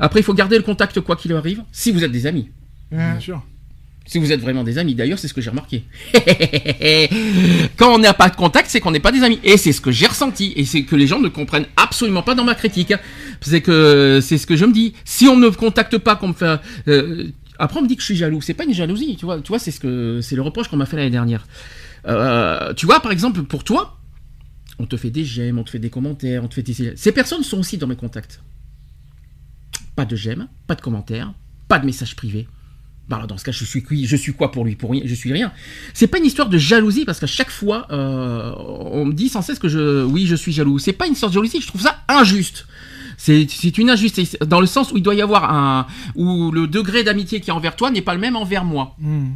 Après, 0.00 0.20
il 0.20 0.22
faut 0.22 0.34
garder 0.34 0.56
le 0.56 0.62
contact 0.62 1.00
quoi 1.00 1.16
qu'il 1.16 1.32
arrive, 1.32 1.62
si 1.72 1.92
vous 1.92 2.04
êtes 2.04 2.12
des 2.12 2.26
amis. 2.26 2.50
Bien 2.90 3.18
sûr. 3.20 3.42
Si 4.08 4.18
vous 4.18 4.30
êtes 4.30 4.40
vraiment 4.40 4.62
des 4.62 4.78
amis, 4.78 4.94
d'ailleurs, 4.94 5.18
c'est 5.18 5.26
ce 5.26 5.34
que 5.34 5.40
j'ai 5.40 5.50
remarqué. 5.50 5.82
Quand 7.76 7.92
on 7.94 7.98
n'a 7.98 8.14
pas 8.14 8.28
de 8.28 8.36
contact, 8.36 8.70
c'est 8.70 8.78
qu'on 8.78 8.92
n'est 8.92 9.00
pas 9.00 9.10
des 9.10 9.24
amis. 9.24 9.40
Et 9.42 9.56
c'est 9.56 9.72
ce 9.72 9.80
que 9.80 9.90
j'ai 9.90 10.06
ressenti. 10.06 10.52
Et 10.54 10.64
c'est 10.64 10.82
que 10.84 10.94
les 10.94 11.08
gens 11.08 11.18
ne 11.18 11.28
comprennent 11.28 11.66
absolument 11.76 12.22
pas 12.22 12.36
dans 12.36 12.44
ma 12.44 12.54
critique. 12.54 12.92
C'est 13.40 13.60
que 13.60 14.20
c'est 14.22 14.38
ce 14.38 14.46
que 14.46 14.54
je 14.56 14.64
me 14.64 14.72
dis. 14.72 14.94
Si 15.04 15.26
on 15.26 15.36
ne 15.36 15.46
me 15.46 15.50
contacte 15.50 15.98
pas, 15.98 16.14
qu'on 16.14 16.28
me 16.28 16.34
fait. 16.34 16.60
euh, 16.86 17.24
après, 17.58 17.78
on 17.78 17.82
me 17.82 17.88
dit 17.88 17.96
que 17.96 18.02
je 18.02 18.06
suis 18.06 18.16
jaloux. 18.16 18.40
C'est 18.40 18.54
pas 18.54 18.64
une 18.64 18.74
jalousie, 18.74 19.16
tu 19.16 19.24
vois. 19.24 19.40
C'est 19.58 19.70
ce 19.70 19.80
que 19.80 20.20
c'est 20.20 20.36
le 20.36 20.42
reproche 20.42 20.68
qu'on 20.68 20.76
m'a 20.76 20.86
fait 20.86 20.96
l'année 20.96 21.10
dernière. 21.10 21.46
Euh, 22.06 22.74
tu 22.74 22.86
vois, 22.86 23.00
par 23.00 23.12
exemple, 23.12 23.42
pour 23.42 23.64
toi, 23.64 23.98
on 24.78 24.86
te 24.86 24.96
fait 24.96 25.10
des 25.10 25.24
j'aime, 25.24 25.58
on 25.58 25.64
te 25.64 25.70
fait 25.70 25.78
des 25.78 25.90
commentaires, 25.90 26.44
on 26.44 26.48
te 26.48 26.54
fait 26.54 26.62
des. 26.62 26.96
Ces 26.96 27.12
personnes 27.12 27.42
sont 27.42 27.58
aussi 27.58 27.78
dans 27.78 27.86
mes 27.86 27.96
contacts. 27.96 28.40
Pas 29.94 30.04
de 30.04 30.14
j'aime, 30.14 30.48
pas 30.66 30.74
de 30.74 30.82
commentaires, 30.82 31.32
pas 31.68 31.78
de 31.78 31.86
messages 31.86 32.14
privés. 32.16 32.46
Bah 33.08 33.24
dans 33.28 33.38
ce 33.38 33.44
cas, 33.44 33.52
je 33.52 33.64
suis 34.16 34.32
quoi 34.32 34.50
pour 34.50 34.64
lui 34.64 34.76
rien 34.82 35.02
Je 35.04 35.14
suis 35.14 35.32
rien. 35.32 35.52
C'est 35.94 36.08
pas 36.08 36.18
une 36.18 36.24
histoire 36.24 36.48
de 36.48 36.58
jalousie 36.58 37.04
parce 37.04 37.20
qu'à 37.20 37.28
chaque 37.28 37.50
fois, 37.50 37.86
euh, 37.92 38.52
on 38.58 39.04
me 39.04 39.12
dit 39.12 39.28
sans 39.28 39.42
cesse 39.42 39.60
que 39.60 39.68
je, 39.68 40.02
oui, 40.04 40.26
je 40.26 40.34
suis 40.34 40.52
jaloux. 40.52 40.80
C'est 40.80 40.92
pas 40.92 41.06
une 41.06 41.14
sorte 41.14 41.32
de 41.32 41.36
jalousie. 41.36 41.60
Je 41.60 41.68
trouve 41.68 41.82
ça 41.82 42.00
injuste. 42.08 42.66
C'est 43.26 43.78
une 43.78 43.90
injustice 43.90 44.36
dans 44.46 44.60
le 44.60 44.66
sens 44.66 44.92
où 44.92 44.96
il 44.96 45.02
doit 45.02 45.14
y 45.16 45.22
avoir 45.22 45.52
un 45.52 45.86
où 46.14 46.52
le 46.52 46.68
degré 46.68 47.02
d'amitié 47.02 47.40
qui 47.40 47.50
est 47.50 47.52
envers 47.52 47.74
toi 47.74 47.90
n'est 47.90 48.00
pas 48.02 48.14
le 48.14 48.20
même 48.20 48.36
envers 48.36 48.64
moi. 48.64 48.94
Hmm. 49.00 49.30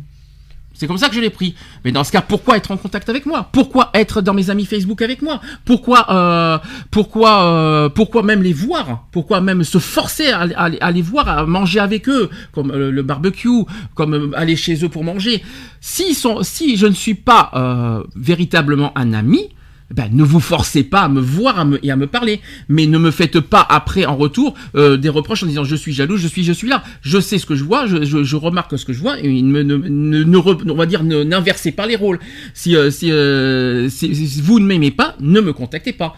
C'est 0.73 0.87
comme 0.87 0.97
ça 0.97 1.09
que 1.09 1.15
je 1.17 1.21
l'ai 1.21 1.29
pris. 1.31 1.57
Mais 1.85 1.91
dans 1.93 2.05
ce 2.05 2.13
cas, 2.13 2.23
pourquoi 2.23 2.57
être 2.57 2.71
en 2.71 2.77
contact 2.77 3.09
avec 3.09 3.27
moi? 3.27 3.49
Pourquoi 3.53 3.91
être 3.93 4.23
dans 4.23 4.33
mes 4.33 4.49
amis 4.49 4.65
Facebook 4.65 5.03
avec 5.03 5.21
moi? 5.21 5.41
Pourquoi, 5.65 6.07
euh, 6.11 6.59
pourquoi, 6.91 7.43
euh, 7.45 7.89
pourquoi 7.89 8.23
même 8.23 8.43
les 8.43 8.53
voir? 8.55 9.05
Pourquoi 9.11 9.41
même 9.43 9.63
se 9.65 9.79
forcer 9.79 10.31
à, 10.31 10.43
à- 10.57 10.71
à 10.81 10.91
les 10.93 11.03
voir, 11.03 11.29
à 11.29 11.45
manger 11.45 11.81
avec 11.81 12.09
eux, 12.09 12.31
comme 12.53 12.71
euh, 12.71 12.91
le 12.93 13.03
barbecue, 13.03 13.65
comme 13.95 14.15
euh, 14.15 14.31
aller 14.35 14.57
chez 14.57 14.83
eux 14.85 14.89
pour 14.89 15.05
manger? 15.05 15.43
Si 15.81 16.15
sont, 16.15 16.43
si 16.43 16.77
je 16.79 16.87
ne 16.87 16.95
suis 16.95 17.15
pas 17.15 17.51
euh, 17.55 18.03
véritablement 18.17 18.97
un 18.97 19.13
ami, 19.13 19.51
ben, 19.93 20.09
ne 20.13 20.23
vous 20.23 20.41
forcez 20.41 20.85
pas 20.85 21.03
à 21.03 21.09
me 21.09 21.21
voir 21.21 21.59
à 21.59 21.65
me, 21.65 21.85
et 21.85 21.91
à 21.91 21.97
me 21.97 22.07
parler, 22.07 22.41
mais 22.69 22.87
ne 22.87 22.97
me 22.99 23.11
faites 23.11 23.41
pas 23.41 23.67
après 23.69 24.07
en 24.07 24.17
retour 24.17 24.55
euh, 24.77 24.97
des 24.97 25.09
reproches 25.09 25.43
en 25.43 25.47
disant 25.47 25.65
je 25.65 25.75
suis 25.77 25.93
jaloux, 25.93 26.17
je 26.17 26.29
suis, 26.29 26.45
je 26.45 26.53
suis 26.53 26.69
là. 26.69 26.83
Je 27.03 27.19
sais 27.19 27.39
ce 27.39 27.47
que 27.47 27.57
je 27.57 27.65
vois, 27.65 27.87
je, 27.87 28.05
je, 28.05 28.37
remarque 28.37 28.79
ce 28.79 28.85
que 28.85 28.93
je 28.93 29.01
vois, 29.01 29.19
et 29.19 29.43
ne, 29.43 29.63
ne, 29.63 29.77
ne, 29.77 30.23
ne 30.25 30.37
on 30.71 30.75
va 30.77 30.87
dire 30.87 31.03
n'inversez 31.03 31.73
pas 31.73 31.87
les 31.87 31.97
rôles. 31.97 32.21
Si, 32.55 32.77
euh, 32.77 32.91
si, 32.91 33.11
euh, 33.11 33.89
si- 33.89 34.15
si 34.15 34.41
vous 34.41 34.61
ne 34.61 34.67
m'aimez 34.67 34.91
pas, 34.93 35.17
ne 35.21 35.41
me 35.41 35.53
contactez 35.53 35.93
pas. 35.93 36.15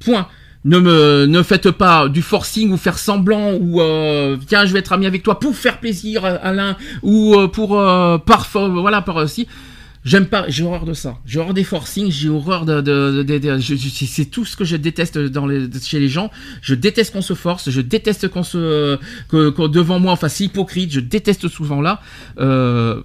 Point. 0.00 0.28
Ne 0.64 0.80
me 0.80 1.26
ne 1.26 1.42
faites 1.42 1.70
pas 1.70 2.08
du 2.08 2.20
forcing 2.20 2.72
ou 2.72 2.76
faire 2.76 2.98
semblant 2.98 3.54
ou 3.54 3.80
euh, 3.80 4.36
tiens 4.48 4.66
je 4.66 4.72
vais 4.72 4.80
être 4.80 4.92
ami 4.92 5.06
avec 5.06 5.22
toi 5.22 5.38
pour 5.38 5.54
faire 5.54 5.78
plaisir 5.78 6.24
l'un 6.24 6.76
ou 7.02 7.36
euh, 7.36 7.46
pour 7.46 7.78
euh, 7.80 8.18
par 8.18 8.48
voilà 8.52 9.00
par 9.00 9.16
aussi 9.16 9.46
J'aime 10.08 10.26
pas, 10.26 10.46
j'ai 10.48 10.64
horreur 10.64 10.84
de 10.86 10.94
ça. 10.94 11.18
J'ai 11.26 11.38
horreur 11.38 11.52
des 11.54 11.64
forcings, 11.64 12.10
j'ai 12.10 12.28
horreur 12.30 12.64
de, 12.64 12.80
de, 12.80 13.22
de- 13.22 13.58
c'est 13.60 14.24
tout 14.24 14.44
ce 14.46 14.56
que 14.56 14.64
je 14.64 14.76
déteste 14.76 15.18
dans 15.18 15.46
les, 15.46 15.66
chez 15.82 16.00
les 16.00 16.08
gens. 16.08 16.30
Je 16.62 16.74
déteste 16.74 17.12
qu'on 17.12 17.20
se 17.22 17.34
force, 17.34 17.68
je 17.70 17.80
déteste 17.82 18.28
qu'on 18.28 18.42
se, 18.42 18.96
que, 19.28 19.50
que 19.50 19.68
devant 19.68 19.98
moi, 20.00 20.12
enfin 20.12 20.28
c'est 20.28 20.44
hypocrite. 20.44 20.90
Je 20.92 21.00
déteste 21.00 21.48
souvent 21.48 21.80
là. 21.82 22.00
Euh, 22.40 23.02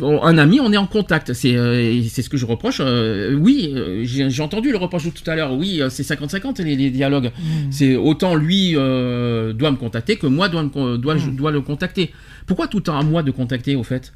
un 0.00 0.38
ami, 0.38 0.60
on 0.60 0.72
est 0.72 0.76
en 0.76 0.86
contact. 0.86 1.32
C'est, 1.32 1.56
euh, 1.56 2.00
c'est 2.08 2.22
ce 2.22 2.30
que 2.30 2.36
je 2.36 2.46
reproche. 2.46 2.78
Euh, 2.80 3.34
oui, 3.34 3.72
euh, 3.74 4.02
j'ai 4.04 4.42
entendu 4.42 4.70
le 4.70 4.76
reproche 4.78 5.04
de 5.06 5.10
tout 5.10 5.28
à 5.28 5.34
l'heure. 5.34 5.52
Oui, 5.54 5.80
c'est 5.90 6.04
50-50 6.04 6.62
les, 6.62 6.76
les 6.76 6.90
dialogues. 6.90 7.32
C'est 7.70 7.96
autant 7.96 8.34
lui 8.36 8.72
doit 8.74 9.70
me 9.72 9.76
contacter 9.76 10.16
que 10.16 10.26
moi 10.28 10.48
dois, 10.48 10.62
me 10.62 10.70
je 11.18 11.30
dois 11.30 11.50
le 11.50 11.60
contacter. 11.60 12.12
Pourquoi 12.46 12.68
tout 12.68 12.76
le 12.78 12.82
temps 12.84 12.98
à 12.98 13.02
moi 13.02 13.22
de 13.22 13.30
contacter 13.32 13.74
au 13.74 13.82
fait? 13.82 14.12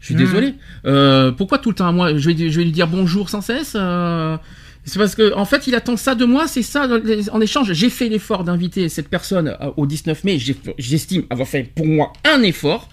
Je 0.00 0.06
suis 0.06 0.14
désolé. 0.14 0.54
Euh, 0.86 1.32
pourquoi 1.32 1.58
tout 1.58 1.70
le 1.70 1.74
temps 1.74 1.88
à 1.88 1.92
moi? 1.92 2.16
Je 2.16 2.30
vais, 2.30 2.50
je 2.50 2.58
vais 2.58 2.64
lui 2.64 2.72
dire 2.72 2.88
bonjour 2.88 3.28
sans 3.28 3.40
cesse 3.40 3.74
euh, 3.76 4.36
C'est 4.84 4.98
parce 4.98 5.14
que 5.14 5.32
en 5.34 5.44
fait, 5.44 5.66
il 5.68 5.74
attend 5.74 5.96
ça 5.96 6.14
de 6.14 6.24
moi. 6.24 6.48
C'est 6.48 6.62
ça 6.62 6.88
en 7.30 7.40
échange. 7.40 7.72
J'ai 7.72 7.88
fait 7.88 8.08
l'effort 8.08 8.42
d'inviter 8.42 8.88
cette 8.88 9.08
personne 9.08 9.56
euh, 9.60 9.70
au 9.76 9.86
19 9.86 10.24
mai. 10.24 10.38
J'estime 10.78 11.22
avoir 11.30 11.46
fait 11.46 11.70
pour 11.74 11.86
moi 11.86 12.12
un 12.24 12.42
effort 12.42 12.88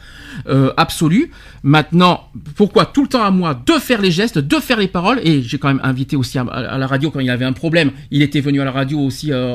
euh, 0.47 0.71
absolu. 0.77 1.31
Maintenant, 1.63 2.29
pourquoi 2.55 2.85
tout 2.85 3.01
le 3.01 3.07
temps 3.09 3.23
à 3.23 3.31
moi 3.31 3.59
de 3.65 3.73
faire 3.73 4.01
les 4.01 4.11
gestes, 4.11 4.37
de 4.37 4.55
faire 4.57 4.79
les 4.79 4.87
paroles? 4.87 5.19
Et 5.23 5.41
j'ai 5.41 5.57
quand 5.57 5.67
même 5.67 5.81
invité 5.83 6.15
aussi 6.15 6.37
à, 6.37 6.77
la 6.77 6.87
radio 6.87 7.09
quand 7.09 7.19
il 7.19 7.29
avait 7.29 7.45
un 7.45 7.53
problème. 7.53 7.91
Il 8.11 8.21
était 8.21 8.39
venu 8.39 8.61
à 8.61 8.65
la 8.65 8.71
radio 8.71 8.99
aussi 8.99 9.31
euh, 9.31 9.51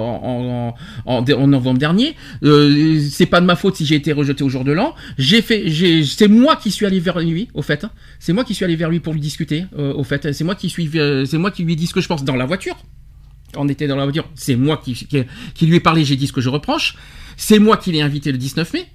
en, 1.06 1.46
novembre 1.46 1.78
dernier. 1.78 2.16
C'est 2.42 3.26
pas 3.26 3.40
de 3.40 3.46
ma 3.46 3.54
faute 3.54 3.76
si 3.76 3.86
j'ai 3.86 3.94
été 3.94 4.12
rejeté 4.12 4.42
au 4.42 4.48
jour 4.48 4.64
de 4.64 4.72
l'an. 4.72 4.94
J'ai 5.18 5.40
fait, 5.40 5.64
c'est 6.04 6.28
moi 6.28 6.56
qui 6.56 6.72
suis 6.72 6.84
allé 6.84 6.98
vers 6.98 7.20
lui, 7.20 7.48
au 7.54 7.62
fait. 7.62 7.84
hein. 7.84 7.90
C'est 8.18 8.32
moi 8.32 8.44
qui 8.44 8.54
suis 8.54 8.64
allé 8.64 8.76
vers 8.76 8.90
lui 8.90 8.98
pour 8.98 9.12
lui 9.12 9.20
discuter, 9.20 9.66
au 9.76 10.02
fait. 10.02 10.32
C'est 10.32 10.44
moi 10.44 10.56
qui 10.56 10.68
suis, 10.68 10.90
c'est 11.26 11.38
moi 11.38 11.52
qui 11.52 11.62
lui 11.62 11.76
dit 11.76 11.86
ce 11.86 11.94
que 11.94 12.00
je 12.00 12.08
pense 12.08 12.23
dans 12.24 12.36
la 12.36 12.46
voiture. 12.46 12.76
On 13.56 13.68
était 13.68 13.86
dans 13.86 13.96
la 13.96 14.04
voiture. 14.04 14.28
C'est 14.34 14.56
moi 14.56 14.82
qui, 14.82 15.06
lui 15.62 15.76
ai 15.76 15.80
parlé. 15.80 16.04
J'ai 16.04 16.16
dit 16.16 16.26
ce 16.26 16.32
que 16.32 16.40
je 16.40 16.48
reproche. 16.48 16.96
C'est 17.36 17.58
moi 17.58 17.76
qui 17.76 17.92
l'ai 17.92 18.02
invité 18.02 18.32
le 18.32 18.38
19 18.38 18.72
mai. 18.72 18.86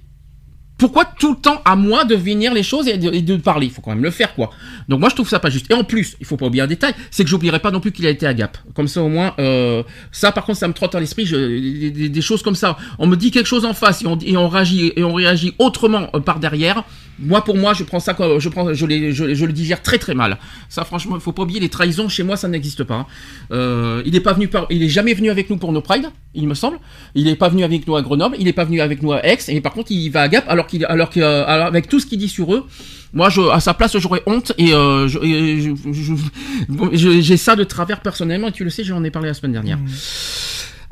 Pourquoi 0.78 1.04
tout 1.04 1.34
le 1.34 1.38
temps 1.38 1.60
à 1.66 1.76
moi 1.76 2.06
de 2.06 2.14
venir 2.14 2.54
les 2.54 2.62
choses 2.62 2.88
et 2.88 2.96
de, 2.96 3.36
parler? 3.36 3.66
Il 3.66 3.72
faut 3.72 3.82
quand 3.82 3.90
même 3.90 4.02
le 4.02 4.10
faire, 4.10 4.34
quoi. 4.34 4.48
Donc 4.88 5.00
moi 5.00 5.10
je 5.10 5.14
trouve 5.14 5.28
ça 5.28 5.38
pas 5.38 5.50
juste. 5.50 5.70
Et 5.70 5.74
en 5.74 5.84
plus, 5.84 6.16
il 6.20 6.26
faut 6.26 6.38
pas 6.38 6.46
oublier 6.46 6.62
un 6.62 6.66
détail, 6.66 6.94
c'est 7.10 7.22
que 7.22 7.28
j'oublierai 7.28 7.58
pas 7.58 7.70
non 7.70 7.80
plus 7.80 7.92
qu'il 7.92 8.06
a 8.06 8.10
été 8.10 8.26
à 8.26 8.32
Gap. 8.32 8.56
Comme 8.72 8.88
ça 8.88 9.02
au 9.02 9.10
moins, 9.10 9.34
euh, 9.38 9.82
ça 10.10 10.32
par 10.32 10.46
contre 10.46 10.58
ça 10.58 10.68
me 10.68 10.72
trotte 10.72 10.94
à 10.94 11.00
l'esprit. 11.00 11.26
Des, 11.26 12.22
choses 12.22 12.42
comme 12.42 12.54
ça. 12.54 12.78
On 12.98 13.06
me 13.06 13.16
dit 13.16 13.30
quelque 13.30 13.46
chose 13.46 13.66
en 13.66 13.74
face 13.74 14.00
et 14.00 14.06
on, 14.06 14.16
et 14.20 14.38
on 14.38 14.48
réagit 14.48 14.94
et 14.96 15.04
on 15.04 15.12
réagit 15.12 15.54
autrement 15.58 16.08
euh, 16.14 16.20
par 16.20 16.40
derrière. 16.40 16.84
Moi 17.22 17.42
pour 17.44 17.56
moi, 17.56 17.74
je 17.74 17.84
prends 17.84 18.00
ça 18.00 18.14
comme 18.14 18.38
je 18.40 18.48
prends, 18.48 18.72
je, 18.72 18.86
les- 18.86 19.12
je, 19.12 19.34
je 19.34 19.44
le 19.44 19.52
digère 19.52 19.82
très 19.82 19.98
très 19.98 20.14
mal. 20.14 20.38
Ça 20.68 20.84
franchement, 20.84 21.16
il 21.16 21.20
faut 21.20 21.32
pas 21.32 21.42
oublier 21.42 21.60
les 21.60 21.68
trahisons 21.68 22.08
chez 22.08 22.22
moi, 22.22 22.36
ça 22.36 22.48
n'existe 22.48 22.82
pas. 22.84 22.94
hein. 22.94 23.06
Euh, 23.52 24.02
il 24.06 24.14
est 24.16 24.20
pas 24.20 24.32
venu 24.32 24.48
par, 24.48 24.66
il 24.70 24.82
est 24.82 24.88
jamais 24.88 25.12
venu 25.14 25.30
avec 25.30 25.50
nous 25.50 25.56
pour 25.58 25.72
nos 25.72 25.80
prides, 25.82 26.06
il 26.34 26.48
me 26.48 26.54
semble. 26.54 26.78
Il 27.14 27.28
est 27.28 27.36
pas 27.36 27.48
venu 27.48 27.62
avec 27.64 27.86
nous 27.86 27.96
à 27.96 28.02
Grenoble, 28.02 28.36
il 28.38 28.48
est 28.48 28.52
pas 28.52 28.64
venu 28.64 28.80
avec 28.80 29.02
nous 29.02 29.12
à 29.12 29.24
Aix, 29.26 29.38
et 29.48 29.60
par 29.60 29.72
contre 29.72 29.90
il 29.92 30.08
va 30.10 30.22
à 30.22 30.28
Gap 30.28 30.44
alors 30.48 30.66
qu'il, 30.66 30.84
alors 30.86 31.10
que, 31.10 31.20
euh, 31.20 31.80
tout 31.88 32.00
ce 32.00 32.06
qu'il 32.06 32.18
dit 32.18 32.28
sur 32.28 32.54
eux, 32.54 32.64
moi 33.12 33.28
je, 33.28 33.40
à 33.50 33.60
sa 33.60 33.74
place 33.74 33.96
j'aurais 33.98 34.22
honte 34.26 34.52
et, 34.56 34.72
euh, 34.72 35.08
je- 35.08 35.18
et 35.18 35.60
je- 35.60 35.92
je- 35.92 36.96
je- 36.96 37.20
j'ai 37.20 37.36
ça 37.36 37.56
de 37.56 37.64
travers 37.64 38.00
personnellement 38.00 38.48
et 38.48 38.52
tu 38.52 38.64
le 38.64 38.70
sais, 38.70 38.84
j'en 38.84 39.02
ai 39.04 39.10
parlé 39.10 39.28
la 39.28 39.34
semaine 39.34 39.52
dernière. 39.52 39.78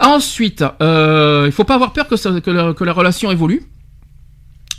Ensuite, 0.00 0.64
euh, 0.80 1.44
il 1.46 1.52
faut 1.52 1.64
pas 1.64 1.74
avoir 1.74 1.92
peur 1.92 2.06
que, 2.06 2.16
ça- 2.16 2.40
que, 2.40 2.50
la, 2.50 2.72
que 2.72 2.84
la 2.84 2.92
relation 2.92 3.30
évolue. 3.32 3.62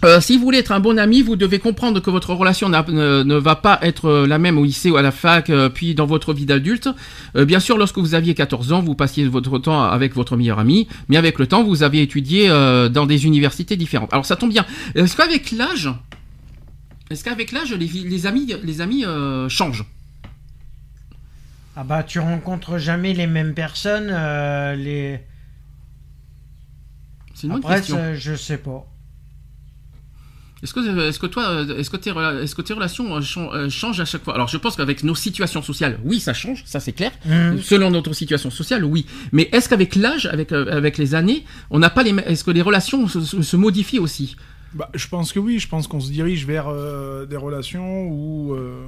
Euh, 0.06 0.22
si 0.22 0.38
vous 0.38 0.44
voulez 0.44 0.60
être 0.60 0.72
un 0.72 0.80
bon 0.80 0.98
ami, 0.98 1.22
vous 1.22 1.36
devez 1.36 1.60
comprendre 1.60 2.00
que 2.00 2.10
votre 2.10 2.34
relation 2.34 2.70
ne, 2.70 3.24
ne 3.24 3.36
va 3.36 3.56
pas 3.58 3.80
être 3.82 4.06
euh, 4.06 4.28
la 4.28 4.40
même 4.40 4.58
au 4.58 4.64
lycée 4.64 4.90
ou 4.90 4.96
à 4.96 5.02
la 5.02 5.12
fac, 5.12 5.50
euh, 5.50 5.68
puis 5.68 5.94
dans 5.94 6.06
votre 6.06 6.34
vie 6.34 6.46
d'adulte. 6.46 6.88
Euh, 7.36 7.44
bien 7.44 7.60
sûr, 7.60 7.78
lorsque 7.78 7.98
vous 7.98 8.14
aviez 8.14 8.34
14 8.34 8.72
ans, 8.72 8.82
vous 8.82 8.96
passiez 8.96 9.28
votre 9.28 9.60
temps 9.60 9.84
avec 9.84 10.16
votre 10.16 10.38
meilleur 10.38 10.58
ami, 10.60 10.88
mais 11.10 11.18
avec 11.18 11.38
le 11.38 11.48
temps, 11.48 11.64
vous 11.64 11.84
avez 11.84 12.02
étudié 12.02 12.48
dans 12.48 13.06
des 13.06 13.26
universités 13.26 13.76
différentes. 13.76 14.14
Alors 14.14 14.26
ça 14.26 14.36
tombe 14.38 14.52
bien. 14.52 14.66
Est-ce 14.96 15.18
qu'avec 15.18 15.52
l'âge, 15.52 15.90
est-ce 17.10 17.24
qu'avec 17.24 17.52
l'âge, 17.52 17.74
les, 17.74 17.88
les 17.88 18.26
amis, 18.26 18.54
les 18.64 18.82
amis 18.82 19.04
changent? 19.50 19.86
Ah 21.76 21.84
bah 21.84 22.04
tu 22.04 22.20
rencontres 22.20 22.78
jamais 22.78 23.14
les 23.14 23.28
mêmes 23.28 23.54
personnes. 23.54 24.08
les... 24.78 25.20
C'est 27.34 27.48
une 27.48 27.54
Après, 27.54 27.78
question. 27.78 28.14
je 28.16 28.36
sais 28.36 28.58
pas. 28.58 28.86
Est-ce 30.62 30.74
que, 30.74 31.08
est-ce 31.08 31.20
que 31.20 31.26
toi, 31.28 31.48
euh, 31.50 31.78
est-ce 31.78 31.90
que 31.90 31.96
tes, 31.98 32.12
rela- 32.12 32.42
est-ce 32.42 32.54
que 32.54 32.62
tes 32.62 32.74
relations 32.74 33.16
euh, 33.16 33.22
chan- 33.22 33.50
euh, 33.54 33.70
changent 33.70 34.02
à 34.02 34.06
chaque 34.06 34.24
fois? 34.24 34.34
Alors, 34.36 34.50
je 34.50 34.58
pense 34.58 34.76
qu'avec 34.76 35.04
nos 35.04 35.16
situations 35.16 35.62
sociales, 35.62 36.00
oui, 36.04 36.20
ça 36.20 36.34
change, 36.34 36.64
ça 36.66 36.80
c'est 36.82 36.92
clair. 36.92 37.12
Mhm. 37.26 37.62
Selon 37.62 37.92
notre 37.92 38.12
situation 38.14 38.50
sociale, 38.52 38.84
oui. 38.84 39.06
Mais 39.32 39.48
est-ce 39.54 39.70
qu'avec 39.70 39.96
l'âge, 39.96 40.26
avec 40.26 40.52
euh, 40.52 40.66
avec 40.70 40.98
les 40.98 41.16
années, 41.16 41.46
on 41.70 41.80
n'a 41.80 41.90
pas 41.90 42.04
les, 42.04 42.12
est-ce 42.26 42.44
que 42.44 42.52
les 42.52 42.62
relations 42.62 43.08
se, 43.08 43.22
se- 43.22 43.42
se 43.42 43.56
modifient 43.56 44.00
aussi? 44.00 44.36
Bah, 44.74 44.90
je 44.94 45.08
pense 45.08 45.32
que 45.34 45.40
oui, 45.40 45.60
je 45.60 45.68
pense 45.70 45.88
qu'on 45.88 46.02
se 46.02 46.12
dirige 46.12 46.46
vers 46.46 46.68
euh, 46.68 47.26
des 47.26 47.38
relations 47.38 48.08
où 48.10 48.54
euh, 48.54 48.86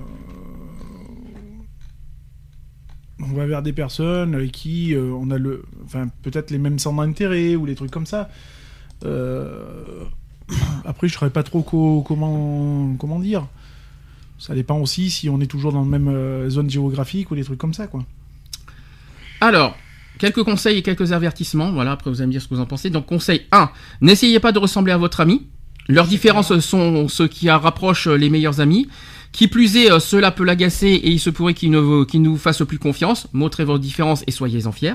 on 3.24 3.34
va 3.34 3.46
vers 3.46 3.62
des 3.62 3.74
personnes 3.74 4.36
avec 4.36 4.52
qui 4.52 4.94
euh, 4.94 5.12
on 5.14 5.30
a 5.32 5.38
le, 5.38 5.64
enfin 5.86 6.10
peut-être 6.24 6.52
les 6.52 6.58
mêmes 6.58 6.80
centres 6.80 7.02
d'intérêt 7.04 7.56
ou 7.56 7.66
les 7.66 7.76
trucs 7.76 7.92
comme 7.92 8.06
ça. 8.06 8.30
Euh, 9.06 10.04
Après, 10.86 11.08
je 11.08 11.18
ne 11.24 11.30
pas 11.30 11.44
trop 11.44 11.62
co- 11.62 12.04
comment 12.08 12.96
comment 12.98 13.20
dire. 13.20 13.48
Ça 14.40 14.56
dépend 14.56 14.78
aussi 14.80 15.10
si 15.12 15.30
on 15.30 15.40
est 15.40 15.46
toujours 15.46 15.72
dans 15.72 15.82
la 15.82 15.86
même 15.88 16.08
euh, 16.08 16.50
zone 16.50 16.70
géographique 16.70 17.30
ou 17.32 17.36
des 17.36 17.44
trucs 17.44 17.60
comme 17.60 17.74
ça, 17.76 17.88
quoi. 17.88 18.04
Alors, 19.40 19.76
quelques 20.18 20.44
conseils 20.44 20.78
et 20.78 20.82
quelques 20.82 21.12
avertissements. 21.12 21.72
Voilà, 21.72 21.92
après 21.92 22.10
vous 22.10 22.22
allez 22.22 22.28
me 22.28 22.32
dire 22.32 22.42
ce 22.42 22.48
que 22.48 22.56
vous 22.56 22.62
en 22.62 22.66
pensez. 22.66 22.90
Donc, 22.90 23.06
conseil 23.06 23.42
1, 23.52 23.70
n'essayez 24.02 24.40
pas 24.40 24.52
de 24.52 24.60
ressembler 24.60 24.92
à 24.94 24.98
votre 24.98 25.20
ami. 25.20 25.48
Leurs 25.88 26.08
différences 26.08 26.58
sont 26.60 27.08
ce 27.08 27.24
qui 27.24 27.50
rapproche 27.50 28.08
les 28.08 28.30
meilleurs 28.30 28.62
amis. 28.62 28.88
Qui 29.32 29.48
plus 29.48 29.78
est, 29.78 29.90
euh, 29.90 30.00
cela 30.00 30.30
peut 30.32 30.44
l'agacer 30.44 30.88
et 30.88 31.10
il 31.10 31.20
se 31.20 31.30
pourrait 31.30 31.54
qu'il 31.54 31.72
ne, 31.72 31.78
vous- 31.80 32.06
qu'il 32.06 32.22
nous 32.22 32.36
fasse 32.38 32.62
plus 32.68 32.80
confiance. 32.80 33.28
Montrez 33.32 33.64
vos 33.64 33.78
différences 33.78 34.24
et 34.28 34.32
soyez-en 34.32 34.72
fiers. 34.74 34.94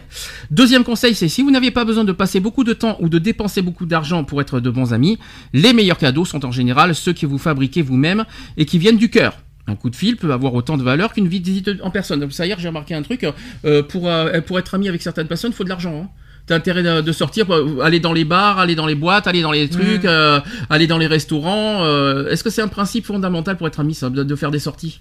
Deuxième 0.50 0.84
conseil, 0.84 1.14
c'est 1.14 1.28
si 1.28 1.40
vous 1.42 1.50
n'aviez 1.50 1.70
pas 1.70 1.84
besoin 1.86 2.04
de 2.04 2.12
passer 2.12 2.38
beaucoup 2.40 2.62
de 2.62 2.74
temps 2.74 2.98
ou 3.00 3.08
de 3.08 3.18
dépenser 3.18 3.62
beaucoup 3.62 3.86
d'argent 3.86 4.24
pour 4.24 4.40
être 4.42 4.60
de 4.60 4.68
bons 4.70 4.92
amis, 4.92 5.18
les 5.54 5.72
meilleurs 5.72 5.96
cadeaux 5.98 6.26
sont 6.26 6.44
en 6.44 6.52
général 6.52 6.94
ceux 6.94 7.14
que 7.14 7.24
vous 7.24 7.38
fabriquez 7.38 7.80
vous-même 7.80 8.24
et 8.58 8.66
qui 8.66 8.78
viennent 8.78 8.98
du 8.98 9.08
cœur. 9.08 9.38
Un 9.68 9.74
coup 9.74 9.90
de 9.90 9.96
fil 9.96 10.16
peut 10.16 10.32
avoir 10.32 10.54
autant 10.54 10.76
de 10.76 10.82
valeur 10.84 11.12
qu'une 11.12 11.26
visite 11.28 11.70
en 11.82 11.90
personne. 11.90 12.20
Donc, 12.20 12.32
ça 12.32 12.46
hier, 12.46 12.58
j'ai 12.60 12.68
remarqué 12.68 12.94
un 12.94 13.02
truc. 13.02 13.26
euh, 13.64 13.82
pour, 13.82 14.06
euh, 14.08 14.40
pour 14.42 14.58
être 14.58 14.74
ami 14.74 14.88
avec 14.88 15.02
certaines 15.02 15.26
personnes, 15.26 15.50
il 15.52 15.56
faut 15.56 15.64
de 15.64 15.68
l'argent. 15.70 16.02
Hein. 16.04 16.08
T'as 16.46 16.54
intérêt 16.54 16.82
de, 16.82 17.00
de 17.00 17.12
sortir, 17.12 17.46
aller 17.82 17.98
dans 17.98 18.12
les 18.12 18.24
bars, 18.24 18.58
aller 18.60 18.76
dans 18.76 18.86
les 18.86 18.94
boîtes, 18.94 19.26
aller 19.26 19.42
dans 19.42 19.50
les 19.50 19.68
trucs, 19.68 20.04
euh, 20.04 20.40
aller 20.70 20.86
dans 20.86 20.98
les 20.98 21.08
restaurants. 21.08 21.82
euh, 21.82 22.28
Est-ce 22.30 22.44
que 22.44 22.50
c'est 22.50 22.62
un 22.62 22.68
principe 22.68 23.04
fondamental 23.04 23.56
pour 23.56 23.66
être 23.66 23.80
ami, 23.80 23.94
ça, 23.94 24.10
de, 24.10 24.22
de 24.22 24.36
faire 24.36 24.52
des 24.52 24.60
sorties? 24.60 25.00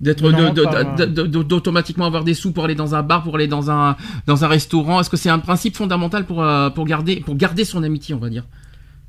D'être 0.00 0.22
d'automatiquement 1.42 2.06
avoir 2.06 2.22
des 2.22 2.34
sous 2.34 2.52
pour 2.52 2.64
aller 2.64 2.76
dans 2.76 2.94
un 2.94 3.02
bar, 3.02 3.24
pour 3.24 3.34
aller 3.34 3.48
dans 3.48 3.68
un 3.70 3.96
dans 4.26 4.44
un 4.44 4.48
restaurant. 4.48 5.00
Est-ce 5.00 5.10
que 5.10 5.16
c'est 5.16 5.28
un 5.28 5.40
principe 5.40 5.76
fondamental 5.76 6.24
pour 6.24 6.42
euh, 6.42 6.70
pour 6.70 6.86
garder 6.86 7.16
pour 7.16 7.34
garder 7.34 7.64
son 7.64 7.82
amitié, 7.82 8.14
on 8.14 8.18
va 8.18 8.30
dire? 8.30 8.44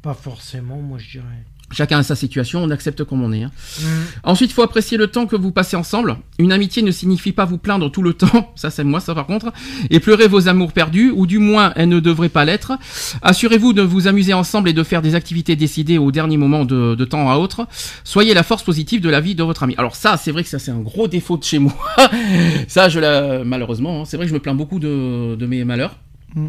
Pas 0.01 0.15
forcément, 0.15 0.81
moi 0.81 0.97
je 0.97 1.11
dirais. 1.11 1.45
Chacun 1.71 1.99
a 1.99 2.03
sa 2.03 2.15
situation, 2.15 2.63
on 2.63 2.69
accepte 2.71 3.03
comme 3.03 3.21
on 3.23 3.31
est. 3.31 3.43
hein. 3.43 3.51
Mhm. 3.81 3.87
Ensuite, 4.23 4.49
il 4.49 4.53
faut 4.53 4.63
apprécier 4.63 4.97
le 4.97 5.07
temps 5.07 5.27
que 5.27 5.35
vous 5.35 5.51
passez 5.51 5.75
ensemble. 5.75 6.17
Une 6.39 6.51
amitié 6.51 6.81
ne 6.81 6.89
signifie 6.91 7.31
pas 7.31 7.45
vous 7.45 7.57
plaindre 7.59 7.91
tout 7.91 8.01
le 8.01 8.13
temps, 8.13 8.51
ça 8.55 8.69
c'est 8.71 8.83
moi 8.83 8.99
ça 8.99 9.13
par 9.13 9.27
contre, 9.27 9.51
et 9.91 9.99
pleurer 9.99 10.27
vos 10.27 10.47
amours 10.47 10.71
perdus, 10.73 11.11
ou 11.15 11.27
du 11.27 11.37
moins 11.37 11.71
elles 11.75 11.89
ne 11.89 11.99
devraient 11.99 12.29
pas 12.29 12.43
l'être. 12.45 12.71
Assurez-vous 13.21 13.73
de 13.73 13.81
vous 13.83 14.07
amuser 14.07 14.33
ensemble 14.33 14.69
et 14.69 14.73
de 14.73 14.83
faire 14.83 15.01
des 15.01 15.13
activités 15.15 15.55
décidées 15.55 15.97
au 15.99 16.11
dernier 16.11 16.37
moment 16.37 16.65
de, 16.65 16.95
de 16.95 17.05
temps 17.05 17.29
à 17.29 17.35
autre. 17.37 17.67
Soyez 18.03 18.33
la 18.33 18.43
force 18.43 18.63
positive 18.63 19.01
de 19.01 19.09
la 19.09 19.19
vie 19.21 19.35
de 19.35 19.43
votre 19.43 19.63
ami. 19.63 19.75
Alors 19.77 19.95
ça, 19.95 20.17
c'est 20.17 20.31
vrai 20.31 20.43
que 20.43 20.49
ça 20.49 20.57
c'est 20.59 20.71
un 20.71 20.79
gros 20.79 21.07
défaut 21.07 21.37
de 21.37 21.43
chez 21.43 21.59
moi. 21.59 21.73
ça, 22.67 22.89
je 22.89 22.99
la... 22.99 23.43
malheureusement, 23.43 24.01
hein, 24.01 24.05
c'est 24.05 24.17
vrai 24.17 24.25
que 24.25 24.29
je 24.29 24.33
me 24.33 24.39
plains 24.39 24.55
beaucoup 24.55 24.79
de, 24.79 25.35
de 25.35 25.45
mes 25.45 25.63
malheurs. 25.65 25.95
Mm. 26.35 26.47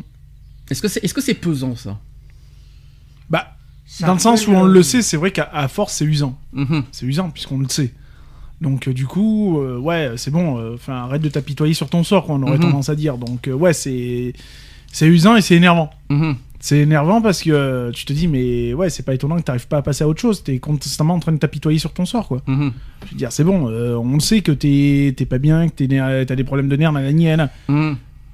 Est-ce 0.70 0.80
que 0.82 0.88
c'est 0.88 1.04
est-ce 1.04 1.14
que 1.14 1.20
c'est 1.20 1.34
pesant 1.34 1.76
ça? 1.76 1.98
Dans 4.00 4.12
le 4.14 4.18
sens 4.18 4.46
où 4.46 4.52
on 4.52 4.64
le 4.64 4.82
sait, 4.82 5.02
c'est 5.02 5.16
vrai 5.16 5.30
qu'à 5.30 5.68
force, 5.68 5.94
c'est 5.94 6.04
usant. 6.04 6.38
Mhm. 6.52 6.84
C'est 6.92 7.06
usant 7.06 7.30
puisqu'on 7.30 7.58
le 7.58 7.68
sait. 7.68 7.92
Donc 8.60 8.88
euh, 8.88 8.92
du 8.92 9.06
coup, 9.06 9.58
euh, 9.60 9.78
ouais, 9.78 10.12
c'est 10.16 10.30
bon. 10.30 10.58
euh, 10.58 10.74
Enfin, 10.74 10.94
arrête 10.96 11.22
de 11.22 11.28
t'apitoyer 11.28 11.74
sur 11.74 11.88
ton 11.88 12.04
sort, 12.04 12.26
quoi, 12.26 12.34
on 12.36 12.42
aurait 12.42 12.56
Mhm. 12.58 12.62
tendance 12.64 12.88
à 12.88 12.94
dire. 12.94 13.16
Donc 13.18 13.48
euh, 13.48 13.52
ouais, 13.52 13.72
c'est 13.72 14.32
c'est 14.92 15.06
usant 15.06 15.36
et 15.36 15.40
c'est 15.40 15.54
énervant. 15.56 15.90
Mhm. 16.10 16.36
C'est 16.62 16.80
énervant 16.80 17.22
parce 17.22 17.42
que 17.42 17.50
euh, 17.50 17.90
tu 17.90 18.04
te 18.04 18.12
dis 18.12 18.28
mais 18.28 18.74
ouais, 18.74 18.90
c'est 18.90 19.02
pas 19.02 19.14
étonnant 19.14 19.36
que 19.36 19.42
t'arrives 19.42 19.66
pas 19.66 19.78
à 19.78 19.82
passer 19.82 20.04
à 20.04 20.08
autre 20.08 20.20
chose. 20.20 20.42
T'es 20.44 20.58
constamment 20.58 21.14
en 21.14 21.18
train 21.20 21.32
de 21.32 21.38
t'apitoyer 21.38 21.78
sur 21.78 21.92
ton 21.94 22.04
sort, 22.04 22.28
quoi. 22.28 22.42
Je 22.46 22.52
veux 22.52 23.16
dire, 23.16 23.32
c'est 23.32 23.44
bon. 23.44 23.68
euh, 23.70 23.94
on 23.96 24.12
le 24.14 24.20
sait 24.20 24.42
que 24.42 24.52
t'es 24.52 25.14
t'es 25.16 25.24
pas 25.24 25.38
bien, 25.38 25.68
que 25.70 25.74
t'es 25.74 25.88
t'as 26.26 26.36
des 26.36 26.44
problèmes 26.44 26.68
de 26.68 26.76
nerfs, 26.76 26.92
nanani, 26.92 27.24
nanana. 27.24 27.50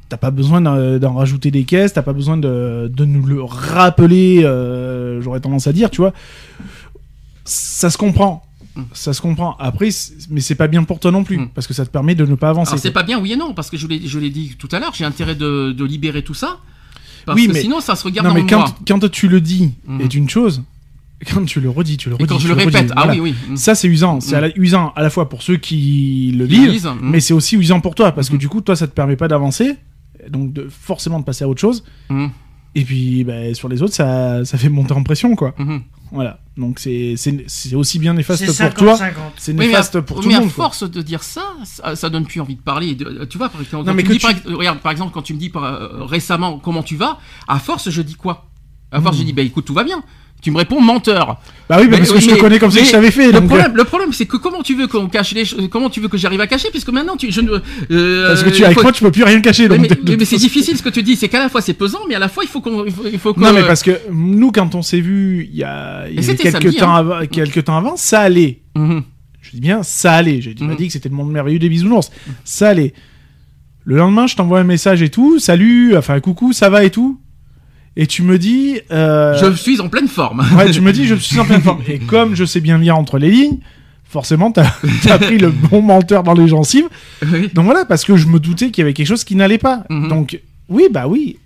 T'as 0.08 0.16
pas 0.16 0.30
besoin 0.30 0.60
d'en 0.60 1.14
rajouter 1.14 1.50
des 1.50 1.64
caisses, 1.64 1.92
t'as 1.92 2.02
pas 2.02 2.12
besoin 2.12 2.36
de, 2.36 2.90
de 2.94 3.04
nous 3.04 3.26
le 3.26 3.42
rappeler, 3.42 4.42
euh, 4.44 5.20
j'aurais 5.20 5.40
tendance 5.40 5.66
à 5.66 5.72
dire, 5.72 5.90
tu 5.90 6.00
vois. 6.00 6.12
Ça 7.44 7.90
se 7.90 7.98
comprend. 7.98 8.42
ça 8.92 9.14
se 9.14 9.22
comprend. 9.22 9.56
Après, 9.58 9.88
mais 10.28 10.40
c'est 10.42 10.54
pas 10.54 10.66
bien 10.68 10.84
pour 10.84 11.00
toi 11.00 11.10
non 11.10 11.24
plus, 11.24 11.38
Mm. 11.38 11.48
parce 11.54 11.66
que 11.66 11.72
ça 11.72 11.86
te 11.86 11.90
permet 11.90 12.14
de 12.14 12.26
ne 12.26 12.34
pas 12.34 12.50
avancer. 12.50 12.76
C'est 12.76 12.90
pas 12.90 13.02
bien, 13.04 13.18
oui 13.18 13.32
et 13.32 13.36
non, 13.36 13.54
parce 13.54 13.70
que 13.70 13.76
je 13.78 13.86
l'ai, 13.86 13.98
dit 14.30 14.54
tout 14.58 14.68
à 14.70 14.78
l'heure, 14.80 14.92
j'ai 14.94 15.04
intérêt 15.06 15.34
de, 15.34 15.72
de 15.72 15.84
libérer 15.84 16.22
tout 16.22 16.34
ça. 16.34 16.58
Parce 17.24 17.40
Oui, 17.40 17.48
que 17.48 17.54
mais- 17.54 17.62
sinon, 17.62 17.80
ça 17.80 17.96
se 17.96 18.04
regarde 18.04 18.26
Non, 18.26 18.34
dans 18.34 18.40
mais 18.40 18.46
quand, 18.46 19.08
tu 19.10 19.28
le 19.28 19.40
dis 19.40 19.72
Mhm. 19.86 20.00
est 20.02 20.14
une 20.14 20.28
chose, 20.28 20.62
quand 21.32 21.44
tu 21.46 21.60
le 21.60 21.70
redis, 21.70 21.96
tu 21.96 22.10
le 22.10 22.16
redis. 22.16 22.24
Et 22.24 22.26
quand 22.28 22.38
je 22.38 22.48
le 22.48 22.52
redis, 22.54 22.66
répète, 22.66 22.92
ah 22.94 23.04
voilà. 23.06 23.12
oui, 23.20 23.34
oui. 23.48 23.52
mm. 23.54 23.56
Ça, 23.56 23.74
c'est 23.74 23.88
usant. 23.88 24.20
C'est 24.20 24.38
Mm. 24.40 24.52
usant 24.62 24.92
à 24.94 25.02
la 25.02 25.08
fois 25.10 25.28
pour 25.30 25.42
ceux 25.42 25.56
qui 25.56 26.34
le 26.36 26.44
lisent, 26.44 26.84
mm. 26.84 26.98
mais 27.00 27.20
c'est 27.20 27.32
aussi 27.34 27.56
usant 27.56 27.80
pour 27.80 27.94
toi, 27.94 28.12
parce 28.12 28.28
que 28.28 28.36
du 28.36 28.48
coup, 28.50 28.60
toi, 28.60 28.76
ça 28.76 28.86
te 28.86 28.92
permet 28.92 29.16
pas 29.16 29.26
d'avancer, 29.28 29.76
donc 30.30 30.52
de, 30.52 30.68
forcément 30.68 31.20
de 31.20 31.24
passer 31.24 31.44
à 31.44 31.48
autre 31.48 31.60
chose. 31.60 31.84
Mm. 32.08 32.26
Et 32.74 32.84
puis, 32.84 33.24
bah, 33.24 33.54
sur 33.54 33.68
les 33.70 33.80
autres, 33.82 33.94
ça, 33.94 34.44
ça 34.44 34.58
fait 34.58 34.68
monter 34.68 34.92
en 34.92 35.02
pression, 35.02 35.34
quoi. 35.34 35.54
Mhm. 35.58 35.82
Voilà. 36.12 36.40
Donc, 36.58 36.78
c'est 36.78 37.14
c'est- 37.16 37.44
c'est 37.48 37.74
aussi 37.74 37.98
bien 37.98 38.12
néfaste 38.12 38.44
pour 38.46 38.74
toi. 38.74 38.96
50-50. 38.96 39.32
C'est 39.38 39.52
Oui, 39.52 39.58
mais 39.58 39.64
à, 39.64 39.68
néfaste 39.68 40.00
pour 40.02 40.20
tout 40.20 40.28
mais 40.28 40.34
le 40.34 40.38
à 40.38 40.40
monde. 40.42 40.52
quoi. 40.52 40.64
force 40.66 40.88
de 40.88 41.00
dire 41.02 41.22
ça, 41.22 41.42
ça, 41.64 41.96
ça 41.96 42.10
donne 42.10 42.26
plus 42.26 42.40
envie 42.40 42.54
de 42.56 42.60
parler. 42.60 42.94
De- 42.94 43.24
tu 43.24 43.38
vois, 43.38 43.48
par 43.48 43.60
exemple, 43.62 43.84
Non, 43.86 43.92
quand 43.92 43.96
mais 43.96 44.02
tu 44.02 44.08
me 44.10 44.14
que 44.14 44.18
dis, 44.34 44.42
par, 44.44 44.56
regarde, 44.58 44.78
par 44.80 44.92
exemple, 44.92 45.12
quand 45.14 45.22
tu 45.22 45.32
me 45.34 45.38
dis 45.38 45.48
par- 45.48 45.64
euh, 45.64 46.04
récemment 46.04 46.58
comment 46.58 46.82
tu 46.82 46.96
vas, 46.96 47.18
à 47.48 47.58
force, 47.58 47.88
je 47.90 48.02
dis 48.02 48.14
quoi? 48.14 48.46
À 48.92 49.00
force, 49.00 49.16
Hmm. 49.16 49.20
je 49.20 49.24
dis, 49.24 49.32
bah 49.32 49.42
écoute, 49.42 49.64
tout 49.64 49.74
va 49.74 49.82
bien. 49.84 50.02
Tu 50.42 50.50
me 50.52 50.58
réponds 50.58 50.80
menteur. 50.80 51.40
Bah 51.68 51.78
oui, 51.80 51.86
bah, 51.86 51.92
Mais- 51.92 51.98
parce 51.98 52.12
que 52.12 52.20
je 52.20 52.26
mais- 52.26 52.36
te 52.36 52.40
connais 52.40 52.58
comme 52.60 52.72
mais 52.72 52.84
je 52.84 52.92
t'avais 52.92 53.10
fait. 53.10 53.26
Le 53.28 53.32
donc, 53.32 53.44
euh, 53.44 53.46
problème, 53.48 53.72
le 53.76 53.84
problème, 53.84 54.12
c'est 54.12 54.26
que 54.26 54.36
comment 54.36 54.62
tu 54.62 54.76
veux 54.76 54.86
qu'on 54.86 55.08
cache 55.08 55.32
les 55.32 55.44
choses 55.44 55.68
Comment 55.70 55.90
tu 55.90 56.00
veux 56.00 56.06
que 56.08 56.16
j'arrive 56.16 56.40
à 56.40 56.46
cacher 56.46 56.68
Puisque 56.70 56.90
maintenant, 56.90 57.16
tu, 57.16 57.32
je 57.32 57.40
ne. 57.40 57.50
euh, 57.90 58.28
Parce 58.28 58.44
que 58.44 58.50
tu 58.50 58.64
avec 58.64 58.76
faut- 58.76 58.82
moi, 58.82 58.92
tu 58.92 59.02
peux 59.02 59.10
plus 59.10 59.24
rien 59.24 59.40
cacher. 59.40 59.68
Mais, 59.68 59.78
donc, 59.78 60.22
c'est 60.24 60.36
difficile 60.36 60.76
ce 60.76 60.82
que 60.82 60.88
tu 60.90 61.02
dis, 61.02 61.16
c'est 61.16 61.28
qu'à 61.28 61.40
la 61.40 61.48
fois 61.48 61.60
c'est 61.62 61.72
pesant, 61.74 61.98
mais 62.08 62.14
à 62.14 62.18
la 62.20 62.28
fois 62.28 62.44
il 62.44 62.48
faut 62.48 62.60
qu'on, 62.60 62.84
il 62.84 63.18
faut, 63.18 63.34
Non, 63.36 63.52
mais 63.52 63.62
parce 63.64 63.82
que 63.82 63.98
nous, 64.12 64.52
quand 64.52 64.74
on 64.76 64.82
s'est 64.82 65.00
vu 65.00 65.48
il 65.50 65.56
y 65.58 65.64
a, 65.64 66.06
il 66.08 66.20
y 66.22 66.24
quelques, 66.36 66.50
samedi, 66.52 66.76
temps 66.76 66.94
hein. 66.94 67.26
quelques 67.26 67.64
temps 67.64 67.78
avant, 67.78 67.96
ça 67.96 68.20
allait. 68.20 68.60
Mhm. 68.76 69.02
Je 69.40 69.50
dis 69.52 69.60
bien, 69.60 69.82
ça 69.82 70.12
allait. 70.12 70.40
J'ai 70.40 70.54
pas 70.54 70.64
Mhm. 70.64 70.76
dit 70.76 70.86
que 70.88 70.92
c'était 70.92 71.08
le 71.08 71.14
monde 71.16 71.30
merveilleux 71.32 71.58
des 71.58 71.68
bisounours. 71.68 72.10
Ça 72.44 72.68
allait. 72.68 72.92
Le 73.84 73.96
lendemain, 73.96 74.26
je 74.26 74.36
t'envoie 74.36 74.58
un 74.60 74.64
message 74.64 75.02
et 75.02 75.08
tout. 75.08 75.38
Salut, 75.38 75.96
enfin, 75.96 76.18
coucou, 76.20 76.52
ça 76.52 76.68
va 76.68 76.84
et 76.84 76.90
tout. 76.90 77.20
Et 77.96 78.06
tu 78.06 78.22
me 78.22 78.38
dis. 78.38 78.78
euh, 78.90 79.34
je 79.40 79.56
suis 79.56 79.80
en 79.80 79.88
pleine 79.88 80.08
forme. 80.08 80.44
Ouais, 80.56 80.70
tu 80.70 80.80
me 80.80 80.92
dis, 80.92 81.06
je 81.06 81.14
suis 81.14 81.38
en 81.40 81.44
pleine 81.46 81.62
forme. 81.62 81.80
Et 81.88 81.98
comme 81.98 82.34
je 82.34 82.44
sais 82.44 82.60
bien 82.60 82.78
lire 82.78 82.96
entre 82.98 83.18
les 83.18 83.30
lignes, 83.30 83.58
forcément, 84.04 84.52
t'as 84.52 84.66
as 85.10 85.18
pris 85.18 85.38
le 85.38 85.50
bon 85.50 85.80
menteur 85.82 86.22
dans 86.22 86.34
les 86.34 86.46
gencives. 86.48 86.88
Oui. 87.32 87.48
Donc 87.54 87.64
voilà, 87.64 87.84
parce 87.84 88.04
que 88.04 88.16
je 88.16 88.26
me 88.26 88.38
doutais 88.38 88.70
qu'il 88.70 88.82
y 88.82 88.84
avait 88.84 88.92
quelque 88.94 89.06
chose 89.06 89.24
qui 89.24 89.34
n'allait 89.34 89.58
pas. 89.58 89.84
Mhm. 89.88 90.08
Donc, 90.08 90.40
oui, 90.68 90.84
bah 90.90 91.06
oui. 91.08 91.38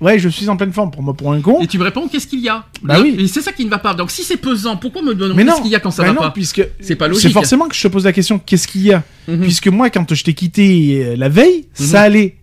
Ouais, 0.00 0.18
je 0.18 0.28
suis 0.28 0.48
en 0.50 0.56
pleine 0.56 0.72
forme. 0.72 0.90
Pour 0.90 1.02
moi, 1.02 1.14
pour 1.14 1.32
un 1.32 1.40
con. 1.40 1.60
Et 1.62 1.66
tu 1.66 1.78
me 1.78 1.84
réponds 1.84 2.08
qu'est-ce 2.08 2.26
qu'il 2.26 2.40
y 2.40 2.48
a? 2.50 2.64
Bah 2.82 2.98
oui. 3.00 3.14
Et 3.18 3.26
c'est 3.28 3.40
ça 3.40 3.52
qui 3.52 3.64
ne 3.64 3.70
va 3.70 3.78
pas. 3.78 3.94
Donc 3.94 4.10
si 4.10 4.22
c'est 4.24 4.36
pesant, 4.36 4.76
pourquoi 4.76 5.00
me 5.00 5.14
demander 5.14 5.44
qu'est-ce 5.46 5.62
qu'il 5.62 5.70
y 5.70 5.76
a 5.76 5.80
quand 5.80 5.92
ça 5.92 6.02
bah 6.02 6.08
va 6.08 6.14
non, 6.14 6.20
pas? 6.20 6.30
puisque 6.32 6.62
C'est 6.80 6.96
pas 6.96 7.08
logique. 7.08 7.22
c'est 7.22 7.30
forcément 7.32 7.68
que 7.68 7.74
je 7.74 7.80
te 7.82 7.88
pose 7.88 8.04
la 8.04 8.12
question 8.12 8.38
qu'est-ce 8.38 8.68
qu'il 8.68 8.82
y 8.82 8.92
a? 8.92 9.02
Mhm. 9.28 9.40
Puisque 9.40 9.68
moi, 9.68 9.88
quand 9.88 10.12
je 10.12 10.22
t'ai 10.24 10.34
quitté 10.34 11.02
euh, 11.02 11.16
la 11.16 11.30
veille, 11.30 11.68
ça 11.72 12.02
allait. 12.02 12.36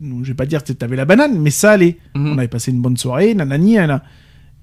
Mhm. 0.00 0.24
Je 0.24 0.28
vais 0.28 0.34
pas 0.34 0.46
dire 0.46 0.64
que 0.64 0.72
t'avais 0.72 0.96
la 0.96 1.04
banane, 1.04 1.38
mais 1.38 1.50
ça 1.50 1.72
allait. 1.72 1.98
Mhm. 2.14 2.32
On 2.32 2.38
avait 2.38 2.48
passé 2.48 2.70
une 2.70 2.80
bonne 2.80 2.96
soirée, 2.96 3.34
nanani, 3.34 3.74
nanana. 3.74 4.02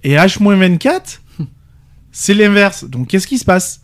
Et 0.04 0.16
H-24, 0.16 1.20
c'est 2.12 2.34
l'inverse. 2.34 2.86
Donc 2.86 3.08
qu'est-ce 3.08 3.28
qui 3.28 3.38
se 3.38 3.46
passe 3.46 3.82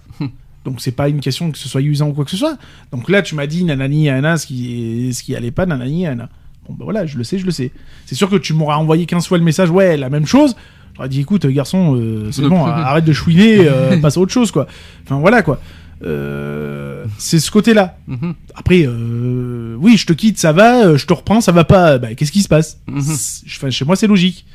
Donc 0.65 0.79
c'est 0.79 0.91
pas 0.91 1.09
une 1.09 1.19
question 1.19 1.51
que 1.51 1.57
ce 1.57 1.67
soit 1.67 1.81
usant 1.81 2.09
ou 2.09 2.13
quoi 2.13 2.25
que 2.25 2.31
ce 2.31 2.37
soit. 2.37 2.57
Donc 2.91 3.09
là, 3.09 3.21
tu 3.21 3.35
m'as 3.35 3.47
dit 3.47 3.63
nanani, 3.63 4.05
nanana, 4.05 4.37
ce 4.37 4.47
qui, 4.47 5.13
ce 5.13 5.23
qui 5.23 5.35
allait 5.35 5.51
pas, 5.51 5.65
nanani, 5.65 6.03
nanana. 6.03 6.29
Bon, 6.67 6.73
bah 6.75 6.85
voilà, 6.85 7.05
je 7.05 7.17
le 7.17 7.23
sais, 7.25 7.37
je 7.37 7.45
le 7.45 7.51
sais. 7.51 7.71
C'est 8.05 8.15
sûr 8.15 8.29
que 8.29 8.37
tu 8.37 8.53
m'auras 8.53 8.77
envoyé 8.77 9.05
15 9.05 9.27
fois 9.27 9.37
le 9.37 9.43
message, 9.43 9.69
ouais, 9.69 9.97
la 9.97 10.09
même 10.09 10.25
chose. 10.25 10.55
J'aurais 10.95 11.09
dit, 11.09 11.21
écoute, 11.21 11.45
garçon, 11.47 11.95
euh, 11.97 12.31
c'est 12.31 12.47
bon, 12.47 12.65
arrête 12.65 13.03
de 13.03 13.13
chouiner, 13.13 13.67
euh, 13.67 13.97
passe 14.01 14.15
à 14.17 14.19
autre 14.21 14.31
chose, 14.31 14.51
quoi. 14.51 14.67
Enfin, 15.03 15.19
voilà, 15.19 15.41
quoi. 15.41 15.59
Euh, 16.03 17.05
c'est 17.17 17.39
ce 17.39 17.51
côté-là. 17.51 17.97
Mhm. 18.07 18.33
Après, 18.55 18.83
euh, 18.85 19.75
oui, 19.79 19.95
je 19.97 20.05
te 20.05 20.13
quitte, 20.13 20.37
ça 20.39 20.51
va, 20.51 20.85
euh, 20.85 20.97
je 20.97 21.05
te 21.05 21.13
reprends, 21.13 21.39
ça 21.41 21.51
va 21.51 21.63
pas. 21.63 21.97
Bah, 21.97 22.13
qu'est-ce 22.15 22.31
qui 22.31 22.41
se 22.41 22.47
passe 22.49 22.79
enfin, 22.91 23.69
Chez 23.69 23.85
moi, 23.85 23.95
c'est 23.95 24.07
logique. 24.07 24.45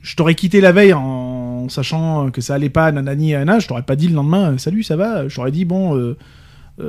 Je 0.00 0.14
t'aurais 0.14 0.34
quitté 0.36 0.60
la 0.60 0.72
veille 0.72 0.92
en 0.92 1.68
sachant 1.68 2.30
que 2.30 2.40
ça 2.40 2.54
allait 2.54 2.68
pas, 2.70 2.92
nanani, 2.92 3.32
nanana, 3.32 3.58
je 3.58 3.66
t'aurais 3.66 3.82
pas 3.82 3.96
dit 3.96 4.06
le 4.08 4.14
lendemain, 4.14 4.56
salut, 4.56 4.82
ça 4.84 4.96
va. 4.96 5.26
Je 5.28 5.34
t'aurais 5.34 5.50
dit, 5.50 5.64
bon, 5.64 5.96
euh, 5.96 6.16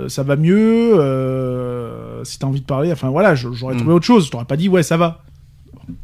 ça 0.07 0.21
va 0.23 0.35
mieux, 0.35 0.91
si 2.23 2.37
t'as 2.37 2.45
envie 2.47 2.61
de 2.61 2.65
parler, 2.65 2.91
enfin 2.91 3.09
voilà, 3.09 3.33
j'aurais 3.35 3.73
Mhm. 3.73 3.79
trouvé 3.79 3.93
autre 3.95 4.05
chose. 4.05 4.27
Je 4.27 4.31
t'aurais 4.31 4.45
pas 4.45 4.57
dit, 4.57 4.69
ouais, 4.69 4.83
ça 4.83 4.97
va. 4.97 5.23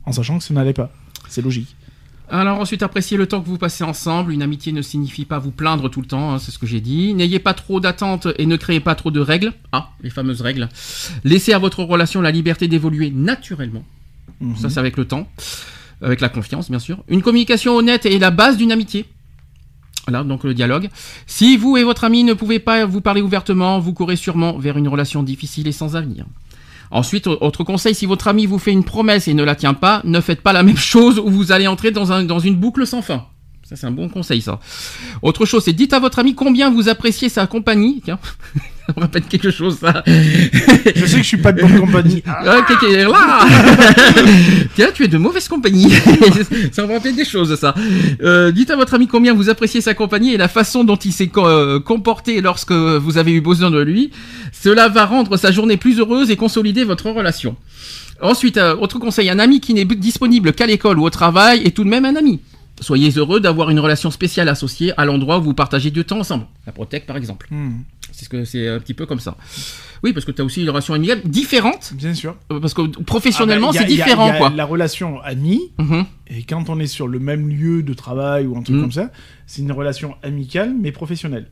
En 0.06 0.12
sachant 0.12 0.38
que 0.40 0.44
ça 0.44 0.54
n'allait 0.54 0.74
pas. 0.74 0.90
C'est 1.30 1.42
logique. 1.44 1.76
Alors 2.30 2.60
ensuite, 2.60 2.84
appréciez 2.84 3.18
le 3.18 3.28
temps 3.28 3.42
que 3.42 3.48
vous 3.48 3.58
passez 3.58 3.84
ensemble. 3.84 4.32
Une 4.32 4.42
amitié 4.42 4.72
ne 4.72 4.82
signifie 4.82 5.26
pas 5.26 5.40
vous 5.40 5.52
plaindre 5.52 5.90
tout 5.90 6.02
le 6.02 6.08
temps, 6.08 6.34
hein, 6.34 6.40
c'est 6.40 6.52
ce 6.52 6.58
que 6.58 6.66
j'ai 6.66 6.82
dit. 6.82 7.14
N'ayez 7.14 7.40
pas 7.40 7.54
trop 7.54 7.80
d'attentes 7.80 8.28
et 8.38 8.46
ne 8.46 8.56
créez 8.56 8.80
pas 8.80 8.96
trop 8.96 9.12
de 9.12 9.20
règles. 9.20 9.54
Ah, 9.72 9.90
les 10.02 10.10
fameuses 10.10 10.42
règles. 10.42 10.70
Laissez 11.24 11.54
à 11.54 11.60
votre 11.60 11.84
relation 11.84 12.22
la 12.22 12.32
liberté 12.32 12.68
d'évoluer 12.68 13.12
naturellement. 13.12 13.84
Mhm. 14.40 14.56
Ça, 14.56 14.70
c'est 14.70 14.80
avec 14.80 14.98
le 14.98 15.06
temps. 15.06 15.28
Avec 16.02 16.22
la 16.22 16.30
confiance, 16.30 16.70
bien 16.70 16.80
sûr. 16.80 17.04
Une 17.08 17.22
communication 17.22 17.76
honnête 17.76 18.06
est 18.06 18.20
la 18.20 18.32
base 18.32 18.58
d'une 18.58 18.72
amitié. 18.72 19.06
Voilà, 20.08 20.24
donc 20.24 20.44
le 20.44 20.54
dialogue. 20.54 20.90
Si 21.28 21.56
vous 21.56 21.78
et 21.78 21.84
votre 21.84 22.04
ami 22.04 22.24
ne 22.24 22.34
pouvez 22.34 22.60
pas 22.60 22.86
vous 22.86 23.00
parler 23.00 23.22
ouvertement, 23.22 23.80
vous 23.80 23.94
courez 23.94 24.18
sûrement 24.18 24.58
vers 24.58 24.78
une 24.78 24.88
relation 24.88 25.24
difficile 25.24 25.68
et 25.68 25.72
sans 25.72 25.96
avenir. 25.96 26.26
Ensuite, 26.94 27.28
au- 27.28 27.38
autre 27.42 27.64
conseil, 27.64 27.96
si 27.96 28.06
votre 28.06 28.28
ami 28.28 28.46
vous 28.46 28.60
fait 28.60 28.72
une 28.72 28.84
promesse 28.84 29.28
et 29.28 29.34
ne 29.34 29.44
la 29.44 29.56
tient 29.56 29.74
pas, 29.74 30.02
ne 30.06 30.22
faites 30.22 30.42
pas 30.42 30.54
la 30.54 30.64
même 30.64 30.78
chose 30.94 31.18
ou 31.20 31.30
vous 31.30 31.52
allez 31.52 31.68
entrer 31.68 31.92
dans, 31.92 32.24
dans 32.24 32.40
une 32.40 32.56
boucle 32.56 32.86
sans 32.88 33.02
fin. 33.02 33.26
Ça, 33.74 33.78
c'est 33.80 33.88
un 33.88 33.92
bon 33.92 34.08
conseil, 34.08 34.40
ça. 34.40 34.60
Autre 35.24 35.46
chose, 35.46 35.64
c'est 35.64 35.74
dites 35.74 35.94
à 35.94 36.00
votre 36.00 36.20
ami 36.20 36.36
combien 36.36 36.70
vous 36.70 36.90
appréciez 36.90 37.28
sa 37.28 37.48
compagnie. 37.48 38.04
Tiens, 38.06 38.20
ça 38.86 38.94
me 38.96 39.02
rappelle 39.02 39.24
quelque 39.24 39.50
chose, 39.50 39.80
ça. 39.80 40.04
Je 40.06 41.06
sais 41.08 41.18
que 41.18 41.24
je 41.24 41.28
suis 41.28 41.38
pas 41.38 41.52
de 41.52 41.62
bonne 41.62 41.80
compagnie. 41.80 42.22
Ah, 42.36 42.44
là 42.44 42.64
Tiens, 44.76 44.90
tu 44.94 45.06
es 45.06 45.08
de 45.08 45.18
mauvaise 45.18 45.48
compagnie. 45.48 45.92
ça 46.72 46.86
me 46.86 46.94
rappelle 46.94 47.16
des 47.16 47.26
choses, 47.26 47.56
ça. 47.60 47.74
Euh, 48.22 48.52
dites 48.52 48.70
à 48.70 48.76
votre 48.76 48.94
ami 48.94 49.08
combien 49.08 49.34
vous 49.34 49.50
appréciez 49.50 49.82
sa 49.82 49.96
compagnie 49.96 50.36
et 50.36 50.38
la 50.38 50.50
façon 50.50 50.84
dont 50.84 50.96
il 50.96 51.12
s'est 51.12 51.32
euh, 51.36 51.80
comporté 51.80 52.42
lorsque 52.42 52.72
vous 52.74 53.18
avez 53.18 53.32
eu 53.32 53.42
besoin 53.42 53.72
de 53.72 53.82
lui. 53.82 54.12
Cela 54.52 54.88
va 54.88 55.06
rendre 55.06 55.36
sa 55.38 55.52
journée 55.52 55.78
plus 55.78 56.00
heureuse 56.00 56.30
et 56.30 56.36
consolider 56.36 56.84
votre 56.84 57.10
relation. 57.10 57.56
Ensuite, 58.22 58.58
euh, 58.58 58.76
autre 58.76 59.00
conseil, 59.00 59.32
un 59.32 59.40
ami 59.40 59.62
qui 59.62 59.74
n'est 59.74 59.86
disponible 59.86 60.54
qu'à 60.54 60.68
l'école 60.68 61.00
ou 61.00 61.06
au 61.06 61.10
travail 61.10 61.64
est 61.64 61.76
tout 61.76 61.84
de 61.84 61.90
même 61.90 62.06
un 62.06 62.16
ami. 62.16 62.40
Soyez 62.82 63.12
heureux 63.12 63.40
d'avoir 63.40 63.70
une 63.70 63.80
relation 63.80 64.10
spéciale 64.12 64.50
associée 64.50 64.94
à 64.98 65.06
l'endroit 65.06 65.38
où 65.40 65.44
vous 65.44 65.54
partagez 65.54 65.92
du 65.92 66.04
temps 66.04 66.20
ensemble. 66.20 66.46
La 66.66 66.72
Protec, 66.74 67.06
par 67.06 67.18
exemple. 67.18 67.48
Hmm, 67.52 67.82
C'est 68.12 68.26
ce 68.26 68.30
que 68.30 68.46
c'est 68.46 68.68
un 68.68 68.80
petit 68.80 68.94
peu 68.96 69.06
comme 69.06 69.20
ça. 69.20 69.38
Oui, 70.04 70.12
parce 70.12 70.26
que 70.26 70.32
tu 70.32 70.42
as 70.42 70.46
aussi 70.46 70.62
une 70.64 70.70
relation 70.70 70.94
amicale 70.94 71.22
différente 71.24 71.94
bien 71.96 72.14
sûr. 72.14 72.36
euh, 72.52 72.60
Parce 72.60 72.74
que 72.74 72.82
professionnellement, 73.04 73.70
Ah 73.70 73.74
bah, 73.74 73.80
c'est 73.88 73.94
y 73.94 74.02
a- 74.02 74.06
différent, 74.06 74.28
y 74.28 74.32
a 74.32 74.38
quoi. 74.38 74.50
La 74.56 74.66
relation 74.66 75.22
amie, 75.22 75.72
Mhm. 75.78 76.06
Et 76.28 76.44
quand 76.44 76.68
on 76.70 76.80
est 76.80 76.88
sur 76.88 77.08
le 77.08 77.20
même 77.20 77.48
lieu 77.48 77.84
de 77.84 77.94
travail 77.94 78.48
ou 78.48 78.58
un 78.58 78.64
truc 78.64 78.76
Mm. 78.78 78.82
comme 78.82 78.92
ça, 78.92 79.12
c'est 79.46 79.62
une 79.62 79.72
relation 79.72 80.16
amicale 80.24 80.74
mais 80.80 80.92
professionnelle. 80.92 81.48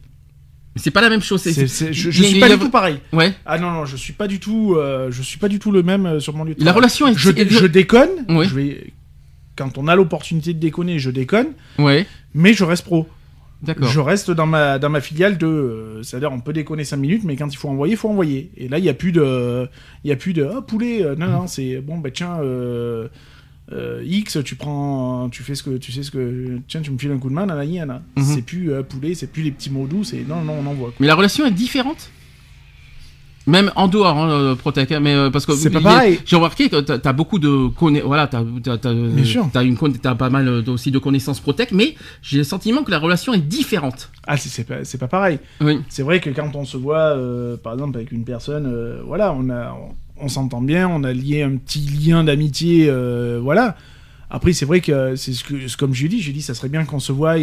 C'est 0.76 0.90
pas 0.92 1.02
la 1.02 1.10
même 1.10 1.22
chose. 1.22 1.42
c'est- 1.42 1.54
je 1.94 2.10
je 2.12 2.24
suis 2.24 2.40
pas 2.40 2.50
du 2.50 2.58
tout 2.58 2.70
pareil. 2.72 2.98
Ouais. 3.14 3.34
Ah 3.46 3.60
non 3.60 3.70
non, 3.72 3.86
je 3.86 3.96
suis 3.96 4.14
pas 4.14 4.28
du 4.28 4.40
tout, 4.40 4.76
euh, 4.76 5.12
je 5.12 5.22
suis 5.22 5.38
pas 5.38 5.50
du 5.50 5.60
tout 5.60 5.72
le 5.72 5.84
même 5.84 6.06
euh, 6.06 6.20
sur 6.20 6.34
mon 6.36 6.44
lieu 6.46 6.56
de 6.56 6.60
La 6.60 6.66
travail. 6.72 6.78
relation 6.80 7.08
est. 7.08 7.14
Je, 7.16 7.32
je 7.48 7.66
déconne. 7.68 8.10
Oui. 8.30 8.46
Je 8.48 8.56
vais 8.56 8.94
quand 9.62 9.78
on 9.78 9.88
a 9.88 9.96
l'opportunité 9.96 10.54
de 10.54 10.60
déconner, 10.60 11.00
je 11.00 11.12
déconne, 11.12 11.50
Ouais. 11.78 12.06
mais 12.34 12.54
je 12.54 12.64
reste 12.64 12.84
pro. 12.86 13.08
D'accord. 13.62 13.88
Je 13.90 14.00
reste 14.00 14.32
dans 14.32 14.48
ma 14.48 14.80
dans 14.80 14.90
ma 14.90 15.02
filiale 15.02 15.38
de, 15.38 15.46
euh, 15.46 16.02
c'est-à-dire 16.04 16.32
on 16.32 16.40
peut 16.40 16.52
déconner 16.54 16.84
5 16.84 16.98
minutes, 16.98 17.24
mais 17.24 17.36
quand 17.36 17.48
il 17.54 17.58
faut 17.58 17.70
envoyer, 17.70 17.94
il 17.94 17.98
faut 17.98 18.10
envoyer. 18.10 18.50
Et 18.58 18.68
là 18.68 18.80
il 18.80 18.84
y 18.86 18.90
a 18.90 18.96
plus 18.96 19.12
de, 19.12 19.68
il 20.04 20.10
y 20.10 20.12
a 20.12 20.16
plus 20.16 20.34
de 20.34 20.44
ah, 20.52 20.62
poulet. 20.62 21.04
euh, 21.04 21.16
non 21.16 21.28
non, 21.28 21.46
c'est 21.48 21.80
bon 21.80 22.00
bah 22.00 22.10
tiens. 22.12 22.40
euh, 22.42 23.08
euh, 23.72 24.02
X, 24.04 24.40
tu 24.44 24.56
prends, 24.56 25.30
tu 25.30 25.44
fais 25.44 25.56
ce 25.56 25.64
que, 25.64 25.78
tu 25.78 25.92
sais 25.94 26.04
ce 26.04 26.12
que, 26.12 26.58
tiens, 26.68 26.82
tu 26.82 26.92
me 26.92 26.98
files 26.98 27.12
un 27.12 27.18
coup 27.20 27.30
de 27.30 27.34
main, 27.36 27.46
nanani, 27.46 27.78
nanana. 27.78 28.02
Mhm. 28.18 28.24
C'est 28.24 28.42
plus 28.42 28.72
euh, 28.74 28.84
poulet, 28.84 29.14
c'est 29.14 29.28
plus 29.28 29.44
les 29.44 29.52
petits 29.52 29.70
mots 29.70 29.86
doux, 29.88 30.04
c'est 30.04 30.28
non, 30.28 30.42
non, 30.42 30.56
on 30.62 30.66
envoie. 30.70 30.88
quoi. 30.90 30.96
Mais 31.00 31.08
la 31.08 31.16
relation 31.16 31.46
est 31.46 31.52
différente? 31.52 32.10
Même 33.48 33.72
en 33.76 33.88
dehors, 33.88 34.18
hein, 34.18 34.30
euh, 34.30 34.56
Protec, 34.56 34.92
hein, 34.92 35.00
mais 35.00 35.16
euh, 35.16 35.30
parce 35.32 35.46
que 35.48 35.54
C'est 35.54 35.72
pas 35.72 35.82
pareil. 35.82 36.20
J'ai 36.26 36.36
remarqué 36.36 36.70
que 36.70 36.80
t'as 36.80 37.10
as 37.10 37.14
beaucoup 37.14 37.40
de 37.40 37.68
conna... 37.70 38.02
voilà, 38.04 38.28
t'as 38.28 38.42
une 38.44 39.78
t'as 40.02 40.16
pas 40.16 40.30
mal 40.30 40.48
euh, 40.48 40.64
aussi 40.68 40.92
de 40.92 41.00
connaissances 41.00 41.40
Protec, 41.40 41.72
mais 41.72 41.96
j'ai 42.22 42.38
le 42.38 42.44
sentiment 42.44 42.84
que 42.84 42.92
la 42.92 43.00
relation 43.00 43.34
est 43.34 43.40
différente. 43.40 44.12
Ah, 44.28 44.38
c'est- 44.38 44.64
pas, 44.64 44.84
c'est 44.86 45.00
pas 45.00 45.08
pareil. 45.08 45.40
Oui. 45.60 45.80
C'est 45.90 46.04
vrai 46.04 46.20
que 46.20 46.30
quand 46.30 46.56
on 46.56 46.66
se 46.66 46.78
voit, 46.78 47.16
euh, 47.18 47.58
par 47.58 47.74
exemple, 47.74 47.98
avec 47.98 48.12
une 48.12 48.24
personne, 48.26 48.68
euh, 48.68 49.02
voilà, 49.06 49.34
on 49.34 49.50
a, 49.50 49.74
on, 49.74 50.26
on 50.26 50.28
s'entend 50.28 50.62
bien, 50.62 50.88
on 50.88 51.04
a 51.04 51.12
lié 51.12 51.42
un 51.42 51.56
petit 51.58 51.80
lien 51.80 52.24
d'amitié, 52.24 52.92
voilà. 53.42 53.76
Après, 54.30 54.54
c'est 54.54 54.66
vrai 54.66 54.80
que 54.82 55.16
c'est 55.18 55.34
ce 55.34 55.44
que, 55.44 55.56
comme 55.78 55.94
j'ai 55.94 56.08
dit, 56.08 56.22
j'ai 56.22 56.32
dit, 56.32 56.42
ça 56.44 56.54
serait 56.54 56.70
bien 56.70 56.86
qu'on 56.86 57.00
se 57.00 57.12
voie 57.12 57.36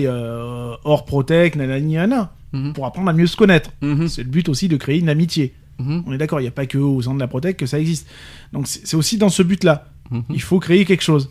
hors 0.84 1.04
protec, 1.04 1.56
nanani, 1.56 1.94
nanana, 1.94 2.30
Mhm. 2.54 2.72
pour 2.72 2.86
apprendre 2.86 3.10
à 3.10 3.12
mieux 3.12 3.26
se 3.26 3.36
connaître. 3.36 3.70
Mhm. 3.82 4.08
C'est 4.08 4.22
le 4.22 4.30
but 4.30 4.48
aussi 4.48 4.68
de 4.68 4.76
créer 4.78 4.98
une 5.00 5.10
amitié. 5.10 5.52
Mhm. 5.78 6.02
On 6.06 6.12
est 6.12 6.18
d'accord, 6.18 6.40
il 6.40 6.44
n'y 6.44 6.48
a 6.48 6.52
pas 6.52 6.66
que 6.66 6.78
au 6.78 7.00
sein 7.02 7.14
de 7.14 7.20
la 7.20 7.28
protec 7.28 7.56
que 7.56 7.66
ça 7.66 7.78
existe. 7.78 8.06
Donc 8.52 8.66
c'est 8.66 8.94
aussi 8.96 9.16
dans 9.18 9.28
ce 9.28 9.42
but-là. 9.42 9.86
Mhm. 10.10 10.22
Il 10.30 10.42
faut 10.42 10.58
créer 10.58 10.84
quelque 10.84 11.02
chose. 11.04 11.30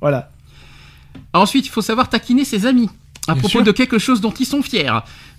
Voilà. 0.00 0.30
Ensuite, 1.32 1.66
il 1.66 1.70
faut 1.70 1.82
savoir 1.82 2.08
taquiner 2.08 2.44
ses 2.44 2.66
amis. 2.66 2.88
à 3.28 3.34
Bien 3.34 3.40
propos 3.42 3.58
sûr. 3.58 3.62
de 3.64 3.70
quelque 3.72 3.98
chose 3.98 4.20
dont 4.22 4.32
ils 4.32 4.46
sont 4.46 4.62
fiers. 4.62 4.90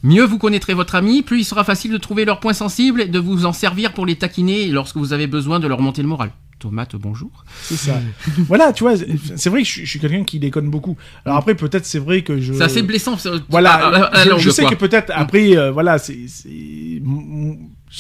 Mieux 0.04 0.24
vous 0.24 0.38
connaîtrez 0.38 0.74
votre 0.76 0.94
ami, 0.96 1.24
plus 1.24 1.40
il 1.42 1.44
sera 1.44 1.64
facile 1.64 1.92
de 1.92 1.98
trouver 1.98 2.26
leurs 2.26 2.40
points 2.40 2.54
sensibles 2.54 3.02
et 3.02 3.08
de 3.08 3.20
vous 3.20 3.46
en 3.46 3.54
servir 3.54 3.94
pour 3.94 4.06
les 4.06 4.16
taquiner 4.16 4.68
lorsque 4.68 4.98
vous 4.98 5.14
avez 5.14 5.26
besoin 5.28 5.60
de 5.60 5.68
leur 5.68 5.82
monter 5.82 6.02
le 6.04 6.08
moral. 6.08 6.32
Tomate, 6.60 6.96
bonjour. 6.96 7.44
C'est 7.64 7.76
ça. 7.76 8.00
voilà, 8.48 8.72
tu 8.72 8.84
vois, 8.84 8.96
c'est- 8.96 9.50
vrai 9.50 9.64
que 9.64 9.68
je, 9.68 9.84
suis- 9.86 10.00
quelqu'un 10.00 10.24
qui 10.24 10.38
déconne 10.38 10.70
beaucoup. 10.70 10.96
Alors 11.26 11.40
après, 11.40 11.56
peut-être 11.56 11.86
c'est 11.88 11.98
vrai 11.98 12.22
que 12.22 12.40
je. 12.40 12.54
C'est 12.54 12.62
assez 12.64 12.84
blessant. 12.84 13.18
Voilà, 13.50 13.74
à- 13.74 13.88
à- 13.88 14.18
à 14.20 14.38
je, 14.38 14.50
sais 14.52 14.62
quoi. 14.62 14.72
que 14.72 14.76
peut-être 14.76 15.12
après, 15.16 15.58
euh, 15.58 15.72
voilà, 15.72 15.98
c'est, 15.98 16.20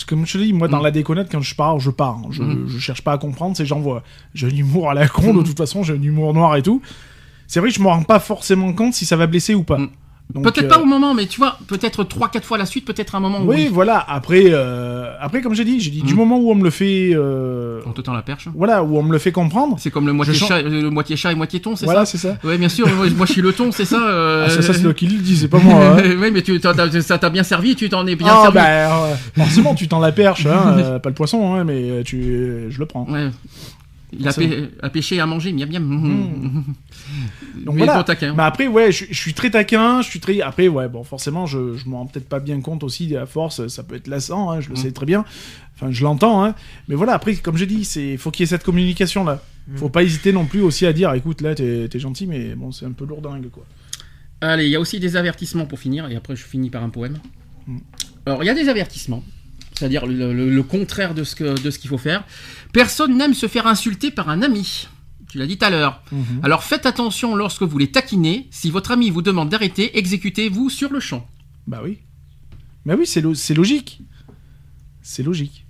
comme 0.07 0.25
je 0.25 0.33
te 0.33 0.37
dis, 0.43 0.53
moi 0.53 0.67
dans 0.67 0.79
Mm. 0.79 0.83
la 0.83 0.91
déconnette, 0.91 1.31
quand 1.31 1.41
je 1.41 1.53
pars, 1.55 1.79
je 1.79 1.91
pars. 1.91 2.19
Je, 2.31 2.41
Mm. 2.43 2.67
je 2.67 2.79
cherche 2.79 3.01
pas 3.01 3.13
à 3.13 3.17
comprendre, 3.17 3.55
c'est 3.57 3.65
j'envoie. 3.65 4.03
J'ai 4.33 4.47
un 4.47 4.55
humour 4.55 4.89
à 4.89 4.93
la 4.93 5.07
con, 5.07 5.33
de 5.33 5.43
toute 5.43 5.57
façon, 5.57 5.83
j'ai 5.83 5.93
un 5.93 6.01
humour 6.01 6.33
noir 6.33 6.55
et 6.55 6.61
tout. 6.63 6.81
C'est 7.47 7.59
vrai 7.59 7.69
que 7.69 7.75
je 7.75 7.81
me 7.81 7.87
rends 7.87 8.03
pas 8.03 8.19
forcément 8.19 8.71
compte 8.73 8.93
si 8.93 9.05
ça 9.05 9.15
va 9.17 9.27
blesser 9.27 9.53
ou 9.55 9.63
pas. 9.63 9.77
Peut-être 10.33 10.63
euh, 10.63 10.67
pas 10.67 10.79
au 10.79 10.85
moment, 10.85 11.13
mais 11.13 11.25
tu 11.25 11.39
vois, 11.39 11.57
peut-être 11.67 12.03
3-4 12.03 12.41
fois 12.43 12.57
la 12.57 12.65
suite, 12.65 12.85
peut-être 12.85 13.15
un 13.15 13.19
moment 13.19 13.39
où 13.41 13.47
Oui, 13.47 13.55
oui, 13.57 13.69
voilà. 13.71 14.03
Après, 14.07 14.45
euh, 14.47 15.11
après, 15.19 15.41
comme 15.41 15.53
j'ai 15.55 15.65
dit, 15.65 15.79
j'ai 15.79 15.91
dit 15.91 16.01
du 16.03 16.13
Mm. 16.13 16.17
moment 16.17 16.37
où 16.39 16.51
on 16.51 16.55
me 16.55 16.63
le 16.63 16.69
fait, 16.69 17.11
euh, 17.13 17.79
on 17.85 17.91
te 17.91 18.01
tend 18.01 18.13
la 18.13 18.21
perche. 18.21 18.47
voilà, 18.55 18.83
où 18.83 18.97
on 18.97 19.03
me 19.03 19.11
le 19.11 19.17
fait 19.19 19.31
comprendre. 19.31 19.75
C'est 19.79 19.91
comme 19.91 20.07
le 20.07 20.13
moitié, 20.13 20.33
chat, 20.33 20.61
le 20.61 20.89
moitié 20.89 21.15
chat 21.15 21.31
et 21.31 21.35
moitié 21.35 21.59
thon, 21.59 21.75
c'est 21.75 21.85
Voilà, 21.85 22.05
ça 22.05 22.11
c'est 22.17 22.17
ça. 22.27 22.37
Ouais, 22.43 22.57
bien 22.57 22.69
sûr, 22.69 22.87
moi, 22.95 23.07
moi, 23.15 23.25
je 23.25 23.31
suis 23.33 23.41
le 23.41 23.53
thon, 23.53 23.71
c'est 23.71 23.85
ça 23.85 23.99
euh, 24.07 24.45
Ah, 24.47 24.49
ça, 24.49 24.61
ça, 24.61 24.73
c'est 24.73 24.83
le 24.83 24.93
qui 24.93 25.07
le 25.07 25.17
dit, 25.19 25.35
c'est 25.37 25.47
pas 25.47 25.59
moi. 25.59 25.97
hein. 25.97 26.03
oui, 26.21 26.29
mais 26.31 26.41
tu, 26.41 26.59
ça 26.59 27.17
t'a 27.17 27.29
bien 27.29 27.43
servi, 27.43 27.75
tu 27.75 27.89
t'en 27.89 28.05
es 28.07 28.15
bien 28.15 28.27
Ah 28.29 28.41
servi. 28.43 28.55
bah 28.55 28.65
euh, 28.67 29.15
forcément 29.37 29.75
tu 29.75 29.87
tends 29.87 29.99
la 29.99 30.11
perche, 30.11 30.45
hein, 30.45 30.75
euh, 30.77 30.99
pas 30.99 31.09
le 31.09 31.15
poisson, 31.15 31.53
hein, 31.55 31.63
mais 31.63 31.89
euh, 31.89 32.03
tu, 32.03 32.67
je 32.69 32.79
le 32.79 32.85
prends. 32.85 33.05
Ouais. 33.09 33.29
Il 34.13 34.27
a, 34.27 34.31
pê- 34.31 34.69
a 34.83 34.89
pêché 34.89 35.15
et 35.15 35.19
à 35.21 35.25
manger, 35.25 35.53
miam 35.53 35.69
miam. 35.71 35.83
Mm. 35.83 36.63
Donc 37.65 37.75
mais 37.75 37.83
voilà. 37.85 37.97
bon 37.97 38.03
taquin. 38.03 38.33
Mais 38.35 38.43
après 38.43 38.67
ouais, 38.67 38.91
je, 38.91 39.05
je 39.09 39.17
suis 39.19 39.33
très 39.33 39.49
taquin, 39.49 40.01
je 40.01 40.09
suis 40.09 40.19
très. 40.19 40.41
Après 40.41 40.67
ouais, 40.67 40.87
bon 40.87 41.03
forcément 41.03 41.45
je, 41.45 41.75
je 41.77 41.87
m'en 41.89 41.99
rends 41.99 42.05
peut-être 42.07 42.29
pas 42.29 42.39
bien 42.39 42.59
compte 42.61 42.83
aussi 42.83 43.15
à 43.15 43.25
force, 43.25 43.67
ça 43.67 43.83
peut 43.83 43.95
être 43.95 44.07
lassant, 44.07 44.49
hein, 44.51 44.61
je 44.61 44.69
le 44.69 44.73
Mm. 44.73 44.77
sais 44.77 44.91
très 44.91 45.05
bien. 45.05 45.25
Enfin 45.75 45.91
je 45.91 46.03
l'entends, 46.03 46.43
hein. 46.43 46.55
Mais 46.87 46.95
voilà 46.95 47.13
après 47.13 47.35
comme 47.35 47.57
j'ai 47.57 47.65
dit, 47.65 47.85
c'est 47.85 48.17
faut 48.17 48.31
qu'il 48.31 48.43
y 48.43 48.45
ait 48.45 48.47
cette 48.49 48.63
communication 48.63 49.23
là. 49.23 49.41
Faut 49.75 49.89
pas 49.89 50.03
hésiter 50.03 50.31
non 50.33 50.45
plus 50.45 50.61
aussi 50.61 50.85
à 50.85 50.93
dire, 50.93 51.13
écoute 51.13 51.41
là 51.41 51.53
t'es 51.55 51.87
t'es 51.89 51.99
gentil, 51.99 52.27
mais 52.27 52.55
bon 52.55 52.71
c'est 52.71 52.85
un 52.85 52.91
peu 52.91 53.05
lourdingue 53.05 53.49
quoi. 53.49 53.65
Allez, 54.41 54.65
il 54.65 54.71
y 54.71 54.75
a 54.75 54.79
aussi 54.79 54.99
des 54.99 55.15
avertissements 55.17 55.65
pour 55.67 55.79
finir, 55.79 56.09
et 56.09 56.15
après 56.15 56.35
je 56.35 56.43
finis 56.43 56.69
par 56.71 56.83
un 56.83 56.89
poème. 56.89 57.19
Mm. 57.67 57.77
Alors, 58.25 58.43
il 58.43 58.47
y 58.47 58.49
a 58.49 58.55
des 58.55 58.69
avertissements, 58.69 59.23
c'est-à-dire 59.75 60.05
le, 60.07 60.33
le- 60.33 60.49
le 60.49 60.63
contraire 60.63 61.13
de 61.13 61.23
ce 61.23 61.35
que- 61.35 61.61
de 61.61 61.69
ce 61.71 61.77
qu'il 61.77 61.89
faut 61.91 61.99
faire. 61.99 62.23
Personne 62.73 63.15
n'aime 63.17 63.33
se 63.35 63.47
faire 63.47 63.67
insulter 63.67 64.09
par 64.11 64.29
un 64.29 64.41
ami. 64.41 64.87
Tu 65.31 65.37
l'as 65.37 65.47
dit 65.47 65.57
tout 65.57 65.63
à 65.65 65.69
l'heure. 65.69 66.01
Mhm. 66.11 66.41
Alors 66.43 66.61
faites 66.63 66.85
attention 66.85 67.35
lorsque 67.37 67.63
vous 67.63 67.77
les 67.77 67.89
taquinez. 67.89 68.47
Si 68.51 68.69
votre 68.69 68.91
ami 68.91 69.09
vous 69.09 69.21
demande 69.21 69.47
d'arrêter, 69.47 69.97
exécutez-vous 69.97 70.69
sur 70.69 70.91
le 70.91 70.99
champ. 70.99 71.25
Bah 71.67 71.79
oui. 71.83 71.99
Mais 72.83 72.95
oui, 72.95 73.05
c'est 73.07 73.21
lo- 73.21 73.33
c'est 73.33 73.53
logique. 73.53 74.01
C'est 75.01 75.23
logique. 75.23 75.65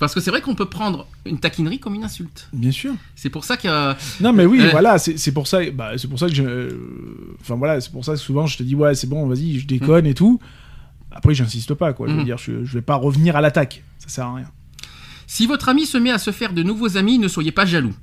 Parce 0.00 0.14
que 0.14 0.20
c'est 0.20 0.30
vrai 0.30 0.40
qu'on 0.42 0.56
peut 0.56 0.66
prendre 0.68 1.06
une 1.24 1.38
taquinerie 1.38 1.78
comme 1.78 1.94
une 1.94 2.02
insulte. 2.04 2.48
Bien 2.52 2.72
sûr. 2.72 2.92
C'est 3.14 3.30
pour 3.30 3.44
ça 3.44 3.56
que. 3.56 3.68
euh, 3.68 3.94
Non 4.20 4.32
mais 4.32 4.44
oui, 4.44 4.60
Euh, 4.60 4.68
voilà, 4.70 4.98
c'est 4.98 5.32
pour 5.32 5.46
ça, 5.46 5.60
bah, 5.70 5.92
c'est 5.96 6.08
pour 6.08 6.18
ça 6.18 6.26
que 6.28 6.34
je, 6.34 6.42
euh, 6.42 7.36
enfin 7.40 7.54
voilà, 7.54 7.80
c'est 7.80 7.92
pour 7.92 8.04
ça 8.04 8.12
que 8.12 8.18
souvent 8.18 8.46
je 8.46 8.58
te 8.58 8.62
dis 8.64 8.74
ouais 8.74 8.94
c'est 8.96 9.06
bon, 9.06 9.26
vas-y, 9.28 9.60
je 9.60 9.66
déconne 9.66 10.06
et 10.06 10.12
tout. 10.14 10.38
Après 11.12 11.34
j'insiste 11.34 11.72
pas 11.74 11.92
quoi, 11.94 12.08
je 12.08 12.12
veux 12.12 12.18
Mhm. 12.18 12.24
dire, 12.26 12.36
je, 12.38 12.64
je 12.64 12.72
vais 12.74 12.82
pas 12.82 12.96
revenir 12.96 13.36
à 13.36 13.40
l'attaque, 13.40 13.84
ça 14.00 14.08
sert 14.08 14.26
à 14.26 14.34
rien. 14.34 14.50
Si 15.26 15.46
votre 15.46 15.68
ami 15.70 15.86
se 15.86 15.96
met 15.96 16.10
à 16.10 16.18
se 16.18 16.30
faire 16.30 16.52
de 16.52 16.62
nouveaux 16.62 16.96
amis, 16.98 17.18
ne 17.18 17.26
soyez 17.28 17.52
pas 17.52 17.64
jaloux. 17.64 17.94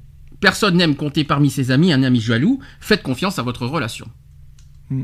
Personne 0.43 0.75
n'aime 0.75 0.95
compter 0.95 1.23
parmi 1.23 1.49
ses 1.49 1.71
amis 1.71 1.93
un 1.93 2.03
ami 2.03 2.19
jaloux. 2.19 2.59
Faites 2.81 3.01
confiance 3.01 3.39
à 3.39 3.43
votre 3.43 3.65
relation. 3.65 4.05
Mm. 4.89 5.03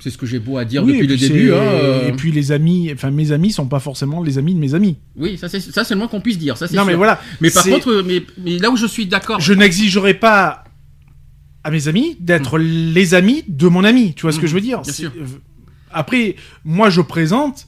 C'est 0.00 0.10
ce 0.10 0.18
que 0.18 0.26
j'ai 0.26 0.38
beau 0.38 0.58
à 0.58 0.64
dire 0.66 0.84
Oui, 0.84 0.92
depuis 0.92 1.06
le 1.08 1.16
début. 1.16 1.52
hein, 1.54 1.56
euh, 1.56 2.08
Et 2.08 2.12
puis 2.12 2.30
les 2.32 2.52
amis, 2.52 2.90
enfin 2.92 3.10
mes 3.10 3.32
amis 3.32 3.50
sont 3.50 3.66
pas 3.66 3.80
forcément 3.80 4.22
les 4.22 4.36
amis 4.36 4.54
de 4.54 4.60
mes 4.60 4.74
amis. 4.74 4.96
Oui, 5.16 5.38
ça 5.38 5.48
c'est 5.48 5.58
ça 5.60 5.84
c'est 5.84 5.94
le 5.94 5.98
moins 5.98 6.06
qu'on 6.08 6.20
puisse 6.20 6.38
dire. 6.38 6.56
Ça 6.58 6.66
Non 6.72 6.84
mais 6.84 6.94
voilà. 6.94 7.18
Mais 7.40 7.50
par 7.50 7.64
contre, 7.64 8.02
mais, 8.06 8.22
mais 8.44 8.58
là 8.58 8.70
où 8.70 8.76
je 8.76 8.86
suis 8.86 9.06
d'accord. 9.06 9.40
je 9.40 9.54
n'exigerai 9.54 10.12
pas 10.14 10.64
à 11.64 11.70
mes 11.70 11.88
amis 11.88 12.16
d'être 12.20 12.58
les 12.58 13.14
amis 13.14 13.42
de 13.48 13.68
mon 13.68 13.84
ami. 13.84 14.12
Tu 14.14 14.22
vois 14.22 14.32
ce 14.32 14.36
que 14.38 14.42
Mhm, 14.44 14.48
je 14.50 14.54
veux 14.54 14.60
dire? 14.60 14.82
Bien 14.82 14.92
sûr. 14.92 15.12
euh, 15.18 15.24
Après, 15.90 16.36
moi 16.64 16.90
je 16.90 17.00
présente. 17.00 17.67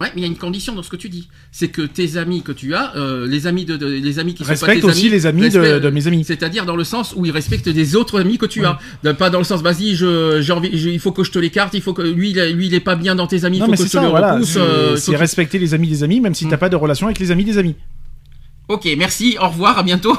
Ouais, 0.00 0.08
mais 0.14 0.22
il 0.22 0.22
y 0.22 0.24
a 0.24 0.26
une 0.28 0.36
condition 0.36 0.74
dans 0.74 0.82
ce 0.82 0.90
que 0.90 0.96
tu 0.96 1.08
dis. 1.08 1.28
C'est 1.52 1.68
que 1.68 1.82
tes 1.82 2.16
amis 2.16 2.42
que 2.42 2.50
tu 2.50 2.74
as, 2.74 2.96
euh, 2.96 3.28
les 3.28 3.46
amis 3.46 3.64
de, 3.64 3.76
de- 3.76 3.86
les 3.86 4.18
amis 4.18 4.34
qui 4.34 4.42
sont 4.44 4.48
pas 4.66 4.74
tes 4.74 4.82
aussi 4.82 5.02
amis, 5.02 5.10
les 5.10 5.26
amis 5.26 5.40
de, 5.50 5.58
respectent- 5.60 5.82
de 5.84 5.90
mes 5.90 6.06
amis. 6.08 6.24
C'est-à-dire 6.24 6.66
dans 6.66 6.74
le 6.74 6.82
sens 6.82 7.14
où 7.16 7.24
ils 7.24 7.30
respectent 7.30 7.68
des 7.68 7.94
autres 7.94 8.20
amis 8.20 8.36
que 8.36 8.46
tu 8.46 8.64
as. 8.66 8.78
Pas 9.16 9.30
dans 9.30 9.38
le 9.38 9.44
sens, 9.44 9.62
vas-y, 9.62 9.94
je, 9.94 10.40
j'ai 10.42 10.52
envie, 10.52 10.76
je- 10.76 10.88
il 10.88 10.98
faut 10.98 11.12
que 11.12 11.22
je 11.22 11.30
te 11.30 11.38
l'écarte, 11.38 11.74
il 11.74 11.80
faut 11.80 11.92
que 11.92 12.02
lui, 12.02 12.30
il, 12.32 12.42
lui, 12.56 12.66
il 12.66 12.74
est 12.74 12.80
pas 12.80 12.96
bien 12.96 13.14
dans 13.14 13.28
tes 13.28 13.44
amis, 13.44 13.58
il 13.58 13.60
faut 13.64 13.70
que 13.70 13.76
je 13.76 13.92
te 13.92 13.98
le 13.98 14.08
voilà. 14.08 14.34
repousse. 14.34 14.48
C'est 14.50 14.58
euh, 14.58 14.96
c'est 14.96 15.12
que- 15.12 15.16
respecter 15.16 15.58
les 15.60 15.74
amis 15.74 15.88
des 15.88 16.02
amis, 16.02 16.20
même 16.20 16.34
si 16.34 16.46
Mm. 16.46 16.50
t'as 16.50 16.56
pas 16.56 16.68
de 16.68 16.76
relation 16.76 17.06
avec 17.06 17.20
les 17.20 17.30
amis 17.30 17.44
des 17.44 17.56
amis. 17.58 17.76
Ok, 18.66 18.88
merci, 18.96 19.36
au 19.38 19.48
revoir, 19.48 19.78
à 19.78 19.82
bientôt. 19.82 20.16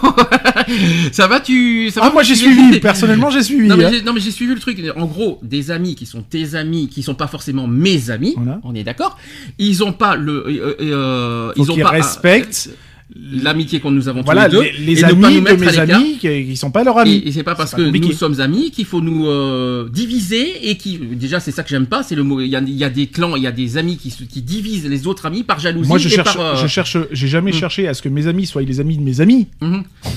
ça 1.12 1.26
va, 1.28 1.40
tu. 1.40 1.90
Ça 1.90 2.00
va, 2.02 2.08
Ah, 2.08 2.12
moi 2.12 2.22
j'ai 2.22 2.36
suivi, 2.36 2.80
personnellement 2.82 3.32
j'ai 3.32 3.42
suivi. 3.42 3.68
Non 3.68 3.76
mais, 3.76 3.86
hein. 3.86 3.90
j'ai, 3.92 4.02
non 4.04 4.14
mais 4.14 4.20
j'ai 4.20 4.30
suivi 4.30 4.54
le 4.54 4.60
truc. 4.60 4.80
En 4.96 5.06
gros, 5.08 5.40
des 5.42 5.72
amis 5.72 5.96
qui 5.96 6.06
sont 6.06 6.22
tes 6.22 6.54
amis, 6.54 6.88
qui 6.88 7.02
sont 7.02 7.16
pas 7.16 7.26
forcément 7.28 7.68
mes 7.68 8.12
amis, 8.12 8.34
Voilà. 8.38 8.60
on 8.64 8.76
est 8.76 8.84
d'accord. 8.84 9.18
Ils 9.58 9.84
ont 9.84 9.94
pas 9.94 10.16
le, 10.16 10.46
euh, 10.48 10.76
euh, 10.80 11.54
Faut 11.56 11.64
ils 11.64 11.72
ont 11.72 11.78
pas 11.78 11.90
respectent 11.90 12.70
euh, 12.72 12.76
l'amitié 13.14 13.80
que 13.80 13.88
nous 13.88 14.08
avons 14.08 14.24
voilà, 14.24 14.50
tous 14.50 14.62
les 14.62 14.72
deux. 14.72 14.78
les, 14.80 14.96
les 14.96 15.00
et 15.00 15.04
ne 15.04 15.10
pas 15.22 15.28
amis 15.28 15.36
nous 15.36 15.40
de 15.42 15.44
mettre 15.46 15.60
mes 15.62 15.78
amis 15.80 16.18
qui, 16.18 16.46
qui 16.48 16.58
sont 16.58 16.72
pas 16.72 16.84
leurs 16.84 16.98
amis. 16.98 17.22
Et, 17.24 17.28
et 17.28 17.32
c'est 17.32 17.44
pas 17.44 17.54
parce 17.54 17.76
que 17.76 17.84
compliqué. 17.84 18.08
nous 18.08 18.14
sommes 18.14 18.42
amis 18.42 18.72
qu'il 18.72 18.86
faut 18.86 19.00
nous 19.00 19.28
euh, 19.28 19.88
diviser 19.90 20.70
et 20.70 20.76
qui 20.78 20.98
déjà 20.98 21.40
c'est 21.40 21.52
ça 21.52 21.62
que 21.62 21.70
j'aime 21.70 21.86
pas 21.86 22.02
c'est 22.02 22.16
le 22.16 22.24
mot 22.24 22.42
il 22.42 22.48
y 22.48 22.56
a, 22.56 22.62
il 22.62 22.70
y 22.74 22.84
a 22.84 22.90
des 22.90 23.06
clans 23.06 23.36
il 23.36 23.44
y 23.44 23.48
a 23.48 23.52
des 23.52 23.78
amis 23.78 23.98
qui, 23.98 24.10
qui 24.10 24.42
divisent 24.42 24.88
les 24.88 25.06
autres 25.06 25.28
amis 25.28 25.44
par 25.44 25.60
jalousie 25.60 25.88
Moi 25.88 26.00
je 26.00 26.08
et 26.08 26.12
cherche, 26.12 26.36
par 26.36 26.40
euh, 26.44 26.56
je 26.56 26.66
cherche, 26.68 26.98
j'ai 27.12 27.28
jamais 27.28 27.52
Mm. 27.52 27.54
cherché 27.54 27.88
à 27.88 27.94
ce 27.94 28.02
que 28.02 28.10
mes 28.10 28.26
amis 28.26 28.48
soient 28.48 28.64
les 28.64 28.80
amis 28.80 28.98
de 28.98 29.04
mes 29.04 29.22
amis. 29.22 29.50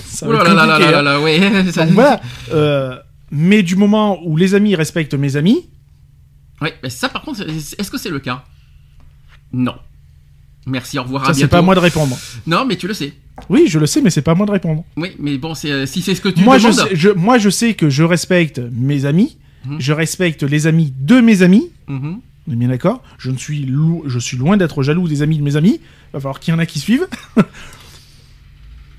Ça 0.07 0.27
Oh 0.27 0.33
va 0.33 0.39
là 0.39 0.45
être 0.45 0.55
là 0.55 0.67
là 0.67 0.73
compliqué, 0.75 0.93
là 0.93 1.03
là 1.03 1.13
là, 1.13 1.21
ouais 1.21 1.71
ça- 1.73 1.85
Donc 1.85 1.95
voilà. 1.95 2.21
Euh, 2.55 2.97
mais 3.31 3.63
du 3.63 3.77
moment 3.77 4.19
où 4.25 4.39
les 4.39 4.55
amis 4.55 4.75
respectent 4.75 5.13
mes 5.15 5.37
amis, 5.37 5.67
ouais 6.63 6.75
mais 6.83 6.89
ça 6.89 7.11
par 7.11 7.21
contre 7.21 7.43
est-ce 7.47 7.91
que 7.91 7.99
c'est 7.99 8.09
le 8.09 8.19
cas? 8.19 8.45
Non 9.53 9.75
merci 10.69 10.99
au 10.99 11.03
revoir 11.03 11.27
ça 11.27 11.35
c'est 11.35 11.49
pas 11.49 11.59
à 11.59 11.63
moi 11.63 11.75
de 11.75 11.81
répondre. 11.81 12.17
non 12.47 12.65
mais 12.67 12.77
tu 12.77 12.87
le 12.87 12.95
sais 12.95 13.13
Oui, 13.49 13.65
je 13.69 13.79
le 13.79 13.87
sais, 13.87 14.01
mais 14.03 14.11
c'est 14.11 14.23
pas 14.23 14.33
à 14.33 14.35
moi 14.35 14.47
de 14.47 14.51
répondre. 14.53 14.85
oui 14.97 15.11
mais 15.19 15.39
bon 15.39 15.55
c'est 15.55 15.71
euh, 15.73 15.87
si 15.87 16.03
c'est 16.03 16.15
ce 16.15 16.21
que 16.21 16.29
tu 16.29 16.43
Moi 16.43 16.59
je, 16.59 16.69
demandes 16.69 16.89
sais, 16.89 16.97
je, 16.97 17.09
moi 17.11 17.39
je 17.39 17.51
sais 17.51 17.75
que 17.75 17.89
je 17.91 18.03
respecte 18.03 18.61
mes 18.73 19.05
amis, 19.05 19.39
Mhm. 19.67 19.81
je 19.81 19.93
respecte 19.93 20.45
les 20.45 20.67
amis 20.69 20.93
de 21.01 21.21
mes 21.21 21.43
amis. 21.43 21.71
Mhm. 21.89 22.21
On 22.47 22.53
est 22.53 22.57
bien 22.57 22.69
d'accord 22.69 23.03
je, 23.19 23.31
ne 23.31 23.37
suis 23.37 23.69
je 24.07 24.19
suis 24.21 24.37
loin 24.37 24.57
d'être 24.57 24.83
jaloux 24.85 25.09
des 25.09 25.21
amis 25.23 25.37
de 25.39 25.43
mes 25.43 25.57
amis. 25.57 25.81
Va 26.13 26.21
falloir 26.21 26.39
qu'il 26.41 26.55
y 26.55 26.57
en 26.57 26.61
a 26.61 26.65
qui 26.67 26.79
suivent. 26.79 27.09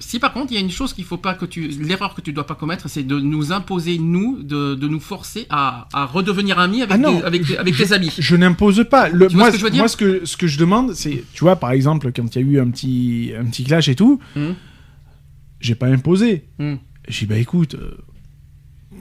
Si 0.10 0.18
par 0.18 0.34
contre 0.34 0.52
il 0.52 0.56
y 0.56 0.58
a 0.58 0.62
une 0.62 0.72
chose 0.72 0.92
qu'il 0.94 1.04
faut 1.06 1.18
pas 1.18 1.36
que 1.36 1.46
tu 1.46 1.68
l'erreur 1.68 2.16
que 2.16 2.22
tu 2.22 2.34
dois 2.34 2.48
pas 2.48 2.56
commettre 2.56 2.90
c'est 2.90 3.04
de 3.04 3.20
nous 3.20 3.52
imposer 3.52 4.00
nous 4.00 4.42
de, 4.42 4.74
de 4.74 4.88
nous 4.88 5.00
forcer 5.00 5.46
à, 5.52 5.88
à 5.94 6.06
redevenir 6.06 6.58
amis 6.58 6.82
avec 6.82 6.96
Ah 6.96 6.98
non, 6.98 7.22
avec, 7.24 7.44
avec 7.52 7.78
tes 7.78 7.94
amis 7.94 8.12
Je 8.18 8.36
n'impose 8.36 8.84
pas. 8.90 9.08
Le, 9.10 9.28
moi, 9.30 9.48
ce 9.48 9.52
que 9.52 9.58
je 9.60 9.64
veux 9.66 9.70
dire 9.70 9.82
moi, 9.84 9.88
ce 9.88 9.98
que, 9.98 10.26
ce 10.26 10.36
que 10.36 10.48
je 10.48 10.58
demande, 10.58 10.94
c'est, 10.96 11.24
tu 11.34 11.44
vois, 11.44 11.58
par 11.58 11.70
exemple, 11.72 12.12
quand 12.12 12.36
il 12.36 12.42
y 12.42 12.44
a 12.44 12.48
eu 12.54 12.60
un 12.60 12.72
petit, 12.72 13.34
un 13.40 13.46
petit 13.46 13.64
clash 13.64 13.88
et 13.88 13.94
tout, 13.96 14.20
Mhm. 14.36 14.56
j'ai 15.60 15.76
pas 15.76 15.86
imposé. 15.88 16.46
Mhm. 16.58 16.80
J'ai 17.08 17.26
dit, 17.28 17.30
bah 17.32 17.38
écoute, 17.38 17.76
euh, 17.76 17.92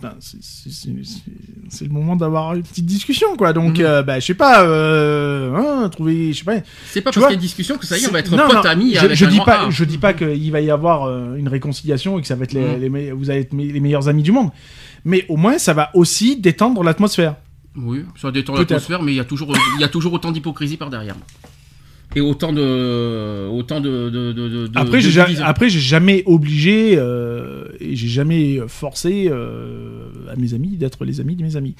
ben, 0.00 0.14
c'est- 0.20 1.84
le 1.84 1.90
moment 1.90 2.16
d'avoir 2.16 2.54
une 2.54 2.62
petite 2.62 2.86
discussion, 2.86 3.36
quoi. 3.36 3.52
Donc, 3.52 3.80
euh, 3.80 4.02
bah, 4.02 4.20
je 4.20 4.26
sais 4.26 4.34
pas, 4.34 4.62
euh, 4.64 5.54
hein, 5.54 5.88
trouver, 5.88 6.32
je 6.32 6.38
sais 6.38 6.44
pas. 6.44 6.56
C'est 6.86 7.00
pas 7.00 7.10
parce 7.12 7.16
qu'il 7.16 7.32
y 7.32 7.32
a 7.32 7.34
une 7.34 7.40
discussion 7.40 7.76
que 7.78 7.86
ça 7.86 7.98
y 7.98 8.04
est, 8.04 8.08
on 8.08 8.12
va 8.12 8.20
être 8.20 8.30
non, 8.30 8.46
potes 8.46 8.64
non, 8.64 8.70
amis 8.70 8.94
Je, 8.94 9.00
avec 9.00 9.16
je 9.16 9.26
un 9.26 9.28
dis 9.28 9.40
pas, 9.44 9.66
A. 9.66 9.70
je 9.70 9.84
dis 9.84 9.98
pas 9.98 10.12
qu'il 10.14 10.50
va 10.52 10.60
y 10.60 10.70
avoir 10.70 11.04
euh, 11.04 11.36
une 11.36 11.48
réconciliation 11.48 12.18
et 12.18 12.22
que 12.22 12.28
ça 12.28 12.34
va 12.36 12.44
être 12.44 12.52
les, 12.52 12.60
Mhm. 12.88 12.94
les 12.96 13.12
vous 13.12 13.30
allez 13.30 13.40
être 13.40 13.52
les 13.54 13.80
meilleurs 13.80 14.08
amis 14.08 14.22
du 14.22 14.32
monde. 14.32 14.50
Mais 15.04 15.24
au 15.28 15.36
moins, 15.36 15.58
ça 15.58 15.74
va 15.74 15.90
aussi 15.94 16.36
détendre 16.36 16.82
l'atmosphère. 16.82 17.36
Oui, 17.76 18.04
ça 18.20 18.30
détend 18.30 18.54
l'atmosphère, 18.56 19.02
mais 19.02 19.12
il 19.12 19.16
y 19.16 19.20
a 19.20 19.24
toujours, 19.24 19.54
il 19.76 19.80
y 19.80 19.84
a 19.84 19.88
toujours 19.88 20.12
autant 20.12 20.32
d'hypocrisie 20.32 20.76
par 20.76 20.90
derrière. 20.90 21.14
Et 22.16 22.20
autant 22.22 22.54
de, 22.54 23.46
autant 23.48 23.80
de, 23.80 24.08
de, 24.08 24.32
de, 24.32 24.48
de- 24.66 24.70
Après, 24.74 25.00
j'ai 25.00 25.10
ja- 25.10 25.24
division. 25.26 25.44
après, 25.44 25.68
j'ai 25.68 25.78
jamais 25.78 26.22
obligé 26.24 26.94
euh, 26.96 27.64
et 27.80 27.96
j'ai 27.96 28.08
jamais 28.08 28.60
forcé 28.66 29.28
euh, 29.30 30.04
à 30.32 30.34
mes 30.36 30.54
amis 30.54 30.78
d'être 30.78 31.04
les 31.04 31.20
amis 31.20 31.36
de 31.36 31.42
mes 31.42 31.54
amis. 31.56 31.74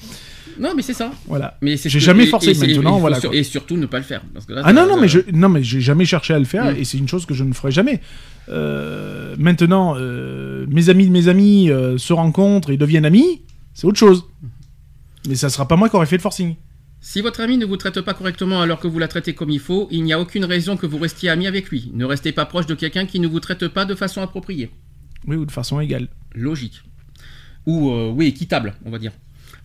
Non, 0.59 0.69
mais 0.75 0.83
c'est 0.83 0.93
ça. 0.93 1.11
Voilà. 1.27 1.57
Mais 1.63 1.77
J'ai 1.77 1.99
jamais 1.99 2.25
et- 2.25 2.27
forcé, 2.27 2.51
et 2.51 2.53
maintenant, 2.75 2.93
faut 2.95 2.99
voilà, 2.99 3.19
sur- 3.19 3.33
et 3.33 3.41
surtout 3.43 3.75
ne 3.75 3.87
pas 3.87 3.97
le 3.97 4.03
faire. 4.03 4.21
Parce 4.33 4.45
que 4.45 4.53
là, 4.53 4.61
Ah 4.65 4.71
non 4.71 4.85
non 4.87 4.97
mais 5.01 5.07
je 5.07 5.19
non 5.33 5.49
mais 5.49 5.63
j'ai 5.63 5.81
jamais 5.81 6.05
cherché 6.05 6.33
à 6.35 6.39
le 6.39 6.45
faire 6.45 6.73
Mm. 6.73 6.77
et 6.77 6.83
c'est 6.83 6.99
une 6.99 7.07
chose 7.07 7.25
que 7.25 7.33
je 7.33 7.43
ne 7.43 7.53
ferai 7.53 7.71
jamais. 7.71 7.99
Euh, 8.49 9.35
maintenant, 9.39 9.95
mes 9.95 10.89
amis 10.89 11.07
de 11.07 11.11
mes 11.11 11.27
amis 11.27 11.69
se 11.97 12.13
rencontrent 12.13 12.69
et 12.69 12.77
deviennent 12.77 13.05
amis, 13.05 13.41
c'est 13.73 13.87
autre 13.87 13.97
chose. 13.99 14.25
Mais 15.27 15.35
ça 15.35 15.49
sera 15.49 15.67
pas 15.67 15.75
moi 15.75 15.89
qui 15.89 15.95
aurais 15.95 16.05
fait 16.05 16.17
le 16.17 16.21
forcing. 16.21 16.55
Si 17.01 17.21
votre 17.21 17.39
ami 17.39 17.57
ne 17.57 17.65
vous 17.65 17.77
traite 17.77 18.01
pas 18.01 18.13
correctement 18.13 18.61
alors 18.61 18.79
que 18.79 18.87
vous 18.87 18.99
la 18.99 19.07
traitez 19.07 19.33
comme 19.33 19.49
il 19.49 19.59
faut, 19.59 19.87
il 19.89 20.03
n'y 20.03 20.11
a 20.11 20.19
aucune 20.19 20.43
raison 20.43 20.75
que 20.75 20.85
vous 20.85 20.97
restiez 20.97 21.29
ami 21.29 21.47
avec 21.47 21.69
lui. 21.69 21.91
Ne 21.93 22.03
restez 22.03 22.33
pas 22.33 22.45
proche 22.45 22.65
de 22.65 22.75
quelqu'un 22.75 23.05
qui 23.05 23.21
ne 23.21 23.27
vous 23.27 23.39
traite 23.39 23.67
pas 23.69 23.85
de 23.85 23.95
façon 23.95 24.21
appropriée. 24.21 24.69
Oui 25.25 25.37
ou 25.37 25.45
de 25.45 25.51
façon 25.51 25.79
égale. 25.79 26.09
Logique. 26.35 26.83
Ou, 27.65 27.91
euh, 27.91 28.11
oui, 28.13 28.27
équitable, 28.27 28.75
on 28.85 28.89
va 28.89 28.99
dire. 28.99 29.13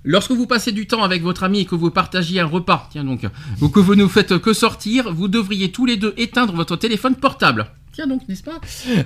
Lorsque 0.04 0.32
vous 0.32 0.46
passez 0.46 0.70
du 0.70 0.86
temps 0.86 1.02
avec 1.02 1.22
votre 1.22 1.44
ami 1.44 1.60
et 1.60 1.64
que 1.64 1.74
vous 1.74 1.90
partagiez 1.90 2.40
un 2.40 2.46
repas, 2.46 2.88
tiens 2.92 3.04
donc, 3.04 3.26
ou 3.62 3.70
que 3.70 3.80
vous 3.80 3.94
ne 3.94 4.06
faites 4.06 4.38
que 4.38 4.52
sortir, 4.52 5.12
vous 5.12 5.28
devriez 5.28 5.72
tous 5.72 5.86
les 5.86 5.96
deux 5.96 6.12
éteindre 6.18 6.54
votre 6.54 6.76
téléphone 6.76 7.16
portable. 7.16 7.70
Tiens 7.94 8.06
donc, 8.06 8.28
n'est-ce 8.28 8.42
pas 8.42 8.60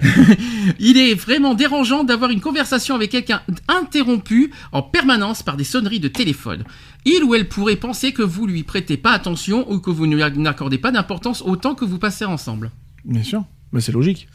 Il 0.81 0.97
est 0.97 1.15
vraiment 1.15 1.55
dérangeant 1.55 2.05
d'avoir 2.05 2.31
une 2.31 2.41
conversation 2.41 2.95
avec 2.95 3.11
quelqu'un 3.11 3.43
interrompue 3.69 4.51
en 4.73 4.83
permanence 4.83 5.43
par 5.43 5.57
des 5.57 5.65
sonneries 5.65 6.01
de 6.01 6.09
téléphone. 6.09 6.65
Il 7.05 7.23
ou 7.23 7.35
elle 7.35 7.49
pourrait 7.49 7.77
penser 7.77 8.13
que 8.13 8.23
vous 8.23 8.47
lui 8.47 8.65
prêtez 8.65 8.97
pas 8.97 9.13
attention 9.13 9.71
ou 9.71 9.79
que 9.79 9.91
vous 9.91 10.07
n'accordez 10.07 10.79
pas 10.79 10.91
d'importance 10.91 11.43
au 11.43 11.57
temps 11.57 11.75
que 11.75 11.85
vous 11.85 11.99
passez 11.99 12.25
ensemble. 12.25 12.71
Bien 13.05 13.23
sûr. 13.23 13.45
Mais 13.73 13.81
c'est 13.83 13.93
logique. 13.93 14.27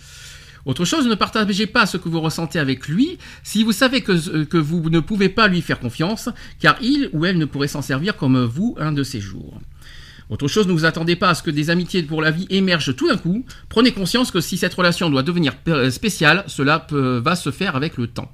Autre 0.66 0.86
chose, 0.86 1.08
ne 1.08 1.16
partagez 1.16 1.68
pas 1.68 1.86
ce 1.86 1.98
que 1.98 2.08
vous 2.08 2.22
ressentez 2.22 2.58
avec 2.58 2.88
lui 2.88 3.18
si 3.44 3.64
vous 3.64 3.74
savez 3.74 4.02
que, 4.02 4.44
que 4.44 4.58
vous 4.58 4.90
ne 4.90 5.00
pouvez 5.00 5.30
pas 5.30 5.48
lui 5.48 5.62
faire 5.62 5.80
confiance, 5.80 6.30
car 6.60 6.78
il 6.82 7.10
ou 7.12 7.26
elle 7.26 7.38
ne 7.38 7.46
pourrait 7.46 7.68
s'en 7.68 7.82
servir 7.82 8.16
comme 8.16 8.44
vous 8.46 8.76
un 8.80 8.92
de 8.92 9.04
ces 9.04 9.20
jours. 9.20 9.60
Autre 10.30 10.48
chose, 10.48 10.68
ne 10.68 10.72
vous 10.72 10.86
attendez 10.86 11.16
pas 11.16 11.30
à 11.30 11.36
ce 11.36 11.44
que 11.44 11.52
des 11.52 11.70
amitiés 11.70 12.02
pour 12.02 12.22
la 12.22 12.32
vie 12.32 12.48
émergent 12.50 12.96
tout 12.96 13.08
d'un 13.08 13.18
coup. 13.18 13.46
Prenez 13.68 13.92
conscience 13.92 14.32
que 14.32 14.40
si 14.40 14.58
cette 14.58 14.74
relation 14.74 15.10
doit 15.10 15.22
devenir 15.22 15.54
euh, 15.68 15.92
spéciale, 15.92 16.46
cela 16.48 16.88
va 16.90 17.36
se 17.36 17.52
faire 17.52 17.76
avec 17.76 17.98
le 17.98 18.08
temps. 18.08 18.32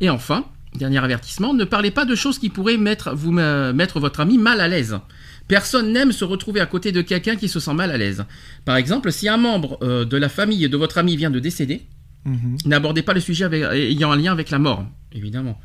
Et 0.00 0.10
enfin, 0.10 0.44
dernier 0.74 0.98
avertissement, 0.98 1.54
ne 1.54 1.64
parlez 1.64 1.90
pas 1.90 2.04
de 2.04 2.14
choses 2.14 2.38
qui 2.38 2.48
pourraient 2.48 2.76
mettre, 2.76 3.14
euh, 3.38 3.72
mettre 3.72 4.00
votre 4.00 4.20
ami 4.20 4.38
mal 4.38 4.60
à 4.60 4.68
l'aise. 4.68 4.98
Personne 5.48 5.92
n'aime 5.92 6.12
se 6.12 6.24
retrouver 6.24 6.60
à 6.60 6.66
côté 6.66 6.92
de 6.92 7.02
quelqu'un 7.02 7.36
qui 7.36 7.48
se 7.48 7.60
sent 7.60 7.74
mal 7.74 7.90
à 7.90 7.98
l'aise. 7.98 8.24
Par 8.64 8.76
exemple, 8.76 9.12
si 9.12 9.28
un 9.28 9.36
membre 9.36 9.78
euh, 9.82 10.04
de 10.04 10.16
la 10.16 10.28
famille 10.28 10.68
de 10.68 10.76
votre 10.76 10.98
ami 10.98 11.16
vient 11.16 11.30
de 11.30 11.40
décéder, 11.40 11.82
Mhm. 12.24 12.56
n'abordez 12.66 13.02
pas 13.02 13.14
le 13.14 13.20
sujet 13.20 13.44
avec- 13.44 13.64
ayant 13.72 14.12
un 14.12 14.16
lien 14.16 14.30
avec 14.30 14.50
la 14.50 14.60
mort, 14.60 14.86
évidemment. 15.12 15.58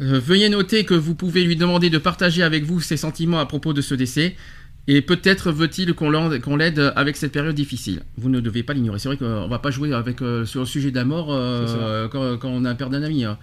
Euh, 0.00 0.18
veuillez 0.18 0.48
noter 0.48 0.84
que 0.84 0.94
vous 0.94 1.14
pouvez 1.14 1.44
lui 1.44 1.54
demander 1.54 1.90
de 1.90 1.98
partager 1.98 2.42
avec 2.42 2.64
vous 2.64 2.80
ses 2.80 2.96
sentiments 2.96 3.38
à 3.38 3.46
propos 3.46 3.72
de 3.72 3.80
ce 3.80 3.94
décès. 3.94 4.34
Et 4.88 5.00
peut-être 5.02 5.50
veut-il 5.50 5.94
qu'on 5.94 6.56
l'aide 6.56 6.92
avec 6.94 7.16
cette 7.16 7.32
période 7.32 7.56
difficile. 7.56 8.02
Vous 8.18 8.28
ne 8.28 8.38
devez 8.38 8.62
pas 8.62 8.72
l'ignorer. 8.72 9.00
C'est 9.00 9.08
vrai 9.08 9.16
qu'on 9.16 9.48
va 9.48 9.58
pas 9.58 9.72
jouer 9.72 9.92
avec 9.92 10.22
euh, 10.22 10.44
sur 10.44 10.60
le 10.60 10.66
sujet 10.66 10.92
de 10.92 10.96
la 10.96 11.04
mort 11.04 11.28
euh, 11.30 12.06
quand, 12.08 12.36
quand 12.38 12.48
on 12.50 12.64
a 12.64 12.72
perdu 12.76 12.94
un 12.94 13.02
ami. 13.02 13.24
hein. 13.24 13.36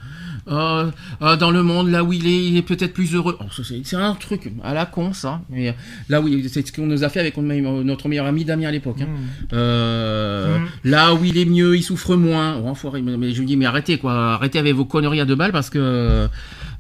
Ah, 0.46 0.88
ah, 1.22 1.36
dans 1.38 1.52
le 1.52 1.64
monde, 1.64 1.90
là 1.90 2.04
où 2.04 2.12
il 2.14 2.28
est, 2.28 2.46
il 2.48 2.58
est 2.58 2.62
peut-être 2.64 2.94
plus 2.94 3.14
heureux. 3.16 3.38
Oh, 3.40 3.46
c'est 3.64 3.96
un 3.96 4.14
truc 4.16 4.52
à 4.64 4.74
la 4.74 4.86
con, 4.86 5.14
ça. 5.14 5.42
Mais 5.50 5.70
euh, 5.70 5.74
là 6.10 6.20
où 6.22 6.28
c'est 6.50 6.68
ce 6.68 6.72
qu'on 6.74 6.86
nous 6.86 7.04
a 7.04 7.10
fait 7.10 7.20
avec 7.22 7.38
notre 7.38 8.10
meilleur 8.10 8.26
ami 8.26 8.44
Damien 8.46 8.68
à 8.68 8.72
l'époque. 8.72 9.02
hein. 9.02 9.08
Euh, 9.54 10.58
Mhm. 10.58 10.66
Là 10.84 11.14
où 11.14 11.24
il 11.24 11.38
est 11.38 11.46
mieux, 11.46 11.76
il 11.78 11.82
souffre 11.84 12.16
moins. 12.16 12.58
Oh, 12.64 12.68
enfoiré, 12.68 13.02
mais, 13.02 13.32
je 13.34 13.40
lui 13.40 13.46
dis, 13.46 13.56
mais 13.58 13.66
arrêtez 13.66 13.98
quoi, 13.98 14.34
arrêtez 14.34 14.60
avec 14.60 14.74
vos 14.76 14.86
conneries 14.86 15.22
à 15.22 15.26
deux 15.26 15.36
balles 15.36 15.52
parce 15.54 15.70
que 15.70 15.80
euh, 15.80 16.28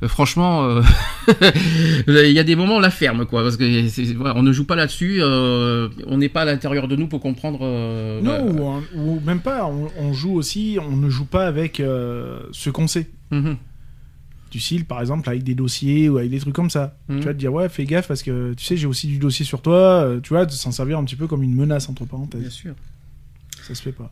franchement, 0.07 0.81
il 2.07 2.31
y 2.31 2.39
a 2.39 2.43
des 2.43 2.55
moments 2.55 2.75
on 2.75 2.79
la 2.79 2.89
ferme 2.89 3.25
quoi, 3.25 3.41
parce 3.43 3.57
que 3.57 3.63
on 4.35 4.43
ne 4.43 4.51
joue 4.51 4.65
pas 4.65 4.75
là-dessus, 4.75 5.21
on 5.23 6.17
n'est 6.17 6.29
pas 6.29 6.41
à 6.41 6.45
l'intérieur 6.45 6.87
de 6.87 6.95
nous 6.95 7.07
pour 7.07 7.21
comprendre. 7.21 7.59
Non, 8.21 8.45
voilà. 8.51 8.81
ou, 8.95 9.15
ou 9.15 9.21
même 9.25 9.39
pas. 9.39 9.65
On, 9.65 9.87
on 9.99 10.13
joue 10.13 10.33
aussi, 10.35 10.77
on 10.81 10.95
ne 10.97 11.09
joue 11.09 11.25
pas 11.25 11.45
avec 11.47 11.77
ce 11.77 12.69
qu'on 12.69 12.87
sait. 12.87 13.09
Mhm. 13.33 13.57
Du 14.51 14.59
style, 14.59 14.85
par 14.85 15.01
exemple, 15.01 15.27
avec 15.29 15.43
des 15.43 15.55
dossiers 15.55 16.09
ou 16.09 16.17
avec 16.19 16.29
des 16.29 16.39
trucs 16.39 16.53
comme 16.53 16.69
ça. 16.69 16.95
Mhm. 17.09 17.19
Tu 17.19 17.25
vas 17.25 17.33
te 17.33 17.39
dire, 17.39 17.51
ouais, 17.53 17.69
fais 17.69 17.85
gaffe 17.85 18.07
parce 18.07 18.21
que 18.21 18.53
tu 18.53 18.63
sais, 18.63 18.77
j'ai 18.77 18.85
aussi 18.85 19.07
du 19.07 19.17
dossier 19.17 19.43
sur 19.45 19.61
toi. 19.61 20.03
euh, 20.05 20.19
tu 20.21 20.29
vois, 20.29 20.45
de 20.45 20.51
s'en 20.51 20.71
servir 20.71 20.99
un 20.99 21.03
petit 21.05 21.15
peu 21.15 21.25
comme 21.27 21.41
une 21.43 21.55
menace, 21.55 21.89
entre 21.89 22.03
Bien 22.03 22.11
parenthèses. 22.11 22.49
sûr. 22.49 22.75
Ça 23.63 23.73
se 23.73 23.81
fait 23.81 23.91
pas. 23.93 24.11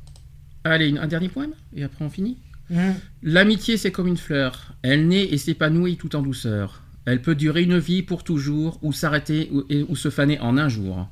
Allez, 0.64 0.98
un 0.98 1.08
dernier 1.08 1.30
poème 1.30 1.52
et 1.76 1.84
après 1.84 2.04
on 2.06 2.10
finit. 2.10 2.38
Mhm. 2.72 2.96
L'amitié, 3.24 3.78
c'est 3.78 3.92
comme 3.92 4.08
une 4.08 4.18
fleur. 4.18 4.74
Elle 4.82 5.08
naît 5.08 5.26
et 5.26 5.38
s'épanouit 5.38 5.98
tout 5.98 6.16
en 6.16 6.22
douceur. 6.24 6.82
Elle 7.06 7.22
peut 7.22 7.36
durer 7.36 7.64
une 7.64 7.78
vie 7.80 8.02
pour 8.04 8.24
toujours 8.24 8.80
ou 8.82 8.94
s'arrêter 8.94 9.50
ou, 9.52 9.64
ou 9.90 9.96
se 9.96 10.10
faner 10.10 10.40
en 10.40 10.58
un 10.58 10.70
jour. 10.70 11.08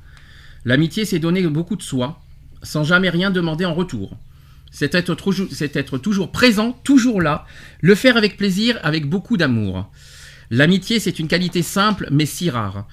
L'amitié, 0.65 1.05
c'est 1.05 1.19
donner 1.19 1.45
beaucoup 1.47 1.75
de 1.75 1.81
soi, 1.81 2.19
sans 2.63 2.83
jamais 2.83 3.09
rien 3.09 3.29
demander 3.31 3.65
en 3.65 3.73
retour. 3.73 4.17
C'est 4.71 4.95
être, 4.95 5.15
toujours- 5.15 6.31
présent, 6.31 6.73
toujours 6.83 7.21
là, 7.21 7.45
le 7.81 7.95
faire 7.95 8.17
avec 8.17 8.37
plaisir, 8.37 8.79
avec 8.83 9.07
beaucoup 9.07 9.37
d'amour. 9.37 9.91
L'amitié, 10.51 10.99
c'est 10.99 11.19
une 11.19 11.27
qualité 11.27 11.61
simple 11.61 12.07
mais 12.11 12.25
si 12.25 12.49
rare, 12.49 12.87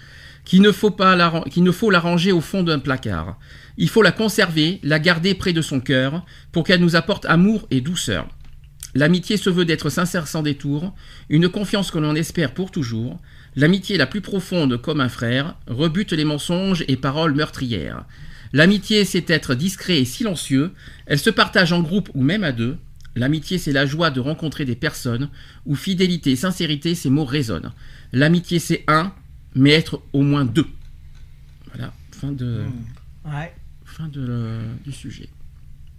qu'il 0.45 0.63
ne 0.63 0.73
faut 0.73 0.91
pas 0.91 1.17
la, 1.17 1.43
qu'il 1.51 1.65
ne 1.65 1.73
faut 1.73 1.91
la 1.91 2.01
ranger 2.01 2.33
au 2.33 2.41
fond 2.41 2.63
d'un 2.63 2.79
placard. 2.79 3.39
Il 3.79 3.89
faut 3.89 4.03
la 4.03 4.13
conserver, 4.13 4.81
la 4.83 4.99
garder 4.99 5.35
près 5.35 5.53
de 5.53 5.63
son 5.63 5.81
cœur, 5.81 6.25
pour 6.53 6.65
qu'elle 6.65 6.81
nous 6.81 6.97
apporte 6.97 7.27
amour 7.27 7.67
et 7.71 7.81
douceur. 7.81 8.29
L'amitié 8.95 9.37
se 9.37 9.51
veut 9.51 9.67
d'être 9.67 9.91
sincère 9.91 10.27
sans 10.27 10.43
détour, 10.43 10.95
une 11.29 11.49
confiance 11.51 11.91
que 11.91 11.99
l'on 11.99 12.15
espère 12.15 12.55
pour 12.55 12.71
toujours. 12.71 13.21
L'amitié 13.55 13.99
la 13.99 14.07
plus 14.07 14.23
profonde 14.23 14.81
comme 14.81 15.01
un 15.01 15.09
frère 15.11 15.57
rebute 15.67 16.13
les 16.13 16.25
mensonges 16.25 16.85
et 16.89 16.97
paroles 16.97 17.35
meurtrières. 17.35 18.05
L'amitié, 18.53 19.05
c'est 19.05 19.29
être 19.31 19.55
discret 19.55 19.99
et 20.01 20.05
silencieux. 20.05 20.73
Elle 21.07 21.19
se 21.19 21.31
partage 21.31 21.73
en 21.73 21.83
groupe 21.83 22.11
ou 22.15 22.23
même 22.23 22.45
à 22.45 22.53
deux. 22.53 22.77
L'amitié, 23.15 23.59
c'est 23.59 23.73
la 23.73 23.87
joie 23.87 24.11
de 24.11 24.21
rencontrer 24.21 24.65
des 24.65 24.77
personnes 24.77 25.31
où 25.65 25.75
fidélité 25.75 26.33
et 26.33 26.37
sincérité, 26.37 26.95
ces 26.95 27.09
mots 27.11 27.25
résonnent. 27.25 27.73
L'amitié, 28.13 28.59
c'est 28.59 28.85
un, 28.89 29.13
mais 29.55 29.71
être 29.71 30.03
au 30.13 30.23
moins 30.23 30.45
deux. 30.45 30.67
Voilà, 31.73 31.93
fin 32.13 32.33
de, 32.33 32.65
Ouais. 33.25 33.53
fin 33.85 34.09
de, 34.09 34.25
euh, 34.29 34.63
du 34.85 34.93
sujet. 34.93 35.29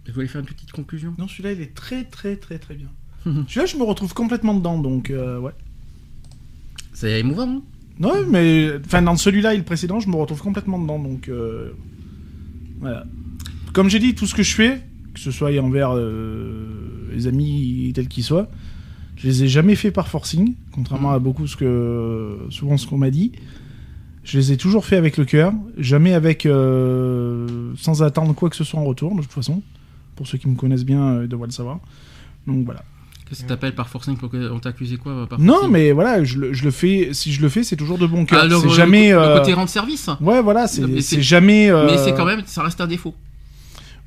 Vous 0.06 0.14
voulez 0.14 0.28
faire 0.28 0.40
une 0.40 0.46
petite 0.46 0.72
conclusion? 0.72 1.14
Non, 1.18 1.28
celui-là, 1.28 1.52
il 1.52 1.60
est 1.60 1.74
très, 1.74 2.04
très, 2.04 2.36
très, 2.36 2.58
très 2.58 2.74
bien. 2.74 2.88
celui-là, 3.24 3.66
je 3.66 3.76
me 3.76 3.82
retrouve 3.82 4.14
complètement 4.14 4.54
dedans, 4.54 4.78
donc 4.78 5.10
euh, 5.10 5.38
ouais. 5.38 5.52
C'est 6.94 7.20
émouvant, 7.20 7.48
hein 7.48 7.62
Non, 7.98 8.24
mais 8.28 8.70
enfin 8.86 9.02
dans 9.02 9.16
celui-là 9.16 9.54
et 9.54 9.58
le 9.58 9.64
précédent, 9.64 10.00
je 10.00 10.08
me 10.08 10.16
retrouve 10.16 10.40
complètement 10.40 10.78
dedans, 10.78 10.98
donc 10.98 11.28
euh, 11.28 11.72
voilà. 12.80 13.04
Comme 13.72 13.88
j'ai 13.88 13.98
dit, 13.98 14.14
tout 14.14 14.26
ce 14.26 14.34
que 14.34 14.42
je 14.42 14.54
fais, 14.54 14.82
que 15.14 15.20
ce 15.20 15.30
soit 15.30 15.56
envers 15.60 15.90
euh, 15.94 17.10
les 17.12 17.26
amis 17.26 17.92
tels 17.94 18.08
qu'ils 18.08 18.24
soient, 18.24 18.48
je 19.16 19.26
les 19.26 19.44
ai 19.44 19.48
jamais 19.48 19.74
fait 19.74 19.90
par 19.90 20.08
forcing, 20.08 20.54
contrairement 20.70 21.10
à 21.10 21.18
beaucoup 21.18 21.46
ce 21.46 21.56
que 21.56 22.38
souvent 22.50 22.76
ce 22.76 22.86
qu'on 22.86 22.98
m'a 22.98 23.10
dit. 23.10 23.32
Je 24.22 24.38
les 24.38 24.52
ai 24.52 24.56
toujours 24.56 24.84
fait 24.84 24.96
avec 24.96 25.16
le 25.16 25.24
cœur, 25.24 25.52
jamais 25.76 26.12
avec 26.12 26.44
euh, 26.44 27.72
sans 27.76 28.02
attendre 28.02 28.34
quoi 28.34 28.50
que 28.50 28.56
ce 28.56 28.64
soit 28.64 28.78
en 28.78 28.84
retour, 28.84 29.14
de 29.16 29.22
toute 29.22 29.32
façon. 29.32 29.62
Pour 30.16 30.26
ceux 30.26 30.38
qui 30.38 30.48
me 30.48 30.54
connaissent 30.54 30.84
bien, 30.84 31.02
euh, 31.02 31.24
ils 31.24 31.28
devraient 31.28 31.46
le 31.46 31.52
savoir. 31.52 31.80
Donc 32.46 32.64
voilà. 32.64 32.84
Qu'est-ce 33.28 33.42
que 33.42 33.48
t'appelles 33.48 33.74
par 33.74 33.88
forcing 33.88 34.16
pour 34.16 34.30
que- 34.30 34.50
On 34.50 34.58
t'a 34.58 34.70
accusé 34.70 34.96
quoi 34.96 35.26
par 35.28 35.38
Non, 35.38 35.68
mais 35.68 35.92
voilà, 35.92 36.24
je 36.24 36.38
le, 36.38 36.52
je 36.54 36.64
le 36.64 36.70
fais. 36.70 37.10
Si 37.12 37.32
je 37.32 37.42
le 37.42 37.48
fais, 37.48 37.62
c'est 37.62 37.76
toujours 37.76 37.98
de 37.98 38.06
bon 38.06 38.24
cœur. 38.24 38.40
Ah, 38.42 38.48
c'est 38.60 38.66
le- 38.66 38.72
jamais. 38.72 39.10
le 39.10 39.18
euh, 39.18 39.38
côté 39.38 39.52
rendre 39.52 39.68
service 39.68 40.08
Ouais, 40.20 40.40
voilà, 40.40 40.66
c'est 40.66 40.82
Mais 40.86 41.00
c'est 41.02 41.16
c'est- 41.16 41.22
jamais. 41.22 41.70
euh, 41.70 41.86
Mais 41.86 41.98
c'est 41.98 42.14
quand 42.14 42.24
même, 42.24 42.42
ça 42.46 42.62
reste 42.62 42.80
un 42.80 42.86
défaut. 42.86 43.14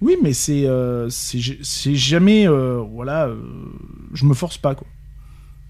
Oui, 0.01 0.15
mais 0.23 0.33
c'est 0.33 0.65
euh, 0.65 1.07
c'est 1.09 1.39
c'est 1.61 1.93
jamais. 1.95 2.47
euh, 2.47 2.77
voilà, 2.91 3.29
je 4.13 4.25
me 4.25 4.33
force 4.33 4.57
pas, 4.57 4.73
quoi. 4.73 4.87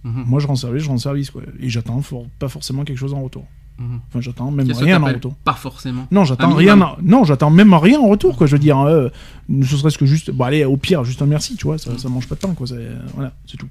Mhm. 0.04 0.24
Moi, 0.26 0.40
je 0.40 0.48
rends 0.48 0.56
service, 0.56 0.84
je 0.84 0.88
rends 0.90 0.98
service, 0.98 1.30
quoi. 1.30 1.42
Et 1.60 1.70
j'attends 1.70 2.02
for- 2.02 2.26
pas 2.40 2.48
forcément 2.48 2.84
quelque 2.86 2.98
chose 2.98 3.14
en 3.14 3.22
retour. 3.22 3.46
Mhm. 3.82 4.00
Enfin, 4.10 4.22
j'attends 4.22 4.52
même 4.52 4.68
Qu'est-ce 4.68 4.84
rien 4.84 5.02
en 5.02 5.06
retour. 5.08 5.36
Pas 5.44 5.54
forcément. 5.54 6.08
Non, 6.12 6.24
j'attends 6.26 6.54
rien. 6.54 6.80
en- 6.82 6.98
Non, 7.02 7.24
j'attends 7.24 7.50
même 7.50 7.74
rien 7.74 8.00
en 8.00 8.08
retour, 8.08 8.38
quoi. 8.38 8.46
Je 8.48 8.54
veux 8.54 8.60
dire, 8.60 8.80
euh, 8.80 9.10
ne 9.50 9.66
serait-ce 9.66 9.98
que 9.98 10.06
juste. 10.06 10.30
Bon, 10.32 10.44
allez, 10.44 10.64
au 10.66 10.78
pire, 10.78 11.04
juste 11.04 11.22
un 11.22 11.26
merci, 11.26 11.56
tu 11.56 11.66
vois. 11.66 11.78
Ça, 11.78 11.98
ça 11.98 12.10
mange 12.10 12.28
pas 12.28 12.36
de 12.36 12.42
temps, 12.42 12.54
quoi. 12.54 12.68
c'est- 12.68 12.90
Voilà, 13.16 13.34
c'est 13.48 13.58
tout. 13.58 13.68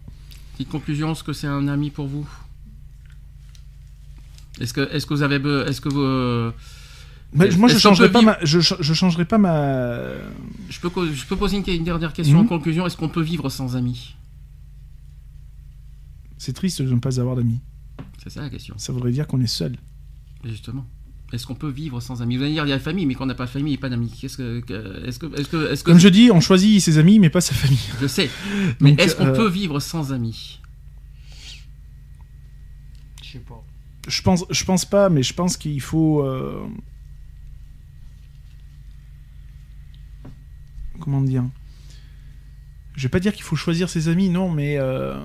Petite 0.55 0.71
conclusion, 0.71 1.13
est-ce 1.13 1.23
que 1.23 1.33
c'est 1.33 1.47
un 1.47 1.69
ami 1.69 1.91
pour 1.91 2.07
vous? 2.07 2.29
Est-ce 4.61 4.75
que, 4.75 4.93
est-ce 4.93 5.07
que 5.07 5.15
vous 5.15 5.23
avez, 5.23 5.37
est-ce 5.69 5.81
que 5.81 5.89
vous, 5.89 6.01
euh, 6.03 6.51
Mais 7.33 7.47
Est-ce- 7.47 7.57
moi, 7.59 7.69
je 7.69 7.79
changerai 7.79 8.09
vivre- 8.09 8.23
ma. 8.23 8.37
Je, 8.43 8.59
ch- 8.61 8.81
je 8.81 8.93
changerai 8.95 9.25
pas 9.25 9.39
ma. 9.39 9.99
je 10.69 10.81
peux, 10.81 10.91
co- 10.91 11.07
je 11.07 11.25
peux 11.27 11.37
poser 11.37 11.57
une, 11.59 11.65
une 11.73 11.85
dernière 11.85 12.13
question 12.13 12.41
en 12.41 12.43
Mhm. 12.43 12.49
conclusion. 12.49 12.85
Est-ce 12.87 12.97
qu'on 12.97 13.09
peut 13.09 13.23
vivre 13.23 13.49
sans 13.49 13.77
amis? 13.77 14.17
C'est 16.39 16.53
triste 16.53 16.83
de 16.83 16.93
ne 16.93 16.99
pas 16.99 17.21
avoir 17.21 17.37
d'amis. 17.37 17.61
C'est 18.23 18.31
ça 18.31 18.41
la 18.43 18.51
question. 18.51 18.75
Ça 18.79 18.93
voudrait 18.93 19.13
dire 19.13 19.27
qu'on 19.27 19.41
est 19.41 19.47
seul. 19.47 19.77
Justement. 20.45 20.87
Est-ce 21.33 21.47
qu'on 21.47 21.55
peut 21.55 21.69
vivre 21.71 22.01
sans 22.01 22.23
amis? 22.23 22.37
Vous 22.37 22.43
allez 22.43 22.53
dire, 22.55 22.65
il 22.65 22.71
y 22.71 22.73
a 22.73 22.77
la 22.77 22.81
famille, 22.81 23.07
mais 23.07 23.15
qu'on 23.15 23.27
n'a 23.27 23.35
pas 23.37 23.45
de 23.45 23.51
famille 23.51 23.75
et 23.75 23.79
pas 23.79 23.89
d'amis. 23.89 24.13
Qu'est-ce 24.21 24.37
que, 24.37 24.61
que- 24.61 25.07
est-ce 25.07 25.19
que, 25.21 25.27
est-ce 25.39 25.49
que, 25.49 25.71
est-ce 25.71 25.85
que, 25.85 25.91
Comme 25.91 26.01
je 26.01 26.09
dis, 26.09 26.31
on 26.33 26.41
choisit 26.41 26.81
ses 26.83 26.99
amis, 26.99 27.21
mais 27.21 27.31
pas 27.31 27.41
sa 27.41 27.55
famille. 27.55 27.79
je 28.01 28.07
sais. 28.09 28.29
Mais 28.81 28.93
est-ce 28.95 29.15
qu'on 29.15 29.27
euh, 29.27 29.37
peut 29.37 29.49
vivre 29.49 29.79
sans 29.79 30.13
amis? 30.13 30.61
Je 33.23 33.33
sais 33.33 33.39
pas. 33.39 33.63
Je 34.09 34.23
pense, 34.23 34.45
je 34.51 34.65
pense 34.65 34.85
pas, 34.87 35.09
mais 35.09 35.23
je 35.23 35.35
pense 35.35 35.57
qu'il 35.57 35.81
faut. 35.81 36.23
euh, 36.25 36.67
Comment 41.01 41.21
dire? 41.23 41.45
Je 42.97 43.03
vais 43.03 43.09
pas 43.09 43.21
dire 43.21 43.33
qu'il 43.33 43.45
faut 43.45 43.57
choisir 43.57 43.89
ses 43.89 44.09
amis, 44.09 44.29
non, 44.31 44.51
mais 44.51 44.79
euh, 44.79 45.17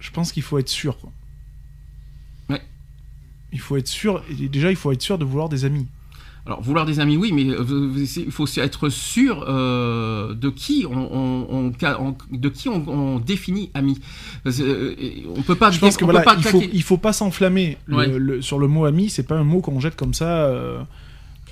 je 0.00 0.10
pense 0.10 0.32
qu'il 0.32 0.42
faut 0.42 0.58
être 0.58 0.68
sûr. 0.68 0.98
quoi. 0.98 1.12
Il 3.52 3.60
faut 3.60 3.76
être 3.76 3.88
sûr. 3.88 4.22
Et 4.40 4.48
déjà, 4.48 4.70
il 4.70 4.76
faut 4.76 4.92
être 4.92 5.02
sûr 5.02 5.18
de 5.18 5.24
vouloir 5.24 5.48
des 5.48 5.64
amis. 5.64 5.86
Alors, 6.46 6.62
vouloir 6.62 6.86
des 6.86 7.00
amis, 7.00 7.16
oui, 7.18 7.32
mais 7.32 7.44
euh, 7.50 8.04
il 8.16 8.32
faut 8.32 8.44
aussi 8.44 8.60
être 8.60 8.88
sûr 8.88 9.44
euh, 9.46 10.32
de 10.34 10.48
qui 10.48 10.86
on, 10.90 10.96
on- 10.96 11.46
on- 11.50 11.72
on- 12.00 12.16
de 12.32 12.48
qui 12.48 12.68
on, 12.68 13.18
définit 13.18 13.70
ami. 13.74 14.00
Euh, 14.46 14.94
on 15.36 15.42
peut 15.42 15.54
pas. 15.54 15.70
Je 15.70 15.78
pense 15.78 15.96
que 15.98 16.04
voilà, 16.04 16.22
pas 16.22 16.34
il 16.38 16.42
faut, 16.42 16.62
il 16.72 16.82
faut 16.82 16.96
pas 16.96 17.12
s'enflammer 17.12 17.76
le- 17.86 17.96
Ouais. 17.96 18.06
le- 18.08 18.42
sur 18.42 18.58
le 18.58 18.68
mot 18.68 18.86
ami. 18.86 19.10
C'est 19.10 19.22
pas 19.26 19.36
un 19.36 19.44
mot 19.44 19.60
qu'on 19.60 19.80
jette 19.80 19.96
comme 19.96 20.14
ça. 20.14 20.46
euh, 20.46 20.80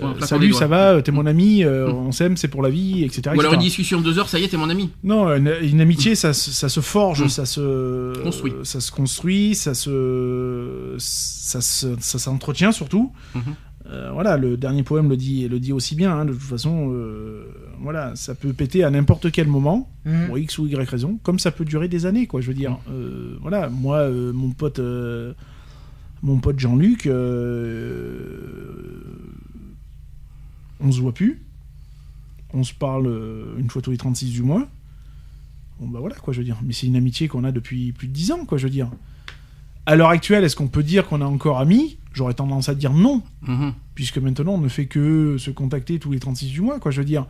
euh, 0.00 0.14
salut, 0.20 0.52
ça 0.52 0.66
va, 0.66 0.92
euh, 0.94 1.00
t'es 1.00 1.12
mon 1.12 1.26
ami, 1.26 1.64
euh, 1.64 1.88
Mm. 1.92 1.96
on 1.96 2.12
s'aime, 2.12 2.36
c'est 2.36 2.48
pour 2.48 2.62
la 2.62 2.70
vie, 2.70 3.04
etc. 3.04 3.34
Ou 3.36 3.40
alors 3.40 3.54
une 3.54 3.60
discussion 3.60 3.98
de 4.00 4.04
deux 4.04 4.18
heures, 4.18 4.28
ça 4.28 4.38
y 4.38 4.44
est, 4.44 4.48
t'es 4.48 4.56
mon 4.56 4.70
ami. 4.70 4.90
Non, 5.04 5.28
une, 5.34 5.52
une 5.62 5.80
amitié, 5.80 6.14
ça, 6.14 6.32
se- 6.32 6.50
ça 6.50 6.68
se 6.68 6.80
forge, 6.80 7.24
Mm. 7.24 7.28
ça 7.28 7.46
se 7.46 8.22
Construit. 8.22 8.52
ça 8.64 8.80
se 8.80 8.90
construit, 8.92 9.54
ça 9.54 9.74
se 9.74 10.94
ça 10.98 11.60
se- 11.60 11.96
ça 12.00 12.18
s'entretient 12.18 12.72
surtout. 12.72 13.12
Mhm. 13.34 13.42
Euh, 13.90 14.10
voilà, 14.12 14.36
le 14.36 14.58
dernier 14.58 14.82
poème 14.82 15.08
le 15.08 15.16
dit 15.16 15.48
le 15.48 15.58
dit 15.58 15.72
aussi 15.72 15.94
bien. 15.94 16.12
hein, 16.12 16.24
de 16.26 16.32
toute 16.32 16.42
façon, 16.42 16.90
euh, 16.92 17.44
voilà, 17.80 18.12
ça 18.16 18.34
peut 18.34 18.52
péter 18.52 18.84
à 18.84 18.90
n'importe 18.90 19.30
quel 19.30 19.46
moment 19.48 19.88
pour 20.26 20.36
x 20.38 20.58
ou 20.58 20.66
y 20.66 20.74
raison, 20.74 21.18
comme 21.22 21.38
ça 21.38 21.50
peut 21.50 21.64
durer 21.64 21.88
des 21.88 22.04
années, 22.04 22.26
quoi. 22.26 22.40
Je 22.42 22.48
veux 22.48 22.54
dire, 22.54 22.76
Euh, 22.90 23.36
voilà, 23.40 23.70
moi, 23.70 23.96
euh, 24.00 24.30
mon 24.34 24.50
pote, 24.50 24.78
euh, 24.78 25.32
mon 26.22 26.36
pote 26.38 26.58
Jean-Luc, 26.58 27.06
euh, 27.06 28.48
on 30.80 30.90
se 30.92 31.00
voit 31.00 31.12
plus, 31.14 31.40
on 32.55 32.64
se 32.64 32.72
parle 32.74 33.06
euh, 33.06 33.56
une 33.59 33.68
fois 33.70 33.82
tous 33.82 33.90
les 33.90 33.96
36 33.98 34.30
du 34.30 34.42
mois. 34.42 34.66
Bon 35.80 35.88
bah 35.88 36.00
voilà, 36.00 36.16
quoi, 36.16 36.32
je 36.32 36.38
veux 36.38 36.44
dire. 36.44 36.56
Mais 36.64 36.72
c'est 36.72 36.86
une 36.86 36.96
amitié 36.96 37.28
qu'on 37.28 37.44
a 37.44 37.52
depuis 37.52 37.92
plus 37.92 38.09
de 38.09 38.12
10 38.12 38.32
ans, 38.32 38.44
quoi, 38.44 38.59
je 38.59 38.64
veux 38.64 38.70
dire. 38.70 38.90
À 39.86 39.96
l'heure 39.96 40.09
actuelle, 40.10 40.44
est-ce 40.44 40.56
qu'on 40.56 40.68
peut 40.68 40.82
dire 40.82 41.06
qu'on 41.06 41.20
est 41.20 41.24
encore 41.24 41.59
amis? 41.59 41.96
J'aurais 42.12 42.34
tendance 42.34 42.68
à 42.68 42.74
dire 42.74 42.92
non 42.92 43.22
Mhm. 43.42 43.72
puisque 43.94 44.18
maintenant 44.18 44.55
on 44.55 44.59
ne 44.59 44.68
fait 44.68 44.86
que 44.86 45.36
se 45.38 45.50
contacter 45.50 45.98
tous 45.98 46.10
les 46.12 46.18
36 46.20 46.48
du 46.50 46.60
mois, 46.60 46.78
quoi, 46.80 46.90
je 46.90 47.00
veux 47.00 47.06
dire. 47.06 47.26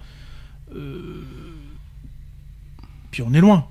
Euh, 0.74 1.22
Puis 3.10 3.22
on 3.22 3.32
est 3.34 3.40
loin. 3.40 3.66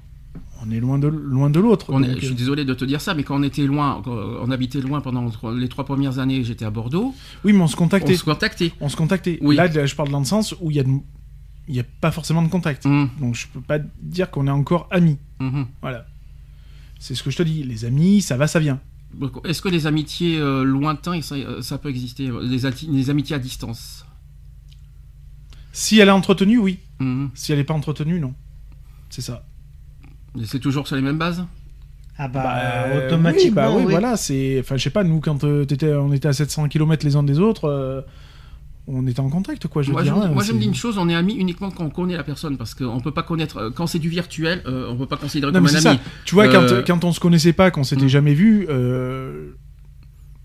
On 0.66 0.72
est 0.72 0.80
loin 0.80 0.98
de, 0.98 1.08
loin 1.08 1.50
de 1.50 1.60
l'autre. 1.60 1.88
On 1.90 2.00
donc, 2.00 2.10
je 2.16 2.18
suis 2.26 2.28
euh, 2.30 2.34
désolé 2.34 2.66
de 2.66 2.74
te 2.74 2.84
dire 2.86 3.00
ça, 3.02 3.14
mais 3.14 3.24
quand 3.24 3.40
on 3.40 3.44
était 3.44 3.66
loin, 3.66 4.02
on 4.06 4.50
habitait 4.52 4.82
loin 4.82 5.02
pendant 5.02 5.30
les 5.56 5.70
trois 5.70 5.86
premières 5.86 6.20
années, 6.20 6.44
j'étais 6.44 6.66
à 6.66 6.72
Bordeaux, 6.72 7.14
Oui, 7.44 7.54
mais 7.54 7.62
on 7.62 7.68
se 7.68 7.76
on 7.76 7.80
contactait. 7.80 8.16
se 8.16 8.24
contactait. 8.24 8.72
On 8.82 8.90
se 8.90 8.96
contactait. 8.96 9.38
Oui. 9.42 9.56
Là, 9.56 9.68
je 9.86 9.96
parle 9.96 10.10
dans 10.10 10.20
le 10.20 10.26
sens 10.26 10.56
où 10.62 10.72
il 10.72 10.78
y 10.78 10.80
a, 10.80 10.84
de- 10.84 10.90
il 11.68 11.76
y 11.76 11.80
a 11.80 11.84
pas 12.02 12.12
forcément 12.12 12.42
de 12.42 12.50
contact. 12.50 12.86
Mhm. 12.86 13.10
Donc 13.20 13.36
je 13.36 13.48
peux 13.48 13.62
pas 13.62 13.80
dire 14.02 14.32
qu'on 14.32 14.48
est 14.48 14.52
encore 14.52 14.88
amis. 14.92 15.18
Mhm. 15.40 15.68
Voilà. 15.82 16.06
C'est 17.00 17.14
ce 17.14 17.22
que 17.24 17.30
je 17.30 17.38
te 17.38 17.44
dis. 17.44 17.64
Les 17.64 17.86
amis, 17.86 18.22
ça 18.22 18.38
va, 18.38 18.48
ça 18.48 18.60
vient. 18.60 18.80
Est-ce 19.46 19.62
que 19.62 19.70
les 19.70 19.86
amitiés 19.88 20.38
euh, 20.38 20.64
lointains, 20.64 21.22
ça, 21.22 21.36
euh, 21.36 21.62
ça 21.62 21.78
peut 21.78 21.90
exister 21.90 22.30
les, 22.42 23.10
amitiés 23.10 23.36
à 23.36 23.40
distance? 23.40 24.06
Si 25.72 26.00
elle 26.00 26.08
est 26.08 26.12
entretenue, 26.12 26.58
oui. 26.58 26.80
Mhm. 27.00 27.30
Si 27.36 27.52
elle 27.52 27.60
n'est 27.60 27.64
pas 27.64 27.74
entretenue, 27.74 28.20
non. 28.20 28.34
C'est 29.10 29.22
ça. 29.22 29.46
Et 30.42 30.46
C'est 30.46 30.60
toujours 30.60 30.88
sur 30.88 30.96
les 30.96 31.02
mêmes 31.02 31.18
bases? 31.18 31.46
Ah 32.18 32.28
bah, 32.28 32.42
Bah, 32.44 32.98
automatiquement. 33.08 33.44
oui, 33.46 33.52
bah 33.52 33.70
oui, 33.76 33.84
oui. 33.86 33.92
voilà, 33.92 34.18
c'est. 34.18 34.58
Enfin, 34.60 34.76
je 34.78 34.84
sais 34.84 34.90
pas, 34.90 35.04
nous, 35.04 35.20
quand 35.20 35.44
euh, 35.44 35.66
t'étais- 35.66 35.94
on 35.94 36.12
était 36.14 36.28
à 36.28 36.34
700 36.34 36.68
km 36.68 37.06
les 37.06 37.16
uns 37.16 37.22
des 37.24 37.38
autres, 37.40 37.66
euh, 37.66 38.02
on 38.88 39.06
était 39.06 39.20
en 39.20 39.30
contact, 39.30 39.68
quoi, 39.68 39.82
je 39.84 39.90
veux 39.90 39.94
Moi, 39.94 40.02
dire. 40.04 40.16
je, 40.16 40.22
hein, 40.22 40.32
moi, 40.34 40.44
je 40.44 40.52
me 40.54 40.60
dis 40.60 40.66
une 40.66 40.74
chose, 40.74 40.98
on 40.98 41.10
est 41.10 41.16
amis 41.16 41.36
uniquement 41.36 41.70
quand 41.70 41.84
on 41.86 41.90
connaît 41.92 42.18
la 42.18 42.24
personne, 42.24 42.58
parce 42.58 42.74
qu'on 42.74 43.00
peut 43.02 43.12
pas 43.12 43.22
connaître, 43.24 43.58
euh, 43.58 43.70
quand 43.70 43.86
c'est 43.86 44.00
du 44.00 44.10
virtuel, 44.10 44.64
euh, 44.66 44.88
on 44.90 44.96
peut 44.96 45.06
pas 45.06 45.18
considérer 45.18 45.52
Non, 45.52 45.60
comme 45.60 45.68
un 45.68 45.74
ami. 45.74 45.82
ça. 45.82 45.98
Tu 46.26 46.34
vois, 46.34 46.48
Euh, 46.48 46.82
quand, 46.84 46.94
quand 47.00 47.04
on 47.08 47.12
se 47.12 47.20
connaissait 47.20 47.54
pas, 47.54 47.70
qu'on 47.70 47.84
s'était 47.84 48.06
Mm. 48.06 48.10
jamais 48.10 48.34
vu, 48.34 48.66
euh, 48.70 49.52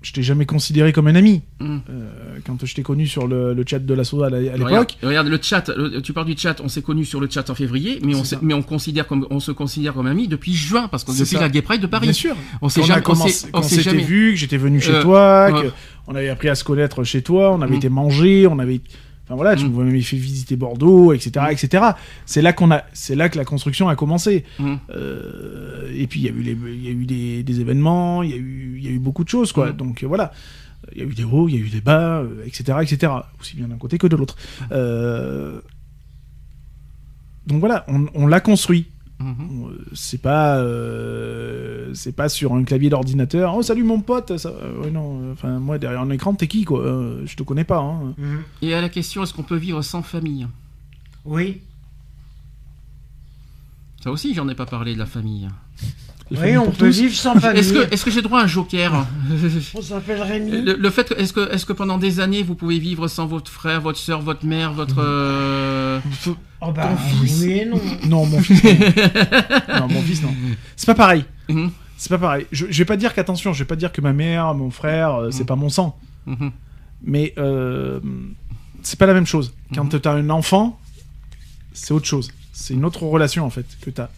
je 0.02 0.12
t'ai 0.12 0.22
jamais 0.22 0.46
considéré 0.46 0.92
comme 0.92 1.06
un 1.06 1.14
ami. 1.14 1.42
Mm. 1.60 1.78
Euh, 1.90 2.08
quand 2.46 2.64
je 2.64 2.74
t'ai 2.74 2.82
connu 2.82 3.06
sur 3.06 3.26
le, 3.26 3.54
le 3.54 3.64
chat 3.66 3.78
de 3.78 3.94
la 3.94 4.04
soda 4.04 4.26
à 4.26 4.30
l'époque. 4.30 4.62
Regarde, 4.64 4.92
regarde, 5.02 5.28
le 5.28 5.38
chat, 5.40 5.68
le- 5.76 6.00
tu 6.02 6.12
parles 6.12 6.26
du 6.26 6.36
chat, 6.36 6.60
on 6.62 6.68
s'est 6.68 6.82
connus 6.82 7.04
sur 7.04 7.20
le 7.20 7.28
chat 7.30 7.48
en 7.50 7.54
février, 7.54 7.98
mais 8.04 8.14
on, 8.14 8.22
mais 8.42 8.54
on, 8.54 8.62
considère 8.62 9.06
comme, 9.06 9.26
on 9.30 9.40
se 9.40 9.52
considère 9.52 9.94
comme 9.94 10.06
amis 10.06 10.28
depuis 10.28 10.54
juin, 10.54 10.88
parce 10.88 11.04
C'est 11.06 11.12
depuis 11.24 11.36
ça. 11.36 11.40
la 11.40 11.48
Gay 11.48 11.62
Pride 11.62 11.80
de 11.80 11.86
Paris. 11.86 12.06
Bien 12.06 12.12
sûr. 12.12 12.36
On 12.60 12.68
s'est 12.68 12.82
jamais, 12.82 13.02
on 13.06 13.12
on 13.58 13.62
s'était 13.62 13.94
vu, 13.96 14.32
que 14.32 14.36
j'étais 14.38 14.56
venu 14.56 14.80
chez 14.80 14.92
Euh, 14.92 15.02
toi, 15.02 15.50
ouais. 15.52 15.62
que 15.62 15.66
on 16.06 16.14
avait 16.14 16.28
appris 16.28 16.48
à 16.48 16.54
se 16.54 16.64
connaître 16.64 17.04
chez 17.04 17.22
toi, 17.22 17.52
on 17.52 17.62
avait 17.62 17.74
Mm. 17.74 17.78
été 17.78 17.88
manger, 17.88 18.46
on 18.48 18.58
avait. 18.58 18.80
Enfin 19.32 19.36
voilà, 19.36 19.56
tu 19.56 19.64
Mm. 19.66 19.72
m'avais 19.82 20.00
fait 20.02 20.18
visiter 20.18 20.56
Bordeaux, 20.56 21.14
etc., 21.14 21.46
etc. 21.50 21.84
C'est 22.26 22.42
là 22.42 22.52
qu'on 22.52 22.70
a, 22.70 22.82
c'est 22.92 23.14
là 23.14 23.30
que 23.30 23.38
la 23.38 23.46
construction 23.46 23.88
a 23.88 23.96
commencé. 23.96 24.44
Mm. 24.58 24.74
Euh, 24.90 25.90
et 25.96 26.06
puis 26.06 26.20
il 26.20 26.26
y 26.26 26.28
a 26.28 26.32
eu 26.32 26.42
les, 26.42 26.52
il 26.52 26.84
y 26.84 26.88
a 26.88 26.90
eu 26.90 27.06
des, 27.06 27.42
des 27.42 27.60
événements, 27.60 28.22
il 28.22 28.30
y 28.30 28.34
a 28.34 28.36
eu, 28.36 28.74
il 28.76 28.84
y 28.84 28.88
a 28.88 28.90
eu 28.90 28.98
beaucoup 28.98 29.24
de 29.24 29.30
choses 29.30 29.52
quoi. 29.52 29.72
Mm. 29.72 29.76
Donc 29.78 30.02
euh, 30.02 30.06
voilà, 30.06 30.32
il 30.94 30.98
y 30.98 31.00
a 31.00 31.06
eu 31.06 31.14
des 31.14 31.24
hauts, 31.24 31.48
il 31.48 31.54
y 31.54 31.58
a 31.58 31.60
eu 31.60 31.70
des 31.70 31.80
bas, 31.80 32.18
euh, 32.20 32.44
etc., 32.44 32.78
etc. 32.82 33.10
Aussi 33.40 33.56
bien 33.56 33.68
d'un 33.68 33.78
côté 33.78 33.96
que 33.96 34.06
de 34.06 34.16
l'autre. 34.16 34.36
Euh, 34.70 35.60
Donc 37.46 37.60
voilà, 37.60 37.86
on, 37.88 38.06
on 38.14 38.26
l'a 38.26 38.40
construit. 38.40 38.86
Mhm. 39.22 39.64
Euh, 39.70 39.84
C'est 39.94 40.20
pas, 40.20 40.56
euh, 40.58 41.90
c'est 41.94 42.12
pas 42.16 42.28
sur 42.28 42.52
un 42.54 42.64
clavier 42.64 42.90
d'ordinateur. 42.90 43.54
Oh 43.56 43.62
salut 43.62 43.84
mon 43.84 44.00
pote. 44.00 44.36
Ça... 44.38 44.48
euh, 44.50 44.82
ouais, 44.82 44.90
non, 44.90 45.32
enfin 45.32 45.58
moi 45.58 45.78
derrière 45.78 46.00
un 46.00 46.10
écran 46.10 46.34
t'es 46.34 46.46
qui 46.48 46.64
quoi 46.64 46.80
Euh, 46.80 47.22
Je 47.26 47.36
te 47.36 47.42
connais 47.42 47.64
pas. 47.64 47.78
Hein. 47.78 48.14
Mhm. 48.18 48.42
Et 48.62 48.74
à 48.74 48.80
la 48.80 48.88
question, 48.88 49.22
est-ce 49.22 49.32
qu'on 49.34 49.42
peut 49.42 49.56
vivre 49.56 49.80
sans 49.82 50.02
famille? 50.02 50.46
Oui. 51.24 51.60
Ça 54.02 54.10
aussi, 54.10 54.34
j'en 54.34 54.48
ai 54.48 54.54
pas 54.54 54.66
parlé 54.66 54.94
de 54.94 54.98
la 54.98 55.06
famille. 55.06 55.48
Oui, 56.30 56.56
on 56.56 56.70
peut 56.70 56.86
tous? 56.88 57.00
vivre 57.00 57.14
sans 57.14 57.38
famille. 57.38 57.60
Est-ce 57.60 57.72
que, 57.74 57.92
est-ce 57.92 58.04
que 58.06 58.10
j'ai 58.10 58.22
droit 58.22 58.40
à 58.40 58.44
un 58.44 58.46
joker? 58.46 59.06
On 59.74 59.82
s'appelle 59.82 60.22
Rémi. 60.22 60.62
le, 60.62 60.74
le 60.76 60.90
fait, 60.90 61.08
que- 61.10 61.14
est-ce 61.20 61.32
que, 61.32 61.52
est-ce 61.52 61.66
que 61.66 61.74
pendant 61.74 61.98
des 61.98 62.20
années, 62.20 62.42
vous 62.42 62.54
pouvez 62.54 62.78
vivre 62.78 63.06
sans 63.06 63.26
votre 63.26 63.50
frère, 63.50 63.82
votre 63.82 63.98
soeur, 63.98 64.22
votre 64.22 64.46
mère, 64.46 64.72
votre... 64.72 64.96
euh, 64.98 66.00
Oh 66.64 66.70
bah, 66.72 66.88
ton 66.88 66.96
fils. 66.96 67.40
oui 67.42 67.52
et 67.58 67.64
non. 67.66 67.80
Non 68.08 68.26
mon 68.26 68.40
fils. 68.40 68.62
Non. 68.62 69.80
non 69.80 69.88
mon 69.88 70.02
fils 70.02 70.22
non. 70.22 70.32
C'est 70.76 70.86
pas 70.86 70.94
pareil. 70.94 71.24
mhm, 71.48 71.70
C'est 71.96 72.08
pas 72.08 72.18
pareil. 72.18 72.46
Je, 72.52 72.66
je 72.70 72.78
vais 72.78 72.84
pas 72.84 72.96
dire 72.96 73.14
qu'attention, 73.14 73.52
je 73.52 73.58
vais 73.60 73.64
pas 73.66 73.76
dire 73.76 73.90
que 73.92 74.00
ma 74.00 74.12
mère, 74.12 74.54
mon 74.54 74.70
frère, 74.70 75.14
euh, 75.14 75.30
c'est 75.30 75.42
Mm. 75.42 75.46
pas 75.46 75.56
mon 75.56 75.68
sang. 75.68 75.98
mhm. 76.26 76.52
Mais 77.04 77.34
euh, 77.38 77.98
c'est 78.82 78.98
pas 78.98 79.06
la 79.06 79.14
même 79.14 79.26
chose. 79.26 79.52
Quand 79.74 79.92
Mhm. 79.92 80.00
t'as 80.00 80.12
un 80.14 80.30
enfant, 80.30 80.78
c'est 81.72 81.92
autre 81.92 82.06
chose. 82.06 82.30
C'est 82.52 82.74
une 82.74 82.84
autre 82.84 83.02
relation 83.04 83.44
en 83.44 83.50
fait 83.50 83.66
que 83.80 83.90
t'as. 83.90 84.08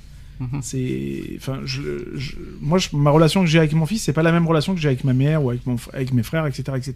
Mhm. 0.41 0.61
C'est, 0.62 1.23
enfin, 1.37 1.61
je, 1.65 1.81
je- 2.16 2.37
moi, 2.61 2.77
je- 2.79 2.89
ma 2.93 3.11
relation 3.11 3.41
que 3.43 3.47
j'ai 3.47 3.59
avec 3.59 3.73
mon 3.73 3.87
fils, 3.87 4.03
c'est 4.03 4.12
pas 4.12 4.23
la 4.25 4.33
même 4.33 4.47
relation 4.47 4.75
que 4.75 4.81
j'ai 4.81 4.89
avec 4.89 5.05
ma 5.05 5.15
mère 5.15 5.43
ou 5.45 5.51
avec 5.51 5.65
mon, 5.66 5.77
avec 5.95 6.12
mes 6.12 6.23
frères, 6.25 6.45
etc., 6.47 6.62
etc. 6.77 6.95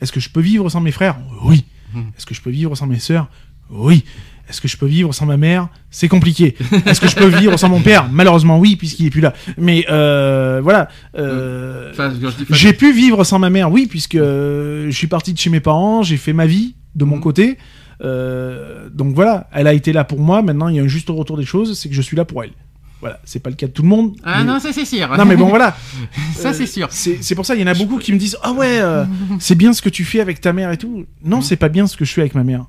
Est-ce 0.00 0.12
que 0.12 0.20
je 0.20 0.28
peux 0.28 0.40
vivre 0.40 0.68
sans 0.68 0.80
mes 0.80 0.92
frères? 0.92 1.16
Oui. 1.44 1.64
Mhm. 1.94 2.10
Est-ce 2.18 2.26
que 2.26 2.34
je 2.34 2.42
peux 2.42 2.50
vivre 2.50 2.74
sans 2.74 2.86
mes 2.86 2.98
sœurs? 2.98 3.28
Oui. 3.70 4.04
Est-ce 4.48 4.60
que 4.60 4.68
je 4.68 4.76
peux 4.76 4.86
vivre 4.86 5.12
sans 5.14 5.26
ma 5.26 5.36
mère? 5.36 5.68
C'est 5.90 6.08
compliqué. 6.08 6.56
Est-ce 6.86 7.00
que 7.00 7.08
je 7.08 7.14
peux 7.16 7.26
vivre 7.26 7.56
sans 7.58 7.68
mon 7.68 7.80
père? 7.80 8.08
Malheureusement, 8.10 8.58
oui, 8.58 8.76
puisqu'il 8.76 9.06
est 9.06 9.10
plus 9.10 9.20
là. 9.20 9.34
Mais 9.58 9.84
euh, 9.90 10.60
voilà. 10.62 10.88
euh, 11.18 11.90
Enfin, 11.92 12.12
j'ai 12.50 12.72
pu 12.72 12.92
vivre 12.92 13.24
sans 13.24 13.38
ma 13.38 13.50
mère, 13.50 13.70
oui, 13.70 13.86
puisque 13.86 14.14
euh, 14.14 14.86
je 14.90 14.96
suis 14.96 15.06
parti 15.06 15.32
de 15.34 15.38
chez 15.38 15.50
mes 15.50 15.60
parents, 15.60 16.02
j'ai 16.02 16.16
fait 16.16 16.32
ma 16.32 16.46
vie 16.46 16.74
de 16.94 17.04
mon 17.04 17.16
Mhm. 17.16 17.22
côté. 17.22 17.58
Euh, 18.02 18.88
donc 18.92 19.14
voilà, 19.14 19.48
elle 19.52 19.66
a 19.66 19.72
été 19.72 19.92
là 19.92 20.04
pour 20.04 20.20
moi. 20.20 20.40
Maintenant, 20.42 20.68
il 20.68 20.76
y 20.76 20.80
a 20.80 20.82
un 20.82 20.88
juste 20.88 21.08
retour 21.10 21.36
des 21.36 21.44
choses, 21.44 21.78
c'est 21.78 21.88
que 21.88 21.94
je 21.94 22.02
suis 22.02 22.16
là 22.16 22.24
pour 22.24 22.42
elle. 22.44 22.52
Voilà, 23.00 23.20
c'est 23.24 23.40
pas 23.40 23.50
le 23.50 23.56
cas 23.56 23.66
de 23.68 23.72
tout 23.72 23.82
le 23.82 23.88
monde. 23.88 24.16
Ah 24.24 24.38
mais- 24.38 24.44
non, 24.52 24.58
ça 24.58 24.72
c'est 24.72 24.84
sûr. 24.84 25.08
Non, 25.16 25.24
mais 25.24 25.36
bon, 25.36 25.46
voilà. 25.48 25.76
ça 26.34 26.48
Euh, 26.48 26.52
c'est 26.52 26.66
sûr. 26.66 26.88
C'est 26.90 27.34
pour 27.36 27.46
ça, 27.46 27.54
il 27.54 27.60
y 27.60 27.64
en 27.64 27.68
a 27.68 27.74
beaucoup 27.74 27.98
qui 27.98 28.12
me 28.12 28.18
disent 28.18 28.36
Ah 28.42 28.52
ouais, 28.52 28.80
euh, 28.80 29.04
c'est 29.38 29.54
bien 29.54 29.72
ce 29.72 29.82
que 29.82 29.88
tu 29.88 30.04
fais 30.04 30.20
avec 30.20 30.40
ta 30.40 30.52
mère 30.52 30.72
et 30.72 30.78
tout. 30.78 31.04
Non, 31.24 31.36
Mhm. 31.38 31.42
c'est 31.42 31.56
pas 31.56 31.68
bien 31.68 31.86
ce 31.86 31.96
que 31.96 32.04
je 32.04 32.12
fais 32.12 32.22
avec 32.22 32.34
ma 32.34 32.44
mère. 32.44 32.64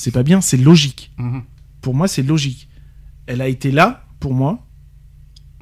C'est 0.00 0.12
pas 0.12 0.22
bien, 0.22 0.40
c'est 0.40 0.56
logique. 0.56 1.10
Mhm. 1.18 1.42
Pour 1.82 1.94
moi, 1.94 2.08
c'est 2.08 2.22
logique. 2.22 2.68
Elle 3.26 3.42
a 3.42 3.48
été 3.48 3.70
là 3.70 4.04
pour 4.18 4.32
moi 4.32 4.66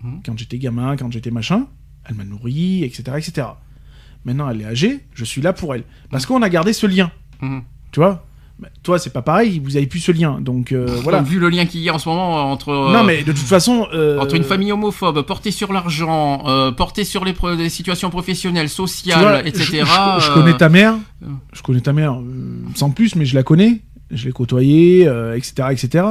Mhm. 0.05 0.20
quand 0.24 0.39
j'étais 0.39 0.59
gamin, 0.59 0.97
quand 0.97 1.10
j'étais 1.10 1.32
machin. 1.32 1.66
Elle 2.09 2.15
m'a 2.15 2.24
nourri, 2.24 2.85
etc., 2.85 3.02
etc. 3.16 3.48
Maintenant, 4.24 4.48
elle 4.48 4.60
est 4.60 4.65
âgée, 4.65 5.01
je 5.12 5.24
suis 5.24 5.43
là 5.43 5.52
pour 5.52 5.74
elle. 5.74 5.82
Parce 6.10 6.24
qu'on 6.24 6.40
a 6.43 6.48
gardé 6.48 6.73
ce 6.73 6.86
lien, 6.86 7.10
Mhm. 7.43 7.62
tu 7.90 7.98
vois? 7.98 8.24
Bah, 8.60 8.69
toi, 8.85 8.98
c'est 9.01 9.12
pas 9.12 9.23
pareil, 9.23 9.60
vous 9.65 9.77
avez 9.77 9.86
plus 9.86 9.98
ce 10.01 10.12
lien. 10.12 10.40
Donc 10.40 10.70
euh, 10.73 10.86
voilà. 11.02 11.19
Donc, 11.19 11.28
vu 11.28 11.39
le 11.40 11.48
lien 11.48 11.66
qu'il 11.66 11.81
y 11.81 11.89
a 11.89 11.94
en 11.94 11.98
ce 11.98 12.09
moment 12.09 12.51
entre... 12.52 12.69
euh, 12.70 12.93
Non, 12.93 13.02
mais 13.05 13.19
de 13.24 13.32
toute 13.32 13.39
façon. 13.56 13.86
euh, 13.93 14.19
Entre 14.20 14.35
une 14.36 14.43
famille 14.44 14.70
homophobe, 14.73 15.20
portée 15.23 15.51
sur 15.52 15.73
l'argent, 15.73 16.44
portée 16.77 17.05
sur 17.05 17.24
les, 17.24 17.35
situations 17.69 18.10
professionnelles, 18.10 18.69
sociales, 18.69 19.20
vois, 19.20 19.47
etc. 19.47 19.65
Je, 19.65 20.20
je- 20.20 20.27
je 20.27 20.32
connais 20.32 20.56
ta 20.56 20.69
mère, 20.69 20.94
je 21.52 21.62
connais 21.62 21.81
ta 21.81 21.93
mère 21.93 22.19
sans 22.77 22.90
plus, 22.90 23.15
mais 23.16 23.27
je 23.27 23.35
la 23.36 23.43
connais, 23.44 23.81
je 24.10 24.26
l'ai 24.26 24.32
côtoyée, 24.32 25.06
euh, 25.09 25.36
etc., 25.36 25.68
etc. 25.70 26.05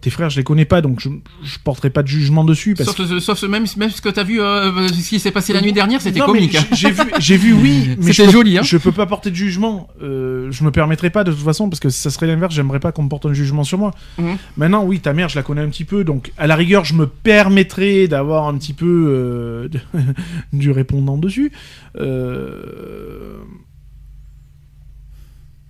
Tes 0.00 0.10
frères, 0.10 0.30
je 0.30 0.36
les 0.36 0.44
connais 0.44 0.64
pas, 0.64 0.80
donc 0.80 1.00
je, 1.00 1.08
je 1.42 1.56
porterai 1.64 1.90
pas 1.90 2.04
de 2.04 2.06
jugement 2.06 2.44
dessus. 2.44 2.74
Parce 2.74 2.94
Sauf, 2.94 3.08
ce- 3.08 3.18
sauf 3.18 3.42
même, 3.42 3.64
même 3.76 3.90
ce 3.90 4.00
que 4.00 4.08
t'as 4.08 4.22
vu, 4.22 4.40
euh, 4.40 4.86
ce 4.86 5.08
qui 5.08 5.18
s'est 5.18 5.32
passé 5.32 5.52
la 5.52 5.60
nuit 5.60 5.72
dernière, 5.72 6.00
c'était 6.00 6.20
comique. 6.20 6.54
hein. 6.54 6.62
j'ai- 6.72 6.92
vu, 6.92 7.02
j'ai 7.18 7.36
vu, 7.36 7.52
oui, 7.52 7.96
mais 7.98 8.06
je 8.06 8.12
C'était 8.12 8.26
peux- 8.26 8.32
joli, 8.32 8.58
hein. 8.58 8.62
Je 8.62 8.76
peux 8.76 8.92
pas 8.92 9.06
porter 9.06 9.30
de 9.30 9.34
jugement. 9.34 9.88
Euh, 10.00 10.52
je 10.52 10.62
me 10.62 10.70
permettrai 10.70 11.10
pas 11.10 11.24
de 11.24 11.32
toute 11.32 11.42
façon 11.42 11.68
parce 11.68 11.80
que 11.80 11.88
ça 11.88 12.10
serait 12.10 12.28
l'inverse. 12.28 12.54
J'aimerais 12.54 12.78
pas 12.78 12.92
qu'on 12.92 13.02
me 13.02 13.08
porte 13.08 13.26
un 13.26 13.32
jugement 13.32 13.64
sur 13.64 13.78
moi. 13.78 13.90
Mhm. 14.18 14.36
Maintenant, 14.56 14.84
oui, 14.84 15.00
ta 15.00 15.12
mère, 15.14 15.28
je 15.30 15.34
la 15.34 15.42
connais 15.42 15.62
un 15.62 15.68
petit 15.68 15.84
peu, 15.84 16.04
donc 16.04 16.30
à 16.38 16.46
la 16.46 16.54
rigueur, 16.54 16.84
je 16.84 16.94
me 16.94 17.08
permettrai 17.08 18.06
d'avoir 18.06 18.46
un 18.46 18.56
petit 18.56 18.74
peu 18.74 19.06
euh, 19.08 19.68
de- 19.68 19.80
du 20.52 20.70
répondant 20.70 21.18
dessus. 21.18 21.50
Euh, 21.96 23.38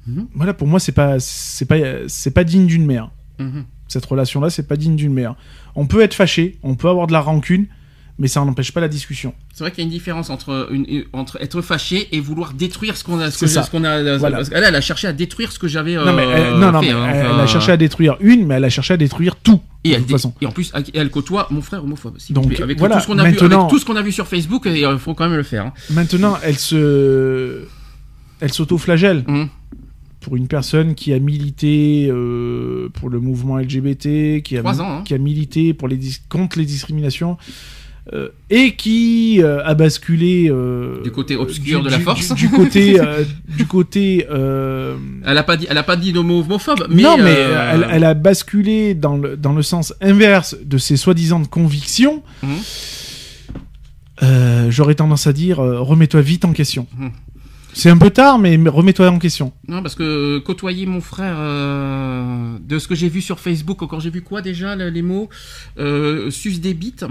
Mhm. 0.09 0.27
Voilà, 0.35 0.55
pour 0.55 0.67
moi, 0.67 0.81
c'est 0.81 0.93
pas, 0.93 1.17
c'est 1.21 1.67
pas, 1.67 1.77
c'est 2.09 2.31
pas 2.33 2.45
digne 2.45 2.67
d'une 2.67 2.87
mère. 2.87 3.11
Mhm. 3.39 3.65
Cette 3.89 4.05
relation-là, 4.05 4.51
c'est 4.51 4.67
pas 4.67 4.77
digne 4.77 4.97
d'une 4.97 5.13
mère. 5.13 5.35
On 5.75 5.87
peut 5.87 6.01
être 6.03 6.15
fâché, 6.15 6.59
on 6.63 6.75
peut 6.75 6.89
avoir 6.89 7.07
de 7.07 7.13
la 7.13 7.21
rancune, 7.21 7.67
mais 8.19 8.27
ça 8.27 8.45
n'empêche 8.45 8.73
pas 8.73 8.81
la 8.81 8.89
discussion. 8.89 9.33
C'est 9.55 9.63
vrai 9.65 9.71
qu'il 9.71 9.79
y 9.79 9.83
a 9.83 9.87
une 9.87 9.93
différence 9.93 10.29
entre, 10.31 10.69
une, 10.73 11.05
entre 11.13 11.41
être 11.41 11.63
fâché 11.63 12.09
et 12.13 12.21
vouloir 12.21 12.53
détruire 12.53 12.97
ce 12.97 13.05
qu'on 13.05 13.19
a. 13.21 13.31
Ce 13.31 13.45
que 13.47 13.71
qu'on 13.71 13.85
a 13.85 14.17
Voilà. 14.19 14.39
parce 14.39 14.49
qu'elle, 14.51 14.65
elle 14.65 14.75
a 14.75 14.81
cherché 14.81 15.07
à 15.07 15.13
détruire 15.13 15.53
ce 15.53 15.59
que 15.59 15.69
j'avais. 15.69 15.95
non, 15.95 16.13
mais, 16.13 16.25
euh, 16.27 16.53
elle, 16.55 16.59
non, 16.61 16.73
non, 16.73 16.81
fait, 16.83 16.87
mais 16.87 16.93
hein, 16.93 17.07
elle, 17.15 17.27
a 17.27 17.39
euh, 17.41 17.47
cherché 17.47 17.73
à 17.73 17.77
détruire 17.77 18.17
une, 18.21 18.47
mais 18.47 18.57
elle 18.57 18.65
a 18.65 18.71
cherché 18.71 18.95
à 18.95 18.97
détruire 18.97 19.37
tout. 19.37 19.61
Et 19.85 19.91
de 19.91 19.95
elle, 19.95 20.01
toute 20.01 20.09
dé- 20.09 20.13
façon. 20.15 20.35
et 20.41 20.47
en 20.47 20.51
plus, 20.51 20.73
elle 20.95 21.11
côtoie 21.11 21.47
mon 21.51 21.63
frère 21.63 21.85
homophobe. 21.85 22.19
s'il 22.19 22.35
Donc, 22.35 22.59
avec 22.61 22.79
voilà, 22.79 22.97
tout 22.97 23.03
ce 23.03 23.07
qu'on 23.07 23.19
a 23.19 23.23
vu, 23.23 23.39
avec 23.39 23.69
tout 23.69 23.79
ce 23.79 23.85
qu'on 23.85 23.97
a 23.97 24.03
vu 24.03 24.11
sur 24.13 24.27
Facebook, 24.27 24.65
il 24.67 24.99
faut 24.99 25.15
quand 25.15 25.29
même 25.29 25.37
le 25.37 25.45
faire. 25.45 25.67
hein. 25.67 25.73
Maintenant, 25.91 26.37
elle 26.43 26.59
se, 26.59 27.63
elle 28.41 28.53
s'auto-flagelle. 28.53 29.25
Mhm. 29.27 29.49
Pour 30.29 30.37
une 30.37 30.47
personne 30.47 30.95
qui 30.95 31.15
a 31.15 31.19
milité 31.19 32.07
euh, 32.11 32.91
pour 32.93 33.09
le 33.09 33.19
mouvement 33.19 33.57
LGBT, 33.57 34.43
qui 34.43 34.59
a, 34.59 34.61
Trois 34.61 34.83
ans, 34.83 34.99
hein. 34.99 35.03
qui 35.03 35.15
a 35.15 35.19
milité 35.19 35.73
pour 35.73 35.89
les 35.89 35.99
contre 36.29 36.59
les 36.59 36.67
discriminations, 36.67 37.39
euh, 38.13 38.29
et 38.51 38.77
qui 38.77 39.41
euh, 39.43 39.65
a 39.65 39.73
basculé 39.73 40.51
euh, 40.51 41.03
Du 41.03 41.11
côté 41.13 41.35
obscur 41.35 41.79
du- 41.81 41.87
de 41.87 41.91
la 41.91 41.97
du- 41.97 42.03
force. 42.03 42.35
du, 42.35 42.51
côté, 42.51 42.99
du 43.57 43.65
côté. 43.67 44.27
Elle 45.25 45.39
a 45.39 45.43
pas 45.45 45.57
dit, 45.57 45.67
elle 45.71 45.79
a 45.79 45.83
pas 45.83 45.97
dit 45.97 46.13
de 46.13 46.21
mot 46.21 46.41
homophobe, 46.43 46.87
mais 46.91 47.03
non, 47.03 47.17
mais 47.17 47.31
elle, 47.33 47.87
elle 47.91 48.05
a 48.05 48.13
basculé 48.13 48.93
dans 48.93 49.17
le, 49.17 49.35
dans 49.39 49.55
le 49.55 49.63
sens 49.63 49.95
inverse 50.03 50.57
de 50.63 50.77
ses 50.77 50.99
soi-disant 50.99 51.43
convictions. 51.47 52.23
Mhm. 52.43 52.51
J'aurais 54.71 54.95
tendance 54.97 55.27
à 55.27 55.33
dire 55.33 55.57
remets-toi 55.59 56.21
vite 56.21 56.45
en 56.45 56.53
question. 56.53 56.87
Mhm. 56.99 57.13
C'est 57.79 57.91
un 57.91 57.97
peu 57.97 58.11
tard, 58.11 58.41
mais 58.41 58.57
remets-toi 58.67 59.09
en 59.09 59.21
question. 59.21 59.53
Non, 59.69 59.83
parce 59.83 59.95
que 59.95 60.39
côtoyer 60.39 60.85
mon 60.85 61.01
frère, 61.01 61.37
euh, 61.39 62.57
de 62.61 62.79
ce 62.81 62.89
que 62.89 62.97
j'ai 62.97 63.09
vu 63.09 63.21
sur 63.21 63.39
Facebook, 63.39 63.79
quand 63.89 64.01
j'ai 64.01 64.11
vu 64.11 64.21
quoi 64.21 64.43
déjà, 64.43 64.75
le- 64.75 64.89
les 64.91 65.01
mots? 65.03 65.29
Euh, 65.79 66.29
Suce 66.33 66.61
des 66.61 66.75
bites, 66.75 67.05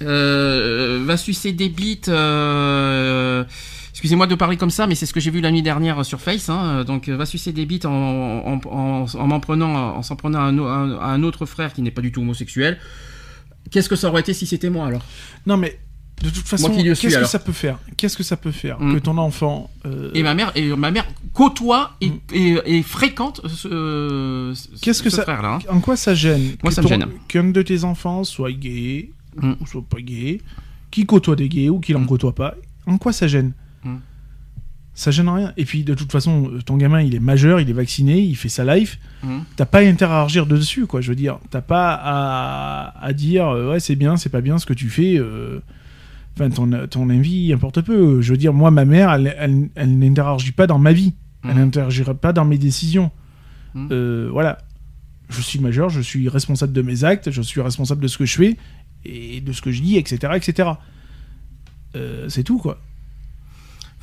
euh, 0.00 1.02
va 1.04 1.16
sucer 1.16 1.50
des 1.50 1.68
bites. 1.68 2.08
euh, 2.08 3.42
Excusez-moi 3.90 4.28
de 4.28 4.36
parler 4.36 4.56
comme 4.56 4.70
ça, 4.70 4.86
mais 4.86 4.94
c'est 4.94 5.06
ce 5.06 5.12
que 5.12 5.18
j'ai 5.18 5.32
vu 5.32 5.40
la 5.40 5.50
nuit 5.50 5.60
dernière 5.62 6.04
sur 6.04 6.20
Face. 6.20 6.48
Hein, 6.48 6.84
donc, 6.84 7.08
euh, 7.08 7.16
va 7.16 7.26
sucer 7.26 7.52
des 7.52 7.66
bites 7.66 7.84
en, 7.84 7.92
en, 7.92 8.60
en, 8.70 9.04
en 9.12 9.26
m'en 9.26 9.40
prenant, 9.40 9.96
en 9.96 10.02
s'en 10.02 10.14
prenant 10.14 10.38
à 10.38 10.42
un, 10.42 10.56
au- 10.58 10.66
à 11.00 11.06
un 11.08 11.22
autre 11.24 11.46
frère 11.46 11.72
qui 11.72 11.82
n'est 11.82 11.90
pas 11.90 12.00
du 12.00 12.12
tout 12.12 12.20
homosexuel. 12.20 12.78
Qu'est-ce 13.72 13.88
que 13.88 13.96
ça 13.96 14.08
aurait 14.08 14.20
été 14.20 14.34
si 14.34 14.46
c'était 14.46 14.70
moi 14.70 14.86
alors? 14.86 15.02
Non, 15.46 15.56
mais 15.56 15.80
de 16.22 16.30
toute 16.30 16.46
façon, 16.48 16.70
qu'est-ce 16.70 17.02
que 17.18 17.24
ça 17.24 17.38
peut 17.38 17.52
faire? 17.52 17.78
Qu'est-ce 17.96 18.16
que 18.16 18.22
ça 18.22 18.36
peut 18.36 18.52
faire 18.52 18.78
que 18.78 18.98
ton 18.98 19.18
enfant 19.18 19.70
euh, 19.86 20.10
Et 20.14 20.22
ma 20.22 20.34
mère, 20.34 20.52
et 20.54 20.74
ma 20.76 20.90
mère 20.90 21.06
côtoie 21.32 21.96
et, 22.00 22.10
Mm. 22.10 22.20
et, 22.32 22.56
et 22.78 22.82
fréquente 22.82 23.40
ce, 23.48 24.52
ce- 24.54 24.80
Qu'est-ce 24.80 25.02
que 25.02 25.10
ce 25.10 25.16
ça- 25.16 25.22
frère-là. 25.22 25.54
hein. 25.54 25.58
En 25.68 25.80
quoi 25.80 25.96
ça 25.96 26.14
gêne? 26.14 26.42
Moi, 26.62 26.70
que 26.70 26.72
ça 26.72 26.82
me 26.82 26.88
ton- 26.88 26.94
gêne. 27.00 27.08
Qu'un 27.28 27.44
de 27.50 27.62
tes 27.62 27.84
enfants 27.84 28.24
soit 28.24 28.52
gay 28.52 29.10
Mm. 29.40 29.52
ou 29.60 29.66
soit 29.66 29.82
pas 29.88 30.00
gay, 30.00 30.40
qui 30.90 31.06
côtoie 31.06 31.36
des 31.36 31.48
gays 31.48 31.68
ou 31.70 31.80
qui 31.80 31.92
n'en 31.92 32.00
Mm. 32.00 32.06
côtoie 32.06 32.34
pas. 32.34 32.54
En 32.86 32.98
quoi 32.98 33.12
ça 33.12 33.26
gêne? 33.26 33.52
Ça 34.94 35.10
gêne 35.10 35.28
rien. 35.30 35.54
Et 35.56 35.64
puis 35.64 35.84
de 35.84 35.94
toute 35.94 36.12
façon, 36.12 36.50
ton 36.66 36.76
gamin, 36.76 37.00
il 37.00 37.14
est 37.14 37.18
majeur, 37.18 37.60
il 37.62 37.70
est 37.70 37.72
vacciné, 37.72 38.20
il 38.20 38.36
fait 38.36 38.50
sa 38.50 38.62
life. 38.76 38.98
T'as 39.56 39.64
pas 39.64 39.78
à 39.78 39.82
interagir 39.82 40.44
dessus, 40.44 40.86
quoi. 40.86 41.00
Je 41.00 41.08
veux 41.08 41.14
dire, 41.16 41.38
t'as 41.50 41.62
pas 41.62 41.94
à, 41.94 43.02
à 43.02 43.12
dire 43.14 43.48
euh, 43.48 43.70
ouais 43.72 43.80
c'est 43.80 43.96
bien, 43.96 44.18
c'est 44.18 44.28
pas 44.28 44.42
bien 44.42 44.58
ce 44.58 44.66
que 44.66 44.74
tu 44.74 44.90
fais. 44.90 45.16
euh. 45.16 45.60
Enfin, 46.34 46.48
ton, 46.50 46.86
ton 46.88 47.10
avis 47.10 47.52
importe 47.52 47.82
peu. 47.82 48.20
Je 48.22 48.30
veux 48.32 48.38
dire, 48.38 48.52
moi, 48.54 48.70
ma 48.70 48.84
mère, 48.84 49.12
elle, 49.12 49.34
elle, 49.38 49.68
elle 49.74 49.98
n'interagit 49.98 50.52
pas 50.52 50.66
dans 50.66 50.78
ma 50.78 50.92
vie. 50.92 51.12
Elle 51.44 51.50
Mhm. 51.50 51.58
n'interagira 51.58 52.14
pas 52.14 52.32
dans 52.32 52.44
mes 52.44 52.58
décisions. 52.58 53.10
Mhm. 53.74 53.88
Euh, 53.92 54.28
voilà. 54.32 54.58
Je 55.28 55.40
suis 55.40 55.58
majeur, 55.58 55.88
je 55.88 56.00
suis 56.00 56.28
responsable 56.28 56.72
de 56.72 56.82
mes 56.82 57.04
actes, 57.04 57.30
je 57.30 57.42
suis 57.42 57.60
responsable 57.60 58.02
de 58.02 58.08
ce 58.08 58.18
que 58.18 58.26
je 58.26 58.36
fais 58.36 58.56
et 59.04 59.40
de 59.40 59.52
ce 59.52 59.60
que 59.62 59.70
je 59.72 59.80
dis, 59.82 59.96
etc. 59.96 60.32
etc. 60.36 60.68
Euh, 61.96 62.28
c'est 62.28 62.42
tout, 62.44 62.58
quoi. 62.58 62.80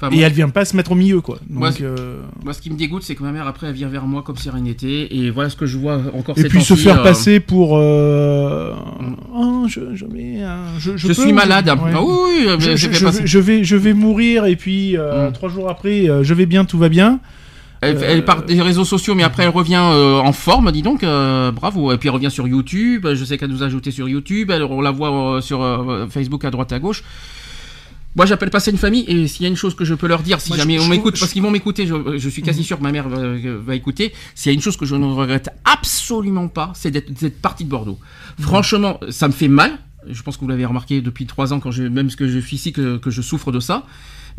Enfin, 0.02 0.12
Et 0.14 0.16
moi- 0.16 0.26
elle 0.28 0.32
vient 0.34 0.48
pas 0.48 0.64
se 0.64 0.78
mettre 0.78 0.94
au 0.94 0.96
milieu, 0.96 1.20
quoi. 1.20 1.36
Donc, 1.50 1.60
Moi, 1.60 1.72
c'est- 1.74 1.84
euh, 1.84 2.22
Moi, 2.42 2.54
ce 2.54 2.62
qui 2.62 2.70
me 2.70 2.78
dégoûte, 2.78 3.04
c'est 3.04 3.16
que 3.16 3.24
ma 3.24 3.34
mère, 3.34 3.48
après, 3.48 3.68
elle 3.68 3.74
vient 3.74 3.90
vers 3.90 4.06
moi 4.08 4.22
comme 4.24 4.38
si 4.38 4.50
rien 4.50 4.62
n'était. 4.62 5.14
Et 5.14 5.30
voilà 5.30 5.50
ce 5.50 5.58
que 5.58 5.66
je 5.66 5.78
vois 5.78 6.00
encore 6.18 6.38
Et 6.40 6.44
puis 6.46 6.62
se 6.64 6.74
faire 6.76 7.02
euh, 7.02 7.04
passer 7.04 7.42
pour. 7.42 7.78
euh, 7.78 8.74
Mm. 9.02 9.16
Oh, 9.36 9.66
je, 9.68 9.82
je, 9.96 10.06
vais, 10.06 10.38
je, 10.78 10.96
Je, 10.96 11.08
peux, 11.08 11.14
suis 11.14 11.34
malade. 11.34 11.68
ouais. 11.68 11.94
Oui, 12.00 12.46
mais 12.48 12.78
je, 12.78 12.88
vais, 13.40 13.64
je, 13.66 13.76
vais, 13.76 13.94
mourir 13.94 14.46
et 14.46 14.56
puis 14.56 14.96
euh, 14.98 15.30
Mm. 15.30 15.34
trois 15.34 15.50
jours 15.50 15.70
après, 15.70 16.08
je 16.24 16.34
vais 16.34 16.46
bien, 16.46 16.64
tout 16.64 16.78
va 16.78 16.88
bien. 16.88 17.20
Elle, 17.82 17.98
elle 18.04 18.26
part 18.26 18.44
des 18.44 18.62
réseaux 18.62 18.84
sociaux, 18.86 19.16
mais 19.16 19.24
après, 19.24 19.44
elle 19.44 19.50
revient 19.50 19.82
euh, 19.82 20.20
en 20.20 20.34
forme, 20.34 20.72
dis 20.72 20.82
donc. 20.82 21.04
euh, 21.04 21.52
bravo. 21.52 21.92
Et 21.94 21.98
puis, 21.98 22.08
elle 22.10 22.16
revient 22.16 22.32
sur 22.32 22.46
YouTube. 22.48 23.06
Je 23.14 23.24
sais 23.26 23.38
qu'elle 23.38 23.50
nous 23.52 23.64
a 23.64 23.68
ajouté 23.68 23.92
sur 23.92 24.08
YouTube. 24.10 24.52
Elle, 24.52 24.64
on 24.64 24.82
la 24.82 24.92
voit 24.92 25.36
euh, 25.38 25.42
sur 25.42 25.60
Facebook 26.10 26.44
à 26.46 26.52
droite, 26.52 26.72
à 26.74 26.80
gauche. 26.80 27.04
Moi, 28.16 28.26
j'appelle 28.26 28.50
pas 28.50 28.60
ça 28.60 28.72
une 28.72 28.78
famille. 28.78 29.06
Et 29.08 29.28
s'il 29.28 29.44
y 29.44 29.46
a 29.46 29.50
une 29.50 29.56
chose 29.56 29.76
que 29.76 29.86
je 29.86 29.94
peux 29.94 30.08
leur 30.08 30.24
dire, 30.24 30.42
si 30.42 30.50
Moi, 30.50 30.58
jamais 30.58 30.78
je 30.78 30.84
on 30.84 30.88
m'écoute, 30.88 31.16
je- 31.16 31.20
parce 31.22 31.32
qu'ils 31.32 31.42
vont 31.44 31.52
m'écouter, 31.52 31.86
je, 31.88 32.18
je 32.18 32.30
suis 32.30 32.42
quasi 32.42 32.60
Mhm. 32.62 32.66
sûr 32.66 32.78
que 32.80 32.84
ma 32.84 32.92
mère 32.92 33.08
va, 33.08 33.20
va 33.66 33.76
écouter. 33.76 34.14
S'il 34.36 34.52
y 34.52 34.54
a 34.54 34.56
une 34.56 34.62
chose 34.62 34.78
que 34.78 34.86
je 34.86 34.96
ne 34.96 35.06
regrette 35.06 35.50
absolument 35.64 36.48
pas, 36.48 36.72
c'est 36.76 36.92
d'être 36.92 37.12
d'être 37.14 37.42
parti 37.42 37.64
de 37.66 37.70
Bordeaux. 37.70 38.00
Mhm. 38.40 38.46
Franchement, 38.46 39.00
ça 39.10 39.28
me 39.28 39.34
fait 39.34 39.48
mal. 39.48 39.78
Je 40.10 40.22
pense 40.24 40.38
que 40.38 40.42
vous 40.42 40.48
l'avez 40.48 40.66
remarqué 40.66 41.02
depuis 41.02 41.26
trois 41.28 41.54
ans, 41.54 41.60
quand 41.60 41.72
je, 41.72 41.84
même 41.84 42.10
ce 42.10 42.16
que 42.16 42.28
je 42.28 42.40
suis 42.40 42.56
ici, 42.56 42.72
que, 42.74 42.98
que 42.98 43.12
je 43.12 43.22
souffre 43.22 43.52
de 43.52 43.60
ça. 43.60 43.86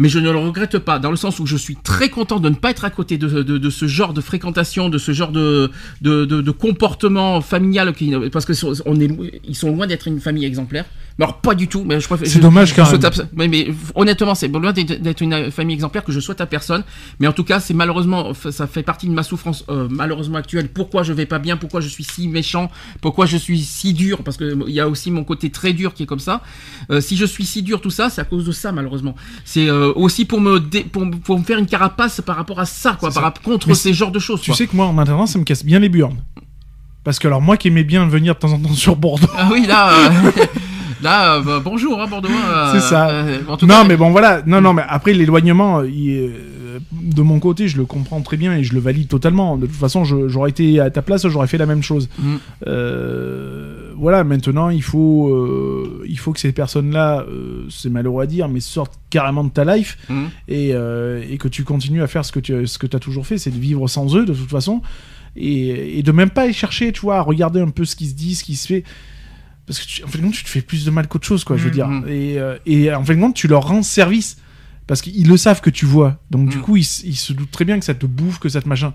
Mais 0.00 0.08
je 0.08 0.18
ne 0.18 0.30
le 0.30 0.38
regrette 0.38 0.78
pas, 0.78 0.98
dans 0.98 1.10
le 1.10 1.16
sens 1.16 1.38
où 1.40 1.46
je 1.46 1.58
suis 1.58 1.76
très 1.76 2.08
content 2.08 2.40
de 2.40 2.48
ne 2.48 2.54
pas 2.54 2.70
être 2.70 2.86
à 2.86 2.90
côté 2.90 3.18
de, 3.18 3.28
de, 3.42 3.58
de 3.58 3.70
ce 3.70 3.86
genre 3.86 4.14
de 4.14 4.22
fréquentation, 4.22 4.88
de 4.88 4.96
ce 4.96 5.12
genre 5.12 5.30
de, 5.30 5.70
de, 6.00 6.24
de, 6.24 6.50
comportement 6.50 7.42
familial, 7.42 7.92
qui, 7.92 8.10
parce 8.32 8.46
que 8.46 8.54
sont- 8.54 8.72
on 8.86 8.98
est, 8.98 9.10
ils 9.46 9.54
sont 9.54 9.70
loin 9.76 9.86
d'être 9.86 10.08
une 10.08 10.18
famille 10.18 10.46
exemplaire. 10.46 10.86
Mais 11.18 11.24
alors 11.26 11.42
pas 11.42 11.54
du 11.54 11.68
tout. 11.68 11.84
Mais 11.84 12.00
je 12.00 12.06
préfère. 12.06 12.26
C'est 12.26 12.38
dommage, 12.40 12.72
quand 12.74 12.90
même. 12.90 13.00
abs- 13.04 13.26
mais, 13.34 13.46
mais 13.48 13.68
honnêtement, 13.94 14.34
c'est 14.34 14.48
loin 14.48 14.72
d'être 14.72 15.02
d'être 15.02 15.20
une 15.20 15.50
famille 15.50 15.74
exemplaire 15.74 16.02
que 16.02 16.12
je 16.12 16.20
souhaite 16.20 16.40
à 16.40 16.46
personne. 16.46 16.82
Mais 17.18 17.26
en 17.26 17.32
tout 17.32 17.44
cas, 17.44 17.60
c'est 17.60 17.74
malheureusement, 17.74 18.32
ça 18.32 18.66
fait 18.66 18.82
partie 18.82 19.06
de 19.06 19.12
ma 19.12 19.22
souffrance 19.22 19.64
euh, 19.68 19.86
malheureusement 19.90 20.38
actuelle. 20.38 20.68
Pourquoi 20.72 21.02
je 21.02 21.12
vais 21.12 21.26
pas 21.26 21.38
bien? 21.38 21.58
Pourquoi 21.58 21.82
je 21.82 21.88
suis 21.88 22.04
si 22.04 22.26
méchant? 22.28 22.70
Pourquoi 23.02 23.26
je 23.26 23.36
suis 23.36 23.58
si 23.60 23.92
dur? 23.92 24.22
Parce 24.22 24.38
que 24.38 24.56
il 24.66 24.72
y 24.74 24.80
a 24.80 24.88
aussi 24.88 25.10
mon 25.10 25.24
côté 25.24 25.50
très 25.50 25.74
dur 25.74 25.92
qui 25.92 26.04
est 26.04 26.06
comme 26.06 26.20
ça. 26.20 26.40
Euh, 26.90 27.02
si 27.02 27.18
je 27.18 27.26
suis 27.26 27.44
si 27.44 27.62
dur, 27.62 27.82
tout 27.82 27.90
ça, 27.90 28.08
c'est 28.08 28.22
à 28.22 28.24
cause 28.24 28.46
de 28.46 28.52
ça 28.52 28.72
malheureusement. 28.72 29.14
C'est 29.44 29.68
euh, 29.68 29.89
aussi 29.96 30.24
pour 30.24 30.40
me 30.40 30.58
dé- 30.60 30.84
pour, 30.84 31.04
pour 31.24 31.38
me 31.38 31.44
faire 31.44 31.58
une 31.58 31.66
carapace 31.66 32.20
par 32.20 32.36
rapport 32.36 32.60
à 32.60 32.66
ça, 32.66 32.96
quoi, 32.98 33.10
par 33.10 33.22
ça. 33.24 33.34
contre 33.44 33.68
Mais 33.68 33.74
ces 33.74 33.92
genres 33.92 34.10
de 34.12 34.18
choses. 34.18 34.40
Tu 34.40 34.50
quoi. 34.50 34.56
sais 34.56 34.66
que 34.66 34.74
moi, 34.76 34.86
en 34.86 34.96
attendant, 34.98 35.26
ça 35.26 35.38
me 35.38 35.44
casse 35.44 35.64
bien 35.64 35.78
les 35.78 35.88
burnes. 35.88 36.18
Parce 37.04 37.18
que 37.18 37.26
alors 37.26 37.40
moi 37.40 37.56
qui 37.56 37.68
aimais 37.68 37.84
bien 37.84 38.06
venir 38.06 38.34
de 38.34 38.38
temps 38.40 38.52
en 38.52 38.58
temps 38.58 38.72
sur 38.74 38.94
Bordeaux. 38.96 39.26
Ah 39.36 39.48
oui, 39.50 39.66
là, 39.66 39.90
euh, 39.92 40.32
là, 41.02 41.36
euh, 41.36 41.42
bah, 41.42 41.60
bonjour, 41.64 42.00
hein, 42.00 42.06
Bordeaux. 42.08 42.28
euh, 42.28 42.72
C'est 42.72 42.80
ça. 42.80 43.08
euh, 43.10 43.38
en 43.48 43.56
tout 43.56 43.66
non 43.66 43.74
cas, 43.74 43.84
mais 43.84 43.96
bon 43.96 44.10
voilà, 44.10 44.42
non 44.46 44.60
non 44.60 44.72
mais 44.72 44.82
après 44.88 45.12
l'éloignement, 45.12 45.82
il 45.82 46.10
est- 46.10 46.30
de 46.92 47.22
mon 47.22 47.40
côté, 47.40 47.66
je 47.68 47.76
le 47.76 47.84
comprends 47.84 48.20
très 48.20 48.36
bien 48.36 48.54
et 48.56 48.62
je 48.64 48.72
le 48.74 48.80
valide 48.80 49.08
totalement. 49.08 49.56
De 49.56 49.66
toute 49.66 49.74
façon, 49.76 50.04
je- 50.04 50.28
j'aurais 50.28 50.50
été 50.50 50.80
à 50.80 50.90
ta 50.90 51.02
place, 51.02 51.26
j'aurais 51.28 51.46
fait 51.48 51.58
la 51.58 51.66
même 51.66 51.82
chose. 51.82 52.08
Mm. 52.18 52.36
Euh, 52.66 53.92
voilà, 53.96 54.24
maintenant 54.24 54.70
il 54.70 54.82
faut, 54.82 55.28
euh, 55.28 56.04
il 56.08 56.18
faut 56.18 56.32
que 56.32 56.40
ces 56.40 56.52
personnes-là, 56.52 57.24
euh, 57.28 57.64
c'est 57.68 57.90
malheureux 57.90 58.22
à 58.22 58.26
dire, 58.26 58.48
mais 58.48 58.60
sortent 58.60 58.98
carrément 59.10 59.44
de 59.44 59.50
ta 59.50 59.64
life 59.64 59.98
Mm. 60.08 60.24
et, 60.48 60.70
euh, 60.74 61.22
et 61.28 61.36
que 61.38 61.48
tu 61.48 61.64
continues 61.64 62.02
à 62.02 62.06
faire 62.06 62.24
ce 62.24 62.32
que 62.32 62.40
tu 62.40 62.66
ce 62.66 62.78
que 62.78 62.86
as 62.96 63.00
toujours 63.00 63.26
fait, 63.26 63.38
c'est 63.38 63.50
de 63.50 63.58
vivre 63.58 63.86
sans 63.88 64.16
eux 64.16 64.24
de 64.24 64.32
toute 64.32 64.50
façon 64.50 64.80
et, 65.36 65.98
et 65.98 66.02
de 66.02 66.12
même 66.12 66.30
pas 66.30 66.46
y 66.46 66.52
chercher, 66.52 66.92
tu 66.92 67.00
vois, 67.02 67.16
à 67.18 67.20
regarder 67.22 67.60
un 67.60 67.68
peu 67.70 67.84
ce 67.84 67.94
qui 67.96 68.06
se 68.06 68.14
dit, 68.14 68.34
ce 68.34 68.44
qui 68.44 68.56
se 68.56 68.66
fait. 68.66 68.84
Parce 69.70 69.78
que 69.78 69.86
tu, 69.86 70.02
en 70.02 70.08
fait, 70.08 70.18
tu 70.32 70.42
te 70.42 70.48
fais 70.48 70.62
plus 70.62 70.84
de 70.84 70.90
mal 70.90 71.06
qu'autre 71.06 71.24
chose, 71.28 71.44
quoi, 71.44 71.56
je 71.56 71.62
veux 71.62 71.68
Mhm. 71.68 71.72
dire. 71.74 71.88
Et, 72.08 72.40
euh, 72.40 72.58
et 72.66 72.92
en 72.92 73.04
fait, 73.04 73.16
tu 73.34 73.46
leur 73.46 73.68
rends 73.68 73.84
service. 73.84 74.36
Parce 74.88 75.00
qu'ils 75.00 75.28
le 75.28 75.36
savent 75.36 75.60
que 75.60 75.70
tu 75.70 75.86
vois. 75.86 76.18
Donc, 76.32 76.48
du 76.48 76.56
Mhm. 76.56 76.62
coup, 76.64 76.76
ils, 76.76 76.86
ils 77.04 77.14
se 77.14 77.32
doutent 77.32 77.52
très 77.52 77.64
bien 77.64 77.78
que 77.78 77.84
ça 77.84 77.94
te 77.94 78.04
bouffe, 78.04 78.40
que 78.40 78.48
ça 78.48 78.60
te 78.60 78.68
machin. 78.68 78.92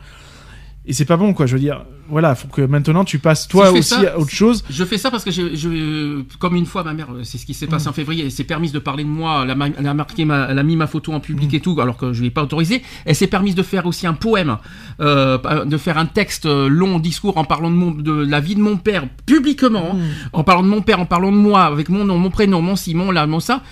Et 0.87 0.93
c'est 0.93 1.05
pas 1.05 1.17
bon, 1.17 1.33
quoi. 1.33 1.47
Je 1.47 1.53
veux 1.53 1.59
dire, 1.59 1.83
voilà, 2.09 2.35
faut 2.35 2.47
que 2.47 2.61
maintenant 2.61 3.03
tu 3.03 3.17
passes 3.17 3.47
toi 3.47 3.71
aussi 3.71 3.81
ça, 3.89 4.01
à 4.13 4.17
autre 4.19 4.29
chose. 4.29 4.63
Je 4.69 4.83
fais 4.83 4.99
ça 4.99 5.09
parce 5.09 5.23
que 5.23 5.31
je, 5.31 5.55
je- 5.55 6.21
comme 6.37 6.55
une 6.55 6.67
fois 6.67 6.83
ma 6.83 6.93
mère, 6.93 7.07
c'est 7.23 7.39
ce 7.39 7.45
qui 7.47 7.55
s'est 7.55 7.65
Mm. 7.65 7.69
passé 7.69 7.87
en 7.87 7.93
février, 7.93 8.23
elle 8.25 8.31
s'est 8.31 8.43
permise 8.43 8.71
de 8.71 8.77
parler 8.77 9.03
de 9.03 9.09
moi, 9.09 9.41
elle 9.43 9.49
a, 9.49 9.55
ma- 9.55 9.67
elle 9.67 9.87
a 9.87 9.93
marqué 9.95 10.25
ma, 10.25 10.45
elle 10.49 10.59
a 10.59 10.63
mis 10.63 10.75
ma 10.75 10.85
photo 10.85 11.11
en 11.13 11.19
public 11.19 11.51
Mm. 11.51 11.55
et 11.55 11.59
tout, 11.59 11.81
alors 11.81 11.97
que 11.97 12.13
je 12.13 12.19
lui 12.21 12.27
ai 12.27 12.31
pas 12.31 12.43
autorisé. 12.43 12.83
Elle 13.05 13.15
s'est 13.15 13.25
permise 13.25 13.55
de 13.55 13.63
faire 13.63 13.87
aussi 13.87 14.05
un 14.05 14.13
poème, 14.13 14.57
euh, 14.99 15.65
de 15.65 15.77
faire 15.77 15.97
un 15.97 16.05
texte 16.05 16.45
euh, 16.45 16.67
long 16.67 16.99
discours 16.99 17.37
en 17.37 17.45
parlant 17.45 17.71
de, 17.71 17.75
mon, 17.75 17.89
de 17.91 18.11
la 18.13 18.39
vie 18.39 18.53
de 18.55 18.61
mon 18.61 18.77
père 18.77 19.05
publiquement, 19.25 19.93
hein, 19.95 19.97
en 20.33 20.43
parlant 20.43 20.61
de 20.63 20.67
mon 20.67 20.81
père, 20.83 20.99
en 20.99 21.05
parlant 21.07 21.31
de 21.31 21.37
moi, 21.37 21.63
avec 21.63 21.89
mon 21.89 22.05
nom, 22.05 22.19
mon 22.19 22.29
prénom, 22.29 22.61
mon 22.61 22.75
ci, 22.75 22.93
mon 22.93 23.09
là, 23.09 23.25
mon 23.25 23.39
ça. 23.39 23.63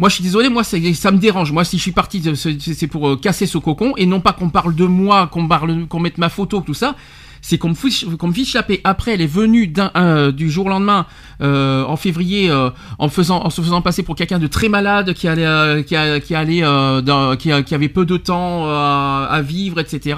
Moi, 0.00 0.08
je 0.08 0.14
suis 0.14 0.24
désolé, 0.24 0.48
moi, 0.48 0.64
ça 0.64 0.78
me 0.78 1.18
dérange. 1.18 1.52
Moi, 1.52 1.62
si 1.62 1.76
je 1.76 1.82
suis 1.82 1.92
parti, 1.92 2.22
c'est 2.34 2.58
c'est 2.58 2.86
pour 2.86 3.06
euh, 3.06 3.16
casser 3.16 3.44
ce 3.44 3.58
cocon 3.58 3.92
et 3.98 4.06
non 4.06 4.22
pas 4.22 4.32
qu'on 4.32 4.48
parle 4.48 4.74
de 4.74 4.86
moi, 4.86 5.26
qu'on 5.26 5.46
parle, 5.46 5.86
qu'on 5.88 6.00
mette 6.00 6.16
ma 6.16 6.30
photo, 6.30 6.62
tout 6.62 6.72
ça. 6.72 6.96
C'est 7.42 7.58
qu'on 7.58 7.68
me 7.68 7.74
fiche, 7.74 8.06
qu'on 8.16 8.28
me 8.28 8.32
fiche 8.32 8.56
paix. 8.66 8.80
Après, 8.82 9.12
elle 9.12 9.20
est 9.20 9.26
venue 9.26 9.70
euh, 9.96 10.32
du 10.32 10.50
jour 10.50 10.64
au 10.64 10.68
lendemain, 10.70 11.04
euh, 11.42 11.84
en 11.84 11.96
février, 11.96 12.50
euh, 12.50 12.70
en 12.98 13.10
faisant, 13.10 13.44
en 13.44 13.50
se 13.50 13.60
faisant 13.60 13.82
passer 13.82 14.02
pour 14.02 14.16
quelqu'un 14.16 14.38
de 14.38 14.46
très 14.46 14.70
malade, 14.70 15.12
qui 15.12 15.28
allait, 15.28 15.44
euh, 15.44 15.82
qui, 15.82 15.94
allait, 16.34 16.62
euh, 16.62 17.36
qui, 17.36 17.74
avait 17.74 17.88
peu 17.90 18.06
de 18.06 18.16
temps 18.16 18.68
euh, 18.68 19.26
à 19.28 19.42
vivre, 19.42 19.80
etc. 19.80 20.16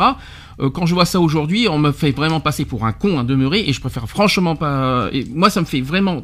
Euh, 0.60 0.70
quand 0.70 0.86
je 0.86 0.94
vois 0.94 1.04
ça 1.04 1.20
aujourd'hui, 1.20 1.68
on 1.68 1.78
me 1.78 1.92
fait 1.92 2.10
vraiment 2.10 2.40
passer 2.40 2.64
pour 2.64 2.84
un 2.84 2.92
con, 2.92 3.18
un 3.18 3.24
demeuré, 3.24 3.64
et 3.66 3.72
je 3.72 3.80
préfère 3.80 4.08
franchement 4.08 4.56
pas. 4.56 5.08
Et 5.12 5.24
moi, 5.34 5.50
ça 5.50 5.60
me 5.60 5.66
fait 5.66 5.80
vraiment. 5.80 6.22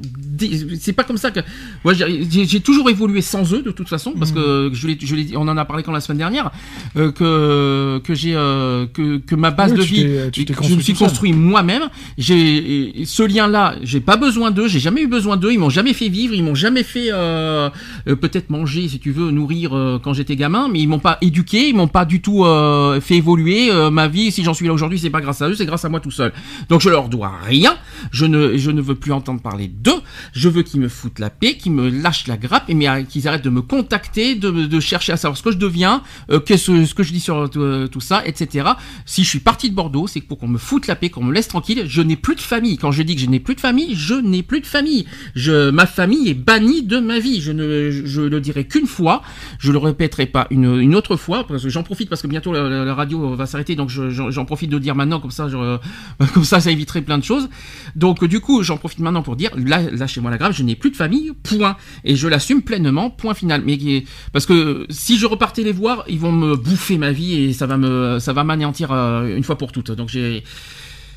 C'est 0.81 0.93
pas 0.93 1.05
comme 1.05 1.19
ça 1.19 1.31
que. 1.31 1.41
Moi, 1.85 1.95
j'ai 1.95 2.61
toujours 2.61 2.91
évolué 2.91 3.21
sans 3.21 3.53
eux 3.55 3.63
de 3.63 3.71
toute 3.71 3.89
façon, 3.89 4.15
parce 4.19 4.33
que 4.33 4.71
je 4.73 4.87
l'ai, 4.87 4.99
je 5.01 5.15
l'ai, 5.15 5.37
on 5.37 5.49
en 5.49 5.57
a 5.57 5.65
parlé 5.65 5.83
quand 5.83 5.93
la 5.93 6.01
semaine 6.01 6.19
dernière, 6.19 6.51
euh, 6.97 7.13
que 7.13 8.01
que 8.05 8.15
j'ai 8.15 8.35
euh, 8.35 8.87
que 8.87 9.19
que 9.19 9.35
ma 9.35 9.51
base 9.51 9.73
Oui, 9.73 9.79
de 9.79 9.83
vie, 9.83 10.07
je 10.63 10.75
me 10.75 10.81
suis 10.81 10.95
construit 10.95 11.33
moi-même. 11.33 11.89
J'ai 12.17 13.05
ce 13.05 13.23
lien-là, 13.23 13.77
j'ai 13.83 14.01
pas 14.01 14.17
besoin 14.17 14.51
d'eux, 14.51 14.69
j'ai 14.69 14.81
jamais 14.81 15.03
eu 15.03 15.07
besoin 15.07 15.37
d'eux. 15.37 15.53
Ils 15.53 15.59
m'ont 15.59 15.71
jamais 15.71 15.93
fait 15.93 16.09
vivre, 16.09 16.35
ils 16.35 16.43
m'ont 16.43 16.55
jamais 16.55 16.83
fait 16.83 17.09
euh, 17.13 17.71
euh, 18.09 18.17
peut-être 18.17 18.51
manger, 18.51 18.89
si 18.89 18.99
tu 18.99 19.11
veux, 19.11 19.31
nourrir 19.31 19.77
euh, 19.77 19.99
quand 20.03 20.13
j'étais 20.13 20.37
gamin, 20.37 20.69
mais 20.71 20.81
ils 20.81 20.89
m'ont 20.89 20.99
pas 20.99 21.19
éduqué, 21.21 21.69
ils 21.69 21.75
m'ont 21.75 21.89
pas 21.89 22.05
du 22.05 22.21
tout 22.21 22.45
euh, 22.45 23.01
fait 23.01 23.17
évoluer 23.17 23.71
euh, 23.71 23.91
ma 23.91 24.09
vie. 24.09 24.18
Si 24.31 24.43
j'en 24.45 24.55
suis 24.55 24.67
là 24.67 24.73
aujourd'hui, 24.73 24.99
c'est 24.99 25.11
pas 25.11 25.21
grâce 25.21 25.41
à 25.43 25.49
eux, 25.49 25.55
c'est 25.55 25.67
grâce 25.67 25.85
à 25.85 25.89
moi 25.89 26.01
tout 26.01 26.11
seul. 26.11 26.33
Donc 26.69 26.81
je 26.81 26.89
leur 26.91 27.09
dois 27.09 27.33
rien. 27.45 27.77
Je 28.13 28.27
ne 28.27 28.57
je 28.57 28.71
ne 28.71 28.81
veux 28.81 28.95
plus 28.95 29.13
entendre 29.13 29.41
parler 29.41 29.69
d'eux. 29.69 30.01
Je 30.33 30.49
veux 30.49 30.63
qu'ils 30.63 30.81
me 30.81 30.89
foutent 30.89 31.19
la 31.19 31.31
paix, 31.31 31.57
qu'ils 31.57 31.73
me 31.73 31.89
lâchent 31.89 32.27
la 32.27 32.37
grappe 32.37 32.69
et 32.69 32.77
qu'ils 33.09 33.29
arrêtent 33.29 33.45
de 33.45 33.51
me 33.51 33.63
contacter, 33.63 34.35
de, 34.35 34.51
de 34.51 34.81
chercher 34.81 35.13
à 35.13 35.17
savoir 35.17 35.37
ce 35.39 35.43
que 35.43 35.51
je 35.53 35.57
deviens, 35.59 36.03
euh, 36.31 36.41
qu'est-ce 36.41 36.85
ce 36.85 36.95
que 36.95 37.03
je 37.03 37.13
dis 37.13 37.21
sur 37.21 37.49
euh, 37.57 37.87
tout 37.87 38.01
ça, 38.01 38.23
etc. 38.27 38.69
Si 39.07 39.25
je 39.25 39.29
suis 39.29 39.41
parti 39.41 39.71
de 39.71 39.75
Bordeaux, 39.75 40.07
c'est 40.07 40.21
pour 40.21 40.39
qu'on 40.39 40.49
me 40.49 40.59
foute 40.59 40.87
la 40.87 40.97
paix, 40.97 41.09
qu'on 41.11 41.25
me 41.25 41.33
laisse 41.33 41.49
tranquille. 41.49 41.85
Je 41.87 42.03
n'ai 42.03 42.17
plus 42.17 42.35
de 42.35 42.41
famille. 42.41 42.77
Quand 42.79 42.93
je 42.93 43.03
dis 43.03 43.15
que 43.15 43.21
je 43.21 43.27
n'ai 43.27 43.41
plus 43.41 43.55
de 43.55 43.61
famille, 43.61 43.95
je 43.95 44.15
n'ai 44.15 44.43
plus 44.43 44.61
de 44.61 44.67
famille. 44.67 45.07
Je, 45.35 45.71
ma 45.71 45.87
famille 45.87 46.29
est 46.29 46.35
bannie 46.35 46.83
de 46.83 46.99
ma 46.99 47.19
vie. 47.19 47.41
Je 47.41 47.53
ne, 47.53 47.91
je, 47.91 48.21
le 48.23 48.41
dirai 48.41 48.67
qu'une 48.67 48.87
fois. 48.87 49.23
Je 49.59 49.73
le 49.73 49.79
répéterai 49.79 50.27
pas 50.27 50.47
une, 50.51 50.79
une 50.81 50.95
autre 50.95 51.17
fois 51.17 51.47
parce 51.47 51.63
que 51.63 51.69
j'en 51.69 51.83
profite 51.83 52.09
parce 52.09 52.23
que 52.23 52.27
bientôt 52.27 52.53
la- 52.53 52.85
la 52.85 52.95
radio 52.95 53.35
va 53.35 53.47
s'arrêter. 53.47 53.77
Donc 53.77 53.89
je- 53.91 54.08
j'en 54.11 54.45
profite 54.45 54.71
de 54.71 54.79
dire 54.79 54.95
maintenant 54.95 55.21
comme 55.21 55.31
ça, 55.31 55.49
je- 55.49 55.79
comme 56.35 56.45
ça, 56.45 56.61
ça 56.61 56.71
éviterait 56.71 57.03
plein 57.03 57.19
de 57.19 57.25
choses. 57.25 57.49
Donc 57.97 58.25
du 58.25 58.41
coup, 58.41 58.63
j'en 58.63 58.77
profite 58.77 59.01
maintenant 59.01 59.23
pour 59.23 59.37
dire 59.37 59.51
là, 59.57 59.81
lâchez-moi 59.91 60.31
la 60.31 60.39
grave. 60.39 60.53
Je 60.53 60.63
n'ai 60.63 60.77
plus 60.77 60.91
de 60.91 60.97
famille. 60.97 61.33
Point. 61.43 61.77
Et 62.05 62.17
je 62.17 62.29
l'assume 62.29 62.63
pleinement. 62.63 63.11
Point 63.11 63.35
final. 63.35 63.63
Mais 63.65 63.79
parce 64.33 64.47
que 64.47 64.87
si 64.91 65.19
je 65.19 65.27
repartais 65.27 65.63
les 65.63 65.73
voir, 65.73 66.05
ils 66.09 66.19
vont 66.19 66.33
me 66.33 66.57
bouffer 66.57 66.99
ma 66.99 67.13
vie 67.13 67.35
et 67.35 67.53
ça 67.53 67.67
va 67.67 67.77
me, 67.77 68.19
ça 68.19 68.33
va 68.33 68.45
m'anéantir 68.45 68.93
euh, 68.93 69.37
une 69.37 69.43
fois 69.45 69.57
pour 69.59 69.73
toutes. 69.73 69.91
Donc 69.93 70.09
j'ai 70.09 70.43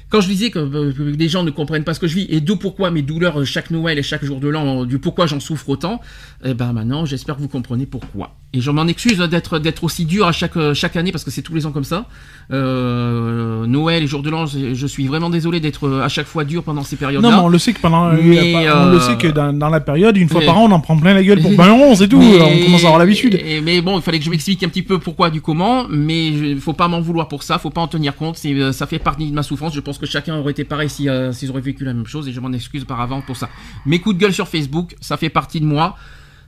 quand 0.10 0.20
je 0.20 0.28
disais 0.28 0.52
que, 0.52 0.60
euh, 0.60 0.92
que 0.92 1.04
les 1.04 1.30
gens 1.30 1.44
ne 1.44 1.52
comprennent 1.52 1.86
pas 1.86 1.94
ce 1.94 2.00
que 2.02 2.08
je 2.08 2.16
vis 2.16 2.26
et 2.30 2.42
d'où 2.42 2.58
pourquoi 2.58 2.92
mes 2.92 3.02
douleurs 3.02 3.40
euh, 3.40 3.46
chaque 3.46 3.72
Noël 3.72 3.98
et 3.98 4.04
chaque 4.04 4.26
jour 4.26 4.42
de 4.42 4.50
l'an, 4.50 4.82
euh, 4.82 4.86
du 4.86 5.00
pourquoi 5.00 5.26
j'en 5.26 5.40
souffre 5.40 5.70
autant, 5.70 6.02
eh 6.44 6.54
ben 6.54 6.74
maintenant 6.74 7.06
j'espère 7.06 7.38
que 7.38 7.42
vous 7.42 7.48
comprenez 7.48 7.86
pourquoi. 7.86 8.36
Et 8.54 8.60
je 8.60 8.70
m'en 8.70 8.86
excuse 8.88 9.18
d'être 9.18 9.60
d'être 9.60 9.84
aussi 9.86 10.04
dur 10.04 10.28
à 10.28 10.34
chaque 10.34 10.58
euh, 10.58 10.74
chaque 10.74 10.98
année 10.98 11.14
parce 11.14 11.24
que 11.24 11.32
c'est 11.32 11.42
tous 11.42 11.56
les 11.56 11.66
ans 11.66 11.72
comme 11.72 11.86
ça. 11.86 12.06
Euh, 12.52 13.66
Noël 13.66 14.04
et 14.04 14.08
jour 14.08 14.22
de 14.22 14.30
l'an, 14.30 14.46
je, 14.46 14.88
suis 14.88 15.08
vraiment 15.08 15.30
désolé 15.30 15.62
d'être 15.62 15.88
euh, 15.88 16.04
à 16.04 16.10
chaque 16.10 16.26
fois 16.26 16.44
dur 16.44 16.62
pendant 16.62 16.84
ces 16.84 16.98
périodes-là. 16.98 17.30
Non, 17.30 17.36
mais 17.38 17.44
on 17.44 17.48
le 17.48 17.58
sait 17.58 17.72
que 17.72 17.80
pendant, 17.80 18.08
euh, 18.08 18.18
Mais, 18.22 18.70
on 18.70 18.90
le 18.90 18.98
euh, 18.98 19.00
sait 19.00 19.16
que 19.16 19.28
dans, 19.28 19.54
dans 19.54 19.70
la 19.70 19.80
période, 19.80 20.18
une 20.18 20.28
fois 20.28 20.42
mais- 20.42 20.48
par 20.48 20.58
an, 20.58 20.66
on 20.66 20.72
en 20.72 20.82
prend 20.82 20.98
plein 20.98 21.14
la 21.14 21.24
gueule 21.24 21.42
pour 21.42 21.52
ben 21.56 21.68
non, 21.68 21.96
c'est 21.96 22.10
tout. 22.10 22.20
Mais- 22.20 22.42
On 22.42 22.66
commence 22.66 22.84
à 22.84 22.88
avoir 22.88 23.00
l'habitude. 23.00 23.40
Mais 23.64 23.80
bon, 23.82 23.98
il 23.98 24.02
fallait 24.02 24.20
que 24.20 24.26
je 24.26 24.30
m'explique 24.30 24.62
un 24.64 24.68
petit 24.68 24.84
peu 24.84 25.00
pourquoi 25.00 25.30
du 25.30 25.40
comment, 25.40 25.86
mais 25.90 26.28
il 26.28 26.60
faut 26.60 26.74
pas 26.74 26.90
m'en 26.90 27.00
vouloir 27.00 27.30
pour 27.30 27.44
ça, 27.44 27.58
faut 27.58 27.70
pas 27.70 27.82
en 27.82 27.88
tenir 27.88 28.18
compte, 28.18 28.38
euh, 28.46 28.74
ça 28.74 28.86
fait 28.86 29.00
partie 29.00 29.30
de 29.30 29.34
ma 29.34 29.44
souffrance. 29.44 29.74
Je 29.74 29.80
pense 29.80 29.98
que 29.98 30.06
chacun 30.06 30.36
aurait 30.36 30.52
été 30.52 30.66
pareil 30.66 30.90
si, 30.90 31.08
euh, 31.08 31.32
s'ils 31.32 31.50
auraient 31.52 31.62
vécu 31.62 31.86
la 31.86 31.94
même 31.94 32.06
chose 32.06 32.28
et 32.28 32.34
je 32.34 32.40
m'en 32.42 32.52
excuse 32.52 32.84
par 32.84 33.00
avant 33.00 33.22
pour 33.22 33.38
ça. 33.38 33.48
Mes 33.86 34.00
coups 34.00 34.16
de 34.18 34.22
gueule 34.22 34.34
sur 34.34 34.50
Facebook, 34.50 34.96
ça 35.00 35.16
fait 35.16 35.30
partie 35.30 35.62
de 35.62 35.66
moi. 35.66 35.96